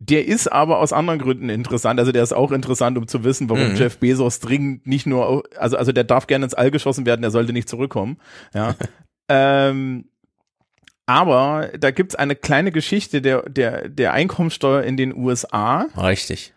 Der 0.09 0.27
ist 0.27 0.51
aber 0.51 0.79
aus 0.79 0.93
anderen 0.93 1.19
Gründen 1.19 1.49
interessant. 1.49 1.99
Also 1.99 2.11
der 2.11 2.21
ist 2.21 2.33
auch 2.33 2.51
interessant, 2.51 2.97
um 2.97 3.07
zu 3.07 3.23
wissen, 3.23 3.49
warum 3.49 3.69
mhm. 3.69 3.75
Jeff 3.75 3.97
Bezos 3.97 4.39
dringend 4.39 4.85
nicht 4.85 5.07
nur, 5.07 5.43
also, 5.57 5.77
also 5.77 5.91
der 5.91 6.03
darf 6.03 6.27
gerne 6.27 6.45
ins 6.45 6.53
All 6.53 6.69
geschossen 6.69 7.05
werden, 7.05 7.21
der 7.21 7.31
sollte 7.31 7.53
nicht 7.53 7.67
zurückkommen. 7.67 8.17
Ja. 8.53 8.75
ähm, 9.29 10.05
aber 11.07 11.69
da 11.79 11.91
gibt's 11.91 12.15
eine 12.15 12.35
kleine 12.35 12.71
Geschichte 12.71 13.21
der, 13.21 13.43
der, 13.49 13.89
der 13.89 14.13
Einkommensteuer 14.13 14.83
in 14.83 14.97
den 14.97 15.15
USA. 15.15 15.87
Richtig. 15.97 16.53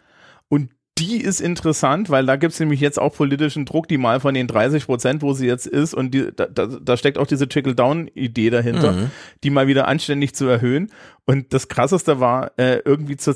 Die 0.98 1.20
ist 1.20 1.40
interessant, 1.40 2.10
weil 2.10 2.26
da 2.26 2.36
gibt 2.36 2.52
es 2.52 2.60
nämlich 2.60 2.80
jetzt 2.80 2.98
auch 2.98 3.14
politischen 3.14 3.64
Druck, 3.64 3.88
die 3.88 3.98
mal 3.98 4.20
von 4.20 4.34
den 4.34 4.46
30 4.46 4.86
Prozent, 4.86 5.22
wo 5.22 5.32
sie 5.32 5.46
jetzt 5.46 5.66
ist, 5.66 5.94
und 5.94 6.12
die, 6.12 6.28
da, 6.34 6.46
da, 6.46 6.66
da 6.66 6.96
steckt 6.96 7.18
auch 7.18 7.26
diese 7.26 7.48
Trickle-Down-Idee 7.48 8.50
dahinter, 8.50 8.92
mhm. 8.92 9.10
die 9.44 9.50
mal 9.50 9.66
wieder 9.66 9.86
anständig 9.86 10.34
zu 10.34 10.46
erhöhen. 10.46 10.90
Und 11.24 11.52
das 11.52 11.68
Krasseste 11.68 12.20
war, 12.20 12.52
äh, 12.56 12.80
irgendwie, 12.84 13.16
zur, 13.16 13.34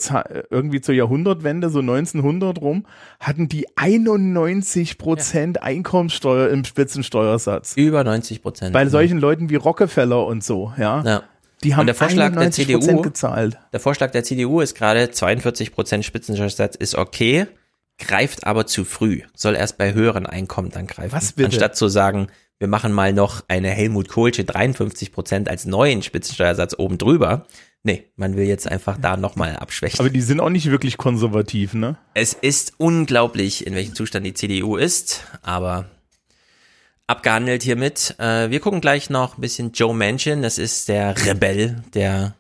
irgendwie 0.51 0.81
zur 0.81 0.95
Jahrhundertwende, 0.95 1.69
so 1.69 1.81
1900 1.81 2.61
rum, 2.61 2.87
hatten 3.21 3.49
die 3.49 3.67
91 3.77 4.99
Prozent 4.99 5.59
ja. 5.59 5.63
Einkommenssteuer 5.63 6.49
im 6.49 6.65
Spitzensteuersatz. 6.65 7.75
Über 7.77 8.03
90 8.03 8.43
Prozent. 8.43 8.73
Bei 8.73 8.87
solchen 8.87 9.19
Leuten 9.19 9.51
wie 9.51 9.57
Rockefeller 9.57 10.27
und 10.27 10.43
so, 10.43 10.73
ja. 10.79 11.03
ja. 11.03 11.23
Die 11.65 11.75
haben 11.75 11.81
und 11.81 11.87
der 11.87 11.95
Vorschlag 11.95 12.35
der 12.35 12.51
CDU 12.51 13.03
gezahlt. 13.03 13.59
Der 13.73 13.81
Vorschlag 13.81 14.11
der 14.11 14.25
CDU 14.25 14.61
ist 14.61 14.75
gerade 14.75 15.11
42 15.11 15.73
Prozent 15.73 16.05
Spitzensteuersatz 16.05 16.77
ist 16.77 16.95
okay, 16.95 17.47
greift 17.99 18.47
aber 18.47 18.67
zu 18.67 18.85
früh. 18.85 19.23
Soll 19.35 19.55
erst 19.55 19.79
bei 19.79 19.95
höheren 19.95 20.27
Einkommen 20.27 20.71
dann 20.71 20.87
greifen. 20.87 21.13
Was 21.13 21.33
bitte? 21.33 21.47
Anstatt 21.47 21.77
zu 21.77 21.89
sagen, 21.89 22.29
wir 22.59 22.69
machen 22.69 22.93
mal 22.93 23.13
noch 23.13 23.43
eine 23.49 23.71
Helmut 23.71 24.09
Kohlsche 24.09 24.45
53 24.45 25.13
Prozent 25.13 25.49
als 25.49 25.65
neuen 25.65 26.03
Spitzensteuersatz 26.03 26.75
oben 26.79 26.99
drüber. 26.99 27.47
Nee, 27.85 28.05
man 28.15 28.37
will 28.37 28.45
jetzt 28.45 28.69
einfach 28.69 28.97
da 28.99 29.17
nochmal 29.17 29.57
abschwächen. 29.57 29.99
Aber 29.99 30.11
die 30.11 30.21
sind 30.21 30.41
auch 30.41 30.51
nicht 30.51 30.71
wirklich 30.71 30.97
konservativ, 30.97 31.75
ne? 31.75 31.97
Es 32.15 32.35
ist 32.35 32.75
unglaublich, 32.79 33.67
in 33.67 33.75
welchem 33.75 33.97
Zustand 33.97 34.25
die 34.25 34.35
CDU 34.35 34.77
ist, 34.77 35.25
aber 35.43 35.87
abgehandelt 37.13 37.63
hiermit. 37.63 38.15
Äh, 38.19 38.49
wir 38.49 38.61
gucken 38.61 38.81
gleich 38.81 39.11
noch 39.11 39.37
ein 39.37 39.43
bisschen 39.43 39.73
Joe 39.73 39.95
Manchin, 39.95 40.41
das 40.41 40.57
ist 40.57 40.89
der 40.89 41.15
Rebell 41.27 41.83
der 41.93 42.35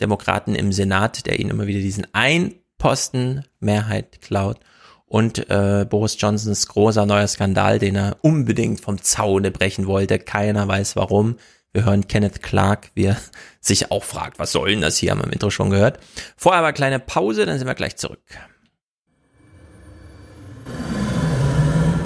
Demokraten 0.00 0.56
im 0.56 0.72
Senat, 0.72 1.24
der 1.26 1.38
ihnen 1.38 1.50
immer 1.50 1.68
wieder 1.68 1.78
diesen 1.78 2.06
Einposten 2.12 3.44
Mehrheit 3.60 4.20
klaut. 4.20 4.58
Und 5.06 5.48
äh, 5.48 5.86
Boris 5.88 6.16
Johnsons 6.18 6.66
großer 6.66 7.06
neuer 7.06 7.28
Skandal, 7.28 7.78
den 7.78 7.94
er 7.94 8.16
unbedingt 8.20 8.80
vom 8.80 9.00
Zaune 9.00 9.52
brechen 9.52 9.86
wollte. 9.86 10.18
Keiner 10.18 10.66
weiß 10.66 10.96
warum. 10.96 11.36
Wir 11.72 11.84
hören 11.84 12.08
Kenneth 12.08 12.42
Clark, 12.42 12.90
wie 12.94 13.04
er 13.04 13.16
sich 13.60 13.92
auch 13.92 14.02
fragt, 14.02 14.40
was 14.40 14.50
soll 14.50 14.70
denn 14.70 14.80
das 14.80 14.98
hier, 14.98 15.12
haben 15.12 15.20
wir 15.20 15.26
im 15.26 15.32
Intro 15.32 15.50
schon 15.50 15.70
gehört. 15.70 16.00
Vorher 16.36 16.58
aber 16.58 16.72
kleine 16.72 16.98
Pause, 16.98 17.46
dann 17.46 17.56
sind 17.56 17.68
wir 17.68 17.74
gleich 17.74 17.96
zurück. 17.96 18.20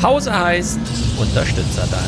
Pause 0.03 0.37
heißt 0.37 0.81
Unterstützerdank. 1.17 2.03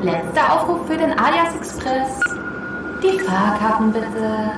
Letzter 0.00 0.54
Aufruf 0.54 0.86
für 0.86 0.96
den 0.96 1.12
Alias 1.18 1.54
Express. 1.56 2.08
Die 3.02 3.18
Fahrkarten 3.18 3.92
bitte. 3.92 4.52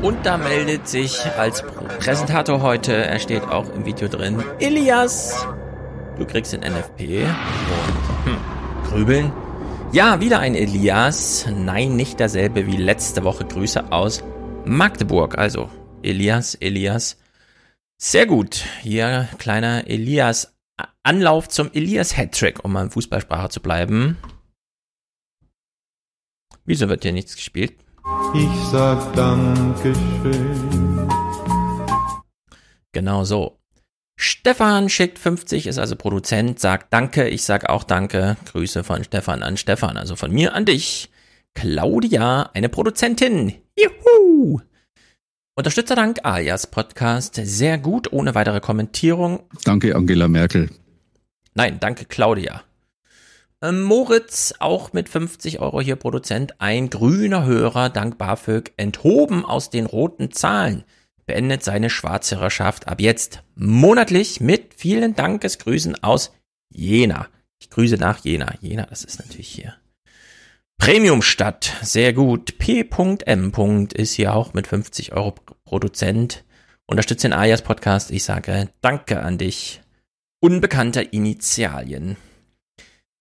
Und 0.00 0.24
da 0.24 0.38
meldet 0.38 0.88
sich 0.88 1.20
als 1.36 1.62
Präsentator 1.98 2.62
heute, 2.62 2.94
er 2.94 3.18
steht 3.18 3.42
auch 3.42 3.68
im 3.74 3.84
Video 3.84 4.08
drin, 4.08 4.42
Elias. 4.60 5.46
Du 6.18 6.24
kriegst 6.24 6.54
den 6.54 6.60
NFP. 6.60 7.24
Und, 7.24 8.24
hm, 8.24 8.38
grübeln. 8.88 9.32
Ja, 9.92 10.18
wieder 10.18 10.38
ein 10.38 10.54
Elias. 10.54 11.46
Nein, 11.54 11.94
nicht 11.94 12.20
derselbe 12.20 12.66
wie 12.66 12.78
letzte 12.78 13.22
Woche. 13.22 13.44
Grüße 13.44 13.92
aus 13.92 14.24
Magdeburg. 14.66 15.38
Also, 15.38 15.70
Elias, 16.02 16.54
Elias. 16.56 17.16
Sehr 18.00 18.26
gut. 18.26 18.64
Hier 18.82 19.28
kleiner 19.38 19.86
Elias 19.86 20.54
Anlauf 21.02 21.48
zum 21.48 21.70
Elias 21.72 22.16
Hattrick, 22.16 22.64
um 22.64 22.72
mal 22.72 22.84
in 22.84 22.90
Fußballsprache 22.90 23.50
zu 23.50 23.60
bleiben. 23.60 24.16
Wieso 26.64 26.88
wird 26.88 27.02
hier 27.02 27.12
nichts 27.12 27.36
gespielt? 27.36 27.74
Ich 28.34 28.68
sag 28.70 29.12
Dankeschön. 29.14 31.08
Genau 32.92 33.24
so. 33.24 33.58
Stefan 34.16 34.88
schickt 34.88 35.18
50, 35.18 35.66
ist 35.66 35.78
also 35.78 35.96
Produzent, 35.96 36.60
sagt 36.60 36.92
Danke, 36.92 37.28
ich 37.28 37.42
sag 37.44 37.68
auch 37.68 37.84
Danke. 37.84 38.36
Grüße 38.46 38.84
von 38.84 39.04
Stefan 39.04 39.42
an 39.42 39.56
Stefan, 39.56 39.96
also 39.96 40.16
von 40.16 40.32
mir 40.32 40.54
an 40.54 40.64
dich. 40.64 41.10
Claudia, 41.54 42.50
eine 42.54 42.68
Produzentin. 42.68 43.63
Juhu! 43.78 44.60
Unterstützerdank 45.56 46.20
alias 46.22 46.66
Podcast. 46.66 47.40
Sehr 47.42 47.78
gut, 47.78 48.12
ohne 48.12 48.34
weitere 48.34 48.60
Kommentierung. 48.60 49.44
Danke, 49.64 49.94
Angela 49.96 50.28
Merkel. 50.28 50.70
Nein, 51.54 51.78
danke, 51.80 52.04
Claudia. 52.04 52.62
Ähm, 53.62 53.82
Moritz, 53.82 54.54
auch 54.58 54.92
mit 54.92 55.08
50 55.08 55.60
Euro 55.60 55.80
hier 55.80 55.96
Produzent. 55.96 56.60
Ein 56.60 56.90
grüner 56.90 57.44
Hörer, 57.46 57.88
dank 57.90 58.18
BAföG, 58.18 58.72
enthoben 58.76 59.44
aus 59.44 59.70
den 59.70 59.86
roten 59.86 60.30
Zahlen. 60.30 60.84
Beendet 61.26 61.62
seine 61.62 61.90
Schwarzhörerschaft 61.90 62.86
ab 62.88 63.00
jetzt 63.00 63.42
monatlich 63.54 64.40
mit 64.40 64.74
vielen 64.74 65.14
Dankesgrüßen 65.14 66.02
aus 66.02 66.32
Jena. 66.68 67.28
Ich 67.60 67.70
grüße 67.70 67.96
nach 67.96 68.18
Jena. 68.24 68.54
Jena, 68.60 68.86
das 68.86 69.04
ist 69.04 69.18
natürlich 69.18 69.48
hier. 69.48 69.74
Premiumstadt, 70.78 71.72
sehr 71.82 72.12
gut. 72.12 72.58
P.M. 72.58 73.52
ist 73.94 74.14
hier 74.14 74.34
auch 74.34 74.54
mit 74.54 74.66
50 74.66 75.12
Euro 75.12 75.34
Produzent. 75.64 76.44
Unterstützt 76.86 77.24
den 77.24 77.32
Alias 77.32 77.62
Podcast. 77.62 78.10
Ich 78.10 78.24
sage 78.24 78.68
Danke 78.80 79.20
an 79.20 79.38
dich. 79.38 79.80
Unbekannter 80.40 81.12
Initialien. 81.12 82.16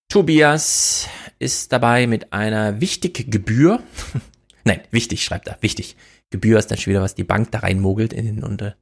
Tobias 0.09 1.07
ist 1.39 1.71
dabei 1.71 2.05
mit 2.05 2.33
einer 2.33 2.81
wichtig 2.81 3.31
Gebühr. 3.31 3.81
Nein, 4.63 4.81
wichtig 4.91 5.23
schreibt 5.23 5.47
er, 5.47 5.57
wichtig. 5.61 5.95
Gebühr 6.29 6.59
ist 6.59 6.69
dann 6.69 6.77
schon 6.77 6.91
wieder, 6.91 7.01
was 7.01 7.15
die 7.15 7.23
Bank 7.23 7.51
da 7.51 7.59
reinmogelt 7.59 8.13
in 8.13 8.25
den, 8.25 8.43
unter, 8.43 8.75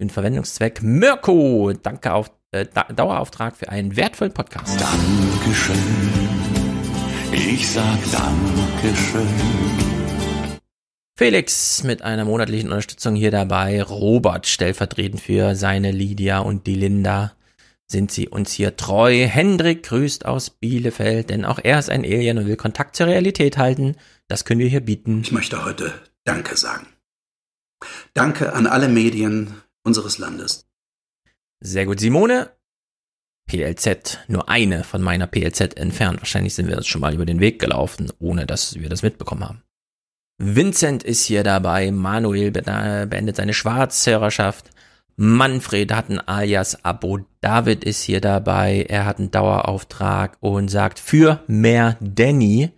den 0.00 0.10
Verwendungszweck. 0.10 0.82
Mirko, 0.82 1.72
danke 1.72 2.12
auf 2.12 2.30
äh, 2.50 2.66
Dauerauftrag 2.94 3.56
für 3.56 3.68
einen 3.68 3.96
wertvollen 3.96 4.32
Podcast. 4.32 4.80
Dankeschön. 4.80 6.43
Ich 7.36 7.68
sag 7.68 7.98
Dankeschön. 8.12 9.26
Felix 11.18 11.82
mit 11.82 12.02
einer 12.02 12.24
monatlichen 12.24 12.68
Unterstützung 12.68 13.16
hier 13.16 13.32
dabei. 13.32 13.82
Robert 13.82 14.46
stellvertretend 14.46 15.20
für 15.20 15.56
seine 15.56 15.90
Lydia 15.90 16.38
und 16.38 16.68
die 16.68 16.76
Linda. 16.76 17.32
Sind 17.88 18.12
sie 18.12 18.28
uns 18.28 18.52
hier 18.52 18.76
treu? 18.76 19.26
Hendrik 19.26 19.82
grüßt 19.82 20.26
aus 20.26 20.50
Bielefeld, 20.50 21.30
denn 21.30 21.44
auch 21.44 21.58
er 21.60 21.80
ist 21.80 21.90
ein 21.90 22.04
Alien 22.04 22.38
und 22.38 22.46
will 22.46 22.56
Kontakt 22.56 22.94
zur 22.94 23.08
Realität 23.08 23.58
halten. 23.58 23.96
Das 24.28 24.44
können 24.44 24.60
wir 24.60 24.68
hier 24.68 24.80
bieten. 24.80 25.22
Ich 25.22 25.32
möchte 25.32 25.64
heute 25.64 25.92
Danke 26.22 26.56
sagen. 26.56 26.86
Danke 28.12 28.52
an 28.52 28.68
alle 28.68 28.88
Medien 28.88 29.60
unseres 29.82 30.18
Landes. 30.18 30.66
Sehr 31.58 31.84
gut, 31.84 31.98
Simone. 31.98 32.52
PLZ, 33.46 34.20
nur 34.28 34.48
eine 34.48 34.84
von 34.84 35.02
meiner 35.02 35.26
PLZ 35.26 35.76
entfernt. 35.76 36.20
Wahrscheinlich 36.20 36.54
sind 36.54 36.68
wir 36.68 36.76
das 36.76 36.86
schon 36.86 37.00
mal 37.00 37.14
über 37.14 37.26
den 37.26 37.40
Weg 37.40 37.58
gelaufen, 37.60 38.10
ohne 38.18 38.46
dass 38.46 38.80
wir 38.80 38.88
das 38.88 39.02
mitbekommen 39.02 39.44
haben. 39.44 39.62
Vincent 40.38 41.02
ist 41.02 41.24
hier 41.24 41.44
dabei. 41.44 41.90
Manuel 41.92 42.50
beendet 42.50 43.36
seine 43.36 43.54
Schwarzhörerschaft. 43.54 44.70
Manfred 45.16 45.92
hat 45.92 46.08
ein 46.08 46.18
Alias-Abo. 46.18 47.20
David 47.40 47.84
ist 47.84 48.02
hier 48.02 48.20
dabei. 48.20 48.84
Er 48.88 49.04
hat 49.04 49.18
einen 49.18 49.30
Dauerauftrag 49.30 50.38
und 50.40 50.68
sagt 50.68 50.98
für 50.98 51.44
mehr 51.46 51.96
Danny. 52.00 52.70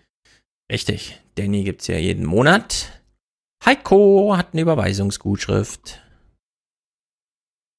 Richtig, 0.71 1.23
Danny 1.37 1.65
gibt's 1.65 1.87
ja 1.87 1.97
jeden 1.97 2.27
Monat. 2.27 3.01
Heiko 3.65 4.37
hat 4.37 4.49
eine 4.53 4.63
Überweisungsgutschrift. 4.63 6.03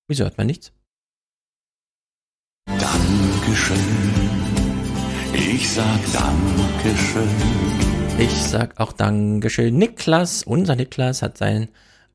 Wieso 0.07 0.23
hört 0.23 0.37
man 0.39 0.47
nichts? 0.47 0.71
Dankeschön. 2.67 3.77
Ich 5.33 5.69
sag 5.69 5.99
Dankeschön. 6.11 7.29
Ich 8.19 8.33
sag 8.33 8.79
auch 8.79 8.91
Dankeschön. 8.91 9.77
Niklas, 9.77 10.43
unser 10.43 10.75
Niklas 10.75 11.21
hat 11.21 11.37
sein 11.37 11.69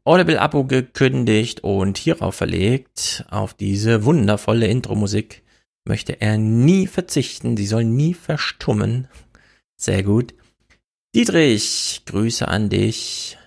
Audible-Abo 0.04 0.64
gekündigt 0.64 1.60
und 1.60 1.96
hierauf 1.96 2.34
verlegt, 2.34 3.24
auf 3.30 3.54
diese 3.54 4.04
wundervolle 4.04 4.66
Intro-Musik 4.66 5.42
möchte 5.84 6.20
er 6.20 6.38
nie 6.38 6.86
verzichten. 6.86 7.56
Sie 7.56 7.66
soll 7.66 7.84
nie 7.84 8.14
verstummen. 8.14 9.08
Sehr 9.76 10.02
gut. 10.02 10.34
Dietrich, 11.14 12.02
Grüße 12.06 12.46
an 12.46 12.68
dich. 12.68 13.38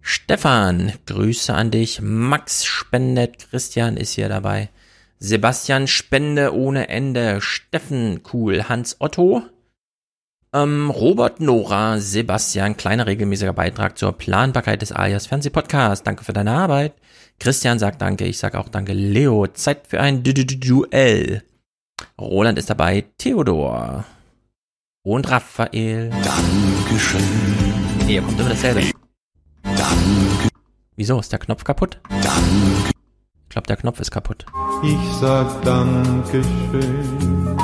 Stefan, 0.00 0.92
Grüße 1.06 1.54
an 1.54 1.70
dich. 1.70 2.00
Max 2.00 2.64
spendet. 2.64 3.50
Christian 3.50 3.96
ist 3.96 4.14
hier 4.14 4.28
dabei. 4.28 4.70
Sebastian 5.24 5.86
Spende 5.86 6.52
ohne 6.52 6.88
Ende. 6.88 7.40
Steffen, 7.40 8.22
cool. 8.32 8.68
Hans 8.68 8.96
Otto. 8.98 9.42
Ähm, 10.52 10.90
Robert 10.90 11.40
Nora, 11.40 12.00
Sebastian, 12.00 12.76
kleiner 12.76 13.06
regelmäßiger 13.06 13.52
Beitrag 13.52 13.96
zur 13.96 14.18
Planbarkeit 14.18 14.82
des 14.82 14.90
Alias 14.90 15.28
Fernsehpodcast. 15.28 16.04
Danke 16.04 16.24
für 16.24 16.32
deine 16.32 16.50
Arbeit. 16.50 16.94
Christian 17.38 17.78
sagt 17.78 18.02
Danke, 18.02 18.24
ich 18.24 18.38
sage 18.38 18.58
auch 18.58 18.68
Danke. 18.68 18.94
Leo, 18.94 19.46
Zeit 19.46 19.86
für 19.86 20.00
ein 20.00 20.24
du 20.24 20.34
du 20.34 20.44
du 20.44 20.56
Duell. 20.56 21.44
Roland 22.20 22.58
ist 22.58 22.68
dabei. 22.68 23.04
Theodor. 23.16 24.04
Und 25.04 25.30
Raphael. 25.30 26.10
Dankeschön. 26.10 27.22
Hier 28.08 28.22
kommt 28.22 28.40
immer 28.40 28.50
dasselbe. 28.50 28.90
Danke. 29.62 30.48
Wieso? 30.96 31.20
Ist 31.20 31.30
der 31.30 31.38
Knopf 31.38 31.62
kaputt? 31.62 32.00
Danke. 32.10 32.92
Ich 33.52 33.54
glaube, 33.54 33.66
der 33.66 33.76
Knopf 33.76 34.00
ist 34.00 34.10
kaputt. 34.10 34.46
Ich 34.82 35.12
sag 35.20 35.60
Dankeschön. 35.62 37.54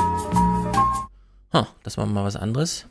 Huh, 1.51 1.65
das 1.81 1.97
war 1.97 2.05
mal 2.05 2.23
was 2.23 2.35
anderes. 2.35 2.85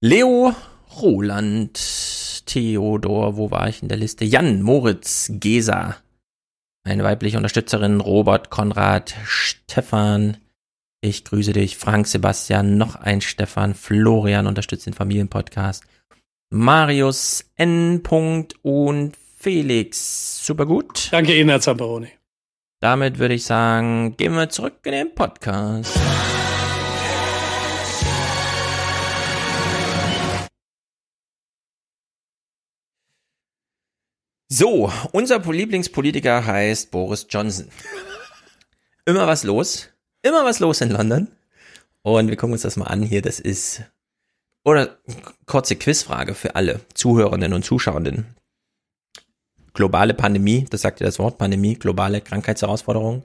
Leo, 0.00 0.54
Roland, 1.00 2.46
Theodor, 2.46 3.36
wo 3.36 3.50
war 3.50 3.68
ich 3.68 3.82
in 3.82 3.88
der 3.88 3.98
Liste? 3.98 4.24
Jan, 4.24 4.62
Moritz, 4.62 5.28
Gesa, 5.34 5.96
eine 6.84 7.02
weibliche 7.02 7.36
Unterstützerin, 7.36 7.98
Robert, 7.98 8.48
Konrad, 8.48 9.16
Stefan, 9.24 10.36
ich 11.00 11.24
grüße 11.24 11.52
dich, 11.52 11.78
Frank, 11.78 12.06
Sebastian, 12.06 12.78
noch 12.78 12.94
ein 12.94 13.20
Stefan, 13.20 13.74
Florian 13.74 14.46
unterstützt 14.46 14.86
den 14.86 14.94
Familienpodcast, 14.94 15.82
Marius, 16.48 17.44
N. 17.56 18.00
und 18.62 19.16
Felix. 19.42 20.46
Super 20.46 20.66
gut. 20.66 21.08
Danke 21.10 21.36
Ihnen, 21.36 21.48
Herr 21.48 21.60
Zamperoni. 21.60 22.06
damit 22.78 23.18
würde 23.18 23.34
ich 23.34 23.44
sagen, 23.44 24.16
gehen 24.16 24.34
wir 24.34 24.48
zurück 24.48 24.74
in 24.84 24.92
den 24.92 25.14
Podcast. 25.16 25.98
So, 34.48 34.92
unser 35.10 35.40
Lieblingspolitiker 35.40 36.46
heißt 36.46 36.92
Boris 36.92 37.26
Johnson. 37.28 37.68
Immer 39.06 39.26
was 39.26 39.42
los. 39.42 39.88
Immer 40.22 40.44
was 40.44 40.60
los 40.60 40.80
in 40.82 40.90
London. 40.90 41.26
Und 42.02 42.28
wir 42.28 42.36
gucken 42.36 42.52
uns 42.52 42.62
das 42.62 42.76
mal 42.76 42.86
an 42.86 43.02
hier. 43.02 43.22
Das 43.22 43.40
ist, 43.40 43.82
oder 44.62 44.98
kurze 45.46 45.74
Quizfrage 45.74 46.34
für 46.34 46.54
alle 46.54 46.78
Zuhörenden 46.94 47.54
und 47.54 47.64
Zuschauenden. 47.64 48.36
Globale 49.74 50.14
Pandemie, 50.14 50.66
das 50.68 50.82
sagt 50.82 51.00
ja 51.00 51.06
das 51.06 51.18
Wort 51.18 51.38
Pandemie, 51.38 51.74
globale 51.74 52.20
Krankheitsherausforderung. 52.20 53.24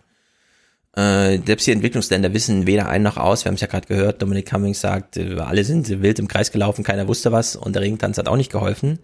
Äh, 0.96 1.40
selbst 1.46 1.68
die 1.68 1.72
Entwicklungsländer 1.72 2.34
wissen 2.34 2.66
weder 2.66 2.90
ein 2.90 3.04
noch 3.04 3.18
aus. 3.18 3.44
Wir 3.44 3.50
haben 3.50 3.56
es 3.56 3.62
ja 3.62 3.68
gerade 3.68 3.88
gehört, 3.88 4.22
Dominic 4.22 4.50
Cummings 4.50 4.82
sagt, 4.82 5.18
äh, 5.18 5.36
alle 5.40 5.64
sind 5.64 6.02
wild 6.02 6.20
im 6.20 6.28
Kreis 6.28 6.52
gelaufen, 6.52 6.84
keiner 6.84 7.08
wusste 7.08 7.32
was 7.32 7.56
und 7.56 7.76
der 7.76 7.84
Regentanz 7.84 8.18
hat 8.18 8.28
auch 8.28 8.38
nicht 8.38 8.52
geholfen. 8.52 9.00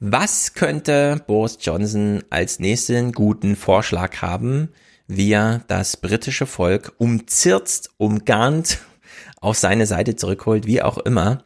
Was 0.00 0.54
könnte 0.54 1.22
Boris 1.26 1.58
Johnson 1.60 2.24
als 2.30 2.58
nächsten 2.58 3.12
guten 3.12 3.54
Vorschlag 3.54 4.22
haben, 4.22 4.70
wie 5.06 5.32
er 5.32 5.62
das 5.68 5.96
britische 5.98 6.46
Volk 6.46 6.92
umzirzt, 6.98 7.90
umgarnt, 7.98 8.78
auf 9.40 9.56
seine 9.58 9.86
Seite 9.86 10.16
zurückholt, 10.16 10.66
wie 10.66 10.82
auch 10.82 10.98
immer. 10.98 11.44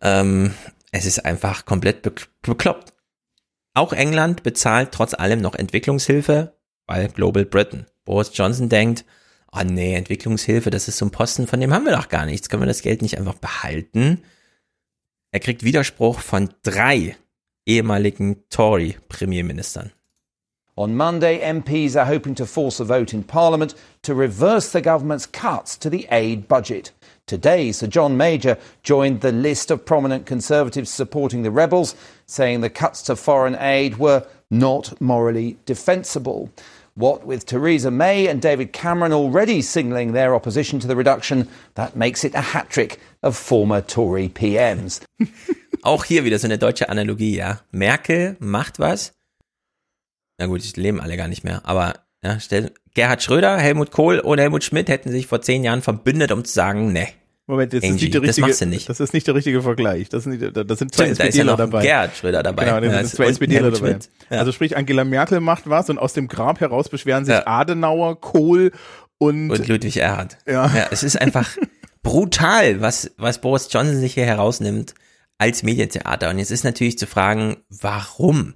Ähm, 0.00 0.54
es 0.92 1.04
ist 1.04 1.24
einfach 1.24 1.66
komplett 1.66 2.02
bekloppt. 2.42 2.92
Auch 3.76 3.92
England 3.92 4.42
bezahlt 4.42 4.92
trotz 4.92 5.12
allem 5.12 5.42
noch 5.42 5.54
Entwicklungshilfe, 5.54 6.56
weil 6.86 7.08
Global 7.08 7.44
Britain. 7.44 7.84
Boris 8.06 8.30
Johnson 8.32 8.70
denkt, 8.70 9.04
oh 9.52 9.60
nee, 9.64 9.94
Entwicklungshilfe, 9.94 10.70
das 10.70 10.88
ist 10.88 10.96
so 10.96 11.04
ein 11.04 11.10
Posten, 11.10 11.46
von 11.46 11.60
dem 11.60 11.74
haben 11.74 11.84
wir 11.84 11.94
doch 11.94 12.08
gar 12.08 12.24
nichts. 12.24 12.48
Können 12.48 12.62
wir 12.62 12.68
das 12.68 12.80
Geld 12.80 13.02
nicht 13.02 13.18
einfach 13.18 13.34
behalten? 13.34 14.22
Er 15.30 15.40
kriegt 15.40 15.62
Widerspruch 15.62 16.20
von 16.20 16.48
drei 16.62 17.16
ehemaligen 17.66 18.48
Tory-Premierministern. 18.48 19.92
On 20.74 20.96
Monday, 20.96 21.40
MPs 21.40 21.96
are 21.96 22.10
hoping 22.10 22.34
to 22.34 22.46
force 22.46 22.80
a 22.80 22.84
vote 22.84 23.14
in 23.14 23.24
Parliament 23.24 23.76
to 24.00 24.14
reverse 24.14 24.70
the 24.72 24.80
government's 24.80 25.30
cuts 25.30 25.78
to 25.78 25.90
the 25.90 26.06
aid 26.10 26.48
budget. 26.48 26.94
Today, 27.26 27.72
Sir 27.72 27.88
John 27.88 28.16
Major 28.16 28.56
joined 28.84 29.20
the 29.20 29.32
list 29.32 29.72
of 29.72 29.84
prominent 29.84 30.26
Conservatives 30.26 30.90
supporting 30.90 31.42
the 31.42 31.50
rebels, 31.50 31.96
saying 32.26 32.60
the 32.60 32.70
cuts 32.70 33.02
to 33.02 33.16
foreign 33.16 33.56
aid 33.56 33.98
were 33.98 34.24
not 34.48 35.00
morally 35.00 35.56
defensible. 35.64 36.50
What 36.94 37.26
with 37.26 37.44
Theresa 37.44 37.90
May 37.90 38.28
and 38.28 38.40
David 38.40 38.72
Cameron 38.72 39.12
already 39.12 39.60
signalling 39.60 40.12
their 40.12 40.36
opposition 40.36 40.78
to 40.78 40.86
the 40.86 40.94
reduction, 40.94 41.48
that 41.74 41.96
makes 41.96 42.22
it 42.22 42.32
a 42.36 42.40
hat 42.40 42.70
trick 42.70 43.00
of 43.24 43.36
former 43.36 43.80
Tory 43.80 44.28
PMs. 44.28 45.00
Auch 45.82 46.04
hier 46.04 46.24
wieder 46.24 46.38
so 46.38 46.46
eine 46.46 46.58
deutsche 46.58 46.88
Analogie, 46.88 47.36
ja. 47.36 47.60
Merkel 47.72 48.36
macht 48.38 48.78
was. 48.78 49.12
Na 50.38 50.46
gut, 50.46 50.62
die 50.62 50.80
leben 50.80 51.00
alle 51.00 51.16
gar 51.16 51.28
nicht 51.28 51.42
mehr, 51.42 51.62
aber 51.64 52.05
ja, 52.26 52.40
stell, 52.40 52.72
Gerhard 52.94 53.22
Schröder, 53.22 53.56
Helmut 53.56 53.90
Kohl 53.92 54.18
und 54.18 54.38
Helmut 54.38 54.64
Schmidt 54.64 54.88
hätten 54.88 55.10
sich 55.10 55.26
vor 55.26 55.40
zehn 55.42 55.62
Jahren 55.62 55.82
verbündet, 55.82 56.32
um 56.32 56.44
zu 56.44 56.52
sagen, 56.52 56.92
ne. 56.92 57.08
Moment, 57.46 57.72
das 57.72 57.84
Angie, 57.84 57.94
ist 57.94 58.02
nicht 58.02 58.14
der 58.14 58.22
richtige, 58.22 58.48
das 58.48 58.60
nicht. 58.62 58.88
Das 58.88 58.98
ist 58.98 59.14
nicht 59.14 59.26
der 59.28 59.36
richtige 59.36 59.62
Vergleich. 59.62 60.08
Das 60.08 60.24
sind, 60.24 60.40
das 60.56 60.78
sind 60.80 60.92
zwei 60.92 61.04
Da 61.04 61.10
ja 61.10 61.12
SPDler 61.12 61.52
noch 61.52 61.58
dabei. 61.58 61.82
Gerhard 61.82 62.16
Schröder 62.16 62.42
dabei. 62.42 62.64
Genau, 62.64 62.80
da 62.80 62.86
Ja, 62.86 63.04
sind 63.04 63.16
zwei 63.16 63.26
SPDler 63.26 63.70
dabei. 63.70 63.98
Ja. 64.30 64.38
Also 64.38 64.50
sprich, 64.50 64.76
Angela 64.76 65.04
Merkel 65.04 65.38
macht 65.38 65.70
was 65.70 65.88
und 65.88 65.98
aus 65.98 66.12
dem 66.12 66.26
Grab 66.26 66.58
heraus 66.58 66.88
beschweren 66.88 67.24
sich 67.24 67.36
Adenauer, 67.46 68.20
Kohl 68.20 68.72
und, 69.18 69.50
Und 69.52 69.68
Ludwig 69.68 69.96
Erhard. 69.98 70.38
Ja. 70.48 70.66
ja. 70.74 70.88
Es 70.90 71.04
ist 71.04 71.20
einfach 71.20 71.48
brutal, 72.02 72.80
was, 72.80 73.12
was 73.16 73.40
Boris 73.40 73.68
Johnson 73.70 74.00
sich 74.00 74.14
hier 74.14 74.26
herausnimmt 74.26 74.94
als 75.38 75.62
Medientheater. 75.62 76.30
Und 76.30 76.38
jetzt 76.38 76.50
ist 76.50 76.64
natürlich 76.64 76.98
zu 76.98 77.06
fragen, 77.06 77.58
warum? 77.68 78.54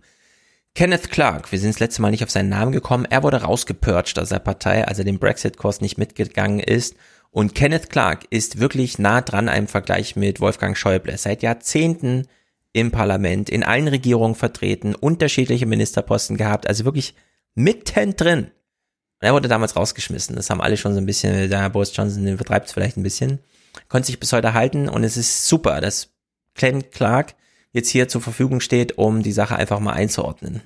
Kenneth 0.75 1.11
Clark, 1.11 1.51
wir 1.53 1.59
sind 1.59 1.75
das 1.75 1.81
letzte 1.81 2.03
Mal 2.03 2.11
nicht 2.11 2.23
auf 2.23 2.31
seinen 2.31 2.49
Namen 2.49 2.73
gekommen, 2.73 3.05
er 3.05 3.23
wurde 3.23 3.43
rausgepurcht 3.43 4.19
aus 4.19 4.29
der 4.29 4.39
Partei, 4.39 4.87
als 4.87 4.99
er 4.99 5.05
den 5.05 5.19
Brexit-Kurs 5.19 5.81
nicht 5.81 5.99
mitgegangen 5.99 6.61
ist. 6.61 6.97
Und 7.31 7.55
Kenneth 7.55 7.91
Clark 7.91 8.27
ist 8.31 8.59
wirklich 8.59 8.99
nah 8.99 9.21
dran 9.21 9.49
einem 9.49 9.69
Vergleich 9.69 10.17
mit 10.17 10.41
Wolfgang 10.41 10.77
Schäuble. 10.77 11.17
Seit 11.17 11.43
Jahrzehnten 11.43 12.27
im 12.73 12.91
Parlament, 12.91 13.51
in 13.51 13.63
allen 13.63 13.89
Regierungen 13.89 14.35
vertreten, 14.35 14.95
unterschiedliche 14.95 15.67
Ministerposten 15.67 16.37
gehabt, 16.37 16.67
also 16.67 16.85
wirklich 16.85 17.15
mittendrin. 17.55 18.45
Und 18.45 19.27
er 19.27 19.35
wurde 19.35 19.49
damals 19.49 19.77
rausgeschmissen. 19.77 20.37
Das 20.37 20.51
haben 20.51 20.61
alle 20.61 20.77
schon 20.77 20.95
so 20.95 20.99
ein 20.99 21.07
bisschen, 21.07 21.51
da 21.51 21.69
Boris 21.69 21.95
Johnson 21.95 22.25
den 22.25 22.37
vertreibt 22.37 22.67
es 22.67 22.73
vielleicht 22.73 22.97
ein 22.97 23.03
bisschen. 23.03 23.41
Konnte 23.89 24.07
sich 24.07 24.19
bis 24.19 24.33
heute 24.33 24.55
halten 24.55 24.89
und 24.89 25.05
es 25.05 25.17
ist 25.17 25.47
super, 25.47 25.81
dass 25.81 26.11
Ken 26.55 26.91
Clark 26.91 27.35
jetzt 27.73 27.89
hier 27.89 28.09
zur 28.09 28.21
Verfügung 28.21 28.61
steht, 28.61 28.99
um 28.99 29.23
die 29.23 29.33
Sache 29.33 29.57
einfach 29.57 29.81
mal 29.81 29.93
einzuordnen. 29.93 30.63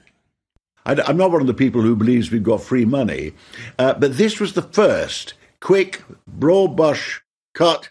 I, 0.86 1.00
am 1.06 1.16
not 1.16 1.32
one 1.32 1.40
of 1.40 1.46
the 1.46 1.54
people 1.54 1.80
who 1.80 1.96
believes 1.96 2.30
we've 2.30 2.42
got 2.42 2.62
free 2.62 2.84
money, 2.84 3.32
uh, 3.78 3.94
but 3.94 4.18
this 4.18 4.38
was 4.38 4.52
the 4.52 4.62
first 4.72 5.34
quick, 5.60 6.04
broad 6.26 6.76
brush 6.76 7.22
cut. 7.54 7.90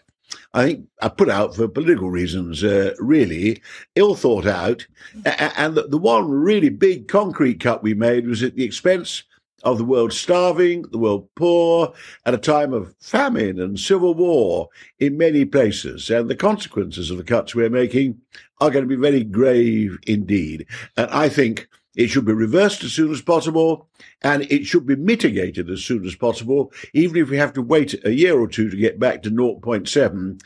I 0.52 0.64
think 0.64 0.86
I 1.02 1.08
put 1.08 1.28
out 1.28 1.56
for 1.56 1.66
political 1.66 2.10
reasons, 2.10 2.62
uh, 2.62 2.94
really 3.00 3.60
ill 3.96 4.14
thought 4.14 4.46
out. 4.46 4.86
And 5.24 5.76
the 5.76 5.98
one 5.98 6.30
really 6.30 6.68
big 6.68 7.08
concrete 7.08 7.58
cut 7.58 7.82
we 7.82 7.94
made 7.94 8.28
was 8.28 8.42
at 8.42 8.54
the 8.54 8.64
expense 8.64 9.24
of 9.64 9.78
the 9.78 9.84
world 9.84 10.12
starving, 10.12 10.82
the 10.92 10.98
world 10.98 11.28
poor, 11.34 11.92
at 12.26 12.34
a 12.34 12.38
time 12.38 12.72
of 12.72 12.94
famine 13.00 13.58
and 13.58 13.80
civil 13.80 14.14
war 14.14 14.68
in 14.98 15.16
many 15.16 15.44
places. 15.44 16.10
And 16.10 16.28
the 16.28 16.36
consequences 16.36 17.10
of 17.10 17.16
the 17.16 17.24
cuts 17.24 17.54
we're 17.54 17.70
making 17.70 18.20
are 18.60 18.70
going 18.70 18.84
to 18.84 18.96
be 18.96 19.00
very 19.00 19.24
grave 19.24 19.98
indeed. 20.06 20.66
And 20.96 21.10
I 21.10 21.28
think 21.28 21.68
it 21.96 22.08
should 22.08 22.24
be 22.24 22.32
reversed 22.32 22.82
as 22.82 22.92
soon 22.92 23.12
as 23.12 23.22
possible 23.22 23.88
and 24.22 24.42
it 24.50 24.66
should 24.66 24.86
be 24.86 24.96
mitigated 24.96 25.70
as 25.70 25.84
soon 25.84 26.04
as 26.04 26.14
possible. 26.14 26.72
Even 26.92 27.16
if 27.16 27.30
we 27.30 27.36
have 27.36 27.52
to 27.52 27.62
wait 27.62 27.94
a 28.04 28.12
year 28.12 28.38
or 28.38 28.48
two 28.48 28.68
to 28.68 28.76
get 28.76 28.98
back 28.98 29.22
to 29.22 29.30
0.7, 29.30 30.40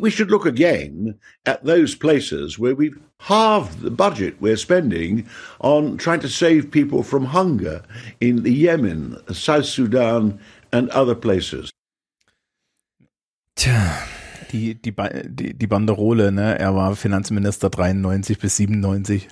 we- 0.00 0.10
should 0.10 0.30
look 0.30 0.46
again 0.46 1.18
at 1.46 1.64
those 1.64 1.94
places 1.94 2.58
where 2.58 2.74
we've 2.74 2.98
halved 3.20 3.80
the 3.80 3.90
budget 3.90 4.36
we're 4.40 4.56
spending 4.56 5.26
on 5.60 5.96
trying 5.96 6.20
to 6.20 6.28
save 6.28 6.70
people 6.70 7.02
from 7.02 7.26
hunger 7.26 7.82
in 8.20 8.42
the 8.42 8.52
Yemen, 8.52 9.16
South 9.32 9.66
Sudan 9.66 10.40
and 10.72 10.90
other 10.90 11.14
places. 11.14 11.70
Die, 14.52 14.74
die, 14.80 14.92
Ba- 14.92 15.10
die, 15.24 15.54
die 15.54 15.66
Banderole, 15.66 16.32
ne? 16.32 16.58
Er 16.58 16.74
war 16.74 16.96
Finanzminister 16.96 17.70
93 17.70 18.38
bis 18.38 18.56
97. 18.56 19.28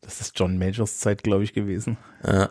Das 0.00 0.20
ist 0.20 0.38
John 0.38 0.58
Majors 0.58 0.98
Zeit, 0.98 1.22
glaube 1.22 1.44
ich, 1.44 1.52
gewesen. 1.52 1.96
Ja. 2.26 2.50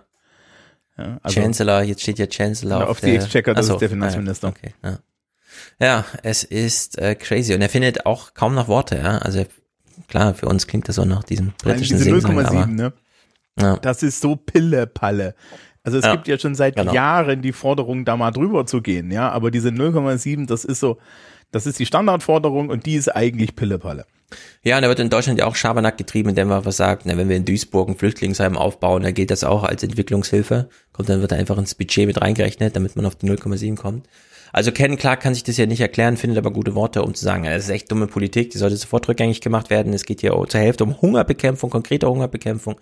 Ja, 0.98 1.20
also- 1.24 1.40
Chancellor, 1.42 1.82
jetzt 1.82 2.02
steht 2.02 2.20
ja 2.20 2.28
Chancellor 2.28 2.80
Ja, 2.80 2.84
auf, 2.86 2.92
auf 2.92 3.00
die 3.00 3.08
der, 3.14 3.24
Exchequer, 3.24 3.54
das 3.56 3.66
so, 3.68 3.74
ist 3.74 3.80
der 3.80 3.90
Finanzminister. 3.90 4.48
ah, 4.48 4.52
Okay, 4.56 4.74
ja. 4.84 5.00
ja, 5.80 6.06
es 6.22 6.44
ist 6.44 7.00
äh, 7.00 7.16
crazy 7.16 7.56
und 7.56 7.62
er 7.62 7.70
findet 7.70 8.06
auch 8.06 8.36
kaum 8.36 8.54
noch 8.54 8.68
Worte, 8.68 8.98
ja. 8.98 9.18
Also 9.18 9.44
klar, 10.08 10.36
für 10.36 10.46
uns 10.48 10.68
klingt 10.68 10.88
das 10.88 10.98
so 10.98 11.06
nach 11.06 11.24
diesem 11.24 11.54
britischen 11.64 11.98
diese 11.98 12.04
Singsang, 12.12 12.38
0,7, 12.38 12.46
aber 12.48 12.66
ne? 12.68 12.94
Ja. 13.60 13.78
Das 13.78 14.04
ist 14.04 14.22
so 14.22 14.36
Pille-Palle. 14.36 15.34
Also 15.84 15.98
es 15.98 16.06
Ja, 16.06 16.12
gibt 16.14 16.28
ja 16.28 16.38
schon 16.38 16.54
seit 16.56 16.76
genau. 16.76 16.94
Jahren 16.94 17.42
die 17.42 17.54
Forderung, 17.54 18.06
da 18.06 18.16
mal 18.16 18.32
drüber 18.32 18.66
zu 18.68 18.82
gehen, 18.84 19.10
ja, 19.12 19.30
aber 19.32 19.50
diese 19.52 19.70
0,7, 19.70 20.46
das 20.48 20.64
ist 20.64 20.80
so, 20.80 20.98
das 21.54 21.66
ist 21.66 21.80
die 21.80 21.86
Standardforderung 21.86 22.70
und 22.70 22.86
die 22.86 22.96
ist 22.96 23.10
eigentlich 23.10 23.56
Pille-Palle. 23.56 24.06
Ja, 24.64 24.78
und 24.78 24.82
da 24.82 24.90
wird 24.90 25.00
in 25.00 25.10
Deutschland 25.10 25.40
ja 25.40 25.46
auch 25.46 25.56
Schabernack 25.56 25.98
getrieben, 25.98 26.30
indem 26.30 26.48
man 26.48 26.66
was 26.66 26.78
sagt, 26.78 27.06
na, 27.06 27.16
wenn 27.18 27.30
wir 27.30 27.36
in 27.36 27.46
Duisburg 27.46 27.88
ein 27.88 27.96
Flüchtlingsheim 27.96 28.58
aufbauen, 28.58 29.04
dann 29.04 29.14
gilt 29.14 29.32
das 29.32 29.44
auch 29.44 29.64
als 29.64 29.84
Entwicklungshilfe. 29.84 30.70
Kommt, 30.92 31.10
dann 31.10 31.22
wird 31.22 31.32
da 31.32 31.36
einfach 31.36 31.58
ins 31.58 31.76
Budget 31.76 32.08
mit 32.08 32.20
reingerechnet, 32.20 32.76
damit 32.76 32.96
man 32.96 33.06
auf 33.06 33.16
die 33.16 33.28
0,7 33.30 33.76
kommt. 33.76 34.08
Also 34.52 34.72
Ken 34.72 34.98
Clark 34.98 35.22
kann 35.22 35.34
sich 35.34 35.44
das 35.44 35.58
ja 35.58 35.66
nicht 35.66 35.82
erklären, 35.82 36.18
findet 36.18 36.38
aber 36.38 36.52
gute 36.52 36.76
Worte, 36.76 37.02
um 37.02 37.16
zu 37.16 37.24
sagen, 37.24 37.44
das 37.44 37.64
ist 37.64 37.70
echt 37.70 37.92
dumme 37.92 38.08
Politik, 38.08 38.52
die 38.52 38.60
sollte 38.60 38.78
sofort 38.78 39.08
rückgängig 39.08 39.42
gemacht 39.42 39.70
werden. 39.70 39.94
Es 39.94 40.06
geht 40.06 40.22
hier 40.22 40.32
zur 40.48 40.60
Hälfte 40.60 40.84
um 40.84 41.02
Hungerbekämpfung, 41.02 41.70
konkrete 41.70 42.08
Hungerbekämpfung. 42.08 42.76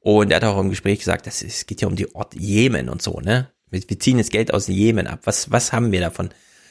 Und 0.00 0.30
er 0.30 0.36
hat 0.36 0.44
auch 0.44 0.58
im 0.58 0.70
Gespräch 0.70 1.00
gesagt, 1.00 1.26
es 1.26 1.66
geht 1.66 1.82
ja 1.82 1.88
um 1.88 1.96
die 1.96 2.14
Ort 2.14 2.34
Jemen 2.34 2.88
und 2.88 3.02
so, 3.02 3.20
ne? 3.20 3.48
Wir, 3.70 4.00
ziehen 4.00 4.18
das 4.18 4.30
Geld 4.30 4.52
aus 4.52 4.66
Jemen 4.66 5.06
ab. 5.06 5.20
Was, 5.24 5.52
was 5.52 5.72
haben 5.72 5.92
wir 5.92 6.00
davon? 6.00 6.30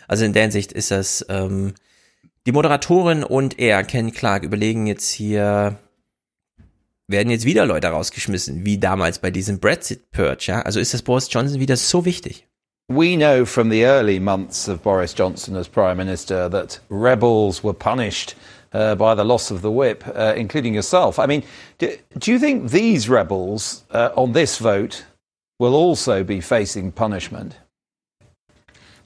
Also 0.09 0.25
in 0.25 0.33
der 0.33 0.41
Hinsicht 0.43 0.71
ist 0.71 0.91
das, 0.91 1.23
ähm, 1.29 1.75
die 2.47 2.51
Moderatorin 2.51 3.23
und 3.23 3.59
er, 3.59 3.83
Ken 3.83 4.11
Clark, 4.11 4.43
überlegen 4.43 4.87
jetzt 4.87 5.11
hier, 5.11 5.77
werden 7.07 7.29
jetzt 7.29 7.45
wieder 7.45 7.65
Leute 7.65 7.87
rausgeschmissen, 7.87 8.65
wie 8.65 8.79
damals 8.79 9.19
bei 9.19 9.29
diesem 9.29 9.59
Brexit-Purge, 9.59 10.45
ja? 10.47 10.61
Also 10.63 10.79
ist 10.79 10.93
das 10.93 11.03
Boris 11.03 11.27
Johnson 11.31 11.59
wieder 11.59 11.77
so 11.77 12.05
wichtig? 12.05 12.47
We 12.87 13.15
know 13.15 13.45
from 13.45 13.69
the 13.69 13.83
early 13.83 14.19
months 14.19 14.67
of 14.67 14.81
Boris 14.81 15.13
Johnson 15.15 15.55
as 15.55 15.67
Prime 15.67 15.95
Minister 15.95 16.49
that 16.49 16.81
rebels 16.89 17.63
were 17.63 17.75
punished 17.75 18.35
uh, 18.73 18.95
by 18.95 19.15
the 19.15 19.23
loss 19.23 19.51
of 19.51 19.61
the 19.61 19.69
whip, 19.69 20.03
uh, 20.07 20.33
including 20.35 20.73
yourself. 20.73 21.19
I 21.19 21.27
mean, 21.27 21.43
do, 21.77 21.91
do 22.17 22.31
you 22.31 22.39
think 22.39 22.71
these 22.71 23.07
rebels 23.07 23.83
uh, 23.91 24.09
on 24.15 24.33
this 24.33 24.57
vote 24.57 25.05
will 25.59 25.75
also 25.75 26.23
be 26.23 26.41
facing 26.41 26.91
punishment. 26.91 27.57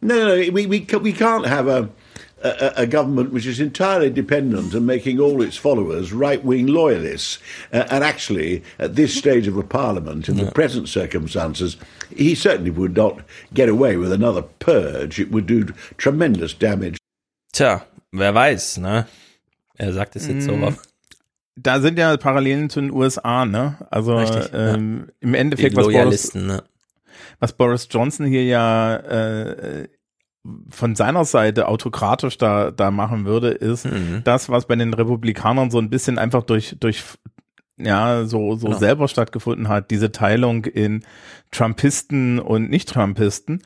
No, 0.04 0.16
no, 0.16 0.28
no 0.28 0.52
we, 0.52 0.66
we, 0.66 0.88
we 1.02 1.14
can't 1.14 1.46
have 1.46 1.68
a, 1.68 1.90
a, 2.44 2.74
a 2.78 2.88
government 2.88 3.32
which 3.32 3.46
is 3.46 3.60
entirely 3.60 4.10
dependent 4.10 4.76
on 4.76 4.86
making 4.86 5.20
all 5.20 5.42
its 5.42 5.58
followers 5.58 6.12
right 6.12 6.44
wing 6.44 6.68
loyalists. 6.68 7.40
Uh, 7.72 7.86
and 7.90 8.04
actually, 8.04 8.64
at 8.80 8.96
this 8.96 9.16
stage 9.16 9.48
of 9.48 9.58
a 9.58 9.64
parliament, 9.64 10.28
in 10.28 10.38
the 10.38 10.52
present 10.52 10.90
circumstances, 10.90 11.78
he 12.16 12.36
certainly 12.36 12.72
would 12.72 12.96
not 12.96 13.22
get 13.54 13.70
away 13.70 13.98
with 13.98 14.12
another 14.12 14.42
purge. 14.42 15.20
It 15.20 15.32
would 15.32 15.46
do 15.46 15.66
tremendous 15.98 16.54
damage. 16.54 16.98
Tja, 17.54 17.86
wer 18.12 18.34
weiß, 18.34 18.80
ne? 18.80 19.08
Er 19.78 19.94
sagt 19.94 20.16
es 20.16 20.28
jetzt 20.28 20.46
so. 20.46 20.56
Mm. 20.56 20.76
Da 21.56 21.80
sind 21.80 22.00
ja 22.00 22.18
Parallelen 22.18 22.70
zu 22.70 22.82
den 22.82 22.92
USA, 22.92 23.46
ne? 23.46 23.78
Also 23.92 24.16
Richtig, 24.16 24.52
ja. 24.52 24.74
ähm, 24.74 25.10
im 25.20 25.34
Endeffekt, 25.36 25.74
Die 25.74 25.78
was 25.78 25.86
Boris, 25.86 25.96
Loyalisten, 25.96 26.48
ne? 26.48 26.64
Was 27.40 27.54
Boris 27.54 27.88
Johnson 27.92 28.26
hier 28.26 28.44
ja 28.46 28.96
äh, 28.98 29.88
von 30.70 30.96
seiner 30.96 31.24
Seite 31.24 31.68
autokratisch 31.70 32.38
da, 32.38 32.72
da 32.72 32.92
machen 32.92 33.26
würde, 33.26 33.50
ist 33.50 33.86
Mhm. 33.86 34.22
das, 34.26 34.50
was 34.50 34.68
bei 34.68 34.76
den 34.76 34.94
Republikanern 34.94 35.72
so 35.72 35.80
ein 35.80 35.90
bisschen 35.90 36.18
einfach 36.20 36.44
durch, 36.44 36.76
durch 36.80 37.04
ja, 37.78 38.26
so, 38.26 38.56
so 38.56 38.68
Genau. 38.68 38.78
selber 38.80 39.08
stattgefunden 39.08 39.68
hat, 39.70 39.90
diese 39.90 40.12
Teilung 40.12 40.66
in 40.66 41.04
Trumpisten 41.52 42.40
und 42.40 42.70
Nicht-Trumpisten. 42.70 43.64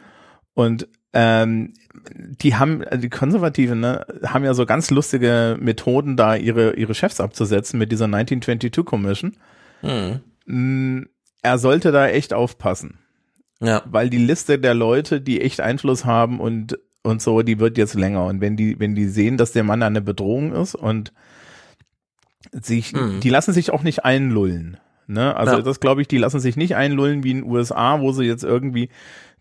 Und 0.53 0.87
ähm, 1.13 1.73
die 2.13 2.55
haben, 2.55 2.83
also 2.83 3.01
die 3.01 3.09
Konservativen, 3.09 3.79
ne, 3.79 4.05
haben 4.25 4.43
ja 4.45 4.53
so 4.53 4.65
ganz 4.65 4.91
lustige 4.91 5.57
Methoden, 5.59 6.15
da 6.15 6.35
ihre, 6.35 6.75
ihre 6.75 6.93
Chefs 6.93 7.19
abzusetzen 7.19 7.79
mit 7.79 7.91
dieser 7.91 8.05
1922 8.05 8.85
Commission. 8.85 9.35
Mhm. 9.81 10.19
Mm, 10.45 11.05
Er 11.41 11.57
sollte 11.57 11.91
da 11.91 12.07
echt 12.07 12.33
aufpassen. 12.33 12.99
Ja. 13.59 13.81
Weil 13.85 14.09
die 14.09 14.17
Liste 14.17 14.59
der 14.59 14.73
Leute, 14.73 15.19
die 15.21 15.41
echt 15.41 15.61
Einfluss 15.61 16.05
haben 16.05 16.39
und, 16.39 16.77
und 17.03 17.21
so, 17.21 17.41
die 17.41 17.59
wird 17.59 17.77
jetzt 17.77 17.95
länger. 17.95 18.25
Und 18.25 18.39
wenn 18.41 18.55
die, 18.55 18.79
wenn 18.79 18.93
die 18.95 19.07
sehen, 19.07 19.37
dass 19.37 19.51
der 19.51 19.63
Mann 19.63 19.81
eine 19.83 20.01
Bedrohung 20.01 20.53
ist 20.53 20.75
und 20.75 21.11
sich, 22.51 22.93
Mhm. 22.93 23.19
die 23.19 23.29
lassen 23.29 23.53
sich 23.53 23.71
auch 23.71 23.83
nicht 23.83 24.05
einlullen. 24.05 24.77
Ne? 25.07 25.35
Also 25.35 25.55
Ja. 25.55 25.61
das 25.61 25.79
glaube 25.79 26.01
ich, 26.01 26.07
die 26.07 26.17
lassen 26.17 26.39
sich 26.39 26.55
nicht 26.55 26.75
einlullen 26.75 27.23
wie 27.23 27.31
in 27.31 27.41
den 27.41 27.49
USA, 27.51 27.99
wo 28.01 28.11
sie 28.11 28.25
jetzt 28.25 28.43
irgendwie 28.43 28.89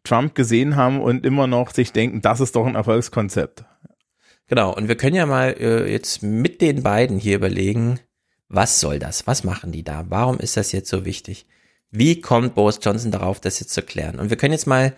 Trump 0.05 0.34
gesehen 0.34 0.76
haben 0.76 1.01
und 1.01 1.26
immer 1.26 1.47
noch 1.47 1.70
sich 1.72 1.93
denken, 1.93 2.20
das 2.20 2.40
ist 2.40 2.55
doch 2.56 2.66
ein 2.66 2.74
Erfolgskonzept. 2.76 3.64
Genau, 4.48 4.72
und 4.74 4.86
wir 4.86 4.97
können 4.97 5.16
ja 5.16 5.26
mal 5.26 5.56
äh, 5.59 5.90
jetzt 5.90 6.22
mit 6.22 6.60
den 6.60 6.82
beiden 6.84 7.18
hier 7.18 7.36
überlegen, 7.36 7.98
was 8.48 8.78
soll 8.78 9.01
das? 9.01 9.26
Was 9.26 9.43
machen 9.43 9.72
die 9.72 9.82
da? 9.82 10.05
Warum 10.09 10.38
ist 10.38 10.56
das 10.56 10.70
jetzt 10.70 10.88
so 10.88 11.05
wichtig? 11.05 11.47
Wie 11.98 12.20
kommt 12.20 12.55
Boris 12.55 12.78
Johnson 12.82 13.10
darauf, 13.10 13.40
das 13.40 13.59
jetzt 13.59 13.73
zu 13.73 13.81
klären? 13.81 14.18
Und 14.18 14.28
wir 14.28 14.36
können 14.36 14.52
jetzt 14.52 14.66
mal, 14.66 14.93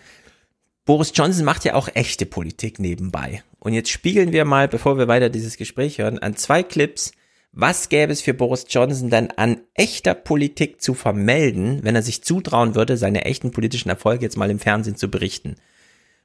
Boris 0.85 1.12
Johnson 1.15 1.45
macht 1.45 1.65
ja 1.65 1.75
auch 1.75 1.89
echte 1.95 2.27
Politik 2.27 2.81
nebenbei. 2.81 3.45
Und 3.61 3.73
jetzt 3.73 3.91
spiegeln 3.91 4.33
wir 4.33 4.45
mal, 4.45 4.66
bevor 4.66 4.99
wir 4.99 5.07
weiter 5.07 5.29
dieses 5.29 5.57
Gespräch 5.57 5.99
hören, 5.99 6.19
an 6.19 6.35
zwei 6.35 6.65
Clips, 6.65 7.12
was 7.53 7.89
gäbe 7.89 8.12
es 8.12 8.20
für 8.20 8.35
Boris 8.35 8.66
Johnson 8.69 9.11
dann 9.11 9.31
an 9.37 9.61
echter 9.75 10.15
Politik 10.15 10.83
zu 10.83 10.95
vermelden, 10.95 11.85
wenn 11.85 11.95
er 11.95 12.03
sich 12.03 12.25
zutrauen 12.25 12.75
würde, 12.75 12.97
seine 12.97 13.27
echten 13.27 13.53
politischen 13.53 13.91
Erfolge 13.91 14.25
jetzt 14.25 14.37
mal 14.37 14.51
im 14.51 14.59
Fernsehen 14.59 14.97
zu 14.97 15.09
berichten? 15.09 15.55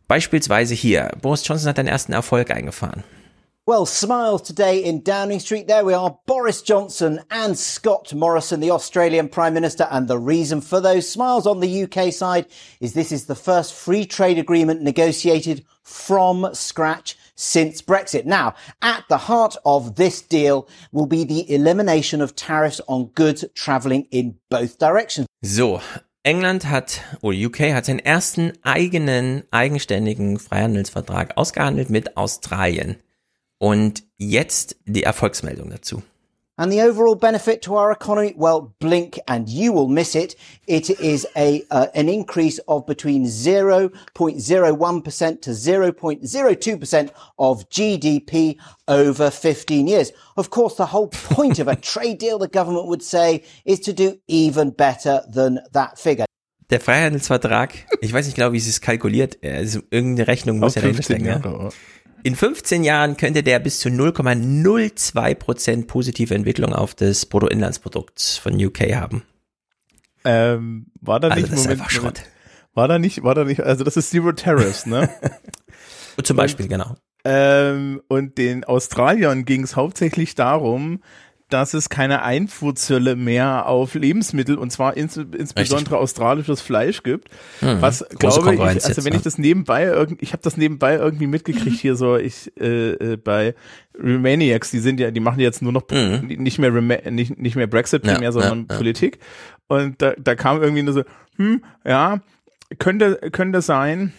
Beispielsweise 0.07 0.73
hier, 0.73 1.11
Boris 1.21 1.47
Johnson 1.47 1.69
hat 1.69 1.77
einen 1.77 1.87
ersten 1.87 2.13
Erfolg 2.13 2.49
eingefahren. 2.49 3.03
Well, 3.65 3.85
smiles 3.85 4.41
today 4.41 4.83
in 4.83 5.03
Downing 5.03 5.39
Street. 5.39 5.69
There 5.69 5.85
we 5.85 5.93
are, 5.93 6.19
Boris 6.25 6.61
Johnson 6.61 7.21
and 7.31 7.57
Scott 7.57 8.13
Morrison, 8.13 8.59
the 8.59 8.71
Australian 8.71 9.29
Prime 9.29 9.53
Minister. 9.53 9.87
And 9.89 10.09
the 10.09 10.19
reason 10.19 10.59
for 10.59 10.81
those 10.81 11.09
smiles 11.09 11.47
on 11.47 11.61
the 11.61 11.83
UK 11.83 12.11
side 12.11 12.47
is 12.81 12.91
this 12.91 13.13
is 13.13 13.25
the 13.25 13.35
first 13.35 13.73
free 13.73 14.05
trade 14.05 14.37
agreement 14.37 14.81
negotiated 14.81 15.63
from 15.81 16.49
scratch 16.51 17.17
since 17.35 17.81
Brexit. 17.81 18.25
Now, 18.25 18.53
at 18.81 19.05
the 19.07 19.17
heart 19.17 19.55
of 19.63 19.95
this 19.95 20.21
deal 20.21 20.67
will 20.91 21.07
be 21.07 21.23
the 21.23 21.49
elimination 21.49 22.19
of 22.19 22.35
tariffs 22.35 22.81
on 22.89 23.11
goods 23.15 23.45
travelling 23.55 24.09
in 24.11 24.35
both 24.49 24.77
directions. 24.77 25.25
So, 25.41 25.79
England 26.25 26.65
hat, 26.65 26.99
oder 27.21 27.37
UK 27.37 27.71
hat 27.71 27.85
seinen 27.85 28.05
ersten 28.05 28.51
eigenen, 28.63 29.43
eigenständigen 29.51 30.37
Freihandelsvertrag 30.37 31.37
ausgehandelt 31.37 31.89
mit 31.89 32.17
Australien. 32.17 32.97
Und 33.63 34.03
jetzt 34.17 34.75
die 34.85 35.03
Erfolgsmeldung 35.03 35.69
dazu. 35.69 36.03
And 36.57 36.69
the 36.69 36.81
overall 36.81 37.15
benefit 37.15 37.61
to 37.61 37.75
our 37.75 37.93
economy, 37.93 38.33
well, 38.35 38.73
blink 38.81 39.17
and 39.25 39.47
you 39.47 39.71
will 39.71 39.87
miss 39.87 40.15
it. 40.15 40.35
It 40.67 40.89
is 40.89 41.25
a 41.37 41.63
uh, 41.71 41.87
an 41.95 42.09
increase 42.09 42.59
of 42.67 42.85
between 42.85 43.23
0.01% 43.23 45.41
to 45.41 45.51
0.02% 45.51 47.11
of 47.39 47.69
GDP 47.69 48.57
over 48.89 49.31
15 49.31 49.87
years. 49.87 50.11
Of 50.35 50.49
course, 50.49 50.75
the 50.75 50.87
whole 50.87 51.07
point 51.07 51.59
of 51.59 51.69
a 51.69 51.75
trade 51.77 52.17
deal, 52.17 52.39
the 52.39 52.49
government 52.49 52.87
would 52.87 53.01
say, 53.01 53.45
is 53.63 53.79
to 53.79 53.93
do 53.93 54.19
even 54.27 54.71
better 54.71 55.21
than 55.33 55.61
that 55.71 55.97
figure. 55.97 56.25
Der 56.69 56.81
Freihandelsvertrag, 56.81 57.87
ich 58.01 58.11
weiß 58.11 58.25
nicht 58.25 58.35
genau, 58.35 58.51
wie 58.51 58.59
sie 58.59 58.71
es 58.71 58.81
kalkuliert, 58.81 59.37
also 59.41 59.79
irgendeine 59.89 60.27
Rechnung 60.27 60.59
muss 60.59 60.75
ja 60.75 60.81
dahinter 60.81 61.03
15 61.03 61.21
stecken. 61.21 61.71
In 62.23 62.35
15 62.35 62.85
Jahren 62.85 63.17
könnte 63.17 63.43
der 63.43 63.59
bis 63.59 63.79
zu 63.79 63.89
0,02 63.89 65.35
Prozent 65.35 65.87
positive 65.87 66.33
Entwicklung 66.33 66.73
auf 66.73 66.95
das 66.95 67.25
Bruttoinlandsprodukt 67.25 68.39
von 68.41 68.53
UK 68.53 68.93
haben. 68.95 69.23
Ähm, 70.23 70.87
war 71.01 71.19
da 71.19 71.27
Also 71.27 71.41
nicht 71.41 71.51
das 71.51 71.59
ist 71.59 71.65
Moment, 71.65 71.81
einfach 71.81 71.91
Schrott. 71.91 72.21
War 72.73 72.87
da 72.87 72.97
nicht, 72.97 73.23
war 73.23 73.35
da 73.35 73.43
nicht, 73.43 73.61
also 73.61 73.83
das 73.83 73.97
ist 73.97 74.09
Zero 74.09 74.31
Tariffs, 74.31 74.85
ne? 74.85 75.09
Zum 76.23 76.37
Beispiel, 76.37 76.67
genau. 76.67 76.95
Ähm, 77.25 78.01
und 78.07 78.37
den 78.37 78.63
Australiern 78.63 79.45
ging 79.45 79.63
es 79.63 79.75
hauptsächlich 79.75 80.35
darum, 80.35 81.01
dass 81.53 81.75
es 81.75 81.89
keine 81.89 82.23
Einfuhrzölle 82.23 83.15
mehr 83.15 83.67
auf 83.67 83.93
Lebensmittel 83.93 84.57
und 84.57 84.71
zwar 84.71 84.97
ins, 84.97 85.17
insbesondere 85.17 85.97
australisches 85.97 86.61
Fleisch 86.61 87.03
gibt. 87.03 87.29
Mhm. 87.61 87.79
Was 87.79 88.03
glaube 88.17 88.55
ich, 88.55 88.59
also 88.59 88.89
jetzt, 88.89 89.05
wenn 89.05 89.13
ja. 89.13 89.17
ich 89.17 89.23
das 89.23 89.37
nebenbei 89.37 89.83
irgendwie, 89.83 90.23
ich 90.23 90.33
habe 90.33 90.41
das 90.41 90.57
nebenbei 90.57 90.95
irgendwie 90.95 91.27
mitgekriegt 91.27 91.79
hier 91.79 91.95
so, 91.95 92.17
ich 92.17 92.51
äh, 92.59 92.93
äh, 92.93 93.17
bei 93.17 93.53
Remaniacs, 93.97 94.71
die 94.71 94.79
sind 94.79 94.99
ja, 94.99 95.11
die 95.11 95.19
machen 95.19 95.39
jetzt 95.39 95.61
nur 95.61 95.71
noch 95.71 95.83
Mhm. 95.91 96.25
nicht 96.27 96.57
mehr 96.57 96.73
Rema 96.73 96.95
nicht, 97.11 97.37
nicht 97.37 97.55
mehr 97.55 97.67
Brexit 97.67 98.03
Ja, 98.05 98.13
primär, 98.13 98.31
sondern 98.31 98.59
ja, 98.61 98.65
ja. 98.71 98.77
Politik. 98.77 99.19
Und 99.67 100.01
da, 100.01 100.13
da 100.17 100.33
kam 100.33 100.61
irgendwie 100.61 100.81
nur 100.81 100.93
so, 100.93 101.03
hm, 101.37 101.63
ja, 101.85 102.21
könnte 102.79 103.19
könnte 103.31 103.61
sein, 103.61 104.11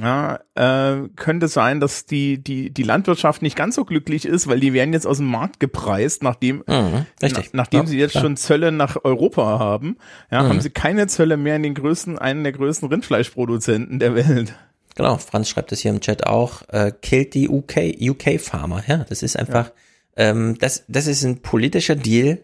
ja, 0.00 0.40
äh, 0.54 1.08
könnte 1.16 1.48
sein, 1.48 1.80
dass 1.80 2.04
die, 2.06 2.42
die, 2.42 2.70
die 2.70 2.82
Landwirtschaft 2.82 3.42
nicht 3.42 3.56
ganz 3.56 3.74
so 3.74 3.84
glücklich 3.84 4.24
ist, 4.26 4.46
weil 4.46 4.60
die 4.60 4.72
werden 4.72 4.92
jetzt 4.92 5.06
aus 5.06 5.16
dem 5.16 5.26
Markt 5.26 5.60
gepreist, 5.60 6.22
nachdem, 6.22 6.62
Mhm, 6.66 7.06
na, 7.20 7.28
nachdem 7.52 7.80
Ja, 7.80 7.86
sie 7.86 7.98
jetzt 7.98 8.12
klar. 8.12 8.24
schon 8.24 8.36
Zölle 8.36 8.70
nach 8.70 8.96
Europa 9.04 9.58
haben. 9.58 9.96
Ja, 10.30 10.42
Mhm. 10.42 10.48
haben 10.48 10.60
sie 10.60 10.70
keine 10.70 11.06
Zölle 11.06 11.36
mehr 11.36 11.56
in 11.56 11.62
den 11.62 11.74
größten, 11.74 12.18
einen 12.18 12.42
der 12.44 12.52
größten 12.52 12.88
Rindfleischproduzenten 12.88 13.98
der 13.98 14.14
Welt. 14.14 14.54
Genau, 14.94 15.16
Franz 15.16 15.48
schreibt 15.48 15.72
es 15.72 15.80
hier 15.80 15.90
im 15.92 16.00
Chat 16.00 16.26
auch, 16.26 16.62
äh, 16.68 16.92
killt 17.02 17.34
die 17.34 17.48
UK, 17.48 17.96
UK 18.00 18.38
Farmer. 18.40 18.82
Ja, 18.86 19.04
das 19.08 19.22
ist 19.22 19.36
einfach, 19.38 19.72
ähm, 20.16 20.56
das, 20.58 20.84
das 20.88 21.06
ist 21.06 21.22
ein 21.24 21.40
politischer 21.40 21.94
Deal, 21.96 22.38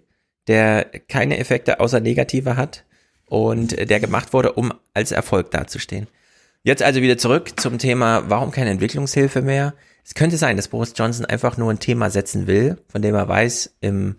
der 0.46 0.84
keine 1.08 1.38
Effekte 1.38 1.80
außer 1.80 2.00
negative 2.00 2.56
hat 2.56 2.84
und 3.26 3.72
der 3.90 3.98
gemacht 4.00 4.32
wurde, 4.32 4.52
um 4.52 4.72
als 4.92 5.10
Erfolg 5.10 5.50
dazustehen. 5.50 6.06
Jetzt 6.66 6.82
also 6.82 7.02
wieder 7.02 7.18
zurück 7.18 7.60
zum 7.60 7.76
Thema, 7.76 8.24
warum 8.28 8.50
keine 8.50 8.70
Entwicklungshilfe 8.70 9.42
mehr? 9.42 9.74
Es 10.02 10.14
könnte 10.14 10.38
sein, 10.38 10.56
dass 10.56 10.68
Boris 10.68 10.94
Johnson 10.96 11.26
einfach 11.26 11.58
nur 11.58 11.70
ein 11.70 11.78
Thema 11.78 12.08
setzen 12.08 12.46
will, 12.46 12.78
von 12.88 13.02
dem 13.02 13.14
er 13.14 13.28
weiß, 13.28 13.76
im 13.80 14.16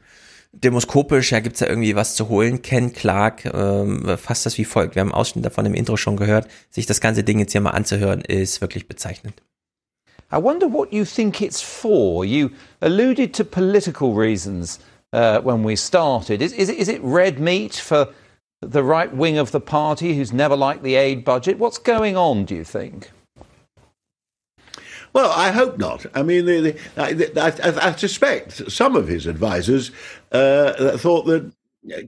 demoskopisch, 0.51 1.31
ja, 1.31 1.39
gibt's 1.39 1.59
da 1.59 1.65
irgendwie 1.65 1.95
was 1.95 2.15
zu 2.15 2.30
holen. 2.30 2.61
Ken 2.61 2.93
Clark 2.93 3.45
ähm, 3.45 4.15
fasst 4.17 4.45
das 4.45 4.59
wie 4.59 4.63
folgt. 4.63 4.93
Wir 4.93 5.01
haben 5.01 5.11
einen 5.11 5.19
Ausschnitt 5.19 5.43
davon 5.43 5.65
im 5.65 5.73
Intro 5.73 5.97
schon 5.97 6.17
gehört. 6.17 6.47
Sich 6.69 6.85
das 6.85 7.01
ganze 7.01 7.23
Ding 7.23 7.39
jetzt 7.39 7.51
hier 7.51 7.61
mal 7.61 7.72
anzuhören, 7.72 8.22
ist 8.22 8.61
wirklich 8.61 8.88
bezeichnend. 8.88 9.41
I 10.31 10.35
wonder 10.35 10.72
what 10.72 10.93
you 10.93 11.03
think 11.03 11.41
it's 11.41 11.61
for. 11.61 12.23
You 12.23 12.49
alluded 12.80 13.35
to 13.35 13.43
political 13.43 14.13
reasons 14.13 14.80
uh, 15.13 15.39
when 15.43 15.65
we 15.65 15.76
started. 15.76 16.43
Is, 16.43 16.53
is, 16.53 16.69
it, 16.69 16.77
is 16.77 16.89
it 16.89 17.01
red 17.03 17.39
meat 17.39 17.76
for 17.76 18.09
the 18.70 18.84
right 18.84 19.14
wing 19.14 19.38
of 19.38 19.52
the 19.52 19.60
party 19.60 20.16
who's 20.16 20.34
never 20.34 20.56
liked 20.56 20.84
the 20.84 20.96
aid 20.96 21.24
budget? 21.24 21.60
What's 21.60 21.78
going 21.78 22.18
on, 22.18 22.46
do 22.46 22.56
you 22.56 22.64
think? 22.64 23.12
Well, 25.14 25.32
I 25.32 25.52
hope 25.52 25.78
not. 25.78 26.06
I 26.14 26.24
mean, 26.24 26.46
the, 26.46 26.60
the, 26.60 27.42
I, 27.42 27.52
I, 27.70 27.90
I 27.90 27.96
suspect 27.96 28.70
some 28.70 28.98
of 28.98 29.08
his 29.08 29.28
advisors 29.28 29.92
uh, 30.34 30.98
thought 30.98 31.26
that 31.28 31.54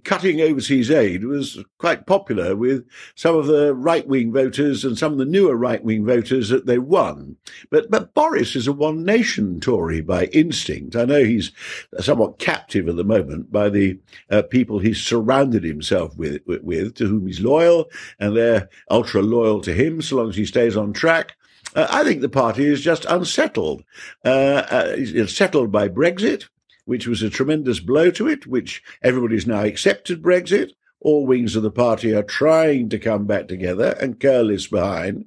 cutting 0.04 0.42
overseas 0.42 0.90
aid 0.90 1.24
was 1.24 1.64
quite 1.78 2.06
popular 2.06 2.56
with 2.56 2.86
some 3.16 3.36
of 3.36 3.48
the 3.48 3.74
right 3.74 4.08
wing 4.08 4.32
voters 4.32 4.84
and 4.84 4.98
some 4.98 5.12
of 5.12 5.18
the 5.18 5.26
newer 5.26 5.56
right 5.56 5.84
wing 5.84 6.06
voters 6.06 6.50
that 6.50 6.66
they 6.66 6.78
won. 6.78 7.38
But 7.70 7.90
but 7.92 8.14
Boris 8.14 8.56
is 8.56 8.68
a 8.68 8.74
one 8.74 9.04
nation 9.04 9.60
Tory 9.60 10.02
by 10.02 10.26
instinct. 10.26 10.96
I 10.96 11.06
know 11.06 11.24
he's 11.24 11.52
somewhat 12.00 12.40
captive 12.40 12.88
at 12.88 12.96
the 12.96 13.04
moment 13.04 13.52
by 13.52 13.70
the 13.70 14.00
uh, 14.30 14.44
people 14.44 14.80
he's 14.80 15.02
surrounded 15.02 15.64
himself 15.64 16.16
with, 16.18 16.42
with 16.46 16.64
with 16.64 16.96
to 16.96 17.08
whom 17.08 17.28
he's 17.28 17.42
loyal, 17.42 17.90
and 18.20 18.36
they're 18.36 18.70
ultra 18.90 19.22
loyal 19.22 19.62
to 19.62 19.74
him 19.74 20.02
so 20.02 20.18
long 20.18 20.30
as 20.30 20.36
he 20.36 20.46
stays 20.46 20.76
on 20.76 20.94
track. 20.94 21.36
Uh, 21.76 21.88
I 21.90 22.04
think 22.04 22.22
the 22.22 22.30
party 22.30 22.66
is 22.66 22.82
just 22.82 23.06
unsettled. 23.06 23.84
Uh, 24.26 24.64
uh, 24.70 24.94
it's 24.96 25.36
settled 25.36 25.72
by 25.72 25.90
Brexit 25.90 26.46
which 26.88 27.06
was 27.06 27.22
a 27.22 27.30
tremendous 27.30 27.82
blow 27.82 28.10
to 28.10 28.30
it, 28.30 28.48
which 28.48 28.82
everybody's 29.04 29.46
now 29.46 29.62
accepted 29.62 30.22
Brexit. 30.22 30.72
All 31.02 31.28
wings 31.28 31.56
of 31.58 31.62
the 31.62 31.70
party 31.70 32.16
are 32.16 32.24
trying 32.24 32.88
to 32.90 32.98
come 32.98 33.26
back 33.26 33.50
together, 33.50 33.98
and 34.02 34.20
Curl 34.20 34.50
is 34.50 34.68
behind. 34.68 35.26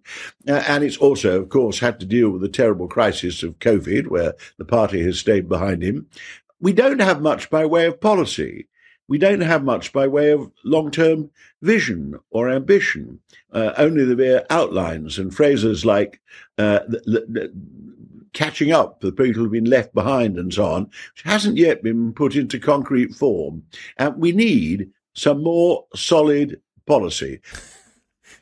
Uh, 0.48 0.64
and 0.66 0.82
it's 0.82 0.96
also, 0.96 1.38
of 1.38 1.50
course, 1.50 1.78
had 1.78 2.00
to 2.00 2.06
deal 2.06 2.30
with 2.30 2.40
the 2.40 2.48
terrible 2.48 2.88
crisis 2.88 3.42
of 3.42 3.58
COVID, 3.58 4.06
where 4.08 4.34
the 4.56 4.64
party 4.64 5.02
has 5.04 5.18
stayed 5.18 5.50
behind 5.50 5.82
him. 5.82 6.06
We 6.60 6.72
don't 6.72 7.00
have 7.00 7.20
much 7.20 7.50
by 7.50 7.66
way 7.66 7.84
of 7.84 8.00
policy. 8.00 8.66
We 9.06 9.18
don't 9.18 9.42
have 9.42 9.62
much 9.62 9.92
by 9.92 10.06
way 10.06 10.30
of 10.30 10.50
long 10.64 10.90
term 10.90 11.30
vision 11.60 12.18
or 12.30 12.48
ambition, 12.48 13.20
uh, 13.52 13.74
only 13.76 14.06
the 14.06 14.16
mere 14.16 14.46
outlines 14.48 15.18
and 15.18 15.34
phrases 15.34 15.84
like 15.84 16.22
uh, 16.56 16.80
the, 16.88 17.26
the, 17.28 17.52
catching 18.32 18.72
up 18.72 19.00
for 19.00 19.10
the 19.10 19.12
people 19.12 19.42
who've 19.42 19.50
been 19.50 19.64
left 19.64 19.92
behind 19.92 20.38
and 20.38 20.52
so 20.52 20.64
on, 20.64 20.86
which 21.14 21.24
hasn't 21.24 21.56
yet 21.56 21.82
been 21.82 22.12
put 22.12 22.34
into 22.34 22.58
concrete 22.58 23.14
form. 23.14 23.64
And 23.96 24.16
we 24.16 24.32
need 24.32 24.90
some 25.14 25.42
more 25.42 25.84
solid 25.94 26.60
policy. 26.86 27.40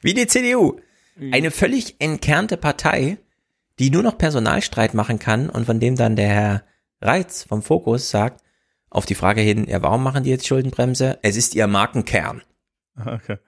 Wie 0.03 0.15
die 0.15 0.27
CDU. 0.27 0.81
Eine 1.33 1.51
völlig 1.51 1.97
entkernte 1.99 2.57
Partei, 2.57 3.19
die 3.81 3.91
nur 3.91 4.05
noch 4.05 4.19
Personalstreit 4.19 4.95
machen 4.95 5.19
kann 5.19 5.51
und 5.51 5.67
von 5.67 5.81
dem 5.81 5.97
dann 5.97 6.15
der 6.15 6.29
Herr 6.29 6.65
Reitz 7.01 7.43
vom 7.43 7.63
Fokus 7.63 8.11
sagt, 8.11 8.43
auf 8.91 9.05
die 9.05 9.15
Frage 9.15 9.41
hin, 9.41 9.67
ja, 9.69 9.83
warum 9.83 10.03
machen 10.03 10.23
die 10.25 10.31
jetzt 10.31 10.47
Schuldenbremse? 10.47 11.19
Es 11.23 11.37
ist 11.37 11.55
ihr 11.55 11.67
Markenkern. 11.67 12.43
Okay. 12.97 13.39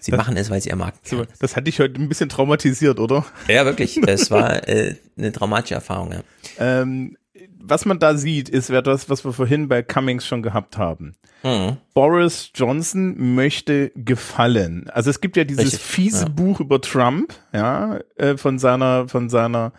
Sie 0.00 0.10
Das- 0.10 0.18
machen 0.18 0.36
es, 0.36 0.50
weil 0.50 0.60
sie 0.60 0.70
ihr 0.70 0.76
Markenkern 0.76 1.26
So, 1.26 1.32
das 1.40 1.56
hat 1.56 1.66
dich 1.66 1.78
heute 1.80 2.00
ein 2.00 2.08
bisschen 2.08 2.28
traumatisiert, 2.28 2.98
oder? 2.98 3.24
Ja, 3.48 3.64
wirklich. 3.64 3.96
Es 4.08 4.30
war 4.30 4.66
äh, 4.68 4.96
eine 5.18 5.32
traumatische 5.32 5.74
Erfahrung. 5.74 6.12
Ja. 6.12 6.22
Ähm, 6.58 7.16
was 7.62 7.84
man 7.84 7.98
da 7.98 8.16
sieht, 8.16 8.48
ist 8.48 8.70
etwas, 8.70 9.08
was 9.10 9.24
wir 9.24 9.32
vorhin 9.32 9.68
bei 9.68 9.82
Cummings 9.82 10.26
schon 10.26 10.42
gehabt 10.42 10.76
haben. 10.78 11.14
Mhm. 11.42 11.76
Boris 11.94 12.50
Johnson 12.54 13.34
möchte 13.34 13.92
gefallen. 13.94 14.88
Also 14.90 15.10
es 15.10 15.20
gibt 15.20 15.36
ja 15.36 15.44
dieses 15.44 15.64
Richtig, 15.66 15.80
fiese 15.80 16.24
ja. 16.24 16.28
Buch 16.28 16.60
über 16.60 16.80
Trump, 16.80 17.34
ja, 17.52 18.00
äh, 18.16 18.36
von 18.36 18.58
seiner, 18.58 19.08
von 19.08 19.28
seiner 19.28 19.72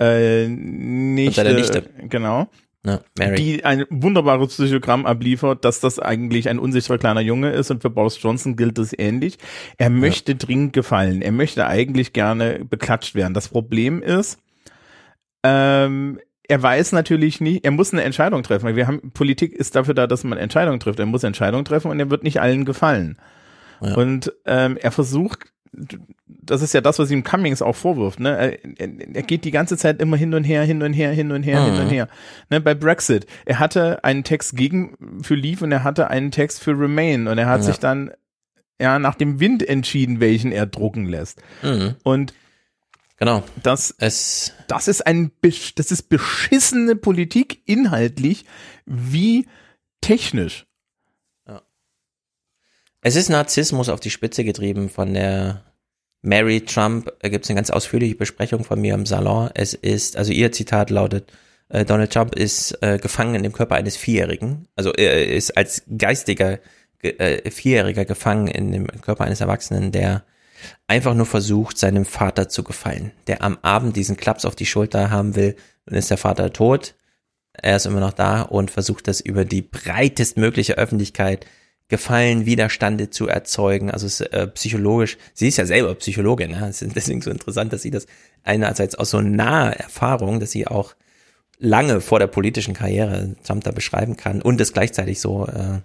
äh, 0.00 0.46
Nichte, 0.48 1.34
seiner 1.44 1.52
Nichte. 1.54 1.88
genau. 2.08 2.48
Ja, 2.86 3.00
Mary. 3.18 3.34
Die 3.34 3.64
ein 3.64 3.84
wunderbares 3.90 4.54
Psychogramm 4.54 5.06
abliefert, 5.06 5.64
dass 5.64 5.80
das 5.80 5.98
eigentlich 5.98 6.48
ein 6.48 6.60
unsichtbarer 6.60 6.98
kleiner 6.98 7.20
Junge 7.20 7.50
ist 7.50 7.72
und 7.72 7.82
für 7.82 7.90
Boris 7.90 8.22
Johnson 8.22 8.54
gilt 8.54 8.78
das 8.78 8.96
ähnlich. 8.96 9.38
Er 9.76 9.90
möchte 9.90 10.36
dringend 10.36 10.72
gefallen. 10.72 11.20
Er 11.20 11.32
möchte 11.32 11.66
eigentlich 11.66 12.12
gerne 12.12 12.64
beklatscht 12.64 13.16
werden. 13.16 13.34
Das 13.34 13.48
Problem 13.48 14.02
ist, 14.02 14.38
ähm, 15.42 16.20
er 16.48 16.62
weiß 16.62 16.92
natürlich 16.92 17.40
nicht, 17.40 17.64
er 17.64 17.72
muss 17.72 17.92
eine 17.92 18.04
Entscheidung 18.04 18.44
treffen. 18.44 18.76
Wir 18.76 18.86
haben, 18.86 19.10
Politik 19.10 19.52
ist 19.52 19.74
dafür 19.74 19.94
da, 19.94 20.06
dass 20.06 20.22
man 20.22 20.38
Entscheidungen 20.38 20.78
trifft. 20.78 21.00
Er 21.00 21.06
muss 21.06 21.24
Entscheidungen 21.24 21.64
treffen 21.64 21.90
und 21.90 21.98
er 21.98 22.08
wird 22.10 22.22
nicht 22.22 22.40
allen 22.40 22.64
gefallen. 22.64 23.18
Ja. 23.80 23.94
Und 23.96 24.32
ähm, 24.44 24.76
er 24.80 24.92
versucht, 24.92 25.52
das 26.26 26.62
ist 26.62 26.72
ja 26.74 26.80
das, 26.80 26.98
was 26.98 27.10
ihm 27.10 27.24
Cummings 27.24 27.62
auch 27.62 27.76
vorwirft, 27.76 28.20
ne? 28.20 28.36
Er, 28.36 28.66
er, 29.14 29.22
geht 29.22 29.44
die 29.44 29.50
ganze 29.50 29.76
Zeit 29.76 30.00
immer 30.00 30.16
hin 30.16 30.32
und 30.34 30.44
her, 30.44 30.62
hin 30.62 30.82
und 30.82 30.92
her, 30.92 31.10
hin 31.12 31.32
und 31.32 31.42
her, 31.42 31.62
hin 31.64 31.74
Mhm. 31.74 31.80
und 31.80 31.88
her. 31.90 32.08
Ne? 32.50 32.60
Bei 32.60 32.74
Brexit, 32.74 33.26
er 33.44 33.58
hatte 33.58 34.04
einen 34.04 34.24
Text 34.24 34.56
gegen 34.56 34.96
für 35.22 35.34
Leave 35.34 35.64
und 35.64 35.72
er 35.72 35.84
hatte 35.84 36.08
einen 36.08 36.30
Text 36.30 36.62
für 36.62 36.72
Remain 36.78 37.26
und 37.28 37.38
er 37.38 37.46
hat 37.46 37.60
Ja. 37.60 37.66
sich 37.66 37.78
dann 37.78 38.10
ja 38.80 38.98
nach 38.98 39.14
dem 39.14 39.40
Wind 39.40 39.66
entschieden, 39.66 40.20
welchen 40.20 40.52
er 40.52 40.66
drucken 40.66 41.06
lässt. 41.06 41.40
Mhm. 41.62 41.96
Und 42.02 42.34
Genau. 43.18 43.42
das, 43.62 43.94
Es, 43.98 44.52
das 44.68 44.88
ist 44.88 45.06
ein, 45.06 45.30
das 45.76 45.90
ist 45.90 46.08
beschissene 46.10 46.96
Politik 46.96 47.62
inhaltlich 47.64 48.44
wie 48.84 49.46
technisch. 50.02 50.66
Es 53.06 53.14
ist 53.14 53.28
Narzissmus 53.28 53.88
auf 53.88 54.00
die 54.00 54.10
Spitze 54.10 54.42
getrieben 54.42 54.88
von 54.88 55.14
der 55.14 55.62
Mary 56.22 56.62
Trump. 56.62 57.12
Da 57.20 57.28
gibt 57.28 57.44
es 57.44 57.50
eine 57.50 57.54
ganz 57.56 57.70
ausführliche 57.70 58.16
Besprechung 58.16 58.64
von 58.64 58.80
mir 58.80 58.94
im 58.94 59.06
Salon. 59.06 59.48
Es 59.54 59.74
ist, 59.74 60.16
also 60.16 60.32
ihr 60.32 60.50
Zitat 60.50 60.90
lautet, 60.90 61.32
äh, 61.68 61.84
Donald 61.84 62.12
Trump 62.12 62.34
ist 62.34 62.76
äh, 62.82 62.98
gefangen 62.98 63.36
in 63.36 63.44
dem 63.44 63.52
Körper 63.52 63.76
eines 63.76 63.96
Vierjährigen. 63.96 64.66
Also 64.74 64.92
er 64.92 65.24
ist 65.24 65.56
als 65.56 65.84
geistiger 65.96 66.58
ge- 66.98 67.16
äh, 67.18 67.48
Vierjähriger 67.48 68.06
gefangen 68.06 68.48
in 68.48 68.72
dem 68.72 68.88
Körper 68.88 69.22
eines 69.22 69.40
Erwachsenen, 69.40 69.92
der 69.92 70.24
einfach 70.88 71.14
nur 71.14 71.26
versucht, 71.26 71.78
seinem 71.78 72.06
Vater 72.06 72.48
zu 72.48 72.64
gefallen. 72.64 73.12
Der 73.28 73.40
am 73.42 73.56
Abend 73.62 73.94
diesen 73.94 74.16
Klaps 74.16 74.44
auf 74.44 74.56
die 74.56 74.66
Schulter 74.66 75.10
haben 75.10 75.36
will, 75.36 75.54
dann 75.84 75.96
ist 75.96 76.10
der 76.10 76.18
Vater 76.18 76.52
tot. 76.52 76.96
Er 77.52 77.76
ist 77.76 77.86
immer 77.86 78.00
noch 78.00 78.14
da 78.14 78.42
und 78.42 78.72
versucht 78.72 79.06
das 79.06 79.20
über 79.20 79.44
die 79.44 79.62
breitestmögliche 79.62 80.76
Öffentlichkeit 80.76 81.46
Gefallen, 81.88 82.46
Widerstande 82.46 83.10
zu 83.10 83.28
erzeugen. 83.28 83.90
Also 83.90 84.06
es, 84.06 84.20
äh, 84.20 84.46
psychologisch, 84.48 85.18
sie 85.34 85.48
ist 85.48 85.56
ja 85.58 85.66
selber 85.66 85.94
Psychologin, 85.94 86.50
ja? 86.50 86.66
es 86.68 86.82
ist 86.82 86.96
deswegen 86.96 87.22
so 87.22 87.30
interessant, 87.30 87.72
dass 87.72 87.82
sie 87.82 87.90
das 87.90 88.06
einerseits 88.42 88.96
aus 88.96 89.10
so 89.10 89.20
naher 89.20 89.78
Erfahrung, 89.78 90.40
dass 90.40 90.50
sie 90.50 90.66
auch 90.66 90.94
lange 91.58 92.00
vor 92.00 92.18
der 92.18 92.26
politischen 92.26 92.74
Karriere 92.74 93.36
Trump 93.44 93.64
da 93.64 93.70
beschreiben 93.70 94.16
kann 94.16 94.42
und 94.42 94.60
es 94.60 94.72
gleichzeitig 94.72 95.20
so 95.20 95.46
äh, 95.46 95.80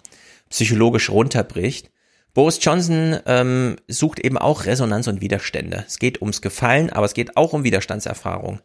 psychologisch 0.49 1.09
runterbricht. 1.09 1.91
Boris 2.33 2.59
Johnson 2.61 3.17
ähm, 3.25 3.75
sucht 3.87 4.19
eben 4.19 4.37
auch 4.37 4.65
Resonanz 4.65 5.07
und 5.07 5.21
Widerstände. 5.21 5.83
Es 5.87 5.99
geht 5.99 6.21
ums 6.21 6.41
Gefallen, 6.41 6.89
aber 6.89 7.05
es 7.05 7.13
geht 7.13 7.37
auch 7.37 7.53
um 7.53 7.63
Widerstandserfahrung, 7.63 8.59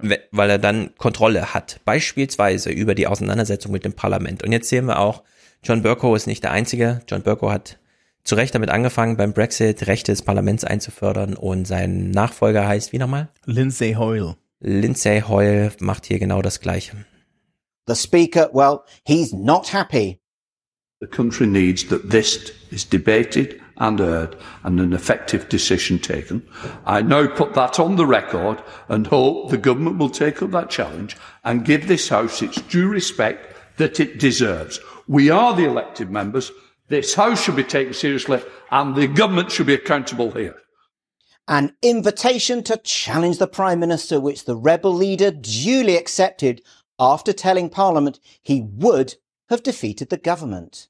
we- 0.00 0.20
weil 0.32 0.50
er 0.50 0.58
dann 0.58 0.90
Kontrolle 0.98 1.54
hat. 1.54 1.80
Beispielsweise 1.84 2.70
über 2.70 2.94
die 2.94 3.06
Auseinandersetzung 3.06 3.72
mit 3.72 3.84
dem 3.84 3.92
Parlament. 3.92 4.42
Und 4.42 4.52
jetzt 4.52 4.68
sehen 4.68 4.86
wir 4.86 4.98
auch, 4.98 5.22
John 5.62 5.82
Burko 5.82 6.14
ist 6.14 6.26
nicht 6.26 6.42
der 6.42 6.52
Einzige. 6.52 7.02
John 7.06 7.22
Burko 7.22 7.50
hat 7.50 7.78
zu 8.24 8.34
Recht 8.34 8.54
damit 8.54 8.70
angefangen, 8.70 9.16
beim 9.16 9.32
Brexit 9.32 9.86
Rechte 9.86 10.12
des 10.12 10.22
Parlaments 10.22 10.64
einzufördern 10.64 11.34
und 11.34 11.66
sein 11.66 12.10
Nachfolger 12.10 12.66
heißt, 12.66 12.92
wie 12.92 12.98
nochmal? 12.98 13.28
Lindsay 13.44 13.94
Hoyle. 13.94 14.36
Lindsay 14.60 15.22
Hoyle 15.22 15.72
macht 15.80 16.06
hier 16.06 16.18
genau 16.18 16.42
das 16.42 16.60
Gleiche. 16.60 17.04
The 17.86 17.94
Speaker, 17.94 18.50
well, 18.52 18.80
he's 19.06 19.32
not 19.32 19.72
happy. 19.72 20.20
The 21.00 21.06
country 21.06 21.46
needs 21.46 21.88
that 21.88 22.10
this 22.10 22.52
is 22.70 22.88
debated 22.88 23.58
and 23.76 23.98
heard 23.98 24.36
and 24.62 24.78
an 24.78 24.92
effective 24.92 25.48
decision 25.48 26.00
taken. 26.00 26.42
I 26.84 27.00
now 27.02 27.26
put 27.26 27.54
that 27.54 27.80
on 27.80 27.96
the 27.96 28.06
record 28.06 28.62
and 28.88 29.06
hope 29.06 29.50
the 29.50 29.56
government 29.56 29.98
will 29.98 30.10
take 30.10 30.42
up 30.42 30.50
that 30.52 30.68
challenge 30.68 31.16
and 31.42 31.64
give 31.64 31.88
this 31.88 32.10
House 32.10 32.42
its 32.42 32.60
due 32.62 32.88
respect 32.88 33.49
that 33.80 33.98
it 33.98 34.18
deserves. 34.18 34.78
We 35.08 35.30
are 35.30 35.56
the 35.56 35.64
elected 35.64 36.10
members. 36.10 36.52
This 36.88 37.14
House 37.14 37.42
should 37.42 37.56
be 37.56 37.64
taken 37.64 37.94
seriously 37.94 38.42
and 38.70 38.94
the 38.94 39.06
government 39.06 39.50
should 39.50 39.66
be 39.66 39.74
accountable 39.74 40.30
here. 40.32 40.56
An 41.48 41.74
invitation 41.82 42.62
to 42.64 42.76
challenge 42.76 43.38
the 43.38 43.48
Prime 43.48 43.80
Minister, 43.80 44.20
which 44.20 44.44
the 44.44 44.54
rebel 44.54 44.92
leader 44.92 45.30
duly 45.30 45.96
accepted 45.96 46.62
after 46.98 47.32
telling 47.32 47.70
Parliament 47.70 48.20
he 48.42 48.60
would 48.60 49.14
have 49.48 49.62
defeated 49.62 50.10
the 50.10 50.18
government. 50.18 50.88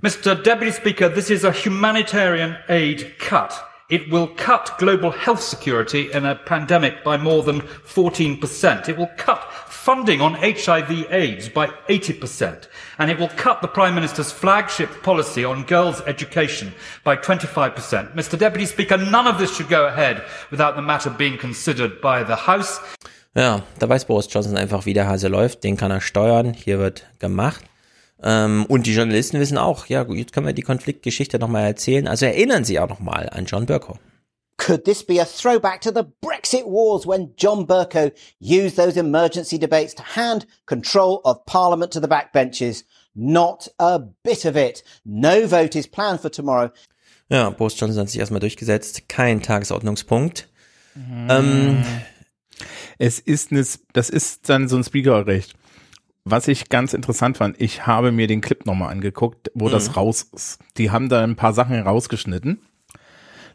Mr. 0.00 0.42
Deputy 0.42 0.72
Speaker, 0.72 1.08
this 1.08 1.30
is 1.30 1.44
a 1.44 1.52
humanitarian 1.52 2.56
aid 2.70 3.14
cut. 3.18 3.52
It 3.90 4.10
will 4.10 4.28
cut 4.28 4.76
global 4.78 5.10
health 5.10 5.42
security 5.42 6.10
in 6.10 6.24
a 6.24 6.34
pandemic 6.34 7.04
by 7.04 7.18
more 7.18 7.42
than 7.42 7.60
14%. 7.60 8.88
It 8.88 8.96
will 8.96 9.10
cut 9.18 9.40
funding 9.84 10.20
on 10.20 10.34
HIV 10.34 11.06
AIDS 11.10 11.48
by 11.48 11.66
80%. 11.88 12.68
And 12.98 13.10
it 13.10 13.18
will 13.18 13.30
cut 13.36 13.60
the 13.62 13.68
Prime 13.68 13.94
Minister's 13.94 14.30
flagship 14.30 15.02
policy 15.02 15.44
on 15.44 15.64
girls' 15.64 16.00
education 16.06 16.72
by 17.04 17.16
25%. 17.16 18.14
Mr. 18.14 18.38
Deputy 18.38 18.66
Speaker, 18.66 18.96
none 18.96 19.26
of 19.26 19.38
this 19.38 19.54
should 19.56 19.68
go 19.68 19.86
ahead 19.86 20.22
without 20.50 20.76
the 20.76 20.82
matter 20.82 21.10
being 21.10 21.36
considered 21.36 22.00
by 22.00 22.22
the 22.24 22.36
House. 22.46 22.80
Ja, 23.34 23.62
da 23.78 23.88
weiß 23.88 24.04
Boris 24.04 24.28
Johnson 24.30 24.56
einfach, 24.56 24.86
wie 24.86 24.92
der 24.92 25.08
Hase 25.08 25.28
läuft. 25.28 25.64
Den 25.64 25.76
kann 25.76 25.90
er 25.90 26.00
steuern. 26.00 26.52
Hier 26.52 26.78
wird 26.78 27.06
gemacht. 27.18 27.64
Ähm, 28.22 28.66
und 28.66 28.86
die 28.86 28.94
Journalisten 28.94 29.40
wissen 29.40 29.58
auch, 29.58 29.86
ja 29.86 30.04
gut, 30.04 30.16
jetzt 30.16 30.32
können 30.32 30.46
wir 30.46 30.52
die 30.52 30.62
Konfliktgeschichte 30.62 31.38
nochmal 31.38 31.64
erzählen. 31.64 32.06
Also 32.06 32.26
erinnern 32.26 32.64
Sie 32.64 32.78
auch 32.78 32.88
nochmal 32.88 33.28
an 33.30 33.46
John 33.46 33.66
Burko. 33.66 33.98
Could 34.58 34.84
this 34.84 35.02
be 35.02 35.18
a 35.18 35.24
throwback 35.24 35.80
to 35.82 35.90
the 35.90 36.04
Brexit 36.24 36.66
wars 36.66 37.04
when 37.06 37.32
John 37.36 37.66
Burko 37.66 38.12
used 38.38 38.76
those 38.76 38.96
emergency 38.96 39.58
debates 39.58 39.94
to 39.94 40.02
hand 40.02 40.46
control 40.66 41.20
of 41.24 41.44
Parliament 41.46 41.90
to 41.92 42.00
the 42.00 42.08
backbenches? 42.08 42.84
Not 43.14 43.68
a 43.78 43.98
bit 43.98 44.44
of 44.44 44.56
it. 44.56 44.82
No 45.04 45.46
vote 45.46 45.74
is 45.76 45.86
planned 45.86 46.20
for 46.20 46.30
tomorrow. 46.30 46.70
Ja, 47.28 47.50
Boris 47.50 47.78
Johnson 47.78 48.00
hat 48.02 48.10
sich 48.10 48.20
erstmal 48.20 48.40
durchgesetzt. 48.40 49.08
Kein 49.08 49.42
Tagesordnungspunkt. 49.42 50.48
Ähm, 50.96 51.82
Es 52.98 53.18
ist 53.18 53.50
eine, 53.50 53.64
das 53.94 54.10
ist 54.10 54.48
dann 54.48 54.68
so 54.68 54.76
ein 54.76 54.84
Speakerrecht. 54.84 55.54
Was 56.24 56.46
ich 56.46 56.68
ganz 56.68 56.92
interessant 56.92 57.38
fand, 57.38 57.60
ich 57.60 57.86
habe 57.86 58.12
mir 58.12 58.28
den 58.28 58.40
Clip 58.42 58.64
nochmal 58.64 58.92
angeguckt, 58.92 59.50
wo 59.54 59.66
Mhm. 59.66 59.72
das 59.72 59.96
raus 59.96 60.26
ist. 60.32 60.58
Die 60.76 60.90
haben 60.90 61.08
da 61.08 61.24
ein 61.24 61.34
paar 61.34 61.52
Sachen 61.52 61.80
rausgeschnitten. 61.80 62.60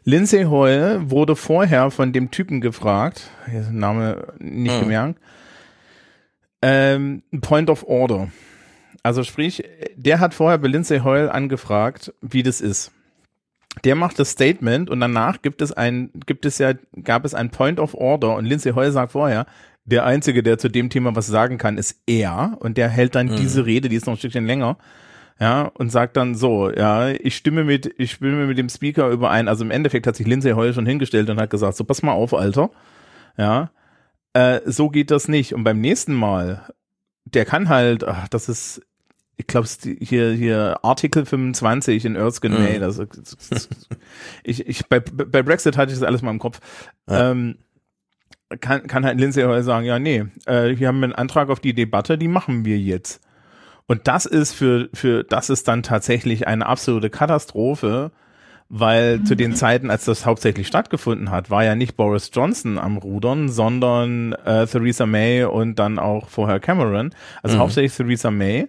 Lindsay 0.08 0.44
Hoyle 0.44 1.10
wurde 1.10 1.36
vorher 1.36 1.90
von 1.90 2.14
dem 2.14 2.30
Typen 2.30 2.62
gefragt, 2.62 3.28
hier 3.50 3.60
ist 3.60 3.66
der 3.66 3.74
Name 3.74 4.32
nicht 4.38 4.74
Mhm. 4.74 4.80
gemerkt, 4.80 5.20
ähm, 6.62 7.22
Point 7.42 7.68
of 7.68 7.84
Order. 7.86 8.28
Also 9.02 9.22
sprich, 9.22 9.62
der 9.96 10.18
hat 10.18 10.32
vorher 10.32 10.56
bei 10.56 10.68
Lindsay 10.68 11.00
Hoyle 11.00 11.30
angefragt, 11.30 12.14
wie 12.22 12.42
das 12.42 12.62
ist. 12.62 12.90
Der 13.84 13.96
macht 13.96 14.18
das 14.18 14.30
Statement 14.30 14.88
und 14.88 14.98
danach 15.00 15.42
gibt 15.42 15.60
es 15.60 15.72
ein, 15.74 16.10
gibt 16.24 16.46
es 16.46 16.56
ja, 16.56 16.72
gab 17.04 17.26
es 17.26 17.34
ein 17.34 17.50
Point 17.50 17.78
of 17.78 17.92
Order 17.92 18.34
und 18.36 18.46
Lindsay 18.46 18.72
Hoyle 18.72 18.92
sagt 18.92 19.12
vorher, 19.12 19.44
der 19.84 20.06
Einzige, 20.06 20.42
der 20.42 20.56
zu 20.56 20.70
dem 20.70 20.88
Thema 20.88 21.14
was 21.16 21.26
sagen 21.26 21.58
kann, 21.58 21.76
ist 21.76 22.00
er 22.06 22.56
und 22.60 22.78
der 22.78 22.88
hält 22.88 23.14
dann 23.14 23.26
Mhm. 23.26 23.36
diese 23.36 23.66
Rede, 23.66 23.90
die 23.90 23.96
ist 23.96 24.06
noch 24.06 24.14
ein 24.14 24.18
Stückchen 24.18 24.46
länger, 24.46 24.78
ja, 25.40 25.70
und 25.74 25.90
sagt 25.90 26.16
dann 26.16 26.34
so, 26.34 26.70
ja, 26.70 27.10
ich 27.10 27.36
stimme 27.36 27.62
mit, 27.64 27.94
ich 27.98 28.12
stimme 28.12 28.46
mit 28.46 28.58
dem 28.58 28.68
Speaker 28.68 29.08
überein. 29.10 29.46
Also 29.46 29.64
im 29.64 29.70
Endeffekt 29.70 30.06
hat 30.06 30.16
sich 30.16 30.26
Lindsay 30.26 30.52
Hoyle 30.52 30.74
schon 30.74 30.86
hingestellt 30.86 31.30
und 31.30 31.40
hat 31.40 31.50
gesagt, 31.50 31.76
so 31.76 31.84
pass 31.84 32.02
mal 32.02 32.12
auf, 32.12 32.34
Alter, 32.34 32.70
ja, 33.36 33.70
äh, 34.32 34.60
so 34.66 34.88
geht 34.90 35.10
das 35.10 35.28
nicht. 35.28 35.54
Und 35.54 35.62
beim 35.62 35.80
nächsten 35.80 36.14
Mal, 36.14 36.62
der 37.24 37.44
kann 37.44 37.68
halt, 37.68 38.02
ach, 38.04 38.26
das 38.28 38.48
ist, 38.48 38.82
ich 39.36 39.46
glaube, 39.46 39.68
hier, 40.00 40.32
hier 40.32 40.80
Artikel 40.82 41.24
25 41.24 42.04
in 42.04 42.16
Erskine 42.16 42.56
Mhm. 42.56 42.62
May, 42.64 42.78
das, 42.80 42.96
das, 42.96 43.68
ich, 44.42 44.66
ich, 44.66 44.86
bei, 44.88 44.98
bei 44.98 45.42
Brexit 45.44 45.76
hatte 45.76 45.92
ich 45.92 45.98
das 45.98 46.06
alles 46.06 46.22
mal 46.22 46.32
im 46.32 46.40
Kopf. 46.40 46.58
Ähm, 47.06 47.58
kann, 48.60 48.88
kann 48.88 49.04
halt 49.04 49.20
Lindsay 49.20 49.44
Hoyle 49.44 49.62
sagen, 49.62 49.86
ja, 49.86 50.00
nee, 50.00 50.24
äh, 50.46 50.74
hier 50.74 50.88
haben 50.88 50.98
wir 50.98 51.04
einen 51.04 51.12
Antrag 51.12 51.48
auf 51.48 51.60
die 51.60 51.74
Debatte, 51.74 52.18
die 52.18 52.28
machen 52.28 52.64
wir 52.64 52.78
jetzt. 52.78 53.20
Und 53.88 54.06
das 54.06 54.26
ist 54.26 54.52
für, 54.52 54.88
für, 54.94 55.24
das 55.24 55.50
ist 55.50 55.66
dann 55.66 55.82
tatsächlich 55.82 56.46
eine 56.46 56.66
absolute 56.66 57.10
Katastrophe, 57.10 58.12
weil 58.68 59.24
zu 59.24 59.34
den 59.34 59.56
Zeiten, 59.56 59.90
als 59.90 60.04
das 60.04 60.26
hauptsächlich 60.26 60.66
stattgefunden 60.66 61.30
hat, 61.30 61.50
war 61.50 61.64
ja 61.64 61.74
nicht 61.74 61.96
Boris 61.96 62.30
Johnson 62.32 62.78
am 62.78 62.98
Rudern, 62.98 63.48
sondern 63.48 64.34
äh, 64.44 64.66
Theresa 64.66 65.06
May 65.06 65.44
und 65.44 65.78
dann 65.78 65.98
auch 65.98 66.28
vorher 66.28 66.60
Cameron. 66.60 67.14
Also 67.42 67.56
Mhm. 67.56 67.60
hauptsächlich 67.62 67.96
Theresa 67.96 68.30
May. 68.30 68.68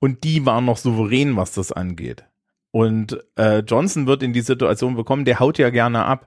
Und 0.00 0.24
die 0.24 0.44
waren 0.44 0.64
noch 0.64 0.76
souverän, 0.76 1.36
was 1.36 1.52
das 1.52 1.70
angeht. 1.72 2.24
Und 2.72 3.16
äh, 3.36 3.60
Johnson 3.60 4.06
wird 4.08 4.22
in 4.24 4.32
die 4.32 4.40
Situation 4.42 4.96
bekommen, 4.96 5.24
der 5.24 5.38
haut 5.40 5.58
ja 5.58 5.70
gerne 5.70 6.04
ab. 6.04 6.26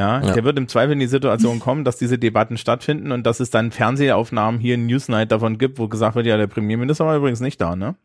Ja, 0.00 0.22
Ja. 0.22 0.32
der 0.32 0.44
wird 0.44 0.56
im 0.56 0.66
Zweifel 0.66 0.92
in 0.92 0.98
die 0.98 1.06
Situation 1.06 1.60
kommen, 1.60 1.84
dass 1.84 1.98
diese 1.98 2.18
Debatten 2.18 2.56
stattfinden 2.56 3.12
und 3.12 3.26
dass 3.26 3.38
es 3.38 3.50
dann 3.50 3.70
Fernsehaufnahmen 3.70 4.58
hier 4.58 4.76
in 4.76 4.86
Newsnight 4.86 5.30
davon 5.30 5.58
gibt, 5.58 5.78
wo 5.78 5.88
gesagt 5.88 6.16
wird, 6.16 6.24
ja, 6.24 6.38
der 6.38 6.46
Premierminister 6.46 7.04
war 7.04 7.16
übrigens 7.16 7.40
nicht 7.40 7.60
da, 7.60 7.76
ne? 7.76 7.96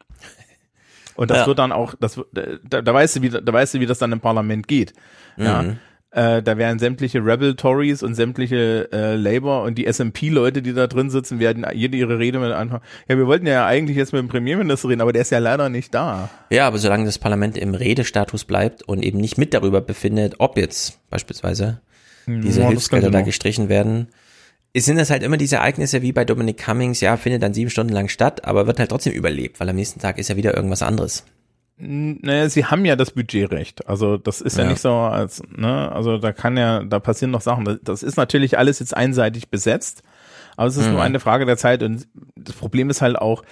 Und 1.15 1.31
das 1.31 1.38
Ja. 1.39 1.47
wird 1.47 1.59
dann 1.59 1.72
auch, 1.72 1.95
das, 1.97 2.19
da, 2.34 2.81
da 2.81 2.93
weißt 2.93 3.15
du, 3.15 3.22
wie, 3.22 3.30
da 3.30 3.53
weißt 3.53 3.76
du, 3.76 3.80
wie 3.80 3.85
das 3.85 3.97
dann 3.99 4.11
im 4.11 4.19
Parlament 4.19 4.67
geht. 4.67 4.91
Ja. 5.38 5.61
Mhm. 5.61 5.77
Äh, 6.15 6.41
da 6.41 6.57
werden 6.57 6.79
sämtliche 6.79 7.19
Rebel 7.19 7.55
Tories 7.55 8.01
und 8.01 8.15
sämtliche 8.15 8.87
äh, 8.93 9.15
Labour 9.15 9.63
und 9.63 9.77
die 9.77 9.91
SMP-Leute, 9.91 10.61
die 10.61 10.73
da 10.73 10.87
drin 10.87 11.09
sitzen, 11.09 11.39
werden 11.39 11.65
jede 11.73 11.97
ihre 11.97 12.19
Rede 12.19 12.39
mit 12.39 12.53
anfangen. 12.53 12.83
Ja, 13.09 13.17
wir 13.17 13.27
wollten 13.27 13.45
ja 13.45 13.65
eigentlich 13.65 13.97
jetzt 13.97 14.13
mit 14.13 14.21
dem 14.21 14.29
Premierminister 14.29 14.87
reden, 14.87 15.01
aber 15.01 15.11
der 15.11 15.23
ist 15.23 15.31
ja 15.31 15.39
leider 15.39 15.67
nicht 15.67 15.93
da. 15.93 16.29
Ja, 16.49 16.67
aber 16.67 16.77
solange 16.77 17.03
das 17.03 17.19
Parlament 17.19 17.57
im 17.57 17.75
Redestatus 17.75 18.45
bleibt 18.45 18.81
und 18.83 19.03
eben 19.03 19.19
nicht 19.19 19.37
mit 19.37 19.53
darüber 19.53 19.81
befindet, 19.81 20.35
ob 20.37 20.57
jetzt 20.57 21.01
beispielsweise 21.09 21.81
Hm, 22.23 22.41
diese 22.41 22.61
ja, 22.61 22.69
Hilfsgelder 22.69 23.11
da 23.11 23.21
gestrichen 23.21 23.67
werden, 23.67 24.07
es 24.71 24.85
sind 24.85 24.95
das 24.95 25.09
halt 25.09 25.21
immer 25.21 25.35
diese 25.35 25.57
Ereignisse 25.57 26.01
wie 26.01 26.13
bei 26.13 26.23
Dominic 26.23 26.63
Cummings, 26.63 27.01
ja, 27.01 27.17
findet 27.17 27.43
dann 27.43 27.53
sieben 27.53 27.69
Stunden 27.69 27.93
lang 27.93 28.07
statt, 28.07 28.45
aber 28.45 28.67
wird 28.67 28.79
halt 28.79 28.89
trotzdem 28.89 29.13
überlebt, 29.13 29.59
weil 29.59 29.69
am 29.69 29.75
nächsten 29.75 29.99
Tag 29.99 30.17
ist 30.17 30.29
ja 30.29 30.37
wieder 30.37 30.55
irgendwas 30.55 30.81
anderes. 30.81 31.25
Naja, 31.77 32.47
sie 32.47 32.65
haben 32.65 32.85
ja 32.85 32.95
das 32.95 33.11
Budgetrecht. 33.11 33.88
Also 33.88 34.15
das 34.18 34.39
ist 34.39 34.57
ja, 34.57 34.64
Ja. 34.64 34.69
nicht 34.69 34.80
so 34.81 34.93
als, 34.93 35.41
ne, 35.49 35.91
also 35.91 36.18
da 36.18 36.31
kann 36.31 36.56
ja, 36.56 36.84
da 36.84 36.99
passieren 36.99 37.31
noch 37.31 37.41
Sachen. 37.41 37.65
Das- 37.65 37.80
Das 37.84 38.03
ist 38.03 38.15
natürlich 38.15 38.57
alles 38.57 38.80
jetzt 38.80 38.95
einseitig 38.95 39.49
besetzt, 39.49 40.02
aber 40.56 40.68
es 40.68 40.77
ist 40.77 40.85
Mhm. 40.88 40.93
nur 40.93 41.02
eine 41.03 41.19
Frage 41.19 41.45
der 41.45 41.57
Zeit 41.57 41.84
und 41.84 42.07
das 42.38 42.56
Problem 42.56 42.89
ist 42.89 43.02
halt 43.02 43.18
auch, 43.18 43.43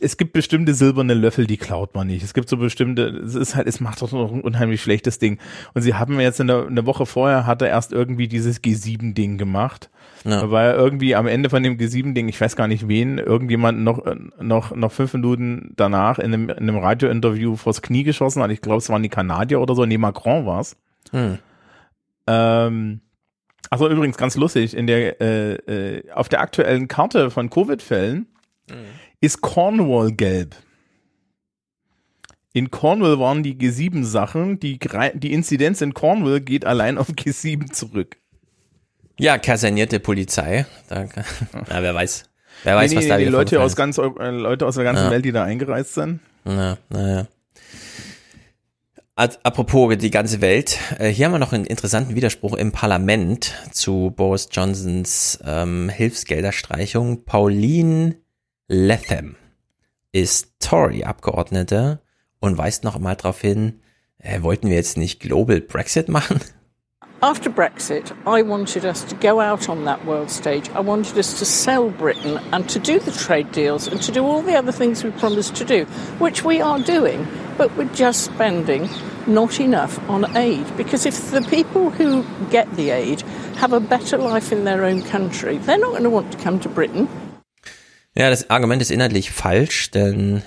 es 0.00 0.16
gibt 0.16 0.32
bestimmte 0.32 0.74
silberne 0.74 1.14
Löffel, 1.14 1.46
die 1.46 1.56
klaut 1.56 1.94
man 1.94 2.08
nicht. 2.08 2.24
Es 2.24 2.34
gibt 2.34 2.48
so 2.48 2.56
bestimmte, 2.56 3.06
es 3.08 3.34
ist 3.34 3.54
halt, 3.54 3.68
es 3.68 3.80
macht 3.80 4.02
doch 4.02 4.10
noch 4.10 4.32
ein 4.32 4.40
unheimlich 4.40 4.82
schlechtes 4.82 5.18
Ding. 5.18 5.38
Und 5.72 5.82
sie 5.82 5.94
haben 5.94 6.18
jetzt 6.18 6.40
in 6.40 6.48
der, 6.48 6.66
eine 6.66 6.84
Woche 6.84 7.06
vorher 7.06 7.46
hat 7.46 7.62
er 7.62 7.68
erst 7.68 7.92
irgendwie 7.92 8.26
dieses 8.26 8.62
G7-Ding 8.62 9.38
gemacht. 9.38 9.88
Ja. 10.24 10.40
Da 10.40 10.50
war 10.50 10.64
er 10.64 10.76
irgendwie 10.76 11.14
am 11.14 11.28
Ende 11.28 11.48
von 11.48 11.62
dem 11.62 11.76
G7-Ding, 11.76 12.28
ich 12.28 12.40
weiß 12.40 12.56
gar 12.56 12.66
nicht 12.66 12.88
wen, 12.88 13.18
irgendjemand 13.18 13.80
noch, 13.80 14.02
noch, 14.40 14.74
noch 14.74 14.90
fünf 14.90 15.14
Minuten 15.14 15.72
danach 15.76 16.18
in 16.18 16.34
einem, 16.34 16.48
in 16.50 16.56
einem 16.56 16.78
Radiointerview 16.78 17.54
vors 17.54 17.80
Knie 17.80 18.02
geschossen 18.02 18.42
hat. 18.42 18.50
Ich 18.50 18.60
glaube, 18.60 18.78
es 18.78 18.88
waren 18.88 19.02
die 19.02 19.08
Kanadier 19.08 19.60
oder 19.60 19.76
so, 19.76 19.86
nee, 19.86 19.98
Macron 19.98 20.44
war's. 20.44 20.76
Hm. 21.12 21.38
Ähm, 22.26 23.00
also 23.70 23.88
übrigens 23.88 24.16
ganz 24.16 24.36
lustig, 24.36 24.76
in 24.76 24.88
der, 24.88 25.20
äh, 25.20 25.54
äh, 25.54 26.10
auf 26.10 26.28
der 26.28 26.40
aktuellen 26.40 26.88
Karte 26.88 27.30
von 27.30 27.48
Covid-Fällen 27.48 28.26
ist 29.20 29.40
Cornwall 29.40 30.12
gelb. 30.12 30.54
In 32.52 32.70
Cornwall 32.70 33.18
waren 33.20 33.42
die 33.42 33.54
G7-Sachen, 33.54 34.58
die, 34.58 34.78
die 35.14 35.32
Inzidenz 35.32 35.80
in 35.80 35.94
Cornwall 35.94 36.40
geht 36.40 36.64
allein 36.64 36.98
auf 36.98 37.08
G7 37.10 37.70
zurück. 37.72 38.16
Ja, 39.20 39.36
kasernierte 39.38 40.00
Polizei, 40.00 40.66
da, 40.88 41.04
kann- 41.06 41.24
ja, 41.70 41.82
wer 41.82 41.94
weiß, 41.94 42.24
wer 42.64 42.76
weiß, 42.76 42.90
Nee, 42.92 42.96
was 42.96 43.04
nee, 43.04 43.08
da 43.10 43.18
die 43.18 43.24
Leute 43.26 43.60
aus 43.60 43.76
ganz 43.76 43.98
äh, 43.98 44.30
Leute 44.30 44.66
aus 44.66 44.76
der 44.76 44.84
ganzen 44.84 45.04
Ja. 45.06 45.10
Welt, 45.10 45.24
die 45.24 45.32
da 45.32 45.44
eingereist 45.44 45.94
sind. 45.94 46.20
Na, 46.44 46.78
naja. 46.88 47.26
Apropos 49.16 49.96
die 49.98 50.10
ganze 50.12 50.40
Welt, 50.40 50.78
äh, 51.00 51.08
hier 51.08 51.26
haben 51.26 51.32
wir 51.32 51.40
noch 51.40 51.52
einen 51.52 51.64
interessanten 51.66 52.14
Widerspruch 52.14 52.54
im 52.56 52.70
Parlament 52.70 53.52
zu 53.72 54.12
Boris 54.16 54.48
Johnsons 54.52 55.40
ähm, 55.44 55.88
Hilfsgelderstreichung. 55.88 57.24
Pauline 57.24 58.14
Latham 58.70 59.36
ist 60.12 60.60
Tory-Abgeordnete 60.60 62.00
und 62.38 62.58
weist 62.58 62.84
noch 62.84 62.96
einmal 62.96 63.16
darauf 63.16 63.40
hin, 63.40 63.80
äh, 64.18 64.42
wollten 64.42 64.68
wir 64.68 64.76
jetzt 64.76 64.98
nicht 64.98 65.20
Global 65.20 65.62
Brexit 65.62 66.10
machen? 66.10 66.40
After 67.22 67.48
Brexit, 67.48 68.12
I 68.26 68.42
wanted 68.46 68.84
us 68.84 69.06
to 69.06 69.16
go 69.16 69.40
out 69.40 69.70
on 69.70 69.86
that 69.86 70.04
world 70.04 70.30
stage. 70.30 70.68
I 70.74 70.80
wanted 70.80 71.16
us 71.16 71.38
to 71.38 71.46
sell 71.46 71.88
Britain 71.88 72.38
and 72.52 72.68
to 72.68 72.78
do 72.78 73.00
the 73.00 73.10
trade 73.10 73.50
deals 73.52 73.88
and 73.88 74.02
to 74.02 74.12
do 74.12 74.22
all 74.22 74.42
the 74.42 74.56
other 74.56 74.70
things 74.70 75.02
we 75.02 75.12
promised 75.12 75.56
to 75.56 75.64
do, 75.64 75.86
which 76.18 76.44
we 76.44 76.60
are 76.60 76.78
doing, 76.78 77.26
but 77.56 77.74
we're 77.74 77.92
just 77.94 78.24
spending 78.26 78.88
not 79.26 79.58
enough 79.60 79.98
on 80.10 80.36
aid. 80.36 80.66
Because 80.76 81.06
if 81.06 81.30
the 81.30 81.40
people 81.40 81.88
who 81.90 82.22
get 82.50 82.70
the 82.76 82.90
aid 82.90 83.22
have 83.56 83.72
a 83.72 83.80
better 83.80 84.18
life 84.18 84.52
in 84.52 84.64
their 84.64 84.84
own 84.84 85.02
country, 85.02 85.56
they're 85.56 85.78
not 85.78 85.92
going 85.92 86.04
to 86.04 86.10
want 86.10 86.30
to 86.32 86.38
come 86.38 86.60
to 86.60 86.68
Britain. 86.68 87.08
Ja, 88.18 88.30
das 88.30 88.50
Argument 88.50 88.82
ist 88.82 88.90
inhaltlich 88.90 89.30
falsch, 89.30 89.90
denn 89.92 90.42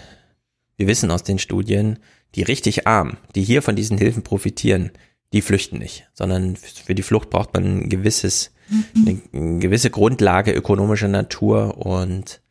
wir 0.78 0.88
wissen 0.88 1.10
aus 1.10 1.24
den 1.24 1.40
Studien, 1.40 2.00
die 2.36 2.44
richtig 2.44 2.88
arm, 2.88 3.18
die 3.36 3.44
hier 3.44 3.62
von 3.62 3.76
diesen 3.76 3.98
Hilfen 3.98 4.24
profitieren, 4.24 4.92
die 5.34 5.42
flüchten 5.42 5.78
nicht, 5.80 6.08
sondern 6.14 6.56
für 6.58 6.94
die 6.96 7.04
Flucht 7.04 7.30
braucht 7.30 7.54
man 7.54 7.64
ein 7.86 7.90
gewisses, 7.90 8.52
eine, 8.96 9.22
eine 9.34 9.60
gewisse 9.60 9.90
Grundlage 9.90 10.52
ökonomischer 10.52 11.08
Natur 11.08 11.78
und 11.78 12.42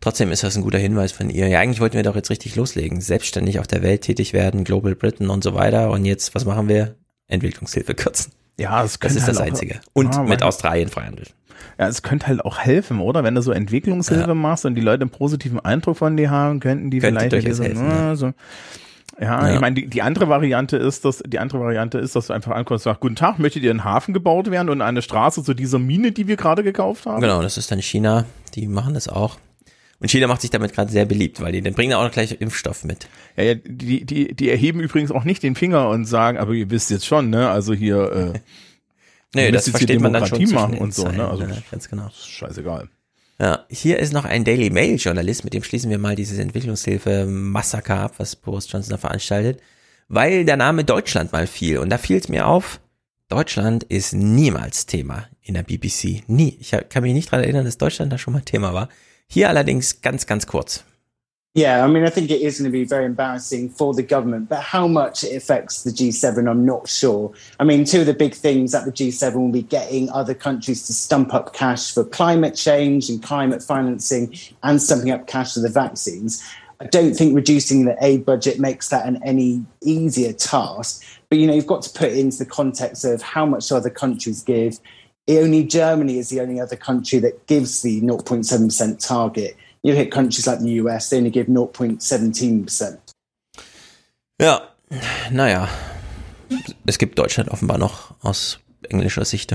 trotzdem 0.00 0.32
ist 0.32 0.42
das 0.42 0.56
ein 0.56 0.62
guter 0.62 0.78
Hinweis 0.78 1.12
von 1.12 1.28
ihr. 1.28 1.48
Ja, 1.48 1.60
eigentlich 1.60 1.80
wollten 1.80 1.96
wir 1.96 2.02
doch 2.02 2.16
jetzt 2.16 2.30
richtig 2.30 2.56
loslegen, 2.56 3.00
selbstständig 3.02 3.58
auf 3.60 3.66
der 3.66 3.82
Welt 3.82 4.00
tätig 4.02 4.32
werden, 4.32 4.64
Global 4.64 4.94
Britain 4.94 5.28
und 5.28 5.44
so 5.44 5.52
weiter 5.54 5.90
und 5.90 6.06
jetzt, 6.06 6.34
was 6.34 6.44
machen 6.46 6.68
wir? 6.68 6.96
Entwicklungshilfe 7.28 7.94
kürzen. 7.94 8.32
Ja, 8.58 8.82
das, 8.82 8.98
Das 8.98 9.12
ist 9.16 9.28
das 9.28 9.38
halt 9.38 9.38
auch- 9.38 9.52
Einzige. 9.52 9.80
Und 9.92 10.14
Ja, 10.14 10.22
mit 10.22 10.42
Australien 10.42 10.88
Freihandel. 10.88 11.26
Ja, 11.78 11.88
es 11.88 12.02
könnte 12.02 12.26
halt 12.26 12.44
auch 12.44 12.58
helfen, 12.58 13.00
oder? 13.00 13.24
Wenn 13.24 13.34
du 13.34 13.42
so 13.42 13.52
Entwicklungshilfe 13.52 14.34
machst 14.34 14.64
und 14.66 14.74
die 14.74 14.80
Leute 14.80 15.02
einen 15.02 15.10
positiven 15.10 15.60
Eindruck 15.60 15.96
von 15.98 16.16
dir 16.16 16.30
haben, 16.30 16.60
könnten 16.60 16.90
die 16.90 16.98
Könnte 16.98 17.20
vielleicht 17.20 17.54
so, 17.54 17.62
helfen, 17.64 17.86
na, 17.88 17.94
ja. 18.08 18.16
so. 18.16 18.32
Ja, 19.20 19.46
Ja. 19.48 19.54
ich 19.54 19.60
meine, 19.60 19.74
die, 19.74 19.86
die 19.88 20.02
andere 20.02 20.28
Variante 20.28 20.76
ist, 20.76 21.04
dass 21.04 21.22
die 21.26 21.38
andere 21.38 21.60
Variante 21.60 21.98
ist, 21.98 22.16
dass 22.16 22.28
du 22.28 22.32
einfach 22.32 22.52
ankommst 22.52 22.86
und 22.86 22.90
sagst, 22.90 23.00
guten 23.00 23.16
Tag, 23.16 23.38
möchtet 23.38 23.62
ihr 23.62 23.70
ein 23.70 23.84
Hafen 23.84 24.14
gebaut 24.14 24.50
werden 24.50 24.68
und 24.70 24.80
eine 24.80 25.02
Straße 25.02 25.42
zu 25.44 25.54
dieser 25.54 25.78
Mine, 25.78 26.12
die 26.12 26.28
wir 26.28 26.36
gerade 26.36 26.62
gekauft 26.62 27.06
haben? 27.06 27.20
Genau, 27.20 27.42
das 27.42 27.58
ist 27.58 27.70
dann 27.70 27.80
China, 27.82 28.24
die 28.54 28.66
machen 28.68 28.94
das 28.94 29.08
auch. 29.08 29.38
Und 30.00 30.10
China 30.10 30.26
macht 30.26 30.40
sich 30.40 30.50
damit 30.50 30.72
gerade 30.74 30.90
sehr 30.90 31.04
beliebt, 31.04 31.40
weil 31.40 31.52
die 31.52 31.60
dann 31.62 31.74
bringen 31.74 31.92
auch 31.94 32.02
noch 32.02 32.10
gleich 32.10 32.40
Impfstoff 32.40 32.82
mit. 32.82 33.06
Ja, 33.36 33.44
ja, 33.44 33.54
die, 33.54 34.04
die, 34.04 34.34
die 34.34 34.50
erheben 34.50 34.80
übrigens 34.80 35.12
auch 35.12 35.22
nicht 35.22 35.44
den 35.44 35.54
Finger 35.54 35.88
und 35.90 36.06
sagen, 36.06 36.38
aber 36.38 36.52
ihr 36.54 36.70
wisst 36.70 36.90
jetzt 36.90 37.06
schon, 37.06 37.30
ne, 37.30 37.48
also 37.50 37.72
hier, 37.72 38.32
äh, 38.34 38.38
Nee, 39.34 39.50
das 39.50 39.68
versteht 39.68 40.00
man 40.00 40.12
dann 40.12 40.26
schon 40.26 40.44
machen 40.50 40.78
und 40.78 40.94
so, 40.94 41.08
ne, 41.08 41.26
also 41.26 41.44
ja, 41.44 41.56
ganz 41.70 41.88
genau. 41.88 42.06
ist 42.08 42.28
scheißegal. 42.28 42.88
Ja, 43.40 43.64
hier 43.70 43.98
ist 43.98 44.12
noch 44.12 44.24
ein 44.24 44.44
Daily 44.44 44.70
Mail 44.70 44.96
Journalist, 44.96 45.42
mit 45.42 45.54
dem 45.54 45.64
schließen 45.64 45.90
wir 45.90 45.98
mal 45.98 46.14
dieses 46.14 46.38
Entwicklungshilfe-Massaker 46.38 47.98
ab, 47.98 48.14
was 48.18 48.36
Boris 48.36 48.70
Johnson 48.70 48.92
da 48.92 48.98
veranstaltet, 48.98 49.60
weil 50.08 50.44
der 50.44 50.56
Name 50.56 50.84
Deutschland 50.84 51.32
mal 51.32 51.46
fiel. 51.46 51.78
Und 51.78 51.90
da 51.90 51.98
fiel 51.98 52.18
es 52.18 52.28
mir 52.28 52.46
auf, 52.46 52.80
Deutschland 53.28 53.82
ist 53.84 54.12
niemals 54.12 54.86
Thema 54.86 55.26
in 55.40 55.54
der 55.54 55.62
BBC. 55.62 56.22
Nie. 56.28 56.56
Ich 56.60 56.76
kann 56.90 57.02
mich 57.02 57.14
nicht 57.14 57.32
daran 57.32 57.44
erinnern, 57.44 57.64
dass 57.64 57.78
Deutschland 57.78 58.12
da 58.12 58.18
schon 58.18 58.34
mal 58.34 58.42
Thema 58.42 58.74
war. 58.74 58.90
Hier 59.26 59.48
allerdings 59.48 60.02
ganz, 60.02 60.26
ganz 60.26 60.46
kurz. 60.46 60.84
Yeah, 61.54 61.84
I 61.84 61.86
mean, 61.86 62.02
I 62.04 62.08
think 62.08 62.30
it 62.30 62.40
is 62.40 62.58
going 62.58 62.70
to 62.70 62.72
be 62.72 62.84
very 62.84 63.04
embarrassing 63.04 63.68
for 63.68 63.92
the 63.92 64.02
government, 64.02 64.48
but 64.48 64.62
how 64.62 64.88
much 64.88 65.22
it 65.22 65.36
affects 65.36 65.82
the 65.82 65.90
G7, 65.90 66.50
I'm 66.50 66.64
not 66.64 66.88
sure. 66.88 67.30
I 67.60 67.64
mean, 67.64 67.84
two 67.84 68.00
of 68.00 68.06
the 68.06 68.14
big 68.14 68.32
things 68.32 68.74
at 68.74 68.86
the 68.86 68.92
G7 68.92 69.34
will 69.34 69.52
be 69.52 69.60
getting 69.60 70.08
other 70.10 70.32
countries 70.32 70.86
to 70.86 70.94
stump 70.94 71.34
up 71.34 71.52
cash 71.52 71.92
for 71.92 72.04
climate 72.04 72.54
change 72.54 73.10
and 73.10 73.22
climate 73.22 73.62
financing 73.62 74.34
and 74.62 74.80
stumping 74.80 75.10
up 75.10 75.26
cash 75.26 75.52
for 75.52 75.60
the 75.60 75.68
vaccines. 75.68 76.42
I 76.80 76.86
don't 76.86 77.12
think 77.12 77.36
reducing 77.36 77.84
the 77.84 77.98
aid 78.00 78.24
budget 78.24 78.58
makes 78.58 78.88
that 78.88 79.04
an 79.04 79.20
any 79.22 79.62
easier 79.82 80.32
task. 80.32 81.04
But, 81.28 81.38
you 81.38 81.46
know, 81.46 81.52
you've 81.52 81.66
got 81.66 81.82
to 81.82 81.90
put 81.90 82.12
it 82.12 82.16
into 82.16 82.38
the 82.38 82.46
context 82.46 83.04
of 83.04 83.20
how 83.20 83.44
much 83.44 83.70
other 83.70 83.90
countries 83.90 84.42
give. 84.42 84.80
Only 85.28 85.64
Germany 85.64 86.18
is 86.18 86.30
the 86.30 86.40
only 86.40 86.60
other 86.60 86.76
country 86.76 87.18
that 87.18 87.46
gives 87.46 87.82
the 87.82 88.00
0.7% 88.00 89.06
target. 89.06 89.54
You 89.82 89.94
hit 89.94 90.12
countries 90.12 90.46
like 90.46 90.60
the 90.60 90.80
US, 90.80 91.08
they 91.08 91.18
only 91.18 91.30
give 91.30 91.48
0.17%. 91.48 92.98
Ja, 94.40 94.68
naja. 95.30 95.68
Es 96.86 96.98
gibt 96.98 97.18
Deutschland 97.18 97.50
offenbar 97.50 97.78
noch 97.78 98.14
aus 98.20 98.60
englischer 98.88 99.24
Sicht. 99.24 99.54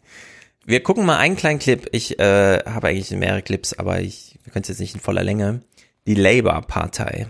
Wir 0.66 0.82
gucken 0.82 1.04
mal 1.04 1.18
einen 1.18 1.36
kleinen 1.36 1.58
Clip. 1.58 1.88
Ich 1.92 2.18
äh, 2.18 2.58
habe 2.64 2.88
eigentlich 2.88 3.10
mehrere 3.10 3.42
Clips, 3.42 3.74
aber 3.74 4.00
ich, 4.00 4.38
wir 4.44 4.52
können 4.52 4.62
es 4.62 4.68
jetzt 4.68 4.80
nicht 4.80 4.94
in 4.94 5.00
voller 5.00 5.22
Länge. 5.22 5.60
Die 6.06 6.14
Labour-Partei 6.14 7.26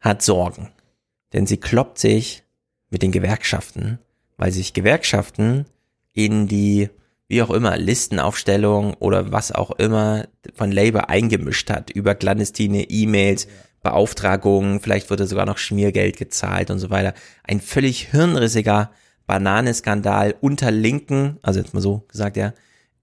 hat 0.00 0.22
Sorgen, 0.22 0.70
denn 1.34 1.46
sie 1.46 1.58
kloppt 1.58 1.98
sich 1.98 2.44
mit 2.88 3.02
den 3.02 3.12
Gewerkschaften, 3.12 3.98
weil 4.38 4.50
sich 4.50 4.72
Gewerkschaften 4.72 5.66
in 6.14 6.48
die 6.48 6.88
wie 7.28 7.42
auch 7.42 7.50
immer, 7.50 7.76
Listenaufstellung 7.76 8.94
oder 8.94 9.32
was 9.32 9.52
auch 9.52 9.70
immer 9.72 10.26
von 10.54 10.72
Labour 10.72 11.10
eingemischt 11.10 11.70
hat 11.70 11.90
über 11.90 12.14
clandestine 12.14 12.84
E-Mails, 12.90 13.46
Beauftragungen, 13.82 14.80
vielleicht 14.80 15.10
wurde 15.10 15.26
sogar 15.26 15.46
noch 15.46 15.58
Schmiergeld 15.58 16.16
gezahlt 16.16 16.70
und 16.70 16.78
so 16.78 16.90
weiter. 16.90 17.14
Ein 17.44 17.60
völlig 17.60 18.08
hirnrissiger 18.10 18.90
Bananeskandal 19.26 20.34
unter 20.40 20.70
Linken, 20.70 21.38
also 21.42 21.60
jetzt 21.60 21.74
mal 21.74 21.80
so 21.80 22.04
gesagt, 22.08 22.36
ja, 22.36 22.54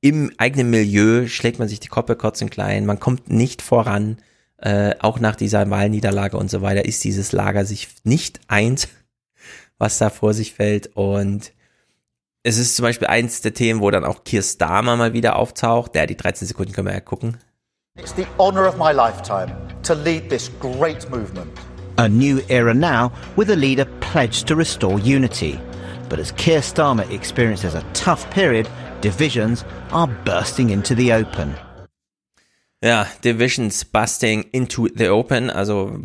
im 0.01 0.31
eigenen 0.37 0.69
Milieu 0.69 1.27
schlägt 1.27 1.59
man 1.59 1.67
sich 1.67 1.79
die 1.79 1.87
Koppe 1.87 2.15
kurz 2.15 2.41
und 2.41 2.51
klein, 2.51 2.85
man 2.85 2.99
kommt 2.99 3.29
nicht 3.29 3.61
voran, 3.61 4.17
äh, 4.57 4.95
auch 4.99 5.19
nach 5.19 5.35
dieser 5.35 5.69
Wahlniederlage 5.69 6.37
und 6.37 6.49
so 6.49 6.61
weiter 6.61 6.85
ist 6.85 7.03
dieses 7.03 7.31
Lager 7.31 7.65
sich 7.65 7.89
nicht 8.03 8.39
eins, 8.47 8.87
was 9.77 9.97
da 9.97 10.09
vor 10.09 10.33
sich 10.33 10.53
fällt. 10.53 10.95
Und 10.95 11.51
es 12.45 12.59
ist 12.59 12.75
zum 12.75 12.83
Beispiel 12.83 13.07
eins 13.07 13.41
der 13.41 13.55
Themen, 13.55 13.81
wo 13.81 13.89
dann 13.89 14.05
auch 14.05 14.23
Keir 14.23 14.43
Starmer 14.43 14.95
mal 14.97 15.13
wieder 15.13 15.35
auftaucht. 15.35 15.95
Der, 15.95 16.05
die 16.05 16.15
13 16.15 16.47
Sekunden 16.47 16.73
können 16.73 16.87
wir 16.87 16.93
ja 16.93 16.99
gucken. 16.99 17.37
It's 17.97 18.13
the 18.15 18.27
honour 18.37 18.67
of 18.67 18.77
my 18.77 18.91
lifetime 18.91 19.51
to 19.81 19.95
lead 19.95 20.29
this 20.29 20.51
great 20.59 21.09
movement. 21.09 21.47
A 21.97 22.07
new 22.07 22.41
era 22.47 22.73
now 22.73 23.11
with 23.35 23.49
a 23.49 23.55
leader 23.55 23.85
pledged 23.99 24.47
to 24.47 24.55
restore 24.55 24.99
unity. 24.99 25.59
But 26.07 26.19
as 26.19 26.35
Keir 26.35 26.61
Starmer 26.61 27.09
experiences 27.11 27.73
a 27.73 27.81
tough 27.93 28.29
period, 28.29 28.69
divisions 29.01 29.65
are 29.91 30.07
bursting 30.23 30.69
into 30.69 30.93
the 30.93 31.13
open. 31.13 31.55
Ja, 32.83 33.07
Divisions 33.23 33.83
busting 33.83 34.43
into 34.51 34.87
the 34.93 35.09
open. 35.09 35.49
Also, 35.49 35.97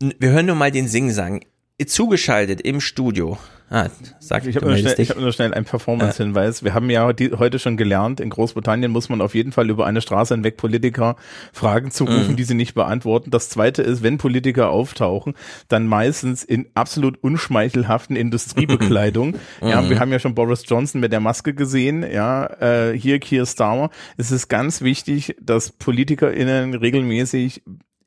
wir 0.00 0.30
hören 0.30 0.46
nur 0.46 0.56
mal 0.56 0.70
den 0.70 0.88
Singsang. 0.88 1.44
Zugeschaltet 1.84 2.60
im 2.62 2.80
Studio 2.80 3.36
Ah, 3.72 3.88
sag 4.18 4.46
ich 4.46 4.54
habe 4.56 4.66
nur, 4.66 4.76
schnell, 4.76 4.94
ich 4.98 5.08
hab 5.08 5.18
nur 5.18 5.32
schnell 5.32 5.54
einen 5.54 5.64
Performance-Hinweis. 5.64 6.60
Ja. 6.60 6.64
Wir 6.66 6.74
haben 6.74 6.90
ja 6.90 7.10
die, 7.14 7.32
heute 7.32 7.58
schon 7.58 7.78
gelernt, 7.78 8.20
in 8.20 8.28
Großbritannien 8.28 8.92
muss 8.92 9.08
man 9.08 9.22
auf 9.22 9.34
jeden 9.34 9.50
Fall 9.50 9.70
über 9.70 9.86
eine 9.86 10.02
Straße 10.02 10.34
hinweg 10.34 10.58
Politiker 10.58 11.16
Fragen 11.54 11.90
zurufen, 11.90 12.32
mhm. 12.32 12.36
die 12.36 12.44
sie 12.44 12.52
nicht 12.52 12.74
beantworten. 12.74 13.30
Das 13.30 13.48
zweite 13.48 13.80
ist, 13.80 14.02
wenn 14.02 14.18
Politiker 14.18 14.68
auftauchen, 14.68 15.32
dann 15.68 15.86
meistens 15.86 16.44
in 16.44 16.68
absolut 16.74 17.16
unschmeichelhaften 17.22 18.14
Industriebekleidung. 18.14 19.28
mhm. 19.28 19.38
Ja, 19.72 19.88
wir 19.88 20.00
haben 20.00 20.12
ja 20.12 20.18
schon 20.18 20.34
Boris 20.34 20.64
Johnson 20.66 21.00
mit 21.00 21.12
der 21.12 21.20
Maske 21.20 21.54
gesehen. 21.54 22.02
Ja, 22.02 22.44
äh, 22.60 22.98
hier 22.98 23.20
Keir 23.20 23.46
Starmer. 23.46 23.88
Es 24.18 24.30
ist 24.30 24.48
ganz 24.48 24.82
wichtig, 24.82 25.34
dass 25.40 25.70
PolitikerInnen 25.70 26.74
regelmäßig 26.74 27.62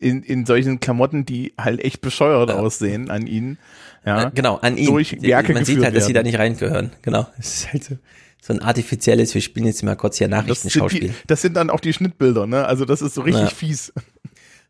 in, 0.06 0.22
in 0.22 0.46
solchen 0.46 0.80
Klamotten, 0.80 1.26
die 1.26 1.54
halt 1.60 1.84
echt 1.84 2.00
bescheuert 2.02 2.50
ja. 2.50 2.56
aussehen 2.58 3.10
an 3.10 3.26
ihnen. 3.26 3.58
Ja, 4.06 4.28
äh, 4.28 4.32
genau, 4.36 4.58
an 4.58 4.78
ihnen. 4.78 4.92
Durch 4.92 5.20
Werke 5.20 5.54
Man 5.54 5.66
sieht 5.66 5.78
halt, 5.78 5.86
werden. 5.86 5.96
dass 5.96 6.06
sie 6.06 6.14
da 6.14 6.22
nicht 6.22 6.38
reingehören. 6.38 6.92
Genau. 7.02 7.26
Es 7.40 7.56
ist 7.56 7.74
halt 7.74 7.84
so, 7.84 7.98
so 8.40 8.54
ein 8.54 8.62
artifizielles, 8.62 9.34
wir 9.34 9.42
spielen 9.42 9.66
jetzt 9.66 9.82
mal 9.82 9.96
kurz 9.96 10.20
hier 10.20 10.28
Nachrichtenschauspiel. 10.28 11.08
Das, 11.08 11.18
das 11.26 11.42
sind 11.42 11.56
dann 11.56 11.72
auch 11.72 11.80
die 11.80 11.92
Schnittbilder, 11.92 12.46
ne? 12.46 12.66
Also 12.68 12.86
das 12.86 13.02
ist 13.02 13.16
so 13.16 13.22
richtig 13.22 13.42
ja. 13.46 13.50
fies. 13.50 13.94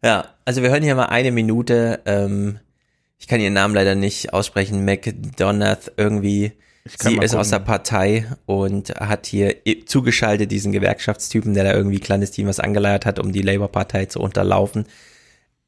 Ja, 0.02 0.30
also 0.46 0.62
wir 0.62 0.70
hören 0.70 0.84
hier 0.84 0.96
mal 0.96 1.08
eine 1.08 1.32
Minute, 1.32 2.00
ähm, 2.06 2.60
ich 3.20 3.28
kann 3.28 3.42
ihren 3.42 3.54
Namen 3.54 3.76
leider 3.76 3.96
nicht 3.96 4.32
aussprechen, 4.32 4.86
McDonough 4.86 5.92
irgendwie. 5.98 6.54
Sie 6.86 7.18
ist 7.18 7.36
aus 7.36 7.50
der 7.50 7.60
Partei 7.60 8.28
und 8.46 8.92
hat 8.92 9.26
hier 9.26 9.56
zugeschaltet 9.86 10.52
diesen 10.52 10.72
Gewerkschaftstypen, 10.72 11.56
der 11.56 11.64
da 11.64 11.74
irgendwie 11.74 12.00
clandestin 12.00 12.46
was 12.46 12.60
angeleiert 12.60 13.08
hat, 13.08 13.18
um 13.18 13.32
die 13.34 13.42
Labour-Partei 13.42 14.06
zu 14.06 14.20
unterlaufen. 14.20 14.86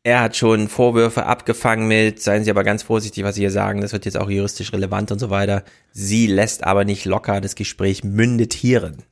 Er 0.08 0.22
hat 0.22 0.38
schon 0.38 0.70
Vorwürfe 0.70 1.26
abgefangen 1.26 1.86
mit, 1.86 2.22
seien 2.22 2.46
Sie 2.46 2.50
aber 2.50 2.64
ganz 2.64 2.82
vorsichtig, 2.82 3.26
was 3.26 3.36
Sie 3.36 3.42
hier 3.42 3.52
sagen, 3.52 3.82
das 3.82 3.92
wird 3.92 4.06
jetzt 4.06 4.16
auch 4.16 4.30
juristisch 4.30 4.72
relevant 4.72 5.12
und 5.12 5.20
so 5.20 5.30
weiter. 5.30 5.66
Sie 5.92 6.28
lässt 6.28 6.64
aber 6.64 6.86
nicht 6.86 7.04
locker, 7.04 7.42
das 7.42 7.56
Gespräch 7.56 8.06
mündet 8.06 8.54
hierin. 8.54 9.04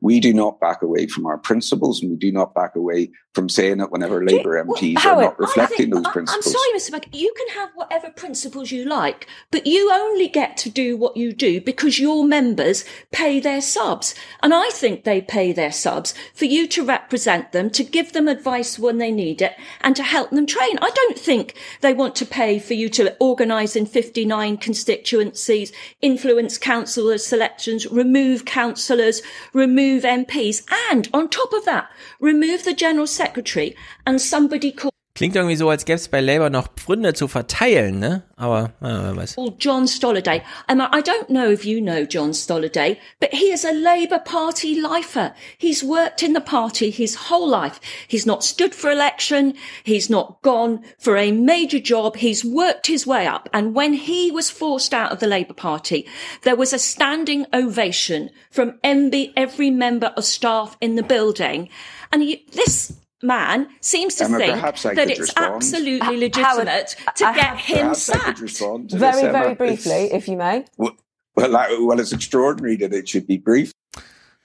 We 0.00 0.20
do 0.20 0.32
not 0.32 0.60
back 0.60 0.82
away 0.82 1.06
from 1.06 1.26
our 1.26 1.38
principles 1.38 2.02
and 2.02 2.10
we 2.10 2.16
do 2.16 2.32
not 2.32 2.54
back 2.54 2.76
away 2.76 3.10
from 3.34 3.48
saying 3.48 3.80
it 3.80 3.90
whenever 3.90 4.24
Labour 4.24 4.64
MPs 4.64 5.04
well, 5.04 5.18
are 5.18 5.22
not 5.22 5.38
reflecting 5.40 5.90
those 5.90 6.06
principles. 6.08 6.46
I'm 6.46 6.52
sorry, 6.52 6.78
Mr. 6.78 6.92
Beck, 6.92 7.08
you 7.12 7.34
can 7.36 7.48
have 7.60 7.70
whatever 7.74 8.10
principles 8.10 8.70
you 8.70 8.84
like, 8.84 9.26
but 9.50 9.66
you 9.66 9.90
only 9.92 10.28
get 10.28 10.56
to 10.58 10.70
do 10.70 10.96
what 10.96 11.16
you 11.16 11.32
do 11.32 11.60
because 11.60 11.98
your 11.98 12.24
members 12.24 12.84
pay 13.10 13.40
their 13.40 13.60
subs. 13.60 14.14
And 14.42 14.54
I 14.54 14.70
think 14.70 15.02
they 15.02 15.20
pay 15.20 15.52
their 15.52 15.72
subs 15.72 16.14
for 16.32 16.44
you 16.44 16.68
to 16.68 16.84
represent 16.84 17.50
them, 17.50 17.70
to 17.70 17.82
give 17.82 18.12
them 18.12 18.28
advice 18.28 18.78
when 18.78 18.98
they 18.98 19.10
need 19.10 19.42
it, 19.42 19.56
and 19.80 19.96
to 19.96 20.04
help 20.04 20.30
them 20.30 20.46
train. 20.46 20.78
I 20.80 20.90
don't 20.90 21.18
think 21.18 21.54
they 21.80 21.92
want 21.92 22.14
to 22.16 22.26
pay 22.26 22.60
for 22.60 22.74
you 22.74 22.88
to 22.90 23.16
organise 23.18 23.74
in 23.74 23.86
59 23.86 24.58
constituencies, 24.58 25.72
influence 26.00 26.56
councillor 26.56 27.18
selections, 27.18 27.86
remove 27.90 28.44
councillors, 28.44 29.22
remove 29.52 29.83
remove 29.84 30.04
MPs 30.04 30.64
and 30.90 31.10
on 31.12 31.28
top 31.28 31.52
of 31.52 31.66
that, 31.66 31.90
remove 32.18 32.64
the 32.64 32.72
General 32.72 33.06
Secretary 33.06 33.76
and 34.06 34.18
somebody 34.18 34.72
called 34.72 34.94
Klingt 35.16 35.36
irgendwie 35.36 35.54
so, 35.54 35.68
als 35.68 35.84
gäbe 35.84 35.94
es 35.94 36.08
bei 36.08 36.20
Labour 36.20 36.50
noch 36.50 36.66
Pfründe 36.74 37.14
zu 37.14 37.28
verteilen, 37.28 38.00
ne? 38.00 38.24
Aber, 38.34 38.72
ja, 38.80 39.04
wer 39.04 39.16
weiß. 39.16 39.36
John 39.60 39.86
Stolliday. 39.86 40.42
Um, 40.68 40.80
I 40.80 41.02
don't 41.02 41.28
know 41.28 41.48
if 41.48 41.64
you 41.64 41.80
know 41.80 42.04
John 42.04 42.34
Stolliday, 42.34 42.96
but 43.20 43.30
he 43.30 43.52
is 43.52 43.64
a 43.64 43.70
Labour 43.70 44.18
Party 44.18 44.74
lifer. 44.74 45.32
He's 45.56 45.84
worked 45.84 46.24
in 46.24 46.34
the 46.34 46.40
party 46.40 46.90
his 46.90 47.30
whole 47.30 47.48
life. 47.48 47.80
He's 48.08 48.26
not 48.26 48.42
stood 48.42 48.74
for 48.74 48.90
election. 48.90 49.54
He's 49.84 50.10
not 50.10 50.42
gone 50.42 50.82
for 50.98 51.16
a 51.16 51.30
major 51.30 51.78
job. 51.78 52.16
He's 52.16 52.44
worked 52.44 52.88
his 52.88 53.06
way 53.06 53.24
up. 53.24 53.48
And 53.52 53.72
when 53.72 53.92
he 53.92 54.32
was 54.32 54.50
forced 54.50 54.92
out 54.92 55.12
of 55.12 55.20
the 55.20 55.28
Labour 55.28 55.54
Party, 55.54 56.08
there 56.42 56.56
was 56.56 56.72
a 56.72 56.78
standing 56.80 57.46
ovation 57.52 58.30
from 58.50 58.80
MB, 58.82 59.34
every 59.36 59.70
member 59.70 60.12
of 60.16 60.24
staff 60.24 60.76
in 60.80 60.96
the 60.96 61.04
building. 61.04 61.68
And 62.10 62.20
he, 62.20 62.44
this 62.52 62.94
man 63.24 63.68
seems 63.80 64.16
to 64.16 64.24
Emma, 64.24 64.38
think 64.38 64.96
that 64.96 65.10
it's 65.10 65.20
respond. 65.20 65.54
absolutely 65.54 66.00
uh, 66.00 66.10
legitimate 66.12 66.94
Howard, 67.04 67.16
to 67.16 67.32
get 67.34 67.56
him 67.58 67.94
sacked. 67.94 68.38
Very, 68.38 69.22
this, 69.22 69.32
very 69.32 69.54
briefly, 69.54 70.12
if 70.12 70.28
you 70.28 70.36
may. 70.36 70.64
Well, 70.76 70.92
well, 71.36 71.98
it's 71.98 72.12
extraordinary 72.12 72.76
that 72.76 72.92
it 72.92 73.08
should 73.08 73.26
be 73.26 73.38
brief. 73.38 73.72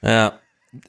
Ja, 0.01 0.40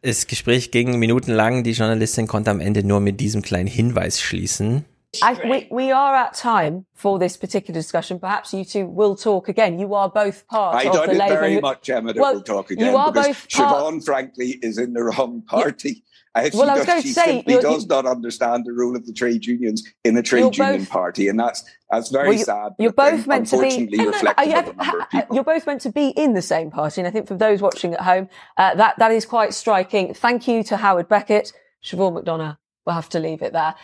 das 0.02 0.26
Gespräch 0.26 0.70
ging 0.70 0.98
minutenlang. 0.98 1.64
Die 1.64 1.72
Journalistin 1.72 2.26
konnte 2.26 2.50
am 2.50 2.60
Ende 2.60 2.84
nur 2.84 3.00
mit 3.00 3.20
diesem 3.20 3.42
kleinen 3.42 3.66
Hinweis 3.66 4.20
schließen. 4.20 4.84
I, 5.22 5.34
we, 5.44 5.66
we 5.72 5.92
are 5.92 6.14
at 6.14 6.34
time 6.34 6.86
for 6.94 7.18
this 7.18 7.36
particular 7.36 7.76
discussion. 7.76 8.20
Perhaps 8.20 8.52
you 8.54 8.64
two 8.64 8.86
will 8.86 9.16
talk 9.16 9.48
again. 9.48 9.80
You 9.80 9.92
are 9.94 10.08
both 10.08 10.46
part 10.46 10.76
I 10.76 10.84
of 10.84 10.94
doubt 10.94 11.06
the 11.06 11.14
it 11.14 11.18
Labour. 11.18 11.34
very 11.34 11.60
much, 11.60 11.90
Emma, 11.90 12.12
that 12.12 12.20
well, 12.20 12.34
we'll 12.34 12.42
talk 12.44 12.70
again. 12.70 12.86
You 12.86 12.96
are 12.96 13.10
because 13.10 13.26
both 13.26 13.50
part... 13.50 13.74
Siobhan, 13.74 14.04
frankly, 14.04 14.60
is 14.62 14.78
in 14.78 14.92
the 14.92 15.02
wrong 15.02 15.42
party. 15.42 16.04
Uh, 16.32 16.48
she 16.48 16.56
Well, 16.56 16.70
I 16.70 16.74
was 16.74 16.80
does- 16.80 16.86
going 16.86 17.02
to 17.02 17.08
she 17.08 17.12
say, 17.14 17.24
simply 17.24 17.56
does 17.58 17.86
not 17.88 18.06
understand 18.06 18.64
the 18.64 18.72
role 18.72 18.94
of 18.94 19.04
the 19.04 19.12
trade 19.12 19.44
unions 19.46 19.82
in 20.04 20.16
a 20.16 20.22
trade 20.22 20.56
union 20.56 20.80
both- 20.80 20.88
party, 20.90 21.28
and 21.28 21.38
that's 21.40 21.64
that's 21.90 22.08
very 22.10 22.28
Well, 22.28 22.38
you- 22.38 22.44
sad. 22.44 22.72
You're 22.78 22.92
both 22.92 23.26
meant 23.26 23.48
to 23.48 23.58
be. 23.60 23.88
No, 23.96 24.04
no, 24.10 24.32
you. 24.44 25.24
You're 25.32 25.44
both 25.44 25.66
meant 25.66 25.80
to 25.82 25.90
be 25.90 26.10
in 26.16 26.34
the 26.34 26.42
same 26.42 26.70
party, 26.70 27.00
and 27.00 27.08
I 27.08 27.10
think 27.10 27.26
for 27.26 27.36
those 27.36 27.60
watching 27.60 27.94
at 27.94 28.02
home, 28.02 28.28
uh, 28.58 28.74
that 28.76 28.94
that 28.98 29.10
is 29.10 29.26
quite 29.26 29.54
striking. 29.54 30.14
Thank 30.14 30.46
you 30.46 30.62
to 30.64 30.76
Howard 30.76 31.08
Beckett, 31.08 31.52
Siobhan 31.82 32.14
McDonough. 32.22 32.56
We'll 32.86 32.94
have 32.94 33.08
to 33.10 33.18
leave 33.18 33.42
it 33.42 33.52
there. 33.52 33.74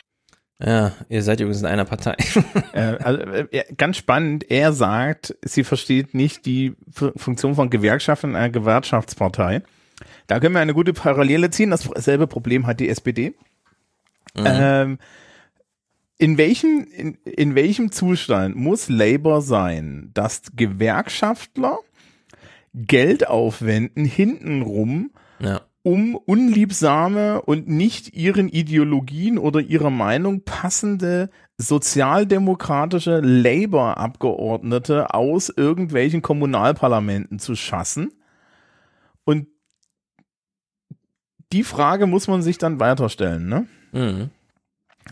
Ja, 0.65 0.93
ihr 1.11 1.23
seid 1.23 1.41
übrigens 1.41 1.61
in 1.61 1.67
einer 1.67 1.85
Partei. 1.85 2.15
Äh, 2.73 2.97
also, 3.03 3.21
äh, 3.53 3.65
ganz 3.77 3.97
spannend, 3.99 4.51
er 4.51 4.73
sagt, 4.73 5.35
sie 5.45 5.65
versteht 5.65 6.15
nicht 6.15 6.47
die 6.47 6.75
Fu- 6.91 7.13
Funktion 7.17 7.55
von 7.55 7.69
Gewerkschaften 7.71 8.31
in 8.31 8.37
einer 8.37 8.49
Gewerkschaftspartei. 8.51 9.63
Da 10.27 10.41
können 10.41 10.55
wir 10.55 10.61
eine 10.61 10.75
gute 10.75 10.93
Parallele 10.93 11.51
ziehen. 11.51 11.71
Dasselbe 11.71 12.27
Problem 12.27 12.67
hat 12.67 12.81
die 12.81 12.89
SPD. 12.89 13.35
Ähm, 14.37 14.99
in 16.19 16.37
welchem, 16.39 16.87
in, 16.95 17.15
in 17.25 17.55
welchem 17.55 17.91
Zustand 17.93 18.57
muss 18.57 18.89
Labour 18.89 19.41
sein, 19.43 20.11
dass 20.15 20.43
Gewerkschaftler 20.57 21.79
Geld 22.75 23.29
aufwenden 23.29 24.05
hintenrum, 24.05 25.11
Ja. 25.39 25.63
um 25.83 26.15
unliebsame 26.17 27.41
und 27.43 27.69
nicht 27.69 28.15
ihren 28.15 28.49
Ideologien 28.49 29.39
oder 29.39 29.61
ihrer 29.61 29.91
Meinung 29.91 30.43
passende 30.45 31.31
sozialdemokratische 31.57 33.21
Labour-Abgeordnete 33.21 35.15
aus 35.15 35.49
irgendwelchen 35.49 36.21
Kommunalparlamenten 36.23 37.39
zu 37.39 37.55
schassen? 37.55 38.13
Und 39.25 39.47
die 41.53 41.63
Frage 41.63 42.07
muss 42.07 42.29
man 42.29 42.43
sich 42.43 42.59
dann 42.59 42.81
weiterstellen, 42.81 43.49
ne? 43.49 43.67
Mhm. 43.93 44.31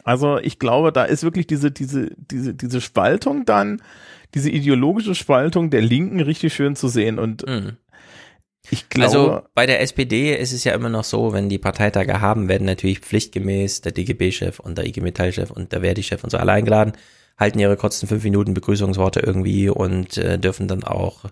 Also 0.03 0.39
ich 0.39 0.59
glaube, 0.59 0.93
da 0.93 1.05
ist 1.05 1.23
wirklich 1.23 1.47
diese, 1.47 1.71
diese, 1.71 2.11
diese, 2.17 2.55
diese 2.55 2.81
Spaltung 2.81 3.45
dann, 3.45 3.81
diese 4.35 4.51
ideologische 4.51 5.15
Spaltung 5.15 5.71
der 5.71 5.83
Linken 5.83 6.21
richtig 6.21 6.53
schön 6.53 6.75
zu 6.75 6.89
sehen. 6.89 7.21
Und 7.21 7.45
ich 8.71 8.89
glaube, 8.89 9.07
also 9.07 9.43
bei 9.55 9.67
der 9.67 9.81
SPD 9.81 10.35
ist 10.35 10.53
es 10.53 10.65
ja 10.65 10.75
immer 10.75 10.89
noch 10.89 11.05
so, 11.05 11.33
wenn 11.33 11.49
die 11.49 11.59
Parteitage 11.59 12.21
haben, 12.21 12.49
werden 12.49 12.67
natürlich 12.67 13.01
pflichtgemäß 13.01 13.83
der 13.83 13.93
DGB-Chef 13.93 14.59
und 14.59 14.79
der 14.79 14.87
IG 14.87 15.01
Metall-Chef 15.01 15.51
und 15.51 15.73
der 15.73 15.83
Verdi-Chef 15.83 16.25
und 16.25 16.31
so 16.31 16.39
alle 16.39 16.53
eingeladen, 16.53 16.95
halten 17.39 17.59
ihre 17.59 17.77
kurzen 17.77 18.09
fünf 18.09 18.25
Minuten 18.25 18.55
Begrüßungsworte 18.55 19.21
irgendwie 19.21 19.69
und 19.69 20.19
äh, 20.19 20.39
dürfen 20.39 20.67
dann 20.67 20.83
auch 20.83 21.27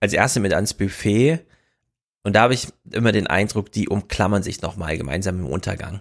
als 0.00 0.12
Erste 0.12 0.40
mit 0.40 0.54
ans 0.54 0.74
Buffet. 0.74 1.40
Und 2.26 2.32
da 2.32 2.40
habe 2.42 2.54
ich 2.54 2.66
immer 2.90 3.12
den 3.12 3.28
Eindruck, 3.28 3.70
die 3.70 3.88
umklammern 3.88 4.42
sich 4.42 4.60
nochmal 4.60 4.98
gemeinsam 4.98 5.38
im 5.38 5.46
Untergang. 5.46 6.00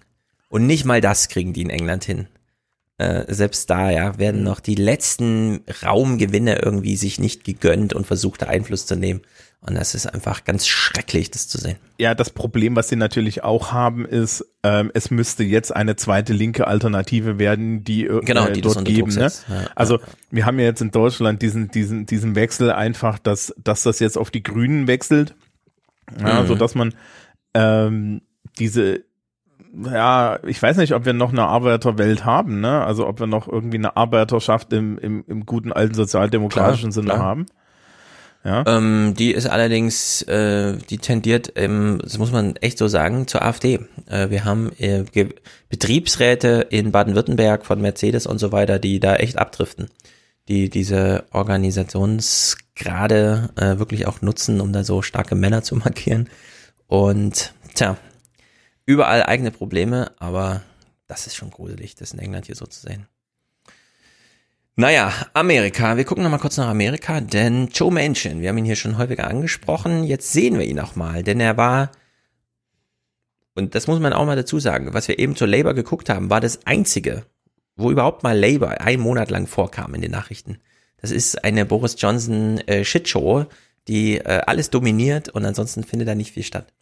Und 0.50 0.66
nicht 0.66 0.84
mal 0.84 1.00
das 1.00 1.28
kriegen 1.28 1.54
die 1.54 1.62
in 1.62 1.70
England 1.70 2.04
hin. 2.04 2.26
Äh, 2.98 3.32
selbst 3.32 3.70
da, 3.70 3.92
ja, 3.92 4.18
werden 4.18 4.42
noch 4.42 4.60
die 4.60 4.74
letzten 4.74 5.62
Raumgewinne 5.84 6.58
irgendwie 6.64 6.96
sich 6.96 7.20
nicht 7.20 7.44
gegönnt 7.44 7.94
und 7.94 8.08
versucht, 8.08 8.42
da 8.42 8.48
Einfluss 8.48 8.88
zu 8.88 8.96
nehmen. 8.96 9.22
Und 9.62 9.76
das 9.76 9.94
ist 9.94 10.08
einfach 10.08 10.46
ganz 10.46 10.66
schrecklich, 10.66 11.30
das 11.30 11.48
zu 11.48 11.60
sehen. 11.60 11.78
Ja, 12.00 12.16
das 12.16 12.32
Problem, 12.32 12.76
was 12.76 12.90
sie 12.90 12.96
natürlich 12.96 13.44
auch 13.44 13.72
haben, 13.72 14.04
ist, 14.04 14.44
ähm, 14.64 14.90
es 14.96 15.12
müsste 15.12 15.44
jetzt 15.44 15.76
eine 15.76 15.96
zweite 15.96 16.34
linke 16.34 16.66
Alternative 16.66 17.38
werden, 17.38 17.84
die, 17.84 18.06
äh, 18.06 18.22
Genau, 18.22 18.48
die 18.50 18.62
das 18.62 18.74
dort 18.74 18.86
geben. 18.86 19.14
Ne? 19.14 19.32
Ja, 19.48 19.68
also 19.76 20.00
wir 20.32 20.48
haben 20.48 20.58
ja 20.58 20.66
jetzt 20.66 20.82
in 20.82 20.90
Deutschland 20.90 21.44
diesen, 21.44 21.70
diesen, 21.70 22.08
diesen 22.08 22.34
Wechsel 22.34 22.72
einfach, 22.72 23.20
dass, 23.20 23.54
dass 23.64 23.84
das 23.84 24.00
jetzt 24.00 24.18
auf 24.18 24.32
die 24.32 24.42
Grünen 24.42 24.88
wechselt, 24.88 25.36
ja, 26.20 26.42
Mhm. 26.42 26.48
so 26.48 26.56
dass 26.56 26.76
man 26.76 26.94
ähm, 27.54 28.22
diese 28.60 29.04
ja, 29.92 30.40
ich 30.46 30.62
weiß 30.62 30.78
nicht, 30.78 30.94
ob 30.94 31.04
wir 31.06 31.12
noch 31.12 31.34
eine 31.34 31.44
Arbeiterwelt 31.48 32.24
haben, 32.24 32.62
ne? 32.62 32.86
Also 32.86 33.08
ob 33.08 33.20
wir 33.20 33.28
noch 33.28 33.48
irgendwie 33.50 33.78
eine 33.78 33.98
Arbeiterschaft 33.98 34.72
im, 34.72 34.98
im, 34.98 35.26
im 35.28 35.46
guten 35.46 35.74
alten 35.74 35.94
sozialdemokratischen 35.96 36.92
Klar, 36.92 37.04
Sinne 37.04 37.14
klar. 37.14 37.20
haben. 37.20 37.46
Ja. 38.46 38.64
Ähm, 38.68 39.16
die 39.18 39.32
ist 39.34 39.48
allerdings, 39.48 40.22
äh, 40.24 40.78
die 40.90 41.00
tendiert, 41.00 41.52
ähm, 41.56 42.00
das 42.02 42.18
muss 42.20 42.32
man 42.32 42.56
echt 42.58 42.78
so 42.78 42.88
sagen, 42.88 43.28
zur 43.28 43.42
AfD. 43.42 43.80
Äh, 44.08 44.30
wir 44.30 44.46
haben 44.46 44.72
äh, 44.78 45.04
Betriebsräte 45.70 46.68
in 46.70 46.92
Baden-Württemberg 46.92 47.66
von 47.66 47.82
Mercedes 47.82 48.28
und 48.28 48.38
so 48.38 48.52
weiter, 48.52 48.80
die 48.80 49.00
da 49.02 49.16
echt 49.16 49.38
abdriften, 49.38 49.90
die 50.48 50.70
diese 50.70 51.26
Organisationsgrade 51.32 53.50
äh, 53.56 53.80
wirklich 53.80 54.06
auch 54.08 54.22
nutzen, 54.22 54.62
um 54.62 54.72
da 54.74 54.84
so 54.84 55.02
starke 55.02 55.34
Männer 55.36 55.64
zu 55.64 55.76
markieren. 55.78 56.30
Und 56.88 57.54
tja, 57.74 57.98
überall 58.86 59.24
eigene 59.24 59.52
Probleme, 59.52 60.12
aber 60.20 60.62
das 61.08 61.28
ist 61.28 61.36
schon 61.36 61.52
gruselig, 61.52 61.96
das 61.96 62.14
in 62.14 62.20
England 62.20 62.46
hier 62.46 62.56
so 62.56 62.66
zu 62.66 62.80
sehen. 62.80 63.08
Naja, 64.78 65.14
Amerika. 65.34 65.96
Wir 65.96 66.04
gucken 66.04 66.24
nochmal 66.24 66.42
kurz 66.42 66.58
nach 66.58 66.68
Amerika, 66.68 67.22
denn 67.22 67.70
Joe 67.70 67.92
Manchin, 67.92 68.42
wir 68.42 68.50
haben 68.50 68.58
ihn 68.58 68.66
hier 68.66 68.76
schon 68.76 68.98
häufiger 68.98 69.28
angesprochen, 69.28 70.04
jetzt 70.04 70.34
sehen 70.34 70.60
wir 70.60 70.66
ihn 70.66 70.82
auch 70.82 70.98
mal, 70.98 71.24
denn 71.24 71.40
er 71.40 71.56
war, 71.56 71.92
und 73.54 73.74
das 73.74 73.88
muss 73.88 74.02
man 74.02 74.12
auch 74.12 74.26
mal 74.26 74.36
dazu 74.36 74.60
sagen, 74.60 74.94
was 74.94 75.08
wir 75.08 75.18
eben 75.18 75.38
zur 75.38 75.48
Labour 75.48 75.76
geguckt 75.76 76.10
haben, 76.10 76.30
war 76.30 76.42
das 76.42 76.68
einzige, 76.68 77.26
wo 77.76 77.92
überhaupt 77.92 78.24
mal 78.24 78.38
Labour 78.38 78.82
einen 78.82 79.02
Monat 79.02 79.30
lang 79.30 79.48
vorkam 79.48 79.94
in 79.96 80.02
den 80.02 80.12
Nachrichten. 80.12 80.60
Das 80.98 81.12
ist 81.12 81.44
eine 81.44 81.66
Boris 81.66 81.96
Johnson 81.98 82.58
äh, 82.68 82.84
Shitshow, 82.84 83.46
die 83.88 84.18
äh, 84.18 84.42
alles 84.46 84.70
dominiert 84.70 85.30
und 85.30 85.46
ansonsten 85.46 85.84
findet 85.84 86.08
da 86.08 86.16
nicht 86.16 86.32
viel 86.32 86.44
statt. 86.44 86.74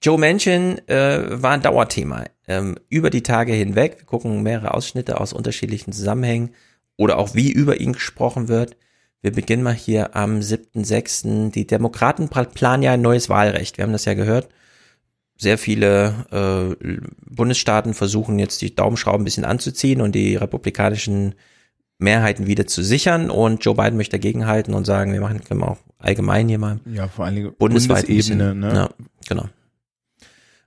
Joe 0.00 0.18
Manchin 0.18 0.78
äh, 0.88 1.42
war 1.42 1.52
ein 1.52 1.62
Dauerthema 1.62 2.24
ähm, 2.46 2.76
über 2.88 3.10
die 3.10 3.22
Tage 3.22 3.52
hinweg. 3.52 3.96
Wir 3.98 4.06
gucken 4.06 4.42
mehrere 4.42 4.74
Ausschnitte 4.74 5.20
aus 5.20 5.32
unterschiedlichen 5.32 5.92
Zusammenhängen 5.92 6.54
oder 6.96 7.18
auch 7.18 7.34
wie 7.34 7.50
über 7.50 7.80
ihn 7.80 7.92
gesprochen 7.92 8.48
wird. 8.48 8.76
Wir 9.20 9.32
beginnen 9.32 9.64
mal 9.64 9.74
hier 9.74 10.14
am 10.14 10.38
7.6. 10.38 11.50
Die 11.50 11.66
Demokraten 11.66 12.28
planen 12.28 12.82
ja 12.84 12.92
ein 12.92 13.02
neues 13.02 13.28
Wahlrecht. 13.28 13.76
Wir 13.76 13.82
haben 13.82 13.92
das 13.92 14.04
ja 14.04 14.14
gehört. 14.14 14.48
Sehr 15.40 15.56
viele 15.56 16.26
äh, 16.80 16.84
Bundesstaaten 17.30 17.94
versuchen 17.94 18.38
jetzt 18.40 18.60
die 18.60 18.74
Daumenschrauben 18.74 19.22
ein 19.22 19.24
bisschen 19.24 19.44
anzuziehen 19.44 20.00
und 20.00 20.12
die 20.14 20.34
republikanischen 20.36 21.34
Mehrheiten 21.98 22.46
wieder 22.48 22.66
zu 22.66 22.82
sichern. 22.82 23.30
Und 23.30 23.64
Joe 23.64 23.74
Biden 23.76 23.96
möchte 23.96 24.18
dagegenhalten 24.18 24.74
und 24.74 24.84
sagen, 24.84 25.12
wir 25.12 25.20
machen 25.20 25.42
können 25.44 25.60
wir 25.60 25.68
auch 25.70 25.78
allgemein 25.98 26.48
hier 26.48 26.58
mal 26.58 26.80
Ja, 26.92 27.06
vor 27.08 27.24
allen 27.24 27.36
Dingen 27.36 27.52
bundesweit 27.56 28.06
bisschen, 28.08 28.38
Bundesebene, 28.38 28.68
ne? 28.68 28.74
Ja, 28.74 28.90
genau. 29.28 29.44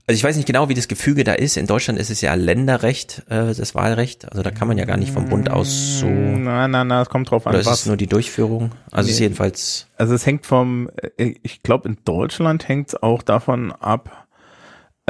Also 0.07 0.17
ich 0.17 0.23
weiß 0.23 0.35
nicht 0.35 0.47
genau, 0.47 0.67
wie 0.67 0.73
das 0.73 0.87
Gefüge 0.87 1.23
da 1.23 1.33
ist. 1.33 1.57
In 1.57 1.67
Deutschland 1.67 1.99
ist 1.99 2.09
es 2.09 2.21
ja 2.21 2.33
Länderrecht, 2.33 3.23
äh, 3.29 3.53
das 3.53 3.75
Wahlrecht. 3.75 4.29
Also 4.31 4.41
da 4.41 4.51
kann 4.51 4.67
man 4.67 4.77
ja 4.77 4.85
gar 4.85 4.97
nicht 4.97 5.11
vom 5.11 5.29
Bund 5.29 5.49
aus 5.49 5.99
so. 5.99 6.07
Na, 6.07 6.67
na, 6.67 6.83
na, 6.83 7.01
es 7.03 7.09
kommt 7.09 7.29
drauf 7.29 7.45
an, 7.45 7.51
Oder 7.53 7.61
ist 7.61 7.67
es 7.67 7.85
nur 7.85 7.97
die 7.97 8.07
Durchführung? 8.07 8.71
Also 8.91 9.07
es 9.07 9.13
ist 9.15 9.19
Nee. 9.19 9.25
jedenfalls. 9.25 9.87
Also 9.97 10.13
es 10.13 10.25
hängt 10.25 10.45
vom, 10.45 10.89
äh, 11.17 11.35
ich 11.43 11.61
glaube 11.61 11.87
in 11.87 11.97
Deutschland 12.03 12.67
hängt 12.67 12.89
es 12.89 13.01
auch 13.03 13.21
davon 13.21 13.71
ab, 13.71 14.20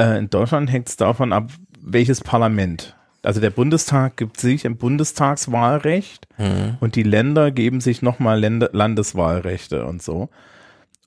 äh, 0.02 0.18
in 0.18 0.30
Deutschland 0.30 0.70
hängt 0.70 0.88
es 0.88 0.96
davon 0.96 1.32
ab, 1.32 1.50
welches 1.80 2.20
Parlament. 2.20 2.96
Also 3.22 3.40
der 3.40 3.50
Bundestag 3.50 4.16
gibt 4.16 4.38
sich 4.40 4.66
ein 4.66 4.76
Bundestagswahlrecht 4.76 6.26
Mhm. 6.38 6.76
und 6.80 6.96
die 6.96 7.02
Länder 7.04 7.50
geben 7.50 7.80
sich 7.80 8.02
nochmal 8.02 8.40
Länder, 8.40 8.70
Landeswahlrechte 8.72 9.84
und 9.86 10.02
so. 10.02 10.28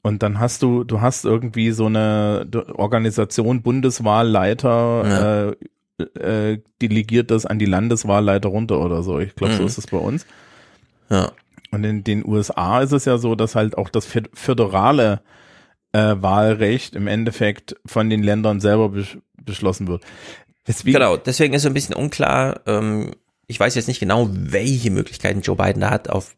Und 0.01 0.21
dann 0.23 0.39
hast 0.39 0.61
du, 0.61 0.83
du 0.83 1.01
hast 1.01 1.25
irgendwie 1.25 1.71
so 1.71 1.87
eine 1.87 2.47
Organisation, 2.75 3.63
Bundeswahlleiter, 3.63 5.55
äh, 5.97 6.53
äh, 6.53 6.61
delegiert 6.81 7.31
das 7.31 7.45
an 7.45 7.57
die 7.59 7.65
Landeswahlleiter 7.65 8.49
runter 8.49 8.79
oder 8.79 9.01
so. 9.03 9.19
Ich 9.19 9.35
glaube, 9.35 9.53
so 9.55 9.61
Mhm. 9.61 9.67
ist 9.67 9.77
es 9.77 9.87
bei 9.87 9.97
uns. 9.97 10.25
Ja. 11.09 11.31
Und 11.71 11.83
in 11.83 12.03
den 12.03 12.25
USA 12.25 12.81
ist 12.81 12.91
es 12.91 13.05
ja 13.05 13.17
so, 13.17 13.35
dass 13.35 13.55
halt 13.55 13.77
auch 13.77 13.89
das 13.89 14.07
föd- 14.07 14.29
föderale 14.33 15.21
äh, 15.95 16.21
Wahlrecht 16.21 16.95
im 16.95 17.07
Endeffekt 17.07 17.75
von 17.85 18.09
den 18.09 18.21
Ländern 18.23 18.59
selber 18.59 18.89
besch 18.89 19.17
beschlossen 19.43 19.87
wird. 19.87 20.03
Deswegen, 20.67 20.93
Genau, 20.97 21.17
deswegen 21.17 21.53
ist 21.53 21.61
so 21.61 21.69
ein 21.69 21.73
bisschen 21.75 21.95
unklar. 21.95 22.61
Ähm, 22.65 23.11
ich 23.47 23.59
weiß 23.59 23.75
jetzt 23.75 23.87
nicht 23.87 23.99
genau, 23.99 24.27
welche 24.31 24.89
Möglichkeiten 24.91 25.41
Joe 25.41 25.55
Biden 25.55 25.81
da 25.81 25.91
hat, 25.91 26.09
auf. 26.09 26.35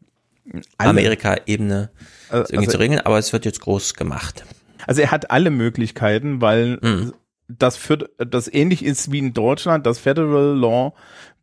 Amerika-Ebene 0.78 1.90
Äh, 2.30 2.36
irgendwie 2.38 2.56
also- 2.58 2.70
zu 2.72 2.78
regeln, 2.78 3.00
aber 3.00 3.18
es 3.18 3.32
wird 3.32 3.44
jetzt 3.44 3.60
groß 3.60 3.94
gemacht. 3.94 4.44
Also 4.86 5.02
er 5.02 5.10
hat 5.10 5.30
alle 5.30 5.50
Möglichkeiten, 5.50 6.40
weil 6.40 6.78
Mhm. 6.82 7.12
das 7.48 7.76
für 7.76 8.08
das 8.18 8.52
ähnlich 8.52 8.84
ist 8.84 9.10
wie 9.12 9.18
in 9.18 9.34
Deutschland, 9.34 9.86
das 9.86 9.98
Federal 9.98 10.56
Law 10.58 10.94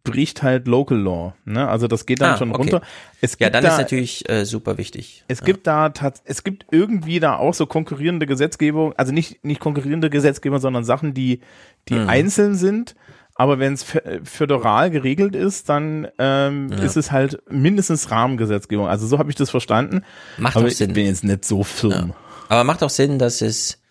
bricht 0.05 0.41
halt 0.43 0.67
Local 0.67 0.97
Law. 0.97 1.33
Ne? 1.43 1.67
Also 1.67 1.87
das 1.89 2.05
geht 2.05 2.21
dann 2.21 2.35
Ah, 2.35 2.37
schon 2.37 2.51
okay. 2.51 2.57
runter. 2.57 2.81
Es 3.19 3.33
Ja, 3.33 3.47
gibt 3.47 3.55
dann 3.55 3.63
da, 3.63 3.71
ist 3.71 3.77
natürlich 3.77 4.29
äh, 4.29 4.45
super 4.45 4.77
wichtig. 4.77 5.25
Es 5.27 5.43
gibt 5.43 5.67
da 5.67 5.91
es 6.23 6.43
gibt 6.45 6.65
irgendwie 6.71 7.19
da 7.19 7.35
auch 7.35 7.53
so 7.53 7.65
konkurrierende 7.65 8.25
Gesetzgebung, 8.25 8.93
also 8.95 9.11
nicht 9.11 9.43
nicht 9.43 9.59
konkurrierende 9.59 10.09
Gesetzgebung, 10.09 10.59
sondern 10.59 10.85
Sachen, 10.85 11.13
die 11.13 11.41
die 11.89 11.95
Mhm. 11.95 12.09
einzeln 12.09 12.55
sind. 12.55 12.95
Aber 13.37 13.59
wenn 13.59 13.73
es 13.73 13.85
fö- 13.85 14.23
föderal 14.25 14.89
geregelt 14.91 15.35
ist, 15.35 15.67
dann 15.67 16.07
ähm, 16.19 16.69
Ja. 16.71 16.77
ist 16.83 16.95
es 16.95 17.11
halt 17.11 17.39
mindestens 17.49 18.09
Rahmengesetzgebung. 18.09 18.87
Also 18.87 19.07
so 19.07 19.19
habe 19.19 19.29
ich 19.29 19.35
das 19.35 19.49
verstanden. 19.49 20.03
Macht 20.37 20.55
Aber 20.55 20.65
auch 20.65 20.69
ich 20.69 20.77
Sinn. 20.77 20.93
bin 20.93 21.05
jetzt 21.07 21.25
nicht 21.25 21.43
so 21.43 21.63
firm. 21.63 22.13
Aber 22.47 22.63
macht 22.63 22.81
auch 22.81 22.89
Sinn, 22.89 23.19
dass 23.19 23.41
es 23.41 23.81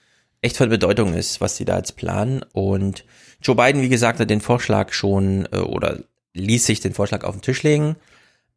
echt 0.40 0.56
von 0.56 0.70
Bedeutung 0.70 1.12
ist, 1.12 1.40
was 1.42 1.56
sie 1.56 1.64
da 1.66 1.76
jetzt 1.76 1.96
planen. 1.96 2.42
Und 2.52 3.04
Joe 3.44 3.54
Biden, 3.54 3.82
wie 3.82 3.88
gesagt, 3.88 4.20
hat 4.20 4.30
den 4.30 4.40
Vorschlag 4.40 4.92
schon 4.92 5.46
äh, 5.52 5.58
oder 5.58 6.00
ließ 6.32 6.66
sich 6.66 6.80
den 6.80 6.94
Vorschlag 6.94 7.24
auf 7.24 7.36
den 7.36 7.42
Tisch 7.42 7.62
legen. 7.62 7.96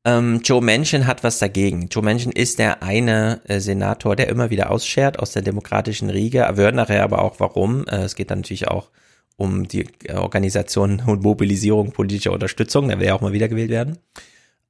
Ähm, 0.05 0.39
Joe 0.43 0.61
Manchin 0.61 1.05
hat 1.05 1.23
was 1.23 1.39
dagegen. 1.39 1.89
Joe 1.89 2.03
Manchin 2.03 2.31
ist 2.31 2.59
der 2.59 2.81
eine 2.81 3.41
äh, 3.45 3.59
Senator, 3.59 4.15
der 4.15 4.29
immer 4.29 4.49
wieder 4.49 4.71
ausschert 4.71 5.19
aus 5.19 5.31
der 5.31 5.41
demokratischen 5.41 6.09
Riege. 6.09 6.47
Wir 6.53 6.63
hören 6.63 6.75
nachher 6.75 7.03
aber 7.03 7.21
auch 7.21 7.39
warum. 7.39 7.85
Äh, 7.87 8.03
es 8.03 8.15
geht 8.15 8.31
dann 8.31 8.39
natürlich 8.39 8.69
auch 8.69 8.89
um 9.35 9.67
die 9.67 9.87
äh, 10.05 10.13
Organisation 10.13 11.03
und 11.05 11.23
Mobilisierung 11.23 11.91
politischer 11.91 12.31
Unterstützung. 12.31 12.87
Da 12.87 12.99
will 12.99 13.07
er 13.07 13.15
auch 13.15 13.21
mal 13.21 13.33
wiedergewählt 13.33 13.69
werden. 13.69 13.97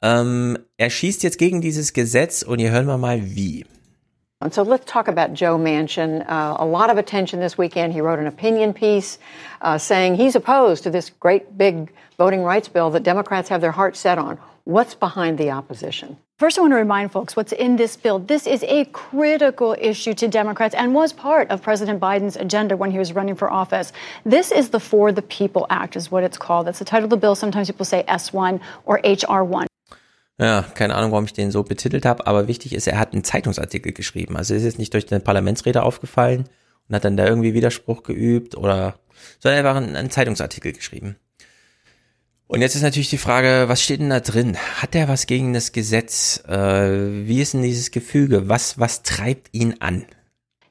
Ähm, 0.01 0.57
er 0.77 0.89
schießt 0.89 1.23
jetzt 1.23 1.37
gegen 1.37 1.61
dieses 1.61 1.93
Gesetz 1.93 2.41
und 2.41 2.59
hier 2.59 2.71
hören 2.71 2.87
wir 2.87 2.97
mal 2.97 3.35
wie. 3.35 3.65
And 4.39 4.53
so 4.53 4.61
let's 4.61 4.85
talk 4.85 5.07
about 5.07 5.33
Joe 5.33 5.57
Manchin. 5.57 6.23
Uh, 6.29 6.57
a 6.59 6.65
lot 6.65 6.91
of 6.91 6.99
attention 6.99 7.39
this 7.39 7.57
weekend. 7.57 7.93
He 7.93 8.01
wrote 8.01 8.19
an 8.19 8.27
opinion 8.27 8.71
piece 8.71 9.17
uh, 9.61 9.79
saying 9.79 10.15
he's 10.15 10.35
opposed 10.35 10.83
to 10.83 10.91
this 10.91 11.09
great 11.09 11.57
big 11.57 11.91
voting 12.19 12.43
rights 12.43 12.67
bill 12.67 12.91
that 12.91 13.01
Democrats 13.01 13.49
have 13.49 13.61
their 13.61 13.71
heart 13.71 13.97
set 13.97 14.19
on. 14.19 14.37
What's 14.63 14.93
behind 14.93 15.39
the 15.39 15.49
opposition? 15.49 16.17
First, 16.37 16.59
I 16.59 16.61
want 16.61 16.73
to 16.73 16.77
remind 16.77 17.11
folks 17.11 17.35
what's 17.35 17.51
in 17.51 17.77
this 17.77 17.95
bill. 17.95 18.19
This 18.19 18.45
is 18.45 18.63
a 18.67 18.85
critical 18.85 19.75
issue 19.79 20.13
to 20.13 20.27
Democrats 20.27 20.75
and 20.75 20.93
was 20.93 21.13
part 21.13 21.49
of 21.49 21.63
President 21.63 21.99
Biden's 21.99 22.35
agenda 22.35 22.77
when 22.77 22.91
he 22.91 22.99
was 22.99 23.13
running 23.13 23.33
for 23.33 23.49
office. 23.49 23.91
This 24.23 24.51
is 24.51 24.69
the 24.69 24.79
For 24.79 25.11
the 25.11 25.23
People 25.23 25.65
Act, 25.71 25.95
is 25.95 26.11
what 26.11 26.23
it's 26.23 26.37
called. 26.37 26.67
That's 26.67 26.77
the 26.77 26.85
title 26.85 27.05
of 27.05 27.09
the 27.09 27.17
bill. 27.17 27.33
Sometimes 27.33 27.71
people 27.71 27.85
say 27.85 28.03
S1 28.07 28.59
or 28.85 28.99
HR1. 29.01 29.65
Ja, 30.39 30.63
keine 30.75 30.95
Ahnung, 30.95 31.11
warum 31.11 31.25
ich 31.25 31.33
den 31.33 31.49
so 31.49 31.63
betitelt 31.63 32.05
habe, 32.05 32.27
aber 32.27 32.47
wichtig 32.47 32.73
ist, 32.73 32.87
er 32.87 32.99
hat 32.99 33.13
einen 33.13 33.23
Zeitungsartikel 33.23 33.91
geschrieben. 33.91 34.37
Also 34.37 34.53
ist 34.53 34.63
jetzt 34.63 34.77
nicht 34.77 34.93
durch 34.93 35.11
eine 35.11 35.19
Parlamentsrede 35.19 35.81
aufgefallen 35.81 36.47
und 36.87 36.95
hat 36.95 37.05
dann 37.05 37.17
da 37.17 37.25
irgendwie 37.25 37.55
Widerspruch 37.55 38.03
geübt 38.03 38.55
oder, 38.55 38.99
sondern 39.39 39.65
einfach 39.65 39.75
einen, 39.75 39.95
einen 39.95 40.11
Zeitungsartikel 40.11 40.73
geschrieben. 40.73 41.15
Und 42.45 42.61
jetzt 42.61 42.75
ist 42.75 42.81
natürlich 42.81 43.09
die 43.09 43.17
Frage, 43.17 43.65
was 43.67 43.81
steht 43.81 43.99
denn 43.99 44.09
da 44.09 44.21
drin? 44.21 44.55
Hat 44.55 44.95
er 44.95 45.09
was 45.09 45.27
gegen 45.27 45.53
das 45.53 45.73
Gesetz? 45.73 46.43
Äh, 46.47 47.27
wie 47.27 47.41
ist 47.41 47.53
denn 47.53 47.61
dieses 47.61 47.91
Gefüge? 47.91 48.47
Was, 48.47 48.79
was 48.79 49.03
treibt 49.03 49.49
ihn 49.53 49.75
an? 49.79 50.05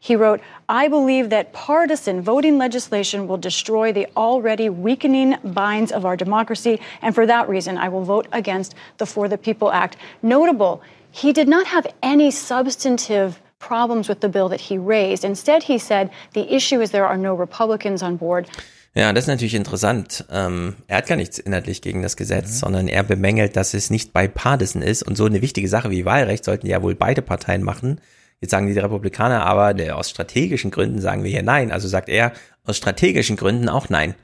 He 0.06 0.14
wrote, 0.14 0.40
I 0.68 0.86
believe 0.86 1.30
that 1.30 1.52
partisan 1.52 2.22
voting 2.22 2.58
legislation 2.58 3.26
will 3.26 3.38
destroy 3.38 3.92
the 3.92 4.06
already 4.16 4.68
weakening 4.68 5.36
binds 5.42 5.90
of 5.90 6.04
our 6.04 6.16
democracy, 6.16 6.78
and 7.02 7.12
for 7.12 7.26
that 7.26 7.48
reason, 7.48 7.76
I 7.76 7.88
will 7.88 8.04
vote 8.04 8.28
against 8.30 8.76
the 8.98 9.06
For 9.06 9.28
the 9.28 9.36
People 9.36 9.72
Act. 9.72 9.96
Notable, 10.22 10.80
he 11.10 11.32
did 11.32 11.48
not 11.48 11.66
have 11.66 11.88
any 12.04 12.30
substantive 12.30 13.42
problems 13.58 14.08
with 14.08 14.20
the 14.20 14.28
bill 14.28 14.48
that 14.50 14.60
he 14.60 14.78
raised. 14.78 15.24
Instead, 15.24 15.64
he 15.64 15.76
said 15.76 16.10
the 16.34 16.54
issue 16.54 16.80
is 16.80 16.92
there 16.92 17.08
are 17.08 17.18
no 17.18 17.34
Republicans 17.34 18.00
on 18.00 18.16
board. 18.16 18.46
Ja, 18.94 19.12
das 19.12 19.24
ist 19.24 19.28
natürlich 19.28 19.54
interessant. 19.54 20.24
Ähm, 20.30 20.76
er 20.86 20.98
hat 20.98 21.08
gar 21.08 21.16
nichts 21.16 21.40
inhaltlich 21.40 21.82
gegen 21.82 22.02
das 22.02 22.16
Gesetz, 22.16 22.46
mhm. 22.46 22.58
sondern 22.58 22.88
er 22.88 23.02
bemängelt, 23.02 23.56
dass 23.56 23.74
es 23.74 23.90
nicht 23.90 24.12
bipartisan 24.12 24.82
ist. 24.82 25.02
Und 25.02 25.16
so 25.16 25.24
eine 25.24 25.42
wichtige 25.42 25.68
Sache 25.68 25.90
wie 25.90 26.04
Wahlrecht 26.04 26.44
sollten 26.44 26.68
ja 26.68 26.80
wohl 26.80 26.94
beide 26.94 27.22
Parteien 27.22 27.64
machen. 27.64 28.00
Jetzt 28.40 28.50
sagen 28.50 28.66
die 28.66 28.78
Republikaner 28.78 29.44
aber, 29.44 29.74
der, 29.74 29.96
aus 29.96 30.10
strategischen 30.10 30.70
Gründen 30.70 31.00
sagen 31.00 31.24
wir 31.24 31.30
hier 31.30 31.42
nein. 31.42 31.72
Also 31.72 31.88
sagt 31.88 32.08
er 32.08 32.32
aus 32.64 32.76
strategischen 32.76 33.36
Gründen 33.36 33.68
auch 33.68 33.88
nein. 33.88 34.14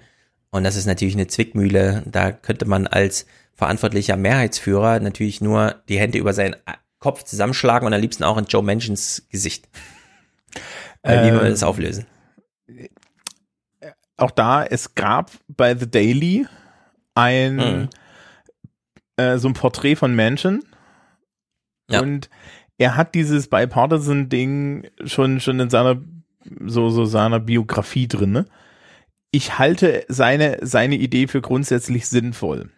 Und 0.51 0.65
das 0.65 0.77
ist 0.77 0.87
natürlich 0.87 1.15
eine 1.15 1.29
Zwickmühle. 1.29 2.03
Da 2.07 2.31
könnte 2.31 2.67
man 2.67 2.87
als 2.87 3.27
verantwortlicher 3.55 4.17
Mehrheitsführer 4.17 5.01
natürlich 5.01 5.41
nur 5.41 5.77
die 5.89 5.99
Hände 5.99 6.19
über 6.19 6.35
seinen 6.35 6.57
Kopf 6.99 7.23
zusammenschlagen 7.25 7.87
und 7.87 7.95
am 7.95 8.01
liebsten 8.01 8.25
auch 8.25 8.37
in 8.37 8.45
Joe 8.45 8.63
Manchins 8.63 9.27
Gesicht. 9.31 9.69
Äh, 11.03 11.27
wie 11.27 11.33
wir 11.33 11.49
das 11.49 11.63
auflösen? 11.63 12.07
auch 14.23 14.31
da, 14.31 14.65
es 14.65 14.95
gab 14.95 15.31
bei 15.49 15.75
The 15.75 15.91
Daily 15.91 16.47
ein 17.15 17.57
mhm. 17.57 17.89
äh, 19.17 19.37
so 19.39 19.49
ein 19.49 19.55
Porträt 19.55 19.97
von 19.97 20.15
Mansion. 20.15 20.65
Ja. 21.91 22.01
Und 22.01 22.31
er 22.83 22.97
hat 22.97 23.15
dieses 23.15 23.47
Bipartisan-Ding 23.47 24.89
schon, 25.05 25.39
schon 25.39 25.61
in 25.61 25.71
seiner, 25.71 26.01
so, 26.67 26.91
so 26.91 27.05
seiner 27.05 27.39
Biografie 27.39 28.09
drin. 28.09 28.33
Ne? 28.33 28.47
Ich 29.31 29.59
halte 29.59 30.05
seine, 30.09 30.59
seine 30.63 30.97
Idee 30.97 31.29
für 31.29 31.41
grundsätzlich 31.41 32.09
sinnvoll. 32.09 32.71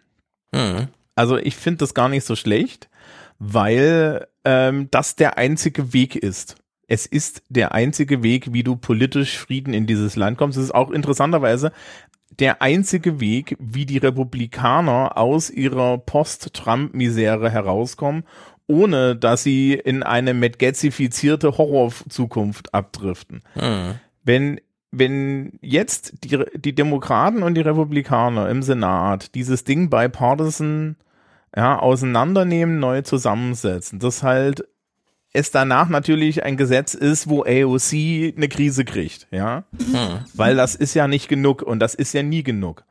Mhm. 0.52 0.88
Also 1.14 1.38
ich 1.38 1.56
finde 1.56 1.78
das 1.78 1.94
gar 1.94 2.10
nicht 2.10 2.24
so 2.24 2.36
schlecht, 2.36 2.90
weil 3.38 4.26
ähm, 4.44 4.88
das 4.90 5.16
der 5.16 5.38
einzige 5.38 5.94
Weg 5.94 6.16
ist 6.16 6.56
es 6.86 7.06
ist 7.06 7.42
der 7.48 7.72
einzige 7.72 8.22
Weg, 8.22 8.52
wie 8.52 8.62
du 8.62 8.76
politisch 8.76 9.38
Frieden 9.38 9.72
in 9.72 9.86
dieses 9.86 10.16
Land 10.16 10.36
kommst. 10.36 10.58
Es 10.58 10.64
ist 10.64 10.74
auch 10.74 10.90
interessanterweise 10.90 11.72
der 12.38 12.62
einzige 12.62 13.20
Weg, 13.20 13.56
wie 13.58 13.86
die 13.86 13.98
Republikaner 13.98 15.16
aus 15.16 15.50
ihrer 15.50 15.98
Post-Trump-Misere 15.98 17.50
herauskommen, 17.50 18.24
ohne 18.66 19.16
dass 19.16 19.42
sie 19.42 19.74
in 19.74 20.02
eine 20.02 20.34
metgezifizierte 20.34 21.58
Horror-Zukunft 21.58 22.72
abdriften. 22.74 23.42
Hm. 23.54 23.94
Wenn 24.22 24.60
wenn 24.96 25.58
jetzt 25.60 26.22
die, 26.22 26.38
die 26.54 26.74
Demokraten 26.74 27.42
und 27.42 27.54
die 27.54 27.62
Republikaner 27.62 28.48
im 28.48 28.62
Senat 28.62 29.34
dieses 29.34 29.64
Ding 29.64 29.90
bipartisan 29.90 30.96
ja, 31.56 31.78
auseinandernehmen, 31.80 32.78
neu 32.78 33.02
zusammensetzen, 33.02 33.98
das 33.98 34.22
halt 34.22 34.64
es 35.36 35.50
danach 35.50 35.88
natürlich 35.88 36.44
ein 36.44 36.56
Gesetz 36.56 36.94
ist, 36.94 37.28
wo 37.28 37.42
AOC 37.42 38.36
eine 38.36 38.48
Krise 38.48 38.84
kriegt, 38.84 39.26
ja. 39.32 39.64
Hm. 39.76 40.20
Weil 40.32 40.54
das 40.54 40.76
ist 40.76 40.94
ja 40.94 41.08
nicht 41.08 41.28
genug 41.28 41.60
und 41.60 41.80
das 41.80 41.96
ist 41.96 42.14
ja 42.14 42.22
nie 42.22 42.44
genug. 42.44 42.84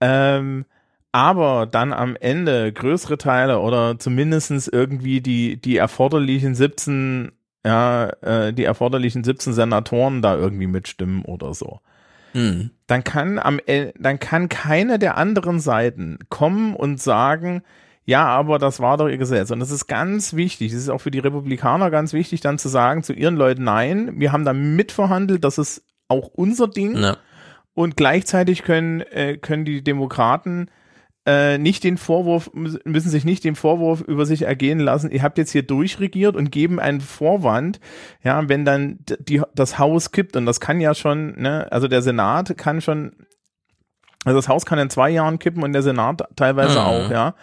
Ähm, 0.00 0.64
aber 1.14 1.66
dann 1.66 1.92
am 1.92 2.16
Ende 2.16 2.72
größere 2.72 3.16
Teile 3.16 3.60
oder 3.60 4.00
zumindestens 4.00 4.66
irgendwie 4.66 5.20
die, 5.20 5.56
die 5.60 5.76
erforderlichen 5.76 6.56
17, 6.56 7.30
ja, 7.64 8.08
äh, 8.20 8.52
die 8.52 8.64
erforderlichen 8.64 9.22
17 9.22 9.52
Senatoren 9.52 10.22
da 10.22 10.34
irgendwie 10.34 10.66
mitstimmen 10.66 11.24
oder 11.24 11.54
so. 11.54 11.78
Hm. 12.32 12.70
Dann 12.88 13.04
kann 13.04 13.38
am, 13.38 13.60
dann 13.96 14.18
kann 14.18 14.48
keine 14.48 14.98
der 14.98 15.16
anderen 15.16 15.60
Seiten 15.60 16.18
kommen 16.30 16.74
und 16.74 17.00
sagen, 17.00 17.62
ja, 18.04 18.26
aber 18.26 18.58
das 18.58 18.80
war 18.80 18.96
doch 18.96 19.06
ihr 19.06 19.16
Gesetz. 19.16 19.52
Und 19.52 19.60
das 19.60 19.70
ist 19.70 19.86
ganz 19.86 20.34
wichtig. 20.34 20.72
Das 20.72 20.80
ist 20.80 20.88
auch 20.88 21.00
für 21.00 21.12
die 21.12 21.20
Republikaner 21.20 21.92
ganz 21.92 22.12
wichtig, 22.12 22.40
dann 22.40 22.58
zu 22.58 22.68
sagen 22.68 23.04
zu 23.04 23.12
ihren 23.12 23.36
Leuten, 23.36 23.62
nein, 23.62 24.18
wir 24.18 24.32
haben 24.32 24.44
da 24.44 24.52
mitverhandelt, 24.52 25.44
das 25.44 25.58
ist 25.58 25.84
auch 26.08 26.26
unser 26.34 26.66
Ding. 26.66 26.96
Ja. 26.96 27.18
Und 27.72 27.96
gleichzeitig 27.96 28.64
können, 28.64 29.00
äh, 29.02 29.36
können 29.36 29.64
die 29.64 29.84
Demokraten 29.84 30.66
äh, 31.26 31.58
nicht 31.58 31.84
den 31.84 31.96
Vorwurf, 31.96 32.50
müssen 32.52 33.10
sich 33.10 33.24
nicht 33.24 33.44
den 33.44 33.56
Vorwurf 33.56 34.02
über 34.02 34.26
sich 34.26 34.42
ergehen 34.42 34.78
lassen, 34.78 35.10
ihr 35.10 35.22
habt 35.22 35.38
jetzt 35.38 35.52
hier 35.52 35.62
durchregiert 35.62 36.36
und 36.36 36.50
geben 36.50 36.78
einen 36.78 37.00
Vorwand, 37.00 37.80
ja, 38.22 38.46
wenn 38.48 38.64
dann 38.64 38.98
die, 39.20 39.42
das 39.54 39.78
Haus 39.78 40.12
kippt, 40.12 40.36
und 40.36 40.46
das 40.46 40.60
kann 40.60 40.80
ja 40.80 40.94
schon, 40.94 41.40
ne, 41.40 41.66
also 41.70 41.88
der 41.88 42.02
Senat 42.02 42.56
kann 42.58 42.80
schon, 42.80 43.12
also 44.24 44.38
das 44.38 44.48
Haus 44.48 44.66
kann 44.66 44.78
in 44.78 44.90
zwei 44.90 45.10
Jahren 45.10 45.38
kippen 45.38 45.62
und 45.62 45.72
der 45.72 45.82
Senat 45.82 46.22
teilweise 46.36 46.78
mhm. 46.78 46.84
auch, 46.84 47.10
ja. 47.10 47.34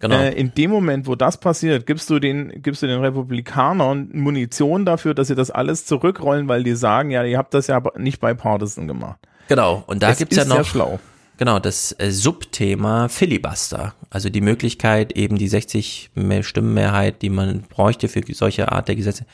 Genau. 0.00 0.16
Äh, 0.16 0.32
in 0.32 0.52
dem 0.54 0.70
Moment, 0.70 1.06
wo 1.06 1.14
das 1.14 1.38
passiert, 1.38 1.86
gibst 1.86 2.10
du 2.10 2.18
den, 2.18 2.62
gibst 2.62 2.82
du 2.82 2.86
den 2.86 3.00
Republikanern 3.00 4.10
Munition 4.12 4.84
dafür, 4.84 5.14
dass 5.14 5.28
sie 5.28 5.34
das 5.34 5.50
alles 5.50 5.86
zurückrollen, 5.86 6.48
weil 6.48 6.62
die 6.62 6.74
sagen, 6.74 7.10
ja, 7.10 7.22
ihr 7.24 7.38
habt 7.38 7.54
das 7.54 7.68
ja 7.68 7.82
nicht 7.96 8.20
bei 8.20 8.34
Partisan 8.34 8.86
gemacht. 8.86 9.18
Genau. 9.48 9.84
Und 9.86 10.02
da 10.02 10.10
es 10.10 10.18
gibt's 10.18 10.36
ja 10.36 10.44
noch. 10.44 10.64
schlau. 10.64 10.98
Genau, 11.36 11.58
das 11.58 11.94
äh, 11.98 12.10
Subthema 12.10 13.08
Filibuster. 13.08 13.94
Also 14.08 14.28
die 14.30 14.40
Möglichkeit, 14.40 15.12
eben 15.16 15.36
die 15.36 15.48
60 15.48 16.10
Stimmenmehrheit, 16.42 17.22
die 17.22 17.30
man 17.30 17.62
bräuchte 17.62 18.08
für 18.08 18.22
solche 18.32 18.70
Art 18.70 18.86
der 18.86 18.94
Gesetze, 18.94 19.26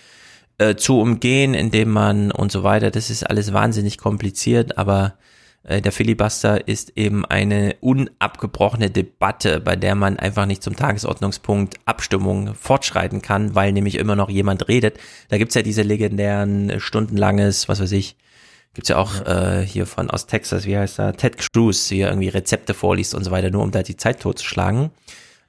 äh, 0.57 0.77
zu 0.77 0.99
umgehen, 0.99 1.53
indem 1.53 1.91
man 1.91 2.33
und 2.33 2.51
so 2.53 2.63
weiter. 2.63 2.91
Das 2.91 3.11
ist 3.11 3.25
alles 3.25 3.53
wahnsinnig 3.53 3.99
kompliziert, 3.99 4.79
aber 4.79 5.15
äh, 5.63 5.83
der 5.83 5.93
Filibuster 5.93 6.67
ist 6.67 6.97
eben 6.97 7.27
eine 7.27 7.77
unabgebrochene 7.81 8.91
Debatte, 8.91 9.61
bei 9.61 9.77
der 9.77 9.95
man 9.95 10.19
einfach 10.19 10.47
nicht 10.47 10.63
zum 10.63 10.77
Tagesordnungspunkt 10.77 11.75
Abstimmung 11.85 12.55
fortschreiten 12.55 13.21
kann, 13.21 13.55
weil 13.55 13.73
nämlich 13.73 13.97
immer 13.97 14.17
noch 14.17 14.31
jemand 14.31 14.69
redet. 14.69 14.99
Da 15.29 15.37
gibt's 15.37 15.55
ja 15.55 15.63
diese 15.63 15.83
legendären 15.83 16.81
stundenlanges, 16.81 17.69
was 17.69 17.81
weiß 17.81 17.93
ich, 17.93 18.17
gibt's 18.81 18.89
ja 18.89 18.97
auch 18.97 19.27
äh, 19.27 19.63
hier 19.63 19.85
von 19.85 20.09
aus 20.09 20.27
Texas, 20.27 20.65
wie 20.65 20.75
heißt 20.75 21.01
er, 21.01 21.15
Ted 21.15 21.37
Cruz, 21.37 21.89
hier 21.89 22.09
irgendwie 22.09 22.31
Rezepte 22.31 22.73
vorliest 22.73 23.15
und 23.15 23.25
so 23.25 23.31
weiter, 23.31 23.51
nur 23.51 23.63
um 23.63 23.73
da 23.73 23.83
die 23.83 23.99
Zeit 23.99 24.21
totzuschlagen. 24.21 24.91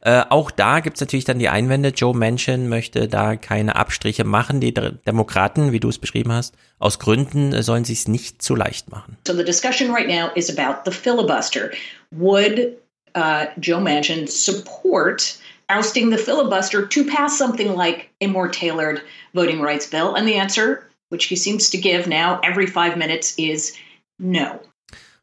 Äh, 0.02 0.24
auch 0.28 0.52
da 0.52 0.82
gibt's 0.82 1.00
natürlich 1.00 1.24
dann 1.24 1.40
die 1.40 1.48
Einwände, 1.48 1.94
Joe 1.96 2.14
Manchin 2.14 2.68
möchte 2.68 3.08
da 3.08 3.38
keine 3.38 3.78
Abstriche 3.78 4.26
machen. 4.26 4.60
Die 4.60 4.74
Demokraten, 4.74 5.72
wie 5.72 5.80
du 5.80 5.88
es 5.88 5.98
beschrieben 5.98 6.34
hast, 6.34 6.56
aus 6.78 7.00
Gründen 7.00 7.54
äh, 7.54 7.64
sollen 7.64 7.86
sie 7.86 7.94
es 7.94 8.10
nicht 8.10 8.42
zu 8.42 8.54
leicht 8.54 8.92
machen. 8.92 9.16
So 9.26 9.34
the 9.34 9.46
discussion 9.46 9.94
right 9.94 10.10
now 10.10 10.30
is 10.36 10.50
about 10.50 10.82
the 10.84 10.92
filibuster. 10.92 11.72
Would 12.12 12.76
uh, 13.16 13.46
Joe 13.62 13.80
Manchin 13.80 14.28
support 14.28 15.38
ousting 15.70 16.12
the 16.12 16.18
filibuster 16.18 16.86
to 16.86 17.06
pass 17.06 17.38
something 17.38 17.78
like 17.78 18.10
a 18.20 18.28
more 18.28 18.52
tailored 18.52 19.02
voting 19.34 19.62
rights 19.62 19.90
bill? 19.90 20.16
And 20.16 20.28
the 20.28 20.36
answer 20.36 20.84
which 21.12 21.26
he 21.26 21.36
seems 21.36 21.70
to 21.70 21.78
give 21.78 22.08
now 22.08 22.40
every 22.44 22.68
five 22.68 22.98
minutes, 22.98 23.34
is 23.38 23.74
no. 24.18 24.60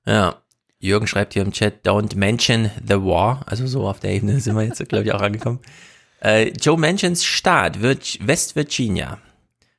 Ja, 0.07 0.37
Jürgen 0.81 1.07
schreibt 1.07 1.35
hier 1.35 1.43
im 1.43 1.53
Chat, 1.53 1.85
don't 1.85 2.17
mention 2.17 2.71
the 2.87 2.95
war. 2.95 3.43
Also 3.47 3.67
so 3.67 3.87
auf 3.87 4.01
der 4.01 4.13
Ebene 4.13 4.41
sind 4.41 4.57
wir 4.57 4.63
jetzt, 4.63 4.87
glaube 4.89 5.05
ich, 5.05 5.13
auch 5.13 5.23
angekommen. 5.23 5.61
Äh, 6.21 6.49
Joe 6.49 6.77
Manchins 6.77 7.25
Staat 7.25 7.81
West 7.81 8.57
Virginia. 8.57 9.19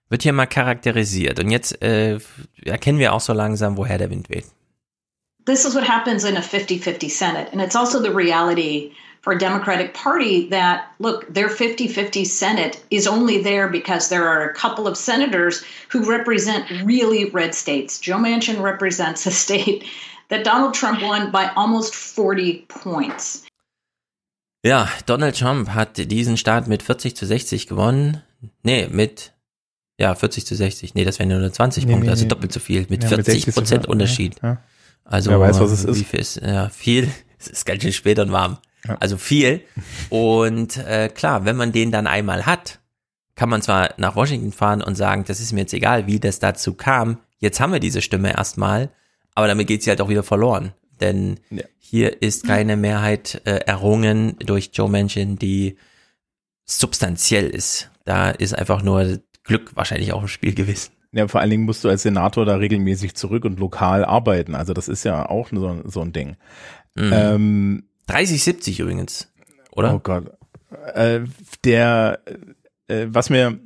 Wird 0.07 0.23
hier 0.23 0.31
mal 0.31 0.45
charakterisiert. 0.45 1.38
Und 1.38 1.51
jetzt 1.51 1.81
äh, 1.81 2.17
erkennen 2.63 2.97
wir 2.97 3.11
auch 3.11 3.19
so 3.19 3.33
langsam, 3.33 3.75
woher 3.75 3.97
der 3.97 4.09
Wind 4.09 4.29
weht. 4.29 4.45
This 5.45 5.65
is 5.65 5.75
what 5.75 5.85
happens 5.85 6.23
in 6.23 6.38
a 6.38 6.41
50 6.41 6.81
50 6.81 7.09
Senate. 7.09 7.51
And 7.51 7.61
it's 7.61 7.75
also 7.75 8.01
the 8.01 8.09
reality 8.09 8.93
for 9.22 9.33
a 9.33 9.38
Democratic 9.38 9.93
Party 9.93 10.49
that, 10.49 10.91
look, 10.99 11.31
their 11.33 11.49
50 11.49 11.88
50 11.88 12.25
Senate 12.25 12.83
is 12.89 13.07
only 13.07 13.41
there 13.41 13.67
because 13.67 14.09
there 14.09 14.27
are 14.27 14.49
a 14.49 14.53
couple 14.53 14.88
of 14.88 14.98
senators 14.98 15.64
who 15.89 16.09
represent 16.09 16.69
really 16.83 17.30
red 17.30 17.53
states. 17.53 17.99
Joe 17.99 18.17
Manchin 18.17 18.61
represents 18.61 19.25
a 19.25 19.31
state 19.31 19.83
that 20.30 20.43
Donald 20.43 20.73
Trump 20.73 21.01
won 21.01 21.31
by 21.31 21.51
almost 21.56 21.95
40 21.95 22.65
points. 22.67 23.45
Ja, 24.65 24.89
Donald 25.06 25.35
Trump 25.35 25.69
hat 25.69 25.98
diesen 25.98 26.38
Staat 26.38 26.67
mit 26.67 26.83
40 26.83 27.15
zu 27.15 27.25
60 27.25 27.67
gewonnen. 27.67 28.22
Nee, 28.64 28.88
mit 28.88 29.33
ja, 29.99 30.15
40 30.15 30.45
zu 30.45 30.56
60. 30.56 30.95
Nee, 30.95 31.03
das 31.03 31.19
wären 31.19 31.30
nur 31.30 31.51
20 31.51 31.85
nee, 31.85 31.91
Punkte, 31.91 32.06
nee, 32.06 32.11
also 32.11 32.23
nee. 32.23 32.30
doppelt 32.30 32.53
so 32.53 32.59
viel. 32.59 32.85
Mit 32.89 33.03
ja, 33.03 33.09
40 33.09 33.48
mit 33.48 33.56
Prozent 33.56 33.88
Unterschied. 33.88 34.35
Ja. 34.41 34.61
Also, 35.03 35.30
Wer 35.31 35.39
weiß, 35.39 35.59
was 35.59 35.72
es 35.72 35.83
ist. 35.83 35.99
Wie 35.99 36.03
viel 36.03 36.19
ist? 36.19 36.35
Ja, 36.38 36.69
viel. 36.69 37.09
Es 37.41 37.48
ist 37.48 37.65
ganz 37.65 37.81
schön 37.81 37.93
spät 37.93 38.19
und 38.19 38.33
warm. 38.33 38.57
Ja. 38.88 38.98
Also 38.99 39.17
viel. 39.17 39.61
Und 40.09 40.77
äh, 40.77 41.09
klar, 41.09 41.45
wenn 41.45 41.56
man 41.56 41.72
den 41.72 41.91
dann 41.91 42.08
einmal 42.08 42.45
hat, 42.45 42.80
kann 43.35 43.49
man 43.49 43.61
zwar 43.61 43.93
nach 43.98 44.16
Washington 44.16 44.51
fahren 44.51 44.82
und 44.82 44.95
sagen, 44.95 45.24
das 45.27 45.40
ist 45.40 45.53
mir 45.53 45.61
jetzt 45.61 45.74
egal, 45.74 46.08
wie 46.08 46.19
das 46.19 46.40
dazu 46.40 46.74
kam. 46.74 47.19
Jetzt 47.38 47.59
haben 47.59 47.72
wir 47.72 47.80
diese 47.80 48.01
Stimme 48.01 48.35
erstmal, 48.35 48.90
aber 49.33 49.48
damit 49.48 49.67
geht 49.67 49.83
sie 49.83 49.90
halt 49.90 50.01
auch 50.01 50.09
wieder 50.09 50.24
verloren. 50.24 50.74
Denn 50.99 51.40
ja. 51.49 51.64
hier 51.77 52.22
ist 52.22 52.45
keine 52.45 52.75
Mehrheit 52.75 53.41
äh, 53.45 53.59
errungen 53.66 54.35
durch 54.40 54.72
Joe 54.74 54.90
Manchin, 54.90 55.38
die 55.38 55.77
substanziell 56.66 57.49
ist. 57.49 57.90
Da 58.03 58.30
ist 58.30 58.53
einfach 58.53 58.82
nur 58.82 59.19
Glück 59.43 59.75
wahrscheinlich 59.75 60.14
auch 60.14 60.22
im 60.22 60.27
Spiel 60.27 60.53
gewesen. 60.53 60.91
Ja, 61.11 61.27
vor 61.27 61.41
allen 61.41 61.49
Dingen 61.49 61.64
musst 61.64 61.83
du 61.83 61.90
als 61.90 62.03
Senator 62.03 62.45
da 62.45 62.58
regelmäßig 62.58 63.16
zurück 63.16 63.45
und 63.45 63.59
lokal 63.59 64.06
arbeiten. 64.06 64.53
Also 64.53 64.74
das 64.74 64.88
ist 64.88 65.03
ja 65.06 65.27
auch 65.27 65.49
so, 65.49 65.82
so 65.85 66.01
ein 66.01 66.14
Ding. 66.14 66.35
Mhm. 66.95 67.11
Ähm, 67.14 67.89
30-70 68.09 68.81
übrigens, 68.81 69.31
oder? 69.71 69.93
Oh 69.95 69.99
Gott. 69.99 70.31
Äh, 70.93 71.21
der, 71.63 72.19
äh, 72.88 73.07
was 73.09 73.29
mir 73.29 73.59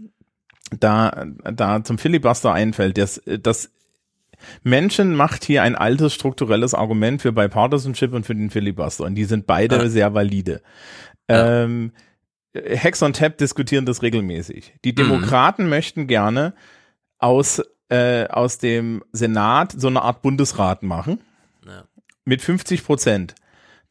da, 0.80 1.26
da 1.54 1.84
zum 1.84 1.98
Filibuster 1.98 2.54
einfällt, 2.54 2.98
das, 2.98 3.22
das 3.26 3.72
Menschen 4.64 5.16
macht 5.16 5.46
hier 5.46 5.64
ein 5.64 5.76
altes 5.76 6.14
strukturelles 6.14 6.74
Argument 6.74 7.22
für 7.22 7.32
Bipartisanship 7.32 8.14
und 8.14 8.26
für 8.26 8.36
den 8.36 8.50
Filibuster 8.50 9.06
und 9.06 9.16
die 9.16 9.26
sind 9.26 9.48
beide 9.48 9.78
ja. 9.78 9.90
sehr 9.90 10.14
valide. 10.14 10.62
Ja. 11.30 11.64
Ähm, 11.64 11.92
Hex 12.54 13.02
und 13.02 13.16
Tap 13.16 13.38
diskutieren 13.38 13.86
das 13.86 14.02
regelmäßig. 14.02 14.76
Die 14.84 14.94
Demokraten 14.94 15.64
mhm. 15.64 15.70
möchten 15.70 16.08
gerne 16.08 16.54
aus, 17.18 17.62
äh, 17.90 18.28
aus 18.28 18.60
dem 18.60 19.04
Senat 19.12 19.74
so 19.76 19.88
eine 19.88 20.02
Art 20.02 20.22
Bundesrat 20.22 20.84
machen. 20.84 21.20
Ja. 21.66 21.86
Mit 22.26 22.42
50 22.42 22.86
Prozent. 22.86 23.36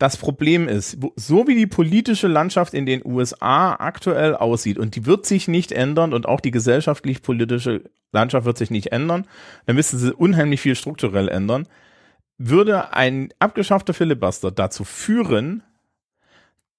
Das 0.02 0.16
Problem 0.16 0.66
ist, 0.66 0.98
so 1.14 1.46
wie 1.46 1.54
die 1.54 1.68
politische 1.68 2.26
Landschaft 2.26 2.74
in 2.74 2.86
den 2.86 3.06
USA 3.06 3.76
aktuell 3.78 4.34
aussieht, 4.34 4.76
und 4.76 4.96
die 4.96 5.06
wird 5.06 5.26
sich 5.26 5.46
nicht 5.46 5.70
ändern 5.70 6.12
und 6.12 6.26
auch 6.26 6.40
die 6.40 6.50
gesellschaftlich-politische 6.50 7.84
Landschaft 8.10 8.44
wird 8.44 8.58
sich 8.58 8.72
nicht 8.72 8.88
ändern, 8.90 9.28
dann 9.66 9.76
müssen 9.76 10.00
sie 10.00 10.12
unheimlich 10.12 10.60
viel 10.60 10.74
strukturell 10.74 11.28
ändern, 11.28 11.68
würde 12.36 12.92
ein 12.92 13.28
abgeschaffter 13.38 13.94
Filibuster 13.94 14.50
dazu 14.50 14.82
führen, 14.82 15.62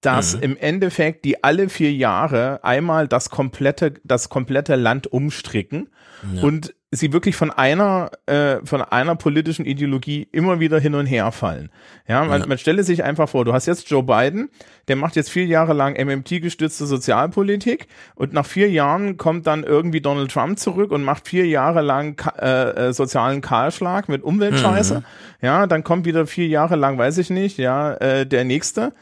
dass 0.02 0.36
mhm. 0.36 0.42
im 0.42 0.56
Endeffekt 0.58 1.24
die 1.24 1.42
alle 1.42 1.70
vier 1.70 1.94
Jahre 1.94 2.62
einmal 2.62 3.08
das 3.08 3.30
komplette, 3.30 3.94
das 4.04 4.28
komplette 4.28 4.76
Land 4.76 5.06
umstricken 5.06 5.88
ja. 6.34 6.42
und 6.42 6.74
sie 6.94 7.12
wirklich 7.12 7.36
von 7.36 7.50
einer, 7.50 8.10
äh, 8.26 8.56
von 8.64 8.82
einer 8.82 9.16
politischen 9.16 9.64
Ideologie 9.64 10.28
immer 10.32 10.60
wieder 10.60 10.78
hin 10.78 10.94
und 10.94 11.06
her 11.06 11.30
fallen. 11.32 11.70
Ja, 12.06 12.24
man, 12.24 12.42
ja. 12.42 12.46
man 12.46 12.58
stelle 12.58 12.84
sich 12.84 13.02
einfach 13.04 13.28
vor, 13.28 13.44
du 13.44 13.52
hast 13.52 13.66
jetzt 13.66 13.90
Joe 13.90 14.02
Biden, 14.02 14.50
der 14.88 14.96
macht 14.96 15.16
jetzt 15.16 15.30
vier 15.30 15.46
Jahre 15.46 15.72
lang 15.72 15.96
MMT-gestützte 15.96 16.86
Sozialpolitik 16.86 17.88
und 18.14 18.32
nach 18.32 18.46
vier 18.46 18.70
Jahren 18.70 19.16
kommt 19.16 19.46
dann 19.46 19.64
irgendwie 19.64 20.00
Donald 20.00 20.30
Trump 20.30 20.58
zurück 20.58 20.90
und 20.90 21.02
macht 21.02 21.28
vier 21.28 21.46
Jahre 21.46 21.80
lang 21.80 22.20
äh, 22.38 22.88
äh, 22.88 22.92
sozialen 22.92 23.40
Kahlschlag 23.40 24.08
mit 24.08 24.22
Umweltscheiße. 24.22 25.00
Mhm. 25.00 25.04
Ja, 25.40 25.66
dann 25.66 25.84
kommt 25.84 26.04
wieder 26.04 26.26
vier 26.26 26.46
Jahre 26.46 26.76
lang, 26.76 26.98
weiß 26.98 27.18
ich 27.18 27.30
nicht, 27.30 27.58
ja, 27.58 27.94
äh, 27.94 28.26
der 28.26 28.44
nächste 28.44 28.92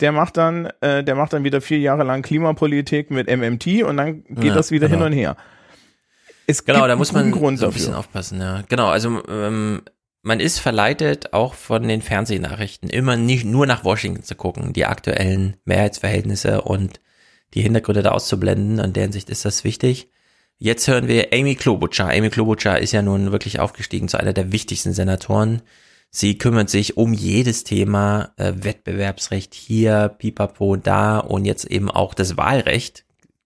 der 0.00 0.10
macht 0.10 0.36
dann, 0.36 0.68
äh, 0.80 1.04
der 1.04 1.14
macht 1.14 1.32
dann 1.32 1.44
wieder 1.44 1.60
vier 1.60 1.78
Jahre 1.78 2.02
lang 2.02 2.22
Klimapolitik 2.22 3.12
mit 3.12 3.28
MMT 3.28 3.84
und 3.84 3.96
dann 3.96 4.24
geht 4.24 4.46
ja, 4.46 4.54
das 4.54 4.72
wieder 4.72 4.88
genau. 4.88 5.04
hin 5.04 5.12
und 5.12 5.18
her. 5.18 5.36
Es 6.46 6.64
genau, 6.64 6.86
da 6.86 6.96
muss 6.96 7.12
man 7.12 7.30
Grund 7.30 7.58
so 7.58 7.66
ein 7.66 7.72
bisschen 7.72 7.94
aufpassen, 7.94 8.40
ja. 8.40 8.62
Genau, 8.68 8.88
also 8.88 9.22
ähm, 9.28 9.82
man 10.22 10.40
ist 10.40 10.58
verleitet, 10.58 11.32
auch 11.32 11.54
von 11.54 11.86
den 11.86 12.02
Fernsehnachrichten 12.02 12.90
immer 12.90 13.16
nicht 13.16 13.44
nur 13.44 13.66
nach 13.66 13.84
Washington 13.84 14.22
zu 14.22 14.34
gucken, 14.34 14.72
die 14.72 14.86
aktuellen 14.86 15.56
Mehrheitsverhältnisse 15.64 16.62
und 16.62 17.00
die 17.54 17.62
Hintergründe 17.62 18.02
da 18.02 18.10
auszublenden. 18.10 18.80
An 18.80 18.92
deren 18.92 19.12
Sicht 19.12 19.30
ist 19.30 19.44
das 19.44 19.64
wichtig. 19.64 20.10
Jetzt 20.58 20.88
hören 20.88 21.08
wir 21.08 21.28
Amy 21.32 21.54
Klobuchar. 21.54 22.10
Amy 22.10 22.30
Klobuchar 22.30 22.78
ist 22.78 22.92
ja 22.92 23.02
nun 23.02 23.32
wirklich 23.32 23.60
aufgestiegen 23.60 24.08
zu 24.08 24.18
einer 24.18 24.32
der 24.32 24.52
wichtigsten 24.52 24.92
Senatoren 24.92 25.62
Sie 26.16 26.38
kümmert 26.38 26.70
sich 26.70 26.96
um 26.96 27.12
jedes 27.12 27.64
Thema, 27.64 28.34
äh, 28.36 28.52
Wettbewerbsrecht 28.54 29.52
hier, 29.52 30.14
pipapo 30.16 30.76
da 30.76 31.18
und 31.18 31.44
jetzt 31.44 31.64
eben 31.64 31.90
auch 31.90 32.14
das 32.14 32.36
Wahlrecht 32.36 33.04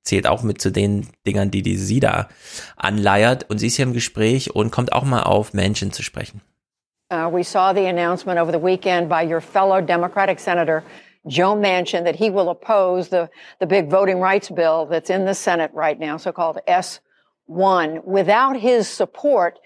zählt 0.08 0.26
auch 0.26 0.42
mit 0.42 0.60
zu 0.60 0.70
den 0.70 1.06
Dingern, 1.26 1.50
die, 1.50 1.62
die 1.62 1.76
sie 1.76 2.00
da 2.00 2.28
anleiert. 2.76 3.48
Und 3.48 3.58
sie 3.58 3.68
ist 3.68 3.76
hier 3.76 3.84
im 3.84 3.92
Gespräch 3.92 4.54
und 4.54 4.70
kommt 4.70 4.92
auch 4.92 5.04
mal 5.04 5.22
auf 5.22 5.54
Menschen 5.54 5.92
zu 5.92 6.02
sprechen. 6.02 6.40
Uh, 7.10 7.30
we 7.30 7.42
saw 7.42 7.72
the 7.72 7.86
announcement 7.86 8.38
over 8.38 8.52
the 8.52 8.62
weekend 8.62 9.08
by 9.08 9.22
your 9.24 9.40
fellow 9.40 9.80
Democratic 9.80 10.38
Senator 10.38 10.82
Joe 11.26 11.56
Manchin 11.56 12.04
that 12.04 12.16
he 12.16 12.30
will 12.30 12.50
oppose 12.50 13.08
the, 13.08 13.30
the 13.60 13.66
big 13.66 13.90
voting 13.90 14.20
rights 14.20 14.50
bill 14.50 14.86
that's 14.86 15.08
in 15.08 15.24
the 15.24 15.34
Senate 15.34 15.70
right 15.72 15.98
now, 15.98 16.18
so-called 16.18 16.58
S1. 16.66 18.04
Without 18.04 18.56
his 18.56 18.86
support, 18.86 19.58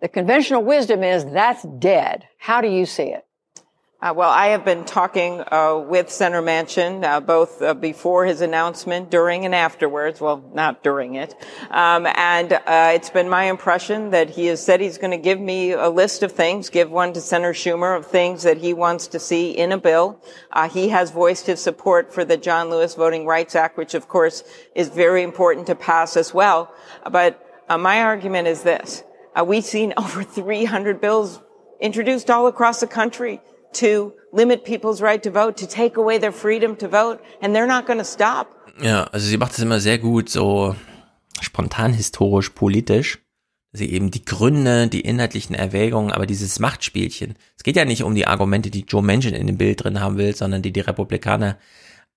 The 0.00 0.08
conventional 0.08 0.64
wisdom 0.64 1.04
is 1.04 1.26
that's 1.26 1.62
dead. 1.78 2.26
How 2.38 2.60
do 2.60 2.68
you 2.68 2.86
see 2.86 3.04
it? 3.04 3.26
Uh, 4.02 4.14
well, 4.16 4.30
I 4.30 4.46
have 4.46 4.64
been 4.64 4.86
talking 4.86 5.42
uh, 5.52 5.76
with 5.76 6.10
Senator 6.10 6.40
Manchin 6.40 7.04
uh, 7.04 7.20
both 7.20 7.60
uh, 7.60 7.74
before 7.74 8.24
his 8.24 8.40
announcement, 8.40 9.10
during, 9.10 9.44
and 9.44 9.54
afterwards. 9.54 10.22
Well, 10.22 10.42
not 10.54 10.82
during 10.82 11.16
it. 11.16 11.34
Um, 11.70 12.06
and 12.06 12.50
uh, 12.54 12.92
it's 12.94 13.10
been 13.10 13.28
my 13.28 13.44
impression 13.44 14.08
that 14.12 14.30
he 14.30 14.46
has 14.46 14.64
said 14.64 14.80
he's 14.80 14.96
going 14.96 15.10
to 15.10 15.18
give 15.18 15.38
me 15.38 15.72
a 15.72 15.90
list 15.90 16.22
of 16.22 16.32
things, 16.32 16.70
give 16.70 16.90
one 16.90 17.12
to 17.12 17.20
Senator 17.20 17.52
Schumer 17.52 17.94
of 17.94 18.06
things 18.06 18.42
that 18.44 18.56
he 18.56 18.72
wants 18.72 19.06
to 19.08 19.18
see 19.18 19.50
in 19.50 19.70
a 19.70 19.76
bill. 19.76 20.18
Uh, 20.50 20.66
he 20.66 20.88
has 20.88 21.10
voiced 21.10 21.44
his 21.44 21.60
support 21.60 22.10
for 22.10 22.24
the 22.24 22.38
John 22.38 22.70
Lewis 22.70 22.94
Voting 22.94 23.26
Rights 23.26 23.54
Act, 23.54 23.76
which 23.76 23.92
of 23.92 24.08
course 24.08 24.42
is 24.74 24.88
very 24.88 25.22
important 25.22 25.66
to 25.66 25.74
pass 25.74 26.16
as 26.16 26.32
well. 26.32 26.72
But 27.10 27.46
my 27.68 28.00
argument 28.00 28.48
is 28.48 28.62
this. 28.62 29.02
We've 29.44 29.62
seen 29.62 29.92
over 29.98 30.22
300 30.22 31.02
bills 31.02 31.42
introduced 31.82 32.30
all 32.30 32.46
across 32.46 32.80
the 32.80 32.86
country 32.86 33.42
to 33.74 34.12
limit 34.32 34.64
people's 34.64 35.00
right 35.00 35.22
to 35.22 35.30
vote, 35.30 35.56
to 35.56 35.66
take 35.66 35.96
away 35.96 36.18
their 36.18 36.32
freedom 36.32 36.76
to 36.78 36.88
vote, 36.88 37.20
and 37.40 37.54
they're 37.54 37.66
not 37.66 37.86
going 37.86 37.98
to 37.98 38.04
stop. 38.04 38.48
Ja, 38.82 39.04
also 39.04 39.26
sie 39.26 39.36
macht 39.36 39.52
es 39.52 39.58
immer 39.58 39.80
sehr 39.80 39.98
gut, 39.98 40.28
so 40.28 40.74
spontan 41.40 41.92
historisch, 41.92 42.50
politisch. 42.50 43.18
Sie 43.72 43.92
eben 43.92 44.10
die 44.10 44.24
Gründe, 44.24 44.88
die 44.88 45.02
inhaltlichen 45.02 45.54
Erwägungen, 45.54 46.10
aber 46.10 46.26
dieses 46.26 46.58
Machtspielchen. 46.58 47.36
Es 47.56 47.62
geht 47.62 47.76
ja 47.76 47.84
nicht 47.84 48.02
um 48.02 48.16
die 48.16 48.26
Argumente, 48.26 48.70
die 48.70 48.84
Joe 48.86 49.02
Manchin 49.02 49.34
in 49.34 49.46
dem 49.46 49.58
Bild 49.58 49.84
drin 49.84 50.00
haben 50.00 50.18
will, 50.18 50.34
sondern 50.34 50.62
die 50.62 50.72
die 50.72 50.80
Republikaner 50.80 51.56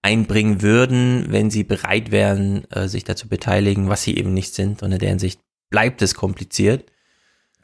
einbringen 0.01 0.61
würden, 0.63 1.27
wenn 1.29 1.51
sie 1.51 1.63
bereit 1.63 2.11
wären, 2.11 2.69
äh, 2.71 2.87
sich 2.87 3.03
dazu 3.03 3.27
beteiligen, 3.27 3.87
was 3.87 4.03
sie 4.03 4.17
eben 4.17 4.33
nicht 4.33 4.55
sind. 4.55 4.81
Und 4.81 4.91
in 4.91 4.99
deren 4.99 5.19
Sicht 5.19 5.39
bleibt 5.69 6.01
es 6.01 6.15
kompliziert. 6.15 6.91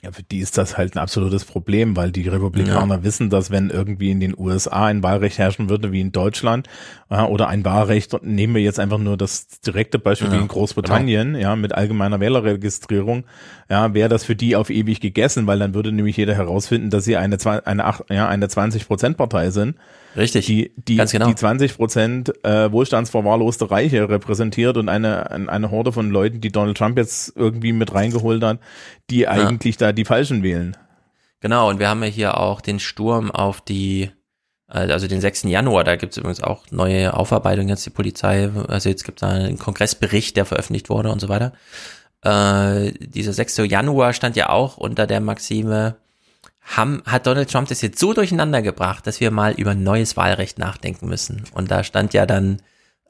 Ja, 0.01 0.13
für 0.13 0.23
die 0.23 0.39
ist 0.39 0.57
das 0.57 0.77
halt 0.77 0.95
ein 0.95 0.99
absolutes 0.99 1.43
Problem, 1.43 1.97
weil 1.97 2.13
die 2.13 2.25
Republikaner 2.27 2.95
ja. 2.95 3.03
wissen, 3.03 3.29
dass 3.29 3.51
wenn 3.51 3.69
irgendwie 3.69 4.11
in 4.11 4.21
den 4.21 4.33
USA 4.37 4.85
ein 4.85 5.03
Wahlrecht 5.03 5.37
herrschen 5.37 5.69
würde 5.69 5.91
wie 5.91 5.99
in 5.99 6.13
Deutschland 6.13 6.69
ja, 7.09 7.25
oder 7.25 7.49
ein 7.49 7.65
Wahlrecht, 7.65 8.23
nehmen 8.23 8.55
wir 8.55 8.61
jetzt 8.61 8.79
einfach 8.79 8.97
nur 8.97 9.17
das 9.17 9.47
direkte 9.59 9.99
Beispiel 9.99 10.29
ja, 10.29 10.35
wie 10.35 10.41
in 10.41 10.47
Großbritannien, 10.47 11.33
genau. 11.33 11.39
ja, 11.39 11.55
mit 11.57 11.75
allgemeiner 11.75 12.21
Wählerregistrierung, 12.21 13.25
ja, 13.69 13.93
wäre 13.93 14.09
das 14.09 14.23
für 14.23 14.35
die 14.35 14.56
auf 14.56 14.72
ewig 14.72 14.99
gegessen, 14.99 15.45
weil 15.45 15.59
dann 15.59 15.75
würde 15.75 15.91
nämlich 15.91 16.17
jeder 16.17 16.33
herausfinden, 16.33 16.89
dass 16.89 17.06
sie 17.06 17.17
eine, 17.17 17.38
eine, 17.65 17.93
ja, 18.09 18.27
eine 18.27 18.48
20-Prozent-Partei 18.48 19.51
sind. 19.51 19.75
Richtig, 20.15 20.48
die, 20.48 20.72
die, 20.75 20.95
ganz 20.95 21.11
genau. 21.11 21.27
die 21.27 21.35
20 21.35 21.75
Prozent 21.75 22.43
äh, 22.43 22.72
wohlstandsverwahrloste 22.72 23.69
Reiche 23.69 24.09
repräsentiert 24.09 24.77
und 24.77 24.89
eine, 24.89 25.30
eine 25.30 25.69
Horde 25.69 25.91
von 25.91 26.09
Leuten, 26.09 26.41
die 26.41 26.51
Donald 26.51 26.77
Trump 26.77 26.98
jetzt 26.98 27.33
irgendwie 27.35 27.72
mit 27.72 27.93
reingeholt 27.93 28.43
hat, 28.43 28.59
die 29.11 29.19
ja. 29.19 29.30
eigentlich 29.30 29.77
da 29.77 29.91
die 29.91 30.06
Falschen 30.06 30.41
wählen. 30.41 30.75
Genau, 31.39 31.69
und 31.69 31.77
wir 31.77 31.89
haben 31.89 32.01
ja 32.01 32.09
hier 32.09 32.39
auch 32.39 32.61
den 32.61 32.80
Sturm 32.80 33.30
auf 33.30 33.61
die, 33.61 34.09
äh, 34.67 34.91
also 34.91 35.07
den 35.07 35.22
6. 35.22 35.43
Januar, 35.43 35.83
da 35.83 35.95
gibt 35.95 36.14
es 36.14 36.17
übrigens 36.17 36.41
auch 36.41 36.65
neue 36.72 37.14
Aufarbeitungen 37.14 37.69
jetzt 37.69 37.85
die 37.85 37.91
Polizei, 37.91 38.49
also 38.67 38.89
jetzt 38.89 39.03
gibt 39.03 39.22
es 39.22 39.30
einen 39.30 39.59
Kongressbericht, 39.59 40.35
der 40.38 40.45
veröffentlicht 40.45 40.89
wurde 40.89 41.11
und 41.11 41.22
so 41.22 41.30
weiter. 41.30 41.53
Äh, 42.23 42.91
dieser 42.99 43.33
6. 43.33 43.57
Januar 43.57 44.14
stand 44.14 44.35
ja 44.35 44.49
auch 44.49 44.77
unter 44.77 45.07
der 45.07 45.22
Maxime, 45.22 45.95
haben, 46.61 47.01
hat 47.06 47.25
Donald 47.25 47.51
Trump 47.51 47.67
das 47.67 47.81
jetzt 47.81 47.99
so 47.99 48.14
durcheinander 48.14 48.61
gebracht, 48.61 49.07
dass 49.07 49.19
wir 49.19 49.31
mal 49.31 49.53
über 49.53 49.73
neues 49.73 50.17
Wahlrecht 50.17 50.59
nachdenken 50.59 51.07
müssen. 51.07 51.43
Und 51.53 51.72
da 51.72 51.83
stand 51.83 52.14
ja 52.14 52.25
dann 52.25 52.61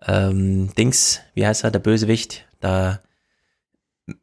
ähm, 0.06 0.74
Dings, 0.76 1.20
wie 1.34 1.46
heißt 1.46 1.64
er, 1.64 1.72
der 1.72 1.80
Bösewicht, 1.80 2.46
da 2.62 3.00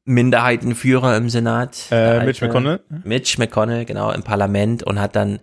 Minderheitenführer 0.04 1.16
im 1.16 1.28
Senat. 1.28 1.86
Äh, 1.90 2.24
Mitch 2.24 2.44
McConnell. 2.44 2.80
Mitch 3.04 3.38
McConnell, 3.38 3.84
genau, 3.84 4.10
im 4.10 4.22
Parlament 4.22 4.82
und 4.82 5.00
hat 5.00 5.16
dann 5.16 5.40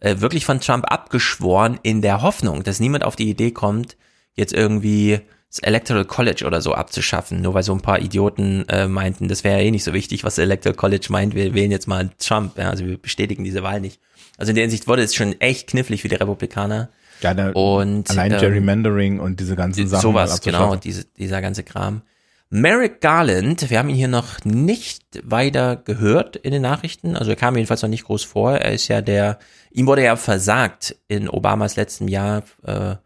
äh, 0.00 0.20
wirklich 0.20 0.46
von 0.46 0.60
Trump 0.60 0.90
abgeschworen 0.90 1.78
in 1.82 2.00
der 2.00 2.22
Hoffnung, 2.22 2.62
dass 2.62 2.80
niemand 2.80 3.04
auf 3.04 3.16
die 3.16 3.28
Idee 3.28 3.50
kommt, 3.50 3.96
jetzt 4.34 4.52
irgendwie 4.52 5.20
das 5.52 5.58
Electoral 5.58 6.06
College 6.06 6.44
oder 6.46 6.62
so 6.62 6.72
abzuschaffen, 6.72 7.42
nur 7.42 7.52
weil 7.52 7.62
so 7.62 7.74
ein 7.74 7.82
paar 7.82 8.00
Idioten 8.00 8.66
äh, 8.70 8.88
meinten, 8.88 9.28
das 9.28 9.44
wäre 9.44 9.58
ja 9.58 9.66
eh 9.66 9.70
nicht 9.70 9.84
so 9.84 9.92
wichtig, 9.92 10.24
was 10.24 10.36
das 10.36 10.44
Electoral 10.44 10.74
College 10.74 11.06
meint, 11.10 11.34
wir 11.34 11.52
wählen 11.52 11.70
jetzt 11.70 11.86
mal 11.86 12.08
Trump, 12.18 12.56
ja, 12.56 12.70
also 12.70 12.86
wir 12.86 12.96
bestätigen 12.96 13.44
diese 13.44 13.62
Wahl 13.62 13.80
nicht. 13.82 14.00
Also 14.38 14.50
in 14.50 14.56
der 14.56 14.62
Hinsicht 14.62 14.88
wurde 14.88 15.02
es 15.02 15.14
schon 15.14 15.38
echt 15.42 15.68
knifflig 15.68 16.00
für 16.00 16.08
die 16.08 16.14
Republikaner. 16.14 16.88
Ja, 17.20 17.34
der, 17.34 17.54
und 17.54 18.10
allein 18.10 18.32
ähm, 18.32 18.40
Gerrymandering 18.40 19.20
und 19.20 19.40
diese 19.40 19.54
ganzen 19.54 19.86
Sachen. 19.88 20.00
Sowas, 20.00 20.40
genau, 20.40 20.74
diese, 20.76 21.04
dieser 21.04 21.42
ganze 21.42 21.64
Kram. 21.64 22.00
Merrick 22.48 23.02
Garland, 23.02 23.68
wir 23.68 23.78
haben 23.78 23.90
ihn 23.90 23.94
hier 23.94 24.08
noch 24.08 24.44
nicht 24.44 25.04
weiter 25.22 25.76
gehört 25.76 26.36
in 26.36 26.52
den 26.52 26.62
Nachrichten, 26.62 27.14
also 27.14 27.30
er 27.30 27.36
kam 27.36 27.56
jedenfalls 27.56 27.82
noch 27.82 27.90
nicht 27.90 28.04
groß 28.04 28.24
vor. 28.24 28.56
Er 28.56 28.72
ist 28.72 28.88
ja 28.88 29.02
der, 29.02 29.38
ihm 29.70 29.86
wurde 29.86 30.02
ja 30.02 30.16
versagt 30.16 30.96
in 31.08 31.28
Obamas 31.28 31.76
letztem 31.76 32.08
Jahr 32.08 32.42
äh, 32.64 32.96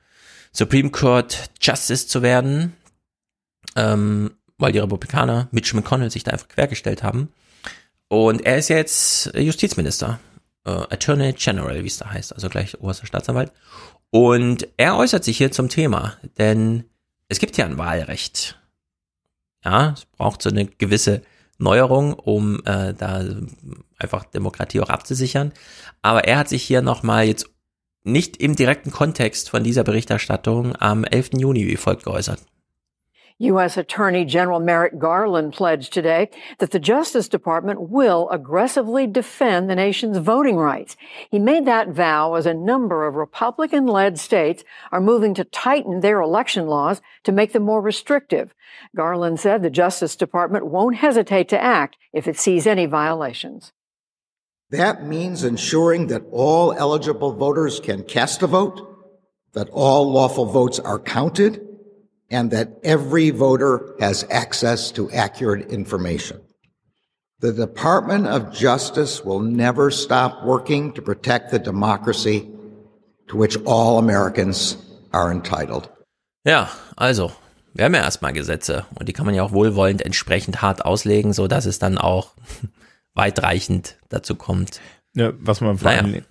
Supreme 0.56 0.90
Court 0.90 1.50
Justice 1.60 2.08
zu 2.08 2.22
werden, 2.22 2.72
ähm, 3.76 4.30
weil 4.56 4.72
die 4.72 4.78
Republikaner 4.78 5.48
Mitch 5.50 5.76
McConnell 5.76 6.10
sich 6.10 6.24
da 6.24 6.30
einfach 6.30 6.48
quergestellt 6.48 7.02
haben. 7.02 7.28
Und 8.08 8.46
er 8.46 8.56
ist 8.56 8.68
jetzt 8.68 9.34
Justizminister, 9.34 10.18
äh, 10.64 10.70
Attorney 10.70 11.34
General, 11.34 11.82
wie 11.82 11.88
es 11.88 11.98
da 11.98 12.10
heißt, 12.10 12.32
also 12.32 12.48
gleich 12.48 12.80
oberster 12.80 13.06
Staatsanwalt. 13.06 13.52
Und 14.10 14.66
er 14.78 14.96
äußert 14.96 15.24
sich 15.24 15.36
hier 15.36 15.52
zum 15.52 15.68
Thema, 15.68 16.16
denn 16.38 16.84
es 17.28 17.38
gibt 17.38 17.58
ja 17.58 17.66
ein 17.66 17.76
Wahlrecht. 17.76 18.58
Ja, 19.62 19.90
es 19.90 20.06
braucht 20.06 20.40
so 20.40 20.48
eine 20.48 20.64
gewisse 20.64 21.20
Neuerung, 21.58 22.14
um 22.14 22.62
äh, 22.64 22.94
da 22.94 23.24
einfach 23.98 24.24
Demokratie 24.24 24.80
auch 24.80 24.88
abzusichern. 24.88 25.52
Aber 26.00 26.24
er 26.24 26.38
hat 26.38 26.48
sich 26.48 26.62
hier 26.62 26.80
nochmal 26.80 27.26
jetzt 27.26 27.50
nicht 28.06 28.36
im 28.38 28.56
direkten 28.56 28.90
Kontext 28.90 29.50
von 29.50 29.64
dieser 29.64 29.84
Berichterstattung 29.84 30.74
am 30.76 31.04
11. 31.04 31.30
Juni 31.38 31.66
wie 31.66 31.76
folgt 31.76 32.04
geäußert. 32.04 32.40
U.S. 33.38 33.76
Attorney 33.76 34.24
General 34.24 34.58
Merrick 34.58 34.98
Garland 34.98 35.52
pledged 35.52 35.92
today 35.92 36.30
that 36.56 36.70
the 36.70 36.78
Justice 36.78 37.28
Department 37.28 37.90
will 37.90 38.30
aggressively 38.30 39.06
defend 39.06 39.68
the 39.68 39.74
nation's 39.74 40.16
voting 40.16 40.56
rights. 40.56 40.96
He 41.30 41.38
made 41.38 41.66
that 41.66 41.90
vow 41.90 42.32
as 42.32 42.46
a 42.46 42.54
number 42.54 43.06
of 43.06 43.14
Republican 43.14 43.86
led 43.86 44.18
states 44.18 44.64
are 44.90 45.02
moving 45.02 45.34
to 45.34 45.44
tighten 45.44 46.00
their 46.00 46.22
election 46.22 46.66
laws 46.66 47.02
to 47.24 47.32
make 47.32 47.52
them 47.52 47.64
more 47.64 47.82
restrictive. 47.82 48.54
Garland 48.96 49.38
said 49.38 49.62
the 49.62 49.68
Justice 49.68 50.16
Department 50.16 50.68
won't 50.68 50.96
hesitate 50.96 51.50
to 51.50 51.62
act 51.62 51.98
if 52.14 52.26
it 52.26 52.38
sees 52.38 52.66
any 52.66 52.86
violations. 52.86 53.74
That 54.70 55.06
means 55.06 55.44
ensuring 55.44 56.08
that 56.08 56.22
all 56.32 56.72
eligible 56.72 57.32
voters 57.32 57.78
can 57.78 58.02
cast 58.02 58.42
a 58.42 58.48
vote, 58.48 58.80
that 59.52 59.68
all 59.70 60.10
lawful 60.10 60.46
votes 60.46 60.80
are 60.80 60.98
counted, 60.98 61.60
and 62.30 62.50
that 62.50 62.80
every 62.82 63.30
voter 63.30 63.94
has 64.00 64.26
access 64.28 64.90
to 64.92 65.08
accurate 65.12 65.70
information. 65.70 66.40
The 67.38 67.52
Department 67.52 68.26
of 68.26 68.52
Justice 68.52 69.24
will 69.24 69.40
never 69.40 69.90
stop 69.90 70.44
working 70.44 70.92
to 70.94 71.02
protect 71.02 71.50
the 71.50 71.58
democracy 71.58 72.50
to 73.28 73.36
which 73.36 73.56
all 73.66 73.98
Americans 73.98 74.76
are 75.12 75.30
entitled. 75.30 75.88
Ja, 76.44 76.70
also, 76.96 77.30
wir 77.74 77.84
haben 77.84 77.94
ja 77.94 78.02
erstmal 78.02 78.32
Gesetze 78.32 78.86
und 78.98 79.08
die 79.08 79.12
kann 79.12 79.26
man 79.26 79.34
ja 79.34 79.42
auch 79.44 79.52
wohlwollend 79.52 80.02
entsprechend 80.02 80.62
hart 80.62 80.84
auslegen, 80.84 81.32
so 81.32 81.46
dass 81.46 81.66
es 81.66 81.78
dann 81.78 81.98
auch 81.98 82.32
weitreichend 83.16 83.96
dazu 84.08 84.36
kommt. 84.36 84.80
Ja, 85.14 85.32
was 85.38 85.60
man 85.60 85.78
vor 85.78 85.90
naja. 85.90 86.22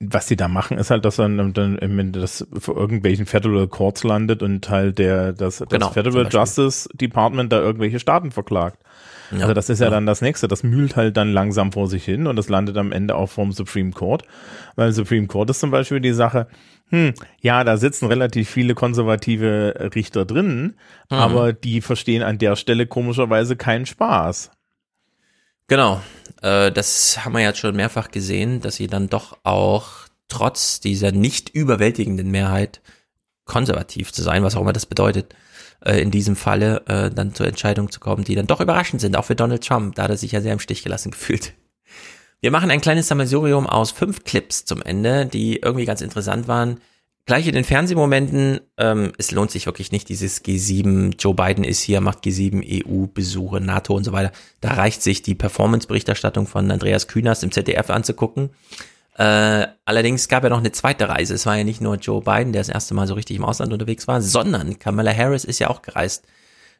was 0.00 0.26
die 0.26 0.36
da 0.36 0.48
machen, 0.48 0.76
ist 0.76 0.90
halt, 0.90 1.04
dass 1.04 1.16
dann, 1.16 1.54
dann 1.54 2.12
das 2.12 2.46
vor 2.58 2.76
irgendwelchen 2.76 3.26
Federal 3.26 3.68
Courts 3.68 4.04
landet 4.04 4.42
und 4.42 4.68
halt 4.68 4.98
der 4.98 5.32
das, 5.32 5.58
das 5.58 5.68
genau, 5.68 5.90
Federal 5.90 6.28
Justice 6.30 6.88
Department 6.92 7.52
da 7.52 7.60
irgendwelche 7.60 8.00
Staaten 8.00 8.32
verklagt. 8.32 8.82
Ja, 9.30 9.42
also 9.42 9.54
das 9.54 9.70
ist 9.70 9.78
ja, 9.78 9.86
ja, 9.86 9.90
dann 9.90 10.06
das 10.06 10.20
nächste. 10.20 10.48
Das 10.48 10.62
mühlt 10.62 10.96
halt 10.96 11.16
dann 11.16 11.32
langsam 11.32 11.72
vor 11.72 11.88
sich 11.88 12.04
hin 12.04 12.26
und 12.26 12.36
das 12.36 12.48
landet 12.48 12.76
am 12.76 12.92
Ende 12.92 13.14
auch 13.14 13.30
vom 13.30 13.52
Supreme 13.52 13.92
Court. 13.92 14.24
Weil 14.76 14.92
Supreme 14.92 15.26
Court 15.26 15.50
ist 15.50 15.60
zum 15.60 15.70
Beispiel 15.70 16.00
die 16.00 16.12
Sache, 16.12 16.48
hm, 16.90 17.14
ja, 17.40 17.64
da 17.64 17.76
sitzen 17.76 18.06
relativ 18.06 18.50
viele 18.50 18.74
konservative 18.74 19.90
Richter 19.94 20.24
drin, 20.24 20.74
mhm. 21.10 21.16
aber 21.16 21.52
die 21.52 21.80
verstehen 21.80 22.22
an 22.22 22.38
der 22.38 22.56
Stelle 22.56 22.86
komischerweise 22.86 23.56
keinen 23.56 23.86
Spaß. 23.86 24.50
Genau, 25.66 26.02
äh, 26.42 26.70
das 26.70 27.24
haben 27.24 27.32
wir 27.32 27.40
jetzt 27.40 27.58
schon 27.58 27.74
mehrfach 27.74 28.10
gesehen, 28.10 28.60
dass 28.60 28.76
sie 28.76 28.86
dann 28.86 29.08
doch 29.08 29.38
auch 29.44 30.06
trotz 30.28 30.80
dieser 30.80 31.12
nicht 31.12 31.48
überwältigenden 31.50 32.30
Mehrheit 32.30 32.80
konservativ 33.44 34.12
zu 34.12 34.22
sein, 34.22 34.42
was 34.42 34.56
auch 34.56 34.60
immer 34.60 34.72
das 34.72 34.86
bedeutet, 34.86 35.34
äh, 35.84 36.00
in 36.00 36.10
diesem 36.10 36.36
Falle 36.36 36.82
äh, 36.86 37.10
dann 37.10 37.34
zur 37.34 37.46
Entscheidung 37.46 37.90
zu 37.90 38.00
kommen, 38.00 38.24
die 38.24 38.34
dann 38.34 38.46
doch 38.46 38.60
überraschend 38.60 39.00
sind, 39.00 39.16
auch 39.16 39.24
für 39.24 39.36
Donald 39.36 39.66
Trump, 39.66 39.94
da 39.94 40.04
hat 40.04 40.10
er 40.10 40.16
sich 40.16 40.32
ja 40.32 40.40
sehr 40.40 40.52
im 40.52 40.60
Stich 40.60 40.82
gelassen 40.82 41.10
gefühlt. 41.12 41.54
Wir 42.40 42.50
machen 42.50 42.70
ein 42.70 42.82
kleines 42.82 43.08
Sammelsurium 43.08 43.66
aus 43.66 43.90
fünf 43.90 44.24
Clips 44.24 44.66
zum 44.66 44.82
Ende, 44.82 45.24
die 45.24 45.60
irgendwie 45.60 45.86
ganz 45.86 46.02
interessant 46.02 46.46
waren. 46.46 46.80
Gleich 47.26 47.46
in 47.46 47.54
den 47.54 47.64
Fernsehmomenten, 47.64 48.60
ähm, 48.76 49.12
es 49.16 49.30
lohnt 49.30 49.50
sich 49.50 49.64
wirklich 49.64 49.92
nicht, 49.92 50.10
dieses 50.10 50.44
G7, 50.44 51.14
Joe 51.18 51.34
Biden 51.34 51.64
ist 51.64 51.80
hier, 51.80 52.02
macht 52.02 52.22
G7 52.22 52.84
EU-Besuche, 52.86 53.62
NATO 53.62 53.94
und 53.94 54.04
so 54.04 54.12
weiter. 54.12 54.30
Da 54.60 54.74
reicht 54.74 55.00
sich 55.00 55.22
die 55.22 55.34
Performance-Berichterstattung 55.34 56.46
von 56.46 56.70
Andreas 56.70 57.08
Kühners 57.08 57.42
im 57.42 57.50
ZDF 57.50 57.88
anzugucken. 57.88 58.50
Äh, 59.16 59.68
allerdings 59.86 60.28
gab 60.28 60.42
ja 60.42 60.50
noch 60.50 60.58
eine 60.58 60.72
zweite 60.72 61.08
Reise. 61.08 61.32
Es 61.32 61.46
war 61.46 61.56
ja 61.56 61.64
nicht 61.64 61.80
nur 61.80 61.96
Joe 61.96 62.20
Biden, 62.20 62.52
der 62.52 62.60
das 62.60 62.68
erste 62.68 62.92
Mal 62.92 63.06
so 63.06 63.14
richtig 63.14 63.38
im 63.38 63.44
Ausland 63.44 63.72
unterwegs 63.72 64.06
war, 64.06 64.20
sondern 64.20 64.78
Kamala 64.78 65.16
Harris 65.16 65.44
ist 65.44 65.60
ja 65.60 65.70
auch 65.70 65.80
gereist 65.80 66.26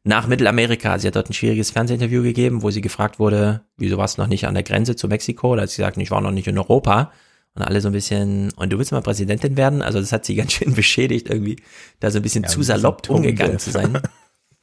nach 0.03 0.27
Mittelamerika. 0.27 0.99
Sie 0.99 1.07
hat 1.07 1.17
dort 1.17 1.31
ein 1.31 1.35
schwieriges 1.35 1.71
Fernsehinterview 1.71 2.23
gegeben, 2.23 2.63
wo 2.63 2.71
sie 2.71 2.83
gefragt 2.83 3.19
wurde, 3.19 3.63
wieso 3.79 3.97
warst 3.97 4.19
du 4.19 4.23
noch 4.23 4.29
nicht 4.29 4.47
an 4.47 4.53
der 4.53 4.63
Grenze 4.63 4.95
zu 4.95 5.09
Mexiko? 5.09 5.57
Da 5.57 5.63
hat 5.63 5.71
sie 5.71 5.79
gesagt, 5.79 5.97
ich 5.97 6.11
war 6.11 6.21
noch 6.21 6.33
nicht 6.33 6.49
in 6.49 6.59
Europa. 6.59 7.13
Und 7.55 7.63
alle 7.63 7.81
so 7.81 7.89
ein 7.89 7.93
bisschen, 7.93 8.53
und 8.57 8.73
du 8.73 8.79
willst 8.79 8.91
mal 8.91 9.01
Präsidentin 9.01 9.57
werden? 9.57 9.81
Also 9.83 10.01
das 10.01 10.13
hat 10.13 10.25
sie 10.25 10.35
ganz 10.37 10.53
schön 10.53 10.75
beschädigt, 10.75 11.29
irgendwie 11.29 11.57
da 12.01 12.11
so 12.11 12.19
ein 12.19 12.23
bisschen 12.23 12.45
ja, 12.45 12.49
zu 12.49 12.63
salopp 12.63 13.09
umgegangen 13.09 13.59
zu 13.59 13.71
sein. 13.71 14.01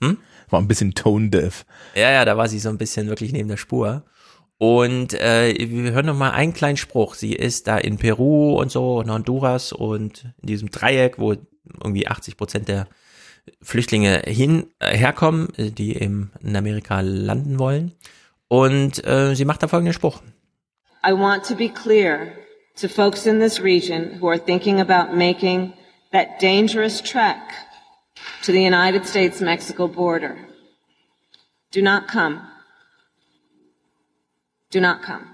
Hm? 0.04 0.18
War 0.50 0.60
ein 0.60 0.68
bisschen 0.68 0.96
tone 0.96 1.30
deaf. 1.30 1.64
Ja, 1.94 2.10
ja, 2.10 2.26
da 2.26 2.36
war 2.36 2.50
sie 2.50 2.58
so 2.58 2.70
ein 2.70 2.80
bisschen 2.80 3.08
wirklich 3.08 3.34
neben 3.34 3.50
der 3.50 3.58
Spur. 3.58 4.04
Und 4.58 5.14
äh, 5.14 5.56
wir 5.58 5.92
hören 5.92 6.08
noch 6.08 6.18
mal 6.18 6.32
einen 6.32 6.54
kleinen 6.54 6.78
Spruch. 6.78 7.14
Sie 7.14 7.34
ist 7.34 7.68
da 7.68 7.78
in 7.78 7.98
Peru 7.98 8.60
und 8.60 8.72
so, 8.72 9.00
in 9.02 9.12
Honduras 9.12 9.74
und 9.74 10.26
in 10.42 10.48
diesem 10.48 10.72
Dreieck, 10.72 11.20
wo 11.20 11.36
irgendwie 11.84 12.08
80 12.08 12.36
Prozent 12.36 12.68
der 12.68 12.88
Flüchtlinge 13.62 14.24
hin 14.26 14.68
äh, 14.80 14.98
herkommen, 14.98 15.50
die 15.58 15.92
im, 15.94 16.32
in 16.42 16.56
Amerika 16.56 17.02
landen 17.02 17.60
wollen. 17.60 17.94
Und 18.48 19.06
äh, 19.06 19.36
sie 19.36 19.46
macht 19.46 19.64
da 19.64 19.68
folgenden 19.68 19.94
Spruch. 19.94 20.22
I 21.08 21.12
want 21.14 21.46
to 21.46 21.56
be 21.56 21.70
clear 21.70 22.28
to 22.82 22.88
folks 22.88 23.26
in 23.26 23.40
this 23.40 23.60
region 23.60 24.20
who 24.20 24.28
are 24.28 24.38
thinking 24.38 24.80
about 24.80 25.16
making 25.16 25.74
that 26.12 26.40
dangerous 26.40 27.02
trek 27.02 27.40
to 28.44 28.52
the 28.52 28.62
United 28.62 29.06
States-Mexico 29.06 29.88
border. 29.88 30.38
Do 31.72 31.82
not 31.82 32.08
come. 32.08 32.42
do 34.72 34.80
not 34.80 35.02
come. 35.02 35.28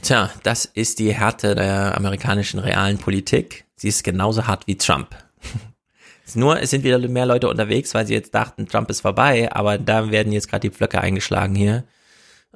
Tja, 0.00 0.30
das 0.42 0.64
ist 0.64 0.98
die 0.98 1.12
Härte 1.12 1.54
der 1.54 1.96
amerikanischen 1.96 2.60
realen 2.60 2.98
Politik. 2.98 3.66
Sie 3.76 3.88
ist 3.88 4.02
genauso 4.04 4.46
hart 4.46 4.66
wie 4.66 4.76
Trump. 4.76 5.14
Nur 6.34 6.60
es 6.60 6.70
sind 6.70 6.82
wieder 6.82 6.98
mehr 6.98 7.26
Leute 7.26 7.48
unterwegs, 7.48 7.92
weil 7.94 8.06
sie 8.06 8.14
jetzt 8.14 8.34
dachten, 8.34 8.66
Trump 8.66 8.88
ist 8.88 9.00
vorbei, 9.02 9.52
aber 9.52 9.76
da 9.76 10.10
werden 10.10 10.32
jetzt 10.32 10.48
gerade 10.48 10.68
die 10.68 10.74
Pflöcke 10.74 11.00
eingeschlagen 11.00 11.54
hier. 11.54 11.84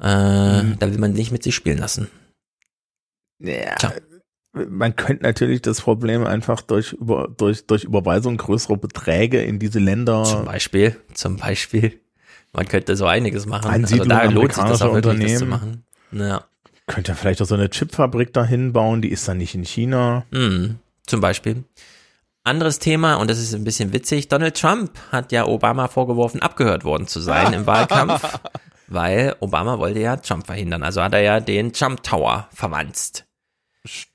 Äh, 0.00 0.62
mhm. 0.62 0.78
Da 0.78 0.90
will 0.90 0.98
man 0.98 1.12
nicht 1.12 1.30
mit 1.30 1.42
sich 1.42 1.54
spielen 1.54 1.78
lassen. 1.78 2.08
Ja, 3.38 3.74
Tja. 3.76 3.92
man 4.52 4.96
könnte 4.96 5.22
natürlich 5.22 5.62
das 5.62 5.80
Problem 5.80 6.24
einfach 6.24 6.62
durch, 6.62 6.92
über, 6.92 7.28
durch, 7.36 7.66
durch 7.66 7.84
Überweisung 7.84 8.36
größerer 8.36 8.76
Beträge 8.76 9.42
in 9.42 9.58
diese 9.58 9.78
Länder. 9.78 10.24
Zum 10.24 10.44
Beispiel, 10.44 10.96
zum 11.14 11.36
Beispiel. 11.36 12.00
Man 12.52 12.66
könnte 12.66 12.96
so 12.96 13.06
einiges 13.06 13.44
machen. 13.46 13.70
Also 13.70 14.04
da 14.04 14.24
lohnt 14.24 14.54
sich 14.54 14.64
das 14.64 14.80
auch 14.80 14.94
wirklich, 14.94 15.32
das 15.32 15.38
zu 15.40 15.46
machen. 15.46 15.84
Ja. 16.12 16.44
Könnte 16.86 17.14
vielleicht 17.14 17.42
auch 17.42 17.46
so 17.46 17.54
eine 17.54 17.68
Chipfabrik 17.68 18.32
dahin 18.32 18.72
bauen, 18.72 19.02
die 19.02 19.10
ist 19.10 19.26
dann 19.28 19.38
nicht 19.38 19.54
in 19.54 19.64
China. 19.64 20.24
Mhm, 20.30 20.76
zum 21.06 21.20
Beispiel. 21.20 21.64
Anderes 22.44 22.78
Thema, 22.78 23.16
und 23.16 23.28
das 23.28 23.40
ist 23.40 23.54
ein 23.54 23.64
bisschen 23.64 23.92
witzig, 23.92 24.28
Donald 24.28 24.56
Trump 24.56 24.92
hat 25.10 25.32
ja 25.32 25.46
Obama 25.46 25.88
vorgeworfen, 25.88 26.40
abgehört 26.40 26.84
worden 26.84 27.08
zu 27.08 27.18
sein 27.18 27.52
im 27.52 27.66
Wahlkampf, 27.66 28.38
weil 28.86 29.34
Obama 29.40 29.80
wollte 29.80 29.98
ja 29.98 30.16
Trump 30.16 30.46
verhindern. 30.46 30.84
Also 30.84 31.02
hat 31.02 31.12
er 31.12 31.22
ja 31.22 31.40
den 31.40 31.72
Trump 31.72 32.04
Tower 32.04 32.48
verwanzt. 32.54 33.25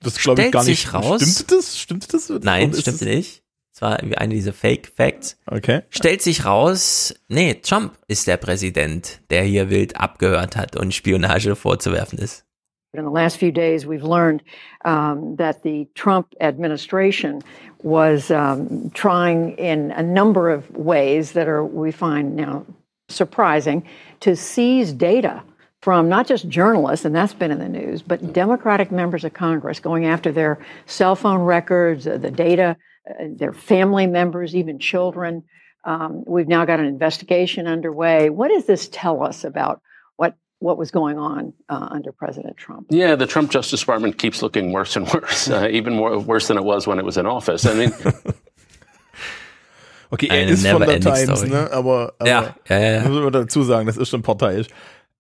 Das 0.02 0.18
glaube 0.18 0.44
ich 0.44 0.52
gar 0.52 0.64
nicht. 0.64 0.94
Raus, 0.94 1.22
Stimmt 1.22 1.52
das? 1.52 1.80
Stimmt 1.80 2.14
das? 2.14 2.30
Nein, 2.30 2.74
stimmt 2.74 3.02
nicht. 3.02 3.44
Das 3.74 3.82
war 3.82 4.00
irgendwie 4.00 4.18
eine 4.18 4.34
dieser 4.34 4.54
Fake 4.54 4.92
Facts. 4.96 5.38
Okay. 5.48 5.82
Stellt 5.90 6.22
sich 6.22 6.46
raus, 6.46 7.16
nee, 7.30 7.56
Trump 7.56 7.98
ist 8.08 8.28
der 8.28 8.38
Präsident, 8.38 9.22
der 9.30 9.44
hier 9.44 9.70
wild 9.70 9.96
abgehört 9.96 10.56
hat 10.56 10.76
und 10.76 10.94
Spionage 10.94 11.56
vorzuwerfen 11.56 12.20
ist. 12.20 12.46
In 12.94 13.06
the 13.06 13.12
last 13.12 13.38
few 13.38 13.52
days, 13.52 13.86
we've 13.86 14.04
learned 14.04 14.44
um, 14.84 15.38
that 15.38 15.64
the 15.64 15.88
Trump 15.96 16.28
administration 16.42 17.42
was 17.82 18.30
um, 18.30 18.92
trying 18.94 19.58
in 19.58 19.92
a 19.92 20.04
number 20.04 20.50
of 20.50 20.70
ways 20.76 21.32
that 21.32 21.48
are, 21.48 21.64
we 21.64 21.94
find 21.94 22.36
now 22.36 22.66
surprising, 23.08 23.84
to 24.20 24.36
seize 24.36 24.92
data 24.92 25.42
from 25.82 26.10
not 26.10 26.28
just 26.28 26.48
journalists, 26.48 27.06
and 27.06 27.16
that's 27.16 27.34
been 27.34 27.52
in 27.52 27.60
the 27.60 27.68
news, 27.68 28.02
but 28.02 28.34
Democratic 28.34 28.92
members 28.92 29.24
of 29.24 29.34
Congress 29.34 29.80
going 29.80 30.06
after 30.06 30.32
their 30.32 30.60
cell 30.86 31.16
phone 31.16 31.42
records, 31.42 32.06
uh, 32.06 32.18
the 32.18 32.32
data, 32.32 32.78
uh, 33.10 33.14
their 33.36 33.54
family 33.54 34.06
members, 34.06 34.56
even 34.56 34.80
children. 34.80 35.44
Um, 35.84 36.24
we've 36.28 36.48
now 36.48 36.66
got 36.66 36.80
an 36.80 36.86
investigation 36.86 37.66
underway. 37.66 38.30
What 38.30 38.50
does 38.50 38.66
this 38.66 38.88
tell 38.90 39.24
us 39.24 39.44
about 39.44 39.82
what 40.18 40.36
what 40.60 40.78
was 40.78 40.92
going 40.92 41.18
on 41.18 41.54
uh, 41.70 41.88
under 41.90 42.12
President 42.12 42.56
Trump. 42.56 42.86
Yeah, 42.92 43.16
the 43.16 43.26
Trump 43.26 43.50
Justice 43.50 43.80
Department 43.80 44.20
keeps 44.20 44.44
looking 44.44 44.72
worse 44.72 44.96
and 44.96 45.10
worse, 45.14 45.50
uh, 45.50 45.68
even 45.72 45.96
more 45.96 46.20
worse 46.20 46.48
than 46.48 46.58
it 46.58 46.64
was 46.64 46.86
when 46.86 47.00
it 47.00 47.06
was 47.06 47.18
in 47.18 47.26
office. 47.26 47.66
I 47.66 47.74
mean. 47.74 47.92
okay, 50.14 50.28
er 50.30 50.48
ist 50.48 50.68
von 50.68 50.82
der 50.82 51.00
Times, 51.00 51.40
story. 51.40 51.50
ne? 51.50 51.72
Aber, 51.72 52.14
aber 52.20 52.30
ja, 52.30 52.56
ja, 52.70 52.78
ja. 52.78 53.10
muss 53.10 53.24
man 53.24 53.32
dazu 53.32 53.64
sagen, 53.64 53.88
das 53.88 53.98
ist 53.98 54.10
schon 54.10 54.22
parteiisch. 54.22 54.68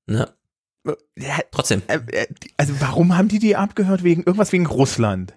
Ja. 0.08 0.28
Ja 1.18 1.40
Trotzdem. 1.52 1.82
Äh, 1.88 2.00
äh, 2.12 2.28
also 2.58 2.74
warum 2.80 3.18
haben 3.18 3.28
die 3.28 3.40
die 3.40 3.56
abgehört? 3.56 4.04
Wegen 4.04 4.24
irgendwas 4.24 4.52
wegen 4.52 4.66
Russland? 4.66 5.34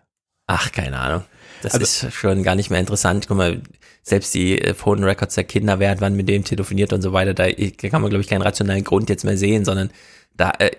Ach, 0.46 0.72
keine 0.72 0.98
Ahnung. 0.98 1.24
Das 1.62 1.74
also, 1.74 1.84
ist 2.06 2.14
schon 2.14 2.42
gar 2.42 2.54
nicht 2.54 2.70
mehr 2.70 2.80
interessant. 2.80 3.26
Guck 3.28 3.36
mal, 3.36 3.62
selbst 4.02 4.34
die 4.34 4.60
äh, 4.60 4.74
Phone 4.74 5.02
Records 5.04 5.34
der 5.34 5.44
Kinder, 5.44 5.78
wer 5.78 5.90
hat 5.90 6.00
wann 6.00 6.16
mit 6.16 6.28
dem 6.28 6.44
telefoniert 6.44 6.92
und 6.92 7.02
so 7.02 7.12
weiter, 7.12 7.32
da 7.32 7.50
kann 7.50 8.02
man, 8.02 8.10
glaube 8.10 8.20
ich, 8.22 8.28
keinen 8.28 8.42
rationalen 8.42 8.84
Grund 8.84 9.08
jetzt 9.08 9.24
mehr 9.24 9.38
sehen, 9.38 9.64
sondern 9.64 9.90
da 10.36 10.52
äh, 10.58 10.72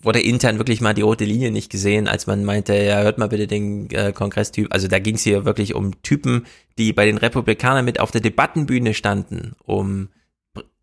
wurde 0.00 0.20
intern 0.20 0.58
wirklich 0.58 0.80
mal 0.80 0.94
die 0.94 1.02
rote 1.02 1.24
Linie 1.24 1.50
nicht 1.50 1.70
gesehen, 1.70 2.08
als 2.08 2.26
man 2.26 2.44
meinte, 2.44 2.74
ja, 2.74 3.02
hört 3.02 3.18
mal 3.18 3.28
bitte 3.28 3.46
den 3.46 3.90
äh, 3.90 4.12
Kongresstyp. 4.12 4.72
Also 4.72 4.88
da 4.88 4.98
ging 4.98 5.16
es 5.16 5.22
hier 5.22 5.44
wirklich 5.44 5.74
um 5.74 6.02
Typen, 6.02 6.46
die 6.78 6.92
bei 6.92 7.06
den 7.06 7.18
Republikanern 7.18 7.84
mit 7.84 8.00
auf 8.00 8.10
der 8.10 8.20
Debattenbühne 8.20 8.94
standen, 8.94 9.54
um 9.64 10.08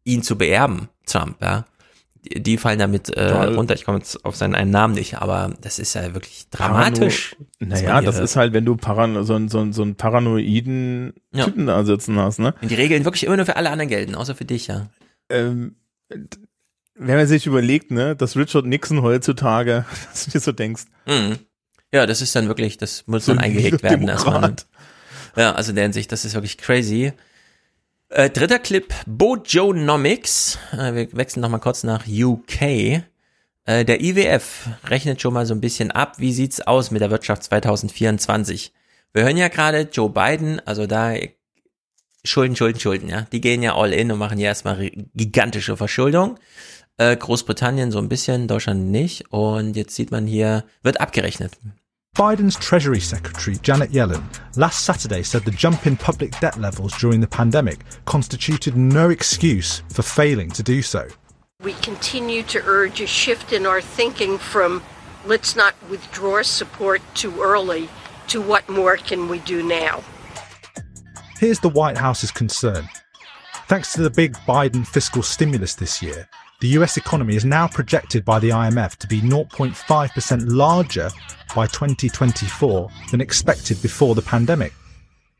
ihn 0.03 0.23
zu 0.23 0.37
beerben, 0.37 0.89
Trump, 1.05 1.37
ja 1.41 1.65
die 2.23 2.57
fallen 2.57 2.79
damit 2.79 3.09
äh, 3.09 3.31
runter. 3.31 3.73
Ich 3.73 3.85
komme 3.85 3.97
jetzt 3.97 4.23
auf 4.25 4.35
seinen 4.35 4.53
einen 4.53 4.71
Namen 4.71 4.93
nicht, 4.93 5.17
aber 5.17 5.53
das 5.61 5.79
ist 5.79 5.95
ja 5.95 6.13
wirklich 6.13 6.47
dramatisch. 6.51 7.35
Parano 7.59 7.75
naja, 7.75 8.01
das 8.01 8.19
ist 8.19 8.35
halt, 8.35 8.53
wenn 8.53 8.65
du 8.65 8.75
Paran 8.75 9.23
so, 9.23 9.47
so, 9.47 9.71
so 9.71 9.81
einen 9.81 9.95
paranoiden 9.95 11.13
ja. 11.33 11.45
Typen 11.45 11.65
da 11.67 11.83
sitzen 11.83 12.19
hast, 12.19 12.39
ne? 12.39 12.53
Und 12.61 12.69
die 12.69 12.75
Regeln 12.75 13.05
wirklich 13.05 13.25
immer 13.25 13.37
nur 13.37 13.45
für 13.45 13.55
alle 13.55 13.71
anderen 13.71 13.89
gelten, 13.89 14.15
außer 14.15 14.35
für 14.35 14.45
dich, 14.45 14.67
ja. 14.67 14.87
Ähm, 15.29 15.75
wenn 16.95 17.17
man 17.17 17.27
sich 17.27 17.47
überlegt, 17.47 17.89
ne, 17.89 18.15
dass 18.15 18.37
Richard 18.37 18.65
Nixon 18.65 19.01
heutzutage, 19.01 19.85
dass 20.11 20.25
du 20.25 20.31
dir 20.31 20.39
so 20.39 20.51
denkst. 20.51 20.83
Mhm. 21.07 21.39
Ja, 21.91 22.05
das 22.05 22.21
ist 22.21 22.35
dann 22.35 22.47
wirklich, 22.47 22.77
das 22.77 23.05
muss 23.07 23.25
so 23.25 23.33
dann 23.33 23.43
eingehegt 23.43 23.83
werden 23.83 24.07
erstmal. 24.07 24.41
Ne? 24.41 24.55
Ja, 25.35 25.53
also 25.53 25.71
in 25.71 25.75
der 25.75 25.83
Hinsicht, 25.85 26.11
das 26.11 26.23
ist 26.23 26.33
wirklich 26.35 26.57
crazy. 26.57 27.13
Äh, 28.11 28.29
dritter 28.29 28.59
Clip, 28.59 28.93
Bojonomics. 29.07 30.59
Äh, 30.73 30.93
wir 30.93 31.13
wechseln 31.13 31.39
nochmal 31.39 31.61
kurz 31.61 31.83
nach 31.83 32.05
UK. 32.07 32.61
Äh, 32.61 33.85
der 33.85 34.01
IWF 34.01 34.67
rechnet 34.89 35.21
schon 35.21 35.33
mal 35.33 35.45
so 35.45 35.53
ein 35.53 35.61
bisschen 35.61 35.91
ab. 35.91 36.19
Wie 36.19 36.33
sieht's 36.33 36.59
aus 36.59 36.91
mit 36.91 37.01
der 37.01 37.09
Wirtschaft 37.09 37.43
2024? 37.43 38.73
Wir 39.13 39.23
hören 39.23 39.37
ja 39.37 39.47
gerade 39.47 39.87
Joe 39.93 40.09
Biden, 40.09 40.59
also 40.65 40.87
da 40.87 41.13
Schulden, 42.25 42.57
Schulden, 42.57 42.81
Schulden, 42.81 43.07
ja. 43.07 43.27
Die 43.31 43.39
gehen 43.39 43.63
ja 43.63 43.75
all 43.75 43.93
in 43.93 44.11
und 44.11 44.19
machen 44.19 44.39
ja 44.39 44.49
erstmal 44.49 44.91
gigantische 45.15 45.77
Verschuldung. 45.77 46.37
Äh, 46.97 47.15
Großbritannien 47.15 47.91
so 47.91 47.99
ein 47.99 48.09
bisschen, 48.09 48.49
Deutschland 48.49 48.91
nicht. 48.91 49.31
Und 49.31 49.77
jetzt 49.77 49.95
sieht 49.95 50.11
man 50.11 50.27
hier, 50.27 50.65
wird 50.83 50.99
abgerechnet. 50.99 51.53
Biden's 52.17 52.57
Treasury 52.57 52.99
Secretary, 52.99 53.55
Janet 53.63 53.91
Yellen, 53.91 54.25
last 54.57 54.83
Saturday 54.83 55.23
said 55.23 55.45
the 55.45 55.51
jump 55.51 55.87
in 55.87 55.95
public 55.95 56.37
debt 56.41 56.59
levels 56.59 56.95
during 56.97 57.21
the 57.21 57.27
pandemic 57.27 57.79
constituted 58.03 58.75
no 58.75 59.09
excuse 59.09 59.81
for 59.87 60.01
failing 60.01 60.49
to 60.51 60.61
do 60.61 60.81
so. 60.81 61.07
We 61.63 61.71
continue 61.73 62.43
to 62.43 62.61
urge 62.65 62.99
a 62.99 63.07
shift 63.07 63.53
in 63.53 63.65
our 63.65 63.79
thinking 63.79 64.37
from 64.37 64.83
let's 65.25 65.55
not 65.55 65.73
withdraw 65.89 66.41
support 66.41 67.01
too 67.13 67.41
early 67.41 67.87
to 68.27 68.41
what 68.41 68.67
more 68.67 68.97
can 68.97 69.29
we 69.29 69.39
do 69.39 69.63
now. 69.63 70.03
Here's 71.39 71.61
the 71.61 71.69
White 71.69 71.97
House's 71.97 72.31
concern. 72.31 72.89
Thanks 73.67 73.93
to 73.93 74.01
the 74.01 74.09
big 74.09 74.33
Biden 74.45 74.85
fiscal 74.85 75.23
stimulus 75.23 75.75
this 75.75 76.01
year, 76.01 76.27
the 76.61 76.69
US 76.69 76.95
economy 76.95 77.35
is 77.35 77.43
now 77.43 77.67
projected 77.67 78.23
by 78.23 78.37
the 78.37 78.49
IMF 78.49 78.95
to 78.97 79.07
be 79.07 79.19
0.5% 79.19 80.43
larger 80.45 81.09
by 81.55 81.65
2024 81.65 82.89
than 83.09 83.19
expected 83.19 83.81
before 83.81 84.13
the 84.13 84.21
pandemic. 84.21 84.71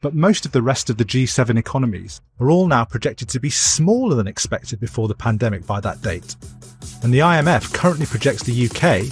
But 0.02 0.16
most 0.16 0.48
of 0.48 0.52
the 0.52 0.64
rest 0.64 0.90
of 0.90 0.98
the 0.98 1.06
G7 1.06 1.60
economies 1.60 2.22
are 2.40 2.50
all 2.50 2.68
now 2.68 2.86
projected 2.86 3.30
to 3.30 3.40
be 3.40 3.52
smaller 3.52 4.16
than 4.16 4.28
expected 4.28 4.80
before 4.80 5.08
the 5.08 5.14
pandemic 5.14 5.68
by 5.68 5.80
that 5.82 6.02
date. 6.02 6.36
And 7.04 7.14
the 7.14 7.20
IMF 7.20 7.72
currently 7.72 8.08
projects 8.08 8.42
the 8.42 8.66
UK 8.66 9.06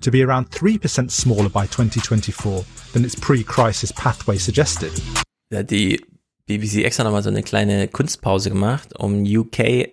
to 0.00 0.10
be 0.10 0.22
around 0.22 0.50
3% 0.50 1.10
smaller 1.10 1.50
by 1.50 1.66
2024 1.66 2.64
than 2.94 3.04
its 3.04 3.14
pre-crisis 3.14 3.92
pathway 3.92 4.38
suggested. 4.38 4.92
Die 5.50 5.98
BBC 6.48 6.86
extra 6.86 7.04
nochmal 7.04 7.22
so 7.22 7.28
eine 7.28 7.42
kleine 7.42 7.86
Kunstpause 7.88 8.48
gemacht, 8.48 8.94
um 8.98 9.24
UK 9.24 9.92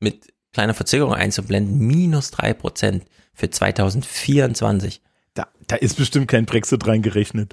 mit 0.00 0.33
kleine 0.54 0.72
Verzögerung 0.72 1.12
einzublenden, 1.12 1.78
minus 1.78 2.30
drei 2.30 2.54
Prozent 2.54 3.04
für 3.34 3.50
2024. 3.50 5.02
Da, 5.34 5.48
da 5.66 5.76
ist 5.76 5.96
bestimmt 5.96 6.28
kein 6.28 6.46
Brexit 6.46 6.86
reingerechnet. 6.86 7.52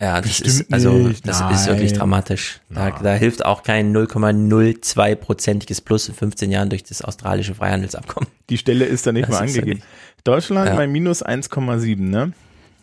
Ja, 0.00 0.20
das 0.20 0.28
bestimmt 0.28 0.48
ist, 0.48 0.72
also, 0.72 1.08
das 1.24 1.40
Nein. 1.40 1.54
ist 1.54 1.66
wirklich 1.66 1.92
dramatisch. 1.94 2.60
Da, 2.68 2.90
da 2.90 3.14
hilft 3.14 3.44
auch 3.46 3.62
kein 3.62 3.96
0,02-prozentiges 3.96 5.80
Plus 5.80 6.08
in 6.08 6.14
15 6.14 6.50
Jahren 6.50 6.68
durch 6.68 6.84
das 6.84 7.00
australische 7.00 7.54
Freihandelsabkommen. 7.54 8.28
Die 8.50 8.58
Stelle 8.58 8.84
ist 8.84 9.06
da 9.06 9.12
nicht 9.12 9.28
das 9.28 9.34
mal 9.34 9.46
angegeben. 9.46 9.82
Deutschland 10.24 10.68
ja. 10.68 10.76
bei 10.76 10.86
minus 10.86 11.24
1,7, 11.24 11.98
ne? 11.98 12.32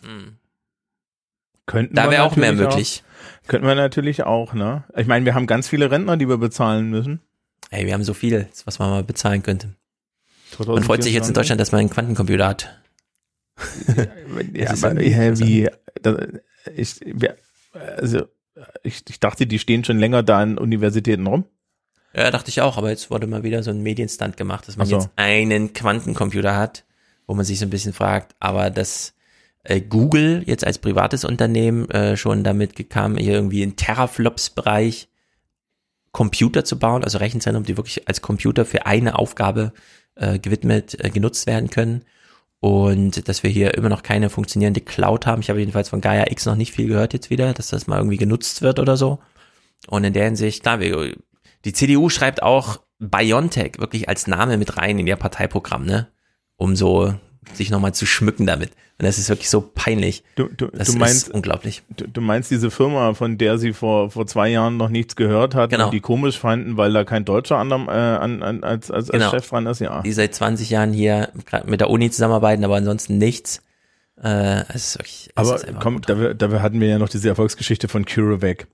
Hm. 0.02 0.38
Könnten 1.66 1.94
da 1.94 2.10
wäre 2.10 2.24
auch 2.24 2.34
mehr 2.34 2.52
möglich. 2.52 3.04
Auch, 3.06 3.48
könnten 3.48 3.66
wir 3.66 3.76
natürlich 3.76 4.24
auch, 4.24 4.52
ne? 4.52 4.82
Ich 4.96 5.06
meine, 5.06 5.24
wir 5.24 5.34
haben 5.34 5.46
ganz 5.46 5.68
viele 5.68 5.92
Rentner, 5.92 6.16
die 6.16 6.28
wir 6.28 6.38
bezahlen 6.38 6.90
müssen. 6.90 7.20
Ey, 7.74 7.86
wir 7.86 7.94
haben 7.94 8.04
so 8.04 8.14
viel, 8.14 8.48
was 8.64 8.78
man 8.78 8.90
mal 8.90 9.02
bezahlen 9.02 9.42
könnte. 9.42 9.74
Man 10.64 10.84
freut 10.84 11.02
sich 11.02 11.12
jetzt 11.12 11.26
in 11.26 11.34
Deutschland, 11.34 11.60
dass 11.60 11.72
man 11.72 11.80
einen 11.80 11.90
Quantencomputer 11.90 12.46
hat. 12.46 12.80
ja, 14.52 14.70
aber 14.70 15.00
ja, 15.02 15.38
wie, 15.38 15.68
das, 16.00 16.16
ich, 16.76 17.00
also, 17.72 18.26
ich, 18.84 19.02
ich 19.08 19.18
dachte, 19.18 19.48
die 19.48 19.58
stehen 19.58 19.84
schon 19.84 19.98
länger 19.98 20.22
da 20.22 20.38
an 20.38 20.58
Universitäten 20.58 21.26
rum. 21.26 21.44
Ja, 22.14 22.30
dachte 22.30 22.48
ich 22.48 22.60
auch, 22.60 22.78
aber 22.78 22.90
jetzt 22.90 23.10
wurde 23.10 23.26
mal 23.26 23.42
wieder 23.42 23.64
so 23.64 23.70
ein 23.70 23.82
Medienstand 23.82 24.36
gemacht, 24.36 24.68
dass 24.68 24.76
man 24.76 24.86
so. 24.86 24.96
jetzt 24.96 25.10
einen 25.16 25.72
Quantencomputer 25.72 26.56
hat, 26.56 26.84
wo 27.26 27.34
man 27.34 27.44
sich 27.44 27.58
so 27.58 27.66
ein 27.66 27.70
bisschen 27.70 27.92
fragt, 27.92 28.36
aber 28.38 28.70
dass 28.70 29.14
äh, 29.64 29.80
Google 29.80 30.44
jetzt 30.46 30.64
als 30.64 30.78
privates 30.78 31.24
Unternehmen 31.24 31.90
äh, 31.90 32.16
schon 32.16 32.44
damit 32.44 32.88
kam, 32.88 33.16
hier 33.16 33.34
irgendwie 33.34 33.62
in 33.62 33.74
Teraflops-Bereich 33.74 35.08
Computer 36.14 36.64
zu 36.64 36.78
bauen, 36.78 37.04
also 37.04 37.18
Rechenzentrum, 37.18 37.64
die 37.64 37.76
wirklich 37.76 38.08
als 38.08 38.22
Computer 38.22 38.64
für 38.64 38.86
eine 38.86 39.18
Aufgabe 39.18 39.72
äh, 40.14 40.38
gewidmet, 40.38 40.96
äh, 41.04 41.10
genutzt 41.10 41.46
werden 41.46 41.68
können. 41.68 42.04
Und 42.60 43.28
dass 43.28 43.42
wir 43.42 43.50
hier 43.50 43.74
immer 43.74 43.90
noch 43.90 44.02
keine 44.02 44.30
funktionierende 44.30 44.80
Cloud 44.80 45.26
haben. 45.26 45.42
Ich 45.42 45.50
habe 45.50 45.58
jedenfalls 45.58 45.90
von 45.90 46.00
Gaia 46.00 46.30
X 46.30 46.46
noch 46.46 46.54
nicht 46.54 46.72
viel 46.72 46.86
gehört 46.86 47.12
jetzt 47.12 47.28
wieder, 47.28 47.52
dass 47.52 47.66
das 47.66 47.88
mal 47.88 47.98
irgendwie 47.98 48.16
genutzt 48.16 48.62
wird 48.62 48.78
oder 48.78 48.96
so. 48.96 49.18
Und 49.88 50.04
in 50.04 50.14
der 50.14 50.24
Hinsicht, 50.24 50.62
klar, 50.62 50.80
wir, 50.80 51.16
die 51.64 51.72
CDU 51.72 52.08
schreibt 52.08 52.42
auch 52.42 52.80
Biontech 53.00 53.80
wirklich 53.80 54.08
als 54.08 54.28
Name 54.28 54.56
mit 54.56 54.78
rein 54.78 54.98
in 54.98 55.06
ihr 55.08 55.16
Parteiprogramm, 55.16 55.84
ne? 55.84 56.08
Um 56.56 56.76
so 56.76 57.12
sich 57.52 57.70
nochmal 57.70 57.94
zu 57.94 58.06
schmücken 58.06 58.46
damit. 58.46 58.70
Und 58.98 59.06
das 59.06 59.18
ist 59.18 59.28
wirklich 59.28 59.50
so 59.50 59.60
peinlich. 59.60 60.22
Du, 60.36 60.48
du, 60.48 60.68
das 60.68 60.92
du 60.92 60.98
meinst, 60.98 61.28
ist 61.28 61.34
unglaublich. 61.34 61.82
Du, 61.96 62.06
du, 62.06 62.20
meinst 62.20 62.50
diese 62.52 62.70
Firma, 62.70 63.14
von 63.14 63.38
der 63.38 63.58
sie 63.58 63.72
vor, 63.72 64.10
vor 64.10 64.26
zwei 64.26 64.48
Jahren 64.48 64.76
noch 64.76 64.88
nichts 64.88 65.16
gehört 65.16 65.56
hat 65.56 65.70
Genau. 65.70 65.86
und 65.86 65.94
die 65.94 66.00
komisch 66.00 66.38
fanden, 66.38 66.76
weil 66.76 66.92
da 66.92 67.04
kein 67.04 67.24
Deutscher 67.24 67.58
an, 67.58 67.70
äh, 67.72 67.90
an, 67.90 68.42
an, 68.44 68.62
als, 68.62 68.92
als, 68.92 69.08
Genau. 69.08 69.24
als 69.24 69.32
Chef 69.32 69.48
dran 69.48 69.66
ist, 69.66 69.80
ja. 69.80 70.00
Die 70.02 70.12
seit 70.12 70.34
20 70.34 70.70
Jahren 70.70 70.92
hier 70.92 71.30
mit 71.66 71.80
der 71.80 71.90
Uni 71.90 72.10
zusammenarbeiten, 72.10 72.64
aber 72.64 72.76
ansonsten 72.76 73.18
nichts. 73.18 73.62
Äh, 74.22 74.60
es 74.68 74.86
ist 74.88 74.98
wirklich, 74.98 75.30
es 75.34 75.36
Aber 75.36 75.56
ist 75.56 75.66
komm, 75.80 76.00
dafür, 76.02 76.34
dafür 76.34 76.62
hatten 76.62 76.80
wir 76.80 76.86
ja 76.86 76.98
noch 76.98 77.08
diese 77.08 77.28
Erfolgsgeschichte 77.28 77.88
von 77.88 78.04
CureVac. 78.04 78.68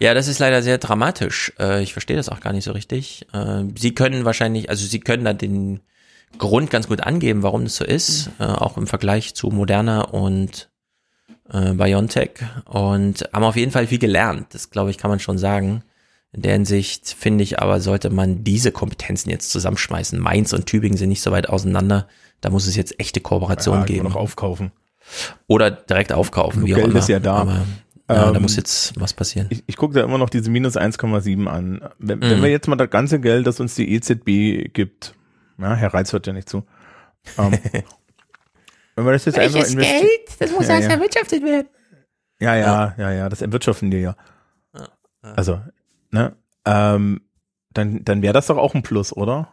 Ja, 0.00 0.14
das 0.14 0.28
ist 0.28 0.38
leider 0.38 0.62
sehr 0.62 0.78
dramatisch. 0.78 1.52
Äh, 1.60 1.82
ich 1.82 1.92
verstehe 1.92 2.16
das 2.16 2.28
auch 2.28 2.40
gar 2.40 2.52
nicht 2.52 2.64
so 2.64 2.72
richtig. 2.72 3.26
Äh, 3.32 3.64
Sie 3.78 3.94
können 3.94 4.24
wahrscheinlich, 4.24 4.68
also 4.68 4.84
Sie 4.84 4.98
können 4.98 5.24
da 5.24 5.32
den 5.32 5.80
Grund 6.38 6.70
ganz 6.70 6.88
gut 6.88 7.02
angeben, 7.02 7.42
warum 7.42 7.64
das 7.64 7.76
so 7.76 7.84
ist, 7.84 8.30
äh, 8.38 8.44
auch 8.44 8.76
im 8.76 8.86
Vergleich 8.86 9.34
zu 9.34 9.48
Moderna 9.48 10.02
und 10.02 10.70
äh, 11.52 11.72
BioNTech 11.72 12.30
und 12.64 13.28
haben 13.32 13.44
auf 13.44 13.56
jeden 13.56 13.72
Fall 13.72 13.86
viel 13.86 13.98
gelernt. 13.98 14.46
Das 14.50 14.70
glaube 14.70 14.90
ich, 14.90 14.98
kann 14.98 15.10
man 15.10 15.18
schon 15.20 15.38
sagen. 15.38 15.82
In 16.32 16.42
der 16.42 16.52
Hinsicht 16.52 17.08
finde 17.18 17.42
ich 17.42 17.60
aber, 17.60 17.80
sollte 17.80 18.08
man 18.08 18.44
diese 18.44 18.70
Kompetenzen 18.70 19.30
jetzt 19.30 19.50
zusammenschmeißen. 19.50 20.18
Mainz 20.18 20.52
und 20.52 20.66
Tübingen 20.66 20.96
sind 20.96 21.08
nicht 21.08 21.22
so 21.22 21.32
weit 21.32 21.48
auseinander. 21.48 22.06
Da 22.40 22.50
muss 22.50 22.68
es 22.68 22.76
jetzt 22.76 22.98
echte 23.00 23.20
Kooperationen 23.20 23.80
Ja, 23.82 23.86
geben. 23.86 24.04
noch 24.04 24.14
aufkaufen. 24.16 24.70
Oder 25.48 25.72
direkt 25.72 26.12
aufkaufen, 26.12 26.64
wie 26.64 26.72
auch 26.74 26.78
Geld 26.78 26.90
immer. 26.90 26.98
ist 27.00 27.08
ja 27.08 27.18
da. 27.18 27.34
Aber, 27.34 27.52
ja, 28.08 28.30
da 28.30 28.34
Ähm, 28.36 28.42
muss 28.42 28.54
jetzt 28.54 28.92
was 28.98 29.12
passieren. 29.12 29.48
Ich, 29.50 29.64
ich 29.66 29.76
gucke 29.76 29.94
da 29.94 30.04
immer 30.04 30.18
noch 30.18 30.30
diese 30.30 30.50
minus 30.50 30.76
1,7 30.76 31.46
an. 31.48 31.80
Wenn, 31.98 32.20
wenn 32.22 32.38
Mhm. 32.38 32.42
wir 32.44 32.50
jetzt 32.50 32.68
mal 32.68 32.76
das 32.76 32.90
ganze 32.90 33.18
Geld, 33.18 33.48
das 33.48 33.58
uns 33.58 33.74
die 33.74 33.92
EZB 33.92 34.72
gibt, 34.72 35.14
ja, 35.60 35.74
Herr 35.74 35.94
Reitz 35.94 36.12
hört 36.12 36.26
ja 36.26 36.32
nicht 36.32 36.48
zu. 36.48 36.64
Ähm, 37.38 37.52
wenn 38.94 39.04
wir 39.04 39.12
das 39.12 39.24
jetzt 39.24 39.38
einfach 39.38 39.54
Welches 39.54 39.74
investi- 39.74 40.00
Geld? 40.00 40.40
Das 40.40 40.52
muss 40.52 40.68
ja, 40.68 40.74
erst 40.76 40.88
ja. 40.88 40.94
erwirtschaftet 40.94 41.44
werden. 41.44 41.68
Ja, 42.40 42.56
ja, 42.56 42.94
ja, 42.96 43.10
ja, 43.10 43.28
das 43.28 43.42
erwirtschaften 43.42 43.92
wir 43.92 44.00
ja. 44.00 44.16
Also, 45.22 45.60
ne, 46.10 46.34
ähm, 46.64 47.20
dann, 47.72 48.02
dann 48.04 48.22
wäre 48.22 48.32
das 48.32 48.46
doch 48.46 48.56
auch 48.56 48.74
ein 48.74 48.82
Plus, 48.82 49.14
oder? 49.14 49.48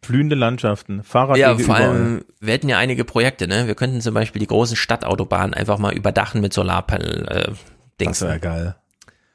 Blühende 0.00 0.34
Landschaften, 0.34 1.02
Fahrradwege 1.02 1.40
Ja, 1.42 1.54
vor 1.56 1.64
überall. 1.76 1.82
allem, 1.90 2.24
wir 2.40 2.52
hätten 2.54 2.68
ja 2.68 2.78
einige 2.78 3.04
Projekte, 3.04 3.46
ne? 3.48 3.66
Wir 3.66 3.74
könnten 3.74 4.00
zum 4.00 4.14
Beispiel 4.14 4.40
die 4.40 4.46
großen 4.46 4.76
Stadtautobahnen 4.76 5.52
einfach 5.54 5.78
mal 5.78 5.92
überdachen 5.92 6.40
mit 6.40 6.52
Solarpanel, 6.54 7.26
äh. 7.28 7.52
Das 7.98 8.22
wäre 8.22 8.38
geil. 8.40 8.76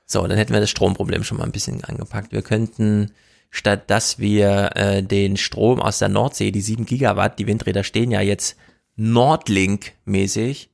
So, 0.05 0.25
dann 0.25 0.37
hätten 0.37 0.53
wir 0.53 0.59
das 0.61 0.69
Stromproblem 0.69 1.23
schon 1.23 1.37
mal 1.37 1.43
ein 1.43 1.51
bisschen 1.51 1.83
angepackt. 1.83 2.31
Wir 2.31 2.41
könnten, 2.41 3.11
statt 3.53 3.91
dass 3.91 4.17
wir 4.17 4.71
äh, 4.75 5.03
den 5.03 5.37
Strom 5.37 5.79
aus 5.79 5.99
der 5.99 6.09
Nordsee, 6.09 6.51
die 6.51 6.59
7 6.59 6.87
Gigawatt, 6.87 7.37
die 7.37 7.45
Windräder 7.45 7.83
stehen 7.83 8.09
ja 8.09 8.19
jetzt 8.19 8.57
Nordlink-mäßig, 8.97 10.69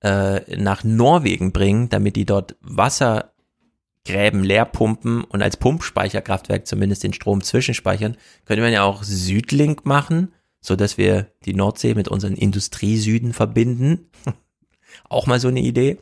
äh, 0.00 0.56
nach 0.56 0.82
Norwegen 0.82 1.52
bringen, 1.52 1.90
damit 1.90 2.16
die 2.16 2.24
dort 2.24 2.56
Wassergräben 2.62 4.42
leer 4.42 4.64
pumpen 4.64 5.24
und 5.24 5.42
als 5.42 5.58
Pumpspeicherkraftwerk 5.58 6.66
zumindest 6.66 7.04
den 7.04 7.12
Strom 7.12 7.42
zwischenspeichern, 7.42 8.16
könnte 8.46 8.62
man 8.62 8.72
ja 8.72 8.82
auch 8.82 9.02
Südlink 9.02 9.84
machen, 9.84 10.32
so 10.62 10.74
dass 10.74 10.96
wir 10.96 11.26
die 11.44 11.54
Nordsee 11.54 11.94
mit 11.94 12.08
unseren 12.08 12.34
Industriesüden 12.34 13.34
verbinden. 13.34 14.10
Auch 15.08 15.26
mal 15.26 15.40
so 15.40 15.48
eine 15.48 15.60
Idee. 15.60 15.98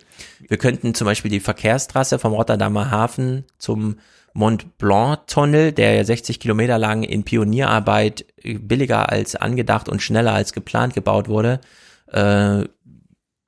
Wir 0.46 0.58
könnten 0.58 0.94
zum 0.94 1.06
Beispiel 1.06 1.30
die 1.30 1.40
Verkehrstrasse 1.40 2.18
vom 2.18 2.32
Rotterdamer 2.32 2.90
Hafen 2.90 3.44
zum 3.58 3.96
Mont 4.32 4.78
Blanc 4.78 5.26
Tunnel, 5.26 5.72
der 5.72 5.94
ja 5.94 6.04
60 6.04 6.40
Kilometer 6.40 6.78
lang 6.78 7.02
in 7.02 7.24
Pionierarbeit 7.24 8.24
äh, 8.42 8.58
billiger 8.58 9.10
als 9.10 9.36
angedacht 9.36 9.88
und 9.88 10.02
schneller 10.02 10.32
als 10.32 10.52
geplant 10.52 10.94
gebaut 10.94 11.28
wurde. 11.28 11.60
Äh, 12.06 12.64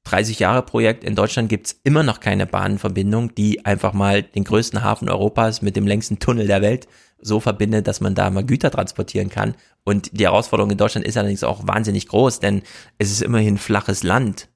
30 0.05 0.41
Jahre 0.41 0.63
Projekt. 0.63 1.05
In 1.05 1.15
Deutschland 1.15 1.49
gibt's 1.49 1.81
immer 1.85 2.03
noch 2.03 2.21
keine 2.21 2.47
Bahnverbindung, 2.47 3.35
die 3.35 3.65
einfach 3.65 3.93
mal 3.93 4.23
den 4.23 4.45
größten 4.45 4.83
Hafen 4.83 5.09
Europas 5.09 5.63
mit 5.63 5.77
dem 5.77 5.87
längsten 5.87 6.19
Tunnel 6.19 6.47
der 6.47 6.63
Welt 6.63 6.89
so 7.21 7.39
verbindet, 7.39 7.87
dass 7.87 8.01
man 8.01 8.17
da 8.17 8.29
mal 8.31 8.45
Güter 8.45 8.71
transportieren 8.71 9.31
kann. 9.31 9.55
Und 9.85 10.19
die 10.19 10.25
Herausforderung 10.25 10.73
in 10.73 10.79
Deutschland 10.79 11.07
ist 11.07 11.17
allerdings 11.17 11.45
auch 11.45 11.67
wahnsinnig 11.67 12.09
groß, 12.09 12.41
denn 12.41 12.63
es 12.99 13.13
ist 13.13 13.23
immerhin 13.23 13.59
flaches 13.59 14.03
Land. 14.03 14.49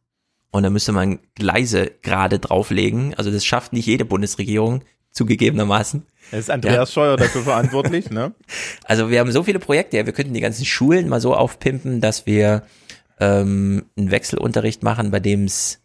Und 0.51 0.65
da 0.65 0.71
müsste 0.71 0.93
man 0.93 1.21
Gleise 1.35 1.93
gerade 2.03 2.39
drauflegen. 2.39 3.15
Also 3.15 3.31
das 3.31 3.45
schafft 3.45 3.73
nicht 3.73 3.87
jede 3.87 4.05
Bundesregierung, 4.05 4.83
zugegebenermaßen. 5.13 6.05
Es 6.33 6.41
ist 6.41 6.51
Andreas 6.51 6.93
Scheuer 6.93 7.17
dafür 7.17 7.43
verantwortlich, 7.43 8.11
ne? 8.11 8.35
Also 8.85 9.11
wir 9.11 9.21
haben 9.21 9.33
so 9.33 9.43
viele 9.43 9.59
Projekte, 9.59 9.97
ja, 9.97 10.07
wir 10.07 10.13
könnten 10.13 10.35
die 10.35 10.41
ganzen 10.41 10.65
Schulen 10.65 11.09
mal 11.09 11.21
so 11.21 11.35
aufpimpen, 11.35 12.01
dass 12.01 12.27
wir 12.27 12.63
ähm, 13.21 13.87
einen 13.97 14.11
Wechselunterricht 14.11 14.83
machen, 14.83 15.11
bei 15.11 15.21
dem 15.21 15.45
es 15.45 15.81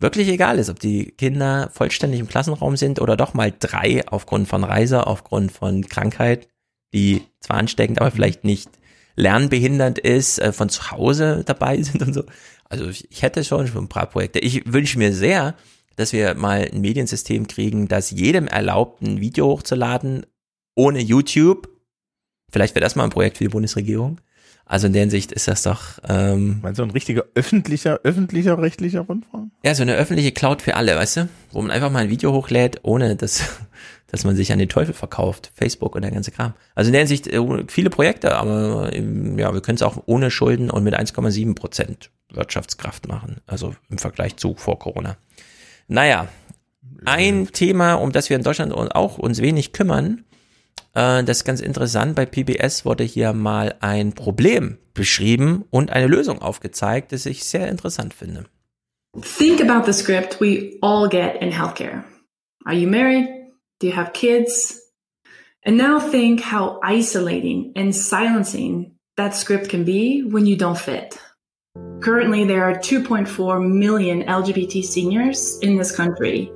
wirklich 0.00 0.28
egal 0.28 0.58
ist, 0.58 0.68
ob 0.68 0.80
die 0.80 1.12
Kinder 1.12 1.70
vollständig 1.72 2.20
im 2.20 2.28
Klassenraum 2.28 2.76
sind 2.76 3.00
oder 3.00 3.16
doch 3.16 3.34
mal 3.34 3.52
drei 3.58 4.06
aufgrund 4.06 4.48
von 4.48 4.64
Reise, 4.64 5.06
aufgrund 5.06 5.52
von 5.52 5.86
Krankheit, 5.86 6.48
die 6.92 7.22
zwar 7.40 7.56
ansteckend, 7.56 8.00
aber 8.00 8.10
vielleicht 8.10 8.44
nicht 8.44 8.70
lernbehindernd 9.16 9.98
ist, 9.98 10.38
äh, 10.40 10.52
von 10.52 10.68
zu 10.68 10.90
Hause 10.90 11.42
dabei 11.46 11.80
sind 11.82 12.02
und 12.02 12.14
so. 12.14 12.24
Also 12.64 12.88
ich, 12.88 13.10
ich 13.10 13.22
hätte 13.22 13.44
schon 13.44 13.66
schon 13.66 13.84
ein 13.84 13.88
paar 13.88 14.06
Projekte. 14.06 14.38
Ich 14.40 14.72
wünsche 14.72 14.98
mir 14.98 15.12
sehr, 15.12 15.54
dass 15.96 16.12
wir 16.12 16.34
mal 16.34 16.68
ein 16.72 16.80
Mediensystem 16.80 17.46
kriegen, 17.46 17.88
das 17.88 18.10
jedem 18.10 18.46
erlaubt, 18.46 19.02
ein 19.02 19.20
Video 19.20 19.48
hochzuladen, 19.48 20.26
ohne 20.74 21.00
YouTube. 21.00 21.68
Vielleicht 22.50 22.74
wäre 22.74 22.82
das 22.82 22.96
mal 22.96 23.04
ein 23.04 23.10
Projekt 23.10 23.38
für 23.38 23.44
die 23.44 23.50
Bundesregierung. 23.50 24.20
Also 24.66 24.86
in 24.86 24.94
der 24.94 25.00
Hinsicht 25.00 25.30
ist 25.32 25.46
das 25.46 25.62
doch. 25.62 25.98
Ähm, 26.08 26.60
Meinst 26.62 26.78
du 26.78 26.84
ein 26.84 26.90
richtiger 26.90 27.24
öffentlicher, 27.34 28.00
öffentlicher 28.02 28.60
rechtlicher 28.60 29.00
Rundfunk? 29.00 29.52
ja, 29.62 29.74
so 29.74 29.82
eine 29.82 29.94
öffentliche 29.94 30.32
Cloud 30.32 30.62
für 30.62 30.74
alle, 30.76 30.96
weißt 30.96 31.16
du? 31.18 31.28
Wo 31.52 31.60
man 31.60 31.70
einfach 31.70 31.90
mal 31.90 32.04
ein 32.04 32.10
Video 32.10 32.32
hochlädt, 32.32 32.80
ohne 32.82 33.14
dass, 33.14 33.42
dass 34.06 34.24
man 34.24 34.36
sich 34.36 34.52
an 34.52 34.58
den 34.58 34.70
Teufel 34.70 34.94
verkauft. 34.94 35.52
Facebook 35.54 35.94
und 35.94 36.02
der 36.02 36.10
ganze 36.10 36.30
Kram. 36.30 36.54
Also 36.74 36.88
in 36.88 36.92
der 36.92 37.00
Hinsicht 37.00 37.26
äh, 37.26 37.42
viele 37.68 37.90
Projekte, 37.90 38.36
aber 38.36 38.90
ähm, 38.94 39.38
ja, 39.38 39.52
wir 39.52 39.60
können 39.60 39.76
es 39.76 39.82
auch 39.82 40.02
ohne 40.06 40.30
Schulden 40.30 40.70
und 40.70 40.82
mit 40.82 40.98
1,7 40.98 41.54
Prozent 41.54 42.10
Wirtschaftskraft 42.32 43.06
machen. 43.06 43.42
Also 43.46 43.74
im 43.90 43.98
Vergleich 43.98 44.36
zu 44.36 44.54
vor 44.54 44.78
Corona. 44.78 45.16
Naja, 45.88 46.28
ein 47.04 47.48
Thema, 47.48 47.94
um 47.94 48.12
das 48.12 48.30
wir 48.30 48.36
in 48.36 48.42
Deutschland 48.42 48.72
auch 48.72 49.18
uns 49.18 49.40
wenig 49.40 49.72
kümmern, 49.72 50.24
äh, 50.94 51.22
das 51.24 51.38
ist 51.38 51.44
ganz 51.44 51.60
interessant. 51.60 52.14
Bei 52.14 52.26
PBS 52.26 52.84
wurde 52.84 53.04
hier 53.04 53.32
mal 53.32 53.74
ein 53.80 54.12
Problem 54.12 54.78
beschrieben 54.94 55.64
und 55.70 55.90
eine 55.90 56.06
Lösung 56.06 56.40
aufgezeigt, 56.40 57.12
das 57.12 57.26
ich 57.26 57.44
sehr 57.44 57.68
interessant 57.68 58.14
finde. 58.14 58.46
Think 59.36 59.60
about 59.60 59.90
the 59.90 59.92
script 59.92 60.40
we 60.40 60.76
all 60.80 61.08
get 61.08 61.40
in 61.40 61.50
healthcare. 61.50 62.04
Are 62.64 62.74
you 62.74 62.88
married? 62.88 63.28
Do 63.80 63.86
you 63.86 63.96
have 63.96 64.12
kids? 64.12 64.80
And 65.64 65.76
now 65.76 65.98
think 65.98 66.52
how 66.52 66.80
isolating 66.82 67.72
and 67.76 67.94
silencing 67.94 68.98
that 69.16 69.34
script 69.34 69.68
can 69.68 69.84
be 69.84 70.24
when 70.26 70.46
you 70.46 70.56
don't 70.56 70.78
fit. 70.78 71.18
Currently, 72.04 72.44
there 72.44 72.64
are 72.64 72.74
2.4 72.74 73.66
million 73.66 74.24
LGBT 74.24 74.84
seniors 74.84 75.58
in 75.60 75.78
this 75.78 75.90
country, 75.90 76.52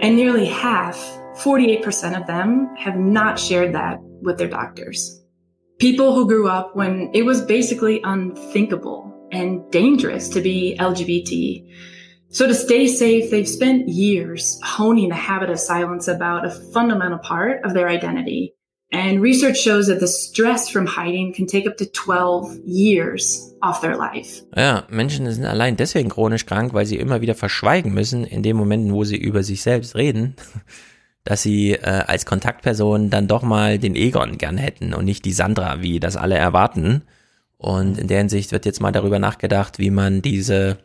and 0.00 0.16
nearly 0.16 0.46
half, 0.46 0.96
48% 1.36 2.20
of 2.20 2.26
them, 2.26 2.74
have 2.76 2.96
not 2.96 3.38
shared 3.38 3.72
that 3.72 4.00
with 4.20 4.36
their 4.36 4.48
doctors. 4.48 5.22
People 5.78 6.12
who 6.12 6.26
grew 6.26 6.48
up 6.48 6.74
when 6.74 7.08
it 7.14 7.22
was 7.22 7.40
basically 7.40 8.00
unthinkable 8.02 9.28
and 9.30 9.70
dangerous 9.70 10.28
to 10.30 10.40
be 10.40 10.76
LGBT. 10.80 11.64
So 12.30 12.48
to 12.48 12.54
stay 12.54 12.88
safe, 12.88 13.30
they've 13.30 13.48
spent 13.48 13.88
years 13.88 14.58
honing 14.64 15.10
the 15.10 15.14
habit 15.14 15.50
of 15.50 15.60
silence 15.60 16.08
about 16.08 16.44
a 16.44 16.50
fundamental 16.50 17.18
part 17.18 17.64
of 17.64 17.74
their 17.74 17.88
identity. 17.88 18.56
And 18.92 19.22
research 19.22 19.58
shows 19.58 19.86
that 19.86 20.00
the 20.00 20.08
stress 20.08 20.68
from 20.68 20.86
hiding 20.86 21.32
can 21.32 21.46
take 21.46 21.68
up 21.68 21.76
to 21.76 21.86
12 21.86 22.58
years 22.66 23.54
off 23.62 23.80
their 23.80 23.96
life. 23.96 24.42
Ja, 24.56 24.84
Menschen 24.88 25.30
sind 25.30 25.44
allein 25.44 25.76
deswegen 25.76 26.08
chronisch 26.08 26.44
krank, 26.44 26.74
weil 26.74 26.86
sie 26.86 26.96
immer 26.96 27.20
wieder 27.20 27.36
verschweigen 27.36 27.94
müssen, 27.94 28.24
in 28.24 28.42
den 28.42 28.56
Momenten, 28.56 28.92
wo 28.92 29.04
sie 29.04 29.16
über 29.16 29.44
sich 29.44 29.62
selbst 29.62 29.94
reden, 29.94 30.34
dass 31.24 31.42
sie 31.42 31.72
äh, 31.72 32.02
als 32.06 32.26
Kontaktperson 32.26 33.10
dann 33.10 33.28
doch 33.28 33.42
mal 33.42 33.78
den 33.78 33.94
Egon 33.94 34.38
gern 34.38 34.58
hätten 34.58 34.92
und 34.92 35.04
nicht 35.04 35.24
die 35.24 35.32
Sandra, 35.32 35.82
wie 35.82 36.00
das 36.00 36.16
alle 36.16 36.36
erwarten. 36.36 37.02
Und 37.58 37.96
in 37.96 38.08
der 38.08 38.18
Hinsicht 38.18 38.50
wird 38.50 38.66
jetzt 38.66 38.80
mal 38.80 38.90
darüber 38.90 39.20
nachgedacht, 39.20 39.78
wie 39.78 39.90
man 39.90 40.20
diese 40.20 40.78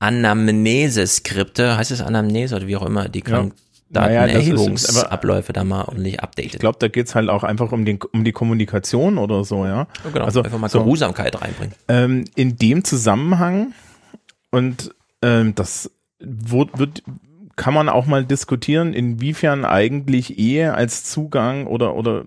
Anamnese-Skripte, 0.00 1.78
heißt 1.78 1.92
es 1.92 2.02
Anamnese 2.02 2.56
oder 2.56 2.66
wie 2.66 2.76
auch 2.76 2.84
immer, 2.84 3.08
die 3.08 3.22
krank, 3.22 3.54
Datenerhebungsabläufe 3.92 5.52
da 5.52 5.64
mal 5.64 5.84
ordentlich 5.84 6.20
updatet. 6.20 6.54
Ich 6.54 6.60
glaube, 6.60 6.78
da 6.80 6.88
geht's 6.88 7.14
halt 7.14 7.28
auch 7.28 7.44
einfach 7.44 7.72
um, 7.72 7.84
den, 7.84 7.98
um 8.12 8.24
die 8.24 8.32
Kommunikation 8.32 9.18
oder 9.18 9.44
so, 9.44 9.64
ja. 9.64 9.86
Ja, 10.04 10.10
genau, 10.12 10.24
also 10.24 10.42
einfach 10.42 10.58
mal 10.58 10.68
so, 10.68 10.80
Geruhsamkeit 10.80 11.40
reinbringen. 11.40 11.74
Ähm, 11.88 12.24
in 12.34 12.56
dem 12.56 12.84
Zusammenhang 12.84 13.72
und 14.50 14.94
ähm, 15.22 15.54
das 15.54 15.90
wird, 16.18 16.78
wird 16.78 17.02
kann 17.56 17.74
man 17.74 17.88
auch 17.88 18.06
mal 18.06 18.24
diskutieren, 18.24 18.94
inwiefern 18.94 19.64
eigentlich 19.64 20.38
Ehe 20.38 20.74
als 20.74 21.04
Zugang 21.04 21.66
oder 21.66 21.94
oder 21.94 22.24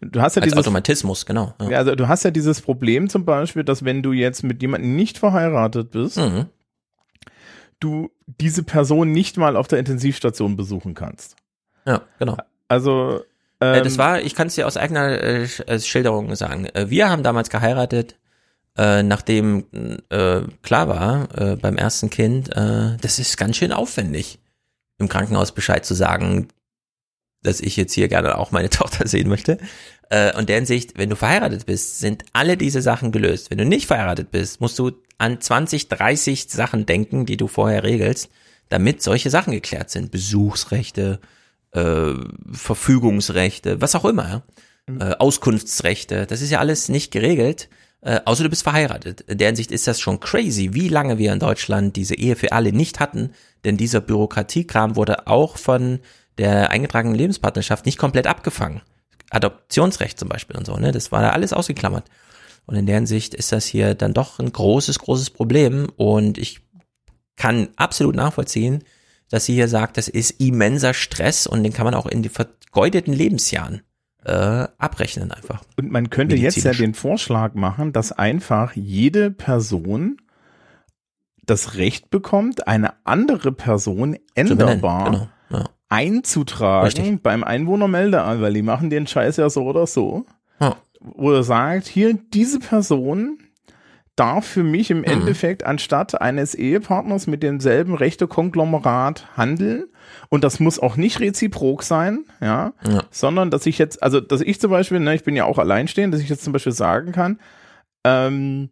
du 0.00 0.20
hast 0.20 0.36
ja 0.36 0.42
Als 0.42 0.52
dieses 0.52 0.58
Automatismus, 0.66 1.26
genau. 1.26 1.54
Ja, 1.68 1.78
also 1.78 1.94
du 1.96 2.06
hast 2.06 2.22
ja 2.24 2.30
dieses 2.30 2.60
Problem 2.60 3.08
zum 3.08 3.24
Beispiel, 3.24 3.64
dass 3.64 3.84
wenn 3.84 4.02
du 4.02 4.12
jetzt 4.12 4.44
mit 4.44 4.62
jemandem 4.62 4.94
nicht 4.94 5.18
verheiratet 5.18 5.90
bist, 5.90 6.18
Mhm. 6.18 6.46
du 7.80 8.10
diese 8.40 8.62
Person 8.62 9.10
nicht 9.12 9.36
mal 9.36 9.56
auf 9.56 9.68
der 9.68 9.78
Intensivstation 9.78 10.56
besuchen 10.56 10.94
kannst. 10.94 11.36
Ja, 11.86 12.02
genau. 12.18 12.36
Also 12.68 13.24
Äh, 13.60 13.78
ähm, 13.78 13.84
das 13.84 13.98
war, 13.98 14.20
ich 14.20 14.34
kann 14.34 14.48
es 14.48 14.54
dir 14.54 14.66
aus 14.66 14.76
eigener 14.76 15.22
äh, 15.22 15.44
Sch- 15.44 15.84
Schilderung 15.86 16.34
sagen. 16.36 16.66
Äh, 16.66 16.90
wir 16.90 17.08
haben 17.08 17.22
damals 17.22 17.48
geheiratet, 17.50 18.16
äh, 18.76 19.02
nachdem 19.02 19.64
äh, 20.10 20.42
klar 20.62 20.88
war 20.88 21.28
äh, 21.36 21.56
beim 21.56 21.76
ersten 21.76 22.10
Kind, 22.10 22.54
äh, 22.54 22.96
das 23.00 23.18
ist 23.18 23.36
ganz 23.36 23.56
schön 23.56 23.72
aufwendig, 23.72 24.38
im 24.98 25.08
Krankenhaus 25.08 25.52
Bescheid 25.52 25.84
zu 25.84 25.94
sagen, 25.94 26.48
dass 27.42 27.60
ich 27.60 27.76
jetzt 27.76 27.94
hier 27.94 28.08
gerne 28.08 28.36
auch 28.36 28.50
meine 28.50 28.68
Tochter 28.70 29.08
sehen 29.08 29.28
möchte. 29.28 29.58
Äh, 30.10 30.36
und 30.36 30.48
deren 30.48 30.66
Sicht, 30.66 30.96
wenn 30.96 31.10
du 31.10 31.16
verheiratet 31.16 31.66
bist, 31.66 31.98
sind 31.98 32.24
alle 32.32 32.56
diese 32.56 32.82
Sachen 32.82 33.12
gelöst. 33.12 33.50
Wenn 33.50 33.58
du 33.58 33.64
nicht 33.64 33.86
verheiratet 33.86 34.30
bist, 34.30 34.60
musst 34.60 34.78
du 34.78 34.92
an 35.18 35.40
20, 35.40 35.88
30 35.88 36.48
Sachen 36.48 36.86
denken, 36.86 37.26
die 37.26 37.36
du 37.36 37.48
vorher 37.48 37.82
regelst, 37.82 38.30
damit 38.68 39.02
solche 39.02 39.30
Sachen 39.30 39.52
geklärt 39.52 39.90
sind. 39.90 40.10
Besuchsrechte, 40.10 41.20
äh, 41.72 42.12
Verfügungsrechte, 42.52 43.80
was 43.80 43.94
auch 43.94 44.04
immer, 44.04 44.42
ja? 44.88 45.10
äh, 45.10 45.16
Auskunftsrechte, 45.18 46.26
das 46.26 46.40
ist 46.40 46.50
ja 46.50 46.60
alles 46.60 46.88
nicht 46.88 47.10
geregelt, 47.10 47.68
äh, 48.00 48.20
außer 48.24 48.44
du 48.44 48.50
bist 48.50 48.62
verheiratet. 48.62 49.22
In 49.22 49.38
deren 49.38 49.56
Sicht 49.56 49.72
ist 49.72 49.86
das 49.86 50.00
schon 50.00 50.20
crazy, 50.20 50.70
wie 50.72 50.88
lange 50.88 51.18
wir 51.18 51.32
in 51.32 51.40
Deutschland 51.40 51.96
diese 51.96 52.14
Ehe 52.14 52.36
für 52.36 52.52
alle 52.52 52.72
nicht 52.72 53.00
hatten, 53.00 53.32
denn 53.64 53.76
dieser 53.76 54.00
Bürokratiekram 54.00 54.96
wurde 54.96 55.26
auch 55.26 55.58
von 55.58 56.00
der 56.38 56.70
eingetragenen 56.70 57.16
Lebenspartnerschaft 57.16 57.84
nicht 57.84 57.98
komplett 57.98 58.28
abgefangen. 58.28 58.82
Adoptionsrecht 59.30 60.18
zum 60.18 60.28
Beispiel 60.28 60.56
und 60.56 60.66
so, 60.66 60.76
ne, 60.76 60.92
das 60.92 61.12
war 61.12 61.22
da 61.22 61.30
alles 61.30 61.52
ausgeklammert. 61.52 62.04
Und 62.66 62.76
in 62.76 62.86
deren 62.86 63.06
Sicht 63.06 63.34
ist 63.34 63.52
das 63.52 63.66
hier 63.66 63.94
dann 63.94 64.12
doch 64.12 64.38
ein 64.38 64.52
großes, 64.52 64.98
großes 64.98 65.30
Problem 65.30 65.88
und 65.96 66.38
ich 66.38 66.60
kann 67.36 67.68
absolut 67.76 68.14
nachvollziehen, 68.14 68.84
dass 69.30 69.46
sie 69.46 69.54
hier 69.54 69.68
sagt, 69.68 69.96
das 69.96 70.08
ist 70.08 70.40
immenser 70.40 70.94
Stress 70.94 71.46
und 71.46 71.62
den 71.62 71.72
kann 71.72 71.84
man 71.84 71.94
auch 71.94 72.06
in 72.06 72.22
die 72.22 72.28
vergeudeten 72.28 73.12
Lebensjahren 73.12 73.82
äh, 74.24 74.68
abrechnen 74.78 75.32
einfach. 75.32 75.62
Und 75.76 75.90
man 75.90 76.10
könnte 76.10 76.36
jetzt 76.36 76.62
ja 76.62 76.72
den 76.72 76.94
Vorschlag 76.94 77.54
machen, 77.54 77.92
dass 77.92 78.12
einfach 78.12 78.74
jede 78.74 79.30
Person 79.30 80.20
das 81.46 81.76
Recht 81.76 82.10
bekommt, 82.10 82.68
eine 82.68 82.94
andere 83.06 83.52
Person 83.52 84.18
änderbar 84.34 85.04
genau, 85.04 85.28
ja. 85.50 85.70
Einzutragen 85.88 86.86
Richtig. 86.86 87.22
beim 87.22 87.44
Einwohnermeldeamt, 87.44 88.40
weil 88.40 88.52
die 88.54 88.62
machen 88.62 88.90
den 88.90 89.06
Scheiß 89.06 89.36
ja 89.38 89.48
so 89.50 89.64
oder 89.64 89.86
so. 89.86 90.26
Ja. 90.60 90.76
Wo 91.00 91.32
er 91.32 91.42
sagt, 91.42 91.86
hier, 91.86 92.18
diese 92.34 92.58
Person 92.58 93.38
darf 94.16 94.44
für 94.46 94.64
mich 94.64 94.90
Mhm. 94.90 94.96
im 94.98 95.04
Endeffekt 95.04 95.64
anstatt 95.64 96.20
eines 96.20 96.54
Ehepartners 96.56 97.26
mit 97.28 97.42
demselben 97.44 97.94
Rechte-Konglomerat 97.94 99.28
handeln. 99.36 99.84
Und 100.28 100.42
das 100.42 100.58
muss 100.58 100.78
auch 100.80 100.96
nicht 100.96 101.20
reziprok 101.20 101.82
sein, 101.84 102.24
ja, 102.40 102.72
Ja. 102.86 103.04
sondern 103.10 103.50
dass 103.50 103.64
ich 103.66 103.78
jetzt, 103.78 104.02
also 104.02 104.20
dass 104.20 104.40
ich 104.40 104.60
zum 104.60 104.70
Beispiel, 104.72 104.98
ne, 105.00 105.14
ich 105.14 105.22
bin 105.22 105.36
ja 105.36 105.44
auch 105.44 105.58
alleinstehend, 105.58 106.12
dass 106.12 106.20
ich 106.20 106.28
jetzt 106.28 106.42
zum 106.42 106.52
Beispiel 106.52 106.72
sagen 106.72 107.12
kann, 107.12 107.38
ähm, 108.04 108.70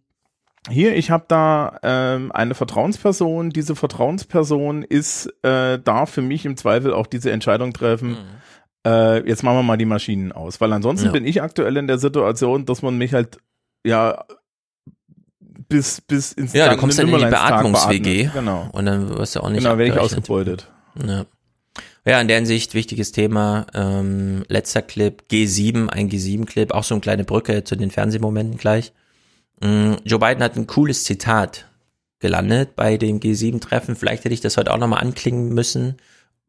hier, 0.71 0.97
ich 0.97 1.11
habe 1.11 1.25
da 1.29 1.79
ähm, 1.83 2.33
eine 2.33 2.55
Vertrauensperson, 2.55 3.51
diese 3.51 3.77
Vertrauensperson 3.77 4.83
ist, 4.83 5.27
äh, 5.43 5.79
darf 5.79 6.11
für 6.11 6.23
mich 6.23 6.45
im 6.45 6.57
Zweifel 6.57 6.93
auch 6.93 7.07
diese 7.07 7.31
Entscheidung 7.31 7.73
treffen, 7.73 8.17
äh, 8.87 9.27
jetzt 9.29 9.43
machen 9.43 9.57
wir 9.59 9.63
mal 9.63 9.77
die 9.77 9.85
Maschinen 9.85 10.33
aus, 10.33 10.61
weil 10.61 10.73
ansonsten 10.73 11.07
Ja. 11.07 11.13
bin 11.13 11.25
ich 11.27 11.43
aktuell 11.43 11.77
in 11.77 11.87
der 11.87 11.99
Situation, 11.99 12.67
dass 12.67 12.83
man 12.83 12.97
mich 12.99 13.15
halt, 13.15 13.39
ja, 13.85 14.25
bis, 15.69 16.01
bis 16.01 16.33
ins 16.33 16.53
Ja, 16.53 16.69
du 16.71 16.77
kommst 16.77 16.99
dann 16.99 17.09
in 17.09 17.17
die 17.19 17.25
Beatmungs-WG 17.25 18.25
beatmet. 18.25 18.33
Genau. 18.35 18.69
und 18.73 18.87
dann 18.87 19.09
wirst 19.11 19.37
du 19.37 19.41
auch 19.41 19.49
nicht 19.51 19.63
Genau, 19.65 19.79
werde 19.79 19.93
ich 19.93 19.99
ausgebeutet. 19.99 20.71
Ja. 21.05 21.25
ja, 22.05 22.21
in 22.21 22.29
der 22.29 22.37
Hinsicht 22.37 22.75
wichtiges 22.75 23.13
Thema. 23.13 23.67
Ähm, 23.75 24.45
letzter 24.49 24.83
Clip, 24.83 25.23
G7, 25.31 25.89
ein 25.89 26.09
G7-Clip, 26.09 26.73
auch 26.73 26.85
so 26.85 26.95
eine 26.95 27.01
kleine 27.01 27.25
Brücke 27.25 27.65
zu 27.65 27.77
den 27.77 27.91
Fernsehmomenten 27.91 28.59
gleich. 28.59 28.93
Mm, 29.61 29.95
Joe 30.05 30.19
Biden 30.19 30.43
hat 30.43 30.57
ein 30.57 30.67
cooles 30.67 31.05
Zitat 31.05 31.67
gelandet 32.19 32.77
bei 32.77 32.97
dem 32.97 33.21
G7-Treffen. 33.21 33.97
Vielleicht 33.97 34.25
hätte 34.25 34.35
ich 34.35 34.41
das 34.41 34.57
heute 34.57 34.73
auch 34.73 34.79
nochmal 34.79 35.01
anklingen 35.03 35.51
müssen, 35.53 35.97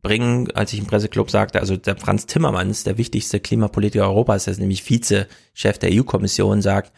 bringen, 0.01 0.51
als 0.51 0.73
ich 0.73 0.79
im 0.79 0.85
Presseclub 0.85 1.29
sagte, 1.31 1.59
also 1.59 1.75
der 1.75 1.97
Franz 1.97 2.25
Timmermans, 2.25 2.83
der 2.83 2.97
wichtigste 2.97 3.39
Klimapolitiker 3.39 4.05
Europas, 4.05 4.45
der 4.45 4.53
ist 4.53 4.59
nämlich 4.59 4.83
Vize-Chef 4.83 5.77
der 5.79 5.91
EU-Kommission, 5.91 6.61
sagt, 6.61 6.93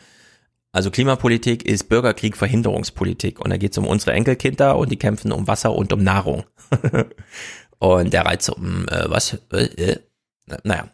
also 0.71 0.91
Klimapolitik 0.91 1.65
ist 1.65 1.89
Bürgerkrieg-Verhinderungspolitik 1.89 3.39
und 3.39 3.49
da 3.49 3.57
geht 3.57 3.71
es 3.71 3.77
um 3.79 3.87
unsere 3.87 4.13
Enkelkinder 4.13 4.77
und 4.77 4.91
die 4.91 4.97
kämpfen 4.97 5.31
um 5.31 5.47
Wasser 5.47 5.73
und 5.73 5.91
um 5.93 6.03
Nahrung. 6.03 6.43
und 7.79 8.13
der 8.13 8.25
reizt 8.25 8.45
so, 8.45 8.53
um, 8.53 8.87
äh, 8.87 9.09
was? 9.09 9.37
Äh, 9.51 9.63
äh. 9.63 9.99
Na- 10.45 10.59
Naja. 10.63 10.89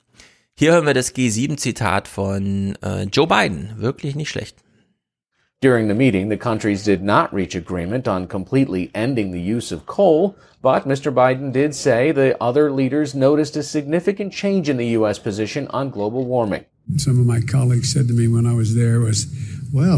Hier 0.57 0.71
hören 0.71 0.85
wir 0.85 0.93
das 0.93 1.13
G7-Zitat 1.13 2.07
von 2.07 2.77
äh, 2.81 3.03
Joe 3.11 3.27
Biden. 3.27 3.73
Wirklich 3.77 4.15
nicht 4.15 4.29
schlecht. 4.29 4.55
During 5.61 5.87
the 5.87 5.95
meeting, 5.95 6.29
the 6.29 6.37
countries 6.37 6.83
did 6.83 7.01
not 7.01 7.33
reach 7.33 7.55
agreement 7.55 8.07
on 8.07 8.27
completely 8.27 8.91
ending 8.93 9.31
the 9.31 9.41
use 9.41 9.71
of 9.71 9.85
coal, 9.85 10.35
but 10.61 10.87
Mr. 10.87 11.13
Biden 11.13 11.51
did 11.51 11.73
say 11.73 12.11
the 12.11 12.41
other 12.43 12.71
leaders 12.71 13.15
noticed 13.15 13.55
a 13.55 13.63
significant 13.63 14.33
change 14.33 14.67
in 14.69 14.77
the 14.77 14.87
U.S. 14.87 15.17
position 15.17 15.67
on 15.69 15.89
global 15.89 16.25
warming. 16.25 16.65
Some 16.97 17.19
of 17.19 17.25
my 17.25 17.39
colleagues 17.39 17.91
said 17.91 18.07
to 18.09 18.13
me 18.13 18.27
when 18.27 18.45
I 18.45 18.53
was 18.53 18.75
there 18.75 18.99
was, 18.99 19.27
well, 19.73 19.97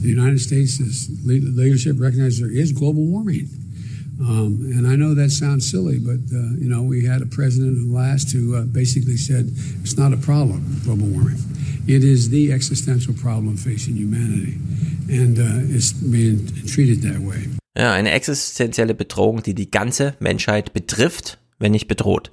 the 0.00 0.08
United 0.08 0.40
States' 0.40 1.08
leadership 1.24 1.96
recognizes 1.98 2.40
there 2.40 2.50
is 2.50 2.72
global 2.72 3.04
warming. 3.04 3.48
Um, 4.22 4.70
and 4.76 4.86
I 4.86 4.94
know 4.94 5.14
that 5.14 5.30
sounds 5.30 5.68
silly, 5.68 5.98
but, 5.98 6.20
uh, 6.32 6.54
you 6.56 6.68
know, 6.68 6.82
we 6.82 7.04
had 7.04 7.22
a 7.22 7.26
president 7.26 7.76
who 7.78 7.92
last 7.92 8.30
who 8.30 8.54
uh, 8.54 8.62
basically 8.62 9.16
said 9.16 9.50
it's 9.82 9.96
not 9.96 10.12
a 10.12 10.16
problem, 10.16 10.80
global 10.84 11.08
warming. 11.08 11.38
It 11.88 12.04
is 12.04 12.30
the 12.30 12.52
existential 12.52 13.14
problem 13.14 13.56
facing 13.56 13.96
humanity. 13.96 14.58
And 15.10 15.38
uh, 15.38 15.74
it's 15.76 15.92
being 15.92 16.46
treated 16.66 17.02
that 17.02 17.18
way. 17.20 17.48
Ja, 17.76 17.92
eine 17.92 18.12
existenzielle 18.12 18.94
Bedrohung, 18.94 19.42
die 19.42 19.54
die 19.54 19.70
ganze 19.70 20.14
Menschheit 20.20 20.72
betrifft, 20.72 21.38
wenn 21.58 21.72
nicht 21.72 21.88
bedroht. 21.88 22.30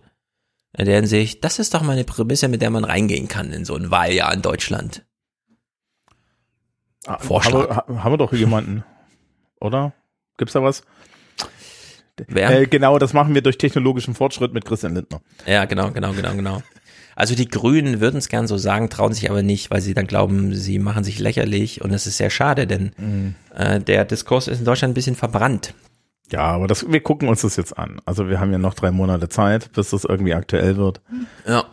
In 0.78 0.86
der 0.86 0.98
Hinsicht, 0.98 1.44
das 1.44 1.58
ist 1.58 1.74
doch 1.74 1.82
mal 1.82 1.94
eine 1.94 2.04
Prämisse, 2.04 2.50
mit 2.50 2.62
der 2.62 2.70
man 2.70 2.84
reingehen 2.84 3.28
kann 3.28 3.52
in 3.52 3.66
so 3.66 3.76
ein 3.76 3.90
Wahljahr 3.90 4.32
in 4.32 4.44
Deutschland. 4.44 5.04
Vorschlag. 7.18 7.70
Haben 7.70 7.94
wir, 7.96 8.04
haben 8.04 8.14
wir 8.14 8.18
doch 8.18 8.34
jemanden, 8.34 8.84
oder? 9.60 9.94
Gibt's 10.38 10.54
da 10.54 10.62
was? 10.62 10.84
Wer? 12.28 12.62
Äh, 12.62 12.66
genau, 12.68 13.00
das 13.00 13.14
machen 13.14 13.34
wir 13.34 13.42
durch 13.42 13.58
technologischen 13.58 14.14
Fortschritt 14.16 14.54
mit 14.54 14.66
Christian 14.66 14.96
Lindner. 14.96 15.22
Ja, 15.46 15.66
genau, 15.66 15.92
genau, 15.92 16.12
genau, 16.14 16.34
genau. 16.36 16.62
Also 17.16 17.36
die 17.36 17.50
Grünen 17.50 18.00
würden 18.00 18.18
es 18.18 18.30
gern 18.30 18.48
so 18.48 18.58
sagen, 18.58 18.90
trauen 18.90 19.12
sich 19.14 19.30
aber 19.30 19.44
nicht, 19.44 19.72
weil 19.72 19.82
sie 19.82 19.94
dann 19.94 20.08
glauben, 20.08 20.56
sie 20.56 20.80
machen 20.80 21.04
sich 21.04 21.20
lächerlich 21.20 21.82
und 21.84 21.92
es 21.92 22.08
ist 22.08 22.18
sehr 22.18 22.30
schade, 22.30 22.66
denn 22.66 22.92
Mhm. 22.98 23.36
äh, 23.56 23.80
der 23.82 24.06
Diskurs 24.06 24.48
ist 24.48 24.60
in 24.60 24.66
Deutschland 24.66 24.92
ein 24.92 24.96
bisschen 24.96 25.16
verbrannt. 25.16 25.74
Ja, 26.32 26.42
aber 26.42 26.68
das, 26.68 26.90
wir 26.90 27.02
gucken 27.02 27.28
uns 27.28 27.42
das 27.42 27.56
jetzt 27.58 27.78
an. 27.78 28.00
Also 28.06 28.30
wir 28.30 28.40
haben 28.40 28.52
ja 28.52 28.58
noch 28.58 28.74
drei 28.74 28.92
Monate 28.92 29.28
Zeit, 29.30 29.72
bis 29.74 29.90
das 29.90 30.06
irgendwie 30.06 30.34
aktuell 30.34 30.78
wird. 30.78 31.02
Ja. 31.48 31.66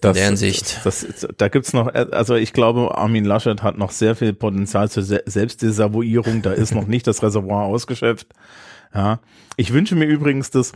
Das, 0.00 0.14
der 0.16 0.26
Hinsicht. 0.26 0.80
Das, 0.84 1.06
das, 1.06 1.28
da 1.38 1.46
gibt's 1.46 1.72
noch, 1.72 1.86
also 1.94 2.34
ich 2.34 2.52
glaube, 2.52 2.98
Armin 2.98 3.24
Laschet 3.24 3.62
hat 3.62 3.78
noch 3.78 3.92
sehr 3.92 4.16
viel 4.16 4.32
Potenzial 4.32 4.90
zur 4.90 5.04
Se 5.04 5.22
Selbstdesavouierung. 5.26 6.42
Da 6.42 6.50
ist 6.52 6.74
noch 6.74 6.88
nicht 6.88 7.06
das 7.06 7.22
Reservoir 7.22 7.66
ausgeschöpft. 7.66 8.26
Ja. 8.94 9.20
Ich 9.56 9.72
wünsche 9.72 9.94
mir 9.94 10.04
übrigens, 10.06 10.50
dass, 10.50 10.72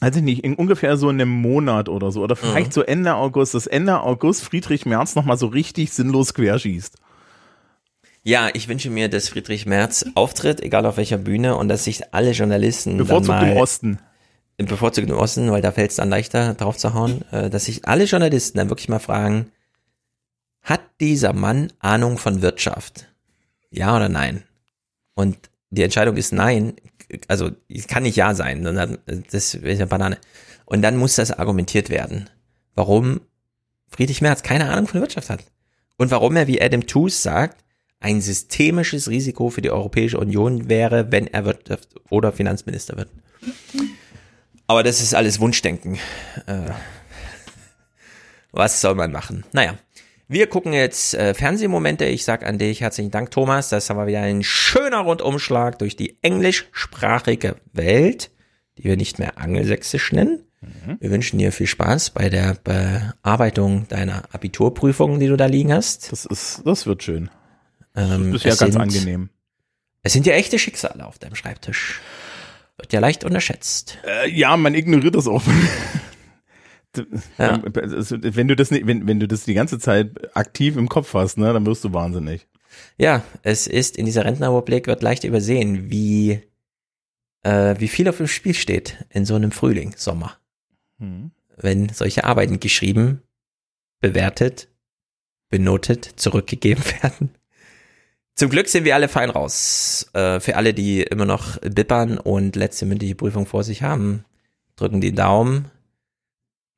weiß 0.00 0.16
ich 0.16 0.22
nicht, 0.22 0.44
in 0.44 0.54
ungefähr 0.54 0.96
so 0.96 1.08
einem 1.08 1.28
Monat 1.28 1.88
oder 1.88 2.10
so, 2.12 2.22
oder 2.22 2.36
vielleicht 2.36 2.68
Mhm. 2.68 2.72
so 2.72 2.82
Ende 2.82 3.14
August, 3.14 3.54
dass 3.54 3.66
Ende 3.66 4.00
August 4.00 4.42
Friedrich 4.44 4.86
Merz 4.86 5.14
nochmal 5.14 5.36
so 5.38 5.46
richtig 5.46 5.92
sinnlos 5.92 6.34
querschießt. 6.34 6.96
Ja, 8.22 8.50
ich 8.52 8.68
wünsche 8.68 8.90
mir, 8.90 9.08
dass 9.08 9.28
Friedrich 9.30 9.64
Merz 9.66 10.04
auftritt, 10.14 10.60
egal 10.60 10.84
auf 10.86 10.96
welcher 10.98 11.16
Bühne, 11.18 11.56
und 11.56 11.68
dass 11.68 11.84
sich 11.84 12.12
alle 12.12 12.32
Journalisten 12.32 12.98
Bevorzugt 12.98 13.42
im 13.42 13.56
Osten. 13.56 13.98
im 14.58 14.66
bevorzugten 14.66 15.14
Osten, 15.14 15.50
weil 15.50 15.62
da 15.62 15.72
fällt 15.72 15.90
es 15.90 15.96
dann 15.96 16.10
leichter 16.10 16.52
drauf 16.54 16.76
zu 16.76 16.92
hauen, 16.92 17.22
äh, 17.32 17.48
dass 17.48 17.64
sich 17.64 17.86
alle 17.88 18.04
Journalisten 18.04 18.58
dann 18.58 18.68
wirklich 18.68 18.90
mal 18.90 18.98
fragen, 18.98 19.50
hat 20.62 20.82
dieser 21.00 21.32
Mann 21.32 21.72
Ahnung 21.78 22.18
von 22.18 22.42
Wirtschaft? 22.42 23.06
Ja 23.70 23.96
oder 23.96 24.10
nein? 24.10 24.42
Und 25.14 25.38
die 25.70 25.82
Entscheidung 25.82 26.16
ist 26.18 26.32
nein, 26.34 26.74
also 27.28 27.50
es 27.68 27.86
kann 27.86 28.02
nicht 28.02 28.16
ja 28.16 28.34
sein, 28.34 28.62
sondern 28.62 28.98
das 29.06 29.54
ist 29.54 29.64
eine 29.64 29.86
Banane. 29.86 30.18
Und 30.64 30.82
dann 30.82 30.96
muss 30.96 31.16
das 31.16 31.32
argumentiert 31.32 31.90
werden, 31.90 32.30
warum 32.74 33.20
Friedrich 33.88 34.22
Merz 34.22 34.42
keine 34.42 34.70
Ahnung 34.70 34.86
von 34.86 35.00
der 35.00 35.02
Wirtschaft 35.02 35.30
hat. 35.30 35.44
Und 35.96 36.10
warum 36.10 36.36
er, 36.36 36.46
wie 36.46 36.62
Adam 36.62 36.86
Tooze 36.86 37.20
sagt, 37.20 37.62
ein 37.98 38.20
systemisches 38.20 39.08
Risiko 39.08 39.50
für 39.50 39.60
die 39.60 39.70
Europäische 39.70 40.18
Union 40.18 40.68
wäre, 40.68 41.12
wenn 41.12 41.26
er 41.26 41.44
Wirtschaft 41.44 41.88
oder 42.08 42.32
Finanzminister 42.32 42.96
wird. 42.96 43.10
Aber 44.66 44.82
das 44.82 45.02
ist 45.02 45.14
alles 45.14 45.40
Wunschdenken. 45.40 45.98
Äh, 46.46 46.70
was 48.52 48.80
soll 48.80 48.94
man 48.94 49.12
machen? 49.12 49.44
Naja, 49.52 49.76
wir 50.30 50.46
gucken 50.46 50.72
jetzt 50.72 51.14
äh, 51.14 51.34
Fernsehmomente. 51.34 52.04
Ich 52.04 52.24
sag 52.24 52.46
an 52.46 52.56
dich 52.56 52.80
herzlichen 52.80 53.10
Dank, 53.10 53.32
Thomas. 53.32 53.68
Das 53.68 53.90
war 53.90 54.06
wieder 54.06 54.22
ein 54.22 54.44
schöner 54.44 55.00
Rundumschlag 55.00 55.76
durch 55.80 55.96
die 55.96 56.18
englischsprachige 56.22 57.56
Welt, 57.72 58.30
die 58.78 58.84
wir 58.84 58.96
nicht 58.96 59.18
mehr 59.18 59.38
angelsächsisch 59.38 60.12
nennen. 60.12 60.44
Mhm. 60.60 60.98
Wir 61.00 61.10
wünschen 61.10 61.40
dir 61.40 61.50
viel 61.50 61.66
Spaß 61.66 62.10
bei 62.10 62.28
der 62.28 62.54
Bearbeitung 62.62 63.88
deiner 63.88 64.32
Abiturprüfungen, 64.32 65.18
die 65.18 65.26
du 65.26 65.36
da 65.36 65.46
liegen 65.46 65.72
hast. 65.72 66.12
Das 66.12 66.26
ist, 66.26 66.62
das 66.64 66.86
wird 66.86 67.02
schön. 67.02 67.28
Ähm, 67.96 68.32
das 68.32 68.44
ist 68.44 68.60
ja 68.60 68.66
ganz 68.66 68.74
sind, 68.74 68.82
angenehm. 68.82 69.30
Es 70.04 70.12
sind 70.12 70.26
ja 70.26 70.34
echte 70.34 70.60
Schicksale 70.60 71.04
auf 71.04 71.18
deinem 71.18 71.34
Schreibtisch. 71.34 72.00
Wird 72.76 72.92
ja 72.92 73.00
leicht 73.00 73.24
unterschätzt. 73.24 73.98
Äh, 74.06 74.30
ja, 74.30 74.56
man 74.56 74.76
ignoriert 74.76 75.16
das 75.16 75.26
auch. 75.26 75.42
ja. 77.38 77.62
Wenn 77.62 78.48
du 78.48 78.56
das 78.56 78.70
nicht, 78.70 78.86
wenn, 78.86 79.06
wenn 79.06 79.20
du 79.20 79.28
das 79.28 79.44
die 79.44 79.54
ganze 79.54 79.78
Zeit 79.78 80.36
aktiv 80.36 80.76
im 80.76 80.88
Kopf 80.88 81.14
hast, 81.14 81.38
ne, 81.38 81.52
dann 81.52 81.66
wirst 81.66 81.84
du 81.84 81.92
wahnsinnig. 81.92 82.48
Ja, 82.98 83.22
es 83.42 83.66
ist 83.66 83.96
in 83.96 84.06
dieser 84.06 84.24
Rentenrepublik 84.24 84.86
wird 84.86 85.02
leicht 85.02 85.24
übersehen, 85.24 85.90
wie 85.90 86.42
äh, 87.42 87.74
wie 87.78 87.88
viel 87.88 88.08
auf 88.08 88.18
dem 88.18 88.26
Spiel 88.26 88.54
steht 88.54 89.04
in 89.10 89.24
so 89.24 89.34
einem 89.34 89.52
Frühling, 89.52 89.94
Sommer. 89.96 90.36
Hm. 90.98 91.30
Wenn 91.56 91.88
solche 91.90 92.24
Arbeiten 92.24 92.60
geschrieben, 92.60 93.22
bewertet, 94.00 94.68
benotet, 95.48 96.04
zurückgegeben 96.16 96.84
werden. 97.02 97.30
Zum 98.34 98.48
Glück 98.48 98.68
sind 98.68 98.84
wir 98.84 98.94
alle 98.94 99.08
fein 99.08 99.30
raus. 99.30 100.08
Äh, 100.14 100.40
für 100.40 100.56
alle, 100.56 100.72
die 100.72 101.02
immer 101.02 101.26
noch 101.26 101.58
bippern 101.58 102.18
und 102.18 102.56
letzte 102.56 102.86
mündliche 102.86 103.14
Prüfung 103.14 103.46
vor 103.46 103.64
sich 103.64 103.82
haben, 103.82 104.24
drücken 104.76 105.00
die 105.00 105.14
Daumen. 105.14 105.70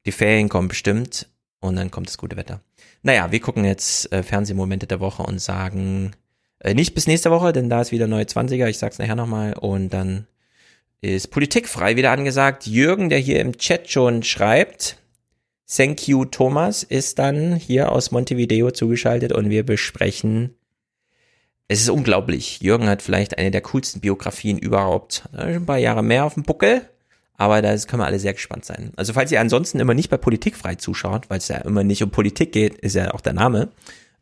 Die 0.07 0.13
Ferien 0.13 0.49
kommen 0.49 0.69
bestimmt 0.69 1.29
und 1.61 1.77
dann 1.77 1.91
kommt 1.91 2.09
das 2.09 2.19
gute 2.19 2.37
Wetter. 2.37 2.61
Naja, 3.03 3.31
wir 3.31 3.41
gucken 3.41 3.65
jetzt 3.65 4.13
äh, 4.13 4.23
Fernsehmomente 4.23 4.87
der 4.87 5.01
Woche 5.01 5.23
und 5.23 5.41
sagen 5.41 6.13
äh, 6.61 6.75
nicht 6.75 6.95
bis 6.95 7.07
nächste 7.07 7.31
Woche, 7.31 7.53
denn 7.53 7.69
da 7.69 7.81
ist 7.81 7.93
wieder 7.93 8.07
neue 8.07 8.25
20er. 8.25 8.67
Ich 8.67 8.79
sag's 8.79 8.99
nachher 8.99 9.17
nochmal. 9.17 9.55
Und 9.55 9.91
dann 9.91 10.27
ist 11.01 11.31
Politikfrei 11.31 11.97
wieder 11.97 12.13
angesagt. 12.13 12.67
Jürgen, 12.67 13.09
der 13.09 13.19
hier 13.19 13.41
im 13.41 13.59
Chat 13.59 13.91
schon 13.91 14.23
schreibt, 14.23 14.99
Thank 15.75 16.07
you, 16.07 16.25
Thomas, 16.27 16.83
ist 16.83 17.19
dann 17.19 17.57
hier 17.57 17.93
aus 17.93 18.11
Montevideo 18.11 18.73
zugeschaltet 18.73 19.33
und 19.33 19.49
wir 19.49 19.65
besprechen 19.65 20.55
es 21.73 21.81
ist 21.81 21.89
unglaublich. 21.89 22.61
Jürgen 22.61 22.87
hat 22.87 23.01
vielleicht 23.01 23.39
eine 23.39 23.51
der 23.51 23.63
coolsten 23.63 24.01
Biografien 24.01 24.59
überhaupt. 24.59 25.27
Ein 25.33 25.65
paar 25.65 25.79
Jahre 25.79 26.03
mehr 26.03 26.27
auf 26.27 26.35
dem 26.35 26.43
Buckel, 26.43 26.83
aber 27.43 27.61
da 27.61 27.77
können 27.77 28.03
wir 28.03 28.07
alle 28.07 28.21
sehr 28.21 28.35
gespannt 28.35 28.65
sein. 28.65 28.93
Also 28.95 29.13
falls 29.13 29.33
ihr 29.33 29.41
ansonsten 29.41 29.81
immer 29.81 29.95
nicht 29.95 30.11
bei 30.11 30.17
Politikfrei 30.17 30.77
zuschaut, 30.77 31.29
weil 31.29 31.39
es 31.39 31.49
ja 31.49 31.57
immer 31.57 31.83
nicht 31.83 32.01
um 32.05 32.11
Politik 32.11 32.53
geht, 32.53 32.75
ist 32.79 32.95
ja 32.95 33.13
auch 33.15 33.21
der 33.21 33.33
Name. 33.33 33.71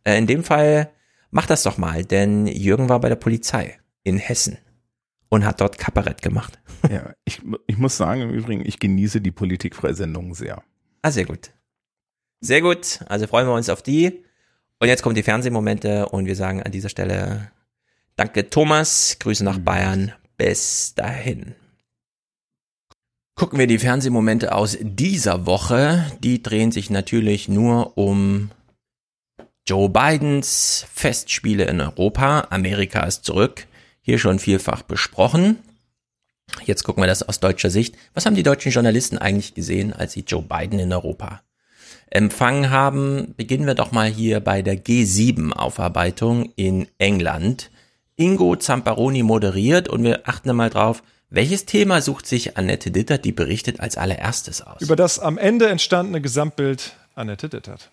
Äh, 0.04 0.16
in 0.16 0.26
dem 0.26 0.42
Fall 0.42 0.90
macht 1.30 1.50
das 1.50 1.62
doch 1.62 1.76
mal, 1.76 2.02
denn 2.02 2.46
Jürgen 2.46 2.88
war 2.88 2.98
bei 2.98 3.10
der 3.10 3.16
Polizei 3.16 3.78
in 4.04 4.16
Hessen 4.16 4.56
und 5.28 5.44
hat 5.44 5.60
dort 5.60 5.76
Kabarett 5.76 6.22
gemacht. 6.22 6.58
Ja, 6.90 7.12
ich, 7.26 7.42
ich 7.66 7.76
muss 7.76 7.98
sagen 7.98 8.22
im 8.22 8.30
Übrigen, 8.30 8.64
ich 8.64 8.78
genieße 8.78 9.20
die 9.20 9.30
Politikfreisendungen 9.30 10.32
sehr. 10.32 10.62
Ah, 11.02 11.10
sehr 11.10 11.26
gut. 11.26 11.50
Sehr 12.40 12.62
gut. 12.62 13.00
Also 13.06 13.26
freuen 13.26 13.46
wir 13.46 13.52
uns 13.52 13.68
auf 13.68 13.82
die. 13.82 14.24
Und 14.78 14.88
jetzt 14.88 15.02
kommen 15.02 15.14
die 15.14 15.22
Fernsehmomente 15.22 16.08
und 16.08 16.24
wir 16.24 16.36
sagen 16.36 16.62
an 16.62 16.72
dieser 16.72 16.88
Stelle 16.88 17.50
Danke 18.16 18.48
Thomas, 18.48 19.18
Grüße 19.20 19.44
nach 19.44 19.58
mhm. 19.58 19.64
Bayern, 19.64 20.12
bis 20.38 20.94
dahin. 20.94 21.54
Gucken 23.40 23.58
wir 23.58 23.66
die 23.66 23.78
Fernsehmomente 23.78 24.54
aus 24.54 24.76
dieser 24.82 25.46
Woche. 25.46 26.04
Die 26.22 26.42
drehen 26.42 26.72
sich 26.72 26.90
natürlich 26.90 27.48
nur 27.48 27.96
um 27.96 28.50
Joe 29.66 29.88
Bidens 29.88 30.84
Festspiele 30.92 31.64
in 31.64 31.80
Europa. 31.80 32.48
Amerika 32.50 33.00
ist 33.04 33.24
zurück. 33.24 33.66
Hier 34.02 34.18
schon 34.18 34.40
vielfach 34.40 34.82
besprochen. 34.82 35.56
Jetzt 36.66 36.82
gucken 36.82 37.02
wir 37.02 37.06
das 37.06 37.22
aus 37.22 37.40
deutscher 37.40 37.70
Sicht. 37.70 37.96
Was 38.12 38.26
haben 38.26 38.34
die 38.36 38.42
deutschen 38.42 38.72
Journalisten 38.72 39.16
eigentlich 39.16 39.54
gesehen, 39.54 39.94
als 39.94 40.12
sie 40.12 40.24
Joe 40.26 40.42
Biden 40.42 40.78
in 40.78 40.92
Europa 40.92 41.40
empfangen 42.10 42.68
haben. 42.68 43.32
Beginnen 43.38 43.66
wir 43.66 43.74
doch 43.74 43.90
mal 43.90 44.10
hier 44.10 44.40
bei 44.40 44.60
der 44.60 44.76
G7-Aufarbeitung 44.76 46.52
in 46.56 46.88
England. 46.98 47.70
Ingo 48.16 48.56
Zamparoni 48.56 49.22
moderiert 49.22 49.88
und 49.88 50.04
wir 50.04 50.28
achten 50.28 50.54
mal 50.54 50.68
drauf, 50.68 51.02
welches 51.30 51.64
Thema 51.64 52.02
sucht 52.02 52.26
sich 52.26 52.56
Annette 52.56 52.90
Dittert, 52.90 53.24
die 53.24 53.32
berichtet, 53.32 53.80
als 53.80 53.96
allererstes 53.96 54.62
aus? 54.62 54.80
Über 54.80 54.96
das 54.96 55.18
am 55.18 55.38
Ende 55.38 55.68
entstandene 55.68 56.20
Gesamtbild 56.20 56.96
Annette 57.14 57.48
Dittert. 57.48 57.90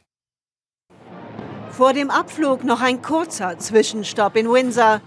Vor 1.71 1.93
dem 1.93 2.09
Abflug 2.09 2.63
noch 2.63 2.81
ein 2.81 3.03
kurzer 3.03 3.59
Zwischenstopp 3.59 4.35
in 4.35 4.49
Windsor. 4.49 5.01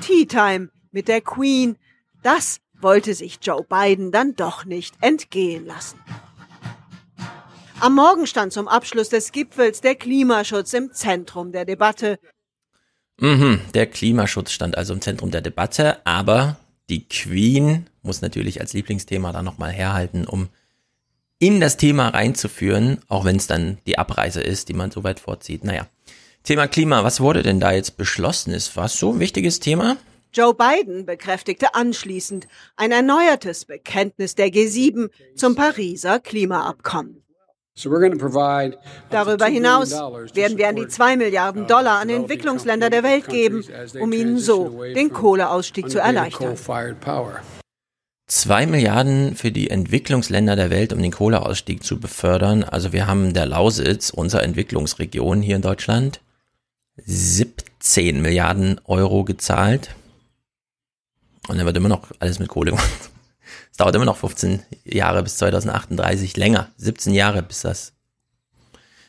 Tea 0.00 0.26
Time 0.26 0.70
mit 0.92 1.08
der 1.08 1.20
Queen. 1.20 1.76
Das 2.22 2.60
wollte 2.80 3.14
sich 3.14 3.38
Joe 3.42 3.64
Biden 3.68 4.12
dann 4.12 4.36
doch 4.36 4.64
nicht 4.64 4.94
entgehen 5.00 5.66
lassen. 5.66 5.98
Am 7.80 7.94
Morgen 7.94 8.26
stand 8.26 8.52
zum 8.52 8.68
Abschluss 8.68 9.08
des 9.08 9.32
Gipfels 9.32 9.80
der 9.80 9.96
Klimaschutz 9.96 10.72
im 10.74 10.92
Zentrum 10.92 11.50
der 11.50 11.64
Debatte. 11.64 12.20
Mhm, 13.18 13.60
der 13.74 13.86
Klimaschutz 13.86 14.52
stand 14.52 14.78
also 14.78 14.92
im 14.92 15.00
Zentrum 15.00 15.30
der 15.30 15.40
Debatte, 15.40 16.04
aber 16.06 16.59
die 16.90 17.08
Queen 17.08 17.86
muss 18.02 18.20
natürlich 18.20 18.60
als 18.60 18.72
Lieblingsthema 18.72 19.32
da 19.32 19.42
nochmal 19.42 19.70
herhalten, 19.70 20.26
um 20.26 20.48
in 21.38 21.60
das 21.60 21.76
Thema 21.76 22.08
reinzuführen, 22.08 23.00
auch 23.08 23.24
wenn 23.24 23.36
es 23.36 23.46
dann 23.46 23.78
die 23.86 23.96
Abreise 23.96 24.42
ist, 24.42 24.68
die 24.68 24.74
man 24.74 24.90
so 24.90 25.04
weit 25.04 25.20
vorzieht. 25.20 25.64
Naja, 25.64 25.86
Thema 26.42 26.66
Klima, 26.68 27.04
was 27.04 27.20
wurde 27.20 27.42
denn 27.42 27.60
da 27.60 27.72
jetzt 27.72 27.96
beschlossen? 27.96 28.52
Ist 28.52 28.76
was 28.76 28.98
so 28.98 29.12
ein 29.12 29.20
wichtiges 29.20 29.60
Thema? 29.60 29.96
Joe 30.32 30.54
Biden 30.54 31.06
bekräftigte 31.06 31.74
anschließend 31.74 32.46
ein 32.76 32.92
erneuertes 32.92 33.64
Bekenntnis 33.64 34.34
der 34.34 34.48
G7 34.48 35.10
zum 35.34 35.54
Pariser 35.54 36.20
Klimaabkommen. 36.20 37.22
Darüber 39.10 39.46
hinaus 39.46 39.90
werden 40.34 40.58
wir 40.58 40.68
an 40.68 40.76
die 40.76 40.88
2 40.88 41.16
Milliarden 41.16 41.66
Dollar 41.66 42.00
an 42.00 42.10
Entwicklungsländer 42.10 42.90
der 42.90 43.02
Welt 43.02 43.28
geben, 43.28 43.64
um 44.00 44.12
ihnen 44.12 44.38
so 44.38 44.82
den 44.84 45.12
Kohleausstieg 45.12 45.90
zu 45.90 45.98
erleichtern. 45.98 46.56
2 48.26 48.66
Milliarden 48.66 49.34
für 49.34 49.50
die 49.50 49.70
Entwicklungsländer 49.70 50.54
der 50.56 50.70
Welt, 50.70 50.92
um 50.92 51.02
den 51.02 51.10
Kohleausstieg 51.10 51.82
zu 51.82 51.98
befördern. 51.98 52.62
Also 52.62 52.92
wir 52.92 53.06
haben 53.06 53.34
der 53.34 53.46
Lausitz, 53.46 54.10
unserer 54.10 54.44
Entwicklungsregion 54.44 55.42
hier 55.42 55.56
in 55.56 55.62
Deutschland, 55.62 56.20
17 56.96 58.20
Milliarden 58.22 58.80
Euro 58.84 59.24
gezahlt. 59.24 59.96
Und 61.48 61.56
dann 61.56 61.66
wird 61.66 61.76
immer 61.76 61.88
noch 61.88 62.08
alles 62.20 62.38
mit 62.38 62.48
Kohle 62.48 62.70
gemacht. 62.70 63.10
Dauert 63.80 63.94
immer 63.94 64.04
noch 64.04 64.18
15 64.18 64.62
Jahre 64.84 65.22
bis 65.22 65.38
2038, 65.38 66.36
länger, 66.36 66.68
17 66.76 67.14
Jahre 67.14 67.42
bis 67.42 67.62
das. 67.62 67.94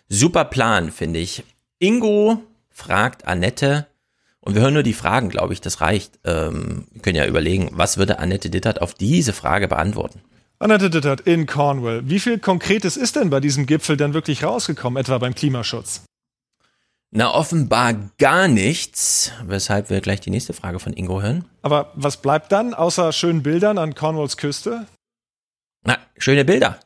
Super 0.08 0.46
Plan, 0.46 0.94
finde 0.94 1.20
ich. 1.20 1.44
Ingo 1.80 2.42
fragt 2.70 3.28
Annette, 3.28 3.88
und 4.40 4.56
wir 4.56 4.62
hören 4.62 4.76
nur 4.76 4.84
die 4.84 4.94
Fragen, 4.94 5.28
glaube 5.28 5.52
ich, 5.52 5.60
das 5.60 5.82
reicht. 5.82 6.20
Ähm, 6.24 6.88
wir 6.94 7.02
können 7.02 7.18
ja 7.18 7.28
überlegen, 7.28 7.72
was 7.74 7.98
würde 7.98 8.20
Annette 8.20 8.50
Dittert 8.50 8.82
auf 8.82 8.94
diese 8.94 9.34
Frage 9.34 9.68
beantworten? 9.68 10.22
Annette 10.58 10.90
Dittert 10.90 11.20
in 11.20 11.48
Cornwall. 11.48 12.04
Wie 12.10 12.20
viel 12.20 12.40
Konkretes 12.40 12.96
ist 12.96 13.18
denn 13.18 13.30
bei 13.30 13.42
diesem 13.42 13.66
Gipfel 13.66 13.98
denn 13.98 14.14
wirklich 14.14 14.46
rausgekommen, 14.46 14.98
etwa 14.98 15.18
beim 15.18 15.36
Klimaschutz? 15.36 16.04
Na, 17.14 17.34
offenbar 17.34 17.94
gar 18.20 18.48
nichts, 18.48 19.34
weshalb 19.46 19.90
wir 19.90 20.00
gleich 20.00 20.22
die 20.22 20.30
nächste 20.30 20.54
Frage 20.54 20.80
von 20.80 20.94
Ingo 20.94 21.22
hören. 21.22 21.44
Aber 21.62 21.92
was 21.94 22.22
bleibt 22.22 22.54
dann 22.54 22.74
außer 22.74 23.12
schönen 23.12 23.44
Bildern 23.44 23.78
an 23.78 23.96
Cornwalls 23.96 24.38
Küste? 24.38 24.88
Na, 25.84 25.98
schöne 26.18 26.46
Bilder. 26.46 26.80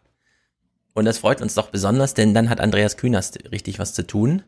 Und 0.95 1.06
das 1.06 1.20
freut 1.20 1.42
uns 1.42 1.54
doch 1.54 1.70
besonders, 1.70 2.16
denn 2.16 2.34
dann 2.34 2.50
hat 2.50 2.60
Andreas 2.60 2.98
Künast 2.98 3.52
richtig 3.52 3.78
was 3.78 3.94
zu 3.94 4.08
tun. 4.08 4.42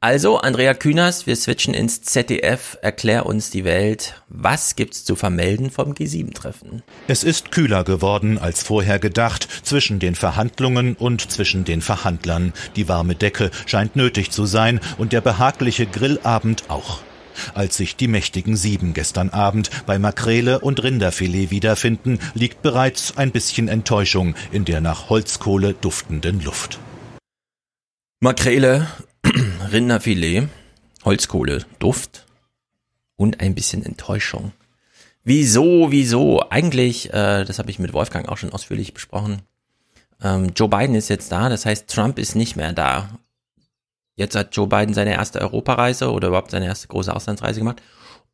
Also, 0.00 0.38
Andrea 0.38 0.74
Künast, 0.74 1.26
wir 1.26 1.34
switchen 1.34 1.74
ins 1.74 2.02
ZDF. 2.02 2.78
Erklär 2.82 3.26
uns 3.26 3.50
die 3.50 3.64
Welt. 3.64 4.22
Was 4.28 4.76
gibt's 4.76 5.04
zu 5.04 5.16
vermelden 5.16 5.72
vom 5.72 5.92
G7-Treffen? 5.92 6.84
Es 7.08 7.24
ist 7.24 7.50
kühler 7.50 7.82
geworden 7.82 8.38
als 8.38 8.62
vorher 8.62 9.00
gedacht 9.00 9.48
zwischen 9.64 9.98
den 9.98 10.14
Verhandlungen 10.14 10.94
und 10.94 11.28
zwischen 11.32 11.64
den 11.64 11.80
Verhandlern. 11.80 12.52
Die 12.76 12.88
warme 12.88 13.16
Decke 13.16 13.50
scheint 13.66 13.96
nötig 13.96 14.30
zu 14.30 14.46
sein 14.46 14.78
und 14.98 15.12
der 15.12 15.20
behagliche 15.20 15.86
Grillabend 15.86 16.70
auch. 16.70 17.00
Als 17.54 17.76
sich 17.76 17.96
die 17.96 18.06
mächtigen 18.06 18.54
Sieben 18.54 18.94
gestern 18.94 19.30
Abend 19.30 19.68
bei 19.84 19.98
Makrele 19.98 20.60
und 20.60 20.80
Rinderfilet 20.80 21.50
wiederfinden, 21.50 22.20
liegt 22.34 22.62
bereits 22.62 23.16
ein 23.16 23.32
bisschen 23.32 23.66
Enttäuschung 23.66 24.36
in 24.52 24.64
der 24.64 24.80
nach 24.80 25.10
Holzkohle 25.10 25.74
duftenden 25.74 26.40
Luft. 26.40 26.78
Makrele, 28.20 28.86
Rinderfilet, 29.72 30.48
Holzkohle, 31.04 31.64
Duft 31.78 32.26
und 33.16 33.40
ein 33.40 33.54
bisschen 33.54 33.84
Enttäuschung. 33.84 34.52
Wieso, 35.24 35.90
wieso? 35.90 36.48
Eigentlich, 36.50 37.12
äh, 37.12 37.44
das 37.44 37.58
habe 37.58 37.70
ich 37.70 37.78
mit 37.78 37.92
Wolfgang 37.92 38.28
auch 38.28 38.38
schon 38.38 38.52
ausführlich 38.52 38.94
besprochen. 38.94 39.42
Ähm, 40.22 40.52
Joe 40.56 40.68
Biden 40.68 40.94
ist 40.94 41.08
jetzt 41.08 41.30
da, 41.30 41.48
das 41.48 41.66
heißt, 41.66 41.88
Trump 41.88 42.18
ist 42.18 42.34
nicht 42.34 42.56
mehr 42.56 42.72
da. 42.72 43.10
Jetzt 44.16 44.34
hat 44.34 44.56
Joe 44.56 44.66
Biden 44.66 44.94
seine 44.94 45.12
erste 45.12 45.40
Europareise 45.40 46.10
oder 46.10 46.28
überhaupt 46.28 46.50
seine 46.50 46.66
erste 46.66 46.88
große 46.88 47.14
Auslandsreise 47.14 47.60
gemacht. 47.60 47.82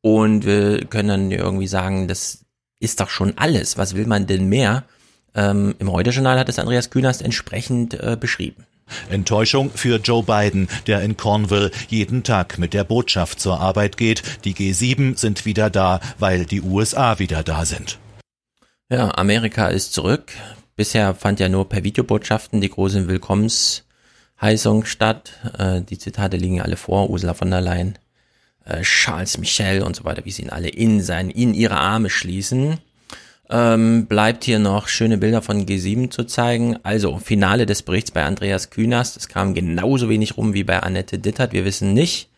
Und 0.01 0.45
wir 0.47 0.85
können 0.87 1.09
dann 1.09 1.31
irgendwie 1.31 1.67
sagen, 1.67 2.09
das 2.09 2.45
ist 2.79 3.01
doch 3.01 3.11
schon 3.11 3.37
alles. 3.39 3.77
Was 3.77 3.95
will 3.95 4.07
man 4.07 4.27
denn 4.27 4.49
mehr? 4.49 4.85
Ähm, 5.35 5.75
Im 5.79 5.91
Heute-Journal 5.91 6.39
hat 6.39 6.49
es 6.49 6.59
Andreas 6.59 6.91
Künast 6.91 7.23
entsprechend 7.23 7.95
äh, 7.95 8.17
beschrieben. 8.19 8.67
Enttäuschung 9.11 9.71
für 9.71 9.99
Joe 9.99 10.23
Biden, 10.23 10.69
der 10.87 11.03
in 11.03 11.17
Cornwall 11.17 11.71
jeden 11.89 12.23
Tag 12.23 12.59
mit 12.59 12.75
der 12.75 12.85
Botschaft 12.85 13.41
zur 13.41 13.61
Arbeit 13.61 13.97
geht. 13.97 14.23
Die 14.45 14.55
G7 14.55 15.19
sind 15.19 15.45
wieder 15.45 15.71
da, 15.71 16.01
weil 16.19 16.45
die 16.45 16.63
USA 16.63 17.19
wieder 17.19 17.43
da 17.43 17.65
sind. 17.65 17.99
Ja, 18.91 19.17
Amerika 19.17 19.69
ist 19.69 19.95
zurück. 19.95 20.33
Bisher 20.77 21.15
fand 21.15 21.41
ja 21.41 21.49
nur 21.49 21.69
per 21.69 21.85
Videobotschaften 21.85 22.61
die 22.61 22.69
große 22.69 23.09
Willkommensheißung 23.09 24.85
statt. 24.85 25.33
Äh, 25.59 25.83
die 25.83 25.99
Zitate 25.99 26.37
liegen 26.37 26.61
alle 26.61 26.77
vor. 26.77 27.11
Ursula 27.11 27.35
von 27.35 27.51
der 27.51 27.61
Leyen, 27.61 27.99
äh, 28.65 28.83
Charles 28.83 29.39
Michel 29.39 29.83
und 29.83 29.97
so 29.97 30.05
weiter, 30.05 30.25
wie 30.25 30.33
sie 30.33 30.43
ihn 30.43 30.51
alle 30.51 30.69
in 30.69 31.01
sein, 31.01 31.31
in 31.31 31.55
ihre 31.55 31.77
Arme 31.77 32.11
schließen. 32.11 32.79
Ähm, 33.55 34.07
bleibt 34.07 34.43
hier 34.43 34.59
noch 34.59 34.89
schöne 34.89 35.17
Bilder 35.17 35.41
von 35.41 35.65
G7 35.65 36.11
zu 36.11 36.25
zeigen. 36.25 36.77
Also, 36.83 37.19
Finale 37.19 37.67
des 37.67 37.83
Berichts 37.83 38.11
bei 38.11 38.25
Andreas 38.25 38.71
Künast. 38.71 39.17
Es 39.17 39.29
kam 39.29 39.55
genauso 39.55 40.09
wenig 40.09 40.37
rum 40.37 40.55
wie 40.55 40.65
bei 40.65 40.81
Annette 40.81 41.21
Dittert. 41.21 41.53
Wir 41.53 41.65
wissen 41.65 41.95
nicht, 41.95 42.31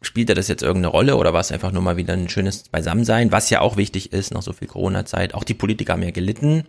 spielte 0.00 0.32
das 0.32 0.48
jetzt 0.48 0.62
irgendeine 0.62 0.92
Rolle 0.92 1.16
oder 1.16 1.34
war 1.34 1.42
es 1.42 1.52
einfach 1.52 1.70
nur 1.70 1.82
mal 1.82 1.98
wieder 1.98 2.14
ein 2.14 2.30
schönes 2.30 2.70
Beisammensein, 2.70 3.30
was 3.30 3.50
ja 3.50 3.60
auch 3.60 3.76
wichtig 3.76 4.14
ist, 4.14 4.32
nach 4.32 4.40
so 4.40 4.54
viel 4.54 4.68
Corona-Zeit. 4.68 5.34
Auch 5.34 5.44
die 5.44 5.52
Politiker 5.52 5.92
haben 5.92 6.02
ja 6.02 6.12
gelitten. 6.12 6.64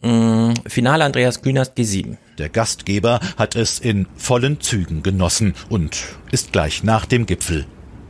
Mm, 0.00 0.54
Finale 0.66 1.04
Andreas 1.04 1.42
Künast 1.42 1.76
G7. 1.76 2.16
Der 2.38 2.48
Gastgeber 2.48 3.20
hat 3.36 3.54
es 3.54 3.80
in 3.80 4.06
vollen 4.16 4.62
Zügen 4.62 5.02
genossen 5.02 5.52
und 5.68 6.04
ist 6.30 6.52
gleich 6.52 6.84
nach 6.84 7.04
dem 7.04 7.26
Gipfel 7.26 7.66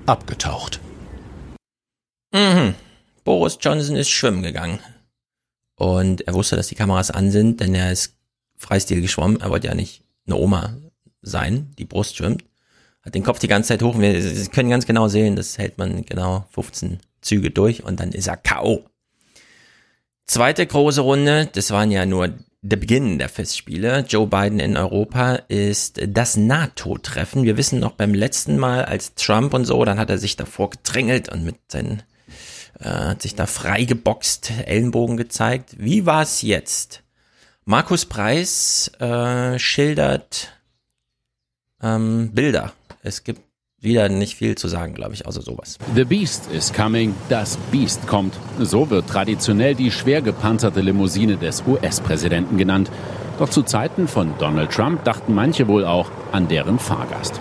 abgetaucht. 0.06 0.78
Mhm. 2.32 2.76
Boris 3.24 3.58
Johnson 3.60 3.96
ist 3.96 4.10
schwimmen 4.10 4.42
gegangen. 4.42 4.78
Und 5.76 6.26
er 6.26 6.34
wusste, 6.34 6.56
dass 6.56 6.68
die 6.68 6.74
Kameras 6.74 7.10
an 7.10 7.30
sind, 7.30 7.60
denn 7.60 7.74
er 7.74 7.92
ist 7.92 8.14
Freistil 8.56 9.00
geschwommen. 9.00 9.40
Er 9.40 9.50
wollte 9.50 9.68
ja 9.68 9.74
nicht 9.74 10.02
eine 10.26 10.36
Oma 10.36 10.76
sein, 11.22 11.72
die 11.78 11.84
Brust 11.84 12.16
schwimmt. 12.16 12.44
Hat 13.02 13.14
den 13.14 13.24
Kopf 13.24 13.40
die 13.40 13.48
ganze 13.48 13.68
Zeit 13.68 13.82
hoch. 13.82 13.98
Wir 13.98 14.46
können 14.46 14.70
ganz 14.70 14.86
genau 14.86 15.08
sehen, 15.08 15.34
das 15.34 15.58
hält 15.58 15.78
man 15.78 16.04
genau 16.04 16.46
15 16.52 17.00
Züge 17.20 17.50
durch 17.50 17.82
und 17.82 17.98
dann 17.98 18.12
ist 18.12 18.28
er 18.28 18.36
K.O. 18.36 18.84
Zweite 20.26 20.66
große 20.66 21.00
Runde, 21.00 21.48
das 21.52 21.70
waren 21.72 21.90
ja 21.90 22.06
nur 22.06 22.32
der 22.62 22.76
Beginn 22.76 23.18
der 23.18 23.28
Festspiele. 23.28 24.04
Joe 24.08 24.28
Biden 24.28 24.60
in 24.60 24.76
Europa 24.76 25.34
ist 25.48 26.00
das 26.06 26.36
NATO-Treffen. 26.36 27.42
Wir 27.42 27.56
wissen 27.56 27.80
noch 27.80 27.92
beim 27.92 28.14
letzten 28.14 28.56
Mal 28.56 28.84
als 28.84 29.14
Trump 29.16 29.52
und 29.52 29.64
so, 29.64 29.84
dann 29.84 29.98
hat 29.98 30.10
er 30.10 30.18
sich 30.18 30.36
davor 30.36 30.70
gedrängelt 30.70 31.28
und 31.28 31.44
mit 31.44 31.56
seinen 31.66 32.02
äh, 32.82 32.88
hat 32.88 33.22
sich 33.22 33.34
da 33.34 33.46
freigeboxt, 33.46 34.52
Ellenbogen 34.66 35.16
gezeigt. 35.16 35.76
Wie 35.78 36.06
war 36.06 36.22
es 36.22 36.42
jetzt? 36.42 37.02
Markus 37.64 38.06
Preis 38.06 38.90
äh, 38.98 39.58
schildert 39.58 40.48
ähm, 41.82 42.30
Bilder. 42.32 42.72
Es 43.02 43.24
gibt 43.24 43.40
wieder 43.80 44.08
nicht 44.08 44.36
viel 44.36 44.54
zu 44.56 44.68
sagen, 44.68 44.94
glaube 44.94 45.14
ich, 45.14 45.26
außer 45.26 45.42
sowas. 45.42 45.78
The 45.94 46.04
Beast 46.04 46.50
is 46.52 46.72
coming, 46.72 47.14
das 47.28 47.56
Beast 47.70 48.06
kommt. 48.06 48.34
So 48.60 48.90
wird 48.90 49.08
traditionell 49.08 49.74
die 49.74 49.90
schwer 49.90 50.22
gepanzerte 50.22 50.80
Limousine 50.80 51.36
des 51.36 51.64
US-Präsidenten 51.66 52.56
genannt. 52.56 52.90
Doch 53.38 53.48
zu 53.48 53.62
Zeiten 53.62 54.06
von 54.06 54.34
Donald 54.38 54.70
Trump 54.70 55.04
dachten 55.04 55.34
manche 55.34 55.66
wohl 55.66 55.84
auch 55.84 56.10
an 56.30 56.48
deren 56.48 56.78
Fahrgast. 56.78 57.40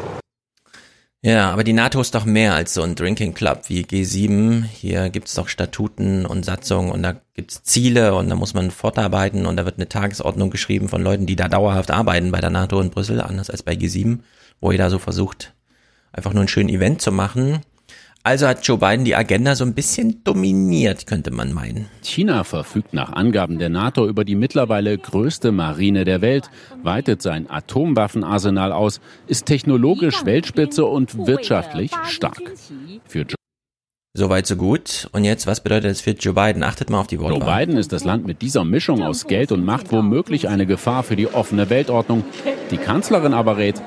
Ja, 1.23 1.51
aber 1.51 1.63
die 1.63 1.73
NATO 1.73 2.01
ist 2.01 2.15
doch 2.15 2.25
mehr 2.25 2.55
als 2.55 2.73
so 2.73 2.81
ein 2.81 2.95
Drinking 2.95 3.35
Club 3.35 3.65
wie 3.67 3.83
G7. 3.83 4.63
Hier 4.63 5.09
gibt's 5.11 5.35
doch 5.35 5.49
Statuten 5.49 6.25
und 6.25 6.43
Satzungen 6.43 6.91
und 6.91 7.03
da 7.03 7.21
gibt's 7.35 7.61
Ziele 7.61 8.15
und 8.15 8.27
da 8.29 8.35
muss 8.35 8.55
man 8.55 8.71
fortarbeiten 8.71 9.45
und 9.45 9.55
da 9.55 9.65
wird 9.65 9.75
eine 9.77 9.87
Tagesordnung 9.87 10.49
geschrieben 10.49 10.89
von 10.89 11.03
Leuten, 11.03 11.27
die 11.27 11.35
da 11.35 11.47
dauerhaft 11.47 11.91
arbeiten 11.91 12.31
bei 12.31 12.41
der 12.41 12.49
NATO 12.49 12.81
in 12.81 12.89
Brüssel, 12.89 13.21
anders 13.21 13.51
als 13.51 13.61
bei 13.61 13.73
G7, 13.73 14.21
wo 14.61 14.71
jeder 14.71 14.89
so 14.89 14.97
versucht, 14.97 15.53
einfach 16.11 16.33
nur 16.33 16.41
ein 16.43 16.47
schönes 16.47 16.73
Event 16.73 17.03
zu 17.03 17.11
machen. 17.11 17.61
Also 18.23 18.47
hat 18.47 18.65
Joe 18.67 18.77
Biden 18.77 19.03
die 19.03 19.15
Agenda 19.15 19.55
so 19.55 19.63
ein 19.63 19.73
bisschen 19.73 20.23
dominiert, 20.23 21.07
könnte 21.07 21.31
man 21.31 21.53
meinen. 21.53 21.87
China 22.03 22.43
verfügt 22.43 22.93
nach 22.93 23.11
Angaben 23.13 23.57
der 23.57 23.69
NATO 23.69 24.07
über 24.07 24.23
die 24.23 24.35
mittlerweile 24.35 24.95
größte 24.95 25.51
Marine 25.51 26.05
der 26.05 26.21
Welt, 26.21 26.51
weitet 26.83 27.23
sein 27.23 27.49
Atomwaffenarsenal 27.49 28.73
aus, 28.73 29.01
ist 29.25 29.47
technologisch 29.47 30.23
Weltspitze 30.23 30.85
und 30.85 31.25
wirtschaftlich 31.25 31.91
stark. 32.05 32.41
Für 33.07 33.21
Joe 33.21 33.35
Soweit 34.13 34.45
so 34.45 34.57
gut. 34.57 35.07
Und 35.13 35.23
jetzt, 35.23 35.47
was 35.47 35.61
bedeutet 35.61 35.89
das 35.89 36.01
für 36.01 36.11
Joe 36.11 36.33
Biden? 36.33 36.63
Achtet 36.63 36.89
mal 36.89 36.99
auf 36.99 37.07
die 37.07 37.19
Worte. 37.19 37.39
Joe 37.39 37.57
Biden 37.57 37.77
ist 37.77 37.93
das 37.93 38.03
Land 38.03 38.27
mit 38.27 38.41
dieser 38.41 38.65
Mischung 38.65 39.01
aus 39.01 39.25
Geld 39.25 39.51
und 39.51 39.63
Macht 39.63 39.91
womöglich 39.91 40.49
eine 40.49 40.67
Gefahr 40.67 41.03
für 41.03 41.15
die 41.15 41.27
offene 41.27 41.69
Weltordnung. 41.69 42.25
Die 42.71 42.77
Kanzlerin 42.77 43.33
aber 43.33 43.57
rät, 43.57 43.81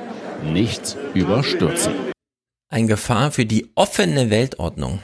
nichts 0.50 0.96
überstürzen. 1.12 2.13
Ein 2.74 2.88
Gefahr 2.88 3.30
für 3.30 3.46
die 3.46 3.70
offene 3.76 4.30
Weltordnung. 4.30 4.98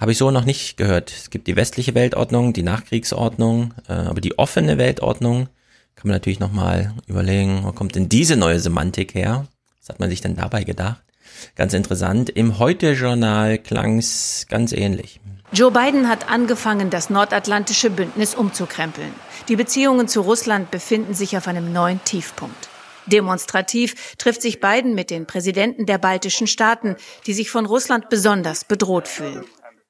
Habe 0.00 0.12
ich 0.12 0.16
so 0.16 0.30
noch 0.30 0.46
nicht 0.46 0.78
gehört. 0.78 1.12
Es 1.12 1.28
gibt 1.28 1.46
die 1.48 1.54
westliche 1.54 1.94
Weltordnung, 1.94 2.54
die 2.54 2.62
Nachkriegsordnung, 2.62 3.74
äh, 3.90 3.92
aber 3.92 4.22
die 4.22 4.38
offene 4.38 4.78
Weltordnung 4.78 5.48
kann 5.94 6.08
man 6.08 6.14
natürlich 6.14 6.40
nochmal 6.40 6.94
überlegen, 7.06 7.64
wo 7.64 7.72
kommt 7.72 7.94
denn 7.94 8.08
diese 8.08 8.36
neue 8.36 8.58
Semantik 8.58 9.14
her? 9.14 9.48
Was 9.80 9.90
hat 9.90 10.00
man 10.00 10.08
sich 10.08 10.22
denn 10.22 10.34
dabei 10.34 10.64
gedacht? 10.64 11.02
Ganz 11.56 11.74
interessant. 11.74 12.30
Im 12.30 12.58
Heute-Journal 12.58 13.58
klang 13.58 13.98
es 13.98 14.46
ganz 14.48 14.72
ähnlich. 14.72 15.20
Joe 15.52 15.70
Biden 15.70 16.08
hat 16.08 16.30
angefangen, 16.30 16.88
das 16.88 17.10
nordatlantische 17.10 17.90
Bündnis 17.90 18.34
umzukrempeln. 18.34 19.12
Die 19.48 19.56
Beziehungen 19.56 20.08
zu 20.08 20.22
Russland 20.22 20.70
befinden 20.70 21.12
sich 21.12 21.36
auf 21.36 21.48
einem 21.48 21.74
neuen 21.74 22.02
Tiefpunkt. 22.04 22.70
Demonstrativ 23.06 24.16
trifft 24.16 24.42
sich 24.42 24.60
Biden 24.60 24.94
mit 24.94 25.10
den 25.10 25.26
Präsidenten 25.26 25.86
der 25.86 25.98
baltischen 25.98 26.46
Staaten, 26.46 26.96
die 27.26 27.34
sich 27.34 27.50
von 27.50 27.66
Russland 27.66 28.08
besonders 28.08 28.64
bedroht 28.64 29.08
fühlen. 29.08 29.44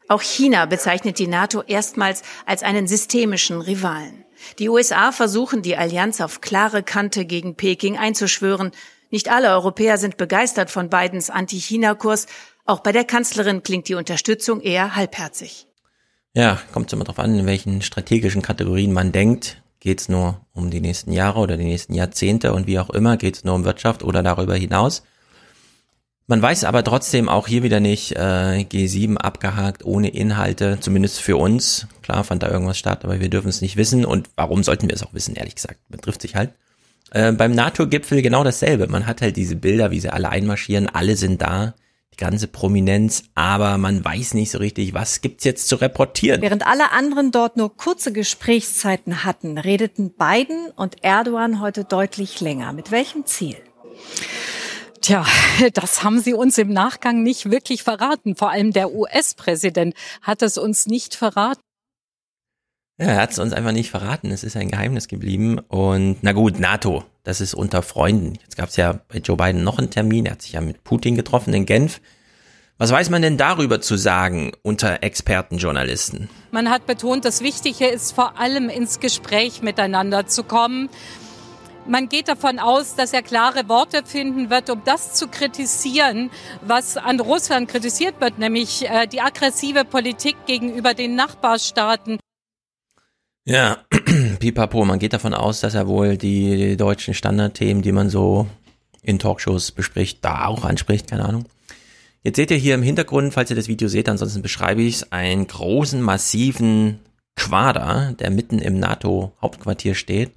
Auch 0.09 0.23
China 0.23 0.67
bezeichnet 0.67 1.19
die 1.19 1.27
NATO 1.27 1.63
erstmals 1.63 2.23
als 2.45 2.63
einen 2.63 2.87
systemischen 2.87 3.61
Rivalen. 3.61 4.25
Die 4.59 4.69
USA 4.69 5.13
versuchen, 5.13 5.63
die 5.63 5.77
Allianz 5.77 6.21
auf 6.21 6.41
klare 6.41 6.83
Kante 6.83 7.25
gegen 7.25 7.55
Peking 7.55 7.97
einzuschwören. 7.97 8.73
Nicht 9.11 9.31
alle 9.31 9.51
Europäer 9.51 9.97
sind 9.97 10.17
begeistert 10.17 10.71
von 10.71 10.91
Bidens 10.91 11.31
Anti-China-Kurs. 11.31 12.27
Auch 12.67 12.81
bei 12.81 12.93
der 12.93 13.05
Kanzlerin 13.05 13.63
klingt 13.63 13.89
die 13.89 13.95
Unterstützung 13.95 14.61
eher 14.61 14.97
halbherzig. 14.97 15.67
Ja, 16.35 16.61
kommt 16.73 16.93
immer 16.93 17.05
darauf 17.05 17.21
an, 17.21 17.39
in 17.39 17.47
welchen 17.47 17.81
strategischen 17.81 18.43
Kategorien 18.43 18.93
man 18.93 19.13
denkt. 19.13 19.63
Geht 19.85 20.01
es 20.01 20.09
nur 20.09 20.41
um 20.55 20.71
die 20.71 20.81
nächsten 20.81 21.13
Jahre 21.13 21.41
oder 21.41 21.59
die 21.59 21.65
nächsten 21.65 21.93
Jahrzehnte 21.93 22.55
und 22.55 22.67
wie 22.67 22.79
auch 22.79 22.89
immer, 22.89 23.19
geht 23.19 23.37
es 23.37 23.45
nur 23.45 23.55
um 23.55 23.67
Wirtschaft 23.67 24.03
oder 24.03 24.23
darüber 24.23 24.57
hinaus. 24.57 25.03
Man 26.27 26.41
weiß 26.41 26.65
aber 26.65 26.83
trotzdem 26.83 27.29
auch 27.29 27.47
hier 27.47 27.63
wieder 27.63 27.81
nicht, 27.81 28.13
äh, 28.13 28.65
G7 28.65 29.19
abgehakt, 29.19 29.85
ohne 29.85 30.09
Inhalte, 30.09 30.79
zumindest 30.81 31.21
für 31.21 31.37
uns. 31.37 31.87
Klar 32.01 32.25
fand 32.25 32.43
da 32.43 32.49
irgendwas 32.49 32.79
statt, 32.79 33.05
aber 33.05 33.21
wir 33.21 33.29
dürfen 33.29 33.51
es 33.51 33.61
nicht 33.61 33.77
wissen 33.77 34.07
und 34.07 34.31
warum 34.37 34.63
sollten 34.63 34.89
wir 34.89 34.95
es 34.95 35.03
auch 35.03 35.13
wissen, 35.13 35.37
ehrlich 35.37 35.57
gesagt. 35.57 35.81
Man 35.91 36.01
trifft 36.01 36.23
sich 36.23 36.35
halt. 36.35 36.55
Äh, 37.11 37.33
beim 37.33 37.53
NATO-Gipfel 37.53 38.23
genau 38.23 38.43
dasselbe. 38.43 38.87
Man 38.87 39.07
hat 39.07 39.21
halt 39.21 39.37
diese 39.37 39.57
Bilder, 39.57 39.91
wie 39.91 40.01
sie 40.01 40.09
alle 40.09 40.31
einmarschieren, 40.31 40.89
alle 40.89 41.17
sind 41.17 41.43
da 41.43 41.75
die 42.15 42.25
ganze 42.25 42.47
Prominenz, 42.47 43.25
aber 43.35 43.77
man 43.79 44.05
weiß 44.05 44.35
nicht 44.35 44.51
so 44.51 44.59
richtig, 44.59 44.95
was 44.95 45.21
gibt's 45.21 45.45
jetzt 45.45 45.69
zu 45.69 45.77
reportieren. 45.77 46.43
Während 46.43 46.67
alle 46.67 46.93
anderen 46.93 47.33
dort 47.33 47.57
nur 47.57 47.77
kurze 47.77 48.13
Gesprächszeiten 48.13 49.25
hatten, 49.25 49.59
redeten 49.59 50.11
Biden 50.11 50.71
und 50.77 51.03
Erdogan 51.03 51.61
heute 51.61 51.85
deutlich 51.85 52.41
länger. 52.41 52.73
Mit 52.73 52.91
welchem 52.91 53.27
Ziel? 53.27 53.57
Tja, 55.01 55.27
das 55.75 56.03
haben 56.03 56.21
Sie 56.21 56.35
uns 56.35 56.57
im 56.57 56.73
Nachgang 56.73 57.23
nicht 57.23 57.51
wirklich 57.51 57.83
verraten. 57.83 58.37
Vor 58.37 58.51
allem 58.51 58.73
der 58.73 58.95
US-Präsident 58.95 59.95
hat 60.23 60.43
es 60.43 60.57
uns 60.57 60.87
nicht 60.87 61.15
verraten. 61.15 61.64
Ja, 62.99 63.07
er 63.07 63.17
hat 63.17 63.33
es 63.33 63.41
uns 63.41 63.53
einfach 63.53 63.73
nicht 63.73 63.91
verraten. 63.91 64.31
Es 64.31 64.45
ist 64.45 64.57
ein 64.57 64.71
Geheimnis 64.71 65.09
geblieben. 65.09 65.59
Und 65.59 66.19
na 66.23 66.33
gut, 66.33 66.61
NATO, 66.61 67.05
das 67.25 67.41
ist 67.41 67.55
unter 67.55 67.83
Freunden. 67.83 68.35
Jetzt 68.41 68.57
gab 68.57 68.69
es 68.69 68.77
ja 68.77 69.01
bei 69.09 69.19
Joe 69.19 69.37
Biden 69.37 69.65
noch 69.65 69.79
einen 69.79 69.91
Termin. 69.91 70.27
Er 70.27 70.33
hat 70.33 70.43
sich 70.43 70.53
ja 70.53 70.61
mit 70.61 70.85
Putin 70.85 71.17
getroffen 71.17 71.53
in 71.55 71.67
Genf. 71.67 72.01
Was 72.79 72.93
weiß 72.93 73.11
man 73.11 73.23
denn 73.23 73.37
darüber 73.37 73.81
zu 73.81 73.97
sagen 73.97 74.53
unter 74.63 75.03
Expertenjournalisten? 75.03 76.29
Man 76.51 76.71
hat 76.71 76.87
betont, 76.87 77.25
das 77.25 77.41
Wichtige 77.41 77.87
ist 77.87 78.13
vor 78.13 78.39
allem 78.39 78.69
ins 78.69 79.01
Gespräch 79.01 79.63
miteinander 79.63 80.27
zu 80.27 80.45
kommen. 80.45 80.89
Man 81.87 82.09
geht 82.09 82.29
davon 82.29 82.59
aus, 82.59 82.95
dass 82.95 83.13
er 83.13 83.23
klare 83.23 83.69
Worte 83.69 84.03
finden 84.05 84.51
wird, 84.51 84.71
um 84.71 84.83
das 84.85 85.15
zu 85.15 85.29
kritisieren, 85.29 86.31
was 86.63 86.97
an 86.97 87.21
Russland 87.21 87.69
kritisiert 87.69 88.21
wird, 88.21 88.39
nämlich 88.39 88.89
äh, 88.89 89.07
die 89.07 89.21
aggressive 89.21 89.85
Politik 89.85 90.35
gegenüber 90.47 90.95
den 90.95 91.15
Nachbarstaaten. 91.15 92.19
Ja, 93.47 93.85
pipapo, 94.39 94.85
man 94.87 94.99
geht 94.99 95.13
davon 95.13 95.35
aus, 95.35 95.61
dass 95.61 95.75
er 95.75 95.87
wohl 95.87 96.17
die 96.17 96.77
deutschen 96.79 97.13
Standardthemen, 97.13 97.83
die 97.83 97.93
man 97.93 98.09
so 98.09 98.47
in 99.03 99.19
Talkshows 99.19 99.73
bespricht, 99.73 100.25
da 100.25 100.47
auch 100.47 100.65
anspricht, 100.65 101.11
keine 101.11 101.27
Ahnung. 101.27 101.45
Jetzt 102.23 102.37
seht 102.37 102.51
ihr 102.51 102.57
hier 102.57 102.75
im 102.75 102.83
Hintergrund, 102.83 103.35
falls 103.35 103.51
ihr 103.51 103.57
das 103.57 103.69
Video 103.69 103.87
seht, 103.89 104.09
ansonsten 104.09 104.41
beschreibe 104.41 104.81
ich 104.81 104.97
es, 104.97 105.13
einen 105.13 105.47
großen, 105.47 106.01
massiven 106.01 107.01
Quader, 107.37 108.15
der 108.19 108.31
mitten 108.31 108.61
im 108.61 108.81
NATO-Hauptquartier 108.81 109.95
steht 109.95 110.31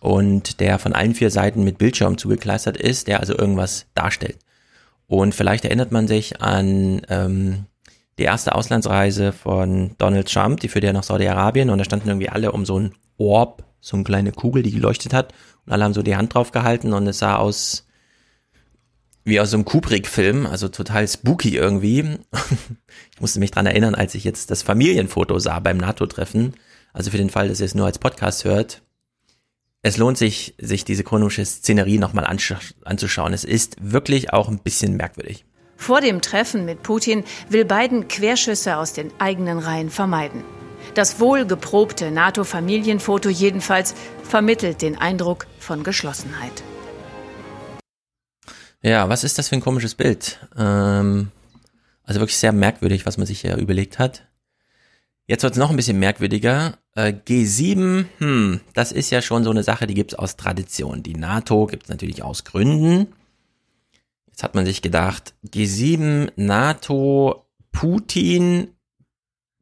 und 0.00 0.58
der 0.58 0.80
von 0.80 0.94
allen 0.94 1.14
vier 1.14 1.30
Seiten 1.30 1.62
mit 1.62 1.78
Bildschirm 1.78 2.18
zugekleistert 2.18 2.76
ist, 2.76 3.06
der 3.06 3.20
also 3.20 3.38
irgendwas 3.38 3.86
darstellt. 3.94 4.38
Und 5.06 5.32
vielleicht 5.32 5.64
erinnert 5.64 5.92
man 5.92 6.08
sich 6.08 6.42
an 6.42 7.02
ähm, 7.08 7.66
die 8.18 8.24
erste 8.24 8.54
Auslandsreise 8.54 9.32
von 9.32 9.92
Donald 9.98 10.30
Trump, 10.30 10.60
die 10.60 10.68
führte 10.68 10.86
er 10.86 10.92
nach 10.92 11.02
Saudi-Arabien 11.02 11.70
und 11.70 11.78
da 11.78 11.84
standen 11.84 12.08
irgendwie 12.08 12.28
alle 12.28 12.52
um 12.52 12.64
so 12.64 12.78
ein 12.78 12.94
Orb, 13.18 13.64
so 13.80 13.96
eine 13.96 14.04
kleine 14.04 14.32
Kugel, 14.32 14.62
die 14.62 14.72
geleuchtet 14.72 15.12
hat 15.12 15.32
und 15.66 15.72
alle 15.72 15.84
haben 15.84 15.94
so 15.94 16.02
die 16.02 16.16
Hand 16.16 16.34
drauf 16.34 16.52
gehalten 16.52 16.92
und 16.92 17.06
es 17.06 17.18
sah 17.18 17.36
aus 17.36 17.86
wie 19.24 19.40
aus 19.40 19.50
so 19.50 19.56
einem 19.56 19.64
Kubrick-Film, 19.64 20.46
also 20.46 20.68
total 20.68 21.06
spooky 21.06 21.56
irgendwie. 21.56 22.00
ich 23.14 23.20
musste 23.20 23.38
mich 23.38 23.52
dran 23.52 23.66
erinnern, 23.66 23.94
als 23.94 24.14
ich 24.14 24.24
jetzt 24.24 24.50
das 24.50 24.62
Familienfoto 24.62 25.38
sah 25.38 25.60
beim 25.60 25.76
NATO-Treffen. 25.76 26.54
Also 26.92 27.12
für 27.12 27.18
den 27.18 27.30
Fall, 27.30 27.48
dass 27.48 27.60
ihr 27.60 27.66
es 27.66 27.74
nur 27.74 27.86
als 27.86 27.98
Podcast 27.98 28.44
hört, 28.44 28.82
es 29.82 29.96
lohnt 29.96 30.16
sich, 30.16 30.54
sich 30.58 30.84
diese 30.84 31.04
chronische 31.04 31.44
Szenerie 31.44 31.98
nochmal 31.98 32.24
anzuschauen. 32.84 33.32
Es 33.32 33.44
ist 33.44 33.76
wirklich 33.80 34.32
auch 34.32 34.48
ein 34.48 34.60
bisschen 34.60 34.96
merkwürdig. 34.96 35.44
Vor 35.82 36.00
dem 36.00 36.20
Treffen 36.22 36.64
mit 36.64 36.84
Putin 36.84 37.24
will 37.48 37.64
Biden 37.64 38.06
Querschüsse 38.06 38.76
aus 38.76 38.92
den 38.92 39.10
eigenen 39.18 39.58
Reihen 39.58 39.90
vermeiden. 39.90 40.44
Das 40.94 41.18
wohlgeprobte 41.18 42.12
NATO-Familienfoto 42.12 43.28
jedenfalls 43.28 43.96
vermittelt 44.22 44.80
den 44.80 44.96
Eindruck 44.96 45.48
von 45.58 45.82
Geschlossenheit. 45.82 46.62
Ja, 48.80 49.08
was 49.08 49.24
ist 49.24 49.38
das 49.38 49.48
für 49.48 49.56
ein 49.56 49.60
komisches 49.60 49.96
Bild? 49.96 50.38
Ähm, 50.56 51.32
also 52.04 52.20
wirklich 52.20 52.38
sehr 52.38 52.52
merkwürdig, 52.52 53.04
was 53.04 53.18
man 53.18 53.26
sich 53.26 53.40
hier 53.40 53.56
überlegt 53.56 53.98
hat. 53.98 54.22
Jetzt 55.26 55.42
wird 55.42 55.54
es 55.54 55.58
noch 55.58 55.70
ein 55.70 55.76
bisschen 55.76 55.98
merkwürdiger. 55.98 56.78
Äh, 56.94 57.12
G7, 57.26 58.04
hm, 58.18 58.60
das 58.74 58.92
ist 58.92 59.10
ja 59.10 59.20
schon 59.20 59.42
so 59.42 59.50
eine 59.50 59.64
Sache, 59.64 59.88
die 59.88 59.94
gibt's 59.94 60.14
aus 60.14 60.36
Tradition. 60.36 61.02
Die 61.02 61.16
NATO 61.16 61.66
gibt's 61.66 61.88
natürlich 61.88 62.22
aus 62.22 62.44
Gründen. 62.44 63.08
Hat 64.42 64.56
man 64.56 64.66
sich 64.66 64.82
gedacht, 64.82 65.34
G7, 65.46 66.32
NATO, 66.34 67.46
Putin, 67.70 68.74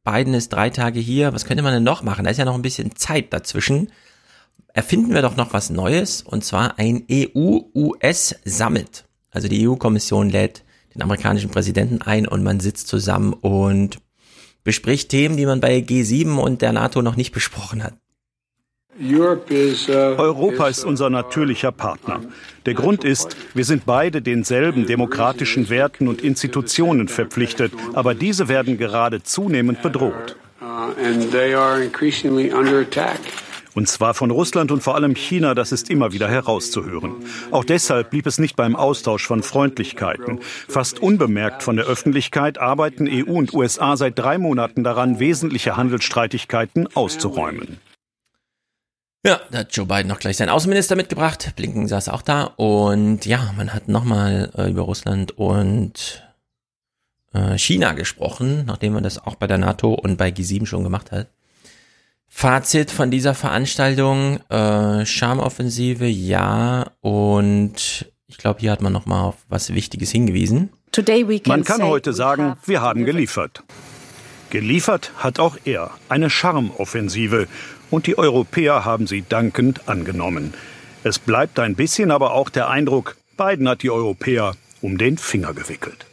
Biden 0.04 0.32
ist 0.32 0.48
drei 0.48 0.70
Tage 0.70 0.98
hier. 0.98 1.34
Was 1.34 1.44
könnte 1.44 1.62
man 1.62 1.74
denn 1.74 1.82
noch 1.82 2.02
machen? 2.02 2.24
Da 2.24 2.30
ist 2.30 2.38
ja 2.38 2.46
noch 2.46 2.54
ein 2.54 2.62
bisschen 2.62 2.96
Zeit 2.96 3.30
dazwischen. 3.34 3.92
Erfinden 4.72 5.12
wir 5.12 5.20
doch 5.20 5.36
noch 5.36 5.52
was 5.52 5.68
Neues 5.68 6.22
und 6.22 6.44
zwar 6.44 6.78
ein 6.78 7.04
EU-US-Summit. 7.10 9.04
Also 9.30 9.48
die 9.48 9.68
EU-Kommission 9.68 10.30
lädt 10.30 10.64
den 10.94 11.02
amerikanischen 11.02 11.50
Präsidenten 11.50 12.00
ein 12.00 12.26
und 12.26 12.42
man 12.42 12.58
sitzt 12.60 12.88
zusammen 12.88 13.34
und 13.34 13.98
bespricht 14.64 15.10
Themen, 15.10 15.36
die 15.36 15.44
man 15.44 15.60
bei 15.60 15.76
G7 15.76 16.38
und 16.38 16.62
der 16.62 16.72
NATO 16.72 17.02
noch 17.02 17.16
nicht 17.16 17.32
besprochen 17.32 17.82
hat. 17.84 17.98
Europa 19.00 20.68
ist 20.68 20.84
unser 20.84 21.08
natürlicher 21.08 21.72
Partner. 21.72 22.20
Der 22.66 22.74
Grund 22.74 23.02
ist, 23.02 23.34
wir 23.54 23.64
sind 23.64 23.86
beide 23.86 24.20
denselben 24.20 24.86
demokratischen 24.86 25.70
Werten 25.70 26.06
und 26.06 26.20
Institutionen 26.20 27.08
verpflichtet, 27.08 27.72
aber 27.94 28.14
diese 28.14 28.48
werden 28.48 28.76
gerade 28.76 29.22
zunehmend 29.22 29.80
bedroht. 29.80 30.36
Und 33.72 33.88
zwar 33.88 34.14
von 34.14 34.30
Russland 34.30 34.72
und 34.72 34.82
vor 34.82 34.96
allem 34.96 35.14
China, 35.14 35.54
das 35.54 35.72
ist 35.72 35.88
immer 35.88 36.12
wieder 36.12 36.28
herauszuhören. 36.28 37.14
Auch 37.50 37.64
deshalb 37.64 38.10
blieb 38.10 38.26
es 38.26 38.38
nicht 38.38 38.56
beim 38.56 38.76
Austausch 38.76 39.26
von 39.26 39.42
Freundlichkeiten. 39.42 40.40
Fast 40.68 41.00
unbemerkt 41.00 41.62
von 41.62 41.76
der 41.76 41.86
Öffentlichkeit 41.86 42.58
arbeiten 42.58 43.08
EU 43.08 43.32
und 43.32 43.54
USA 43.54 43.96
seit 43.96 44.18
drei 44.18 44.36
Monaten 44.38 44.84
daran, 44.84 45.20
wesentliche 45.20 45.76
Handelsstreitigkeiten 45.76 46.88
auszuräumen. 46.94 47.78
Ja, 49.22 49.40
da 49.50 49.58
hat 49.58 49.76
Joe 49.76 49.84
Biden 49.84 50.06
noch 50.06 50.18
gleich 50.18 50.38
seinen 50.38 50.48
Außenminister 50.48 50.96
mitgebracht. 50.96 51.52
Blinken 51.54 51.86
saß 51.86 52.08
auch 52.08 52.22
da. 52.22 52.44
Und 52.44 53.26
ja, 53.26 53.52
man 53.56 53.74
hat 53.74 53.86
nochmal 53.88 54.50
äh, 54.56 54.70
über 54.70 54.82
Russland 54.82 55.32
und 55.36 56.22
äh, 57.34 57.58
China 57.58 57.92
gesprochen, 57.92 58.64
nachdem 58.66 58.94
man 58.94 59.02
das 59.02 59.18
auch 59.18 59.34
bei 59.34 59.46
der 59.46 59.58
NATO 59.58 59.92
und 59.92 60.16
bei 60.16 60.30
G7 60.30 60.64
schon 60.64 60.84
gemacht 60.84 61.12
hat. 61.12 61.28
Fazit 62.28 62.90
von 62.90 63.10
dieser 63.10 63.34
Veranstaltung, 63.34 64.40
äh, 64.48 65.04
Charmoffensive, 65.04 66.06
ja, 66.06 66.92
und 67.00 68.06
ich 68.28 68.38
glaube, 68.38 68.60
hier 68.60 68.70
hat 68.70 68.80
man 68.80 68.92
nochmal 68.92 69.24
auf 69.24 69.36
was 69.48 69.74
Wichtiges 69.74 70.12
hingewiesen. 70.12 70.70
Man 71.46 71.64
kann 71.64 71.82
heute 71.82 72.12
sagen, 72.12 72.56
wir 72.64 72.80
haben 72.80 73.04
geliefert. 73.04 73.64
Geliefert 74.50 75.12
hat 75.16 75.40
auch 75.40 75.56
er 75.64 75.90
eine 76.08 76.30
Charmoffensive 76.30 77.48
und 77.90 78.06
die 78.06 78.18
Europäer 78.18 78.84
haben 78.84 79.06
sie 79.06 79.24
dankend 79.28 79.88
angenommen. 79.88 80.54
Es 81.02 81.18
bleibt 81.18 81.58
ein 81.58 81.74
bisschen 81.74 82.10
aber 82.10 82.34
auch 82.34 82.50
der 82.50 82.68
Eindruck, 82.68 83.16
Biden 83.36 83.68
hat 83.68 83.82
die 83.82 83.90
Europäer 83.90 84.54
um 84.82 84.98
den 84.98 85.18
Finger 85.18 85.54
gewickelt. 85.54 86.06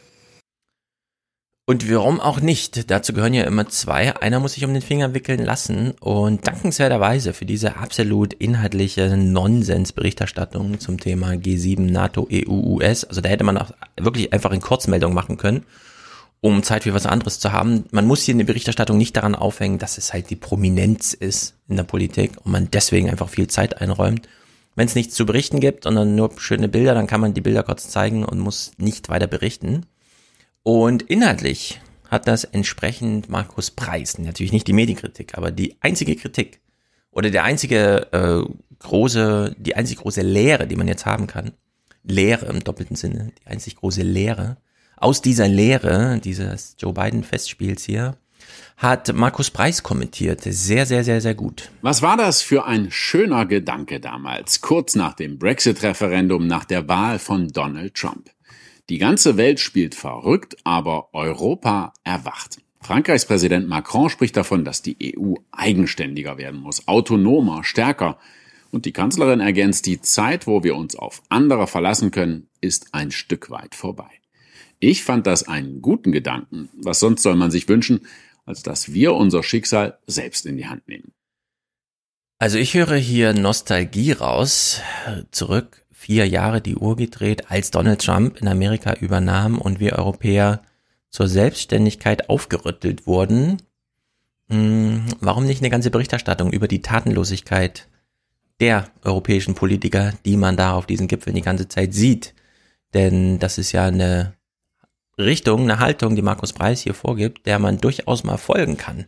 Und 1.68 1.92
warum 1.92 2.18
auch 2.18 2.40
nicht? 2.40 2.90
Dazu 2.90 3.12
gehören 3.12 3.34
ja 3.34 3.44
immer 3.44 3.68
zwei. 3.68 4.16
Einer 4.16 4.40
muss 4.40 4.54
sich 4.54 4.64
um 4.64 4.72
den 4.72 4.80
Finger 4.80 5.12
wickeln 5.12 5.44
lassen. 5.44 5.90
Und 6.00 6.48
dankenswerterweise 6.48 7.34
für 7.34 7.44
diese 7.44 7.76
absolut 7.76 8.32
inhaltliche 8.32 9.14
Nonsens-Berichterstattung 9.18 10.80
zum 10.80 10.98
Thema 10.98 11.32
G7, 11.32 11.90
NATO, 11.90 12.26
EU, 12.32 12.50
US. 12.50 13.04
Also 13.04 13.20
da 13.20 13.28
hätte 13.28 13.44
man 13.44 13.58
auch 13.58 13.72
wirklich 14.00 14.32
einfach 14.32 14.52
in 14.52 14.62
Kurzmeldung 14.62 15.12
machen 15.12 15.36
können, 15.36 15.66
um 16.40 16.62
Zeit 16.62 16.84
für 16.84 16.94
was 16.94 17.06
anderes 17.06 17.40
zu 17.40 17.52
haben. 17.52 17.84
Man 17.90 18.06
muss 18.06 18.22
hier 18.22 18.32
in 18.32 18.38
der 18.38 18.46
Berichterstattung 18.46 18.96
nicht 18.96 19.16
daran 19.16 19.34
aufhängen, 19.34 19.78
dass 19.78 19.98
es 19.98 20.12
halt 20.12 20.30
die 20.30 20.36
Prominenz 20.36 21.12
ist 21.14 21.56
in 21.68 21.76
der 21.76 21.84
Politik 21.84 22.32
und 22.44 22.52
man 22.52 22.70
deswegen 22.70 23.10
einfach 23.10 23.28
viel 23.28 23.48
Zeit 23.48 23.80
einräumt. 23.80 24.28
Wenn 24.76 24.86
es 24.86 24.94
nichts 24.94 25.14
zu 25.14 25.26
berichten 25.26 25.58
gibt, 25.58 25.84
sondern 25.84 26.14
nur 26.14 26.30
schöne 26.38 26.68
Bilder, 26.68 26.94
dann 26.94 27.08
kann 27.08 27.20
man 27.20 27.34
die 27.34 27.40
Bilder 27.40 27.64
kurz 27.64 27.88
zeigen 27.88 28.24
und 28.24 28.38
muss 28.38 28.72
nicht 28.76 29.08
weiter 29.08 29.26
berichten. 29.26 29.86
Und 30.62 31.02
inhaltlich 31.02 31.80
hat 32.08 32.28
das 32.28 32.44
entsprechend 32.44 33.28
Markus 33.28 33.70
Preis, 33.70 34.18
natürlich 34.18 34.52
nicht 34.52 34.68
die 34.68 34.72
Medienkritik, 34.72 35.36
aber 35.36 35.50
die 35.50 35.76
einzige 35.80 36.14
Kritik 36.14 36.60
oder 37.10 37.30
der 37.30 37.44
einzige 37.44 38.06
äh, 38.12 38.54
große, 38.78 39.56
die 39.58 39.74
einzig 39.74 39.98
große 39.98 40.22
Lehre, 40.22 40.66
die 40.68 40.76
man 40.76 40.88
jetzt 40.88 41.06
haben 41.06 41.26
kann, 41.26 41.52
Lehre 42.04 42.46
im 42.46 42.62
doppelten 42.62 42.96
Sinne, 42.96 43.32
die 43.40 43.46
einzig 43.46 43.76
große 43.76 44.02
Lehre, 44.02 44.56
aus 45.00 45.22
dieser 45.22 45.48
Lehre 45.48 46.20
dieses 46.22 46.76
Joe 46.78 46.92
Biden 46.92 47.24
Festspiels 47.24 47.84
hier, 47.84 48.16
hat 48.76 49.12
Markus 49.12 49.50
Preis 49.50 49.82
kommentiert. 49.82 50.42
Sehr, 50.42 50.86
sehr, 50.86 51.02
sehr, 51.02 51.20
sehr 51.20 51.34
gut. 51.34 51.70
Was 51.82 52.00
war 52.00 52.16
das 52.16 52.42
für 52.42 52.64
ein 52.64 52.90
schöner 52.90 53.44
Gedanke 53.44 53.98
damals, 54.00 54.60
kurz 54.60 54.94
nach 54.94 55.14
dem 55.14 55.38
Brexit-Referendum, 55.38 56.46
nach 56.46 56.64
der 56.64 56.88
Wahl 56.88 57.18
von 57.18 57.48
Donald 57.48 57.94
Trump? 57.94 58.30
Die 58.88 58.98
ganze 58.98 59.36
Welt 59.36 59.60
spielt 59.60 59.94
verrückt, 59.94 60.56
aber 60.64 61.12
Europa 61.12 61.92
erwacht. 62.04 62.58
Frankreichs 62.80 63.26
Präsident 63.26 63.68
Macron 63.68 64.08
spricht 64.08 64.36
davon, 64.36 64.64
dass 64.64 64.80
die 64.80 65.14
EU 65.18 65.34
eigenständiger 65.50 66.38
werden 66.38 66.60
muss, 66.60 66.86
autonomer, 66.86 67.64
stärker. 67.64 68.18
Und 68.70 68.84
die 68.84 68.92
Kanzlerin 68.92 69.40
ergänzt, 69.40 69.86
die 69.86 70.00
Zeit, 70.00 70.46
wo 70.46 70.62
wir 70.62 70.76
uns 70.76 70.94
auf 70.94 71.22
andere 71.28 71.66
verlassen 71.66 72.10
können, 72.10 72.48
ist 72.60 72.94
ein 72.94 73.10
Stück 73.10 73.50
weit 73.50 73.74
vorbei. 73.74 74.17
Ich 74.80 75.02
fand 75.02 75.26
das 75.26 75.48
einen 75.48 75.82
guten 75.82 76.12
Gedanken. 76.12 76.68
Was 76.74 77.00
sonst 77.00 77.22
soll 77.22 77.36
man 77.36 77.50
sich 77.50 77.68
wünschen, 77.68 78.06
als 78.44 78.62
dass 78.62 78.92
wir 78.92 79.14
unser 79.14 79.42
Schicksal 79.42 79.98
selbst 80.06 80.46
in 80.46 80.56
die 80.56 80.66
Hand 80.66 80.86
nehmen? 80.88 81.12
Also 82.38 82.58
ich 82.58 82.74
höre 82.74 82.96
hier 82.96 83.32
Nostalgie 83.32 84.12
raus, 84.12 84.80
zurück 85.32 85.84
vier 85.90 86.28
Jahre 86.28 86.60
die 86.60 86.76
Uhr 86.76 86.94
gedreht, 86.94 87.50
als 87.50 87.72
Donald 87.72 88.00
Trump 88.00 88.40
in 88.40 88.46
Amerika 88.46 88.94
übernahm 88.94 89.58
und 89.58 89.80
wir 89.80 89.94
Europäer 89.94 90.62
zur 91.10 91.26
Selbstständigkeit 91.26 92.30
aufgerüttelt 92.30 93.08
wurden. 93.08 93.60
Hm, 94.48 95.06
warum 95.20 95.44
nicht 95.44 95.60
eine 95.60 95.70
ganze 95.70 95.90
Berichterstattung 95.90 96.52
über 96.52 96.68
die 96.68 96.82
Tatenlosigkeit 96.82 97.88
der 98.60 98.88
europäischen 99.02 99.56
Politiker, 99.56 100.12
die 100.24 100.36
man 100.36 100.56
da 100.56 100.74
auf 100.74 100.86
diesen 100.86 101.08
Gipfeln 101.08 101.34
die 101.34 101.42
ganze 101.42 101.66
Zeit 101.66 101.92
sieht? 101.92 102.34
Denn 102.94 103.40
das 103.40 103.58
ist 103.58 103.72
ja 103.72 103.86
eine 103.86 104.37
Richtung, 105.18 105.62
eine 105.62 105.80
Haltung, 105.80 106.16
die 106.16 106.22
Markus 106.22 106.52
Preis 106.52 106.80
hier 106.80 106.94
vorgibt, 106.94 107.46
der 107.46 107.58
man 107.58 107.78
durchaus 107.78 108.24
mal 108.24 108.36
folgen 108.36 108.76
kann. 108.76 109.06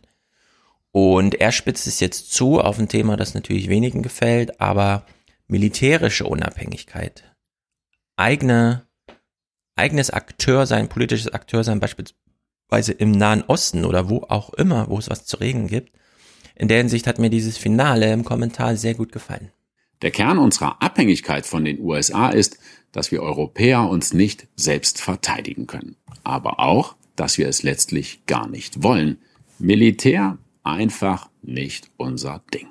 Und 0.91 1.35
er 1.35 1.51
spitzt 1.51 1.87
es 1.87 2.01
jetzt 2.01 2.33
zu 2.33 2.59
auf 2.59 2.77
ein 2.77 2.89
Thema, 2.89 3.15
das 3.15 3.33
natürlich 3.33 3.69
wenigen 3.69 4.03
gefällt, 4.03 4.59
aber 4.59 5.05
militärische 5.47 6.25
Unabhängigkeit, 6.25 7.23
eigene, 8.17 8.85
eigenes 9.75 10.09
Akteur 10.09 10.65
sein, 10.65 10.89
politisches 10.89 11.33
Akteur 11.33 11.63
sein, 11.63 11.79
beispielsweise 11.79 12.91
im 12.91 13.11
Nahen 13.11 13.43
Osten 13.43 13.85
oder 13.85 14.09
wo 14.09 14.25
auch 14.27 14.53
immer, 14.53 14.89
wo 14.89 14.97
es 14.97 15.09
was 15.09 15.25
zu 15.25 15.37
regeln 15.37 15.67
gibt. 15.67 15.93
In 16.55 16.67
der 16.67 16.77
Hinsicht 16.79 17.07
hat 17.07 17.19
mir 17.19 17.29
dieses 17.29 17.57
Finale 17.57 18.11
im 18.11 18.25
Kommentar 18.25 18.75
sehr 18.75 18.93
gut 18.95 19.13
gefallen. 19.13 19.51
Der 20.01 20.11
Kern 20.11 20.39
unserer 20.39 20.81
Abhängigkeit 20.81 21.45
von 21.45 21.63
den 21.63 21.79
USA 21.79 22.29
ist, 22.29 22.57
dass 22.91 23.11
wir 23.11 23.21
Europäer 23.21 23.89
uns 23.89 24.13
nicht 24.13 24.47
selbst 24.55 25.01
verteidigen 25.01 25.67
können. 25.67 25.95
Aber 26.23 26.59
auch, 26.59 26.95
dass 27.15 27.37
wir 27.37 27.47
es 27.47 27.63
letztlich 27.63 28.25
gar 28.25 28.47
nicht 28.47 28.83
wollen. 28.83 29.17
Militär 29.59 30.37
einfach 30.63 31.29
nicht 31.41 31.89
unser 31.97 32.41
Ding. 32.53 32.67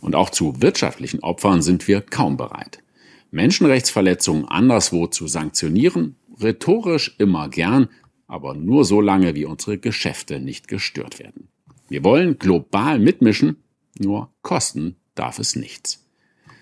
Und 0.00 0.14
auch 0.14 0.30
zu 0.30 0.60
wirtschaftlichen 0.60 1.20
Opfern 1.20 1.62
sind 1.62 1.88
wir 1.88 2.00
kaum 2.00 2.36
bereit. 2.36 2.82
Menschenrechtsverletzungen 3.30 4.46
anderswo 4.46 5.06
zu 5.06 5.26
sanktionieren, 5.26 6.16
rhetorisch 6.40 7.14
immer 7.18 7.48
gern, 7.48 7.88
aber 8.26 8.54
nur 8.54 8.84
so 8.84 9.00
lange, 9.00 9.34
wie 9.34 9.44
unsere 9.44 9.78
Geschäfte 9.78 10.40
nicht 10.40 10.68
gestört 10.68 11.18
werden. 11.18 11.48
Wir 11.88 12.04
wollen 12.04 12.38
global 12.38 12.98
mitmischen, 12.98 13.62
nur 13.98 14.30
kosten 14.42 14.96
darf 15.14 15.38
es 15.38 15.56
nichts. 15.56 16.05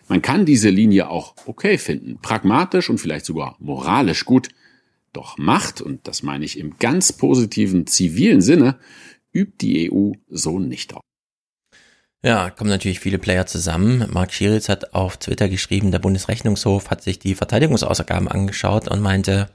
Man 0.08 0.22
kann 0.22 0.44
diese 0.44 0.68
Linie 0.68 1.08
auch 1.08 1.34
okay 1.46 1.78
finden, 1.78 2.18
pragmatisch 2.20 2.90
und 2.90 2.98
vielleicht 2.98 3.24
sogar 3.24 3.56
moralisch 3.58 4.24
gut. 4.24 4.48
Doch 5.12 5.38
Macht, 5.38 5.80
und 5.80 6.06
das 6.08 6.22
meine 6.22 6.44
ich 6.44 6.58
im 6.58 6.78
ganz 6.78 7.12
positiven 7.12 7.86
zivilen 7.86 8.40
Sinne, 8.40 8.78
übt 9.32 9.56
die 9.60 9.90
EU 9.92 10.12
so 10.28 10.58
nicht 10.58 10.94
auf. 10.94 11.02
Ja, 12.22 12.50
kommen 12.50 12.70
natürlich 12.70 13.00
viele 13.00 13.18
Player 13.18 13.46
zusammen. 13.46 14.06
Mark 14.10 14.32
Schieritz 14.32 14.68
hat 14.68 14.94
auf 14.94 15.18
Twitter 15.18 15.48
geschrieben, 15.48 15.90
der 15.90 15.98
Bundesrechnungshof 15.98 16.90
hat 16.90 17.02
sich 17.02 17.18
die 17.18 17.34
Verteidigungsausgaben 17.34 18.28
angeschaut 18.28 18.88
und 18.88 19.00
meinte, 19.00 19.50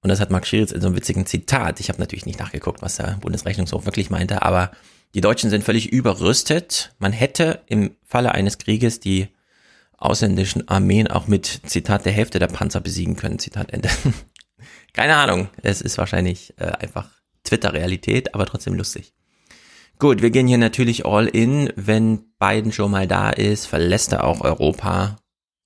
und 0.00 0.08
das 0.08 0.20
hat 0.20 0.30
Mark 0.30 0.46
Schieritz 0.46 0.72
in 0.72 0.80
so 0.80 0.86
einem 0.86 0.96
witzigen 0.96 1.26
Zitat, 1.26 1.80
ich 1.80 1.88
habe 1.90 2.00
natürlich 2.00 2.24
nicht 2.24 2.38
nachgeguckt, 2.38 2.80
was 2.80 2.96
der 2.96 3.18
Bundesrechnungshof 3.20 3.84
wirklich 3.84 4.10
meinte, 4.10 4.42
aber 4.42 4.72
die 5.14 5.20
Deutschen 5.20 5.50
sind 5.50 5.64
völlig 5.64 5.92
überrüstet. 5.92 6.94
Man 6.98 7.12
hätte 7.12 7.62
im 7.66 7.96
Falle 8.06 8.32
eines 8.32 8.58
Krieges 8.58 9.00
die 9.00 9.28
ausländischen 9.98 10.66
Armeen 10.68 11.08
auch 11.08 11.26
mit, 11.26 11.60
Zitat, 11.66 12.04
der 12.06 12.12
Hälfte 12.12 12.38
der 12.38 12.46
Panzer 12.46 12.80
besiegen 12.80 13.16
können, 13.16 13.38
Zitat 13.38 13.72
Ende. 13.72 13.90
Keine 14.92 15.16
Ahnung, 15.16 15.48
es 15.62 15.80
ist 15.80 15.98
wahrscheinlich 15.98 16.54
äh, 16.58 16.66
einfach 16.66 17.10
Twitter-Realität, 17.44 18.34
aber 18.34 18.46
trotzdem 18.46 18.74
lustig. 18.74 19.12
Gut, 19.98 20.22
wir 20.22 20.30
gehen 20.30 20.46
hier 20.46 20.58
natürlich 20.58 21.04
all 21.04 21.26
in. 21.26 21.72
Wenn 21.74 22.32
Biden 22.38 22.72
schon 22.72 22.92
mal 22.92 23.08
da 23.08 23.30
ist, 23.30 23.66
verlässt 23.66 24.12
er 24.12 24.24
auch 24.24 24.40
Europa, 24.42 25.16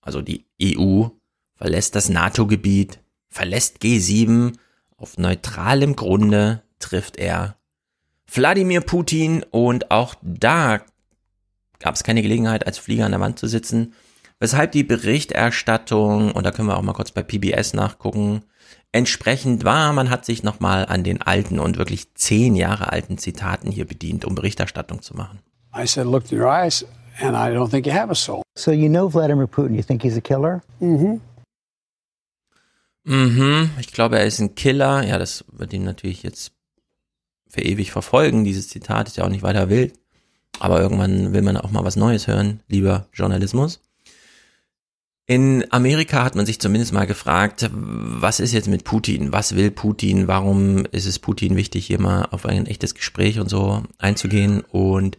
also 0.01 0.23
die 0.23 0.47
EU, 0.63 1.09
verlässt 1.55 1.95
das 1.95 2.09
NATO-Gebiet, 2.09 2.99
verlässt 3.29 3.83
G7. 3.83 4.55
Auf 4.97 5.19
neutralem 5.19 5.97
Grunde 5.97 6.63
trifft 6.79 7.19
er 7.19 7.57
Wladimir 8.33 8.81
Putin 8.81 9.45
und 9.51 9.91
auch 9.91 10.15
da 10.23 10.81
gab 11.79 11.95
es 11.95 12.05
keine 12.05 12.23
Gelegenheit, 12.23 12.67
als 12.67 12.79
Flieger 12.79 13.05
an 13.05 13.13
der 13.13 13.21
Wand 13.21 13.39
zu 13.39 13.47
sitzen. 13.47 13.93
Weshalb 14.43 14.73
die 14.73 14.83
Berichterstattung, 14.83 16.33
und 16.33 16.45
da 16.45 16.51
können 16.51 16.67
wir 16.67 16.77
auch 16.77 16.83
mal 16.83 16.95
kurz 16.95 17.13
bei 17.13 17.23
PBS 17.23 17.75
nachgucken, 17.75 18.43
entsprechend 18.91 19.65
war. 19.65 19.93
Man 19.93 20.11
hat 20.11 20.25
sich 20.25 20.43
nochmal 20.43 20.87
an 20.87 21.05
den 21.05 21.23
alten 21.23 21.61
und 21.61 21.79
wirklich 21.79 22.13
zehn 22.15 22.57
Jahre 22.57 22.91
alten 22.91 23.19
Zitaten 23.19 23.71
hier 23.71 23.87
bedient, 23.87 24.25
um 24.25 24.35
Berichterstattung 24.35 25.01
zu 25.01 25.15
machen. 25.15 25.39
I 25.73 25.87
said, 25.87 26.09
look 26.09 26.33
in 26.33 26.41
your 26.41 26.49
eyes, 26.49 26.85
and 27.21 27.37
I 27.37 27.57
don't 27.57 27.71
think 27.71 27.87
you 27.87 27.93
have 27.93 28.11
a 28.11 28.17
soul. 28.17 28.43
So 28.59 28.73
you 28.73 28.89
know 28.89 29.09
Vladimir 29.09 29.47
Putin, 29.47 29.77
you 29.77 29.83
think 29.85 30.03
he's 30.03 30.17
a 30.17 30.21
killer? 30.21 30.61
Mm-hmm. 30.81 31.21
Mhm, 33.05 33.71
ich 33.79 33.93
glaube, 33.93 34.19
er 34.19 34.27
ist 34.27 34.41
ein 34.41 34.57
Killer. 34.57 35.05
Ja, 35.05 35.19
das 35.19 35.45
wird 35.53 35.73
ihn 35.73 35.85
natürlich 35.85 36.25
jetzt 36.25 36.51
für 37.49 37.61
ewig 37.61 37.93
verfolgen. 37.93 38.43
Dieses 38.43 38.67
Zitat 38.67 39.07
ist 39.07 39.19
ja 39.19 39.25
auch 39.25 39.29
nicht 39.29 39.45
weiter 39.45 39.71
wild. 39.71 39.95
Aber 40.59 40.81
irgendwann 40.81 41.33
will 41.33 41.43
man 41.43 41.57
auch 41.57 41.71
mal 41.71 41.85
was 41.85 41.95
Neues 41.95 42.27
hören, 42.27 42.59
lieber 42.67 43.07
Journalismus. 43.13 43.79
In 45.27 45.65
Amerika 45.71 46.25
hat 46.25 46.35
man 46.35 46.47
sich 46.47 46.61
zumindest 46.61 46.93
mal 46.93 47.07
gefragt, 47.07 47.71
was 47.73 48.41
ist 48.41 48.53
jetzt 48.53 48.69
mit 48.69 48.83
Putin? 48.83 49.33
Was 49.33 49.55
will 49.55 49.71
Putin? 49.71 50.27
Warum 50.27 50.85
ist 50.87 51.07
es 51.07 51.21
Putin 51.21 51.57
wichtig, 51.57 51.87
hier 51.87 52.01
mal 52.01 52.27
auf 52.33 52.45
ein 52.45 52.67
echtes 52.67 52.95
Gespräch 52.95 53.39
und 53.39 53.49
so 53.49 53.85
einzugehen? 53.99 54.63
Und 54.63 55.19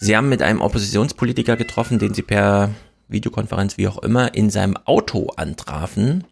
sie 0.00 0.16
haben 0.16 0.30
mit 0.30 0.40
einem 0.40 0.62
Oppositionspolitiker 0.62 1.56
getroffen, 1.56 1.98
den 1.98 2.14
sie 2.14 2.22
per 2.22 2.70
Videokonferenz, 3.08 3.76
wie 3.76 3.86
auch 3.86 3.98
immer, 3.98 4.34
in 4.34 4.48
seinem 4.48 4.78
Auto 4.78 5.28
antrafen, 5.36 6.24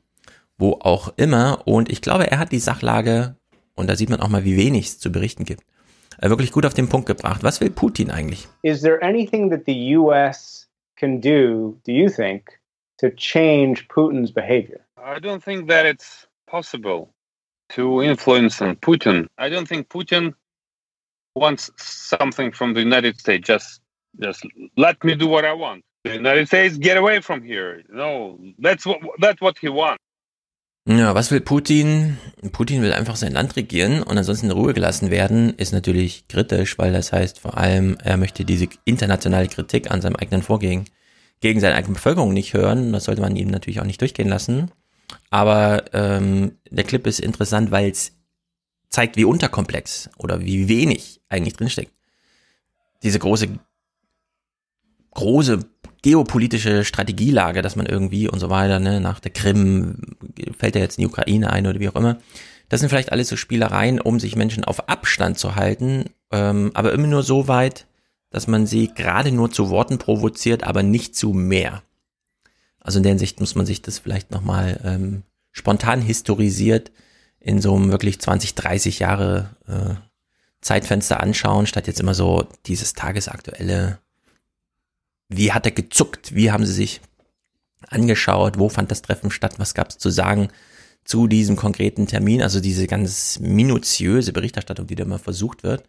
wo 0.56 0.78
auch 0.80 1.12
immer. 1.16 1.66
Und 1.66 1.92
ich 1.92 2.00
glaube, 2.00 2.30
er 2.30 2.38
hat 2.38 2.50
die 2.50 2.58
Sachlage, 2.58 3.36
und 3.74 3.90
da 3.90 3.96
sieht 3.96 4.08
man 4.08 4.20
auch 4.20 4.28
mal, 4.28 4.44
wie 4.44 4.56
wenig 4.56 4.86
es 4.86 4.98
zu 4.98 5.12
berichten 5.12 5.44
gibt, 5.44 5.64
äh, 6.18 6.30
wirklich 6.30 6.50
gut 6.50 6.64
auf 6.64 6.74
den 6.74 6.88
Punkt 6.88 7.06
gebracht. 7.06 7.42
Was 7.42 7.60
will 7.60 7.70
Putin 7.70 8.10
eigentlich? 8.10 8.48
Is 8.62 8.80
there 8.80 9.02
anything 9.02 9.50
that 9.50 9.64
the 9.66 9.96
US 9.98 10.70
can 10.96 11.20
do, 11.20 11.78
do 11.84 11.92
you 11.92 12.08
think, 12.08 12.61
to 13.02 13.10
change 13.10 13.88
Putin's 13.88 14.30
behavior? 14.30 14.80
I 14.96 15.18
don't 15.18 15.42
think 15.42 15.68
that 15.68 15.84
it's 15.86 16.26
possible 16.46 17.12
to 17.70 18.02
influence 18.02 18.60
Putin. 18.60 19.26
I 19.38 19.48
don't 19.48 19.66
think 19.66 19.88
Putin 19.88 20.34
wants 21.34 21.70
something 21.76 22.52
from 22.52 22.74
the 22.74 22.80
United 22.80 23.18
States. 23.18 23.46
Just, 23.46 23.80
just 24.20 24.46
let 24.76 25.02
me 25.02 25.14
do 25.16 25.26
what 25.26 25.44
I 25.44 25.52
want. 25.52 25.82
The 26.04 26.14
United 26.14 26.46
States 26.46 26.78
get 26.78 26.96
away 26.96 27.20
from 27.20 27.42
here. 27.42 27.82
No, 27.88 28.38
that's 28.58 28.84
what 28.84 28.98
that's 29.18 29.40
what 29.40 29.56
he 29.58 29.68
wants. 29.68 29.98
Ja, 30.84 31.14
was 31.14 31.30
will 31.30 31.40
Putin? 31.40 32.16
Putin 32.50 32.82
will 32.82 32.92
einfach 32.92 33.14
sein 33.14 33.32
Land 33.32 33.54
regieren 33.54 34.02
und 34.02 34.18
ansonsten 34.18 34.46
in 34.46 34.52
Ruhe 34.52 34.74
gelassen 34.74 35.12
werden, 35.12 35.54
ist 35.56 35.72
natürlich 35.72 36.26
kritisch, 36.26 36.76
weil 36.76 36.92
das 36.92 37.12
heißt 37.12 37.38
vor 37.38 37.56
allem, 37.56 37.96
er 38.02 38.16
möchte 38.16 38.44
diese 38.44 38.66
internationale 38.84 39.46
Kritik 39.46 39.92
an 39.92 40.00
seinem 40.00 40.16
eigenen 40.16 40.42
Vorgehen 40.42 40.86
gegen 41.42 41.60
seine 41.60 41.74
eigene 41.74 41.94
Bevölkerung 41.94 42.32
nicht 42.32 42.54
hören. 42.54 42.92
Das 42.92 43.04
sollte 43.04 43.20
man 43.20 43.36
ihm 43.36 43.48
natürlich 43.48 43.80
auch 43.80 43.84
nicht 43.84 44.00
durchgehen 44.00 44.28
lassen. 44.28 44.70
Aber 45.28 45.84
ähm, 45.92 46.52
der 46.70 46.84
Clip 46.84 47.06
ist 47.06 47.20
interessant, 47.20 47.70
weil 47.70 47.90
es 47.90 48.12
zeigt, 48.88 49.16
wie 49.16 49.24
unterkomplex 49.24 50.08
oder 50.18 50.40
wie 50.40 50.68
wenig 50.68 51.20
eigentlich 51.28 51.54
drinsteckt. 51.54 51.92
Diese 53.02 53.18
große, 53.18 53.48
große 55.10 55.60
geopolitische 56.02 56.84
Strategielage, 56.84 57.62
dass 57.62 57.76
man 57.76 57.86
irgendwie 57.86 58.28
und 58.28 58.38
so 58.38 58.48
weiter, 58.48 58.78
ne, 58.78 59.00
nach 59.00 59.20
der 59.20 59.32
Krim 59.32 60.16
fällt 60.56 60.76
er 60.76 60.82
jetzt 60.82 60.98
in 60.98 61.02
die 61.02 61.08
Ukraine 61.08 61.50
ein 61.50 61.66
oder 61.66 61.80
wie 61.80 61.88
auch 61.88 61.96
immer. 61.96 62.18
Das 62.68 62.80
sind 62.80 62.88
vielleicht 62.88 63.12
alles 63.12 63.28
so 63.28 63.36
Spielereien, 63.36 64.00
um 64.00 64.18
sich 64.18 64.36
Menschen 64.36 64.64
auf 64.64 64.88
Abstand 64.88 65.38
zu 65.38 65.56
halten, 65.56 66.06
ähm, 66.30 66.70
aber 66.74 66.92
immer 66.92 67.06
nur 67.06 67.22
so 67.22 67.48
weit, 67.48 67.86
dass 68.32 68.46
man 68.46 68.66
sie 68.66 68.88
gerade 68.88 69.30
nur 69.30 69.50
zu 69.52 69.70
Worten 69.70 69.98
provoziert, 69.98 70.64
aber 70.64 70.82
nicht 70.82 71.14
zu 71.14 71.32
mehr. 71.32 71.82
Also 72.80 72.98
in 72.98 73.04
der 73.04 73.10
Hinsicht 73.10 73.38
muss 73.38 73.54
man 73.54 73.66
sich 73.66 73.82
das 73.82 73.98
vielleicht 73.98 74.30
nochmal 74.30 74.80
ähm, 74.84 75.22
spontan 75.52 76.00
historisiert 76.00 76.90
in 77.38 77.60
so 77.60 77.74
einem 77.76 77.92
wirklich 77.92 78.20
20, 78.20 78.54
30 78.54 78.98
Jahre 78.98 79.50
äh, 79.68 79.94
Zeitfenster 80.60 81.20
anschauen, 81.20 81.66
statt 81.66 81.86
jetzt 81.86 82.00
immer 82.00 82.14
so 82.14 82.48
dieses 82.66 82.94
tagesaktuelle, 82.94 83.98
wie 85.28 85.52
hat 85.52 85.66
er 85.66 85.72
gezuckt, 85.72 86.34
wie 86.34 86.50
haben 86.50 86.64
sie 86.64 86.72
sich 86.72 87.00
angeschaut, 87.88 88.58
wo 88.58 88.68
fand 88.68 88.90
das 88.90 89.02
Treffen 89.02 89.30
statt, 89.30 89.58
was 89.58 89.74
gab 89.74 89.90
es 89.90 89.98
zu 89.98 90.10
sagen 90.10 90.48
zu 91.04 91.26
diesem 91.26 91.56
konkreten 91.56 92.06
Termin, 92.06 92.42
also 92.42 92.60
diese 92.60 92.86
ganz 92.86 93.40
minutiöse 93.40 94.32
Berichterstattung, 94.32 94.86
die 94.86 94.94
da 94.94 95.02
immer 95.02 95.18
versucht 95.18 95.64
wird. 95.64 95.84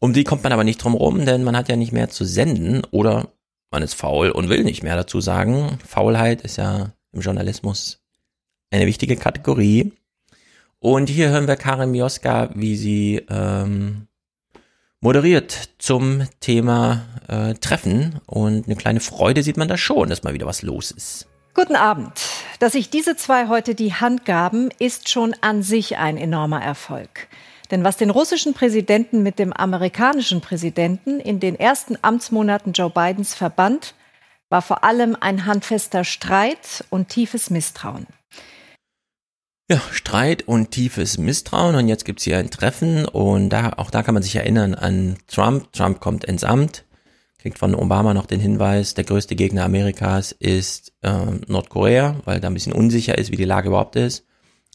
Um 0.00 0.14
die 0.14 0.24
kommt 0.24 0.42
man 0.42 0.52
aber 0.52 0.64
nicht 0.64 0.82
drum 0.82 0.94
rum, 0.94 1.26
denn 1.26 1.44
man 1.44 1.56
hat 1.56 1.68
ja 1.68 1.76
nicht 1.76 1.92
mehr 1.92 2.08
zu 2.08 2.24
senden 2.24 2.82
oder 2.90 3.28
man 3.70 3.82
ist 3.82 3.94
faul 3.94 4.30
und 4.30 4.48
will 4.48 4.64
nicht 4.64 4.82
mehr 4.82 4.96
dazu 4.96 5.20
sagen. 5.20 5.78
Faulheit 5.86 6.40
ist 6.40 6.56
ja 6.56 6.92
im 7.12 7.20
Journalismus 7.20 8.02
eine 8.70 8.86
wichtige 8.86 9.16
Kategorie. 9.16 9.92
Und 10.78 11.10
hier 11.10 11.28
hören 11.28 11.46
wir 11.46 11.56
Karin 11.56 11.90
Mioska, 11.90 12.48
wie 12.54 12.76
sie 12.76 13.26
ähm, 13.28 14.08
moderiert 15.00 15.70
zum 15.78 16.26
Thema 16.40 17.04
äh, 17.28 17.54
Treffen. 17.54 18.20
Und 18.26 18.66
eine 18.66 18.76
kleine 18.76 19.00
Freude 19.00 19.42
sieht 19.42 19.58
man 19.58 19.68
da 19.68 19.76
schon, 19.76 20.08
dass 20.08 20.22
mal 20.22 20.32
wieder 20.32 20.46
was 20.46 20.62
los 20.62 20.90
ist. 20.90 21.26
Guten 21.52 21.76
Abend. 21.76 22.12
Dass 22.58 22.72
sich 22.72 22.88
diese 22.88 23.16
zwei 23.16 23.48
heute 23.48 23.74
die 23.74 23.92
Hand 23.92 24.24
gaben, 24.24 24.70
ist 24.78 25.10
schon 25.10 25.34
an 25.42 25.62
sich 25.62 25.98
ein 25.98 26.16
enormer 26.16 26.62
Erfolg. 26.62 27.28
Denn 27.70 27.84
was 27.84 27.96
den 27.96 28.10
russischen 28.10 28.54
Präsidenten 28.54 29.22
mit 29.22 29.38
dem 29.38 29.52
amerikanischen 29.52 30.40
Präsidenten 30.40 31.20
in 31.20 31.38
den 31.40 31.58
ersten 31.58 31.96
Amtsmonaten 32.02 32.72
Joe 32.72 32.90
Bidens 32.90 33.34
verband, 33.34 33.94
war 34.48 34.62
vor 34.62 34.82
allem 34.82 35.16
ein 35.20 35.46
handfester 35.46 36.04
Streit 36.04 36.84
und 36.90 37.08
tiefes 37.08 37.50
Misstrauen. 37.50 38.06
Ja, 39.70 39.80
Streit 39.92 40.48
und 40.48 40.72
tiefes 40.72 41.16
Misstrauen 41.16 41.76
und 41.76 41.86
jetzt 41.86 42.04
gibt's 42.04 42.24
hier 42.24 42.38
ein 42.38 42.50
Treffen 42.50 43.06
und 43.06 43.50
da, 43.50 43.74
auch 43.76 43.92
da 43.92 44.02
kann 44.02 44.14
man 44.14 44.24
sich 44.24 44.34
erinnern 44.34 44.74
an 44.74 45.16
Trump. 45.28 45.72
Trump 45.72 46.00
kommt 46.00 46.24
ins 46.24 46.42
Amt, 46.42 46.84
kriegt 47.38 47.56
von 47.56 47.76
Obama 47.76 48.12
noch 48.12 48.26
den 48.26 48.40
Hinweis, 48.40 48.94
der 48.94 49.04
größte 49.04 49.36
Gegner 49.36 49.64
Amerikas 49.64 50.32
ist 50.32 50.92
äh, 51.02 51.24
Nordkorea, 51.46 52.16
weil 52.24 52.40
da 52.40 52.48
ein 52.48 52.54
bisschen 52.54 52.72
unsicher 52.72 53.16
ist, 53.16 53.30
wie 53.30 53.36
die 53.36 53.44
Lage 53.44 53.68
überhaupt 53.68 53.94
ist. 53.94 54.26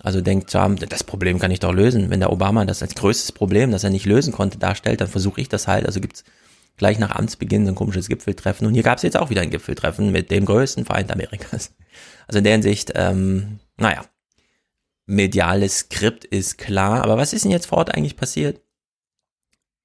Also 0.01 0.21
denkt 0.21 0.49
Trump, 0.49 0.79
das 0.89 1.03
Problem 1.03 1.39
kann 1.39 1.51
ich 1.51 1.59
doch 1.59 1.73
lösen. 1.73 2.09
Wenn 2.09 2.19
der 2.19 2.31
Obama 2.31 2.65
das 2.65 2.81
als 2.81 2.95
größtes 2.95 3.31
Problem, 3.31 3.71
das 3.71 3.83
er 3.83 3.89
nicht 3.89 4.05
lösen 4.05 4.33
konnte, 4.33 4.57
darstellt, 4.57 5.01
dann 5.01 5.07
versuche 5.07 5.41
ich 5.41 5.49
das 5.49 5.67
halt. 5.67 5.85
Also 5.85 6.01
gibt's 6.01 6.23
gleich 6.77 6.99
nach 6.99 7.15
Amtsbeginn 7.15 7.65
so 7.65 7.71
ein 7.71 7.75
komisches 7.75 8.09
Gipfeltreffen. 8.09 8.67
Und 8.67 8.73
hier 8.73 8.83
gab's 8.83 9.03
jetzt 9.03 9.17
auch 9.17 9.29
wieder 9.29 9.41
ein 9.41 9.49
Gipfeltreffen 9.49 10.11
mit 10.11 10.31
dem 10.31 10.45
größten 10.45 10.85
Feind 10.85 11.11
Amerikas. 11.11 11.73
Also 12.27 12.39
in 12.39 12.43
der 12.43 12.53
Hinsicht, 12.53 12.91
ähm, 12.95 13.59
naja, 13.77 14.03
mediales 15.05 15.77
Skript 15.81 16.25
ist 16.25 16.57
klar. 16.57 17.03
Aber 17.03 17.17
was 17.17 17.33
ist 17.33 17.45
denn 17.45 17.51
jetzt 17.51 17.67
vor 17.67 17.77
Ort 17.77 17.93
eigentlich 17.93 18.17
passiert? 18.17 18.61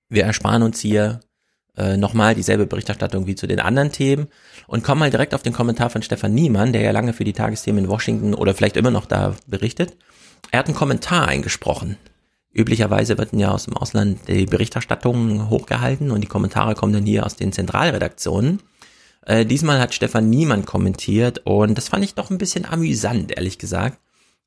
Wir 0.08 0.24
ersparen 0.24 0.62
uns 0.62 0.80
hier 0.80 1.20
äh, 1.80 1.96
nochmal 1.96 2.34
dieselbe 2.34 2.66
Berichterstattung 2.66 3.26
wie 3.26 3.34
zu 3.34 3.46
den 3.46 3.58
anderen 3.58 3.90
Themen 3.90 4.28
und 4.66 4.84
kommen 4.84 4.98
mal 4.98 5.10
direkt 5.10 5.34
auf 5.34 5.42
den 5.42 5.54
Kommentar 5.54 5.88
von 5.88 6.02
Stefan 6.02 6.34
Niemann, 6.34 6.72
der 6.72 6.82
ja 6.82 6.90
lange 6.90 7.14
für 7.14 7.24
die 7.24 7.32
Tagesthemen 7.32 7.84
in 7.84 7.90
Washington 7.90 8.34
oder 8.34 8.54
vielleicht 8.54 8.76
immer 8.76 8.90
noch 8.90 9.06
da 9.06 9.34
berichtet. 9.46 9.96
Er 10.50 10.58
hat 10.58 10.66
einen 10.66 10.76
Kommentar 10.76 11.26
eingesprochen. 11.28 11.96
Üblicherweise 12.52 13.16
wird 13.16 13.32
ja 13.32 13.52
aus 13.52 13.64
dem 13.64 13.76
Ausland 13.76 14.28
die 14.28 14.44
Berichterstattung 14.46 15.48
hochgehalten 15.48 16.10
und 16.10 16.20
die 16.20 16.28
Kommentare 16.28 16.74
kommen 16.74 16.92
dann 16.92 17.06
hier 17.06 17.24
aus 17.24 17.36
den 17.36 17.52
Zentralredaktionen. 17.52 18.60
Äh, 19.24 19.46
diesmal 19.46 19.80
hat 19.80 19.94
Stefan 19.94 20.28
Niemann 20.28 20.66
kommentiert 20.66 21.42
und 21.44 21.78
das 21.78 21.88
fand 21.88 22.04
ich 22.04 22.14
doch 22.14 22.30
ein 22.30 22.38
bisschen 22.38 22.66
amüsant, 22.66 23.32
ehrlich 23.32 23.58
gesagt. 23.58 23.98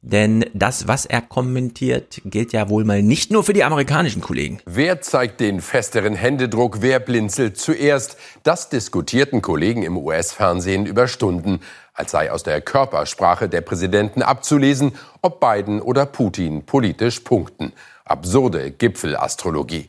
Denn 0.05 0.45
das, 0.53 0.89
was 0.89 1.05
er 1.05 1.21
kommentiert, 1.21 2.21
gilt 2.25 2.51
ja 2.51 2.67
wohl 2.67 2.83
mal 2.83 3.01
nicht 3.01 3.31
nur 3.31 3.45
für 3.45 3.53
die 3.53 3.63
amerikanischen 3.63 4.21
Kollegen. 4.21 4.59
Wer 4.65 4.99
zeigt 4.99 5.39
den 5.39 5.61
festeren 5.61 6.13
Händedruck? 6.13 6.81
Wer 6.81 6.99
blinzelt 6.99 7.57
zuerst? 7.57 8.17
Das 8.43 8.67
diskutierten 8.67 9.41
Kollegen 9.41 9.81
im 9.81 9.95
US-Fernsehen 9.95 10.85
über 10.85 11.07
Stunden, 11.07 11.61
als 11.93 12.11
sei 12.11 12.29
aus 12.33 12.43
der 12.43 12.59
Körpersprache 12.59 13.47
der 13.47 13.61
Präsidenten 13.61 14.23
abzulesen, 14.23 14.91
ob 15.21 15.39
Biden 15.39 15.81
oder 15.81 16.05
Putin 16.05 16.65
politisch 16.65 17.21
punkten. 17.21 17.71
Absurde 18.03 18.71
Gipfelastrologie. 18.71 19.87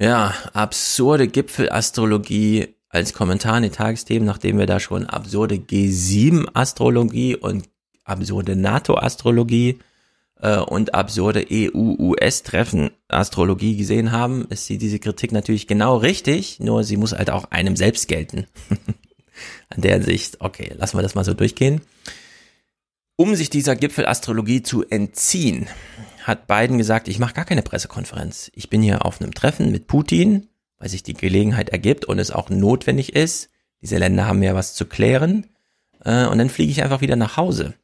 Ja, 0.00 0.32
absurde 0.54 1.28
Gipfelastrologie 1.28 2.74
als 2.88 3.12
Kommentar 3.12 3.58
in 3.58 3.64
den 3.64 3.72
Tagesthemen, 3.72 4.24
nachdem 4.24 4.56
wir 4.56 4.64
da 4.64 4.80
schon 4.80 5.04
absurde 5.04 5.56
G7-Astrologie 5.56 7.36
und 7.36 7.68
absurde 8.08 8.56
NATO-Astrologie 8.56 9.78
äh, 10.40 10.58
und 10.58 10.94
absurde 10.94 11.46
EU-US-Treffen-Astrologie 11.50 13.76
gesehen 13.76 14.12
haben, 14.12 14.46
ist 14.48 14.68
diese 14.68 14.98
Kritik 14.98 15.32
natürlich 15.32 15.66
genau 15.66 15.96
richtig, 15.96 16.60
nur 16.60 16.84
sie 16.84 16.96
muss 16.96 17.12
halt 17.12 17.30
auch 17.30 17.50
einem 17.50 17.76
selbst 17.76 18.08
gelten. 18.08 18.46
An 19.68 19.82
der 19.82 20.02
Sicht, 20.02 20.40
okay, 20.40 20.72
lassen 20.76 20.98
wir 20.98 21.02
das 21.02 21.14
mal 21.14 21.24
so 21.24 21.34
durchgehen. 21.34 21.82
Um 23.16 23.34
sich 23.34 23.50
dieser 23.50 23.76
Gipfelastrologie 23.76 24.62
zu 24.62 24.84
entziehen, 24.84 25.66
hat 26.22 26.46
Biden 26.46 26.78
gesagt, 26.78 27.08
ich 27.08 27.18
mache 27.18 27.34
gar 27.34 27.44
keine 27.44 27.62
Pressekonferenz. 27.62 28.50
Ich 28.54 28.70
bin 28.70 28.80
hier 28.82 29.04
auf 29.04 29.20
einem 29.20 29.34
Treffen 29.34 29.72
mit 29.72 29.88
Putin, 29.88 30.46
weil 30.78 30.88
sich 30.88 31.02
die 31.02 31.14
Gelegenheit 31.14 31.70
ergibt 31.70 32.04
und 32.04 32.18
es 32.18 32.30
auch 32.30 32.50
notwendig 32.50 33.16
ist. 33.16 33.48
Diese 33.82 33.98
Länder 33.98 34.26
haben 34.26 34.42
ja 34.42 34.54
was 34.54 34.74
zu 34.74 34.86
klären. 34.86 35.46
Äh, 36.04 36.26
und 36.26 36.38
dann 36.38 36.50
fliege 36.50 36.70
ich 36.70 36.82
einfach 36.82 37.00
wieder 37.00 37.16
nach 37.16 37.36
Hause. 37.36 37.74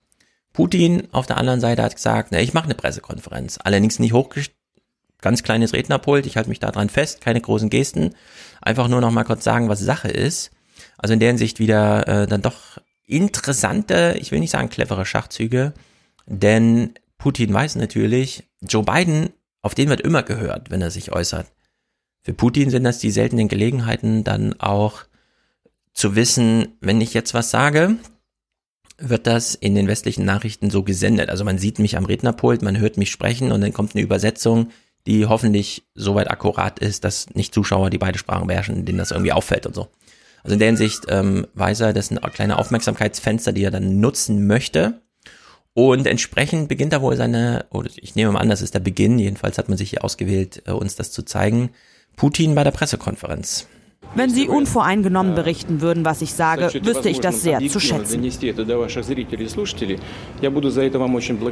Putin 0.55 1.09
auf 1.13 1.27
der 1.27 1.37
anderen 1.37 1.61
Seite 1.61 1.83
hat 1.83 1.97
gesagt, 1.97 2.29
na, 2.31 2.41
ich 2.41 2.55
mache 2.55 2.65
eine 2.65 2.75
Pressekonferenz. 2.75 3.59
Allerdings 3.63 3.99
nicht 3.99 4.15
hochgestellt, 4.15 4.57
ganz 5.21 5.43
kleines 5.43 5.73
Rednerpult, 5.73 6.27
ich 6.27 6.37
halte 6.37 6.49
mich 6.49 6.61
da 6.61 6.71
dran 6.71 6.89
fest, 6.89 7.21
keine 7.21 7.41
großen 7.41 7.71
Gesten. 7.71 8.15
Einfach 8.63 8.89
nur 8.89 9.01
noch 9.01 9.11
mal 9.11 9.25
kurz 9.25 9.43
sagen, 9.43 9.69
was 9.69 9.81
Sache 9.81 10.09
ist. 10.09 10.53
Also 10.97 11.13
in 11.13 11.21
der 11.21 11.31
Hinsicht 11.31 11.59
wieder 11.59 12.07
äh, 12.07 12.27
dann 12.27 12.41
doch 12.41 12.79
interessante, 13.07 14.17
ich 14.21 14.31
will 14.31 14.41
nicht 14.41 14.53
sagen 14.53 14.71
clevere 14.71 15.05
Schachzüge, 15.05 15.75
denn 16.27 16.95
Putin 17.19 17.53
weiß 17.53 17.77
natürlich, 17.77 18.45
Joe 18.61 18.85
Biden, 18.85 19.31
auf 19.61 19.75
den 19.75 19.89
wird 19.89 20.03
immer 20.03 20.23
gehört, 20.23 20.71
wenn 20.71 20.83
er 20.83 20.91
sich 20.91 21.13
äußert. 21.13 21.47
Für 22.23 22.33
Putin 22.33 22.71
sind 22.71 22.85
das 22.85 22.99
die 22.99 23.11
seltenen 23.11 23.49
Gelegenheiten, 23.49 24.25
dann 24.25 24.59
auch 24.61 25.03
zu 25.93 26.17
wissen, 26.17 26.77
wenn 26.81 27.01
ich 27.01 27.13
jetzt 27.13 27.35
was 27.35 27.51
sage, 27.51 27.97
wird 29.09 29.27
das 29.27 29.55
in 29.55 29.75
den 29.75 29.89
westlichen 29.89 30.25
Nachrichten 30.25 30.71
so 30.71 30.83
gesendet. 30.83 31.31
Also 31.31 31.45
man 31.45 31.59
sieht 31.59 31.79
mich 31.79 31.97
am 31.97 32.05
Rednerpult, 32.05 32.63
man 32.63 32.79
hört 32.79 32.97
mich 32.97 33.11
sprechen 33.11 33.53
und 33.53 33.61
dann 33.61 33.73
kommt 33.73 33.95
eine 33.95 34.05
Übersetzung, 34.05 34.69
die 35.07 35.27
hoffentlich 35.27 35.85
soweit 35.95 36.31
akkurat 36.31 36.79
ist, 36.79 37.05
dass 37.05 37.31
nicht 37.31 37.55
Zuschauer, 37.55 37.91
die 37.91 37.99
beide 37.99 38.19
Sprachen 38.19 38.47
beherrschen, 38.47 38.85
denen 38.85 38.99
das 38.99 39.11
irgendwie 39.11 39.33
auffällt 39.33 39.67
und 39.67 39.75
so. 39.75 39.89
Also 40.43 40.55
in 40.55 40.59
der 40.59 40.69
Hinsicht 40.69 41.05
ähm, 41.09 41.47
weiß 41.55 41.81
er, 41.81 41.93
das 41.93 42.09
sind 42.09 42.21
kleine 42.33 42.59
Aufmerksamkeitsfenster, 42.59 43.53
die 43.53 43.65
er 43.65 43.71
dann 43.71 44.01
nutzen 44.01 44.47
möchte. 44.47 45.01
Und 45.73 46.07
entsprechend 46.07 46.69
beginnt 46.69 46.93
er 46.93 47.03
wohl 47.03 47.17
seine, 47.17 47.67
oder 47.71 47.91
ich 47.97 48.15
nehme 48.15 48.33
mal 48.33 48.41
an, 48.41 48.49
das 48.49 48.63
ist 48.63 48.75
der 48.75 48.81
Beginn, 48.81 49.19
jedenfalls 49.19 49.59
hat 49.59 49.69
man 49.69 49.77
sich 49.77 49.91
hier 49.91 50.05
ausgewählt, 50.05 50.63
äh, 50.67 50.71
uns 50.71 50.95
das 50.95 51.11
zu 51.11 51.25
zeigen, 51.25 51.71
Putin 52.17 52.55
bei 52.55 52.63
der 52.63 52.71
Pressekonferenz. 52.71 53.67
Wenn 54.15 54.31
Sie 54.31 54.49
unvoreingenommen 54.49 55.35
berichten 55.35 55.81
würden, 55.81 56.05
was 56.05 56.23
ich 56.23 56.35
sage, 56.35 56.71
wüsste 56.85 57.09
ich 57.09 57.21
das 57.21 57.43
sehr 57.43 57.59
zu 57.69 57.81
schätzen. 57.81 58.23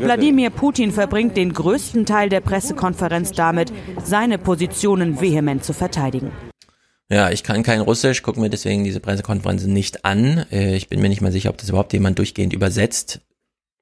Wladimir 0.01 0.51
Putin 0.51 0.93
verbringt 0.93 1.37
den 1.37 1.53
größten 1.53 2.07
Teil 2.07 2.29
der 2.29 2.41
Pressekonferenz 2.41 3.33
damit, 3.33 3.73
seine 4.05 4.39
Positionen 4.39 5.21
vehement 5.21 5.65
zu 5.65 5.73
verteidigen. 5.73 6.31
Ja, 7.11 7.31
ich 7.31 7.43
kann 7.43 7.63
kein 7.63 7.81
Russisch, 7.81 8.23
gucke 8.23 8.41
mir 8.41 8.49
deswegen 8.49 8.85
diese 8.85 9.01
Pressekonferenzen 9.01 9.71
nicht 9.71 10.05
an. 10.05 10.47
Äh, 10.51 10.77
ich 10.77 10.89
bin 10.89 11.01
mir 11.03 11.11
nicht 11.11 11.21
mal 11.21 11.33
sicher, 11.33 11.51
ob 11.51 11.59
das 11.59 11.69
überhaupt 11.69 11.93
jemand 11.93 12.19
durchgehend 12.19 12.55
übersetzt. 12.55 13.21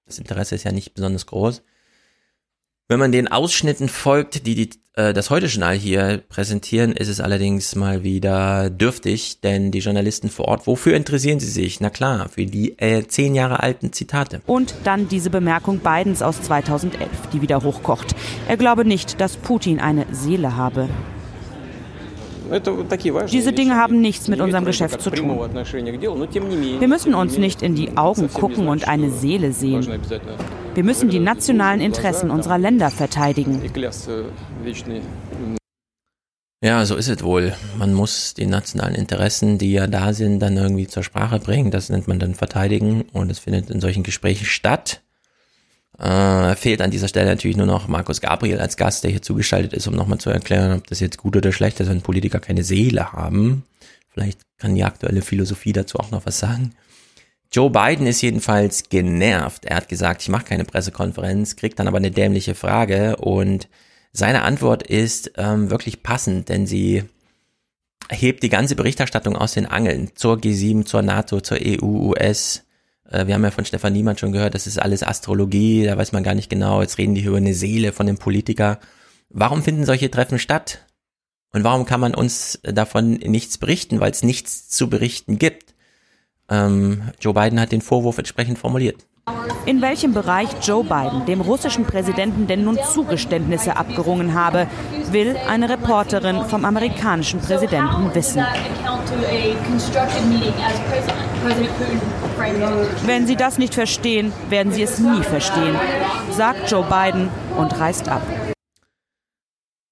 Das 0.07 0.19
Interesse 0.19 0.57
ist 0.57 0.65
ja 0.65 0.73
nicht 0.73 0.95
besonders 0.95 1.27
groß. 1.27 1.63
Wenn 2.91 2.99
man 2.99 3.13
den 3.13 3.29
Ausschnitten 3.29 3.89
folgt, 3.89 4.49
die, 4.49 4.57
die 4.57 4.71
äh, 4.97 5.13
das 5.13 5.31
Heute-Journal 5.31 5.77
hier 5.77 6.25
präsentieren, 6.29 6.91
ist 6.91 7.07
es 7.07 7.21
allerdings 7.21 7.77
mal 7.77 8.03
wieder 8.03 8.69
dürftig, 8.69 9.41
denn 9.43 9.71
die 9.71 9.79
Journalisten 9.79 10.29
vor 10.29 10.47
Ort, 10.49 10.67
wofür 10.67 10.97
interessieren 10.97 11.39
sie 11.39 11.47
sich? 11.47 11.81
Na 11.81 11.89
klar, 11.89 12.29
für 12.29 12.47
die 12.47 12.77
äh, 12.81 13.07
zehn 13.07 13.37
Jahre 13.37 13.63
alten 13.63 13.93
Zitate. 13.93 14.43
Und 14.45 14.75
dann 14.83 15.07
diese 15.07 15.31
Bemerkung 15.31 15.79
Bidens 15.79 16.21
aus 16.21 16.43
2011, 16.43 17.09
die 17.33 17.43
wieder 17.43 17.63
hochkocht. 17.63 18.17
Er 18.49 18.57
glaube 18.57 18.85
nicht, 18.85 19.21
dass 19.21 19.37
Putin 19.37 19.79
eine 19.79 20.07
Seele 20.11 20.57
habe. 20.57 20.89
Diese 23.31 23.53
Dinge 23.53 23.77
haben 23.77 24.01
nichts 24.01 24.27
mit 24.27 24.41
unserem 24.41 24.65
Geschäft 24.65 25.01
zu 25.01 25.11
tun. 25.11 25.39
Wir 25.39 26.89
müssen 26.89 27.15
uns 27.15 27.39
nicht 27.39 27.63
in 27.63 27.77
die 27.77 27.97
Augen 27.97 28.29
gucken 28.33 28.67
und 28.67 28.89
eine 28.89 29.13
Seele 29.13 29.53
sehen. 29.53 29.87
Wir 30.75 30.85
müssen 30.85 31.09
die 31.09 31.19
nationalen 31.19 31.81
Interessen 31.81 32.31
unserer 32.31 32.57
Länder 32.57 32.91
verteidigen. 32.91 33.61
Ja, 36.63 36.87
so 36.87 36.95
ist 36.95 37.09
es 37.09 37.25
wohl. 37.25 37.55
Man 37.77 37.93
muss 37.93 38.35
die 38.35 38.47
nationalen 38.47 38.95
Interessen, 38.95 39.59
die 39.59 39.73
ja 39.73 39.89
da 39.89 40.13
sind, 40.13 40.39
dann 40.39 40.57
irgendwie 40.57 40.87
zur 40.87 41.03
Sprache 41.03 41.41
bringen. 41.41 41.73
Das 41.73 41.89
nennt 41.89 42.07
man 42.07 42.21
dann 42.21 42.35
verteidigen 42.35 43.03
und 43.13 43.31
es 43.31 43.41
findet 43.41 43.69
in 43.69 43.81
solchen 43.81 44.05
Gesprächen 44.05 44.45
statt. 44.45 45.01
Äh, 45.99 46.55
fehlt 46.55 46.83
an 46.83 46.93
dieser 46.93 47.09
Stelle 47.09 47.31
natürlich 47.31 47.57
nur 47.57 47.67
noch 47.67 47.89
Markus 47.89 48.21
Gabriel 48.21 48.61
als 48.61 48.77
Gast, 48.77 49.03
der 49.03 49.11
hier 49.11 49.23
zugeschaltet 49.23 49.73
ist, 49.73 49.89
um 49.89 49.95
nochmal 49.97 50.19
zu 50.19 50.31
erklären, 50.31 50.79
ob 50.79 50.87
das 50.87 51.01
jetzt 51.01 51.19
gut 51.19 51.37
oder 51.37 51.51
schlecht 51.51 51.81
ist, 51.81 51.89
wenn 51.89 52.01
Politiker 52.01 52.39
keine 52.39 52.63
Seele 52.63 53.13
haben. 53.13 53.65
Vielleicht 54.09 54.41
kann 54.57 54.77
die 54.77 54.85
aktuelle 54.85 55.23
Philosophie 55.23 55.73
dazu 55.73 55.99
auch 55.99 56.11
noch 56.13 56.27
was 56.27 56.39
sagen. 56.39 56.75
Joe 57.53 57.71
Biden 57.71 58.07
ist 58.07 58.23
jedenfalls 58.23 58.89
genervt. 58.89 59.65
Er 59.65 59.77
hat 59.77 59.89
gesagt, 59.89 60.23
ich 60.23 60.29
mache 60.29 60.45
keine 60.45 60.65
Pressekonferenz, 60.65 61.57
kriegt 61.57 61.79
dann 61.79 61.89
aber 61.89 61.97
eine 61.97 62.11
dämliche 62.11 62.55
Frage 62.55 63.17
und 63.17 63.69
seine 64.13 64.43
Antwort 64.43 64.83
ist 64.83 65.33
ähm, 65.37 65.71
wirklich 65.71 66.03
passend, 66.03 66.49
denn 66.49 66.67
sie 66.67 67.05
hebt 68.09 68.43
die 68.43 68.49
ganze 68.49 68.77
Berichterstattung 68.77 69.37
aus 69.37 69.53
den 69.53 69.67
Angeln 69.67 70.11
zur 70.15 70.37
G7, 70.37 70.85
zur 70.85 71.03
NATO, 71.03 71.41
zur 71.41 71.59
EU, 71.61 71.85
US, 71.85 72.65
äh, 73.11 73.27
wir 73.27 73.35
haben 73.35 73.45
ja 73.45 73.51
von 73.51 73.65
Stefan 73.65 73.93
Niemann 73.93 74.19
schon 74.19 74.33
gehört, 74.33 74.55
das 74.55 74.67
ist 74.67 74.81
alles 74.81 75.03
Astrologie, 75.03 75.85
da 75.85 75.97
weiß 75.97 76.13
man 76.13 76.23
gar 76.23 76.35
nicht 76.35 76.51
genau. 76.51 76.81
Jetzt 76.81 76.99
reden 76.99 77.15
die 77.15 77.23
über 77.23 77.37
eine 77.37 77.55
Seele 77.55 77.93
von 77.93 78.07
dem 78.07 78.19
Politiker. 78.19 78.79
Warum 79.29 79.63
finden 79.63 79.85
solche 79.85 80.11
Treffen 80.11 80.39
statt? 80.39 80.87
Und 81.53 81.65
warum 81.65 81.85
kann 81.85 82.01
man 82.01 82.15
uns 82.15 82.61
davon 82.63 83.15
nichts 83.15 83.59
berichten, 83.59 84.01
weil 84.01 84.13
es 84.13 84.23
nichts 84.23 84.69
zu 84.69 84.89
berichten 84.89 85.39
gibt? 85.39 85.70
Ähm, 86.51 87.03
Joe 87.21 87.35
Biden 87.35 87.61
hat 87.61 87.73
den 87.73 87.81
Vorwurf 87.81 88.19
entsprechend 88.19 88.59
formuliert. 88.59 89.07
In 89.67 89.83
welchem 89.83 90.15
Bereich 90.15 90.49
Joe 90.63 90.83
Biden 90.83 91.27
dem 91.27 91.41
russischen 91.41 91.85
Präsidenten 91.85 92.47
denn 92.47 92.65
nun 92.65 92.79
Zugeständnisse 92.93 93.77
abgerungen 93.77 94.35
habe, 94.35 94.67
will 95.11 95.37
eine 95.49 95.69
Reporterin 95.69 96.45
vom 96.47 96.65
amerikanischen 96.65 97.41
Präsidenten 97.41 98.15
wissen. 98.15 98.45
Wenn 103.05 103.27
Sie 103.27 103.37
das 103.37 103.59
nicht 103.59 103.75
verstehen, 103.75 104.33
werden 104.49 104.73
Sie 104.73 104.83
es 104.83 104.99
nie 104.99 105.23
verstehen, 105.23 105.77
sagt 106.31 106.71
Joe 106.71 106.85
Biden 106.85 107.29
und 107.57 107.79
reist 107.79 108.09
ab. 108.09 108.23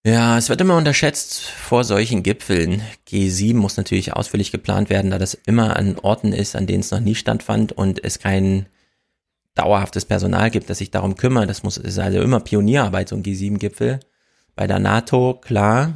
Ja, 0.05 0.39
es 0.39 0.49
wird 0.49 0.61
immer 0.61 0.77
unterschätzt 0.77 1.43
vor 1.43 1.85
solchen 1.85 2.23
Gipfeln. 2.23 2.83
G7 3.09 3.55
muss 3.55 3.77
natürlich 3.77 4.13
ausführlich 4.15 4.53
geplant 4.53 4.91
werden, 4.91 5.11
da 5.11 5.19
das 5.19 5.35
immer 5.35 5.77
an 5.77 5.99
Orten 5.99 6.33
ist, 6.33 6.57
an 6.57 6.67
denen 6.67 6.81
es 6.81 6.91
noch 6.91 7.01
nie 7.01 7.15
stattfand 7.15 7.73
und 7.73 8.03
es 8.05 8.19
kein 8.19 8.67
dauerhaftes 9.55 10.05
Personal 10.05 10.51
gibt, 10.51 10.71
das 10.71 10.79
sich 10.79 10.91
darum 10.91 11.17
kümmert. 11.17 11.51
Das 11.51 11.65
muss, 11.65 11.77
ist 11.77 11.99
also 11.99 12.21
immer 12.21 12.41
Pionierarbeit, 12.41 13.09
so 13.09 13.17
ein 13.17 13.25
G7-Gipfel. 13.25 13.99
Bei 14.55 14.67
der 14.67 14.79
NATO, 14.79 15.35
klar, 15.35 15.95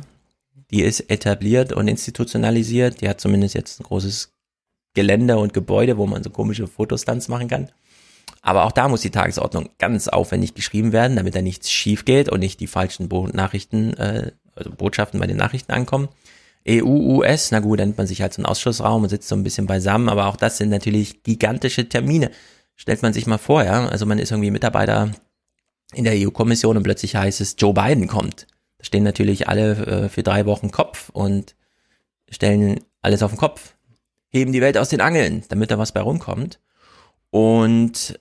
die 0.73 0.83
ist 0.83 1.01
etabliert 1.11 1.73
und 1.73 1.87
institutionalisiert. 1.87 3.01
Die 3.01 3.09
hat 3.09 3.21
zumindest 3.21 3.55
jetzt 3.55 3.81
ein 3.81 3.85
großes 3.85 4.33
Gelände 4.95 5.39
und 5.39 5.55
Gebäude, 5.55 5.97
wo 5.97 6.07
man 6.07 6.25
so 6.25 6.31
komische 6.31 6.67
Fotostands 6.67 7.29
machen 7.29 7.49
kann. 7.49 7.71
Aber 8.41 8.65
auch 8.65 8.73
da 8.73 8.89
muss 8.89 9.03
die 9.03 9.11
Tagesordnung 9.11 9.71
ganz 9.79 10.09
aufwendig 10.09 10.55
geschrieben 10.55 10.93
werden, 10.93 11.17
damit 11.17 11.35
da 11.35 11.43
nichts 11.43 11.71
schief 11.71 12.05
geht 12.05 12.29
und 12.29 12.41
nicht 12.41 12.61
die 12.61 12.67
falschen 12.67 13.09
Bo 13.09 13.29
Nachrichten, 13.29 13.95
äh, 13.95 14.33
also 14.55 14.71
Botschaften 14.71 15.21
bei 15.21 15.27
den 15.27 15.37
Nachrichten 15.37 15.73
ankommen. 15.73 16.09
EU, 16.69 16.85
US, 16.85 17.51
na 17.51 17.61
gut, 17.61 17.81
dann 17.81 17.89
nimmt 17.89 17.99
man 17.99 18.07
sich 18.07 18.23
halt 18.23 18.33
so 18.33 18.41
einen 18.41 18.47
Ausschussraum 18.47 19.03
und 19.03 19.09
sitzt 19.09 19.29
so 19.29 19.35
ein 19.35 19.43
bisschen 19.43 19.67
beisammen, 19.67 20.09
aber 20.09 20.27
auch 20.27 20.37
das 20.37 20.59
sind 20.59 20.71
natürlich 20.71 21.23
gigantische 21.25 21.89
Termine. 21.89 22.31
Stellt 22.77 23.03
man 23.03 23.13
sich 23.13 23.27
mal 23.27 23.39
vor, 23.39 23.65
ja, 23.65 23.87
also 23.89 24.07
man 24.07 24.19
ist 24.19 24.31
irgendwie 24.31 24.51
Mitarbeiter 24.51 25.11
in 25.93 26.05
der 26.05 26.15
EU-Kommission 26.17 26.77
und 26.77 26.83
plötzlich 26.83 27.17
heißt 27.17 27.41
es, 27.41 27.57
Joe 27.59 27.75
Biden 27.75 28.07
kommt. 28.07 28.47
Da 28.79 28.85
stehen 28.85 29.05
natürlich 29.05 29.49
alle 29.49 29.73
äh, 29.87 30.09
für 30.09 30.23
drei 30.23 30.47
Wochen 30.47 30.71
Kopf 30.71 31.11
und 31.11 31.55
stellen 32.31 32.81
alles 33.03 33.23
auf 33.23 33.33
den 33.33 33.39
Kopf, 33.39 33.75
heben 34.29 34.53
die 34.53 34.61
Welt 34.61 34.79
aus 34.79 34.89
den 34.89 35.01
Angeln, 35.01 35.45
damit 35.49 35.71
da 35.71 35.79
was 35.79 35.93
bei 35.93 36.01
rumkommt. 36.01 36.61
Und 37.31 38.19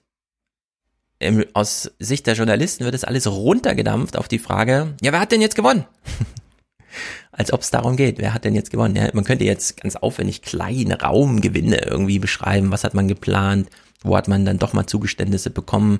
im, 1.22 1.45
aus 1.53 1.91
Sicht 2.00 2.27
der 2.27 2.33
Journalisten 2.33 2.83
wird 2.83 2.95
es 2.95 3.03
alles 3.03 3.27
runtergedampft 3.27 4.17
auf 4.17 4.27
die 4.27 4.40
Frage, 4.40 4.95
ja, 5.01 5.11
wer 5.11 5.19
hat 5.19 5.32
denn 5.32 5.41
jetzt 5.41 5.56
gewonnen? 5.56 5.85
Als 7.32 7.53
ob 7.53 7.61
es 7.61 7.72
darum 7.72 7.95
geht, 7.95 8.17
wer 8.17 8.33
hat 8.33 8.43
denn 8.43 8.56
jetzt 8.56 8.72
gewonnen? 8.72 8.95
Ja, 8.95 9.09
man 9.14 9.24
könnte 9.24 9.45
jetzt 9.45 9.80
ganz 9.82 9.95
aufwendig 9.95 10.41
kleine 10.41 11.00
Raumgewinne 11.01 11.85
irgendwie 11.85 12.19
beschreiben, 12.19 12.72
was 12.72 12.83
hat 12.83 12.93
man 12.93 13.08
geplant, 13.08 13.69
wo 14.03 14.17
hat 14.17 14.27
man 14.27 14.45
dann 14.45 14.59
doch 14.59 14.74
mal 14.74 14.88
Zugeständnisse 14.88 15.51
bekommen, 15.51 16.00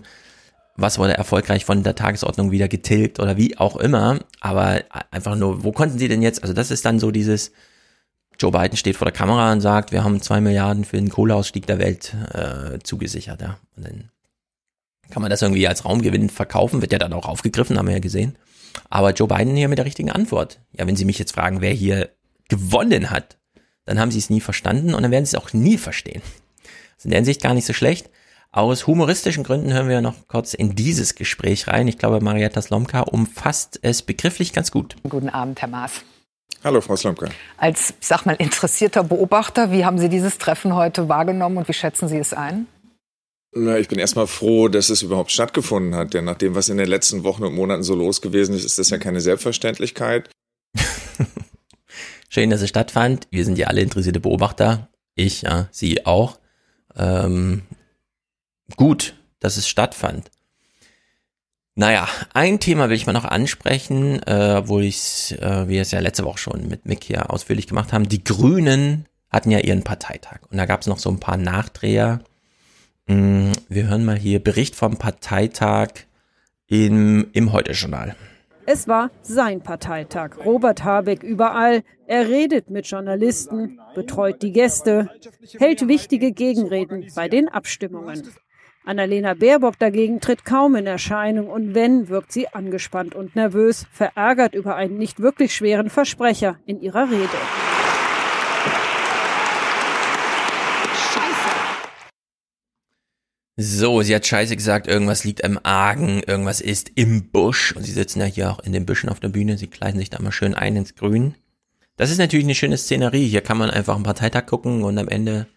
was 0.76 1.00
wurde 1.00 1.14
erfolgreich 1.14 1.66
von 1.66 1.84
der 1.84 1.96
Tagesordnung 1.96 2.52
wieder 2.52 2.68
getilgt 2.68 3.20
oder 3.20 3.38
wie 3.38 3.58
auch 3.58 3.78
immer, 3.78 4.20
aber 4.42 4.82
einfach 5.12 5.36
nur, 5.36 5.64
wo 5.64 5.72
konnten 5.72 6.00
sie 6.00 6.08
denn 6.08 6.22
jetzt, 6.22 6.42
also 6.44 6.54
das 6.54 6.72
ist 6.72 6.86
dann 6.86 7.00
so 7.00 7.12
dieses, 7.12 7.52
Joe 8.40 8.52
Biden 8.52 8.76
steht 8.76 8.98
vor 8.98 9.06
der 9.06 9.14
Kamera 9.14 9.52
und 9.52 9.62
sagt, 9.62 9.92
wir 9.92 10.04
haben 10.04 10.22
zwei 10.22 10.42
Milliarden 10.42 10.84
für 10.84 10.98
den 10.98 11.10
Kohleausstieg 11.10 11.68
der 11.68 11.78
Welt 11.78 12.16
äh, 12.34 12.80
zugesichert, 12.80 13.40
ja. 13.40 13.58
Und 13.78 13.86
dann 13.86 14.10
kann 15.12 15.22
man 15.22 15.30
das 15.30 15.42
irgendwie 15.42 15.68
als 15.68 15.86
Raumgewinn 15.86 16.30
verkaufen, 16.30 16.82
wird 16.82 16.92
ja 16.92 17.00
dann 17.00 17.14
auch 17.14 17.28
aufgegriffen, 17.28 17.78
haben 17.78 17.88
wir 17.88 17.94
ja 17.94 18.00
gesehen. 18.00 18.38
Aber 18.90 19.12
Joe 19.12 19.28
Biden 19.28 19.56
hier 19.56 19.68
mit 19.68 19.78
der 19.78 19.86
richtigen 19.86 20.12
Antwort. 20.12 20.60
Ja, 20.72 20.88
wenn 20.88 20.96
Sie 20.96 21.06
mich 21.06 21.20
jetzt 21.20 21.34
fragen, 21.34 21.62
wer 21.62 21.72
hier 21.72 22.10
gewonnen 22.50 23.10
hat, 23.10 23.38
dann 23.86 24.00
haben 24.00 24.12
Sie 24.12 24.20
es 24.20 24.30
nie 24.30 24.42
verstanden 24.42 24.94
und 24.94 25.04
dann 25.04 25.12
werden 25.12 25.26
Sie 25.26 25.36
es 25.36 25.42
auch 25.42 25.54
nie 25.54 25.78
verstehen. 25.78 26.22
Das 26.64 27.00
ist 27.00 27.06
in 27.06 27.12
der 27.12 27.20
Hinsicht 27.20 27.42
gar 27.42 27.54
nicht 27.54 27.66
so 27.66 27.74
schlecht. 27.74 28.10
Aus 28.54 28.86
humoristischen 28.86 29.46
Gründen 29.46 29.72
hören 29.72 29.88
wir 29.88 30.02
noch 30.02 30.28
kurz 30.28 30.54
in 30.54 30.76
dieses 30.76 31.16
Gespräch 31.16 31.68
rein. 31.68 31.88
Ich 31.88 31.98
glaube, 31.98 32.20
Marietta 32.20 32.62
Slomka 32.62 33.02
umfasst 33.02 33.80
es 33.82 34.02
begrifflich 34.02 34.52
ganz 34.52 34.72
gut. 34.72 34.96
Guten 35.08 35.30
Abend, 35.30 35.62
Herr 35.62 35.70
Maas. 35.70 36.02
Hallo, 36.64 36.82
Frau 36.82 36.96
Slomka. 36.96 37.28
Als, 37.58 37.94
sag 38.02 38.26
mal, 38.26 38.36
interessierter 38.36 39.04
Beobachter, 39.04 39.72
wie 39.72 39.86
haben 39.86 39.98
Sie 39.98 40.10
dieses 40.10 40.38
Treffen 40.38 40.76
heute 40.76 41.08
wahrgenommen 41.08 41.58
und 41.58 41.68
wie 41.70 41.74
schätzen 41.74 42.08
Sie 42.08 42.18
es 42.18 42.34
ein? 42.34 42.68
Na, 43.54 43.78
ich 43.78 43.90
bin 43.90 44.00
erstmal 44.00 44.28
froh, 44.28 44.70
dass 44.70 44.90
es 44.90 45.02
überhaupt 45.02 45.32
stattgefunden 45.32 45.96
hat. 45.96 46.14
Denn 46.14 46.24
nach 46.24 46.38
dem, 46.38 46.56
was 46.56 46.70
in 46.70 46.78
den 46.78 46.88
letzten 46.88 47.24
Wochen 47.24 47.44
und 47.44 47.54
Monaten 47.54 47.84
so 47.84 47.96
los 47.96 48.22
gewesen 48.22 48.56
ist, 48.56 48.64
ist 48.64 48.80
das 48.80 48.90
ja 48.90 48.98
keine 48.98 49.20
Selbstverständlichkeit. 49.20 50.30
Schön, 52.30 52.50
dass 52.50 52.62
es 52.62 52.70
stattfand. 52.70 53.28
Wir 53.30 53.44
sind 53.44 53.58
ja 53.58 53.68
alle 53.68 53.82
interessierte 53.82 54.22
Beobachter. 54.22 54.88
Ich, 55.16 55.42
ja, 55.42 55.68
Sie 55.72 56.06
auch. 56.06 56.40
Ähm, 56.96 57.64
gut, 58.78 59.16
dass 59.40 59.58
es 59.58 59.68
stattfand. 59.68 60.32
Naja, 61.76 62.08
ein 62.34 62.60
Thema 62.62 62.90
will 62.90 62.96
ich 62.96 63.06
mal 63.06 63.14
noch 63.14 63.26
ansprechen, 63.26 64.24
äh, 64.24 64.68
wo 64.68 64.80
ich, 64.80 65.38
äh, 65.42 65.68
wir 65.68 65.82
es 65.82 65.92
ja 65.92 66.00
letzte 66.00 66.24
Woche 66.24 66.38
schon 66.38 66.70
mit 66.70 66.86
Mick 66.86 67.04
hier 67.04 67.32
ausführlich 67.32 67.68
gemacht 67.68 67.92
haben. 67.92 68.08
Die 68.08 68.24
Grünen 68.24 69.08
hatten 69.30 69.52
ja 69.52 69.60
ihren 69.60 69.84
Parteitag 69.84 70.40
und 70.50 70.58
da 70.58 70.66
gab 70.66 70.82
es 70.82 70.88
noch 70.88 71.00
so 71.00 71.10
ein 71.10 71.20
paar 71.20 71.38
Nachdreher 71.38 72.22
wir 73.08 73.88
hören 73.88 74.06
mal 74.06 74.18
hier 74.18 74.40
Bericht 74.40 74.76
vom 74.76 74.98
Parteitag 74.98 75.90
im, 76.68 77.30
im 77.34 77.52
Heute-Journal. 77.52 78.16
Es 78.66 78.88
war 78.88 79.10
sein 79.22 79.62
Parteitag. 79.62 80.46
Robert 80.46 80.84
Habeck 80.84 81.24
überall. 81.24 81.84
Er 82.06 82.28
redet 82.28 82.70
mit 82.70 82.88
Journalisten, 82.88 83.80
betreut 83.96 84.42
die 84.42 84.52
Gäste, 84.52 85.10
hält 85.58 85.88
wichtige 85.88 86.32
Gegenreden 86.32 87.08
bei 87.16 87.28
den 87.28 87.50
Abstimmungen. 87.50 88.24
Annalena 88.84 89.36
Baerbock 89.36 89.78
dagegen 89.78 90.22
tritt 90.22 90.44
kaum 90.44 90.76
in 90.76 90.88
Erscheinung 90.88 91.50
und 91.50 91.76
wenn, 91.76 92.10
wirkt 92.10 92.32
sie 92.32 92.48
angespannt 92.48 93.16
und 93.16 93.36
nervös, 93.36 93.86
verärgert 93.92 94.56
über 94.56 94.76
einen 94.76 94.98
nicht 94.98 95.20
wirklich 95.20 95.56
schweren 95.56 95.90
Versprecher 95.90 96.58
in 96.66 96.82
ihrer 96.82 97.10
Rede. 97.10 97.71
So, 103.58 104.02
sie 104.02 104.16
hat 104.16 104.26
scheiße 104.26 104.56
gesagt, 104.56 104.88
irgendwas 104.88 105.24
liegt 105.24 105.42
im 105.42 105.60
Argen, 105.64 106.24
irgendwas 106.26 106.62
ist 106.62 106.92
im 106.96 107.30
Busch. 107.32 107.76
Und 107.76 107.84
sie 107.84 107.92
sitzen 107.92 108.20
ja 108.20 108.26
hier 108.26 108.52
auch 108.52 108.60
in 108.60 108.72
den 108.72 108.86
Büschen 108.86 109.10
auf 109.10 109.20
der 109.20 109.30
Bühne, 109.30 109.58
sie 109.58 109.68
kleiden 109.68 110.00
sich 110.00 110.10
da 110.10 110.22
mal 110.22 110.32
schön 110.32 110.56
ein 110.56 110.76
ins 110.76 110.96
Grün. 110.96 111.36
Das 111.98 112.10
ist 112.10 112.18
natürlich 112.18 112.46
eine 112.46 112.56
schöne 112.56 112.78
Szenerie. 112.78 113.28
Hier 113.28 113.42
kann 113.42 113.58
man 113.58 113.70
einfach 113.70 113.96
einen 113.96 114.04
Parteitag 114.04 114.46
gucken 114.46 114.84
und 114.84 114.98
am 114.98 115.08
Ende 115.08 115.48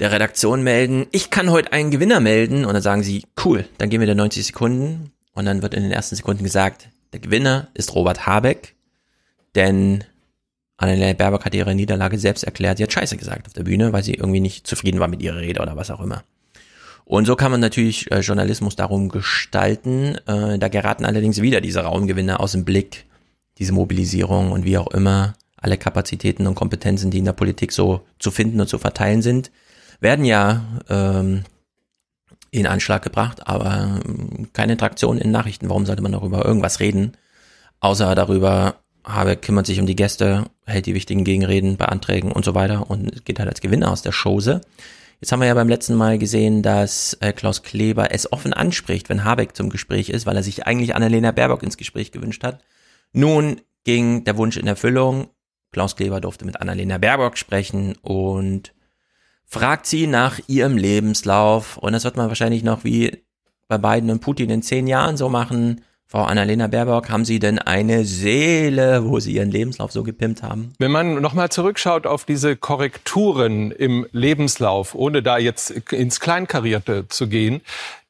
der 0.00 0.12
Redaktion 0.12 0.62
melden, 0.62 1.06
ich 1.12 1.30
kann 1.30 1.50
heute 1.50 1.72
einen 1.72 1.90
Gewinner 1.90 2.20
melden. 2.20 2.64
Und 2.64 2.74
dann 2.74 2.82
sagen 2.82 3.02
sie, 3.02 3.24
cool, 3.44 3.64
dann 3.78 3.90
gehen 3.90 4.00
wir 4.00 4.06
der 4.06 4.16
90 4.16 4.46
Sekunden. 4.46 5.12
Und 5.32 5.46
dann 5.46 5.62
wird 5.62 5.74
in 5.74 5.82
den 5.82 5.92
ersten 5.92 6.16
Sekunden 6.16 6.44
gesagt, 6.44 6.88
der 7.12 7.20
Gewinner 7.20 7.68
ist 7.74 7.94
Robert 7.94 8.26
Habeck, 8.26 8.74
denn 9.54 10.04
Annalena 10.76 11.12
Baerbock 11.12 11.44
hat 11.44 11.54
ihre 11.54 11.74
Niederlage 11.74 12.18
selbst 12.18 12.42
erklärt. 12.42 12.78
Sie 12.78 12.82
hat 12.82 12.92
Scheiße 12.92 13.16
gesagt 13.16 13.46
auf 13.46 13.52
der 13.52 13.62
Bühne, 13.62 13.92
weil 13.92 14.02
sie 14.02 14.14
irgendwie 14.14 14.40
nicht 14.40 14.66
zufrieden 14.66 15.00
war 15.00 15.08
mit 15.08 15.22
ihrer 15.22 15.40
Rede 15.40 15.60
oder 15.60 15.76
was 15.76 15.90
auch 15.90 16.00
immer. 16.00 16.24
Und 17.04 17.26
so 17.26 17.36
kann 17.36 17.50
man 17.50 17.60
natürlich 17.60 18.10
äh, 18.10 18.20
Journalismus 18.20 18.76
darum 18.76 19.08
gestalten. 19.08 20.16
Äh, 20.26 20.58
da 20.58 20.68
geraten 20.68 21.04
allerdings 21.04 21.42
wieder 21.42 21.60
diese 21.60 21.80
Raumgewinne 21.80 22.40
aus 22.40 22.52
dem 22.52 22.64
Blick, 22.64 23.06
diese 23.58 23.72
Mobilisierung 23.72 24.52
und 24.52 24.64
wie 24.64 24.78
auch 24.78 24.88
immer 24.88 25.34
alle 25.56 25.78
Kapazitäten 25.78 26.46
und 26.46 26.54
Kompetenzen, 26.54 27.10
die 27.10 27.18
in 27.18 27.24
der 27.24 27.32
Politik 27.32 27.72
so 27.72 28.02
zu 28.18 28.30
finden 28.30 28.60
und 28.60 28.68
zu 28.68 28.78
verteilen 28.78 29.22
sind, 29.22 29.50
werden 30.00 30.24
ja 30.24 30.62
ähm, 30.88 31.44
in 32.50 32.66
Anschlag 32.66 33.02
gebracht, 33.02 33.46
aber 33.46 34.00
ähm, 34.04 34.48
keine 34.52 34.76
Traktion 34.76 35.18
in 35.18 35.30
Nachrichten. 35.30 35.68
Warum 35.68 35.86
sollte 35.86 36.02
man 36.02 36.12
darüber 36.12 36.44
irgendwas 36.44 36.80
reden? 36.80 37.12
Außer 37.80 38.14
darüber, 38.14 38.76
Habeck 39.04 39.42
kümmert 39.42 39.66
sich 39.66 39.80
um 39.80 39.86
die 39.86 39.96
Gäste, 39.96 40.44
hält 40.64 40.86
die 40.86 40.94
wichtigen 40.94 41.24
Gegenreden 41.24 41.76
bei 41.76 41.86
Anträgen 41.86 42.32
und 42.32 42.44
so 42.44 42.54
weiter 42.54 42.90
und 42.90 43.24
geht 43.24 43.38
halt 43.38 43.48
als 43.48 43.60
Gewinner 43.60 43.90
aus 43.90 44.02
der 44.02 44.12
Chose. 44.12 44.60
Jetzt 45.24 45.32
haben 45.32 45.40
wir 45.40 45.46
ja 45.46 45.54
beim 45.54 45.70
letzten 45.70 45.94
Mal 45.94 46.18
gesehen, 46.18 46.62
dass 46.62 47.14
äh, 47.20 47.32
Klaus 47.32 47.62
Kleber 47.62 48.12
es 48.12 48.30
offen 48.30 48.52
anspricht, 48.52 49.08
wenn 49.08 49.24
Habeck 49.24 49.56
zum 49.56 49.70
Gespräch 49.70 50.10
ist, 50.10 50.26
weil 50.26 50.36
er 50.36 50.42
sich 50.42 50.66
eigentlich 50.66 50.94
Annalena 50.94 51.32
Baerbock 51.32 51.62
ins 51.62 51.78
Gespräch 51.78 52.12
gewünscht 52.12 52.44
hat. 52.44 52.62
Nun 53.14 53.62
ging 53.84 54.24
der 54.24 54.36
Wunsch 54.36 54.58
in 54.58 54.66
Erfüllung. 54.66 55.28
Klaus 55.72 55.96
Kleber 55.96 56.20
durfte 56.20 56.44
mit 56.44 56.60
Annalena 56.60 56.98
Baerbock 56.98 57.38
sprechen 57.38 57.96
und 58.02 58.74
fragt 59.46 59.86
sie 59.86 60.06
nach 60.06 60.40
ihrem 60.46 60.76
Lebenslauf. 60.76 61.78
Und 61.78 61.94
das 61.94 62.04
wird 62.04 62.18
man 62.18 62.28
wahrscheinlich 62.28 62.62
noch 62.62 62.84
wie 62.84 63.24
bei 63.66 63.78
Biden 63.78 64.10
und 64.10 64.20
Putin 64.20 64.50
in 64.50 64.60
zehn 64.60 64.86
Jahren 64.86 65.16
so 65.16 65.30
machen. 65.30 65.80
Frau 66.06 66.22
Annalena 66.22 66.68
Baerbock, 66.68 67.10
haben 67.10 67.24
Sie 67.24 67.40
denn 67.40 67.58
eine 67.58 68.04
Seele, 68.04 69.04
wo 69.04 69.18
Sie 69.18 69.32
Ihren 69.32 69.50
Lebenslauf 69.50 69.90
so 69.90 70.04
gepimpt 70.04 70.42
haben? 70.42 70.72
Wenn 70.78 70.92
man 70.92 71.20
nochmal 71.20 71.48
zurückschaut 71.48 72.06
auf 72.06 72.24
diese 72.24 72.56
Korrekturen 72.56 73.72
im 73.72 74.06
Lebenslauf, 74.12 74.94
ohne 74.94 75.22
da 75.22 75.38
jetzt 75.38 75.70
ins 75.92 76.20
Kleinkarierte 76.20 77.08
zu 77.08 77.28
gehen, 77.28 77.62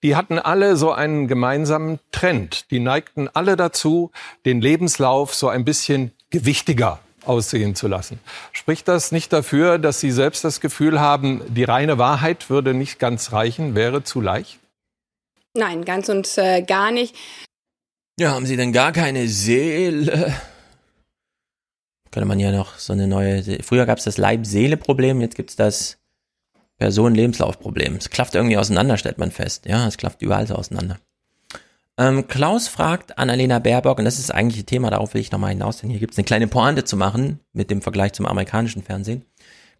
die 0.02 0.16
hatten 0.16 0.38
alle 0.38 0.76
so 0.76 0.92
einen 0.92 1.28
gemeinsamen 1.28 1.98
Trend. 2.12 2.70
Die 2.70 2.80
neigten 2.80 3.28
alle 3.32 3.56
dazu, 3.56 4.10
den 4.44 4.60
Lebenslauf 4.60 5.34
so 5.34 5.48
ein 5.48 5.64
bisschen 5.64 6.12
gewichtiger 6.28 7.00
aussehen 7.24 7.74
zu 7.74 7.88
lassen. 7.88 8.20
Spricht 8.52 8.86
das 8.86 9.12
nicht 9.12 9.32
dafür, 9.32 9.78
dass 9.78 10.00
Sie 10.00 10.10
selbst 10.10 10.44
das 10.44 10.60
Gefühl 10.60 11.00
haben, 11.00 11.40
die 11.48 11.64
reine 11.64 11.96
Wahrheit 11.96 12.50
würde 12.50 12.74
nicht 12.74 12.98
ganz 12.98 13.32
reichen, 13.32 13.74
wäre 13.74 14.04
zu 14.04 14.20
leicht? 14.20 14.58
Nein, 15.56 15.84
ganz 15.84 16.08
und 16.08 16.36
äh, 16.36 16.62
gar 16.62 16.90
nicht. 16.90 17.14
Ja, 18.18 18.30
haben 18.30 18.46
Sie 18.46 18.56
denn 18.56 18.72
gar 18.72 18.92
keine 18.92 19.26
Seele? 19.26 20.32
Könnte 22.12 22.28
man 22.28 22.38
ja 22.38 22.52
noch 22.52 22.78
so 22.78 22.92
eine 22.92 23.08
neue. 23.08 23.42
Früher 23.64 23.86
gab 23.86 23.98
es 23.98 24.04
das 24.04 24.18
Leib-Seele-Problem, 24.18 25.20
jetzt 25.20 25.34
gibt's 25.34 25.56
das 25.56 25.98
Personen-Lebenslaufproblem. 26.78 27.96
Es 27.96 28.10
klafft 28.10 28.36
irgendwie 28.36 28.56
auseinander, 28.56 28.98
stellt 28.98 29.18
man 29.18 29.32
fest. 29.32 29.66
Ja, 29.66 29.88
es 29.88 29.96
klafft 29.96 30.22
überall 30.22 30.46
so 30.46 30.54
auseinander. 30.54 31.00
Ähm, 31.98 32.28
Klaus 32.28 32.68
fragt 32.68 33.18
Annalena 33.18 33.58
Baerbock, 33.58 33.98
und 33.98 34.04
das 34.04 34.20
ist 34.20 34.32
eigentlich 34.32 34.62
ein 34.62 34.66
Thema, 34.66 34.90
darauf 34.90 35.14
will 35.14 35.20
ich 35.20 35.32
nochmal 35.32 35.50
hinaus, 35.50 35.78
denn 35.78 35.90
hier 35.90 35.98
gibt 35.98 36.12
es 36.12 36.18
eine 36.18 36.24
kleine 36.24 36.46
Pointe 36.46 36.84
zu 36.84 36.96
machen 36.96 37.40
mit 37.52 37.70
dem 37.70 37.82
Vergleich 37.82 38.12
zum 38.12 38.26
amerikanischen 38.26 38.84
Fernsehen. 38.84 39.24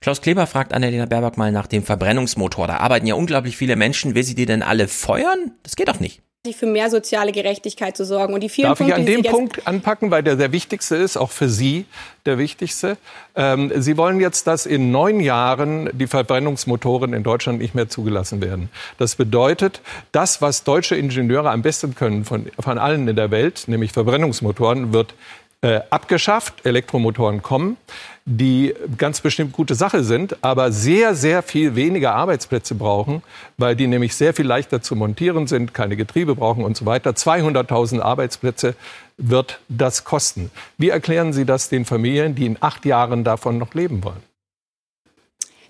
Klaus 0.01 0.21
Kleber 0.21 0.49
fragt 0.49 0.73
Annalena 0.75 1.07
Baerbock 1.07 1.37
mal 1.37 1.53
nach 1.53 1.69
dem 1.69 1.85
Verbrennungsmotor. 1.85 2.67
Da 2.67 2.79
arbeiten 2.79 3.07
ja 3.07 3.15
unglaublich 3.15 3.57
viele 3.57 3.77
Menschen. 3.77 4.17
Will 4.17 4.25
sie 4.25 4.35
die 4.35 4.47
denn 4.47 4.63
alle 4.63 4.89
feuern? 4.89 5.53
Das 5.63 5.77
geht 5.77 5.89
doch 5.89 6.01
nicht 6.01 6.21
für 6.53 6.67
mehr 6.67 6.91
soziale 6.91 7.33
Gerechtigkeit 7.33 7.97
zu 7.97 8.05
sorgen. 8.05 8.35
Und 8.35 8.43
die 8.43 8.51
vielen 8.51 8.69
Darf 8.69 8.79
Punkte, 8.79 9.01
ich 9.01 9.01
an 9.01 9.07
dem 9.07 9.23
Punkt 9.23 9.67
anpacken, 9.67 10.11
weil 10.11 10.23
der 10.23 10.37
der 10.37 10.53
wichtigste 10.53 10.97
ist, 10.97 11.17
auch 11.17 11.31
für 11.31 11.49
Sie 11.49 11.87
der 12.27 12.37
wichtigste. 12.37 12.99
Ähm, 13.35 13.73
Sie 13.77 13.97
wollen 13.97 14.21
jetzt, 14.21 14.47
dass 14.47 14.67
in 14.67 14.91
neun 14.91 15.21
Jahren 15.21 15.89
die 15.95 16.07
Verbrennungsmotoren 16.07 17.15
in 17.15 17.23
Deutschland 17.23 17.61
nicht 17.61 17.75
mehr 17.75 17.89
zugelassen 17.89 18.43
werden. 18.43 18.69
Das 18.99 19.15
bedeutet, 19.15 19.81
das, 20.13 20.43
was 20.43 20.65
deutsche 20.65 20.97
Ingenieure 20.97 21.51
am 21.51 21.63
besten 21.63 21.95
können 21.95 22.27
von, 22.27 22.51
von 22.59 22.77
allen 22.77 23.09
in 23.09 23.17
der 23.17 23.31
Welt, 23.31 23.65
nämlich 23.67 23.93
Verbrennungsmotoren, 23.93 24.93
wird 24.93 25.15
äh, 25.63 25.81
abgeschafft. 25.89 26.67
Elektromotoren 26.67 27.43
kommen 27.43 27.79
die 28.27 28.75
ganz 28.97 29.21
bestimmt 29.21 29.53
gute 29.53 29.75
Sache 29.75 30.03
sind, 30.03 30.43
aber 30.43 30.73
sehr, 30.73 31.15
sehr 31.15 31.43
viel 31.43 31.77
weniger 31.77 32.15
Arbeitsplätze 32.15 32.75
brauchen, 32.75 33.23
weil 33.59 33.77
die 33.77 33.87
nämlich 33.87 34.15
sehr 34.15 34.33
viel 34.33 34.47
leichter 34.47 34.81
zu 34.81 34.97
montieren 34.97 35.47
sind, 35.47 35.75
keine 35.75 35.97
Getriebe 35.97 36.35
brauchen 36.35 36.65
und 36.65 36.77
so 36.77 36.87
weiter. 36.87 37.11
200.000 37.11 38.01
Arbeitsplätze 38.01 38.75
wird 39.19 39.61
das 39.69 40.05
kosten. 40.05 40.51
Wie 40.79 40.89
erklären 40.89 41.33
Sie 41.35 41.45
das 41.45 41.69
den 41.69 41.85
Familien, 41.85 42.35
die 42.35 42.47
in 42.47 42.57
acht 42.61 42.87
Jahren 42.87 43.25
davon 43.25 43.59
noch 43.59 43.75
leben 43.75 44.03
wollen? 44.03 44.23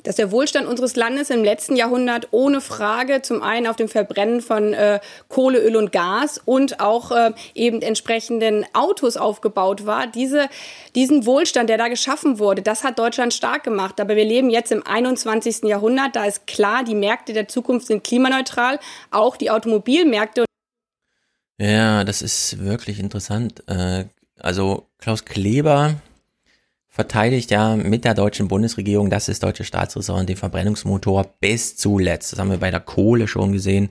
Dass 0.04 0.16
der 0.16 0.30
Wohlstand 0.30 0.68
unseres 0.68 0.94
Landes 0.94 1.30
im 1.30 1.42
letzten 1.42 1.74
Jahrhundert 1.74 2.28
ohne 2.30 2.60
Frage 2.60 3.22
zum 3.22 3.42
einen 3.42 3.66
auf 3.66 3.76
dem 3.76 3.88
Verbrennen 3.88 4.40
von 4.40 4.72
äh, 4.72 5.00
Kohle, 5.28 5.58
Öl 5.58 5.76
und 5.76 5.90
Gas 5.90 6.40
und 6.44 6.78
auch 6.78 7.10
äh, 7.10 7.32
eben 7.54 7.82
entsprechenden 7.82 8.64
Autos 8.74 9.16
aufgebaut 9.16 9.86
war. 9.86 10.06
Diese, 10.06 10.48
diesen 10.94 11.26
Wohlstand, 11.26 11.70
der 11.70 11.78
da 11.78 11.88
geschaffen 11.88 12.38
wurde, 12.38 12.62
das 12.62 12.84
hat 12.84 12.98
Deutschland 12.98 13.34
stark 13.34 13.64
gemacht. 13.64 14.00
Aber 14.00 14.14
wir 14.14 14.24
leben 14.24 14.50
jetzt 14.50 14.70
im 14.70 14.86
21. 14.86 15.64
Jahrhundert. 15.64 16.14
Da 16.14 16.26
ist 16.26 16.46
klar, 16.46 16.84
die 16.84 16.94
Märkte 16.94 17.32
der 17.32 17.48
Zukunft 17.48 17.86
sind 17.86 18.04
klimaneutral, 18.04 18.78
auch 19.10 19.36
die 19.36 19.50
Automobilmärkte. 19.50 20.44
Ja, 21.58 22.04
das 22.04 22.20
ist 22.20 22.62
wirklich 22.62 23.00
interessant. 23.00 23.62
Äh, 23.68 24.04
also 24.38 24.86
Klaus 24.98 25.24
Kleber 25.24 25.94
verteidigt 26.94 27.50
ja 27.50 27.74
mit 27.74 28.04
der 28.04 28.14
deutschen 28.14 28.46
Bundesregierung, 28.46 29.10
das 29.10 29.28
ist 29.28 29.42
deutsche 29.42 29.64
Staatsräson, 29.64 30.26
den 30.26 30.36
Verbrennungsmotor 30.36 31.26
bis 31.40 31.76
zuletzt. 31.76 32.32
Das 32.32 32.38
haben 32.38 32.52
wir 32.52 32.58
bei 32.58 32.70
der 32.70 32.78
Kohle 32.78 33.26
schon 33.26 33.50
gesehen. 33.50 33.88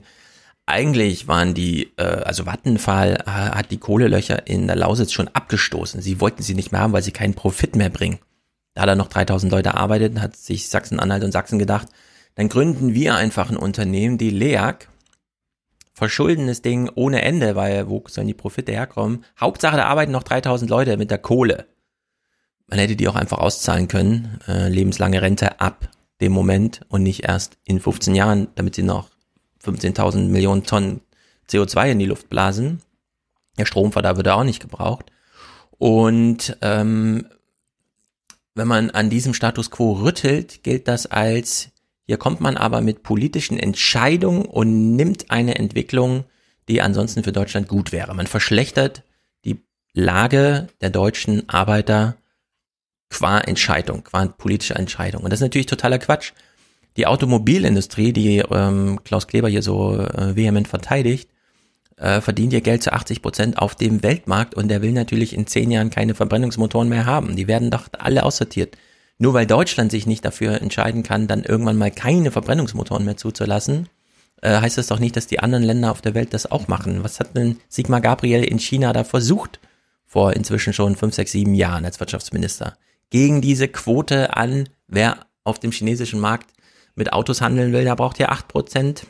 Eigentlich 0.64 1.28
waren 1.28 1.52
die, 1.52 1.92
äh, 1.98 2.02
also 2.02 2.46
Vattenfall 2.46 3.22
äh, 3.26 3.30
hat 3.30 3.70
die 3.70 3.76
Kohlelöcher 3.76 4.46
in 4.46 4.66
der 4.66 4.76
Lausitz 4.76 5.12
schon 5.12 5.28
abgestoßen. 5.28 6.00
Sie 6.00 6.18
wollten 6.18 6.42
sie 6.42 6.54
nicht 6.54 6.72
mehr 6.72 6.80
haben, 6.80 6.94
weil 6.94 7.02
sie 7.02 7.12
keinen 7.12 7.34
Profit 7.34 7.76
mehr 7.76 7.90
bringen. 7.90 8.20
Da 8.72 8.86
da 8.86 8.96
noch 8.96 9.08
3000 9.08 9.52
Leute 9.52 9.74
arbeiteten, 9.74 10.22
hat 10.22 10.34
sich 10.34 10.70
Sachsen-Anhalt 10.70 11.24
und 11.24 11.32
Sachsen 11.32 11.58
gedacht, 11.58 11.88
dann 12.36 12.48
gründen 12.48 12.94
wir 12.94 13.16
einfach 13.16 13.50
ein 13.50 13.58
Unternehmen, 13.58 14.16
die 14.16 14.30
LEAG, 14.30 14.88
verschulden 15.92 16.46
das 16.46 16.62
Ding 16.62 16.90
ohne 16.94 17.20
Ende, 17.20 17.54
weil 17.54 17.86
wo 17.90 18.02
sollen 18.08 18.28
die 18.28 18.34
Profite 18.34 18.72
herkommen? 18.72 19.26
Hauptsache, 19.38 19.76
da 19.76 19.84
arbeiten 19.84 20.10
noch 20.10 20.22
3000 20.22 20.70
Leute 20.70 20.96
mit 20.96 21.10
der 21.10 21.18
Kohle. 21.18 21.66
Man 22.66 22.78
hätte 22.78 22.96
die 22.96 23.08
auch 23.08 23.14
einfach 23.14 23.38
auszahlen 23.38 23.88
können, 23.88 24.38
äh, 24.48 24.68
lebenslange 24.68 25.20
Rente 25.20 25.60
ab 25.60 25.90
dem 26.20 26.32
Moment 26.32 26.80
und 26.88 27.02
nicht 27.02 27.24
erst 27.24 27.58
in 27.64 27.80
15 27.80 28.14
Jahren, 28.14 28.48
damit 28.54 28.74
sie 28.74 28.82
noch 28.82 29.10
15.000 29.62 30.28
Millionen 30.28 30.64
Tonnen 30.64 31.00
CO2 31.48 31.92
in 31.92 31.98
die 31.98 32.06
Luft 32.06 32.30
blasen. 32.30 32.80
Der 33.58 33.66
Stromverda 33.66 34.16
würde 34.16 34.34
auch 34.34 34.44
nicht 34.44 34.60
gebraucht. 34.60 35.10
Und 35.78 36.56
ähm, 36.62 37.26
wenn 38.54 38.68
man 38.68 38.90
an 38.90 39.10
diesem 39.10 39.34
Status 39.34 39.70
quo 39.70 39.92
rüttelt, 39.92 40.62
gilt 40.62 40.88
das 40.88 41.06
als, 41.06 41.70
hier 42.06 42.16
kommt 42.16 42.40
man 42.40 42.56
aber 42.56 42.80
mit 42.80 43.02
politischen 43.02 43.58
Entscheidungen 43.58 44.44
und 44.44 44.94
nimmt 44.96 45.30
eine 45.30 45.56
Entwicklung, 45.56 46.24
die 46.68 46.80
ansonsten 46.80 47.24
für 47.24 47.32
Deutschland 47.32 47.68
gut 47.68 47.92
wäre. 47.92 48.14
Man 48.14 48.26
verschlechtert 48.26 49.02
die 49.44 49.62
Lage 49.92 50.68
der 50.80 50.90
deutschen 50.90 51.48
Arbeiter 51.48 52.16
qua 53.14 53.38
Entscheidung, 53.38 54.02
qua 54.02 54.26
politische 54.26 54.74
Entscheidung. 54.74 55.22
Und 55.22 55.30
das 55.32 55.38
ist 55.38 55.44
natürlich 55.44 55.66
totaler 55.66 55.98
Quatsch. 55.98 56.32
Die 56.96 57.06
Automobilindustrie, 57.06 58.12
die 58.12 58.38
ähm, 58.38 59.00
Klaus 59.04 59.28
Kleber 59.28 59.48
hier 59.48 59.62
so 59.62 59.96
äh, 59.98 60.34
vehement 60.34 60.66
verteidigt, 60.66 61.28
äh, 61.96 62.20
verdient 62.20 62.52
ihr 62.52 62.60
Geld 62.60 62.82
zu 62.82 62.92
80 62.92 63.22
Prozent 63.22 63.58
auf 63.58 63.76
dem 63.76 64.02
Weltmarkt 64.02 64.56
und 64.56 64.66
der 64.66 64.82
will 64.82 64.90
natürlich 64.90 65.32
in 65.32 65.46
zehn 65.46 65.70
Jahren 65.70 65.90
keine 65.90 66.14
Verbrennungsmotoren 66.16 66.88
mehr 66.88 67.06
haben. 67.06 67.36
Die 67.36 67.46
werden 67.46 67.70
doch 67.70 67.88
alle 67.96 68.24
aussortiert. 68.24 68.76
Nur 69.18 69.32
weil 69.32 69.46
Deutschland 69.46 69.92
sich 69.92 70.06
nicht 70.06 70.24
dafür 70.24 70.60
entscheiden 70.60 71.04
kann, 71.04 71.28
dann 71.28 71.44
irgendwann 71.44 71.78
mal 71.78 71.92
keine 71.92 72.32
Verbrennungsmotoren 72.32 73.04
mehr 73.04 73.16
zuzulassen, 73.16 73.88
äh, 74.42 74.60
heißt 74.60 74.76
das 74.76 74.88
doch 74.88 74.98
nicht, 74.98 75.16
dass 75.16 75.28
die 75.28 75.38
anderen 75.38 75.62
Länder 75.62 75.92
auf 75.92 76.00
der 76.00 76.14
Welt 76.14 76.34
das 76.34 76.50
auch 76.50 76.66
machen. 76.66 77.04
Was 77.04 77.20
hat 77.20 77.36
denn 77.36 77.58
Sigmar 77.68 78.00
Gabriel 78.00 78.42
in 78.42 78.58
China 78.58 78.92
da 78.92 79.04
versucht? 79.04 79.60
Vor 80.04 80.32
inzwischen 80.32 80.72
schon 80.72 80.96
fünf, 80.96 81.14
sechs, 81.14 81.30
sieben 81.30 81.54
Jahren 81.54 81.84
als 81.84 82.00
Wirtschaftsminister 82.00 82.76
gegen 83.10 83.40
diese 83.40 83.68
Quote 83.68 84.36
an, 84.36 84.68
wer 84.86 85.26
auf 85.44 85.58
dem 85.58 85.72
chinesischen 85.72 86.20
Markt 86.20 86.50
mit 86.94 87.12
Autos 87.12 87.40
handeln 87.40 87.72
will, 87.72 87.84
der 87.84 87.96
braucht 87.96 88.20
acht 88.20 88.48
Prozent 88.48 89.06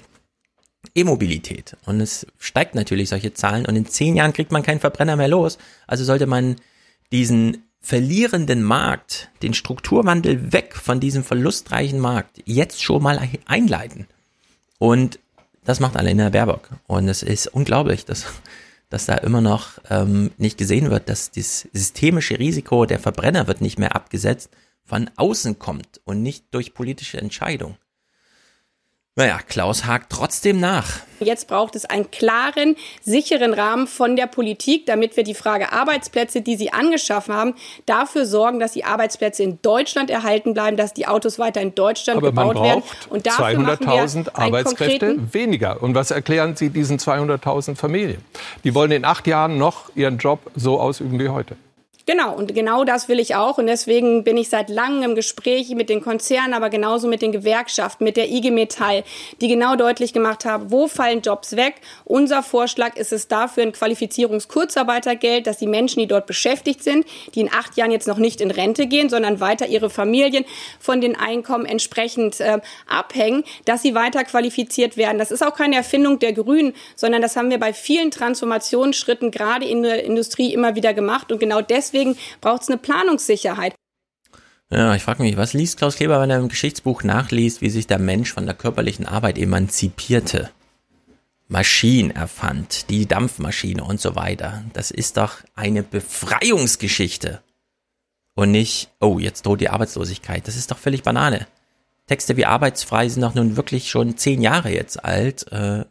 E-Mobilität. 0.95 1.77
Und 1.87 2.01
es 2.01 2.27
steigt 2.39 2.75
natürlich 2.75 3.09
solche 3.09 3.33
Zahlen 3.35 3.67
und 3.67 3.77
in 3.77 3.87
zehn 3.87 4.17
Jahren 4.17 4.33
kriegt 4.33 4.53
man 4.53 4.63
keinen 4.63 4.81
Verbrenner 4.81 5.17
mehr 5.17 5.29
los. 5.29 5.59
Also 5.87 6.05
sollte 6.05 6.27
man 6.27 6.57
diesen 7.13 7.65
verlierenden 7.81 8.63
Markt, 8.63 9.31
den 9.43 9.55
Strukturwandel 9.55 10.53
weg 10.53 10.75
von 10.75 11.01
diesem 11.01 11.23
verlustreichen 11.23 12.01
Markt 12.01 12.41
jetzt 12.47 12.83
schon 12.83 13.03
mal 13.03 13.29
einleiten. 13.47 14.07
Und 14.79 15.19
das 15.65 15.81
macht 15.81 15.97
Alena 15.97 16.31
Baerbock. 16.31 16.71
Und 16.87 17.09
es 17.09 17.23
ist 17.23 17.47
unglaublich, 17.47 18.05
dass 18.05 18.27
dass 18.91 19.07
da 19.07 19.15
immer 19.17 19.41
noch 19.41 19.79
ähm, 19.91 20.31
nicht 20.39 20.59
gesehen 20.59 20.91
wird, 20.91 21.09
dass 21.09 21.31
das 21.31 21.69
systemische 21.73 22.39
Risiko 22.39 22.87
der 22.87 22.99
Verbrenner 22.99 23.47
wird 23.47 23.61
nicht 23.61 23.79
mehr 23.79 23.97
abgesetzt, 23.97 24.51
von 24.85 25.11
außen 25.17 25.59
kommt 25.59 26.01
und 26.05 26.23
nicht 26.23 26.47
durch 26.53 26.75
politische 26.75 27.19
Entscheidung. 27.19 27.77
Naja, 29.17 29.39
Klaus 29.47 29.85
hakt 29.85 30.11
trotzdem 30.11 30.59
nach. 30.59 30.89
Jetzt 31.21 31.47
braucht 31.47 31.77
es 31.77 31.85
einen 31.85 32.11
klaren, 32.11 32.75
sicheren 33.01 33.55
Rahmen 33.55 33.87
von 33.87 34.17
der 34.17 34.27
Politik, 34.27 34.87
damit 34.87 35.17
wir 35.17 35.23
die 35.23 35.35
Frage 35.35 35.71
Arbeitsplätze, 35.71 36.41
die 36.41 36.57
Sie 36.57 36.73
angeschaffen 36.73 37.33
haben, 37.33 37.55
dafür 37.87 38.27
sorgen, 38.27 38.59
dass 38.59 38.73
die 38.73 38.85
Arbeitsplätze 38.85 39.45
in 39.45 39.63
Deutschland 39.63 40.11
erhalten 40.11 40.53
bleiben, 40.53 40.77
dass 40.77 40.95
die 40.95 41.07
Autos 41.07 41.39
weiter 41.39 41.61
in 41.61 41.77
Deutschland 41.77 42.19
Aber 42.19 42.31
gebaut 42.31 42.57
werden. 42.61 42.83
Und 43.09 43.25
200.000 43.25 44.35
Arbeitskräfte 44.35 45.33
weniger. 45.33 45.81
Und 45.81 45.95
was 45.95 46.11
erklären 46.11 46.57
Sie 46.57 46.71
diesen 46.71 46.99
200.000 46.99 47.77
Familien? 47.77 48.21
Die 48.65 48.75
wollen 48.75 48.91
in 48.91 49.05
acht 49.05 49.29
Jahren 49.29 49.59
noch 49.59 49.95
ihren 49.95 50.19
Job 50.19 50.41
so 50.57 50.81
ausüben 50.81 51.21
wie 51.21 51.29
heute. 51.29 51.55
Genau, 52.07 52.35
und 52.35 52.55
genau 52.55 52.85
das 52.85 53.09
will 53.09 53.19
ich 53.19 53.35
auch. 53.35 53.57
Und 53.57 53.67
deswegen 53.67 54.25
bin 54.25 54.37
ich 54.37 54.51
seit 54.51 54.69
langem 54.69 55.03
im 55.03 55.15
Gespräch 55.15 55.71
mit 55.71 55.89
den 55.89 56.03
Konzernen, 56.03 56.53
aber 56.53 56.69
genauso 56.69 57.09
mit 57.09 57.23
den 57.23 57.33
Gewerkschaften, 57.33 58.05
mit 58.05 58.19
der 58.19 58.31
IG 58.31 58.51
Metall, 58.51 59.05
die 59.41 59.49
genau 59.49 59.75
deutlich 59.75 60.13
gemacht 60.13 60.45
haben, 60.45 60.71
wo 60.71 60.87
fallen 60.87 61.23
Jobs 61.23 61.57
weg. 61.57 61.77
Unser 62.05 62.43
Vorschlag 62.43 62.97
ist 62.97 63.11
es 63.11 63.27
dafür 63.27 63.63
ein 63.63 63.73
Qualifizierungskurzarbeitergeld, 63.73 65.47
dass 65.47 65.57
die 65.57 65.67
Menschen, 65.67 66.01
die 66.01 66.07
dort 66.07 66.27
beschäftigt 66.27 66.85
sind, 66.85 67.07
die 67.35 67.41
in 67.41 67.51
acht 67.51 67.75
Jahren 67.79 67.91
jetzt 67.91 68.07
noch 68.07 68.19
nicht 68.19 68.43
in 68.43 68.51
Rente 68.51 68.87
gehen, 68.87 69.09
sondern 69.09 69.41
weiter 69.41 69.67
ihre 69.67 69.89
Familien 69.89 70.45
von 70.79 71.01
den 71.01 71.17
Einkommen 71.17 71.65
entsprechend 71.65 72.39
äh, 72.41 72.61
abhängen, 72.87 73.45
dass 73.65 73.81
sie 73.81 73.95
weiter 73.95 74.25
qualifiziert 74.25 74.99
werden. 74.99 75.19
Das 75.19 75.31
ist 75.31 75.43
auch 75.43 75.55
keine 75.55 75.77
Erfindung 75.77 76.19
der 76.19 76.35
Grünen, 76.35 76.75
sondern 76.97 77.23
das 77.23 77.35
haben 77.35 77.49
wir 77.49 77.59
bei 77.59 77.73
vielen 77.73 78.11
Transformationsschritten 78.11 79.31
gerade 79.31 79.65
in 79.65 79.83
der 79.83 80.05
Industrie 80.05 80.53
immer 80.53 80.75
wieder 80.75 80.93
gemacht. 80.93 81.33
Und 81.33 81.39
genau 81.39 81.63
deswegen 81.63 81.94
deswegen 81.95 82.17
braucht 82.41 82.63
es 82.63 82.69
eine 82.69 82.79
Planungssicherheit. 82.79 83.75
Ja, 84.71 84.95
ich 84.95 85.03
frage 85.03 85.23
mich, 85.23 85.37
was 85.37 85.53
liest 85.53 85.79
Klaus 85.79 85.97
Kleber, 85.97 86.21
wenn 86.21 86.31
er 86.31 86.39
im 86.39 86.49
Geschichtsbuch 86.49 87.05
nachliest, 87.05 87.61
wie 87.61 87.71
sich 87.71 87.87
der 87.87 87.99
Mensch 87.99 88.33
von 88.33 88.47
der 88.47 88.55
körperlichen 88.55 89.07
Arbeit 89.07 89.39
emanzipierte? 89.39 90.51
Maschinen 91.47 92.11
erfand, 92.11 92.89
die 92.91 93.07
Dampfmaschine 93.07 93.85
und 93.85 94.01
so 94.01 94.17
weiter. 94.17 94.65
Das 94.73 94.91
ist 94.91 95.19
doch 95.19 95.37
eine 95.55 95.83
Befreiungsgeschichte. 95.83 97.43
Und 98.35 98.51
nicht, 98.51 98.91
oh, 99.01 99.19
jetzt 99.19 99.47
droht 99.47 99.61
die 99.61 99.69
Arbeitslosigkeit. 99.69 100.49
Das 100.49 100.57
ist 100.57 100.71
doch 100.71 100.79
völlig 100.79 101.03
Banane. 101.03 101.47
Texte 102.07 102.37
wie 102.37 102.47
Arbeitsfrei 102.47 103.09
sind 103.09 103.23
doch 103.23 103.35
nun 103.35 103.57
wirklich 103.57 103.91
schon 103.91 104.17
zehn 104.17 104.43
Jahre 104.43 104.71
jetzt 104.71 105.05
alt, 105.05 105.51
äh, 105.53 105.85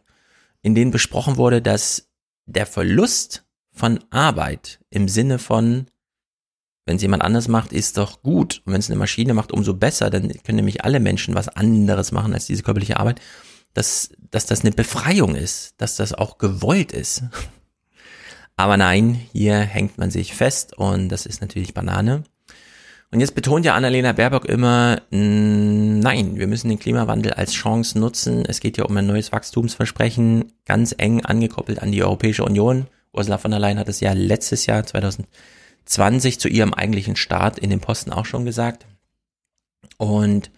in 0.62 0.74
denen 0.74 0.90
besprochen 0.90 1.36
wurde, 1.36 1.62
dass 1.62 2.08
der 2.46 2.66
Verlust 2.66 3.44
von 3.72 4.00
Arbeit 4.10 4.80
im 4.90 5.08
Sinne 5.08 5.38
von 5.38 5.86
Wenn 6.86 6.96
es 6.96 7.02
jemand 7.02 7.22
anders 7.22 7.48
macht, 7.48 7.72
ist 7.72 7.96
doch 7.96 8.22
gut. 8.22 8.62
Und 8.64 8.72
wenn 8.72 8.80
es 8.80 8.90
eine 8.90 8.98
Maschine 8.98 9.34
macht, 9.34 9.52
umso 9.52 9.74
besser. 9.74 10.10
Dann 10.10 10.28
können 10.44 10.56
nämlich 10.56 10.84
alle 10.84 11.00
Menschen 11.00 11.34
was 11.34 11.48
anderes 11.48 12.12
machen 12.12 12.34
als 12.34 12.46
diese 12.46 12.62
körperliche 12.62 12.98
Arbeit. 12.98 13.20
Dass, 13.72 14.10
dass 14.30 14.46
das 14.46 14.60
eine 14.60 14.70
Befreiung 14.70 15.34
ist, 15.34 15.74
dass 15.78 15.96
das 15.96 16.12
auch 16.12 16.38
gewollt 16.38 16.92
ist. 16.92 17.24
Aber 18.56 18.76
nein, 18.76 19.20
hier 19.32 19.58
hängt 19.58 19.98
man 19.98 20.10
sich 20.10 20.34
fest 20.34 20.78
und 20.78 21.08
das 21.08 21.26
ist 21.26 21.40
natürlich 21.40 21.74
Banane. 21.74 22.22
Und 23.10 23.20
jetzt 23.20 23.34
betont 23.34 23.64
ja 23.64 23.74
Annalena 23.74 24.12
Baerbock 24.12 24.44
immer, 24.44 25.00
nein, 25.10 26.36
wir 26.36 26.46
müssen 26.46 26.68
den 26.68 26.78
Klimawandel 26.78 27.32
als 27.32 27.52
Chance 27.52 27.98
nutzen. 27.98 28.44
Es 28.44 28.60
geht 28.60 28.76
ja 28.76 28.84
um 28.84 28.96
ein 28.96 29.06
neues 29.06 29.32
Wachstumsversprechen, 29.32 30.52
ganz 30.64 30.94
eng 30.98 31.24
angekoppelt 31.24 31.80
an 31.80 31.92
die 31.92 32.02
Europäische 32.02 32.44
Union. 32.44 32.86
Ursula 33.12 33.38
von 33.38 33.52
der 33.52 33.60
Leyen 33.60 33.78
hat 33.78 33.88
es 33.88 34.00
ja 34.00 34.12
letztes 34.12 34.66
Jahr 34.66 34.84
2020 35.84 36.40
zu 36.40 36.48
ihrem 36.48 36.74
eigentlichen 36.74 37.16
Start 37.16 37.58
in 37.58 37.70
den 37.70 37.80
Posten 37.80 38.12
auch 38.12 38.26
schon 38.26 38.44
gesagt. 38.44 38.86
Und 39.96 40.50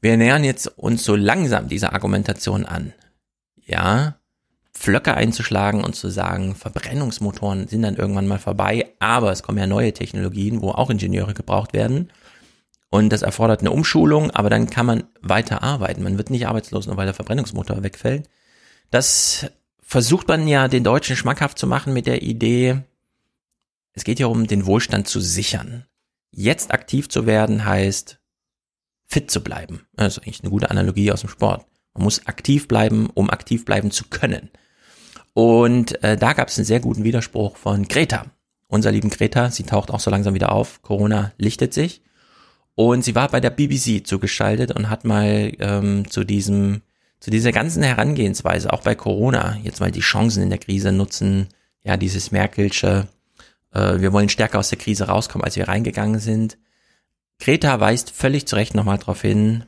wir 0.00 0.16
nähern 0.16 0.44
jetzt 0.44 0.66
uns 0.78 1.04
so 1.04 1.16
langsam 1.16 1.68
dieser 1.68 1.92
Argumentation 1.92 2.66
an. 2.66 2.92
Ja, 3.66 4.16
Pflöcke 4.74 5.14
einzuschlagen 5.14 5.84
und 5.84 5.94
zu 5.94 6.10
sagen, 6.10 6.54
Verbrennungsmotoren 6.54 7.68
sind 7.68 7.82
dann 7.82 7.96
irgendwann 7.96 8.26
mal 8.26 8.38
vorbei, 8.38 8.92
aber 8.98 9.30
es 9.32 9.42
kommen 9.42 9.58
ja 9.58 9.66
neue 9.66 9.92
Technologien, 9.92 10.60
wo 10.60 10.70
auch 10.70 10.90
Ingenieure 10.90 11.32
gebraucht 11.32 11.72
werden. 11.72 12.10
Und 12.90 13.10
das 13.10 13.22
erfordert 13.22 13.60
eine 13.60 13.70
Umschulung, 13.70 14.30
aber 14.30 14.50
dann 14.50 14.68
kann 14.68 14.86
man 14.86 15.04
weiter 15.20 15.62
arbeiten. 15.62 16.02
Man 16.02 16.18
wird 16.18 16.30
nicht 16.30 16.46
arbeitslos, 16.46 16.86
nur 16.86 16.96
weil 16.96 17.06
der 17.06 17.14
Verbrennungsmotor 17.14 17.82
wegfällt. 17.82 18.28
Das 18.90 19.46
versucht 19.80 20.28
man 20.28 20.46
ja 20.46 20.68
den 20.68 20.84
Deutschen 20.84 21.16
schmackhaft 21.16 21.58
zu 21.58 21.66
machen 21.66 21.92
mit 21.92 22.06
der 22.06 22.22
Idee, 22.22 22.82
es 23.94 24.04
geht 24.04 24.18
ja 24.18 24.26
um 24.26 24.46
den 24.46 24.66
Wohlstand 24.66 25.08
zu 25.08 25.20
sichern. 25.20 25.86
Jetzt 26.30 26.72
aktiv 26.72 27.08
zu 27.08 27.26
werden 27.26 27.64
heißt, 27.64 28.20
fit 29.06 29.30
zu 29.30 29.42
bleiben. 29.42 29.86
Das 29.94 30.16
ist 30.16 30.18
eigentlich 30.18 30.42
eine 30.42 30.50
gute 30.50 30.70
Analogie 30.70 31.12
aus 31.12 31.20
dem 31.20 31.30
Sport. 31.30 31.64
Man 31.94 32.04
muss 32.04 32.26
aktiv 32.26 32.66
bleiben, 32.66 33.08
um 33.14 33.30
aktiv 33.30 33.64
bleiben 33.64 33.92
zu 33.92 34.04
können. 34.10 34.50
Und 35.32 36.02
äh, 36.02 36.16
da 36.16 36.32
gab 36.32 36.48
es 36.48 36.58
einen 36.58 36.64
sehr 36.64 36.80
guten 36.80 37.04
Widerspruch 37.04 37.56
von 37.56 37.86
Greta. 37.86 38.26
Unser 38.66 38.90
lieben 38.90 39.10
Greta, 39.10 39.50
sie 39.50 39.62
taucht 39.62 39.90
auch 39.90 40.00
so 40.00 40.10
langsam 40.10 40.34
wieder 40.34 40.52
auf. 40.52 40.82
Corona 40.82 41.32
lichtet 41.38 41.72
sich. 41.72 42.02
Und 42.74 43.04
sie 43.04 43.14
war 43.14 43.28
bei 43.28 43.38
der 43.38 43.50
BBC 43.50 44.04
zugeschaltet 44.04 44.72
und 44.72 44.90
hat 44.90 45.04
mal 45.04 45.52
ähm, 45.60 46.10
zu 46.10 46.24
diesem, 46.24 46.82
zu 47.20 47.30
dieser 47.30 47.52
ganzen 47.52 47.84
Herangehensweise, 47.84 48.72
auch 48.72 48.82
bei 48.82 48.96
Corona, 48.96 49.56
jetzt 49.62 49.78
mal 49.78 49.92
die 49.92 50.00
Chancen 50.00 50.42
in 50.42 50.50
der 50.50 50.58
Krise 50.58 50.90
nutzen, 50.90 51.48
ja, 51.84 51.96
dieses 51.96 52.32
Merkelsche, 52.32 53.06
äh, 53.74 54.00
wir 54.00 54.12
wollen 54.12 54.28
stärker 54.28 54.58
aus 54.58 54.70
der 54.70 54.78
Krise 54.78 55.08
rauskommen, 55.08 55.44
als 55.44 55.56
wir 55.56 55.68
reingegangen 55.68 56.20
sind. 56.20 56.56
Greta 57.40 57.80
weist 57.80 58.10
völlig 58.10 58.46
zu 58.46 58.56
Recht 58.56 58.74
nochmal 58.74 58.98
darauf 58.98 59.20
hin, 59.20 59.64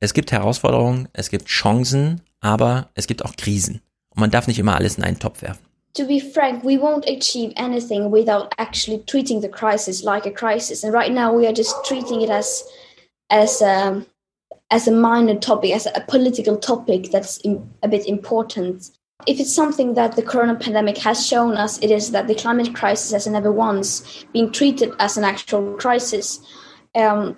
es 0.00 0.14
gibt 0.14 0.32
Herausforderungen, 0.32 1.08
es 1.12 1.30
gibt 1.30 1.46
Chancen, 1.46 2.22
aber 2.40 2.90
es 2.94 3.06
gibt 3.06 3.24
auch 3.24 3.36
Krisen. 3.36 3.80
Und 4.10 4.20
man 4.20 4.32
darf 4.32 4.48
nicht 4.48 4.58
immer 4.58 4.74
alles 4.74 4.98
in 4.98 5.04
einen 5.04 5.20
Topf 5.20 5.42
werfen. 5.42 5.64
To 5.94 6.06
be 6.06 6.20
frank, 6.20 6.64
we 6.64 6.76
won't 6.76 7.06
achieve 7.06 7.52
anything 7.56 8.10
without 8.10 8.48
actually 8.56 9.04
treating 9.06 9.40
the 9.40 9.48
crisis 9.48 10.02
like 10.02 10.26
a 10.26 10.30
crisis. 10.30 10.82
And 10.82 10.92
right 10.92 11.12
now 11.12 11.32
we 11.32 11.46
are 11.46 11.54
just 11.54 11.76
treating 11.84 12.22
it 12.22 12.30
as 12.30 12.64
as 13.30 13.62
a, 13.62 14.04
as 14.70 14.88
a 14.88 14.90
minor 14.90 15.38
topic, 15.38 15.72
as 15.72 15.86
a 15.86 16.00
political 16.08 16.56
topic 16.56 17.10
that's 17.12 17.38
a 17.82 17.88
bit 17.88 18.06
important. 18.06 18.90
If 19.26 19.38
it's 19.38 19.54
something 19.54 19.94
that 19.94 20.16
the 20.16 20.22
corona 20.22 20.54
pandemic 20.54 20.98
has 20.98 21.26
shown 21.26 21.56
us, 21.56 21.78
it 21.78 21.90
is 21.90 22.10
that 22.10 22.26
the 22.26 22.34
climate 22.34 22.74
crisis 22.74 23.12
has 23.12 23.26
never 23.26 23.52
once 23.52 24.24
been 24.32 24.50
treated 24.50 24.92
as 24.98 25.16
an 25.16 25.24
actual 25.24 25.74
crisis. 25.74 26.40
Um, 26.94 27.36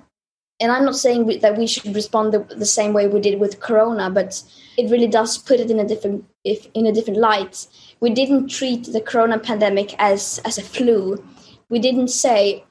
and 0.61 0.71
I'm 0.71 0.85
not 0.85 0.97
saying 0.97 1.27
we, 1.27 1.39
that 1.39 1.59
we 1.59 1.67
should 1.67 1.95
respond 1.95 2.33
the, 2.33 2.41
the, 2.41 2.65
same 2.65 2.93
way 2.93 3.09
we 3.09 3.21
did 3.21 3.41
with 3.41 3.61
Corona, 3.61 4.09
but 4.09 4.43
it 4.77 4.91
really 4.91 5.09
does 5.09 5.37
put 5.37 5.61
it 5.61 5.71
in 5.71 5.81
a 5.81 5.87
different 5.87 6.25
if, 6.45 6.69
in 6.75 6.87
a 6.87 6.93
different 6.93 7.19
light. 7.19 7.67
We 8.01 8.11
didn't 8.11 8.49
treat 8.49 8.85
the 8.85 9.01
Corona 9.01 9.39
pandemic 9.39 9.95
as 9.99 10.41
as 10.45 10.59
a 10.59 10.63
flu. 10.63 11.23
We 11.69 11.81
didn't 11.81 12.09
say, 12.09 12.65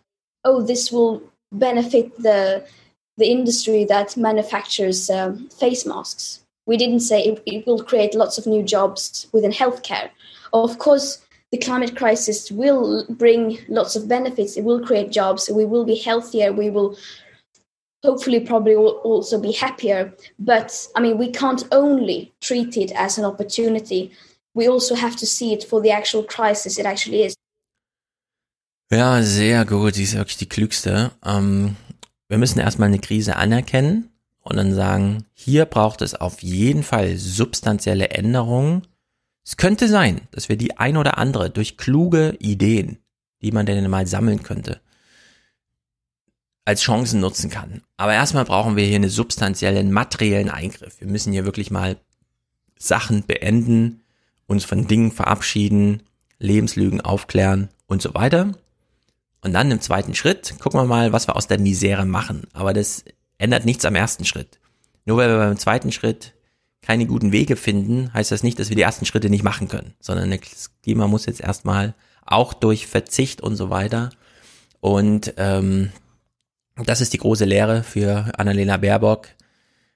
"Oh, 0.46 0.62
this 0.62 0.92
will 0.92 1.22
benefit 1.52 2.18
the 2.22 2.66
the 3.18 3.30
industry 3.30 3.84
that 3.86 4.16
manufactures 4.16 5.10
um, 5.10 5.50
face 5.50 5.86
masks." 5.86 6.43
We 6.66 6.78
didn't 6.78 7.02
say 7.02 7.24
it, 7.24 7.44
it 7.46 7.68
will 7.68 7.84
create 7.84 8.16
lots 8.16 8.38
of 8.38 8.48
new 8.48 8.64
jobs 8.64 9.28
within 9.34 9.52
healthcare. 9.52 10.10
Of 10.54 10.78
course, 10.80 11.20
the 11.52 11.58
climate 11.58 11.96
crisis 11.96 12.52
will 12.52 13.06
bring 13.10 13.60
lots 13.68 13.96
of 13.96 14.08
benefits. 14.08 14.58
It 14.58 14.64
will 14.64 14.86
create 14.86 15.12
jobs. 15.12 15.50
We 15.50 15.66
will 15.66 15.86
be 15.86 15.96
healthier. 15.96 16.54
We 16.54 16.70
will 16.70 16.98
hopefully 18.04 18.40
probably 18.40 18.76
will 18.76 19.02
also 19.04 19.40
be 19.40 19.52
happier. 19.52 20.14
But 20.40 20.88
I 20.96 21.02
mean, 21.02 21.18
we 21.18 21.32
can't 21.32 21.64
only 21.72 22.34
treat 22.42 22.78
it 22.78 22.92
as 22.96 23.18
an 23.18 23.26
opportunity. 23.26 24.12
We 24.56 24.68
also 24.68 24.96
have 24.96 25.16
to 25.18 25.26
see 25.26 25.54
it 25.54 25.64
for 25.64 25.82
the 25.82 25.92
actual 25.92 26.24
crisis 26.24 26.78
it 26.78 26.86
actually 26.86 27.24
is. 27.24 27.36
Ja, 28.92 29.24
sehr 29.24 29.66
gut. 29.66 29.96
Sie 29.96 30.04
ist 30.04 30.16
wirklich 30.16 30.38
die 30.38 30.48
klügste. 30.48 31.12
Ähm, 31.26 31.76
wir 32.30 32.38
müssen 32.38 32.60
erstmal 32.60 32.90
eine 32.90 33.00
Krise 33.00 33.36
anerkennen 33.36 34.13
und 34.44 34.58
dann 34.58 34.74
sagen, 34.74 35.26
hier 35.34 35.66
braucht 35.66 36.02
es 36.02 36.16
auf 36.16 36.44
jeden 36.44 36.84
Fall 36.84 37.18
substanzielle 37.18 38.10
Änderungen. 38.10 38.84
Es 39.46 39.58
könnte 39.58 39.88
sein, 39.88 40.22
dass 40.32 40.50
wir 40.50 40.58
die 40.58 40.78
ein 40.78 40.98
oder 40.98 41.18
andere 41.18 41.50
durch 41.50 41.78
kluge 41.78 42.36
Ideen, 42.40 43.00
die 43.42 43.52
man 43.52 43.66
denn 43.66 43.90
mal 43.90 44.06
sammeln 44.06 44.44
könnte, 44.44 44.82
als 46.66 46.82
Chancen 46.82 47.20
nutzen 47.20 47.50
kann. 47.50 47.82
Aber 47.98 48.14
erstmal 48.14 48.46
brauchen 48.46 48.76
wir 48.76 48.86
hier 48.86 48.96
einen 48.96 49.10
substanziellen, 49.10 49.92
materiellen 49.92 50.50
Eingriff. 50.50 51.00
Wir 51.00 51.08
müssen 51.08 51.34
hier 51.34 51.46
wirklich 51.46 51.72
mal 51.72 51.98
Sachen 52.78 53.26
beenden, 53.26 54.04
uns 54.48 54.66
von 54.66 54.88
Dingen 54.88 55.12
verabschieden, 55.12 56.04
Lebenslügen 56.40 57.02
aufklären 57.02 57.70
und 57.88 58.02
so 58.02 58.14
weiter. 58.14 58.52
Und 59.42 59.54
dann 59.54 59.72
im 59.72 59.82
zweiten 59.82 60.16
Schritt 60.16 60.56
gucken 60.60 60.80
wir 60.80 60.86
mal, 60.86 61.14
was 61.14 61.28
wir 61.28 61.36
aus 61.36 61.48
der 61.48 61.60
Misere 61.60 62.06
machen. 62.06 62.48
Aber 62.54 62.74
das 62.74 63.04
ändert 63.38 63.66
nichts 63.66 63.86
am 63.86 63.96
ersten 63.96 64.26
Schritt. 64.26 64.60
Nur 65.06 65.18
weil 65.18 65.30
wir 65.30 65.38
beim 65.38 65.58
zweiten 65.58 65.92
Schritt 65.92 66.34
keine 66.82 67.06
guten 67.06 67.32
Wege 67.32 67.56
finden, 67.56 68.14
heißt 68.14 68.32
das 68.32 68.44
nicht, 68.44 68.60
dass 68.60 68.70
wir 68.70 68.76
die 68.76 68.82
ersten 68.82 69.06
Schritte 69.06 69.30
nicht 69.30 69.44
machen 69.44 69.68
können, 69.68 69.94
sondern 70.00 70.32
das 70.32 70.72
Klima 70.82 71.08
muss 71.08 71.26
jetzt 71.26 71.42
erstmal 71.42 71.94
auch 72.26 72.54
durch 72.54 72.88
Verzicht 72.88 73.42
und 73.42 73.56
so 73.56 73.70
weiter 73.70 74.10
und 74.82 75.34
ähm, 75.38 75.92
das 76.76 77.00
ist 77.00 77.14
die 77.14 77.20
große 77.20 77.46
Lehre 77.46 77.84
für 77.84 78.32
Annalena 78.38 78.78
Baerbock, 78.78 79.30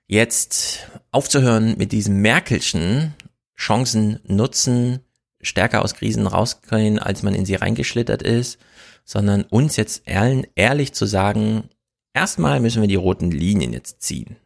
jetzt 0.07 0.87
aufzuhören 1.11 1.75
mit 1.77 1.91
diesem 1.91 2.21
Merkelschen 2.21 3.13
Chancen 3.57 4.19
nutzen, 4.25 4.99
stärker 5.41 5.83
aus 5.83 5.95
Krisen 5.95 6.27
rausgehen, 6.27 6.99
als 6.99 7.23
man 7.23 7.35
in 7.35 7.45
sie 7.45 7.55
reingeschlittert 7.55 8.21
ist, 8.21 8.59
sondern 9.03 9.43
uns 9.43 9.75
jetzt 9.75 10.03
ehrlich 10.05 10.93
zu 10.93 11.05
sagen, 11.05 11.69
erstmal 12.17 12.59
müssen 12.59 12.81
wir 12.81 12.87
die 12.87 12.95
roten 12.95 13.31
Linien 13.31 13.73
jetzt 13.73 14.01
ziehen. 14.01 14.37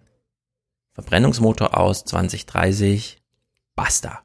Verbrennungsmotor 0.93 1.77
aus 1.77 2.03
2030, 2.05 3.21
basta. 3.75 4.23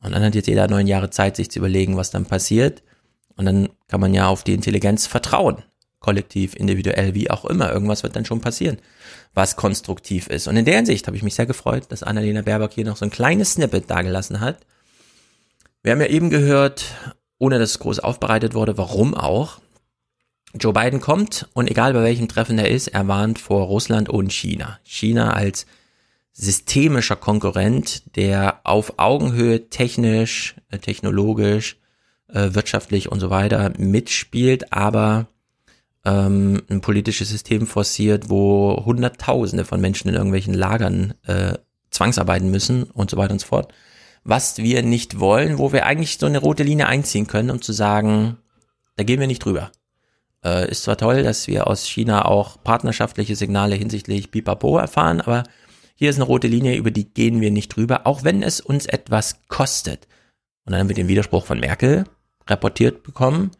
Und 0.00 0.12
dann 0.12 0.22
hat 0.22 0.34
jetzt 0.34 0.46
jeder 0.46 0.68
neun 0.68 0.86
Jahre 0.86 1.10
Zeit, 1.10 1.36
sich 1.36 1.50
zu 1.50 1.58
überlegen, 1.58 1.96
was 1.96 2.10
dann 2.10 2.26
passiert. 2.26 2.82
Und 3.34 3.46
dann 3.46 3.68
kann 3.88 4.00
man 4.00 4.14
ja 4.14 4.28
auf 4.28 4.44
die 4.44 4.54
Intelligenz 4.54 5.06
vertrauen 5.06 5.62
kollektiv, 6.06 6.54
individuell, 6.54 7.14
wie 7.14 7.30
auch 7.30 7.44
immer. 7.44 7.72
Irgendwas 7.72 8.04
wird 8.04 8.14
dann 8.14 8.24
schon 8.24 8.40
passieren, 8.40 8.78
was 9.34 9.56
konstruktiv 9.56 10.28
ist. 10.28 10.46
Und 10.46 10.56
in 10.56 10.64
der 10.64 10.76
Hinsicht 10.76 11.06
habe 11.08 11.16
ich 11.16 11.24
mich 11.24 11.34
sehr 11.34 11.46
gefreut, 11.46 11.86
dass 11.88 12.04
Annalena 12.04 12.42
Baerbock 12.42 12.72
hier 12.72 12.84
noch 12.84 12.96
so 12.96 13.04
ein 13.04 13.10
kleines 13.10 13.54
Snippet 13.54 13.90
dagelassen 13.90 14.40
hat. 14.40 14.58
Wir 15.82 15.92
haben 15.92 16.00
ja 16.00 16.06
eben 16.06 16.30
gehört, 16.30 16.84
ohne 17.38 17.58
dass 17.58 17.70
es 17.70 17.78
groß 17.80 17.98
aufbereitet 17.98 18.54
wurde, 18.54 18.78
warum 18.78 19.14
auch. 19.14 19.60
Joe 20.58 20.72
Biden 20.72 21.00
kommt 21.00 21.48
und 21.54 21.70
egal 21.70 21.92
bei 21.92 22.02
welchem 22.02 22.28
Treffen 22.28 22.58
er 22.58 22.70
ist, 22.70 22.88
er 22.88 23.08
warnt 23.08 23.38
vor 23.38 23.66
Russland 23.66 24.08
und 24.08 24.32
China. 24.32 24.78
China 24.84 25.32
als 25.32 25.66
systemischer 26.32 27.16
Konkurrent, 27.16 28.16
der 28.16 28.60
auf 28.64 28.94
Augenhöhe 28.98 29.68
technisch, 29.70 30.56
äh, 30.70 30.78
technologisch, 30.78 31.78
äh, 32.28 32.50
wirtschaftlich 32.52 33.10
und 33.10 33.20
so 33.20 33.30
weiter 33.30 33.72
mitspielt, 33.78 34.72
aber 34.72 35.28
ähm, 36.04 36.62
ein 36.68 36.80
politisches 36.80 37.30
System 37.30 37.66
forciert, 37.66 38.28
wo 38.28 38.82
Hunderttausende 38.84 39.64
von 39.64 39.80
Menschen 39.80 40.08
in 40.08 40.14
irgendwelchen 40.14 40.54
Lagern 40.54 41.14
äh, 41.26 41.54
zwangsarbeiten 41.90 42.50
müssen 42.50 42.84
und 42.84 43.10
so 43.10 43.16
weiter 43.16 43.32
und 43.32 43.40
so 43.40 43.46
fort. 43.46 43.72
Was 44.24 44.58
wir 44.58 44.82
nicht 44.82 45.20
wollen, 45.20 45.58
wo 45.58 45.72
wir 45.72 45.86
eigentlich 45.86 46.18
so 46.18 46.26
eine 46.26 46.38
rote 46.38 46.64
Linie 46.64 46.86
einziehen 46.86 47.26
können, 47.26 47.50
um 47.50 47.62
zu 47.62 47.72
sagen, 47.72 48.36
da 48.96 49.04
gehen 49.04 49.20
wir 49.20 49.26
nicht 49.26 49.44
drüber. 49.44 49.70
Äh, 50.46 50.70
ist 50.70 50.84
zwar 50.84 50.96
toll, 50.96 51.24
dass 51.24 51.48
wir 51.48 51.66
aus 51.66 51.86
China 51.86 52.24
auch 52.24 52.62
partnerschaftliche 52.62 53.34
Signale 53.34 53.74
hinsichtlich 53.74 54.30
Pipapo 54.30 54.78
erfahren, 54.78 55.20
aber 55.20 55.42
hier 55.96 56.08
ist 56.08 56.16
eine 56.16 56.24
rote 56.24 56.46
Linie, 56.46 56.76
über 56.76 56.92
die 56.92 57.12
gehen 57.12 57.40
wir 57.40 57.50
nicht 57.50 57.74
drüber, 57.74 58.06
auch 58.06 58.22
wenn 58.22 58.42
es 58.44 58.60
uns 58.60 58.86
etwas 58.86 59.40
kostet. 59.48 60.06
Und 60.64 60.72
dann 60.72 60.80
haben 60.80 60.88
wir 60.88 60.94
den 60.94 61.08
Widerspruch 61.08 61.44
von 61.44 61.58
Merkel 61.58 62.04
reportiert 62.48 63.02
bekommen, 63.02 63.50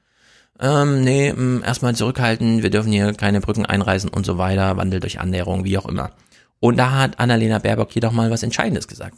ähm, 0.60 1.02
nee, 1.02 1.34
erstmal 1.64 1.96
zurückhalten, 1.96 2.62
wir 2.62 2.70
dürfen 2.70 2.92
hier 2.92 3.12
keine 3.14 3.40
Brücken 3.40 3.66
einreißen 3.66 4.08
und 4.08 4.24
so 4.24 4.38
weiter, 4.38 4.76
Wandel 4.76 5.00
durch 5.00 5.18
Annäherung, 5.18 5.64
wie 5.64 5.76
auch 5.76 5.86
immer. 5.86 6.12
Und 6.60 6.78
da 6.78 6.92
hat 6.92 7.18
Annalena 7.18 7.58
Baerbock 7.58 7.94
jedoch 7.94 8.12
mal 8.12 8.30
was 8.30 8.42
Entscheidendes 8.42 8.86
gesagt. 8.86 9.16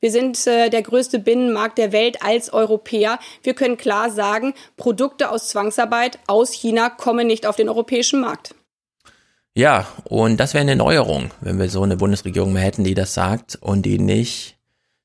Wir 0.00 0.12
sind 0.12 0.46
äh, 0.46 0.70
der 0.70 0.82
größte 0.82 1.18
Binnenmarkt 1.18 1.76
der 1.78 1.92
Welt 1.92 2.22
als 2.22 2.52
Europäer. 2.52 3.18
Wir 3.42 3.54
können 3.54 3.76
klar 3.76 4.10
sagen, 4.10 4.54
Produkte 4.76 5.30
aus 5.30 5.48
Zwangsarbeit 5.48 6.18
aus 6.26 6.52
China 6.52 6.88
kommen 6.88 7.26
nicht 7.26 7.46
auf 7.46 7.56
den 7.56 7.68
europäischen 7.68 8.20
Markt. 8.20 8.54
Ja, 9.54 9.88
und 10.04 10.38
das 10.38 10.54
wäre 10.54 10.62
eine 10.62 10.76
Neuerung, 10.76 11.32
wenn 11.40 11.58
wir 11.58 11.68
so 11.68 11.82
eine 11.82 11.96
Bundesregierung 11.96 12.52
mehr 12.52 12.62
hätten, 12.62 12.84
die 12.84 12.94
das 12.94 13.12
sagt 13.12 13.56
und 13.56 13.82
die 13.82 13.98
nicht 13.98 14.56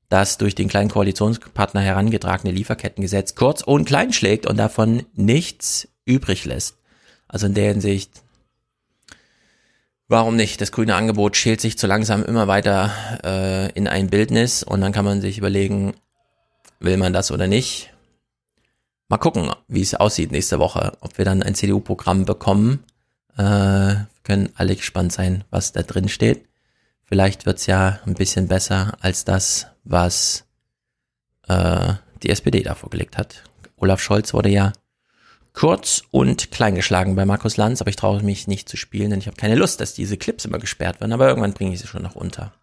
das 0.10 0.38
durch 0.38 0.54
den 0.54 0.68
kleinen 0.68 0.92
Koalitionspartner 0.92 1.82
herangetragene 1.82 2.54
Lieferkettengesetz 2.54 3.34
kurz 3.34 3.64
und 3.64 3.86
klein 3.86 4.14
schlägt 4.14 4.46
und 4.46 4.58
davon 4.58 5.08
nichts 5.14 5.88
übrig 6.06 6.46
lässt. 6.46 6.78
Also 7.28 7.48
in 7.48 7.56
der 7.56 7.70
Hinsicht, 7.72 8.23
warum 10.08 10.36
nicht? 10.36 10.62
Das 10.62 10.72
grüne 10.72 10.96
Angebot 10.96 11.36
schält 11.36 11.62
sich 11.62 11.78
zu 11.78 11.88
langsam 11.88 12.24
immer 12.24 12.48
weiter 12.48 12.92
äh, 13.24 13.72
in 13.74 13.88
ein 13.88 14.10
Bildnis 14.10 14.64
und 14.64 14.82
dann 14.82 14.92
kann 14.92 15.06
man 15.06 15.22
sich 15.22 15.38
überlegen, 15.38 15.94
will 16.80 16.98
man 16.98 17.14
das 17.14 17.32
oder 17.32 17.48
nicht. 17.48 17.94
Mal 19.10 19.18
gucken, 19.18 19.52
wie 19.68 19.82
es 19.82 19.96
aussieht 19.96 20.32
nächste 20.32 20.60
Woche, 20.60 20.98
ob 21.02 21.18
wir 21.18 21.26
dann 21.26 21.44
ein 21.44 21.56
CDU-Programm 21.56 22.26
bekommen. 22.26 22.84
Äh, 23.38 23.96
können 24.24 24.50
alle 24.56 24.76
gespannt 24.76 25.12
sein, 25.12 25.44
was 25.50 25.72
da 25.72 25.84
drin 25.84 26.10
steht. 26.10 26.48
Vielleicht 27.04 27.46
wird's 27.46 27.66
ja 27.66 28.00
ein 28.06 28.14
bisschen 28.14 28.48
besser 28.48 28.98
als 29.02 29.26
das, 29.26 29.68
was 29.84 30.46
äh, 31.48 31.94
die 32.24 32.30
SPD 32.30 32.64
da 32.64 32.76
vorgelegt 32.76 33.18
hat. 33.18 33.44
Olaf 33.76 34.02
Scholz 34.02 34.34
wurde 34.34 34.50
ja 34.50 34.74
kurz 35.54 36.04
und 36.12 36.52
klein 36.52 36.76
geschlagen 36.76 37.16
bei 37.16 37.26
Markus 37.26 37.58
Lanz, 37.58 37.80
aber 37.80 37.90
ich 37.90 37.96
traue 37.96 38.22
mich 38.24 38.48
nicht 38.48 38.68
zu 38.68 38.76
spielen, 38.76 39.12
denn 39.12 39.20
ich 39.20 39.28
habe 39.28 39.38
keine 39.38 39.56
Lust, 39.56 39.80
dass 39.80 39.94
diese 39.94 40.18
Clips 40.18 40.46
immer 40.46 40.60
gesperrt 40.60 41.00
werden, 41.00 41.14
aber 41.14 41.28
irgendwann 41.28 41.54
bringe 41.54 41.74
ich 41.74 41.80
sie 41.80 41.88
schon 41.88 42.02
noch 42.02 42.16
unter. 42.16 42.54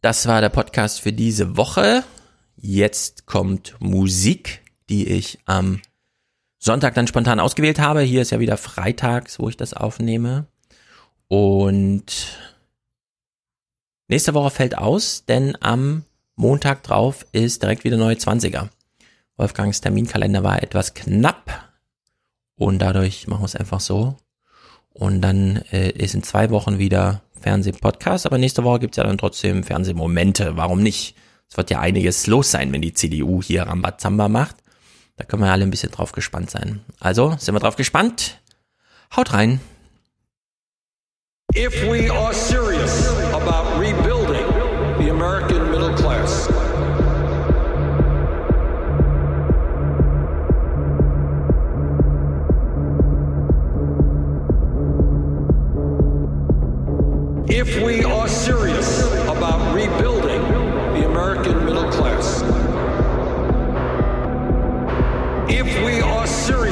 Das 0.00 0.26
war 0.26 0.40
der 0.40 0.50
Podcast 0.50 1.00
für 1.00 1.12
diese 1.12 1.56
Woche. 1.56 2.04
Jetzt 2.56 3.26
kommt 3.26 3.74
Musik, 3.80 4.62
die 4.88 5.08
ich 5.08 5.38
am 5.46 5.80
Sonntag 6.58 6.94
dann 6.94 7.06
spontan 7.06 7.40
ausgewählt 7.40 7.78
habe. 7.78 8.02
Hier 8.02 8.22
ist 8.22 8.30
ja 8.30 8.40
wieder 8.40 8.56
freitags, 8.56 9.38
wo 9.38 9.48
ich 9.48 9.56
das 9.56 9.74
aufnehme. 9.74 10.46
Und 11.28 12.38
nächste 14.08 14.34
Woche 14.34 14.50
fällt 14.50 14.76
aus, 14.78 15.24
denn 15.26 15.56
am 15.60 16.04
Montag 16.36 16.82
drauf 16.82 17.26
ist 17.32 17.62
direkt 17.62 17.84
wieder 17.84 17.96
neue 17.96 18.16
20er. 18.16 18.68
Wolfgangs 19.36 19.80
Terminkalender 19.80 20.42
war 20.42 20.62
etwas 20.62 20.94
knapp 20.94 21.67
und 22.58 22.80
dadurch 22.80 23.26
machen 23.26 23.42
wir 23.42 23.46
es 23.46 23.56
einfach 23.56 23.80
so. 23.80 24.16
Und 24.92 25.22
dann 25.22 25.62
äh, 25.70 25.90
ist 25.90 26.14
in 26.14 26.22
zwei 26.22 26.50
Wochen 26.50 26.78
wieder 26.78 27.22
Fernsehpodcast, 27.40 28.26
aber 28.26 28.36
nächste 28.36 28.64
Woche 28.64 28.80
gibt's 28.80 28.96
ja 28.96 29.04
dann 29.04 29.16
trotzdem 29.16 29.62
Fernsehmomente. 29.62 30.56
Warum 30.56 30.82
nicht? 30.82 31.14
Es 31.48 31.56
wird 31.56 31.70
ja 31.70 31.80
einiges 31.80 32.26
los 32.26 32.50
sein, 32.50 32.72
wenn 32.72 32.82
die 32.82 32.92
CDU 32.92 33.42
hier 33.42 33.62
Rambazamba 33.62 34.28
macht. 34.28 34.56
Da 35.16 35.24
können 35.24 35.42
wir 35.42 35.50
alle 35.50 35.64
ein 35.64 35.70
bisschen 35.70 35.92
drauf 35.92 36.12
gespannt 36.12 36.50
sein. 36.50 36.80
Also, 37.00 37.36
sind 37.38 37.54
wir 37.54 37.60
drauf 37.60 37.76
gespannt? 37.76 38.40
Haut 39.16 39.32
rein! 39.32 39.60
If 41.54 41.82
we 41.88 42.12
are 42.12 42.34
serious 42.34 43.08
about 43.32 43.80
rebuilding 43.80 44.46
the 44.98 45.10
American 45.10 45.70
middle 45.70 45.94
class, 45.94 46.48
if 57.58 57.82
we 57.82 58.04
are 58.04 58.28
serious 58.28 59.02
about 59.26 59.74
rebuilding 59.74 60.40
the 60.94 61.04
American 61.04 61.64
middle 61.64 61.90
class, 61.90 62.40
if 65.50 65.66
we 65.84 66.00
are 66.00 66.24
serious 66.24 66.67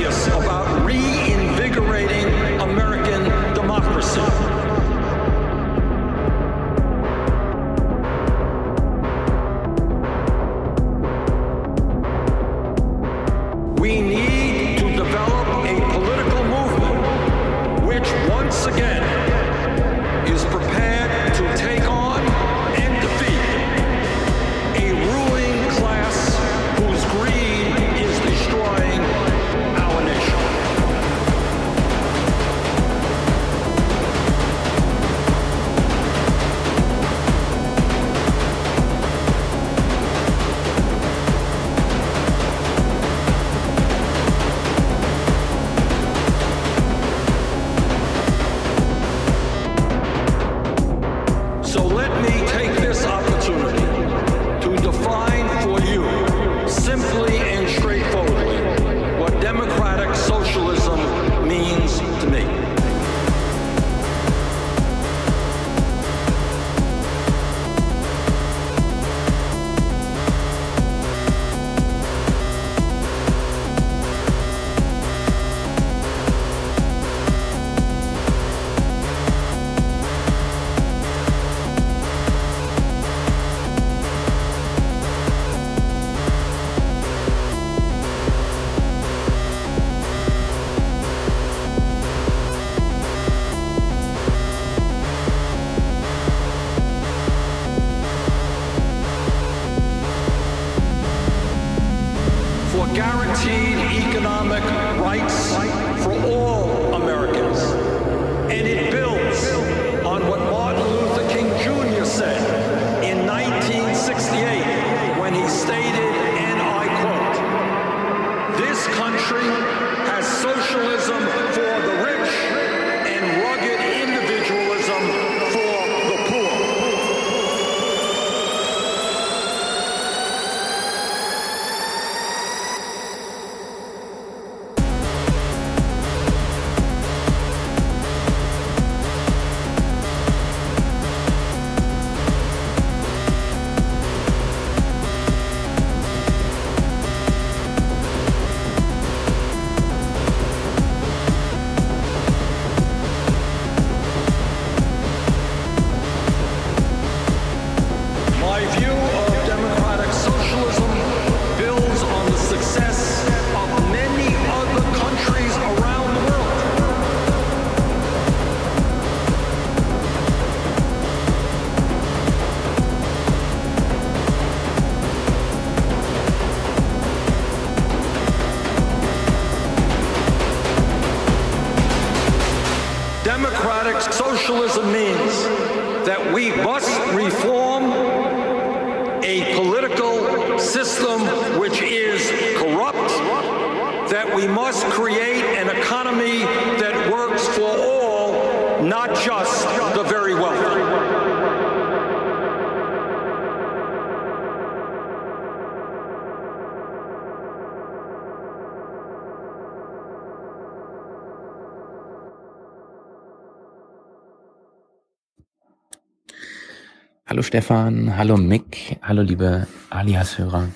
Stefan, 217.47 218.16
hallo 218.16 218.36
Mick, 218.36 218.99
hallo 219.02 219.23
liebe 219.23 219.68
Alias-Hörer. 219.91 220.66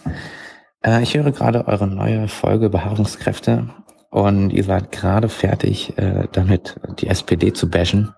Äh, 0.84 1.02
ich 1.02 1.16
höre 1.16 1.32
gerade 1.32 1.66
eure 1.66 1.88
neue 1.88 2.28
Folge 2.28 2.70
Beharrungskräfte 2.70 3.74
und 4.10 4.50
ihr 4.50 4.62
seid 4.62 4.92
gerade 4.92 5.28
fertig 5.28 5.98
äh, 5.98 6.28
damit, 6.30 6.76
die 7.00 7.08
SPD 7.08 7.52
zu 7.52 7.68
bashen. 7.68 8.14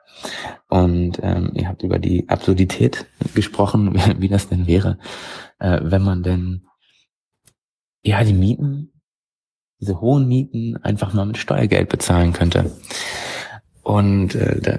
Und 0.68 1.18
ähm, 1.22 1.52
ihr 1.54 1.66
habt 1.66 1.82
über 1.82 1.98
die 1.98 2.28
Absurdität 2.28 3.06
gesprochen, 3.34 3.94
wie, 4.18 4.28
das 4.28 4.50
denn 4.50 4.66
wäre, 4.66 4.98
äh, 5.58 5.80
wenn 5.82 6.02
man 6.02 6.22
denn 6.22 6.66
ja 8.02 8.22
die 8.22 8.34
Mieten, 8.34 8.92
diese 9.80 9.98
hohen 10.02 10.28
Mieten 10.28 10.76
einfach 10.76 11.14
mal 11.14 11.24
mit 11.24 11.38
Steuergeld 11.38 11.88
bezahlen 11.88 12.34
könnte. 12.34 12.70
Und 13.82 14.34
äh, 14.34 14.60
da, 14.60 14.78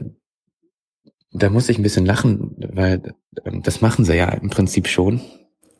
da 1.34 1.50
muss 1.50 1.70
ich 1.70 1.78
ein 1.78 1.84
bisschen 1.84 2.06
lachen, 2.06 2.56
weil 2.74 3.16
ähm, 3.46 3.64
das 3.64 3.82
machen 3.82 4.06
sie 4.06 4.16
ja 4.16 4.30
im 4.30 4.50
Prinzip 4.50 4.88
schon. 4.88 5.22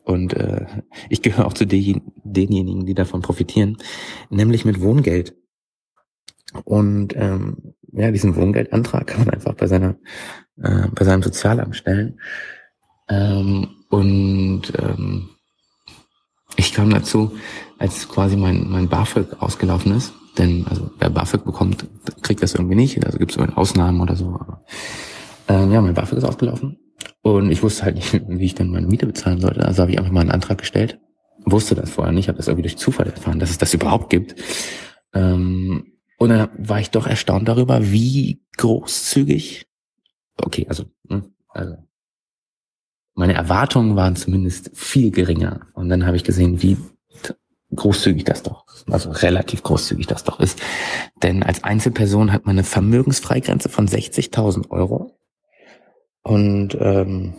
Und 0.04 0.34
äh, 0.34 0.66
ich 1.10 1.22
gehöre 1.22 1.46
auch 1.46 1.54
zu 1.54 1.66
den, 1.66 2.02
denjenigen, 2.24 2.86
die 2.86 2.94
davon 2.94 3.22
profitieren, 3.22 3.78
nämlich 4.30 4.66
mit 4.66 4.82
Wohngeld. 4.82 5.36
Und 6.66 7.16
ähm, 7.16 7.76
ja, 7.94 8.12
diesen 8.12 8.36
Wohngeldantrag 8.36 9.08
kann 9.08 9.26
man 9.26 9.34
einfach 9.34 9.54
bei 9.54 9.68
seiner 9.68 9.96
äh, 10.62 10.88
bei 10.94 11.06
seinem 11.06 11.24
Sozialamt 11.24 11.76
stellen. 11.76 12.20
Ähm, 13.08 13.70
und 13.90 14.74
ähm, 14.78 15.30
ich 16.58 16.74
kam 16.74 16.90
dazu, 16.90 17.32
als 17.80 18.10
quasi 18.10 18.36
mein 18.36 18.70
mein 18.70 18.90
BAföG 18.90 19.42
ausgelaufen 19.42 19.96
ist. 19.96 20.14
Denn 20.38 20.66
also 20.68 20.90
wer 21.00 21.10
BAföG 21.10 21.46
bekommt, 21.46 21.88
kriegt 22.22 22.42
das 22.42 22.56
irgendwie 22.56 22.76
nicht. 22.76 23.06
Also 23.06 23.20
gibt 23.20 23.38
es 23.38 23.56
Ausnahmen 23.56 24.02
oder 24.02 24.16
so. 24.16 24.26
Aber, 24.26 24.66
ähm, 25.48 25.72
ja, 25.72 25.82
mein 25.82 25.94
BAföG 25.94 26.18
ist 26.18 26.24
ausgelaufen. 26.24 26.78
Und 27.22 27.52
ich 27.52 27.64
wusste 27.64 27.84
halt 27.84 27.96
nicht, 27.96 28.14
wie 28.28 28.46
ich 28.46 28.56
dann 28.56 28.70
meine 28.70 28.88
Miete 28.88 29.06
bezahlen 29.06 29.42
sollte. 29.42 29.66
Also 29.66 29.82
habe 29.82 29.92
ich 29.92 29.98
einfach 29.98 30.12
mal 30.12 30.22
einen 30.22 30.32
Antrag 30.32 30.58
gestellt. 30.58 31.00
Wusste 31.46 31.76
das 31.76 31.90
vorher 31.90 32.14
nicht, 32.14 32.28
habe 32.28 32.38
das 32.38 32.48
irgendwie 32.48 32.64
durch 32.64 32.78
Zufall 32.78 33.08
erfahren, 33.08 33.40
dass 33.40 33.50
es 33.50 33.58
das 33.58 33.74
überhaupt 33.74 34.10
gibt. 34.10 34.36
Ähm, 35.14 35.94
und 36.18 36.30
dann 36.30 36.50
war 36.58 36.80
ich 36.80 36.90
doch 36.90 37.08
erstaunt 37.08 37.48
darüber, 37.48 37.92
wie 37.92 38.42
großzügig. 38.58 39.66
Okay, 40.38 40.66
also, 40.70 40.86
ne, 41.04 41.24
also 41.50 41.76
meine 43.16 43.34
Erwartungen 43.34 43.96
waren 43.96 44.16
zumindest 44.16 44.72
viel 44.74 45.12
geringer. 45.12 45.68
Und 45.74 45.90
dann 45.90 46.06
habe 46.06 46.16
ich 46.16 46.24
gesehen, 46.24 46.62
wie 46.62 46.78
großzügig 47.76 48.24
das 48.24 48.44
doch, 48.44 48.66
also 48.88 49.12
relativ 49.12 49.64
großzügig 49.64 50.08
das 50.08 50.24
doch 50.24 50.40
ist. 50.40 50.62
Denn 51.22 51.44
als 51.44 51.64
Einzelperson 51.64 52.32
hat 52.32 52.46
man 52.46 52.56
eine 52.56 52.64
Vermögensfreigrenze 52.64 53.70
von 53.70 53.88
60.000 53.88 54.70
Euro. 54.70 55.18
Und 56.24 56.78
ähm, 56.80 57.34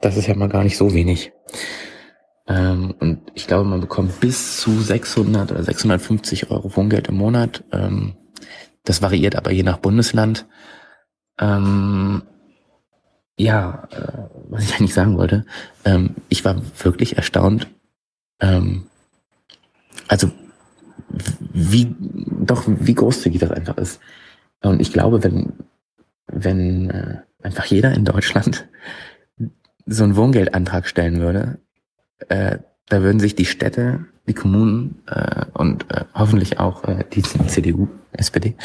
das 0.00 0.16
ist 0.16 0.26
ja 0.26 0.34
mal 0.34 0.48
gar 0.48 0.64
nicht 0.64 0.76
so 0.76 0.92
wenig. 0.92 1.32
Ähm, 2.46 2.94
und 2.98 3.20
ich 3.34 3.46
glaube, 3.46 3.64
man 3.64 3.80
bekommt 3.80 4.20
bis 4.20 4.58
zu 4.58 4.80
600 4.80 5.52
oder 5.52 5.62
650 5.62 6.50
Euro 6.50 6.76
Wohngeld 6.76 7.08
im 7.08 7.16
Monat. 7.16 7.64
Ähm, 7.72 8.16
das 8.84 9.00
variiert 9.00 9.36
aber 9.36 9.50
je 9.50 9.62
nach 9.62 9.78
Bundesland. 9.78 10.46
Ähm, 11.38 12.22
ja, 13.36 13.88
äh, 13.90 14.28
was 14.50 14.64
ich 14.64 14.74
eigentlich 14.74 14.94
sagen 14.94 15.16
wollte, 15.16 15.46
ähm, 15.84 16.16
ich 16.28 16.44
war 16.44 16.60
wirklich 16.82 17.16
erstaunt. 17.16 17.68
Ähm, 18.40 18.86
also 20.08 20.30
wie 21.52 21.94
doch 21.98 22.64
wie 22.66 22.94
großzügig 22.94 23.40
das 23.40 23.50
einfach 23.50 23.78
ist. 23.78 24.00
Und 24.62 24.80
ich 24.80 24.92
glaube, 24.92 25.24
wenn 25.24 25.52
wenn 26.26 26.90
äh, 26.90 27.22
einfach 27.44 27.66
jeder 27.66 27.92
in 27.92 28.04
Deutschland 28.04 28.66
so 29.86 30.02
einen 30.02 30.16
Wohngeldantrag 30.16 30.86
stellen 30.86 31.20
würde, 31.20 31.58
äh, 32.28 32.58
da 32.88 33.02
würden 33.02 33.20
sich 33.20 33.34
die 33.34 33.44
Städte, 33.44 34.06
die 34.26 34.34
Kommunen 34.34 35.02
äh, 35.06 35.44
und 35.52 35.90
äh, 35.90 36.04
hoffentlich 36.14 36.58
auch 36.58 36.84
äh, 36.84 37.04
die 37.12 37.22
CDU, 37.22 37.88
SPD, 38.12 38.56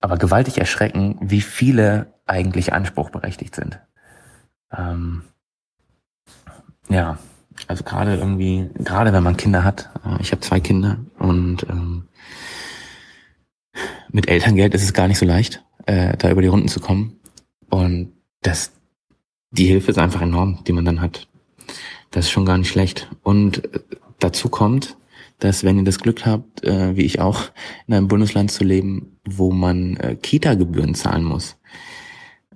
aber 0.00 0.16
gewaltig 0.16 0.58
erschrecken, 0.58 1.18
wie 1.20 1.40
viele 1.40 2.14
eigentlich 2.26 2.72
anspruchberechtigt 2.72 3.54
sind. 3.54 3.80
Ähm, 4.72 5.22
ja, 6.88 7.18
also 7.68 7.84
gerade 7.84 8.16
irgendwie, 8.16 8.70
gerade 8.74 9.12
wenn 9.12 9.22
man 9.22 9.36
Kinder 9.36 9.64
hat, 9.64 9.90
äh, 10.04 10.20
ich 10.20 10.32
habe 10.32 10.40
zwei 10.40 10.60
Kinder 10.60 10.98
und 11.18 11.66
ähm, 11.68 12.08
mit 14.10 14.28
Elterngeld 14.28 14.74
ist 14.74 14.84
es 14.84 14.92
gar 14.92 15.08
nicht 15.08 15.18
so 15.18 15.26
leicht, 15.26 15.64
äh, 15.86 16.16
da 16.16 16.30
über 16.30 16.42
die 16.42 16.48
Runden 16.48 16.68
zu 16.68 16.80
kommen. 16.80 17.20
Und 17.70 18.12
das, 18.42 18.72
die 19.50 19.66
Hilfe 19.66 19.90
ist 19.90 19.98
einfach 19.98 20.22
enorm, 20.22 20.62
die 20.66 20.72
man 20.72 20.84
dann 20.84 21.00
hat. 21.00 21.28
Das 22.10 22.26
ist 22.26 22.30
schon 22.30 22.46
gar 22.46 22.58
nicht 22.58 22.68
schlecht. 22.68 23.10
Und 23.22 23.64
äh, 23.64 23.80
dazu 24.18 24.48
kommt, 24.48 24.96
dass 25.38 25.64
wenn 25.64 25.78
ihr 25.78 25.84
das 25.84 25.98
Glück 25.98 26.24
habt, 26.26 26.62
äh, 26.64 26.96
wie 26.96 27.02
ich 27.02 27.20
auch, 27.20 27.42
in 27.86 27.94
einem 27.94 28.08
Bundesland 28.08 28.50
zu 28.50 28.64
leben, 28.64 29.18
wo 29.28 29.50
man 29.50 29.96
äh, 29.96 30.16
Kita-Gebühren 30.16 30.94
zahlen 30.94 31.24
muss, 31.24 31.56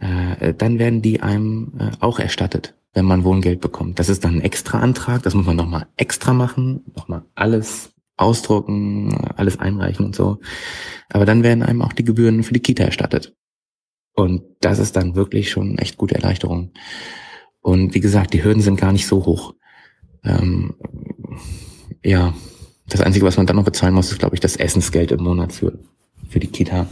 dann 0.01 0.79
werden 0.79 1.03
die 1.03 1.23
einem 1.23 1.73
auch 1.99 2.21
erstattet, 2.21 2.77
wenn 2.93 3.05
man 3.05 3.25
Wohngeld 3.25 3.61
bekommt. 3.61 3.99
Das 3.99 4.09
ist 4.09 4.23
dann 4.23 4.37
ein 4.37 4.43
extra 4.43 4.79
Antrag, 4.79 5.25
das 5.25 5.35
muss 5.35 5.45
man 5.45 5.57
nochmal 5.57 5.89
extra 5.97 6.33
machen, 6.33 6.85
nochmal 6.95 7.25
alles 7.35 7.91
ausdrucken, 8.17 9.13
alles 9.35 9.59
einreichen 9.59 10.07
und 10.07 10.15
so. 10.15 10.39
Aber 11.09 11.27
dann 11.27 11.43
werden 11.43 11.65
einem 11.65 11.83
auch 11.83 11.93
die 11.93 12.05
Gebühren 12.05 12.45
für 12.45 12.55
die 12.55 12.61
Kita 12.61 12.85
erstattet. 12.85 13.35
Und 14.19 14.43
das 14.59 14.81
ist 14.81 14.97
dann 14.97 15.15
wirklich 15.15 15.49
schon 15.49 15.79
echt 15.79 15.97
gute 15.97 16.17
Erleichterung. 16.17 16.73
Und 17.61 17.95
wie 17.95 18.01
gesagt, 18.01 18.35
die 18.35 18.43
Hürden 18.43 18.61
sind 18.61 18.81
gar 18.81 18.91
nicht 18.91 19.07
so 19.07 19.25
hoch. 19.25 19.55
Ähm, 20.25 20.75
ja, 22.05 22.35
das 22.89 23.01
Einzige, 23.01 23.25
was 23.27 23.37
man 23.37 23.47
dann 23.47 23.55
noch 23.55 23.65
bezahlen 23.65 23.95
muss, 23.95 24.11
ist, 24.11 24.19
glaube 24.19 24.35
ich, 24.35 24.41
das 24.41 24.57
Essensgeld 24.57 25.13
im 25.13 25.23
Monat 25.23 25.53
für, 25.53 25.79
für 26.29 26.41
die 26.41 26.49
Kita. 26.49 26.89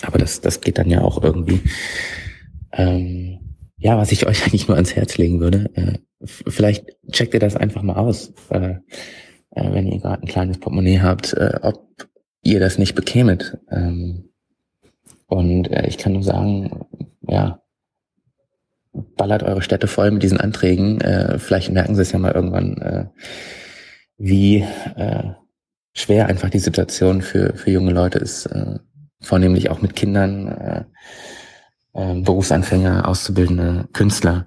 Aber 0.00 0.16
das, 0.16 0.40
das 0.40 0.62
geht 0.62 0.78
dann 0.78 0.88
ja 0.88 1.02
auch 1.02 1.22
irgendwie. 1.22 1.60
Ähm, 2.72 3.54
ja, 3.76 3.98
was 3.98 4.10
ich 4.10 4.26
euch 4.26 4.42
eigentlich 4.46 4.68
nur 4.68 4.76
ans 4.76 4.96
Herz 4.96 5.18
legen 5.18 5.40
würde, 5.40 5.70
äh, 5.74 5.98
vielleicht 6.24 6.96
checkt 7.12 7.34
ihr 7.34 7.40
das 7.40 7.56
einfach 7.56 7.82
mal 7.82 7.96
aus, 7.96 8.32
äh, 8.48 8.76
äh, 9.50 9.70
wenn 9.70 9.86
ihr 9.86 9.98
gerade 9.98 10.22
ein 10.22 10.28
kleines 10.28 10.56
Portemonnaie 10.60 11.00
habt, 11.00 11.34
äh, 11.34 11.58
ob 11.60 12.08
ihr 12.42 12.58
das 12.58 12.78
nicht 12.78 12.94
bekämet. 12.94 13.58
Ähm, 13.70 14.30
und 15.26 15.70
äh, 15.70 15.86
ich 15.86 15.98
kann 15.98 16.12
nur 16.12 16.22
sagen, 16.22 16.86
ja, 17.22 17.60
ballert 19.16 19.42
eure 19.42 19.62
Städte 19.62 19.88
voll 19.88 20.10
mit 20.10 20.22
diesen 20.22 20.40
Anträgen. 20.40 21.00
Äh, 21.00 21.38
vielleicht 21.38 21.70
merken 21.70 21.94
sie 21.94 22.02
es 22.02 22.12
ja 22.12 22.18
mal 22.18 22.32
irgendwann, 22.32 22.76
äh, 22.78 23.06
wie 24.18 24.64
äh, 24.96 25.32
schwer 25.92 26.26
einfach 26.26 26.50
die 26.50 26.58
Situation 26.58 27.22
für, 27.22 27.54
für 27.54 27.70
junge 27.70 27.92
Leute 27.92 28.18
ist, 28.18 28.46
äh, 28.46 28.78
vornehmlich 29.20 29.70
auch 29.70 29.82
mit 29.82 29.96
Kindern, 29.96 30.48
äh, 30.48 30.84
äh, 31.94 32.20
Berufsanfänger, 32.20 33.08
auszubildende 33.08 33.88
Künstler. 33.92 34.46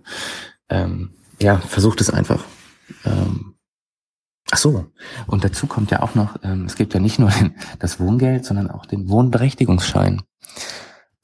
Ähm, 0.69 1.11
ja, 1.41 1.57
versucht 1.57 2.01
es 2.01 2.09
einfach. 2.09 2.43
Ähm, 3.05 3.55
ach 4.51 4.57
so, 4.57 4.85
und 5.27 5.43
dazu 5.43 5.67
kommt 5.67 5.91
ja 5.91 6.01
auch 6.01 6.15
noch, 6.15 6.37
ähm, 6.43 6.65
es 6.65 6.75
gibt 6.75 6.93
ja 6.93 6.99
nicht 6.99 7.19
nur 7.19 7.29
den, 7.29 7.55
das 7.79 7.99
Wohngeld, 7.99 8.45
sondern 8.45 8.69
auch 8.69 8.85
den 8.85 9.09
Wohnberechtigungsschein. 9.09 10.21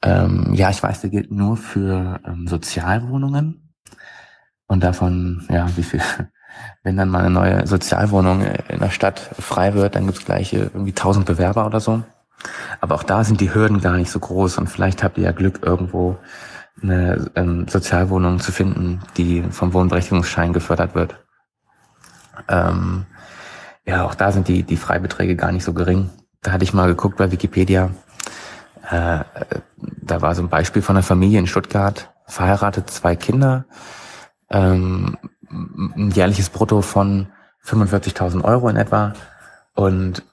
Ähm, 0.01 0.53
ja, 0.53 0.69
ich 0.69 0.81
weiß, 0.81 1.01
der 1.01 1.09
gilt 1.09 1.31
nur 1.31 1.57
für 1.57 2.19
ähm, 2.25 2.47
Sozialwohnungen. 2.47 3.73
Und 4.67 4.83
davon, 4.83 5.45
ja, 5.49 5.67
wie 5.75 5.83
viel, 5.83 6.01
wenn 6.83 6.97
dann 6.97 7.09
mal 7.09 7.19
eine 7.19 7.30
neue 7.30 7.67
Sozialwohnung 7.67 8.43
in 8.69 8.80
der 8.80 8.89
Stadt 8.89 9.19
frei 9.19 9.73
wird, 9.73 9.95
dann 9.95 10.05
gibt's 10.05 10.25
gleich 10.25 10.53
irgendwie 10.53 10.93
tausend 10.93 11.25
Bewerber 11.25 11.65
oder 11.65 11.80
so. 11.80 12.03
Aber 12.81 12.95
auch 12.95 13.03
da 13.03 13.23
sind 13.23 13.41
die 13.41 13.53
Hürden 13.53 13.81
gar 13.81 13.97
nicht 13.97 14.11
so 14.11 14.19
groß 14.19 14.57
und 14.57 14.67
vielleicht 14.67 15.03
habt 15.03 15.17
ihr 15.17 15.25
ja 15.25 15.31
Glück, 15.31 15.59
irgendwo 15.64 16.17
eine 16.81 17.31
ähm, 17.35 17.67
Sozialwohnung 17.67 18.39
zu 18.39 18.51
finden, 18.51 18.99
die 19.17 19.43
vom 19.43 19.73
Wohnberechtigungsschein 19.73 20.53
gefördert 20.53 20.93
wird. 20.93 21.15
Ähm, 22.47 23.05
ja, 23.85 24.05
auch 24.05 24.15
da 24.15 24.31
sind 24.31 24.47
die, 24.47 24.64
die 24.64 24.77
Freibeträge 24.77 25.35
gar 25.35 25.51
nicht 25.51 25.64
so 25.64 25.73
gering. 25.73 26.09
Da 26.41 26.51
hatte 26.51 26.64
ich 26.64 26.73
mal 26.73 26.88
geguckt 26.88 27.17
bei 27.17 27.31
Wikipedia 27.31 27.91
Äh, 28.89 29.23
da 30.01 30.22
war 30.22 30.35
so 30.35 30.41
ein 30.41 30.49
Beispiel 30.49 30.81
von 30.81 30.95
einer 30.95 31.03
Familie 31.03 31.39
in 31.39 31.47
Stuttgart, 31.47 32.11
verheiratet, 32.27 32.89
zwei 32.89 33.15
Kinder, 33.15 33.65
ähm, 34.49 35.17
ein 35.49 36.11
jährliches 36.11 36.49
Brutto 36.49 36.81
von 36.81 37.27
45.000 37.64 38.43
Euro 38.43 38.69
in 38.69 38.75
etwa 38.75 39.14
und 39.73 40.23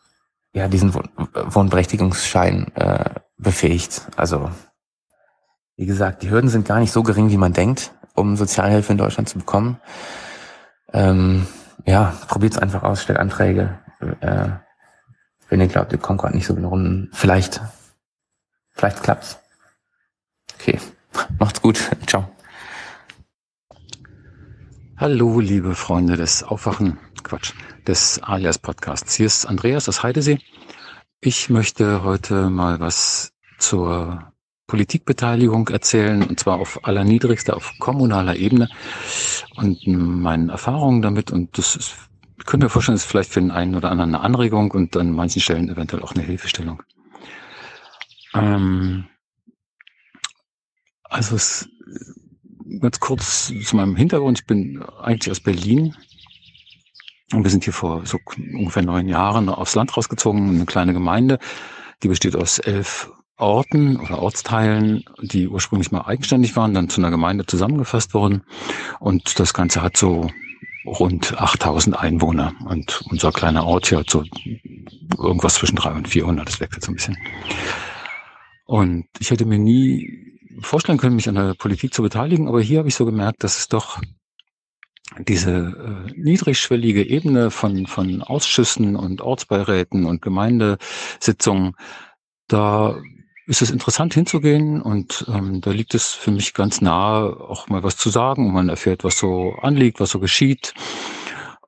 ja, 0.54 0.68
diesen 0.68 0.94
Wohnberechtigungsschein 0.94 2.74
äh, 2.74 3.10
befähigt. 3.38 4.02
Also 4.16 4.50
wie 5.76 5.86
gesagt, 5.86 6.22
die 6.22 6.30
Hürden 6.30 6.50
sind 6.50 6.68
gar 6.68 6.78
nicht 6.78 6.92
so 6.92 7.02
gering, 7.02 7.30
wie 7.30 7.38
man 7.38 7.52
denkt, 7.52 7.92
um 8.14 8.36
Sozialhilfe 8.36 8.92
in 8.92 8.98
Deutschland 8.98 9.28
zu 9.28 9.38
bekommen. 9.38 9.80
Ähm, 10.92 11.46
ja, 11.86 12.14
probiert 12.28 12.52
es 12.52 12.58
einfach 12.58 12.82
aus, 12.82 13.02
stellt 13.02 13.18
Anträge. 13.18 13.78
Äh, 14.20 14.48
wenn 15.48 15.60
ihr 15.60 15.68
glaubt, 15.68 15.92
ihr 15.92 15.98
kommt 15.98 16.20
gerade 16.20 16.36
nicht 16.36 16.46
so 16.46 16.54
in 16.54 16.60
den 16.60 16.68
Runden. 16.68 17.10
Vielleicht, 17.12 17.60
vielleicht 18.72 19.02
klappt's. 19.02 19.38
Okay, 20.54 20.78
macht's 21.38 21.60
gut. 21.60 21.78
Ciao. 22.06 22.28
Hallo, 24.96 25.40
liebe 25.40 25.74
Freunde 25.74 26.16
des 26.16 26.44
Aufwachen, 26.44 26.98
Quatsch, 27.24 27.54
des 27.86 28.22
Alias 28.22 28.58
Podcasts. 28.58 29.14
Hier 29.16 29.26
ist 29.26 29.46
Andreas 29.46 29.88
aus 29.88 30.04
Heidesee. 30.04 30.38
Ich 31.20 31.50
möchte 31.50 32.04
heute 32.04 32.50
mal 32.50 32.78
was 32.78 33.32
zur 33.58 34.32
Politikbeteiligung 34.66 35.68
erzählen, 35.68 36.22
und 36.22 36.40
zwar 36.40 36.58
auf 36.58 36.84
allerniedrigster, 36.84 37.56
auf 37.56 37.74
kommunaler 37.78 38.36
Ebene 38.36 38.68
und 39.56 39.86
meinen 39.86 40.48
Erfahrungen 40.48 41.02
damit. 41.02 41.30
Und 41.30 41.58
das 41.58 41.76
ist, 41.76 41.94
ich 42.38 42.46
könnte 42.46 42.66
mir 42.66 42.70
vorstellen, 42.70 42.96
ist 42.96 43.04
vielleicht 43.04 43.30
für 43.32 43.40
den 43.40 43.50
einen 43.50 43.74
oder 43.74 43.90
anderen 43.90 44.14
eine 44.14 44.24
Anregung 44.24 44.70
und 44.70 44.96
an 44.96 45.10
manchen 45.10 45.42
Stellen 45.42 45.68
eventuell 45.68 46.02
auch 46.02 46.14
eine 46.14 46.22
Hilfestellung. 46.22 46.82
Ähm, 48.34 49.06
also 51.04 51.36
es, 51.36 51.68
ganz 52.80 53.00
kurz 53.00 53.52
zu 53.64 53.76
meinem 53.76 53.96
Hintergrund. 53.96 54.40
Ich 54.40 54.46
bin 54.46 54.82
eigentlich 54.82 55.30
aus 55.30 55.40
Berlin. 55.40 55.94
Und 57.32 57.44
wir 57.44 57.50
sind 57.50 57.64
hier 57.64 57.72
vor 57.72 58.04
so 58.04 58.18
ungefähr 58.36 58.82
neun 58.82 59.08
Jahren 59.08 59.48
aufs 59.48 59.74
Land 59.74 59.96
rausgezogen, 59.96 60.50
eine 60.50 60.66
kleine 60.66 60.92
Gemeinde, 60.92 61.38
die 62.02 62.08
besteht 62.08 62.36
aus 62.36 62.58
elf 62.58 63.10
Orten 63.38 63.96
oder 63.96 64.20
Ortsteilen, 64.20 65.04
die 65.22 65.48
ursprünglich 65.48 65.90
mal 65.90 66.02
eigenständig 66.02 66.54
waren, 66.56 66.74
dann 66.74 66.90
zu 66.90 67.00
einer 67.00 67.10
Gemeinde 67.10 67.46
zusammengefasst 67.46 68.12
wurden. 68.12 68.42
Und 69.00 69.40
das 69.40 69.54
Ganze 69.54 69.82
hat 69.82 69.96
so 69.96 70.30
rund 70.84 71.40
8000 71.40 71.98
Einwohner. 71.98 72.52
Und 72.66 73.02
unser 73.10 73.32
kleiner 73.32 73.66
Ort 73.66 73.86
hier 73.86 73.98
hat 73.98 74.10
so 74.10 74.24
irgendwas 75.18 75.54
zwischen 75.54 75.76
300 75.76 76.04
und 76.04 76.08
400. 76.08 76.48
Das 76.48 76.60
wechselt 76.60 76.84
so 76.84 76.92
ein 76.92 76.96
bisschen. 76.96 77.16
Und 78.72 79.04
ich 79.18 79.30
hätte 79.30 79.44
mir 79.44 79.58
nie 79.58 80.38
vorstellen 80.62 80.96
können, 80.96 81.16
mich 81.16 81.28
an 81.28 81.34
der 81.34 81.52
Politik 81.52 81.92
zu 81.92 82.00
beteiligen, 82.00 82.48
aber 82.48 82.62
hier 82.62 82.78
habe 82.78 82.88
ich 82.88 82.94
so 82.94 83.04
gemerkt, 83.04 83.44
dass 83.44 83.58
es 83.58 83.68
doch 83.68 84.00
diese 85.18 85.50
äh, 86.08 86.10
niedrigschwellige 86.18 87.06
Ebene 87.06 87.50
von, 87.50 87.86
von 87.86 88.22
Ausschüssen 88.22 88.96
und 88.96 89.20
Ortsbeiräten 89.20 90.06
und 90.06 90.22
Gemeindesitzungen, 90.22 91.74
da 92.48 92.98
ist 93.46 93.60
es 93.60 93.70
interessant 93.70 94.14
hinzugehen 94.14 94.80
und 94.80 95.26
ähm, 95.28 95.60
da 95.60 95.70
liegt 95.70 95.94
es 95.94 96.14
für 96.14 96.30
mich 96.30 96.54
ganz 96.54 96.80
nahe, 96.80 97.38
auch 97.40 97.68
mal 97.68 97.82
was 97.82 97.98
zu 97.98 98.08
sagen 98.08 98.46
und 98.46 98.54
man 98.54 98.70
erfährt, 98.70 99.04
was 99.04 99.18
so 99.18 99.54
anliegt, 99.60 100.00
was 100.00 100.08
so 100.08 100.18
geschieht 100.18 100.72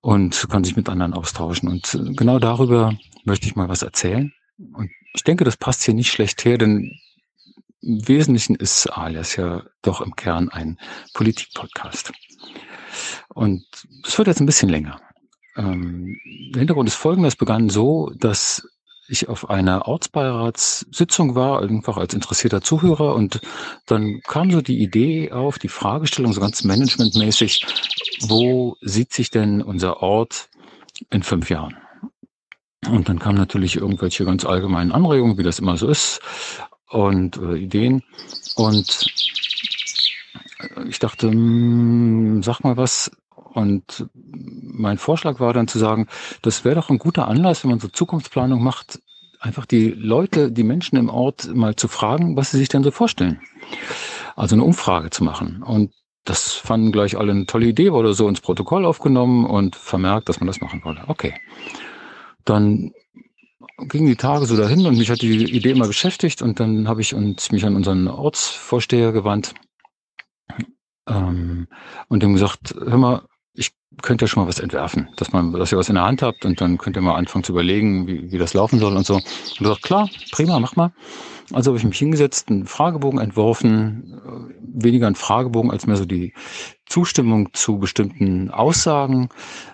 und 0.01 0.49
kann 0.49 0.65
sich 0.65 0.75
mit 0.75 0.89
anderen 0.89 1.13
austauschen. 1.13 1.69
Und 1.69 1.97
äh, 1.97 2.15
genau 2.15 2.39
darüber 2.39 2.97
möchte 3.25 3.47
ich 3.47 3.57
mal 3.57 3.69
was 3.69 3.83
erzählen. 3.83 4.33
Und 4.73 4.89
ich 5.15 5.23
denke, 5.23 5.45
das 5.45 5.57
passt 5.57 5.83
hier 5.85 5.95
nicht 5.95 6.11
schlecht 6.11 6.45
her, 6.45 6.59
denn 6.59 6.99
im 7.81 8.09
Wesentlichen 8.09 8.57
ist 8.57 8.87
Alias 8.87 9.37
ja 9.37 9.63
doch 9.83 10.01
im 10.01 10.17
Kern 10.17 10.49
ein 10.49 10.79
Politik-Podcast. 11.13 12.13
Und 13.29 13.65
es 14.05 14.19
wird 14.19 14.29
jetzt 14.29 14.41
ein 14.41 14.47
bisschen 14.47 14.69
länger. 14.69 15.01
Ähm, 15.57 16.19
der 16.53 16.61
Hintergrund 16.61 16.89
ist 16.89 16.97
folgender. 16.97 17.29
Es 17.29 17.37
begann 17.37 17.69
so, 17.69 18.11
dass 18.17 18.67
ich 19.07 19.29
auf 19.29 19.51
einer 19.51 19.87
Ortsbeiratssitzung 19.87 21.35
war, 21.35 21.61
einfach 21.63 21.99
als 21.99 22.15
interessierter 22.15 22.63
Zuhörer 22.63 23.15
und 23.15 23.41
dann 23.87 24.21
kam 24.27 24.51
so 24.51 24.63
die 24.63 24.83
Idee 24.83 25.31
auf, 25.31 25.59
die 25.59 25.69
Fragestellung 25.69 26.33
so 26.33 26.41
ganz 26.41 26.65
managementmäßig, 26.65 27.67
wo 28.23 28.77
sieht 28.81 29.13
sich 29.13 29.31
denn 29.31 29.61
unser 29.61 30.03
Ort 30.03 30.49
in 31.11 31.23
fünf 31.23 31.51
Jahren? 31.51 31.77
Und 32.91 33.09
dann 33.09 33.19
kamen 33.19 33.39
natürlich 33.39 33.77
irgendwelche 33.77 34.25
ganz 34.25 34.45
allgemeinen 34.45 34.93
Anregungen, 34.93 35.39
wie 35.39 35.43
das 35.43 35.59
immer 35.59 35.77
so 35.77 35.89
ist, 35.89 36.21
und 36.89 37.37
äh, 37.39 37.57
Ideen. 37.57 38.03
Und 38.57 39.07
ich 40.89 40.99
dachte, 40.99 41.29
mh, 41.29 41.33
hm, 41.33 42.43
sag 42.43 42.61
mal 42.61 42.77
was, 42.77 43.11
und 43.55 44.09
mein 44.13 44.99
Vorschlag 44.99 45.39
war 45.39 45.53
dann 45.53 45.69
zu 45.69 45.79
sagen, 45.79 46.09
das 46.43 46.65
wäre 46.65 46.75
doch 46.75 46.91
ein 46.91 46.99
guter 46.99 47.29
Anlass, 47.29 47.63
wenn 47.63 47.71
man 47.71 47.81
so 47.81 47.89
Zukunftsplanung 47.89 48.63
macht, 48.63 49.01
einfach 49.39 49.65
die 49.65 49.91
Leute, 49.91 50.51
die 50.51 50.65
Menschen 50.65 50.97
im 50.97 51.09
Ort 51.09 51.55
mal 51.55 51.77
zu 51.77 51.87
fragen, 51.87 52.37
was 52.37 52.51
sie 52.51 52.59
sich 52.59 52.69
denn 52.69 52.83
so 52.83 52.91
vorstellen. 52.91 53.41
Also 54.35 54.57
eine 54.57 54.65
Umfrage 54.65 55.11
zu 55.11 55.23
machen. 55.23 55.63
Und 55.63 55.93
das 56.25 56.55
fanden 56.55 56.91
gleich 56.91 57.17
alle 57.17 57.33
eine 57.33 57.47
tolle 57.47 57.67
Idee, 57.67 57.93
wurde 57.93 58.15
so 58.15 58.29
ins 58.29 58.41
Protokoll 58.41 58.85
aufgenommen 58.85 59.45
und 59.45 59.77
vermerkt, 59.77 60.29
dass 60.29 60.41
man 60.41 60.47
das 60.47 60.61
machen 60.61 60.83
wollte. 60.83 61.03
Okay. 61.07 61.35
Dann 62.45 62.93
gingen 63.79 64.07
die 64.07 64.17
Tage 64.17 64.47
so 64.47 64.57
dahin 64.57 64.87
und 64.87 64.99
mich 64.99 65.11
hat 65.11 65.23
die 65.23 65.45
Idee 65.45 65.71
immer 65.71 65.87
beschäftigt 65.87 66.43
und 66.43 66.61
dann 66.61 66.89
habe 66.89 67.01
ich 67.01 67.15
uns, 67.15 67.51
mich 67.51 67.65
an 67.65 67.77
unseren 67.77 68.09
Ortsvorsteher 68.09 69.13
gewandt 69.13 69.55
ähm, 71.09 71.69
und 72.09 72.23
dem 72.23 72.35
gesagt, 72.35 72.75
hör 72.79 72.99
mal, 72.99 73.23
ich 73.55 73.73
könnte 74.03 74.25
ja 74.25 74.29
schon 74.29 74.43
mal 74.43 74.49
was 74.49 74.61
entwerfen, 74.61 75.09
dass 75.17 75.33
man, 75.33 75.53
dass 75.53 75.73
ihr 75.73 75.79
was 75.79 75.89
in 75.89 75.97
der 75.97 76.05
Hand 76.05 76.23
habt 76.23 76.45
und 76.45 76.61
dann 76.61 76.79
könnt 76.79 76.97
ihr 76.97 77.03
mal 77.03 77.17
anfangen 77.17 77.45
zu 77.45 77.53
überlegen, 77.53 78.07
wie, 78.07 78.31
wie 78.31 78.39
das 78.39 78.55
laufen 78.55 78.79
soll 78.79 78.97
und 78.97 79.07
so. 79.07 79.15
Und 79.15 79.61
du 79.61 79.67
sagst, 79.67 79.83
klar, 79.83 80.09
prima, 80.33 80.59
mach 80.59 80.77
mal. 80.77 80.93
Also 81.53 81.71
habe 81.71 81.79
ich 81.79 81.85
mich 81.85 81.99
hingesetzt, 81.99 82.49
einen 82.49 82.67
Fragebogen 82.67 83.21
entworfen, 83.21 84.21
äh, 84.25 84.85
weniger 84.85 85.07
ein 85.07 85.15
Fragebogen 85.15 85.71
als 85.71 85.87
mehr 85.87 85.97
so 85.97 86.05
die 86.05 86.33
Zustimmung 86.87 87.53
zu 87.53 87.79
bestimmten 87.79 88.51
Aussagen 88.51 89.29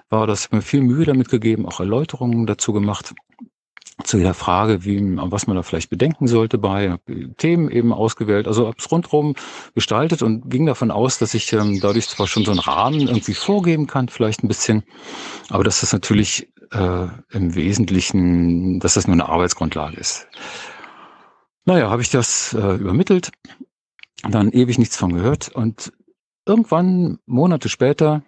war 0.08 0.26
das 0.26 0.50
mir 0.50 0.62
viel 0.62 0.82
Mühe 0.82 1.04
damit 1.04 1.28
gegeben, 1.28 1.66
auch 1.66 1.80
Erläuterungen 1.80 2.46
dazu 2.46 2.72
gemacht 2.72 3.14
zu 4.04 4.18
jeder 4.18 4.34
Frage, 4.34 4.84
wie, 4.84 4.98
was 5.16 5.46
man 5.46 5.56
da 5.56 5.62
vielleicht 5.62 5.90
bedenken 5.90 6.26
sollte 6.26 6.58
bei 6.58 6.96
Themen 7.36 7.70
eben 7.70 7.92
ausgewählt. 7.92 8.46
Also 8.46 8.66
habe 8.66 8.76
es 8.78 8.90
rundherum 8.90 9.34
gestaltet 9.74 10.22
und 10.22 10.50
ging 10.50 10.66
davon 10.66 10.90
aus, 10.90 11.18
dass 11.18 11.34
ich 11.34 11.52
ähm, 11.52 11.80
dadurch 11.80 12.08
zwar 12.08 12.26
schon 12.26 12.44
so 12.44 12.50
einen 12.50 12.60
Rahmen 12.60 13.00
irgendwie 13.00 13.34
vorgeben 13.34 13.86
kann, 13.86 14.08
vielleicht 14.08 14.42
ein 14.42 14.48
bisschen, 14.48 14.84
aber 15.48 15.64
dass 15.64 15.80
das 15.80 15.92
natürlich 15.92 16.48
äh, 16.72 17.08
im 17.30 17.54
Wesentlichen, 17.54 18.80
dass 18.80 18.94
das 18.94 19.06
nur 19.06 19.14
eine 19.14 19.28
Arbeitsgrundlage 19.28 19.96
ist. 19.96 20.26
Naja, 21.64 21.90
habe 21.90 22.02
ich 22.02 22.10
das 22.10 22.54
äh, 22.54 22.74
übermittelt, 22.76 23.30
dann 24.22 24.50
ewig 24.50 24.78
nichts 24.78 24.96
von 24.96 25.12
gehört 25.12 25.48
und 25.48 25.92
irgendwann, 26.46 27.18
Monate 27.26 27.68
später, 27.68 28.22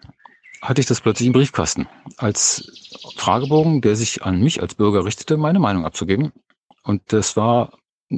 hatte 0.60 0.80
ich 0.80 0.86
das 0.86 1.00
plötzlich 1.00 1.26
im 1.26 1.32
Briefkasten 1.32 1.88
als 2.18 2.70
Fragebogen, 3.16 3.80
der 3.80 3.96
sich 3.96 4.22
an 4.22 4.40
mich 4.40 4.62
als 4.62 4.76
Bürger 4.76 5.04
richtete, 5.04 5.36
meine 5.36 5.58
Meinung 5.58 5.84
abzugeben. 5.84 6.32
Und 6.84 7.02
das 7.12 7.36
war 7.36 7.72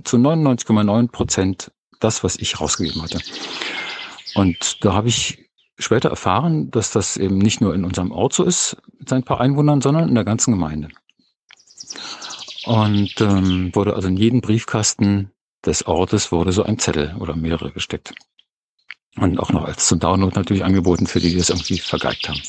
zu 0.05 0.19
99,9 0.19 1.09
Prozent 1.11 1.73
das, 2.01 2.23
was 2.23 2.37
ich 2.37 2.61
rausgegeben 2.61 3.03
hatte. 3.03 3.21
Und 4.35 4.85
da 4.85 4.93
habe 4.93 5.09
ich 5.09 5.49
später 5.79 6.11
erfahren, 6.11 6.71
dass 6.71 6.91
das 6.91 7.17
eben 7.17 7.39
nicht 7.39 7.61
nur 7.61 7.75
in 7.75 7.85
unserem 7.85 8.13
Ort 8.13 8.35
so 8.35 8.45
ist, 8.45 8.77
mit 8.99 9.09
seinen 9.09 9.25
paar 9.25 9.41
Einwohnern, 9.41 9.81
sondern 9.81 10.09
in 10.09 10.15
der 10.15 10.25
ganzen 10.25 10.53
Gemeinde. 10.53 10.89
Und 12.67 13.21
ähm, 13.21 13.75
wurde 13.75 13.95
also 13.95 14.09
in 14.09 14.17
jeden 14.17 14.41
Briefkasten 14.41 15.31
des 15.65 15.87
Ortes 15.87 16.33
wurde 16.33 16.53
so 16.53 16.63
ein 16.63 16.79
Zettel 16.79 17.15
oder 17.19 17.37
mehrere 17.37 17.71
gesteckt. 17.71 18.15
Und 19.17 19.39
auch 19.39 19.51
noch 19.51 19.65
als 19.65 19.87
zum 19.87 20.01
Download 20.01 20.35
natürlich 20.35 20.65
angeboten 20.65 21.07
für 21.07 21.21
die, 21.21 21.31
die 21.31 21.39
das 21.39 21.51
irgendwie 21.51 21.79
vergeigt 21.79 22.29
haben. 22.29 22.41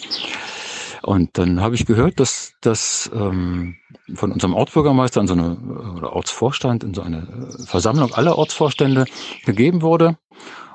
Und 1.04 1.38
dann 1.38 1.62
habe 1.62 1.76
ich 1.76 1.86
gehört, 1.86 2.20
dass 2.20 2.54
das 2.62 3.12
ähm, 3.14 3.76
von 4.16 4.32
unserem 4.32 4.56
Ortsbürgermeister 4.56 5.22
in 5.22 5.28
so 5.28 5.34
eine 5.34 5.58
oder 5.96 6.14
Ortsvorstand 6.14 6.84
in 6.84 6.96
so 6.96 7.04
eine 7.04 7.50
Versammlung 7.66 8.14
aller 8.14 8.38
Ortsvorstände 8.38 9.06
gegeben 9.46 9.84
wurde. 9.84 10.18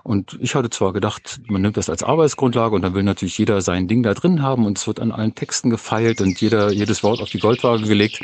Und 0.05 0.39
ich 0.41 0.55
hatte 0.55 0.71
zwar 0.71 0.93
gedacht, 0.93 1.41
man 1.49 1.63
nimmt 1.63 1.77
das 1.77 1.91
als 1.91 2.05
Arbeitsgrundlage 2.05 2.75
und 2.75 2.83
dann 2.83 2.95
will 2.95 3.03
natürlich 3.03 3.37
jeder 3.37 3.61
sein 3.61 3.89
Ding 3.89 4.03
da 4.03 4.15
drin 4.15 4.41
haben 4.41 4.67
und 4.67 4.79
es 4.79 4.87
wird 4.87 5.01
an 5.01 5.13
allen 5.13 5.35
Texten 5.35 5.69
gefeilt 5.69 6.21
und 6.21 6.41
jeder, 6.41 6.71
jedes 6.73 7.03
Wort 7.03 7.21
auf 7.21 7.31
die 7.31 7.41
Goldwaage 7.41 7.87
gelegt. 7.87 8.21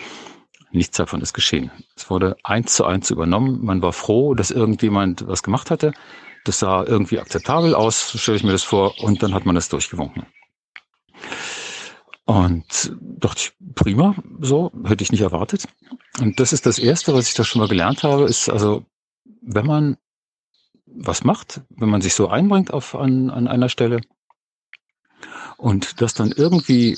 Nichts 0.77 0.99
davon 0.99 1.23
ist 1.23 1.33
geschehen. 1.33 1.71
Es 1.97 2.11
wurde 2.11 2.37
eins 2.45 2.75
zu 2.75 2.85
eins 2.85 3.11
übernommen. 3.11 3.65
Man 3.65 3.81
war 3.81 3.95
froh, 3.95 4.35
dass 4.35 4.51
irgendjemand 4.51 5.27
was 5.27 5.43
gemacht 5.43 5.71
hatte. 5.71 5.93
Das 6.45 6.59
sah 6.59 6.85
irgendwie 6.85 7.19
akzeptabel 7.19 7.75
aus, 7.75 8.11
so 8.11 8.19
stelle 8.19 8.37
ich 8.37 8.45
mir 8.45 8.53
das 8.53 8.63
vor, 8.63 9.01
und 9.03 9.23
dann 9.23 9.33
hat 9.33 9.47
man 9.47 9.55
das 9.55 9.71
durchgewunken. 9.71 10.27
Und 12.27 12.93
dachte 13.01 13.41
ich, 13.41 13.53
prima, 13.75 14.17
so, 14.41 14.71
hätte 14.85 15.03
ich 15.03 15.11
nicht 15.11 15.23
erwartet. 15.23 15.67
Und 16.21 16.39
das 16.41 16.53
ist 16.53 16.67
das 16.67 16.79
Erste, 16.79 17.15
was 17.15 17.27
ich 17.27 17.35
da 17.35 17.43
schon 17.43 17.61
mal 17.61 17.69
gelernt 17.69 18.03
habe, 18.03 18.25
ist 18.25 18.51
also 18.51 18.85
wenn 19.41 19.65
man 19.65 19.97
was 20.85 21.25
macht, 21.25 21.63
wenn 21.71 21.89
man 21.89 22.03
sich 22.03 22.15
so 22.15 22.29
einbringt 22.29 22.71
auf, 22.71 22.95
an, 22.95 23.31
an 23.31 23.49
einer 23.49 23.71
Stelle 23.71 24.03
und 25.57 26.03
das 26.03 26.13
dann 26.13 26.33
irgendwie 26.33 26.97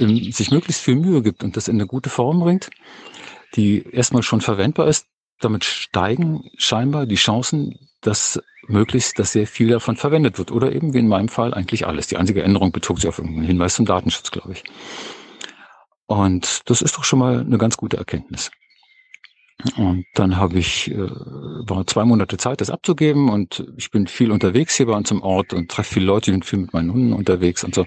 in, 0.00 0.32
sich 0.32 0.50
möglichst 0.50 0.82
viel 0.82 0.96
Mühe 0.96 1.22
gibt 1.22 1.44
und 1.44 1.56
das 1.56 1.68
in 1.68 1.76
eine 1.76 1.86
gute 1.86 2.10
Form 2.10 2.40
bringt, 2.40 2.70
die 3.54 3.82
erstmal 3.90 4.22
schon 4.22 4.40
verwendbar 4.40 4.88
ist, 4.88 5.06
damit 5.40 5.64
steigen 5.64 6.50
scheinbar 6.56 7.06
die 7.06 7.14
Chancen, 7.14 7.88
dass 8.00 8.40
möglichst, 8.66 9.18
dass 9.18 9.32
sehr 9.32 9.46
viel 9.46 9.68
davon 9.68 9.96
verwendet 9.96 10.38
wird. 10.38 10.50
Oder 10.50 10.72
eben 10.72 10.94
wie 10.94 10.98
in 10.98 11.08
meinem 11.08 11.28
Fall 11.28 11.54
eigentlich 11.54 11.86
alles. 11.86 12.06
Die 12.08 12.16
einzige 12.16 12.42
Änderung 12.42 12.72
bezog 12.72 12.98
sich 12.98 13.08
auf 13.08 13.18
irgendeinen 13.18 13.46
Hinweis 13.46 13.74
zum 13.74 13.86
Datenschutz, 13.86 14.30
glaube 14.30 14.52
ich. 14.52 14.64
Und 16.06 16.68
das 16.68 16.82
ist 16.82 16.96
doch 16.96 17.04
schon 17.04 17.18
mal 17.18 17.40
eine 17.40 17.58
ganz 17.58 17.76
gute 17.76 17.96
Erkenntnis. 17.96 18.50
Und 19.76 20.06
dann 20.14 20.36
habe 20.36 20.58
ich, 20.58 20.90
äh, 20.90 20.96
war 20.98 21.86
zwei 21.86 22.04
Monate 22.04 22.36
Zeit, 22.36 22.60
das 22.60 22.70
abzugeben 22.70 23.28
und 23.28 23.66
ich 23.76 23.90
bin 23.90 24.06
viel 24.06 24.30
unterwegs 24.30 24.76
hier 24.76 24.86
bei 24.86 24.92
uns 24.92 25.10
im 25.10 25.20
Ort 25.20 25.52
und 25.52 25.68
treffe 25.68 25.94
viele 25.94 26.06
Leute, 26.06 26.30
ich 26.30 26.36
bin 26.36 26.42
viel 26.44 26.58
mit 26.60 26.72
meinen 26.72 26.92
Hunden 26.92 27.12
unterwegs 27.12 27.64
und 27.64 27.74
so 27.74 27.84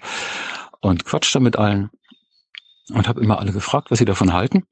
und 0.82 1.06
quatsch 1.06 1.34
da 1.34 1.40
mit 1.40 1.56
allen 1.58 1.90
und 2.94 3.08
habe 3.08 3.22
immer 3.22 3.40
alle 3.40 3.52
gefragt, 3.52 3.92
was 3.92 4.00
sie 4.00 4.06
davon 4.06 4.34
halten 4.34 4.64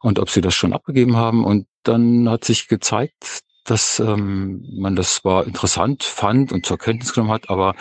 und 0.00 0.18
ob 0.18 0.30
sie 0.30 0.40
das 0.40 0.54
schon 0.54 0.72
abgegeben 0.72 1.16
haben. 1.16 1.44
Und 1.44 1.66
dann 1.82 2.28
hat 2.28 2.44
sich 2.44 2.68
gezeigt, 2.68 3.40
dass 3.64 4.00
ähm, 4.00 4.64
man 4.76 4.96
das 4.96 5.16
zwar 5.16 5.46
interessant 5.46 6.02
fand 6.02 6.52
und 6.52 6.66
zur 6.66 6.78
Kenntnis 6.78 7.12
genommen 7.12 7.32
hat, 7.32 7.48
aber 7.48 7.74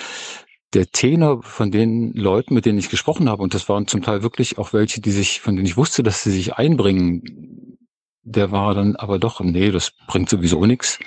der 0.73 0.87
Tenor 0.87 1.43
von 1.43 1.71
den 1.71 2.13
Leuten, 2.13 2.53
mit 2.53 2.65
denen 2.65 2.79
ich 2.79 2.89
gesprochen 2.89 3.29
habe, 3.29 3.43
und 3.43 3.53
das 3.53 3.67
waren 3.67 3.87
zum 3.87 4.01
Teil 4.01 4.23
wirklich 4.23 4.57
auch 4.57 4.73
welche, 4.73 5.01
die 5.01 5.11
sich, 5.11 5.41
von 5.41 5.55
denen 5.55 5.65
ich 5.65 5.77
wusste, 5.77 6.03
dass 6.03 6.23
sie 6.23 6.31
sich 6.31 6.53
einbringen, 6.53 7.77
der 8.23 8.51
war 8.51 8.73
dann 8.75 8.95
aber 8.95 9.19
doch, 9.19 9.41
nee, 9.41 9.71
das 9.71 9.91
bringt 10.07 10.29
sowieso 10.29 10.65
nichts. 10.65 10.99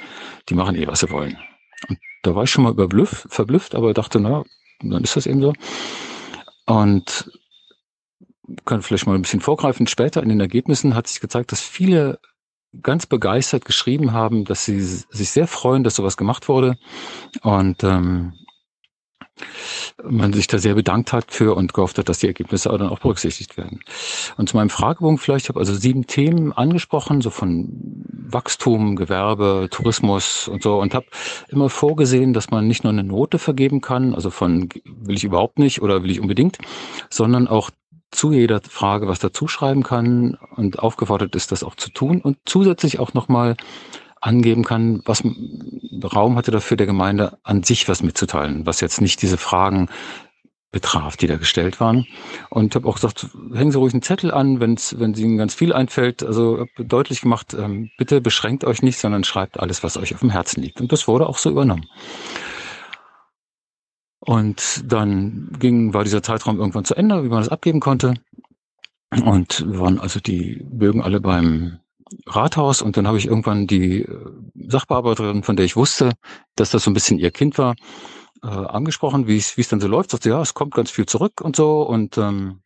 Die 0.48 0.54
machen 0.54 0.74
eh, 0.74 0.86
was 0.86 1.00
sie 1.00 1.10
wollen. 1.10 1.38
Und 1.88 1.98
da 2.22 2.34
war 2.34 2.44
ich 2.44 2.50
schon 2.50 2.64
mal 2.64 2.72
überblüfft, 2.72 3.26
verblüfft, 3.30 3.74
aber 3.74 3.94
dachte, 3.94 4.20
na, 4.20 4.44
dann 4.80 5.04
ist 5.04 5.16
das 5.16 5.26
eben 5.26 5.40
so. 5.40 5.52
Und 6.66 7.30
kann 8.64 8.82
vielleicht 8.82 9.06
mal 9.06 9.14
ein 9.14 9.22
bisschen 9.22 9.40
vorgreifen. 9.40 9.86
Später 9.86 10.22
in 10.22 10.28
den 10.28 10.40
Ergebnissen 10.40 10.94
hat 10.94 11.06
sich 11.06 11.20
gezeigt, 11.20 11.52
dass 11.52 11.60
viele 11.60 12.18
ganz 12.82 13.06
begeistert 13.06 13.64
geschrieben 13.64 14.12
haben, 14.12 14.44
dass 14.44 14.64
sie 14.64 14.80
sich 14.80 15.30
sehr 15.30 15.46
freuen, 15.46 15.84
dass 15.84 15.96
sowas 15.96 16.16
gemacht 16.16 16.48
wurde. 16.48 16.76
Und 17.42 17.84
ähm, 17.84 18.34
man 20.02 20.32
sich 20.32 20.46
da 20.46 20.58
sehr 20.58 20.74
bedankt 20.74 21.12
hat 21.12 21.32
für 21.32 21.56
und 21.56 21.72
gehofft 21.72 21.98
hat, 21.98 22.08
dass 22.08 22.20
die 22.20 22.26
Ergebnisse 22.26 22.68
dann 22.68 22.88
auch 22.88 23.00
berücksichtigt 23.00 23.56
werden. 23.56 23.80
Und 24.36 24.48
zu 24.48 24.56
meinem 24.56 24.70
Fragebogen 24.70 25.18
vielleicht, 25.18 25.46
ich 25.46 25.48
habe 25.48 25.58
also 25.58 25.74
sieben 25.74 26.06
Themen 26.06 26.52
angesprochen, 26.52 27.20
so 27.20 27.30
von 27.30 27.68
Wachstum, 28.10 28.96
Gewerbe, 28.96 29.68
Tourismus 29.70 30.48
und 30.48 30.62
so 30.62 30.80
und 30.80 30.94
habe 30.94 31.06
immer 31.48 31.68
vorgesehen, 31.68 32.32
dass 32.32 32.50
man 32.50 32.68
nicht 32.68 32.84
nur 32.84 32.92
eine 32.92 33.04
Note 33.04 33.38
vergeben 33.38 33.80
kann, 33.80 34.14
also 34.14 34.30
von 34.30 34.68
will 34.84 35.16
ich 35.16 35.24
überhaupt 35.24 35.58
nicht 35.58 35.82
oder 35.82 36.02
will 36.02 36.10
ich 36.10 36.20
unbedingt, 36.20 36.58
sondern 37.10 37.48
auch 37.48 37.70
zu 38.14 38.32
jeder 38.32 38.60
Frage 38.62 39.08
was 39.08 39.18
dazu 39.18 39.48
schreiben 39.48 39.82
kann 39.82 40.38
und 40.56 40.78
aufgefordert 40.78 41.34
ist, 41.34 41.52
das 41.52 41.62
auch 41.64 41.74
zu 41.74 41.90
tun 41.90 42.20
und 42.20 42.38
zusätzlich 42.44 42.98
auch 42.98 43.14
nochmal 43.14 43.56
angeben 44.20 44.64
kann, 44.64 45.02
was 45.04 45.22
Raum 46.02 46.36
hatte 46.36 46.50
dafür 46.50 46.76
der 46.76 46.86
Gemeinde 46.86 47.38
an 47.42 47.62
sich 47.62 47.88
was 47.88 48.02
mitzuteilen, 48.02 48.66
was 48.66 48.80
jetzt 48.80 49.00
nicht 49.00 49.20
diese 49.22 49.36
Fragen 49.36 49.88
betraf, 50.74 51.16
die 51.16 51.28
da 51.28 51.36
gestellt 51.36 51.80
waren. 51.80 52.06
Und 52.50 52.74
habe 52.74 52.88
auch 52.88 52.96
gesagt, 52.96 53.28
hängen 53.54 53.70
Sie 53.70 53.78
ruhig 53.78 53.94
einen 53.94 54.02
Zettel 54.02 54.32
an, 54.32 54.60
wenn's, 54.60 54.96
wenn 54.98 55.14
Ihnen 55.14 55.38
ganz 55.38 55.54
viel 55.54 55.72
einfällt. 55.72 56.22
Also 56.22 56.66
deutlich 56.76 57.20
gemacht, 57.20 57.54
ähm, 57.54 57.90
bitte 57.96 58.20
beschränkt 58.20 58.64
euch 58.64 58.82
nicht, 58.82 58.98
sondern 58.98 59.24
schreibt 59.24 59.60
alles, 59.60 59.84
was 59.84 59.96
euch 59.96 60.14
auf 60.14 60.20
dem 60.20 60.30
Herzen 60.30 60.62
liegt. 60.62 60.80
Und 60.80 60.90
das 60.90 61.06
wurde 61.06 61.28
auch 61.28 61.38
so 61.38 61.48
übernommen. 61.48 61.86
Und 64.26 64.84
dann 64.90 65.50
ging, 65.58 65.92
war 65.92 66.04
dieser 66.04 66.22
Zeitraum 66.22 66.58
irgendwann 66.58 66.84
zu 66.84 66.94
Ende, 66.94 67.24
wie 67.24 67.28
man 67.28 67.40
das 67.40 67.50
abgeben 67.50 67.80
konnte. 67.80 68.14
Und 69.10 69.64
waren 69.78 70.00
also 70.00 70.18
die 70.18 70.64
Bögen 70.64 71.02
alle 71.02 71.20
beim 71.20 71.78
Rathaus 72.26 72.82
und 72.82 72.96
dann 72.96 73.06
habe 73.06 73.18
ich 73.18 73.26
irgendwann 73.26 73.66
die 73.66 74.02
äh, 74.02 74.30
Sachbearbeiterin, 74.54 75.42
von 75.42 75.56
der 75.56 75.64
ich 75.64 75.76
wusste, 75.76 76.12
dass 76.56 76.70
das 76.70 76.84
so 76.84 76.90
ein 76.90 76.94
bisschen 76.94 77.18
ihr 77.18 77.30
Kind 77.30 77.58
war, 77.58 77.74
äh, 78.42 78.46
angesprochen, 78.48 79.26
wie 79.26 79.36
es 79.36 79.56
wie 79.56 79.62
es 79.62 79.68
dann 79.68 79.80
so 79.80 79.88
läuft. 79.88 80.10
Sagte, 80.10 80.30
ja, 80.30 80.40
es 80.40 80.54
kommt 80.54 80.74
ganz 80.74 80.90
viel 80.90 81.06
zurück 81.06 81.40
und 81.40 81.56
so 81.56 81.82
und 81.82 82.18
ähm, 82.18 82.60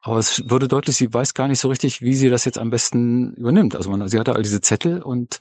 aber 0.00 0.18
es 0.18 0.42
wurde 0.50 0.68
deutlich, 0.68 0.96
sie 0.96 1.12
weiß 1.12 1.32
gar 1.32 1.48
nicht 1.48 1.60
so 1.60 1.68
richtig, 1.68 2.02
wie 2.02 2.14
sie 2.14 2.28
das 2.28 2.44
jetzt 2.44 2.58
am 2.58 2.68
besten 2.70 3.32
übernimmt. 3.34 3.74
Also 3.74 3.90
man, 3.90 4.06
sie 4.06 4.18
hatte 4.18 4.34
all 4.34 4.42
diese 4.42 4.60
Zettel 4.60 5.00
und 5.02 5.38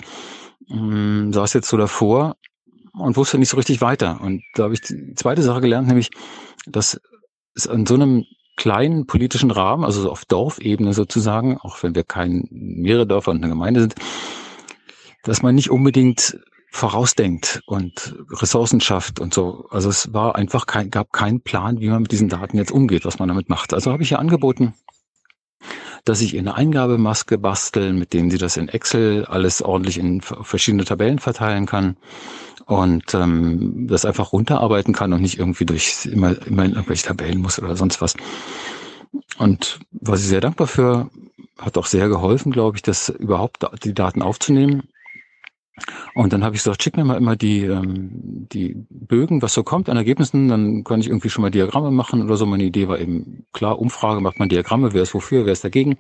ähm, 0.70 1.34
saß 1.34 1.54
jetzt 1.54 1.68
so 1.68 1.76
davor 1.76 2.38
und 2.94 3.18
wusste 3.18 3.38
nicht 3.38 3.50
so 3.50 3.58
richtig 3.58 3.82
weiter. 3.82 4.22
Und 4.22 4.44
da 4.54 4.64
habe 4.64 4.74
ich 4.74 4.82
die 4.82 5.14
zweite 5.16 5.42
Sache 5.42 5.62
gelernt, 5.62 5.88
nämlich, 5.88 6.12
dass 6.66 7.00
es 7.56 7.68
an 7.68 7.86
so 7.86 7.96
einem 7.96 8.26
kleinen 8.56 9.08
politischen 9.08 9.52
Rahmen, 9.52 9.84
also 9.84 10.12
auf 10.12 10.26
Dorfebene 10.26 10.94
sozusagen, 10.94 11.58
auch 11.58 11.82
wenn 11.82 11.96
wir 11.96 12.04
kein 12.04 12.48
mehrere 12.52 13.08
Dörfer 13.08 13.32
und 13.32 13.38
eine 13.38 13.50
Gemeinde 13.50 13.82
sind, 13.82 13.96
dass 15.24 15.42
man 15.42 15.56
nicht 15.56 15.72
unbedingt 15.72 16.40
vorausdenkt 16.70 17.62
und 17.66 18.16
Ressourcen 18.32 18.82
schafft 18.82 19.20
und 19.20 19.34
so. 19.34 19.68
Also 19.70 19.90
es 19.90 20.14
war 20.14 20.36
einfach 20.36 20.66
kein, 20.66 20.90
gab 20.90 21.12
keinen 21.14 21.42
Plan, 21.42 21.80
wie 21.80 21.90
man 21.90 22.02
mit 22.02 22.12
diesen 22.12 22.30
Daten 22.30 22.58
jetzt 22.58 22.72
umgeht, 22.72 23.06
was 23.06 23.20
man 23.20 23.28
damit 23.28 23.50
macht. 23.50 23.74
Also 23.74 23.92
habe 23.92 24.04
ich 24.04 24.12
ihr 24.12 24.20
angeboten, 24.20 24.74
dass 26.04 26.22
ich 26.22 26.34
ihr 26.34 26.40
eine 26.40 26.56
Eingabemaske 26.56 27.38
basteln, 27.38 27.98
mit 27.98 28.14
denen 28.14 28.32
sie 28.32 28.40
das 28.40 28.58
in 28.58 28.70
Excel 28.70 29.26
alles 29.26 29.62
ordentlich 29.62 29.98
in 29.98 30.22
verschiedene 30.22 30.84
Tabellen 30.84 31.20
verteilen 31.20 31.66
kann 31.66 31.96
und 32.66 33.14
ähm, 33.14 33.88
das 33.88 34.06
einfach 34.06 34.32
runterarbeiten 34.34 34.94
kann 34.94 35.14
und 35.14 35.22
nicht 35.22 35.40
irgendwie 35.40 35.66
durch 35.66 36.06
immer, 36.06 36.36
immer 36.48 36.66
in 36.66 36.72
irgendwelche 36.72 37.08
Tabellen 37.08 37.42
muss 37.42 37.60
oder 37.60 37.76
sonst 37.76 38.02
was. 38.02 38.16
Und 39.38 39.80
war 39.92 40.18
sie 40.18 40.28
sehr 40.28 40.42
dankbar 40.42 40.68
für, 40.68 41.10
hat 41.60 41.78
auch 41.78 41.86
sehr 41.86 42.08
geholfen, 42.08 42.52
glaube 42.52 42.78
ich, 42.78 42.82
das 42.82 43.10
überhaupt 43.10 43.66
die 43.84 43.94
Daten 43.94 44.22
aufzunehmen. 44.22 44.84
Und 46.14 46.34
dann 46.34 46.44
habe 46.44 46.56
ich 46.56 46.64
gesagt, 46.64 46.84
schick 46.84 46.96
mir 46.96 47.04
mal 47.04 47.18
immer 47.18 47.36
die, 47.36 47.66
ähm, 47.66 48.48
die 48.52 48.86
Bögen, 48.90 49.42
was 49.42 49.54
so 49.54 49.64
kommt 49.64 49.90
an 49.90 49.98
Ergebnissen, 49.98 50.48
dann 50.48 50.84
kann 50.84 51.00
ich 51.00 51.08
irgendwie 51.08 51.30
schon 51.30 51.42
mal 51.42 51.50
Diagramme 51.50 51.90
machen 51.90 52.22
oder 52.22 52.38
so. 52.38 52.46
Meine 52.46 52.64
Idee 52.64 52.88
war 52.88 53.00
eben, 53.00 53.48
klar, 53.54 53.80
Umfrage 53.80 54.22
macht 54.22 54.38
man 54.38 54.50
Diagramme, 54.50 54.94
wer 54.94 55.02
ist 55.02 55.16
wofür, 55.16 55.46
wer 55.46 55.54
ist 55.54 55.64
dagegen. 55.64 55.98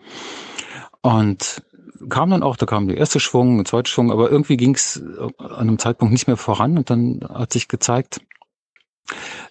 Und 1.02 1.64
kam 2.10 2.30
dann 2.30 2.44
auch, 2.44 2.58
da 2.58 2.66
kam 2.66 2.88
der 2.88 2.98
erste 2.98 3.20
Schwung, 3.20 3.58
der 3.58 3.66
zweite 3.66 3.90
Schwung, 3.90 4.12
aber 4.12 4.30
irgendwie 4.30 4.58
ging 4.58 4.76
es 4.76 5.04
an 5.38 5.54
einem 5.54 5.80
Zeitpunkt 5.80 6.12
nicht 6.12 6.28
mehr 6.28 6.38
voran 6.38 6.78
und 6.78 6.90
dann 6.90 7.22
hat 7.28 7.54
sich 7.54 7.68
gezeigt, 7.68 8.22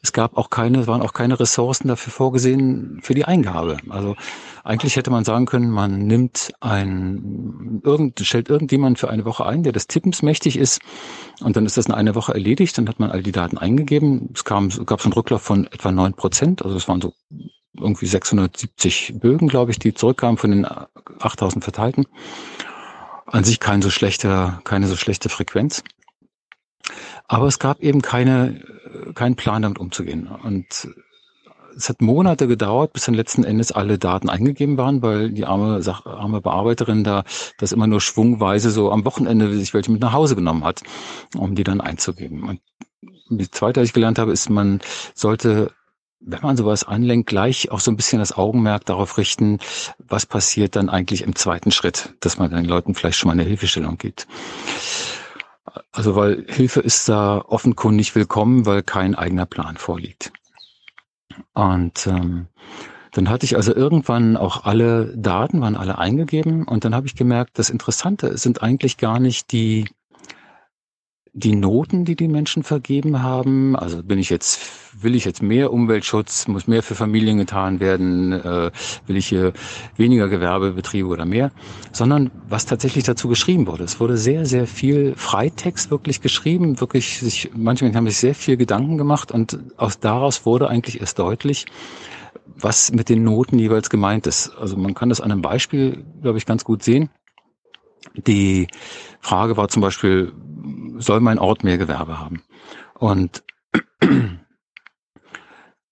es 0.00 0.12
gab 0.12 0.36
auch 0.36 0.50
keine, 0.50 0.86
waren 0.86 1.02
auch 1.02 1.12
keine 1.12 1.38
Ressourcen 1.38 1.88
dafür 1.88 2.12
vorgesehen 2.12 3.00
für 3.02 3.14
die 3.14 3.24
Eingabe. 3.24 3.76
Also 3.90 4.16
eigentlich 4.64 4.96
hätte 4.96 5.10
man 5.10 5.24
sagen 5.24 5.46
können, 5.46 5.70
man 5.70 6.06
nimmt 6.06 6.52
ein, 6.60 7.80
irgend, 7.84 8.18
stellt 8.20 8.48
irgendjemand 8.48 8.98
für 8.98 9.10
eine 9.10 9.24
Woche 9.24 9.44
ein, 9.46 9.62
der 9.62 9.72
des 9.72 9.88
Tippens 9.88 10.22
mächtig 10.22 10.56
ist, 10.56 10.80
und 11.40 11.56
dann 11.56 11.66
ist 11.66 11.76
das 11.76 11.86
in 11.86 11.92
einer 11.92 12.14
Woche 12.14 12.32
erledigt, 12.32 12.78
dann 12.78 12.88
hat 12.88 12.98
man 12.98 13.10
all 13.10 13.22
die 13.22 13.32
Daten 13.32 13.58
eingegeben. 13.58 14.30
Es 14.34 14.44
kam, 14.44 14.70
gab 14.86 15.00
so 15.00 15.06
einen 15.06 15.14
Rücklauf 15.14 15.42
von 15.42 15.66
etwa 15.66 15.92
neun 15.92 16.14
Prozent, 16.14 16.62
also 16.62 16.76
es 16.76 16.88
waren 16.88 17.00
so 17.00 17.12
irgendwie 17.78 18.06
670 18.06 19.14
Bögen, 19.18 19.48
glaube 19.48 19.70
ich, 19.70 19.78
die 19.78 19.94
zurückkamen 19.94 20.36
von 20.36 20.50
den 20.50 20.66
8000 20.66 21.64
verteilten. 21.64 22.06
An 23.26 23.44
sich 23.44 23.60
kein 23.60 23.82
so 23.82 23.90
schlechter, 23.90 24.60
keine 24.64 24.88
so 24.88 24.96
schlechte 24.96 25.28
Frequenz. 25.28 25.82
Aber 27.28 27.46
es 27.46 27.58
gab 27.58 27.80
eben 27.80 28.02
keine, 28.02 28.62
keinen 29.14 29.36
Plan 29.36 29.62
damit 29.62 29.78
umzugehen. 29.78 30.26
Und 30.26 30.88
es 31.76 31.88
hat 31.88 32.02
Monate 32.02 32.46
gedauert, 32.46 32.92
bis 32.92 33.06
dann 33.06 33.14
letzten 33.14 33.44
Endes 33.44 33.72
alle 33.72 33.98
Daten 33.98 34.28
eingegeben 34.28 34.76
waren, 34.76 35.00
weil 35.02 35.30
die 35.30 35.46
arme, 35.46 35.80
arme 36.04 36.40
Bearbeiterin 36.40 37.04
da 37.04 37.24
das 37.58 37.72
immer 37.72 37.86
nur 37.86 38.00
schwungweise 38.00 38.70
so 38.70 38.90
am 38.90 39.04
Wochenende 39.04 39.52
sich 39.56 39.72
welche 39.72 39.90
mit 39.90 40.02
nach 40.02 40.12
Hause 40.12 40.36
genommen 40.36 40.64
hat, 40.64 40.82
um 41.34 41.54
die 41.54 41.64
dann 41.64 41.80
einzugeben. 41.80 42.42
Und 42.42 42.60
die 43.30 43.50
zweite, 43.50 43.80
was 43.80 43.88
ich 43.88 43.94
gelernt 43.94 44.18
habe, 44.18 44.32
ist, 44.32 44.50
man 44.50 44.80
sollte 45.14 45.72
wenn 46.24 46.40
man 46.42 46.56
sowas 46.56 46.84
anlenkt, 46.84 47.28
gleich 47.28 47.70
auch 47.70 47.80
so 47.80 47.90
ein 47.90 47.96
bisschen 47.96 48.18
das 48.18 48.36
Augenmerk 48.36 48.84
darauf 48.86 49.18
richten, 49.18 49.58
was 49.98 50.26
passiert 50.26 50.76
dann 50.76 50.88
eigentlich 50.88 51.22
im 51.22 51.34
zweiten 51.34 51.72
Schritt, 51.72 52.14
dass 52.20 52.38
man 52.38 52.50
den 52.50 52.64
Leuten 52.64 52.94
vielleicht 52.94 53.18
schon 53.18 53.28
mal 53.28 53.32
eine 53.32 53.44
Hilfestellung 53.44 53.98
gibt. 53.98 54.26
Also 55.90 56.16
weil 56.16 56.44
Hilfe 56.48 56.80
ist 56.80 57.08
da 57.08 57.38
offenkundig 57.38 58.14
willkommen, 58.14 58.66
weil 58.66 58.82
kein 58.82 59.14
eigener 59.14 59.46
Plan 59.46 59.76
vorliegt. 59.76 60.32
Und 61.54 62.06
ähm, 62.06 62.46
dann 63.12 63.28
hatte 63.28 63.44
ich 63.44 63.56
also 63.56 63.74
irgendwann 63.74 64.36
auch 64.36 64.64
alle 64.64 65.16
Daten, 65.16 65.60
waren 65.60 65.76
alle 65.76 65.98
eingegeben 65.98 66.66
und 66.66 66.84
dann 66.84 66.94
habe 66.94 67.06
ich 67.06 67.14
gemerkt, 67.14 67.58
das 67.58 67.70
Interessante 67.70 68.38
sind 68.38 68.62
eigentlich 68.62 68.96
gar 68.96 69.18
nicht 69.18 69.52
die 69.52 69.88
die 71.34 71.54
Noten, 71.54 72.04
die 72.04 72.14
die 72.14 72.28
Menschen 72.28 72.62
vergeben 72.62 73.22
haben, 73.22 73.74
also 73.74 74.02
bin 74.02 74.18
ich 74.18 74.28
jetzt, 74.28 74.60
will 74.92 75.14
ich 75.14 75.24
jetzt 75.24 75.42
mehr 75.42 75.72
Umweltschutz, 75.72 76.46
muss 76.46 76.66
mehr 76.66 76.82
für 76.82 76.94
Familien 76.94 77.38
getan 77.38 77.80
werden, 77.80 78.32
äh, 78.32 78.70
will 79.06 79.16
ich 79.16 79.28
hier 79.28 79.54
weniger 79.96 80.28
Gewerbebetriebe 80.28 81.08
oder 81.08 81.24
mehr, 81.24 81.50
sondern 81.90 82.30
was 82.48 82.66
tatsächlich 82.66 83.04
dazu 83.04 83.28
geschrieben 83.28 83.66
wurde. 83.66 83.84
Es 83.84 83.98
wurde 83.98 84.18
sehr, 84.18 84.44
sehr 84.44 84.66
viel 84.66 85.14
Freitext 85.16 85.90
wirklich 85.90 86.20
geschrieben, 86.20 86.80
wirklich 86.80 87.20
sich, 87.20 87.50
manche 87.54 87.84
Menschen 87.84 87.96
haben 87.96 88.08
sich 88.08 88.18
sehr 88.18 88.34
viel 88.34 88.58
Gedanken 88.58 88.98
gemacht 88.98 89.32
und 89.32 89.58
aus 89.78 90.00
daraus 90.00 90.44
wurde 90.44 90.68
eigentlich 90.68 91.00
erst 91.00 91.18
deutlich, 91.18 91.64
was 92.56 92.92
mit 92.92 93.08
den 93.08 93.24
Noten 93.24 93.58
jeweils 93.58 93.88
gemeint 93.88 94.26
ist. 94.26 94.50
Also 94.58 94.76
man 94.76 94.92
kann 94.92 95.08
das 95.08 95.22
an 95.22 95.32
einem 95.32 95.40
Beispiel, 95.40 96.04
glaube 96.20 96.36
ich, 96.36 96.44
ganz 96.44 96.62
gut 96.62 96.82
sehen. 96.82 97.08
Die 98.26 98.66
Frage 99.20 99.56
war 99.56 99.68
zum 99.68 99.80
Beispiel, 99.80 100.32
soll 101.02 101.20
mein 101.20 101.38
Ort 101.38 101.64
mehr 101.64 101.78
Gewerbe 101.78 102.18
haben? 102.18 102.42
Und 102.94 103.42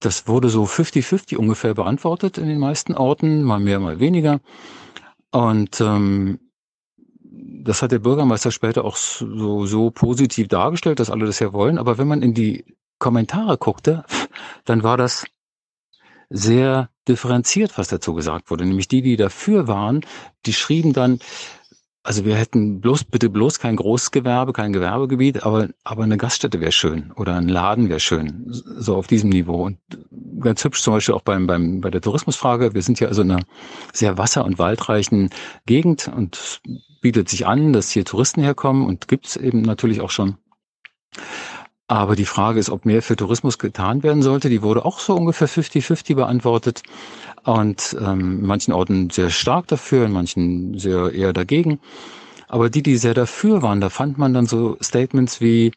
das 0.00 0.28
wurde 0.28 0.48
so 0.48 0.64
50-50 0.64 1.36
ungefähr 1.36 1.74
beantwortet 1.74 2.38
in 2.38 2.48
den 2.48 2.58
meisten 2.58 2.94
Orten, 2.94 3.42
mal 3.42 3.60
mehr, 3.60 3.80
mal 3.80 4.00
weniger. 4.00 4.40
Und 5.30 5.80
ähm, 5.80 6.38
das 7.62 7.82
hat 7.82 7.92
der 7.92 7.98
Bürgermeister 7.98 8.50
später 8.50 8.84
auch 8.84 8.96
so, 8.96 9.66
so 9.66 9.90
positiv 9.90 10.48
dargestellt, 10.48 11.00
dass 11.00 11.10
alle 11.10 11.26
das 11.26 11.38
ja 11.38 11.52
wollen. 11.52 11.78
Aber 11.78 11.98
wenn 11.98 12.08
man 12.08 12.22
in 12.22 12.34
die 12.34 12.64
Kommentare 12.98 13.58
guckte, 13.58 14.04
dann 14.64 14.82
war 14.82 14.96
das 14.96 15.24
sehr 16.30 16.90
differenziert, 17.08 17.76
was 17.76 17.88
dazu 17.88 18.14
gesagt 18.14 18.50
wurde. 18.50 18.64
Nämlich 18.64 18.88
die, 18.88 19.02
die 19.02 19.16
dafür 19.16 19.66
waren, 19.66 20.02
die 20.46 20.52
schrieben 20.52 20.92
dann, 20.92 21.18
also 22.02 22.24
wir 22.24 22.34
hätten 22.36 22.80
bloß, 22.80 23.04
bitte 23.04 23.28
bloß 23.28 23.58
kein 23.58 23.76
Großgewerbe, 23.76 24.52
kein 24.52 24.72
Gewerbegebiet, 24.72 25.44
aber, 25.44 25.68
aber 25.84 26.04
eine 26.04 26.16
Gaststätte 26.16 26.60
wäre 26.60 26.72
schön 26.72 27.12
oder 27.12 27.36
ein 27.36 27.48
Laden 27.48 27.90
wäre 27.90 28.00
schön. 28.00 28.46
So 28.48 28.96
auf 28.96 29.06
diesem 29.06 29.28
Niveau. 29.28 29.66
Und 29.66 29.78
ganz 30.40 30.64
hübsch 30.64 30.82
zum 30.82 30.94
Beispiel 30.94 31.14
auch 31.14 31.22
beim, 31.22 31.46
beim, 31.46 31.80
bei 31.82 31.90
der 31.90 32.00
Tourismusfrage. 32.00 32.72
Wir 32.72 32.82
sind 32.82 33.00
ja 33.00 33.08
also 33.08 33.20
in 33.20 33.32
einer 33.32 33.44
sehr 33.92 34.16
wasser- 34.16 34.46
und 34.46 34.58
waldreichen 34.58 35.30
Gegend 35.66 36.08
und 36.08 36.62
bietet 37.02 37.28
sich 37.28 37.46
an, 37.46 37.72
dass 37.74 37.90
hier 37.90 38.04
Touristen 38.04 38.42
herkommen 38.42 38.86
und 38.86 39.06
gibt's 39.06 39.36
eben 39.36 39.60
natürlich 39.60 40.00
auch 40.00 40.10
schon. 40.10 40.36
Aber 41.90 42.14
die 42.14 42.24
Frage 42.24 42.60
ist, 42.60 42.70
ob 42.70 42.84
mehr 42.84 43.02
für 43.02 43.16
Tourismus 43.16 43.58
getan 43.58 44.04
werden 44.04 44.22
sollte. 44.22 44.48
Die 44.48 44.62
wurde 44.62 44.84
auch 44.84 45.00
so 45.00 45.16
ungefähr 45.16 45.48
50-50 45.48 46.14
beantwortet. 46.14 46.84
Und 47.42 47.96
ähm, 48.00 48.38
in 48.38 48.46
manchen 48.46 48.72
Orten 48.72 49.10
sehr 49.10 49.28
stark 49.28 49.66
dafür, 49.66 50.06
in 50.06 50.12
manchen 50.12 50.78
sehr 50.78 51.12
eher 51.12 51.32
dagegen. 51.32 51.80
Aber 52.46 52.70
die, 52.70 52.84
die 52.84 52.96
sehr 52.96 53.14
dafür 53.14 53.62
waren, 53.62 53.80
da 53.80 53.88
fand 53.88 54.18
man 54.18 54.32
dann 54.32 54.46
so 54.46 54.76
Statements 54.80 55.40
wie, 55.40 55.72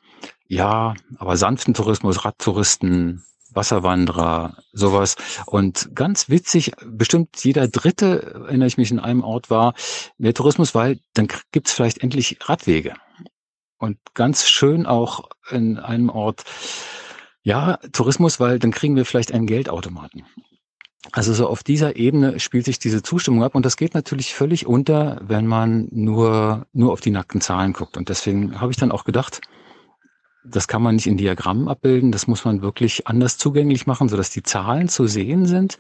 ja, 0.48 0.94
aber 1.18 1.36
sanften 1.36 1.74
Tourismus, 1.74 2.24
Radtouristen, 2.24 3.24
Wasserwanderer, 3.52 4.58
sowas. 4.72 5.16
Und 5.48 5.96
ganz 5.96 6.30
witzig, 6.30 6.74
bestimmt 6.86 7.44
jeder 7.44 7.68
Dritte, 7.68 8.44
erinnere 8.46 8.68
ich 8.68 8.78
mich, 8.78 8.92
in 8.92 9.00
einem 9.00 9.24
Ort 9.24 9.50
war, 9.50 9.74
mehr 10.20 10.36
Tourismus, 10.36 10.76
weil 10.76 11.00
dann 11.16 11.28
gibt's 11.52 11.74
vielleicht 11.74 12.04
endlich 12.04 12.38
Radwege. 12.42 12.94
Und 13.84 13.98
ganz 14.14 14.48
schön 14.48 14.86
auch 14.86 15.28
in 15.52 15.78
einem 15.78 16.08
Ort, 16.10 16.46
ja, 17.42 17.80
Tourismus, 17.92 18.40
weil 18.40 18.58
dann 18.58 18.72
kriegen 18.72 18.96
wir 18.96 19.04
vielleicht 19.04 19.34
einen 19.34 19.46
Geldautomaten. 19.46 20.24
Also 21.12 21.34
so 21.34 21.50
auf 21.50 21.64
dieser 21.64 21.98
Ebene 21.98 22.40
spielt 22.40 22.64
sich 22.64 22.80
diese 22.80 23.04
Zustimmung 23.04 23.44
ab 23.44 23.56
und 23.56 23.66
das 23.66 23.76
geht 23.76 23.94
natürlich 23.94 24.36
völlig 24.36 24.68
unter, 24.68 25.20
wenn 25.22 25.48
man 25.48 25.90
nur, 25.92 26.66
nur 26.72 26.94
auf 26.94 27.02
die 27.02 27.12
nackten 27.12 27.42
Zahlen 27.42 27.74
guckt. 27.74 27.98
Und 27.98 28.08
deswegen 28.08 28.62
habe 28.62 28.72
ich 28.72 28.78
dann 28.78 28.90
auch 28.90 29.04
gedacht, 29.04 29.42
das 30.46 30.70
kann 30.70 30.82
man 30.82 30.96
nicht 30.96 31.08
in 31.08 31.18
Diagrammen 31.18 31.68
abbilden, 31.68 32.14
das 32.14 32.26
muss 32.26 32.46
man 32.46 32.62
wirklich 32.62 33.06
anders 33.08 33.38
zugänglich 33.38 33.86
machen, 33.86 34.08
sodass 34.08 34.30
die 34.30 34.44
Zahlen 34.44 34.88
zu 34.88 35.08
sehen 35.08 35.46
sind 35.46 35.78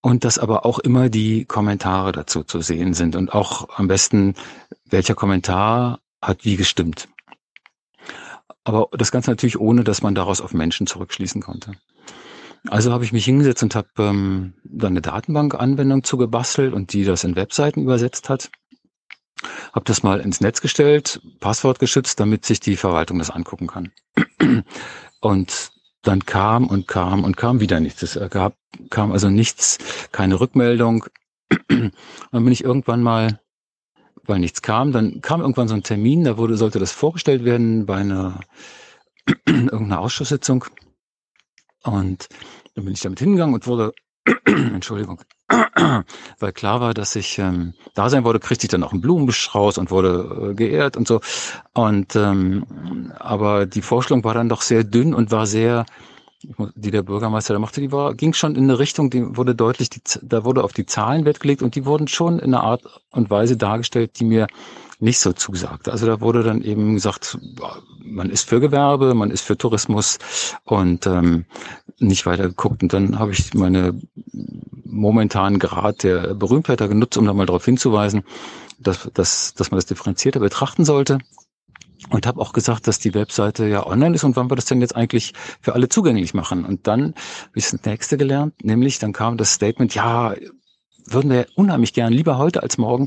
und 0.00 0.24
dass 0.24 0.38
aber 0.38 0.64
auch 0.64 0.78
immer 0.78 1.10
die 1.10 1.44
Kommentare 1.44 2.12
dazu 2.12 2.44
zu 2.44 2.62
sehen 2.62 2.94
sind 2.94 3.14
und 3.14 3.34
auch 3.34 3.78
am 3.78 3.88
besten, 3.88 4.32
welcher 4.86 5.14
Kommentar 5.14 6.00
hat 6.20 6.44
wie 6.44 6.56
gestimmt. 6.56 7.08
Aber 8.64 8.88
das 8.92 9.12
Ganze 9.12 9.30
natürlich 9.30 9.58
ohne, 9.58 9.84
dass 9.84 10.02
man 10.02 10.14
daraus 10.14 10.40
auf 10.40 10.52
Menschen 10.52 10.86
zurückschließen 10.86 11.40
konnte. 11.40 11.72
Also 12.68 12.92
habe 12.92 13.04
ich 13.04 13.12
mich 13.12 13.24
hingesetzt 13.24 13.62
und 13.62 13.74
habe 13.74 13.88
ähm, 13.98 14.54
dann 14.64 14.92
eine 14.92 15.00
Datenbank-Anwendung 15.00 16.04
zugebastelt 16.04 16.74
und 16.74 16.92
die 16.92 17.04
das 17.04 17.24
in 17.24 17.36
Webseiten 17.36 17.82
übersetzt 17.82 18.28
hat. 18.28 18.50
Habe 19.72 19.84
das 19.84 20.02
mal 20.02 20.20
ins 20.20 20.40
Netz 20.40 20.60
gestellt, 20.60 21.20
Passwort 21.40 21.78
geschützt, 21.78 22.18
damit 22.18 22.44
sich 22.44 22.60
die 22.60 22.76
Verwaltung 22.76 23.18
das 23.18 23.30
angucken 23.30 23.68
kann. 23.68 23.92
Und 25.20 25.72
dann 26.02 26.24
kam 26.24 26.66
und 26.66 26.88
kam 26.88 27.24
und 27.24 27.36
kam 27.36 27.60
wieder 27.60 27.80
nichts. 27.80 28.02
Es 28.02 28.30
gab, 28.30 28.56
kam 28.90 29.12
also 29.12 29.30
nichts, 29.30 29.78
keine 30.12 30.40
Rückmeldung. 30.40 31.06
Dann 31.68 31.92
bin 32.32 32.52
ich 32.52 32.64
irgendwann 32.64 33.02
mal, 33.02 33.40
weil 34.28 34.38
nichts 34.38 34.62
kam, 34.62 34.92
dann 34.92 35.20
kam 35.22 35.40
irgendwann 35.40 35.68
so 35.68 35.74
ein 35.74 35.82
Termin, 35.82 36.24
da 36.24 36.36
wurde, 36.36 36.56
sollte 36.56 36.78
das 36.78 36.92
vorgestellt 36.92 37.44
werden 37.44 37.86
bei 37.86 37.96
einer 37.96 38.40
irgendeiner 39.46 40.00
Ausschusssitzung. 40.00 40.64
Und 41.82 42.28
dann 42.74 42.84
bin 42.84 42.94
ich 42.94 43.00
damit 43.00 43.18
hingegangen 43.18 43.54
und 43.54 43.66
wurde, 43.66 43.94
Entschuldigung, 44.44 45.20
weil 46.38 46.52
klar 46.52 46.80
war, 46.80 46.92
dass 46.92 47.16
ich 47.16 47.38
ähm, 47.38 47.74
da 47.94 48.10
sein 48.10 48.24
wollte, 48.24 48.40
kriegte 48.40 48.66
ich 48.66 48.70
dann 48.70 48.82
auch 48.82 48.92
einen 48.92 49.00
Blumenbusch 49.00 49.54
raus 49.54 49.78
und 49.78 49.90
wurde 49.90 50.50
äh, 50.50 50.54
geehrt 50.54 50.96
und 50.96 51.08
so. 51.08 51.20
Und 51.72 52.14
ähm, 52.14 53.12
aber 53.18 53.64
die 53.64 53.82
Vorstellung 53.82 54.24
war 54.24 54.34
dann 54.34 54.50
doch 54.50 54.60
sehr 54.60 54.84
dünn 54.84 55.14
und 55.14 55.30
war 55.30 55.46
sehr, 55.46 55.86
die 56.76 56.90
der 56.90 57.02
Bürgermeister 57.02 57.54
da 57.54 57.60
machte, 57.60 57.80
die 57.80 57.90
war, 57.90 58.14
ging 58.14 58.32
schon 58.32 58.54
in 58.54 58.64
eine 58.64 58.78
Richtung, 58.78 59.10
die 59.10 59.36
wurde 59.36 59.54
deutlich, 59.54 59.90
die, 59.90 60.00
da 60.22 60.44
wurde 60.44 60.62
auf 60.62 60.72
die 60.72 60.86
Zahlen 60.86 61.24
Wert 61.24 61.40
gelegt 61.40 61.62
und 61.62 61.74
die 61.74 61.84
wurden 61.84 62.08
schon 62.08 62.38
in 62.38 62.54
einer 62.54 62.62
Art 62.62 62.82
und 63.10 63.30
Weise 63.30 63.56
dargestellt, 63.56 64.20
die 64.20 64.24
mir 64.24 64.46
nicht 65.00 65.20
so 65.20 65.32
zusagt. 65.32 65.88
Also 65.88 66.06
da 66.06 66.20
wurde 66.20 66.42
dann 66.42 66.62
eben 66.62 66.94
gesagt, 66.94 67.38
man 68.02 68.30
ist 68.30 68.48
für 68.48 68.60
Gewerbe, 68.60 69.14
man 69.14 69.30
ist 69.30 69.42
für 69.42 69.56
Tourismus 69.56 70.18
und 70.64 71.06
ähm, 71.06 71.44
nicht 71.98 72.26
weiter 72.26 72.48
geguckt. 72.48 72.82
Und 72.82 72.92
dann 72.92 73.18
habe 73.18 73.32
ich 73.32 73.54
meine 73.54 74.00
momentanen 74.84 75.58
Grad 75.58 76.02
der 76.02 76.34
Berühmtheit 76.34 76.80
da 76.80 76.86
genutzt, 76.86 77.16
um 77.16 77.26
da 77.26 77.32
mal 77.32 77.46
darauf 77.46 77.64
hinzuweisen, 77.64 78.24
dass, 78.78 79.08
dass, 79.14 79.54
dass 79.54 79.70
man 79.70 79.78
das 79.78 79.86
differenzierter 79.86 80.40
betrachten 80.40 80.84
sollte. 80.84 81.18
Und 82.10 82.26
habe 82.26 82.40
auch 82.40 82.52
gesagt, 82.52 82.86
dass 82.86 82.98
die 82.98 83.14
Webseite 83.14 83.66
ja 83.66 83.86
online 83.86 84.14
ist 84.14 84.24
und 84.24 84.36
wann 84.36 84.50
wir 84.50 84.56
das 84.56 84.64
denn 84.64 84.80
jetzt 84.80 84.96
eigentlich 84.96 85.34
für 85.60 85.74
alle 85.74 85.88
zugänglich 85.88 86.32
machen. 86.32 86.64
Und 86.64 86.86
dann 86.86 87.02
habe 87.02 87.50
ich 87.54 87.68
das 87.68 87.84
nächste 87.84 88.16
gelernt, 88.16 88.64
nämlich 88.64 88.98
dann 88.98 89.12
kam 89.12 89.36
das 89.36 89.52
Statement, 89.52 89.94
ja, 89.94 90.34
würden 91.06 91.30
wir 91.30 91.46
unheimlich 91.54 91.92
gern, 91.92 92.12
lieber 92.12 92.38
heute 92.38 92.62
als 92.62 92.78
morgen, 92.78 93.06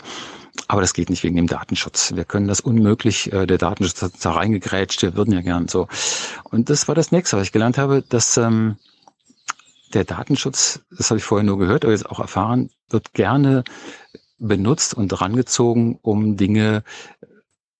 aber 0.67 0.81
das 0.81 0.93
geht 0.93 1.09
nicht 1.09 1.23
wegen 1.23 1.35
dem 1.35 1.47
Datenschutz. 1.47 2.13
Wir 2.15 2.25
können 2.25 2.47
das 2.47 2.59
unmöglich, 2.59 3.31
äh, 3.31 3.45
der 3.45 3.57
Datenschutz 3.57 4.01
hat 4.01 4.13
da 4.21 4.31
reingegrätscht, 4.31 5.01
wir 5.01 5.15
würden 5.15 5.33
ja 5.33 5.41
gern 5.41 5.67
so. 5.67 5.87
Und 6.43 6.69
das 6.69 6.87
war 6.87 6.95
das 6.95 7.11
nächste, 7.11 7.37
was 7.37 7.43
ich 7.43 7.51
gelernt 7.51 7.77
habe, 7.77 8.03
dass 8.07 8.37
ähm, 8.37 8.77
der 9.93 10.03
Datenschutz, 10.03 10.81
das 10.95 11.09
habe 11.09 11.19
ich 11.19 11.23
vorher 11.23 11.45
nur 11.45 11.57
gehört, 11.57 11.83
aber 11.83 11.93
jetzt 11.93 12.09
auch 12.09 12.19
erfahren, 12.19 12.69
wird 12.89 13.13
gerne 13.13 13.63
benutzt 14.39 14.93
und 14.93 15.21
rangezogen, 15.21 15.99
um 16.01 16.37
Dinge 16.37 16.83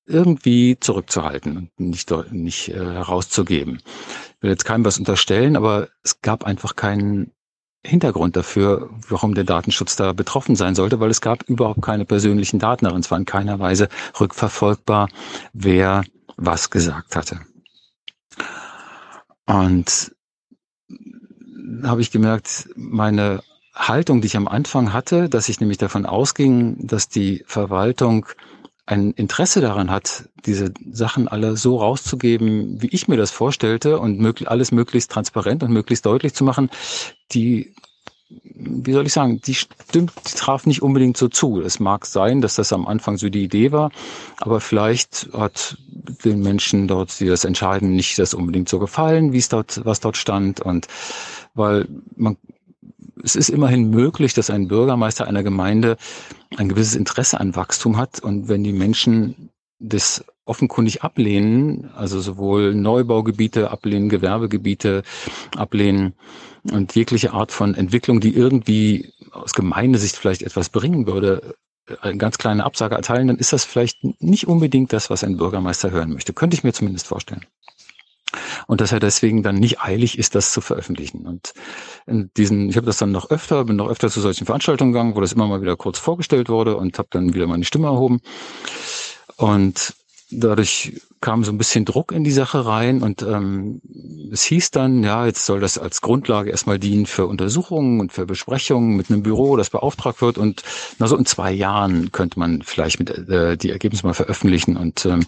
irgendwie 0.05 0.77
zurückzuhalten 0.79 1.57
und 1.57 1.79
nicht, 1.79 2.11
nicht 2.31 2.69
äh, 2.69 2.73
herauszugeben. 2.73 3.81
Ich 3.85 4.41
will 4.41 4.49
jetzt 4.49 4.65
keinem 4.65 4.85
was 4.85 4.97
unterstellen, 4.97 5.55
aber 5.55 5.89
es 6.03 6.21
gab 6.21 6.43
einfach 6.43 6.75
keinen 6.75 7.31
Hintergrund 7.83 8.35
dafür, 8.35 8.89
warum 9.09 9.33
der 9.33 9.43
Datenschutz 9.43 9.95
da 9.95 10.13
betroffen 10.13 10.55
sein 10.55 10.75
sollte, 10.75 10.99
weil 10.99 11.09
es 11.09 11.21
gab 11.21 11.43
überhaupt 11.49 11.81
keine 11.81 12.05
persönlichen 12.05 12.59
Daten 12.59 12.85
darin. 12.85 13.01
Es 13.01 13.09
war 13.09 13.17
in 13.17 13.25
keiner 13.25 13.59
Weise 13.59 13.89
rückverfolgbar, 14.19 15.09
wer 15.53 16.03
was 16.37 16.69
gesagt 16.69 17.15
hatte. 17.15 17.39
Und 19.45 20.15
habe 21.83 22.01
ich 22.01 22.11
gemerkt, 22.11 22.69
meine 22.75 23.41
Haltung, 23.73 24.21
die 24.21 24.27
ich 24.27 24.37
am 24.37 24.47
Anfang 24.47 24.93
hatte, 24.93 25.29
dass 25.29 25.49
ich 25.49 25.59
nämlich 25.59 25.77
davon 25.77 26.05
ausging, 26.05 26.85
dass 26.85 27.09
die 27.09 27.43
Verwaltung 27.47 28.27
ein 28.85 29.11
Interesse 29.11 29.61
daran 29.61 29.91
hat, 29.91 30.29
diese 30.45 30.73
Sachen 30.91 31.27
alle 31.27 31.55
so 31.55 31.77
rauszugeben, 31.77 32.81
wie 32.81 32.87
ich 32.87 33.07
mir 33.07 33.17
das 33.17 33.31
vorstellte 33.31 33.99
und 33.99 34.19
möglich, 34.19 34.49
alles 34.49 34.71
möglichst 34.71 35.11
transparent 35.11 35.63
und 35.63 35.71
möglichst 35.71 36.05
deutlich 36.05 36.33
zu 36.33 36.43
machen, 36.43 36.69
die, 37.31 37.73
wie 38.29 38.91
soll 38.91 39.05
ich 39.05 39.13
sagen, 39.13 39.39
die 39.41 39.53
stimmt, 39.53 40.11
die 40.27 40.35
traf 40.35 40.65
nicht 40.65 40.81
unbedingt 40.81 41.15
so 41.15 41.27
zu. 41.27 41.61
Es 41.61 41.79
mag 41.79 42.05
sein, 42.05 42.41
dass 42.41 42.55
das 42.55 42.73
am 42.73 42.87
Anfang 42.87 43.17
so 43.17 43.29
die 43.29 43.43
Idee 43.43 43.71
war, 43.71 43.91
aber 44.37 44.59
vielleicht 44.59 45.29
hat 45.33 45.77
den 46.25 46.41
Menschen 46.41 46.87
dort, 46.87 47.19
die 47.19 47.27
das 47.27 47.45
entscheiden, 47.45 47.95
nicht 47.95 48.17
das 48.19 48.33
unbedingt 48.33 48.67
so 48.67 48.79
gefallen, 48.79 49.31
wie 49.31 49.37
es 49.37 49.49
dort, 49.49 49.85
was 49.85 49.99
dort 49.99 50.17
stand 50.17 50.59
und 50.59 50.87
weil 51.53 51.87
man 52.15 52.37
es 53.23 53.35
ist 53.35 53.49
immerhin 53.49 53.89
möglich, 53.89 54.33
dass 54.33 54.49
ein 54.49 54.67
Bürgermeister 54.67 55.27
einer 55.27 55.43
Gemeinde 55.43 55.97
ein 56.57 56.69
gewisses 56.69 56.95
Interesse 56.95 57.39
an 57.39 57.55
Wachstum 57.55 57.97
hat. 57.97 58.19
Und 58.19 58.47
wenn 58.47 58.63
die 58.63 58.73
Menschen 58.73 59.49
des 59.79 60.23
offenkundig 60.45 61.03
ablehnen, 61.03 61.89
also 61.95 62.19
sowohl 62.19 62.73
Neubaugebiete 62.73 63.71
ablehnen, 63.71 64.09
Gewerbegebiete 64.09 65.03
ablehnen 65.55 66.13
und 66.71 66.95
jegliche 66.95 67.33
Art 67.33 67.51
von 67.51 67.75
Entwicklung, 67.75 68.19
die 68.19 68.35
irgendwie 68.35 69.13
aus 69.31 69.53
Gemeindesicht 69.53 70.15
vielleicht 70.15 70.43
etwas 70.43 70.69
bringen 70.69 71.07
würde, 71.07 71.55
eine 72.01 72.17
ganz 72.17 72.37
kleine 72.37 72.63
Absage 72.63 72.95
erteilen, 72.95 73.27
dann 73.27 73.37
ist 73.37 73.53
das 73.53 73.65
vielleicht 73.65 73.99
nicht 74.21 74.47
unbedingt 74.47 74.93
das, 74.93 75.09
was 75.09 75.23
ein 75.23 75.37
Bürgermeister 75.37 75.91
hören 75.91 76.13
möchte. 76.13 76.33
Könnte 76.33 76.55
ich 76.55 76.63
mir 76.63 76.73
zumindest 76.73 77.07
vorstellen. 77.07 77.45
Und 78.67 78.81
dass 78.81 78.91
er 78.91 78.99
deswegen 78.99 79.43
dann 79.43 79.55
nicht 79.55 79.81
eilig 79.81 80.17
ist, 80.17 80.35
das 80.35 80.53
zu 80.53 80.61
veröffentlichen. 80.61 81.25
Und 81.27 81.53
in 82.05 82.31
diesen, 82.37 82.69
ich 82.69 82.77
habe 82.77 82.85
das 82.85 82.97
dann 82.97 83.11
noch 83.11 83.29
öfter, 83.29 83.65
bin 83.65 83.75
noch 83.75 83.89
öfter 83.89 84.09
zu 84.09 84.21
solchen 84.21 84.45
Veranstaltungen 84.45 84.91
gegangen, 84.91 85.15
wo 85.15 85.21
das 85.21 85.33
immer 85.33 85.47
mal 85.47 85.61
wieder 85.61 85.75
kurz 85.75 85.99
vorgestellt 85.99 86.49
wurde 86.49 86.75
und 86.75 86.97
habe 86.97 87.09
dann 87.11 87.33
wieder 87.33 87.47
meine 87.47 87.65
Stimme 87.65 87.87
erhoben. 87.87 88.21
Und 89.37 89.93
dadurch 90.29 91.01
kam 91.21 91.43
so 91.43 91.51
ein 91.51 91.57
bisschen 91.57 91.85
Druck 91.85 92.11
in 92.11 92.23
die 92.23 92.31
Sache 92.31 92.65
rein 92.65 93.03
und 93.03 93.21
ähm, 93.21 93.81
es 94.31 94.43
hieß 94.43 94.71
dann, 94.71 95.03
ja, 95.03 95.25
jetzt 95.25 95.45
soll 95.45 95.59
das 95.59 95.77
als 95.77 96.01
Grundlage 96.01 96.49
erstmal 96.49 96.79
dienen 96.79 97.05
für 97.05 97.27
Untersuchungen 97.27 97.99
und 97.99 98.11
für 98.11 98.25
Besprechungen 98.25 98.97
mit 98.97 99.09
einem 99.09 99.21
Büro, 99.21 99.55
das 99.55 99.69
beauftragt 99.69 100.21
wird. 100.21 100.39
Und 100.39 100.63
na 100.97 101.07
so 101.07 101.15
in 101.15 101.25
zwei 101.25 101.51
Jahren 101.51 102.11
könnte 102.11 102.39
man 102.39 102.63
vielleicht 102.63 102.99
mit 102.99 103.09
äh, 103.09 103.55
die 103.55 103.69
Ergebnisse 103.69 104.05
mal 104.05 104.13
veröffentlichen. 104.13 104.77
Und 104.77 105.05
ähm, 105.05 105.25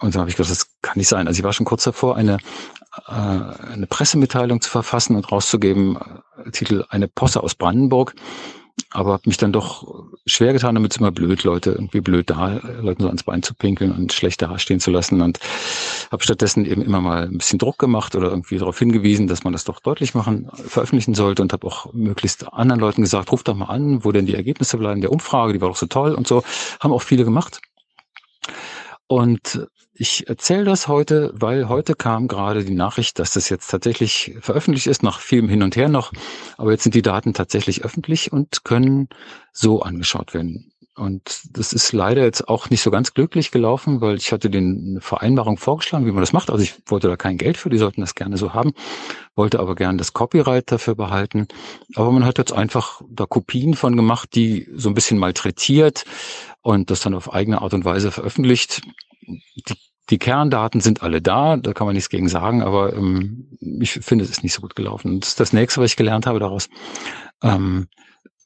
und 0.00 0.14
dann 0.14 0.20
habe 0.20 0.30
ich 0.30 0.36
gedacht, 0.36 0.50
das 0.50 0.66
kann 0.82 0.98
nicht 0.98 1.08
sein. 1.08 1.28
Also 1.28 1.38
ich 1.38 1.44
war 1.44 1.52
schon 1.52 1.66
kurz 1.66 1.84
davor, 1.84 2.16
eine 2.16 2.38
äh, 3.06 3.12
eine 3.12 3.86
Pressemitteilung 3.86 4.60
zu 4.60 4.70
verfassen 4.70 5.14
und 5.14 5.30
rauszugeben, 5.30 5.96
äh, 6.44 6.50
Titel 6.50 6.84
eine 6.88 7.06
Posse 7.06 7.42
aus 7.42 7.54
Brandenburg 7.54 8.14
aber 8.90 9.12
habe 9.12 9.22
mich 9.26 9.36
dann 9.36 9.52
doch 9.52 10.04
schwer 10.26 10.52
getan, 10.52 10.74
damit 10.74 10.92
es 10.92 10.98
immer 10.98 11.10
blöd, 11.10 11.44
Leute 11.44 11.72
irgendwie 11.72 12.00
blöd 12.00 12.30
da, 12.30 12.60
Leuten 12.80 13.02
so 13.02 13.08
ans 13.08 13.22
Bein 13.22 13.42
zu 13.42 13.54
pinkeln 13.54 13.92
und 13.92 14.12
schlecht 14.12 14.42
dastehen 14.42 14.80
zu 14.80 14.90
lassen. 14.90 15.20
Und 15.20 15.38
habe 16.10 16.22
stattdessen 16.22 16.64
eben 16.64 16.82
immer 16.82 17.00
mal 17.00 17.24
ein 17.24 17.38
bisschen 17.38 17.58
Druck 17.58 17.78
gemacht 17.78 18.14
oder 18.14 18.30
irgendwie 18.30 18.58
darauf 18.58 18.78
hingewiesen, 18.78 19.26
dass 19.26 19.44
man 19.44 19.52
das 19.52 19.64
doch 19.64 19.80
deutlich 19.80 20.14
machen, 20.14 20.50
veröffentlichen 20.54 21.14
sollte. 21.14 21.42
Und 21.42 21.52
habe 21.52 21.66
auch 21.66 21.92
möglichst 21.92 22.52
anderen 22.52 22.80
Leuten 22.80 23.02
gesagt, 23.02 23.32
ruft 23.32 23.48
doch 23.48 23.54
mal 23.54 23.66
an, 23.66 24.04
wo 24.04 24.12
denn 24.12 24.26
die 24.26 24.34
Ergebnisse 24.34 24.78
bleiben. 24.78 25.00
Der 25.00 25.12
Umfrage, 25.12 25.52
die 25.52 25.60
war 25.60 25.68
doch 25.68 25.76
so 25.76 25.86
toll 25.86 26.14
und 26.14 26.26
so, 26.26 26.42
haben 26.80 26.92
auch 26.92 27.02
viele 27.02 27.24
gemacht. 27.24 27.60
Und 29.06 29.66
ich 30.00 30.26
erzähle 30.28 30.64
das 30.64 30.88
heute, 30.88 31.30
weil 31.34 31.68
heute 31.68 31.94
kam 31.94 32.26
gerade 32.26 32.64
die 32.64 32.74
Nachricht, 32.74 33.18
dass 33.18 33.34
das 33.34 33.50
jetzt 33.50 33.70
tatsächlich 33.70 34.34
veröffentlicht 34.40 34.86
ist, 34.86 35.02
nach 35.02 35.20
vielem 35.20 35.50
Hin 35.50 35.62
und 35.62 35.76
Her 35.76 35.90
noch. 35.90 36.10
Aber 36.56 36.70
jetzt 36.70 36.84
sind 36.84 36.94
die 36.94 37.02
Daten 37.02 37.34
tatsächlich 37.34 37.84
öffentlich 37.84 38.32
und 38.32 38.64
können 38.64 39.10
so 39.52 39.82
angeschaut 39.82 40.32
werden. 40.32 40.72
Und 40.96 41.42
das 41.52 41.74
ist 41.74 41.92
leider 41.92 42.22
jetzt 42.22 42.48
auch 42.48 42.70
nicht 42.70 42.80
so 42.80 42.90
ganz 42.90 43.12
glücklich 43.12 43.50
gelaufen, 43.50 44.00
weil 44.00 44.16
ich 44.16 44.32
hatte 44.32 44.48
den 44.48 45.02
Vereinbarung 45.02 45.58
vorgeschlagen, 45.58 46.06
wie 46.06 46.12
man 46.12 46.22
das 46.22 46.32
macht. 46.32 46.48
Also 46.48 46.64
ich 46.64 46.76
wollte 46.86 47.08
da 47.08 47.18
kein 47.18 47.36
Geld 47.36 47.58
für, 47.58 47.68
die 47.68 47.76
sollten 47.76 48.00
das 48.00 48.14
gerne 48.14 48.38
so 48.38 48.54
haben, 48.54 48.72
wollte 49.34 49.60
aber 49.60 49.74
gerne 49.74 49.98
das 49.98 50.14
Copyright 50.14 50.72
dafür 50.72 50.94
behalten. 50.94 51.46
Aber 51.94 52.10
man 52.10 52.24
hat 52.24 52.38
jetzt 52.38 52.54
einfach 52.54 53.02
da 53.10 53.26
Kopien 53.26 53.74
von 53.74 53.96
gemacht, 53.96 54.30
die 54.34 54.66
so 54.74 54.88
ein 54.88 54.94
bisschen 54.94 55.18
malträtiert 55.18 56.04
und 56.62 56.90
das 56.90 57.00
dann 57.00 57.12
auf 57.12 57.34
eigene 57.34 57.60
Art 57.60 57.74
und 57.74 57.84
Weise 57.84 58.10
veröffentlicht. 58.10 58.80
Die, 59.26 59.89
die 60.10 60.18
Kerndaten 60.18 60.80
sind 60.80 61.02
alle 61.02 61.22
da, 61.22 61.56
da 61.56 61.72
kann 61.72 61.86
man 61.86 61.94
nichts 61.94 62.10
gegen 62.10 62.28
sagen, 62.28 62.62
aber 62.62 62.94
ähm, 62.94 63.56
ich 63.60 63.92
finde, 63.92 64.24
es 64.24 64.30
ist 64.30 64.42
nicht 64.42 64.52
so 64.52 64.60
gut 64.60 64.74
gelaufen. 64.74 65.12
Und 65.12 65.38
das 65.38 65.52
nächste, 65.52 65.80
was 65.80 65.90
ich 65.90 65.96
gelernt 65.96 66.26
habe 66.26 66.40
daraus. 66.40 66.68
Ähm, 67.42 67.88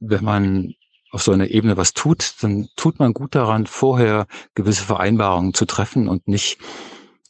wenn 0.01 0.25
man 0.25 0.75
auf 1.11 1.23
so 1.23 1.33
einer 1.33 1.49
Ebene 1.49 1.77
was 1.77 1.95
tut, 1.95 2.35
dann 2.43 2.69
tut 2.77 2.99
man 2.99 3.15
gut 3.15 3.35
daran, 3.35 3.67
vorher 3.67 4.27
gewisse 4.55 4.85
Vereinbarungen 4.85 5.55
zu 5.55 5.65
treffen 5.65 6.09
und 6.09 6.29
nicht, 6.29 6.59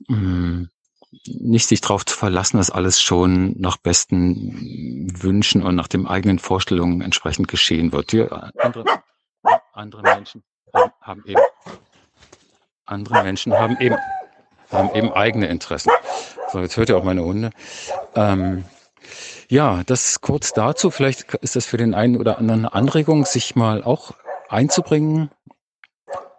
mh, 0.09 0.17
mm, 0.17 0.69
nicht 1.27 1.69
sich 1.69 1.81
darauf 1.81 2.05
zu 2.05 2.17
verlassen, 2.17 2.57
dass 2.57 2.71
alles 2.71 3.01
schon 3.01 3.55
nach 3.61 3.77
besten 3.77 5.13
Wünschen 5.21 5.63
und 5.63 5.77
nach 5.77 5.87
den 5.87 6.07
eigenen 6.07 6.39
Vorstellungen 6.39 7.03
entsprechend 7.03 7.47
geschehen 7.47 7.93
wird. 7.93 8.13
Die 8.13 8.27
andere, 8.59 8.85
andere 9.73 10.03
Menschen 10.03 10.43
haben 11.01 11.23
eben, 11.27 11.41
andere 12.85 13.23
Menschen 13.23 13.53
haben 13.53 13.77
eben, 13.81 13.97
haben 14.75 14.95
eben 14.95 15.13
eigene 15.13 15.47
Interessen. 15.47 15.91
So, 16.53 16.61
jetzt 16.61 16.77
hört 16.77 16.89
ihr 16.89 16.97
auch 16.97 17.05
meine 17.05 17.25
Hunde. 17.25 17.51
Ähm, 18.15 18.65
ja, 19.49 19.83
das 19.87 20.21
kurz 20.21 20.53
dazu. 20.53 20.91
Vielleicht 20.91 21.35
ist 21.35 21.57
das 21.57 21.67
für 21.67 21.77
den 21.77 21.95
einen 21.95 22.17
oder 22.17 22.39
anderen 22.39 22.61
eine 22.61 22.75
Anregung, 22.75 23.25
sich 23.25 23.57
mal 23.57 23.83
auch 23.83 24.13
einzubringen 24.49 25.31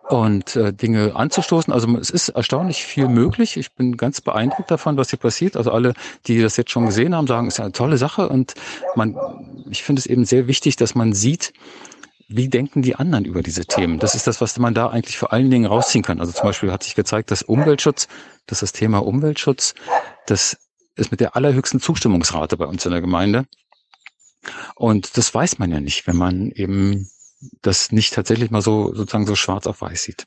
und 0.10 0.56
äh, 0.56 0.72
Dinge 0.74 1.16
anzustoßen. 1.16 1.74
Also 1.74 1.98
es 1.98 2.10
ist 2.10 2.30
erstaunlich 2.30 2.84
viel 2.84 3.08
möglich. 3.08 3.58
Ich 3.58 3.74
bin 3.74 3.98
ganz 3.98 4.22
beeindruckt 4.22 4.70
davon, 4.70 4.98
was 4.98 5.10
hier 5.10 5.20
passiert. 5.20 5.58
Also 5.58 5.72
alle, 5.72 5.94
die 6.28 6.42
das 6.42 6.58
jetzt 6.58 6.72
schon 6.72 6.86
gesehen 6.86 7.16
haben, 7.16 7.28
sagen, 7.28 7.48
es 7.48 7.56
ist 7.56 7.60
eine 7.60 7.72
tolle 7.72 7.98
Sache. 7.98 8.30
Und 8.30 8.54
man, 8.96 9.16
ich 9.70 9.84
finde 9.84 10.00
es 10.00 10.06
eben 10.06 10.26
sehr 10.26 10.48
wichtig, 10.48 10.76
dass 10.76 10.96
man 10.96 11.14
sieht, 11.14 11.54
wie 12.28 12.50
denken 12.50 12.82
die 12.82 12.96
anderen 12.96 13.26
über 13.26 13.44
diese 13.44 13.66
Themen? 13.66 14.00
Das 14.00 14.16
ist 14.16 14.28
das, 14.28 14.42
was 14.42 14.58
man 14.58 14.74
da 14.74 14.90
eigentlich 14.90 15.18
vor 15.18 15.32
allen 15.32 15.52
Dingen 15.52 15.66
rausziehen 15.66 16.04
kann. 16.04 16.20
Also 16.20 16.32
zum 16.32 16.44
Beispiel 16.44 16.72
hat 16.72 16.84
sich 16.84 16.96
gezeigt, 16.96 17.30
dass 17.32 17.44
Umweltschutz, 17.44 18.08
dass 18.48 18.62
das 18.62 18.72
Thema 18.72 19.00
Umweltschutz, 19.00 19.76
das 20.26 20.58
ist 20.96 21.12
mit 21.12 21.20
der 21.20 21.36
allerhöchsten 21.36 21.80
Zustimmungsrate 21.80 22.58
bei 22.58 22.66
uns 22.66 22.86
in 22.86 22.92
der 22.92 23.02
Gemeinde. 23.02 23.46
Und 24.76 25.18
das 25.18 25.34
weiß 25.34 25.60
man 25.60 25.72
ja 25.72 25.80
nicht, 25.80 26.08
wenn 26.08 26.16
man 26.16 26.52
eben 26.52 27.10
das 27.62 27.92
nicht 27.92 28.14
tatsächlich 28.14 28.50
mal 28.50 28.62
so 28.62 28.94
sozusagen 28.94 29.28
so 29.28 29.36
schwarz 29.36 29.68
auf 29.68 29.82
weiß 29.82 30.04
sieht. 30.04 30.26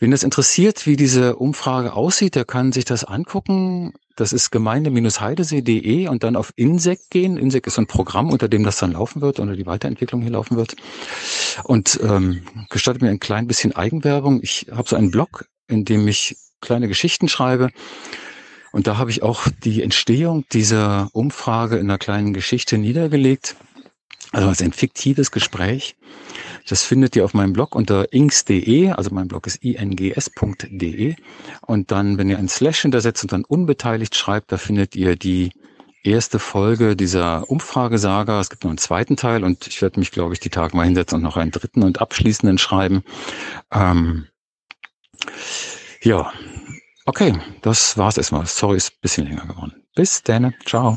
Wen 0.00 0.10
das 0.10 0.22
interessiert, 0.22 0.86
wie 0.86 0.96
diese 0.96 1.36
Umfrage 1.36 1.92
aussieht, 1.94 2.34
der 2.34 2.44
kann 2.44 2.72
sich 2.72 2.84
das 2.84 3.04
angucken. 3.04 3.94
Das 4.16 4.32
ist 4.32 4.50
gemeinde-heidesee.de 4.50 6.08
und 6.08 6.22
dann 6.22 6.36
auf 6.36 6.52
INSEC 6.54 7.10
gehen. 7.10 7.36
INSEC 7.36 7.66
ist 7.66 7.78
ein 7.78 7.86
Programm, 7.86 8.30
unter 8.30 8.48
dem 8.48 8.62
das 8.62 8.78
dann 8.78 8.92
laufen 8.92 9.20
wird, 9.20 9.40
unter 9.40 9.56
die 9.56 9.66
Weiterentwicklung 9.66 10.22
hier 10.22 10.30
laufen 10.30 10.56
wird. 10.56 10.76
Und 11.64 11.98
ähm, 12.02 12.42
gestattet 12.70 13.02
mir 13.02 13.10
ein 13.10 13.20
klein 13.20 13.48
bisschen 13.48 13.74
Eigenwerbung. 13.74 14.40
Ich 14.42 14.66
habe 14.70 14.88
so 14.88 14.94
einen 14.94 15.10
Blog, 15.10 15.46
in 15.66 15.84
dem 15.84 16.06
ich 16.06 16.36
kleine 16.60 16.86
Geschichten 16.86 17.28
schreibe. 17.28 17.70
Und 18.70 18.86
da 18.86 18.98
habe 18.98 19.10
ich 19.10 19.22
auch 19.22 19.46
die 19.64 19.82
Entstehung 19.82 20.44
dieser 20.52 21.08
Umfrage 21.12 21.76
in 21.76 21.88
einer 21.88 21.98
kleinen 21.98 22.34
Geschichte 22.34 22.78
niedergelegt. 22.78 23.56
Also 24.32 24.48
als 24.48 24.62
ein 24.62 24.72
fiktives 24.72 25.30
Gespräch. 25.30 25.96
Das 26.66 26.82
findet 26.82 27.14
ihr 27.16 27.24
auf 27.24 27.34
meinem 27.34 27.52
Blog 27.52 27.74
unter 27.74 28.12
ings.de, 28.12 28.90
also 28.90 29.10
mein 29.12 29.28
Blog 29.28 29.46
ist 29.46 29.62
ings.de. 29.62 31.14
Und 31.60 31.90
dann, 31.90 32.18
wenn 32.18 32.30
ihr 32.30 32.38
ein 32.38 32.48
Slash 32.48 32.82
hintersetzt 32.82 33.22
und 33.22 33.32
dann 33.32 33.44
unbeteiligt 33.44 34.14
schreibt, 34.14 34.50
da 34.50 34.56
findet 34.56 34.96
ihr 34.96 35.16
die 35.16 35.52
erste 36.04 36.38
Folge 36.38 36.96
dieser 36.96 37.50
Umfragesaga. 37.50 38.40
Es 38.40 38.50
gibt 38.50 38.64
noch 38.64 38.70
einen 38.70 38.78
zweiten 38.78 39.16
Teil 39.16 39.44
und 39.44 39.66
ich 39.66 39.82
werde 39.82 39.98
mich, 39.98 40.10
glaube 40.10 40.34
ich, 40.34 40.40
die 40.40 40.50
Tage 40.50 40.76
mal 40.76 40.84
hinsetzen 40.84 41.16
und 41.16 41.22
noch 41.22 41.36
einen 41.36 41.50
dritten 41.50 41.82
und 41.82 42.00
abschließenden 42.00 42.58
schreiben. 42.58 43.02
Ähm, 43.72 44.26
ja, 46.02 46.32
okay, 47.06 47.34
das 47.62 47.96
war's 47.98 48.18
erstmal. 48.18 48.46
Sorry, 48.46 48.76
ist 48.76 48.92
ein 48.92 49.00
bisschen 49.00 49.26
länger 49.26 49.46
geworden. 49.46 49.84
Bis 49.94 50.22
dann. 50.22 50.54
Ciao. 50.64 50.96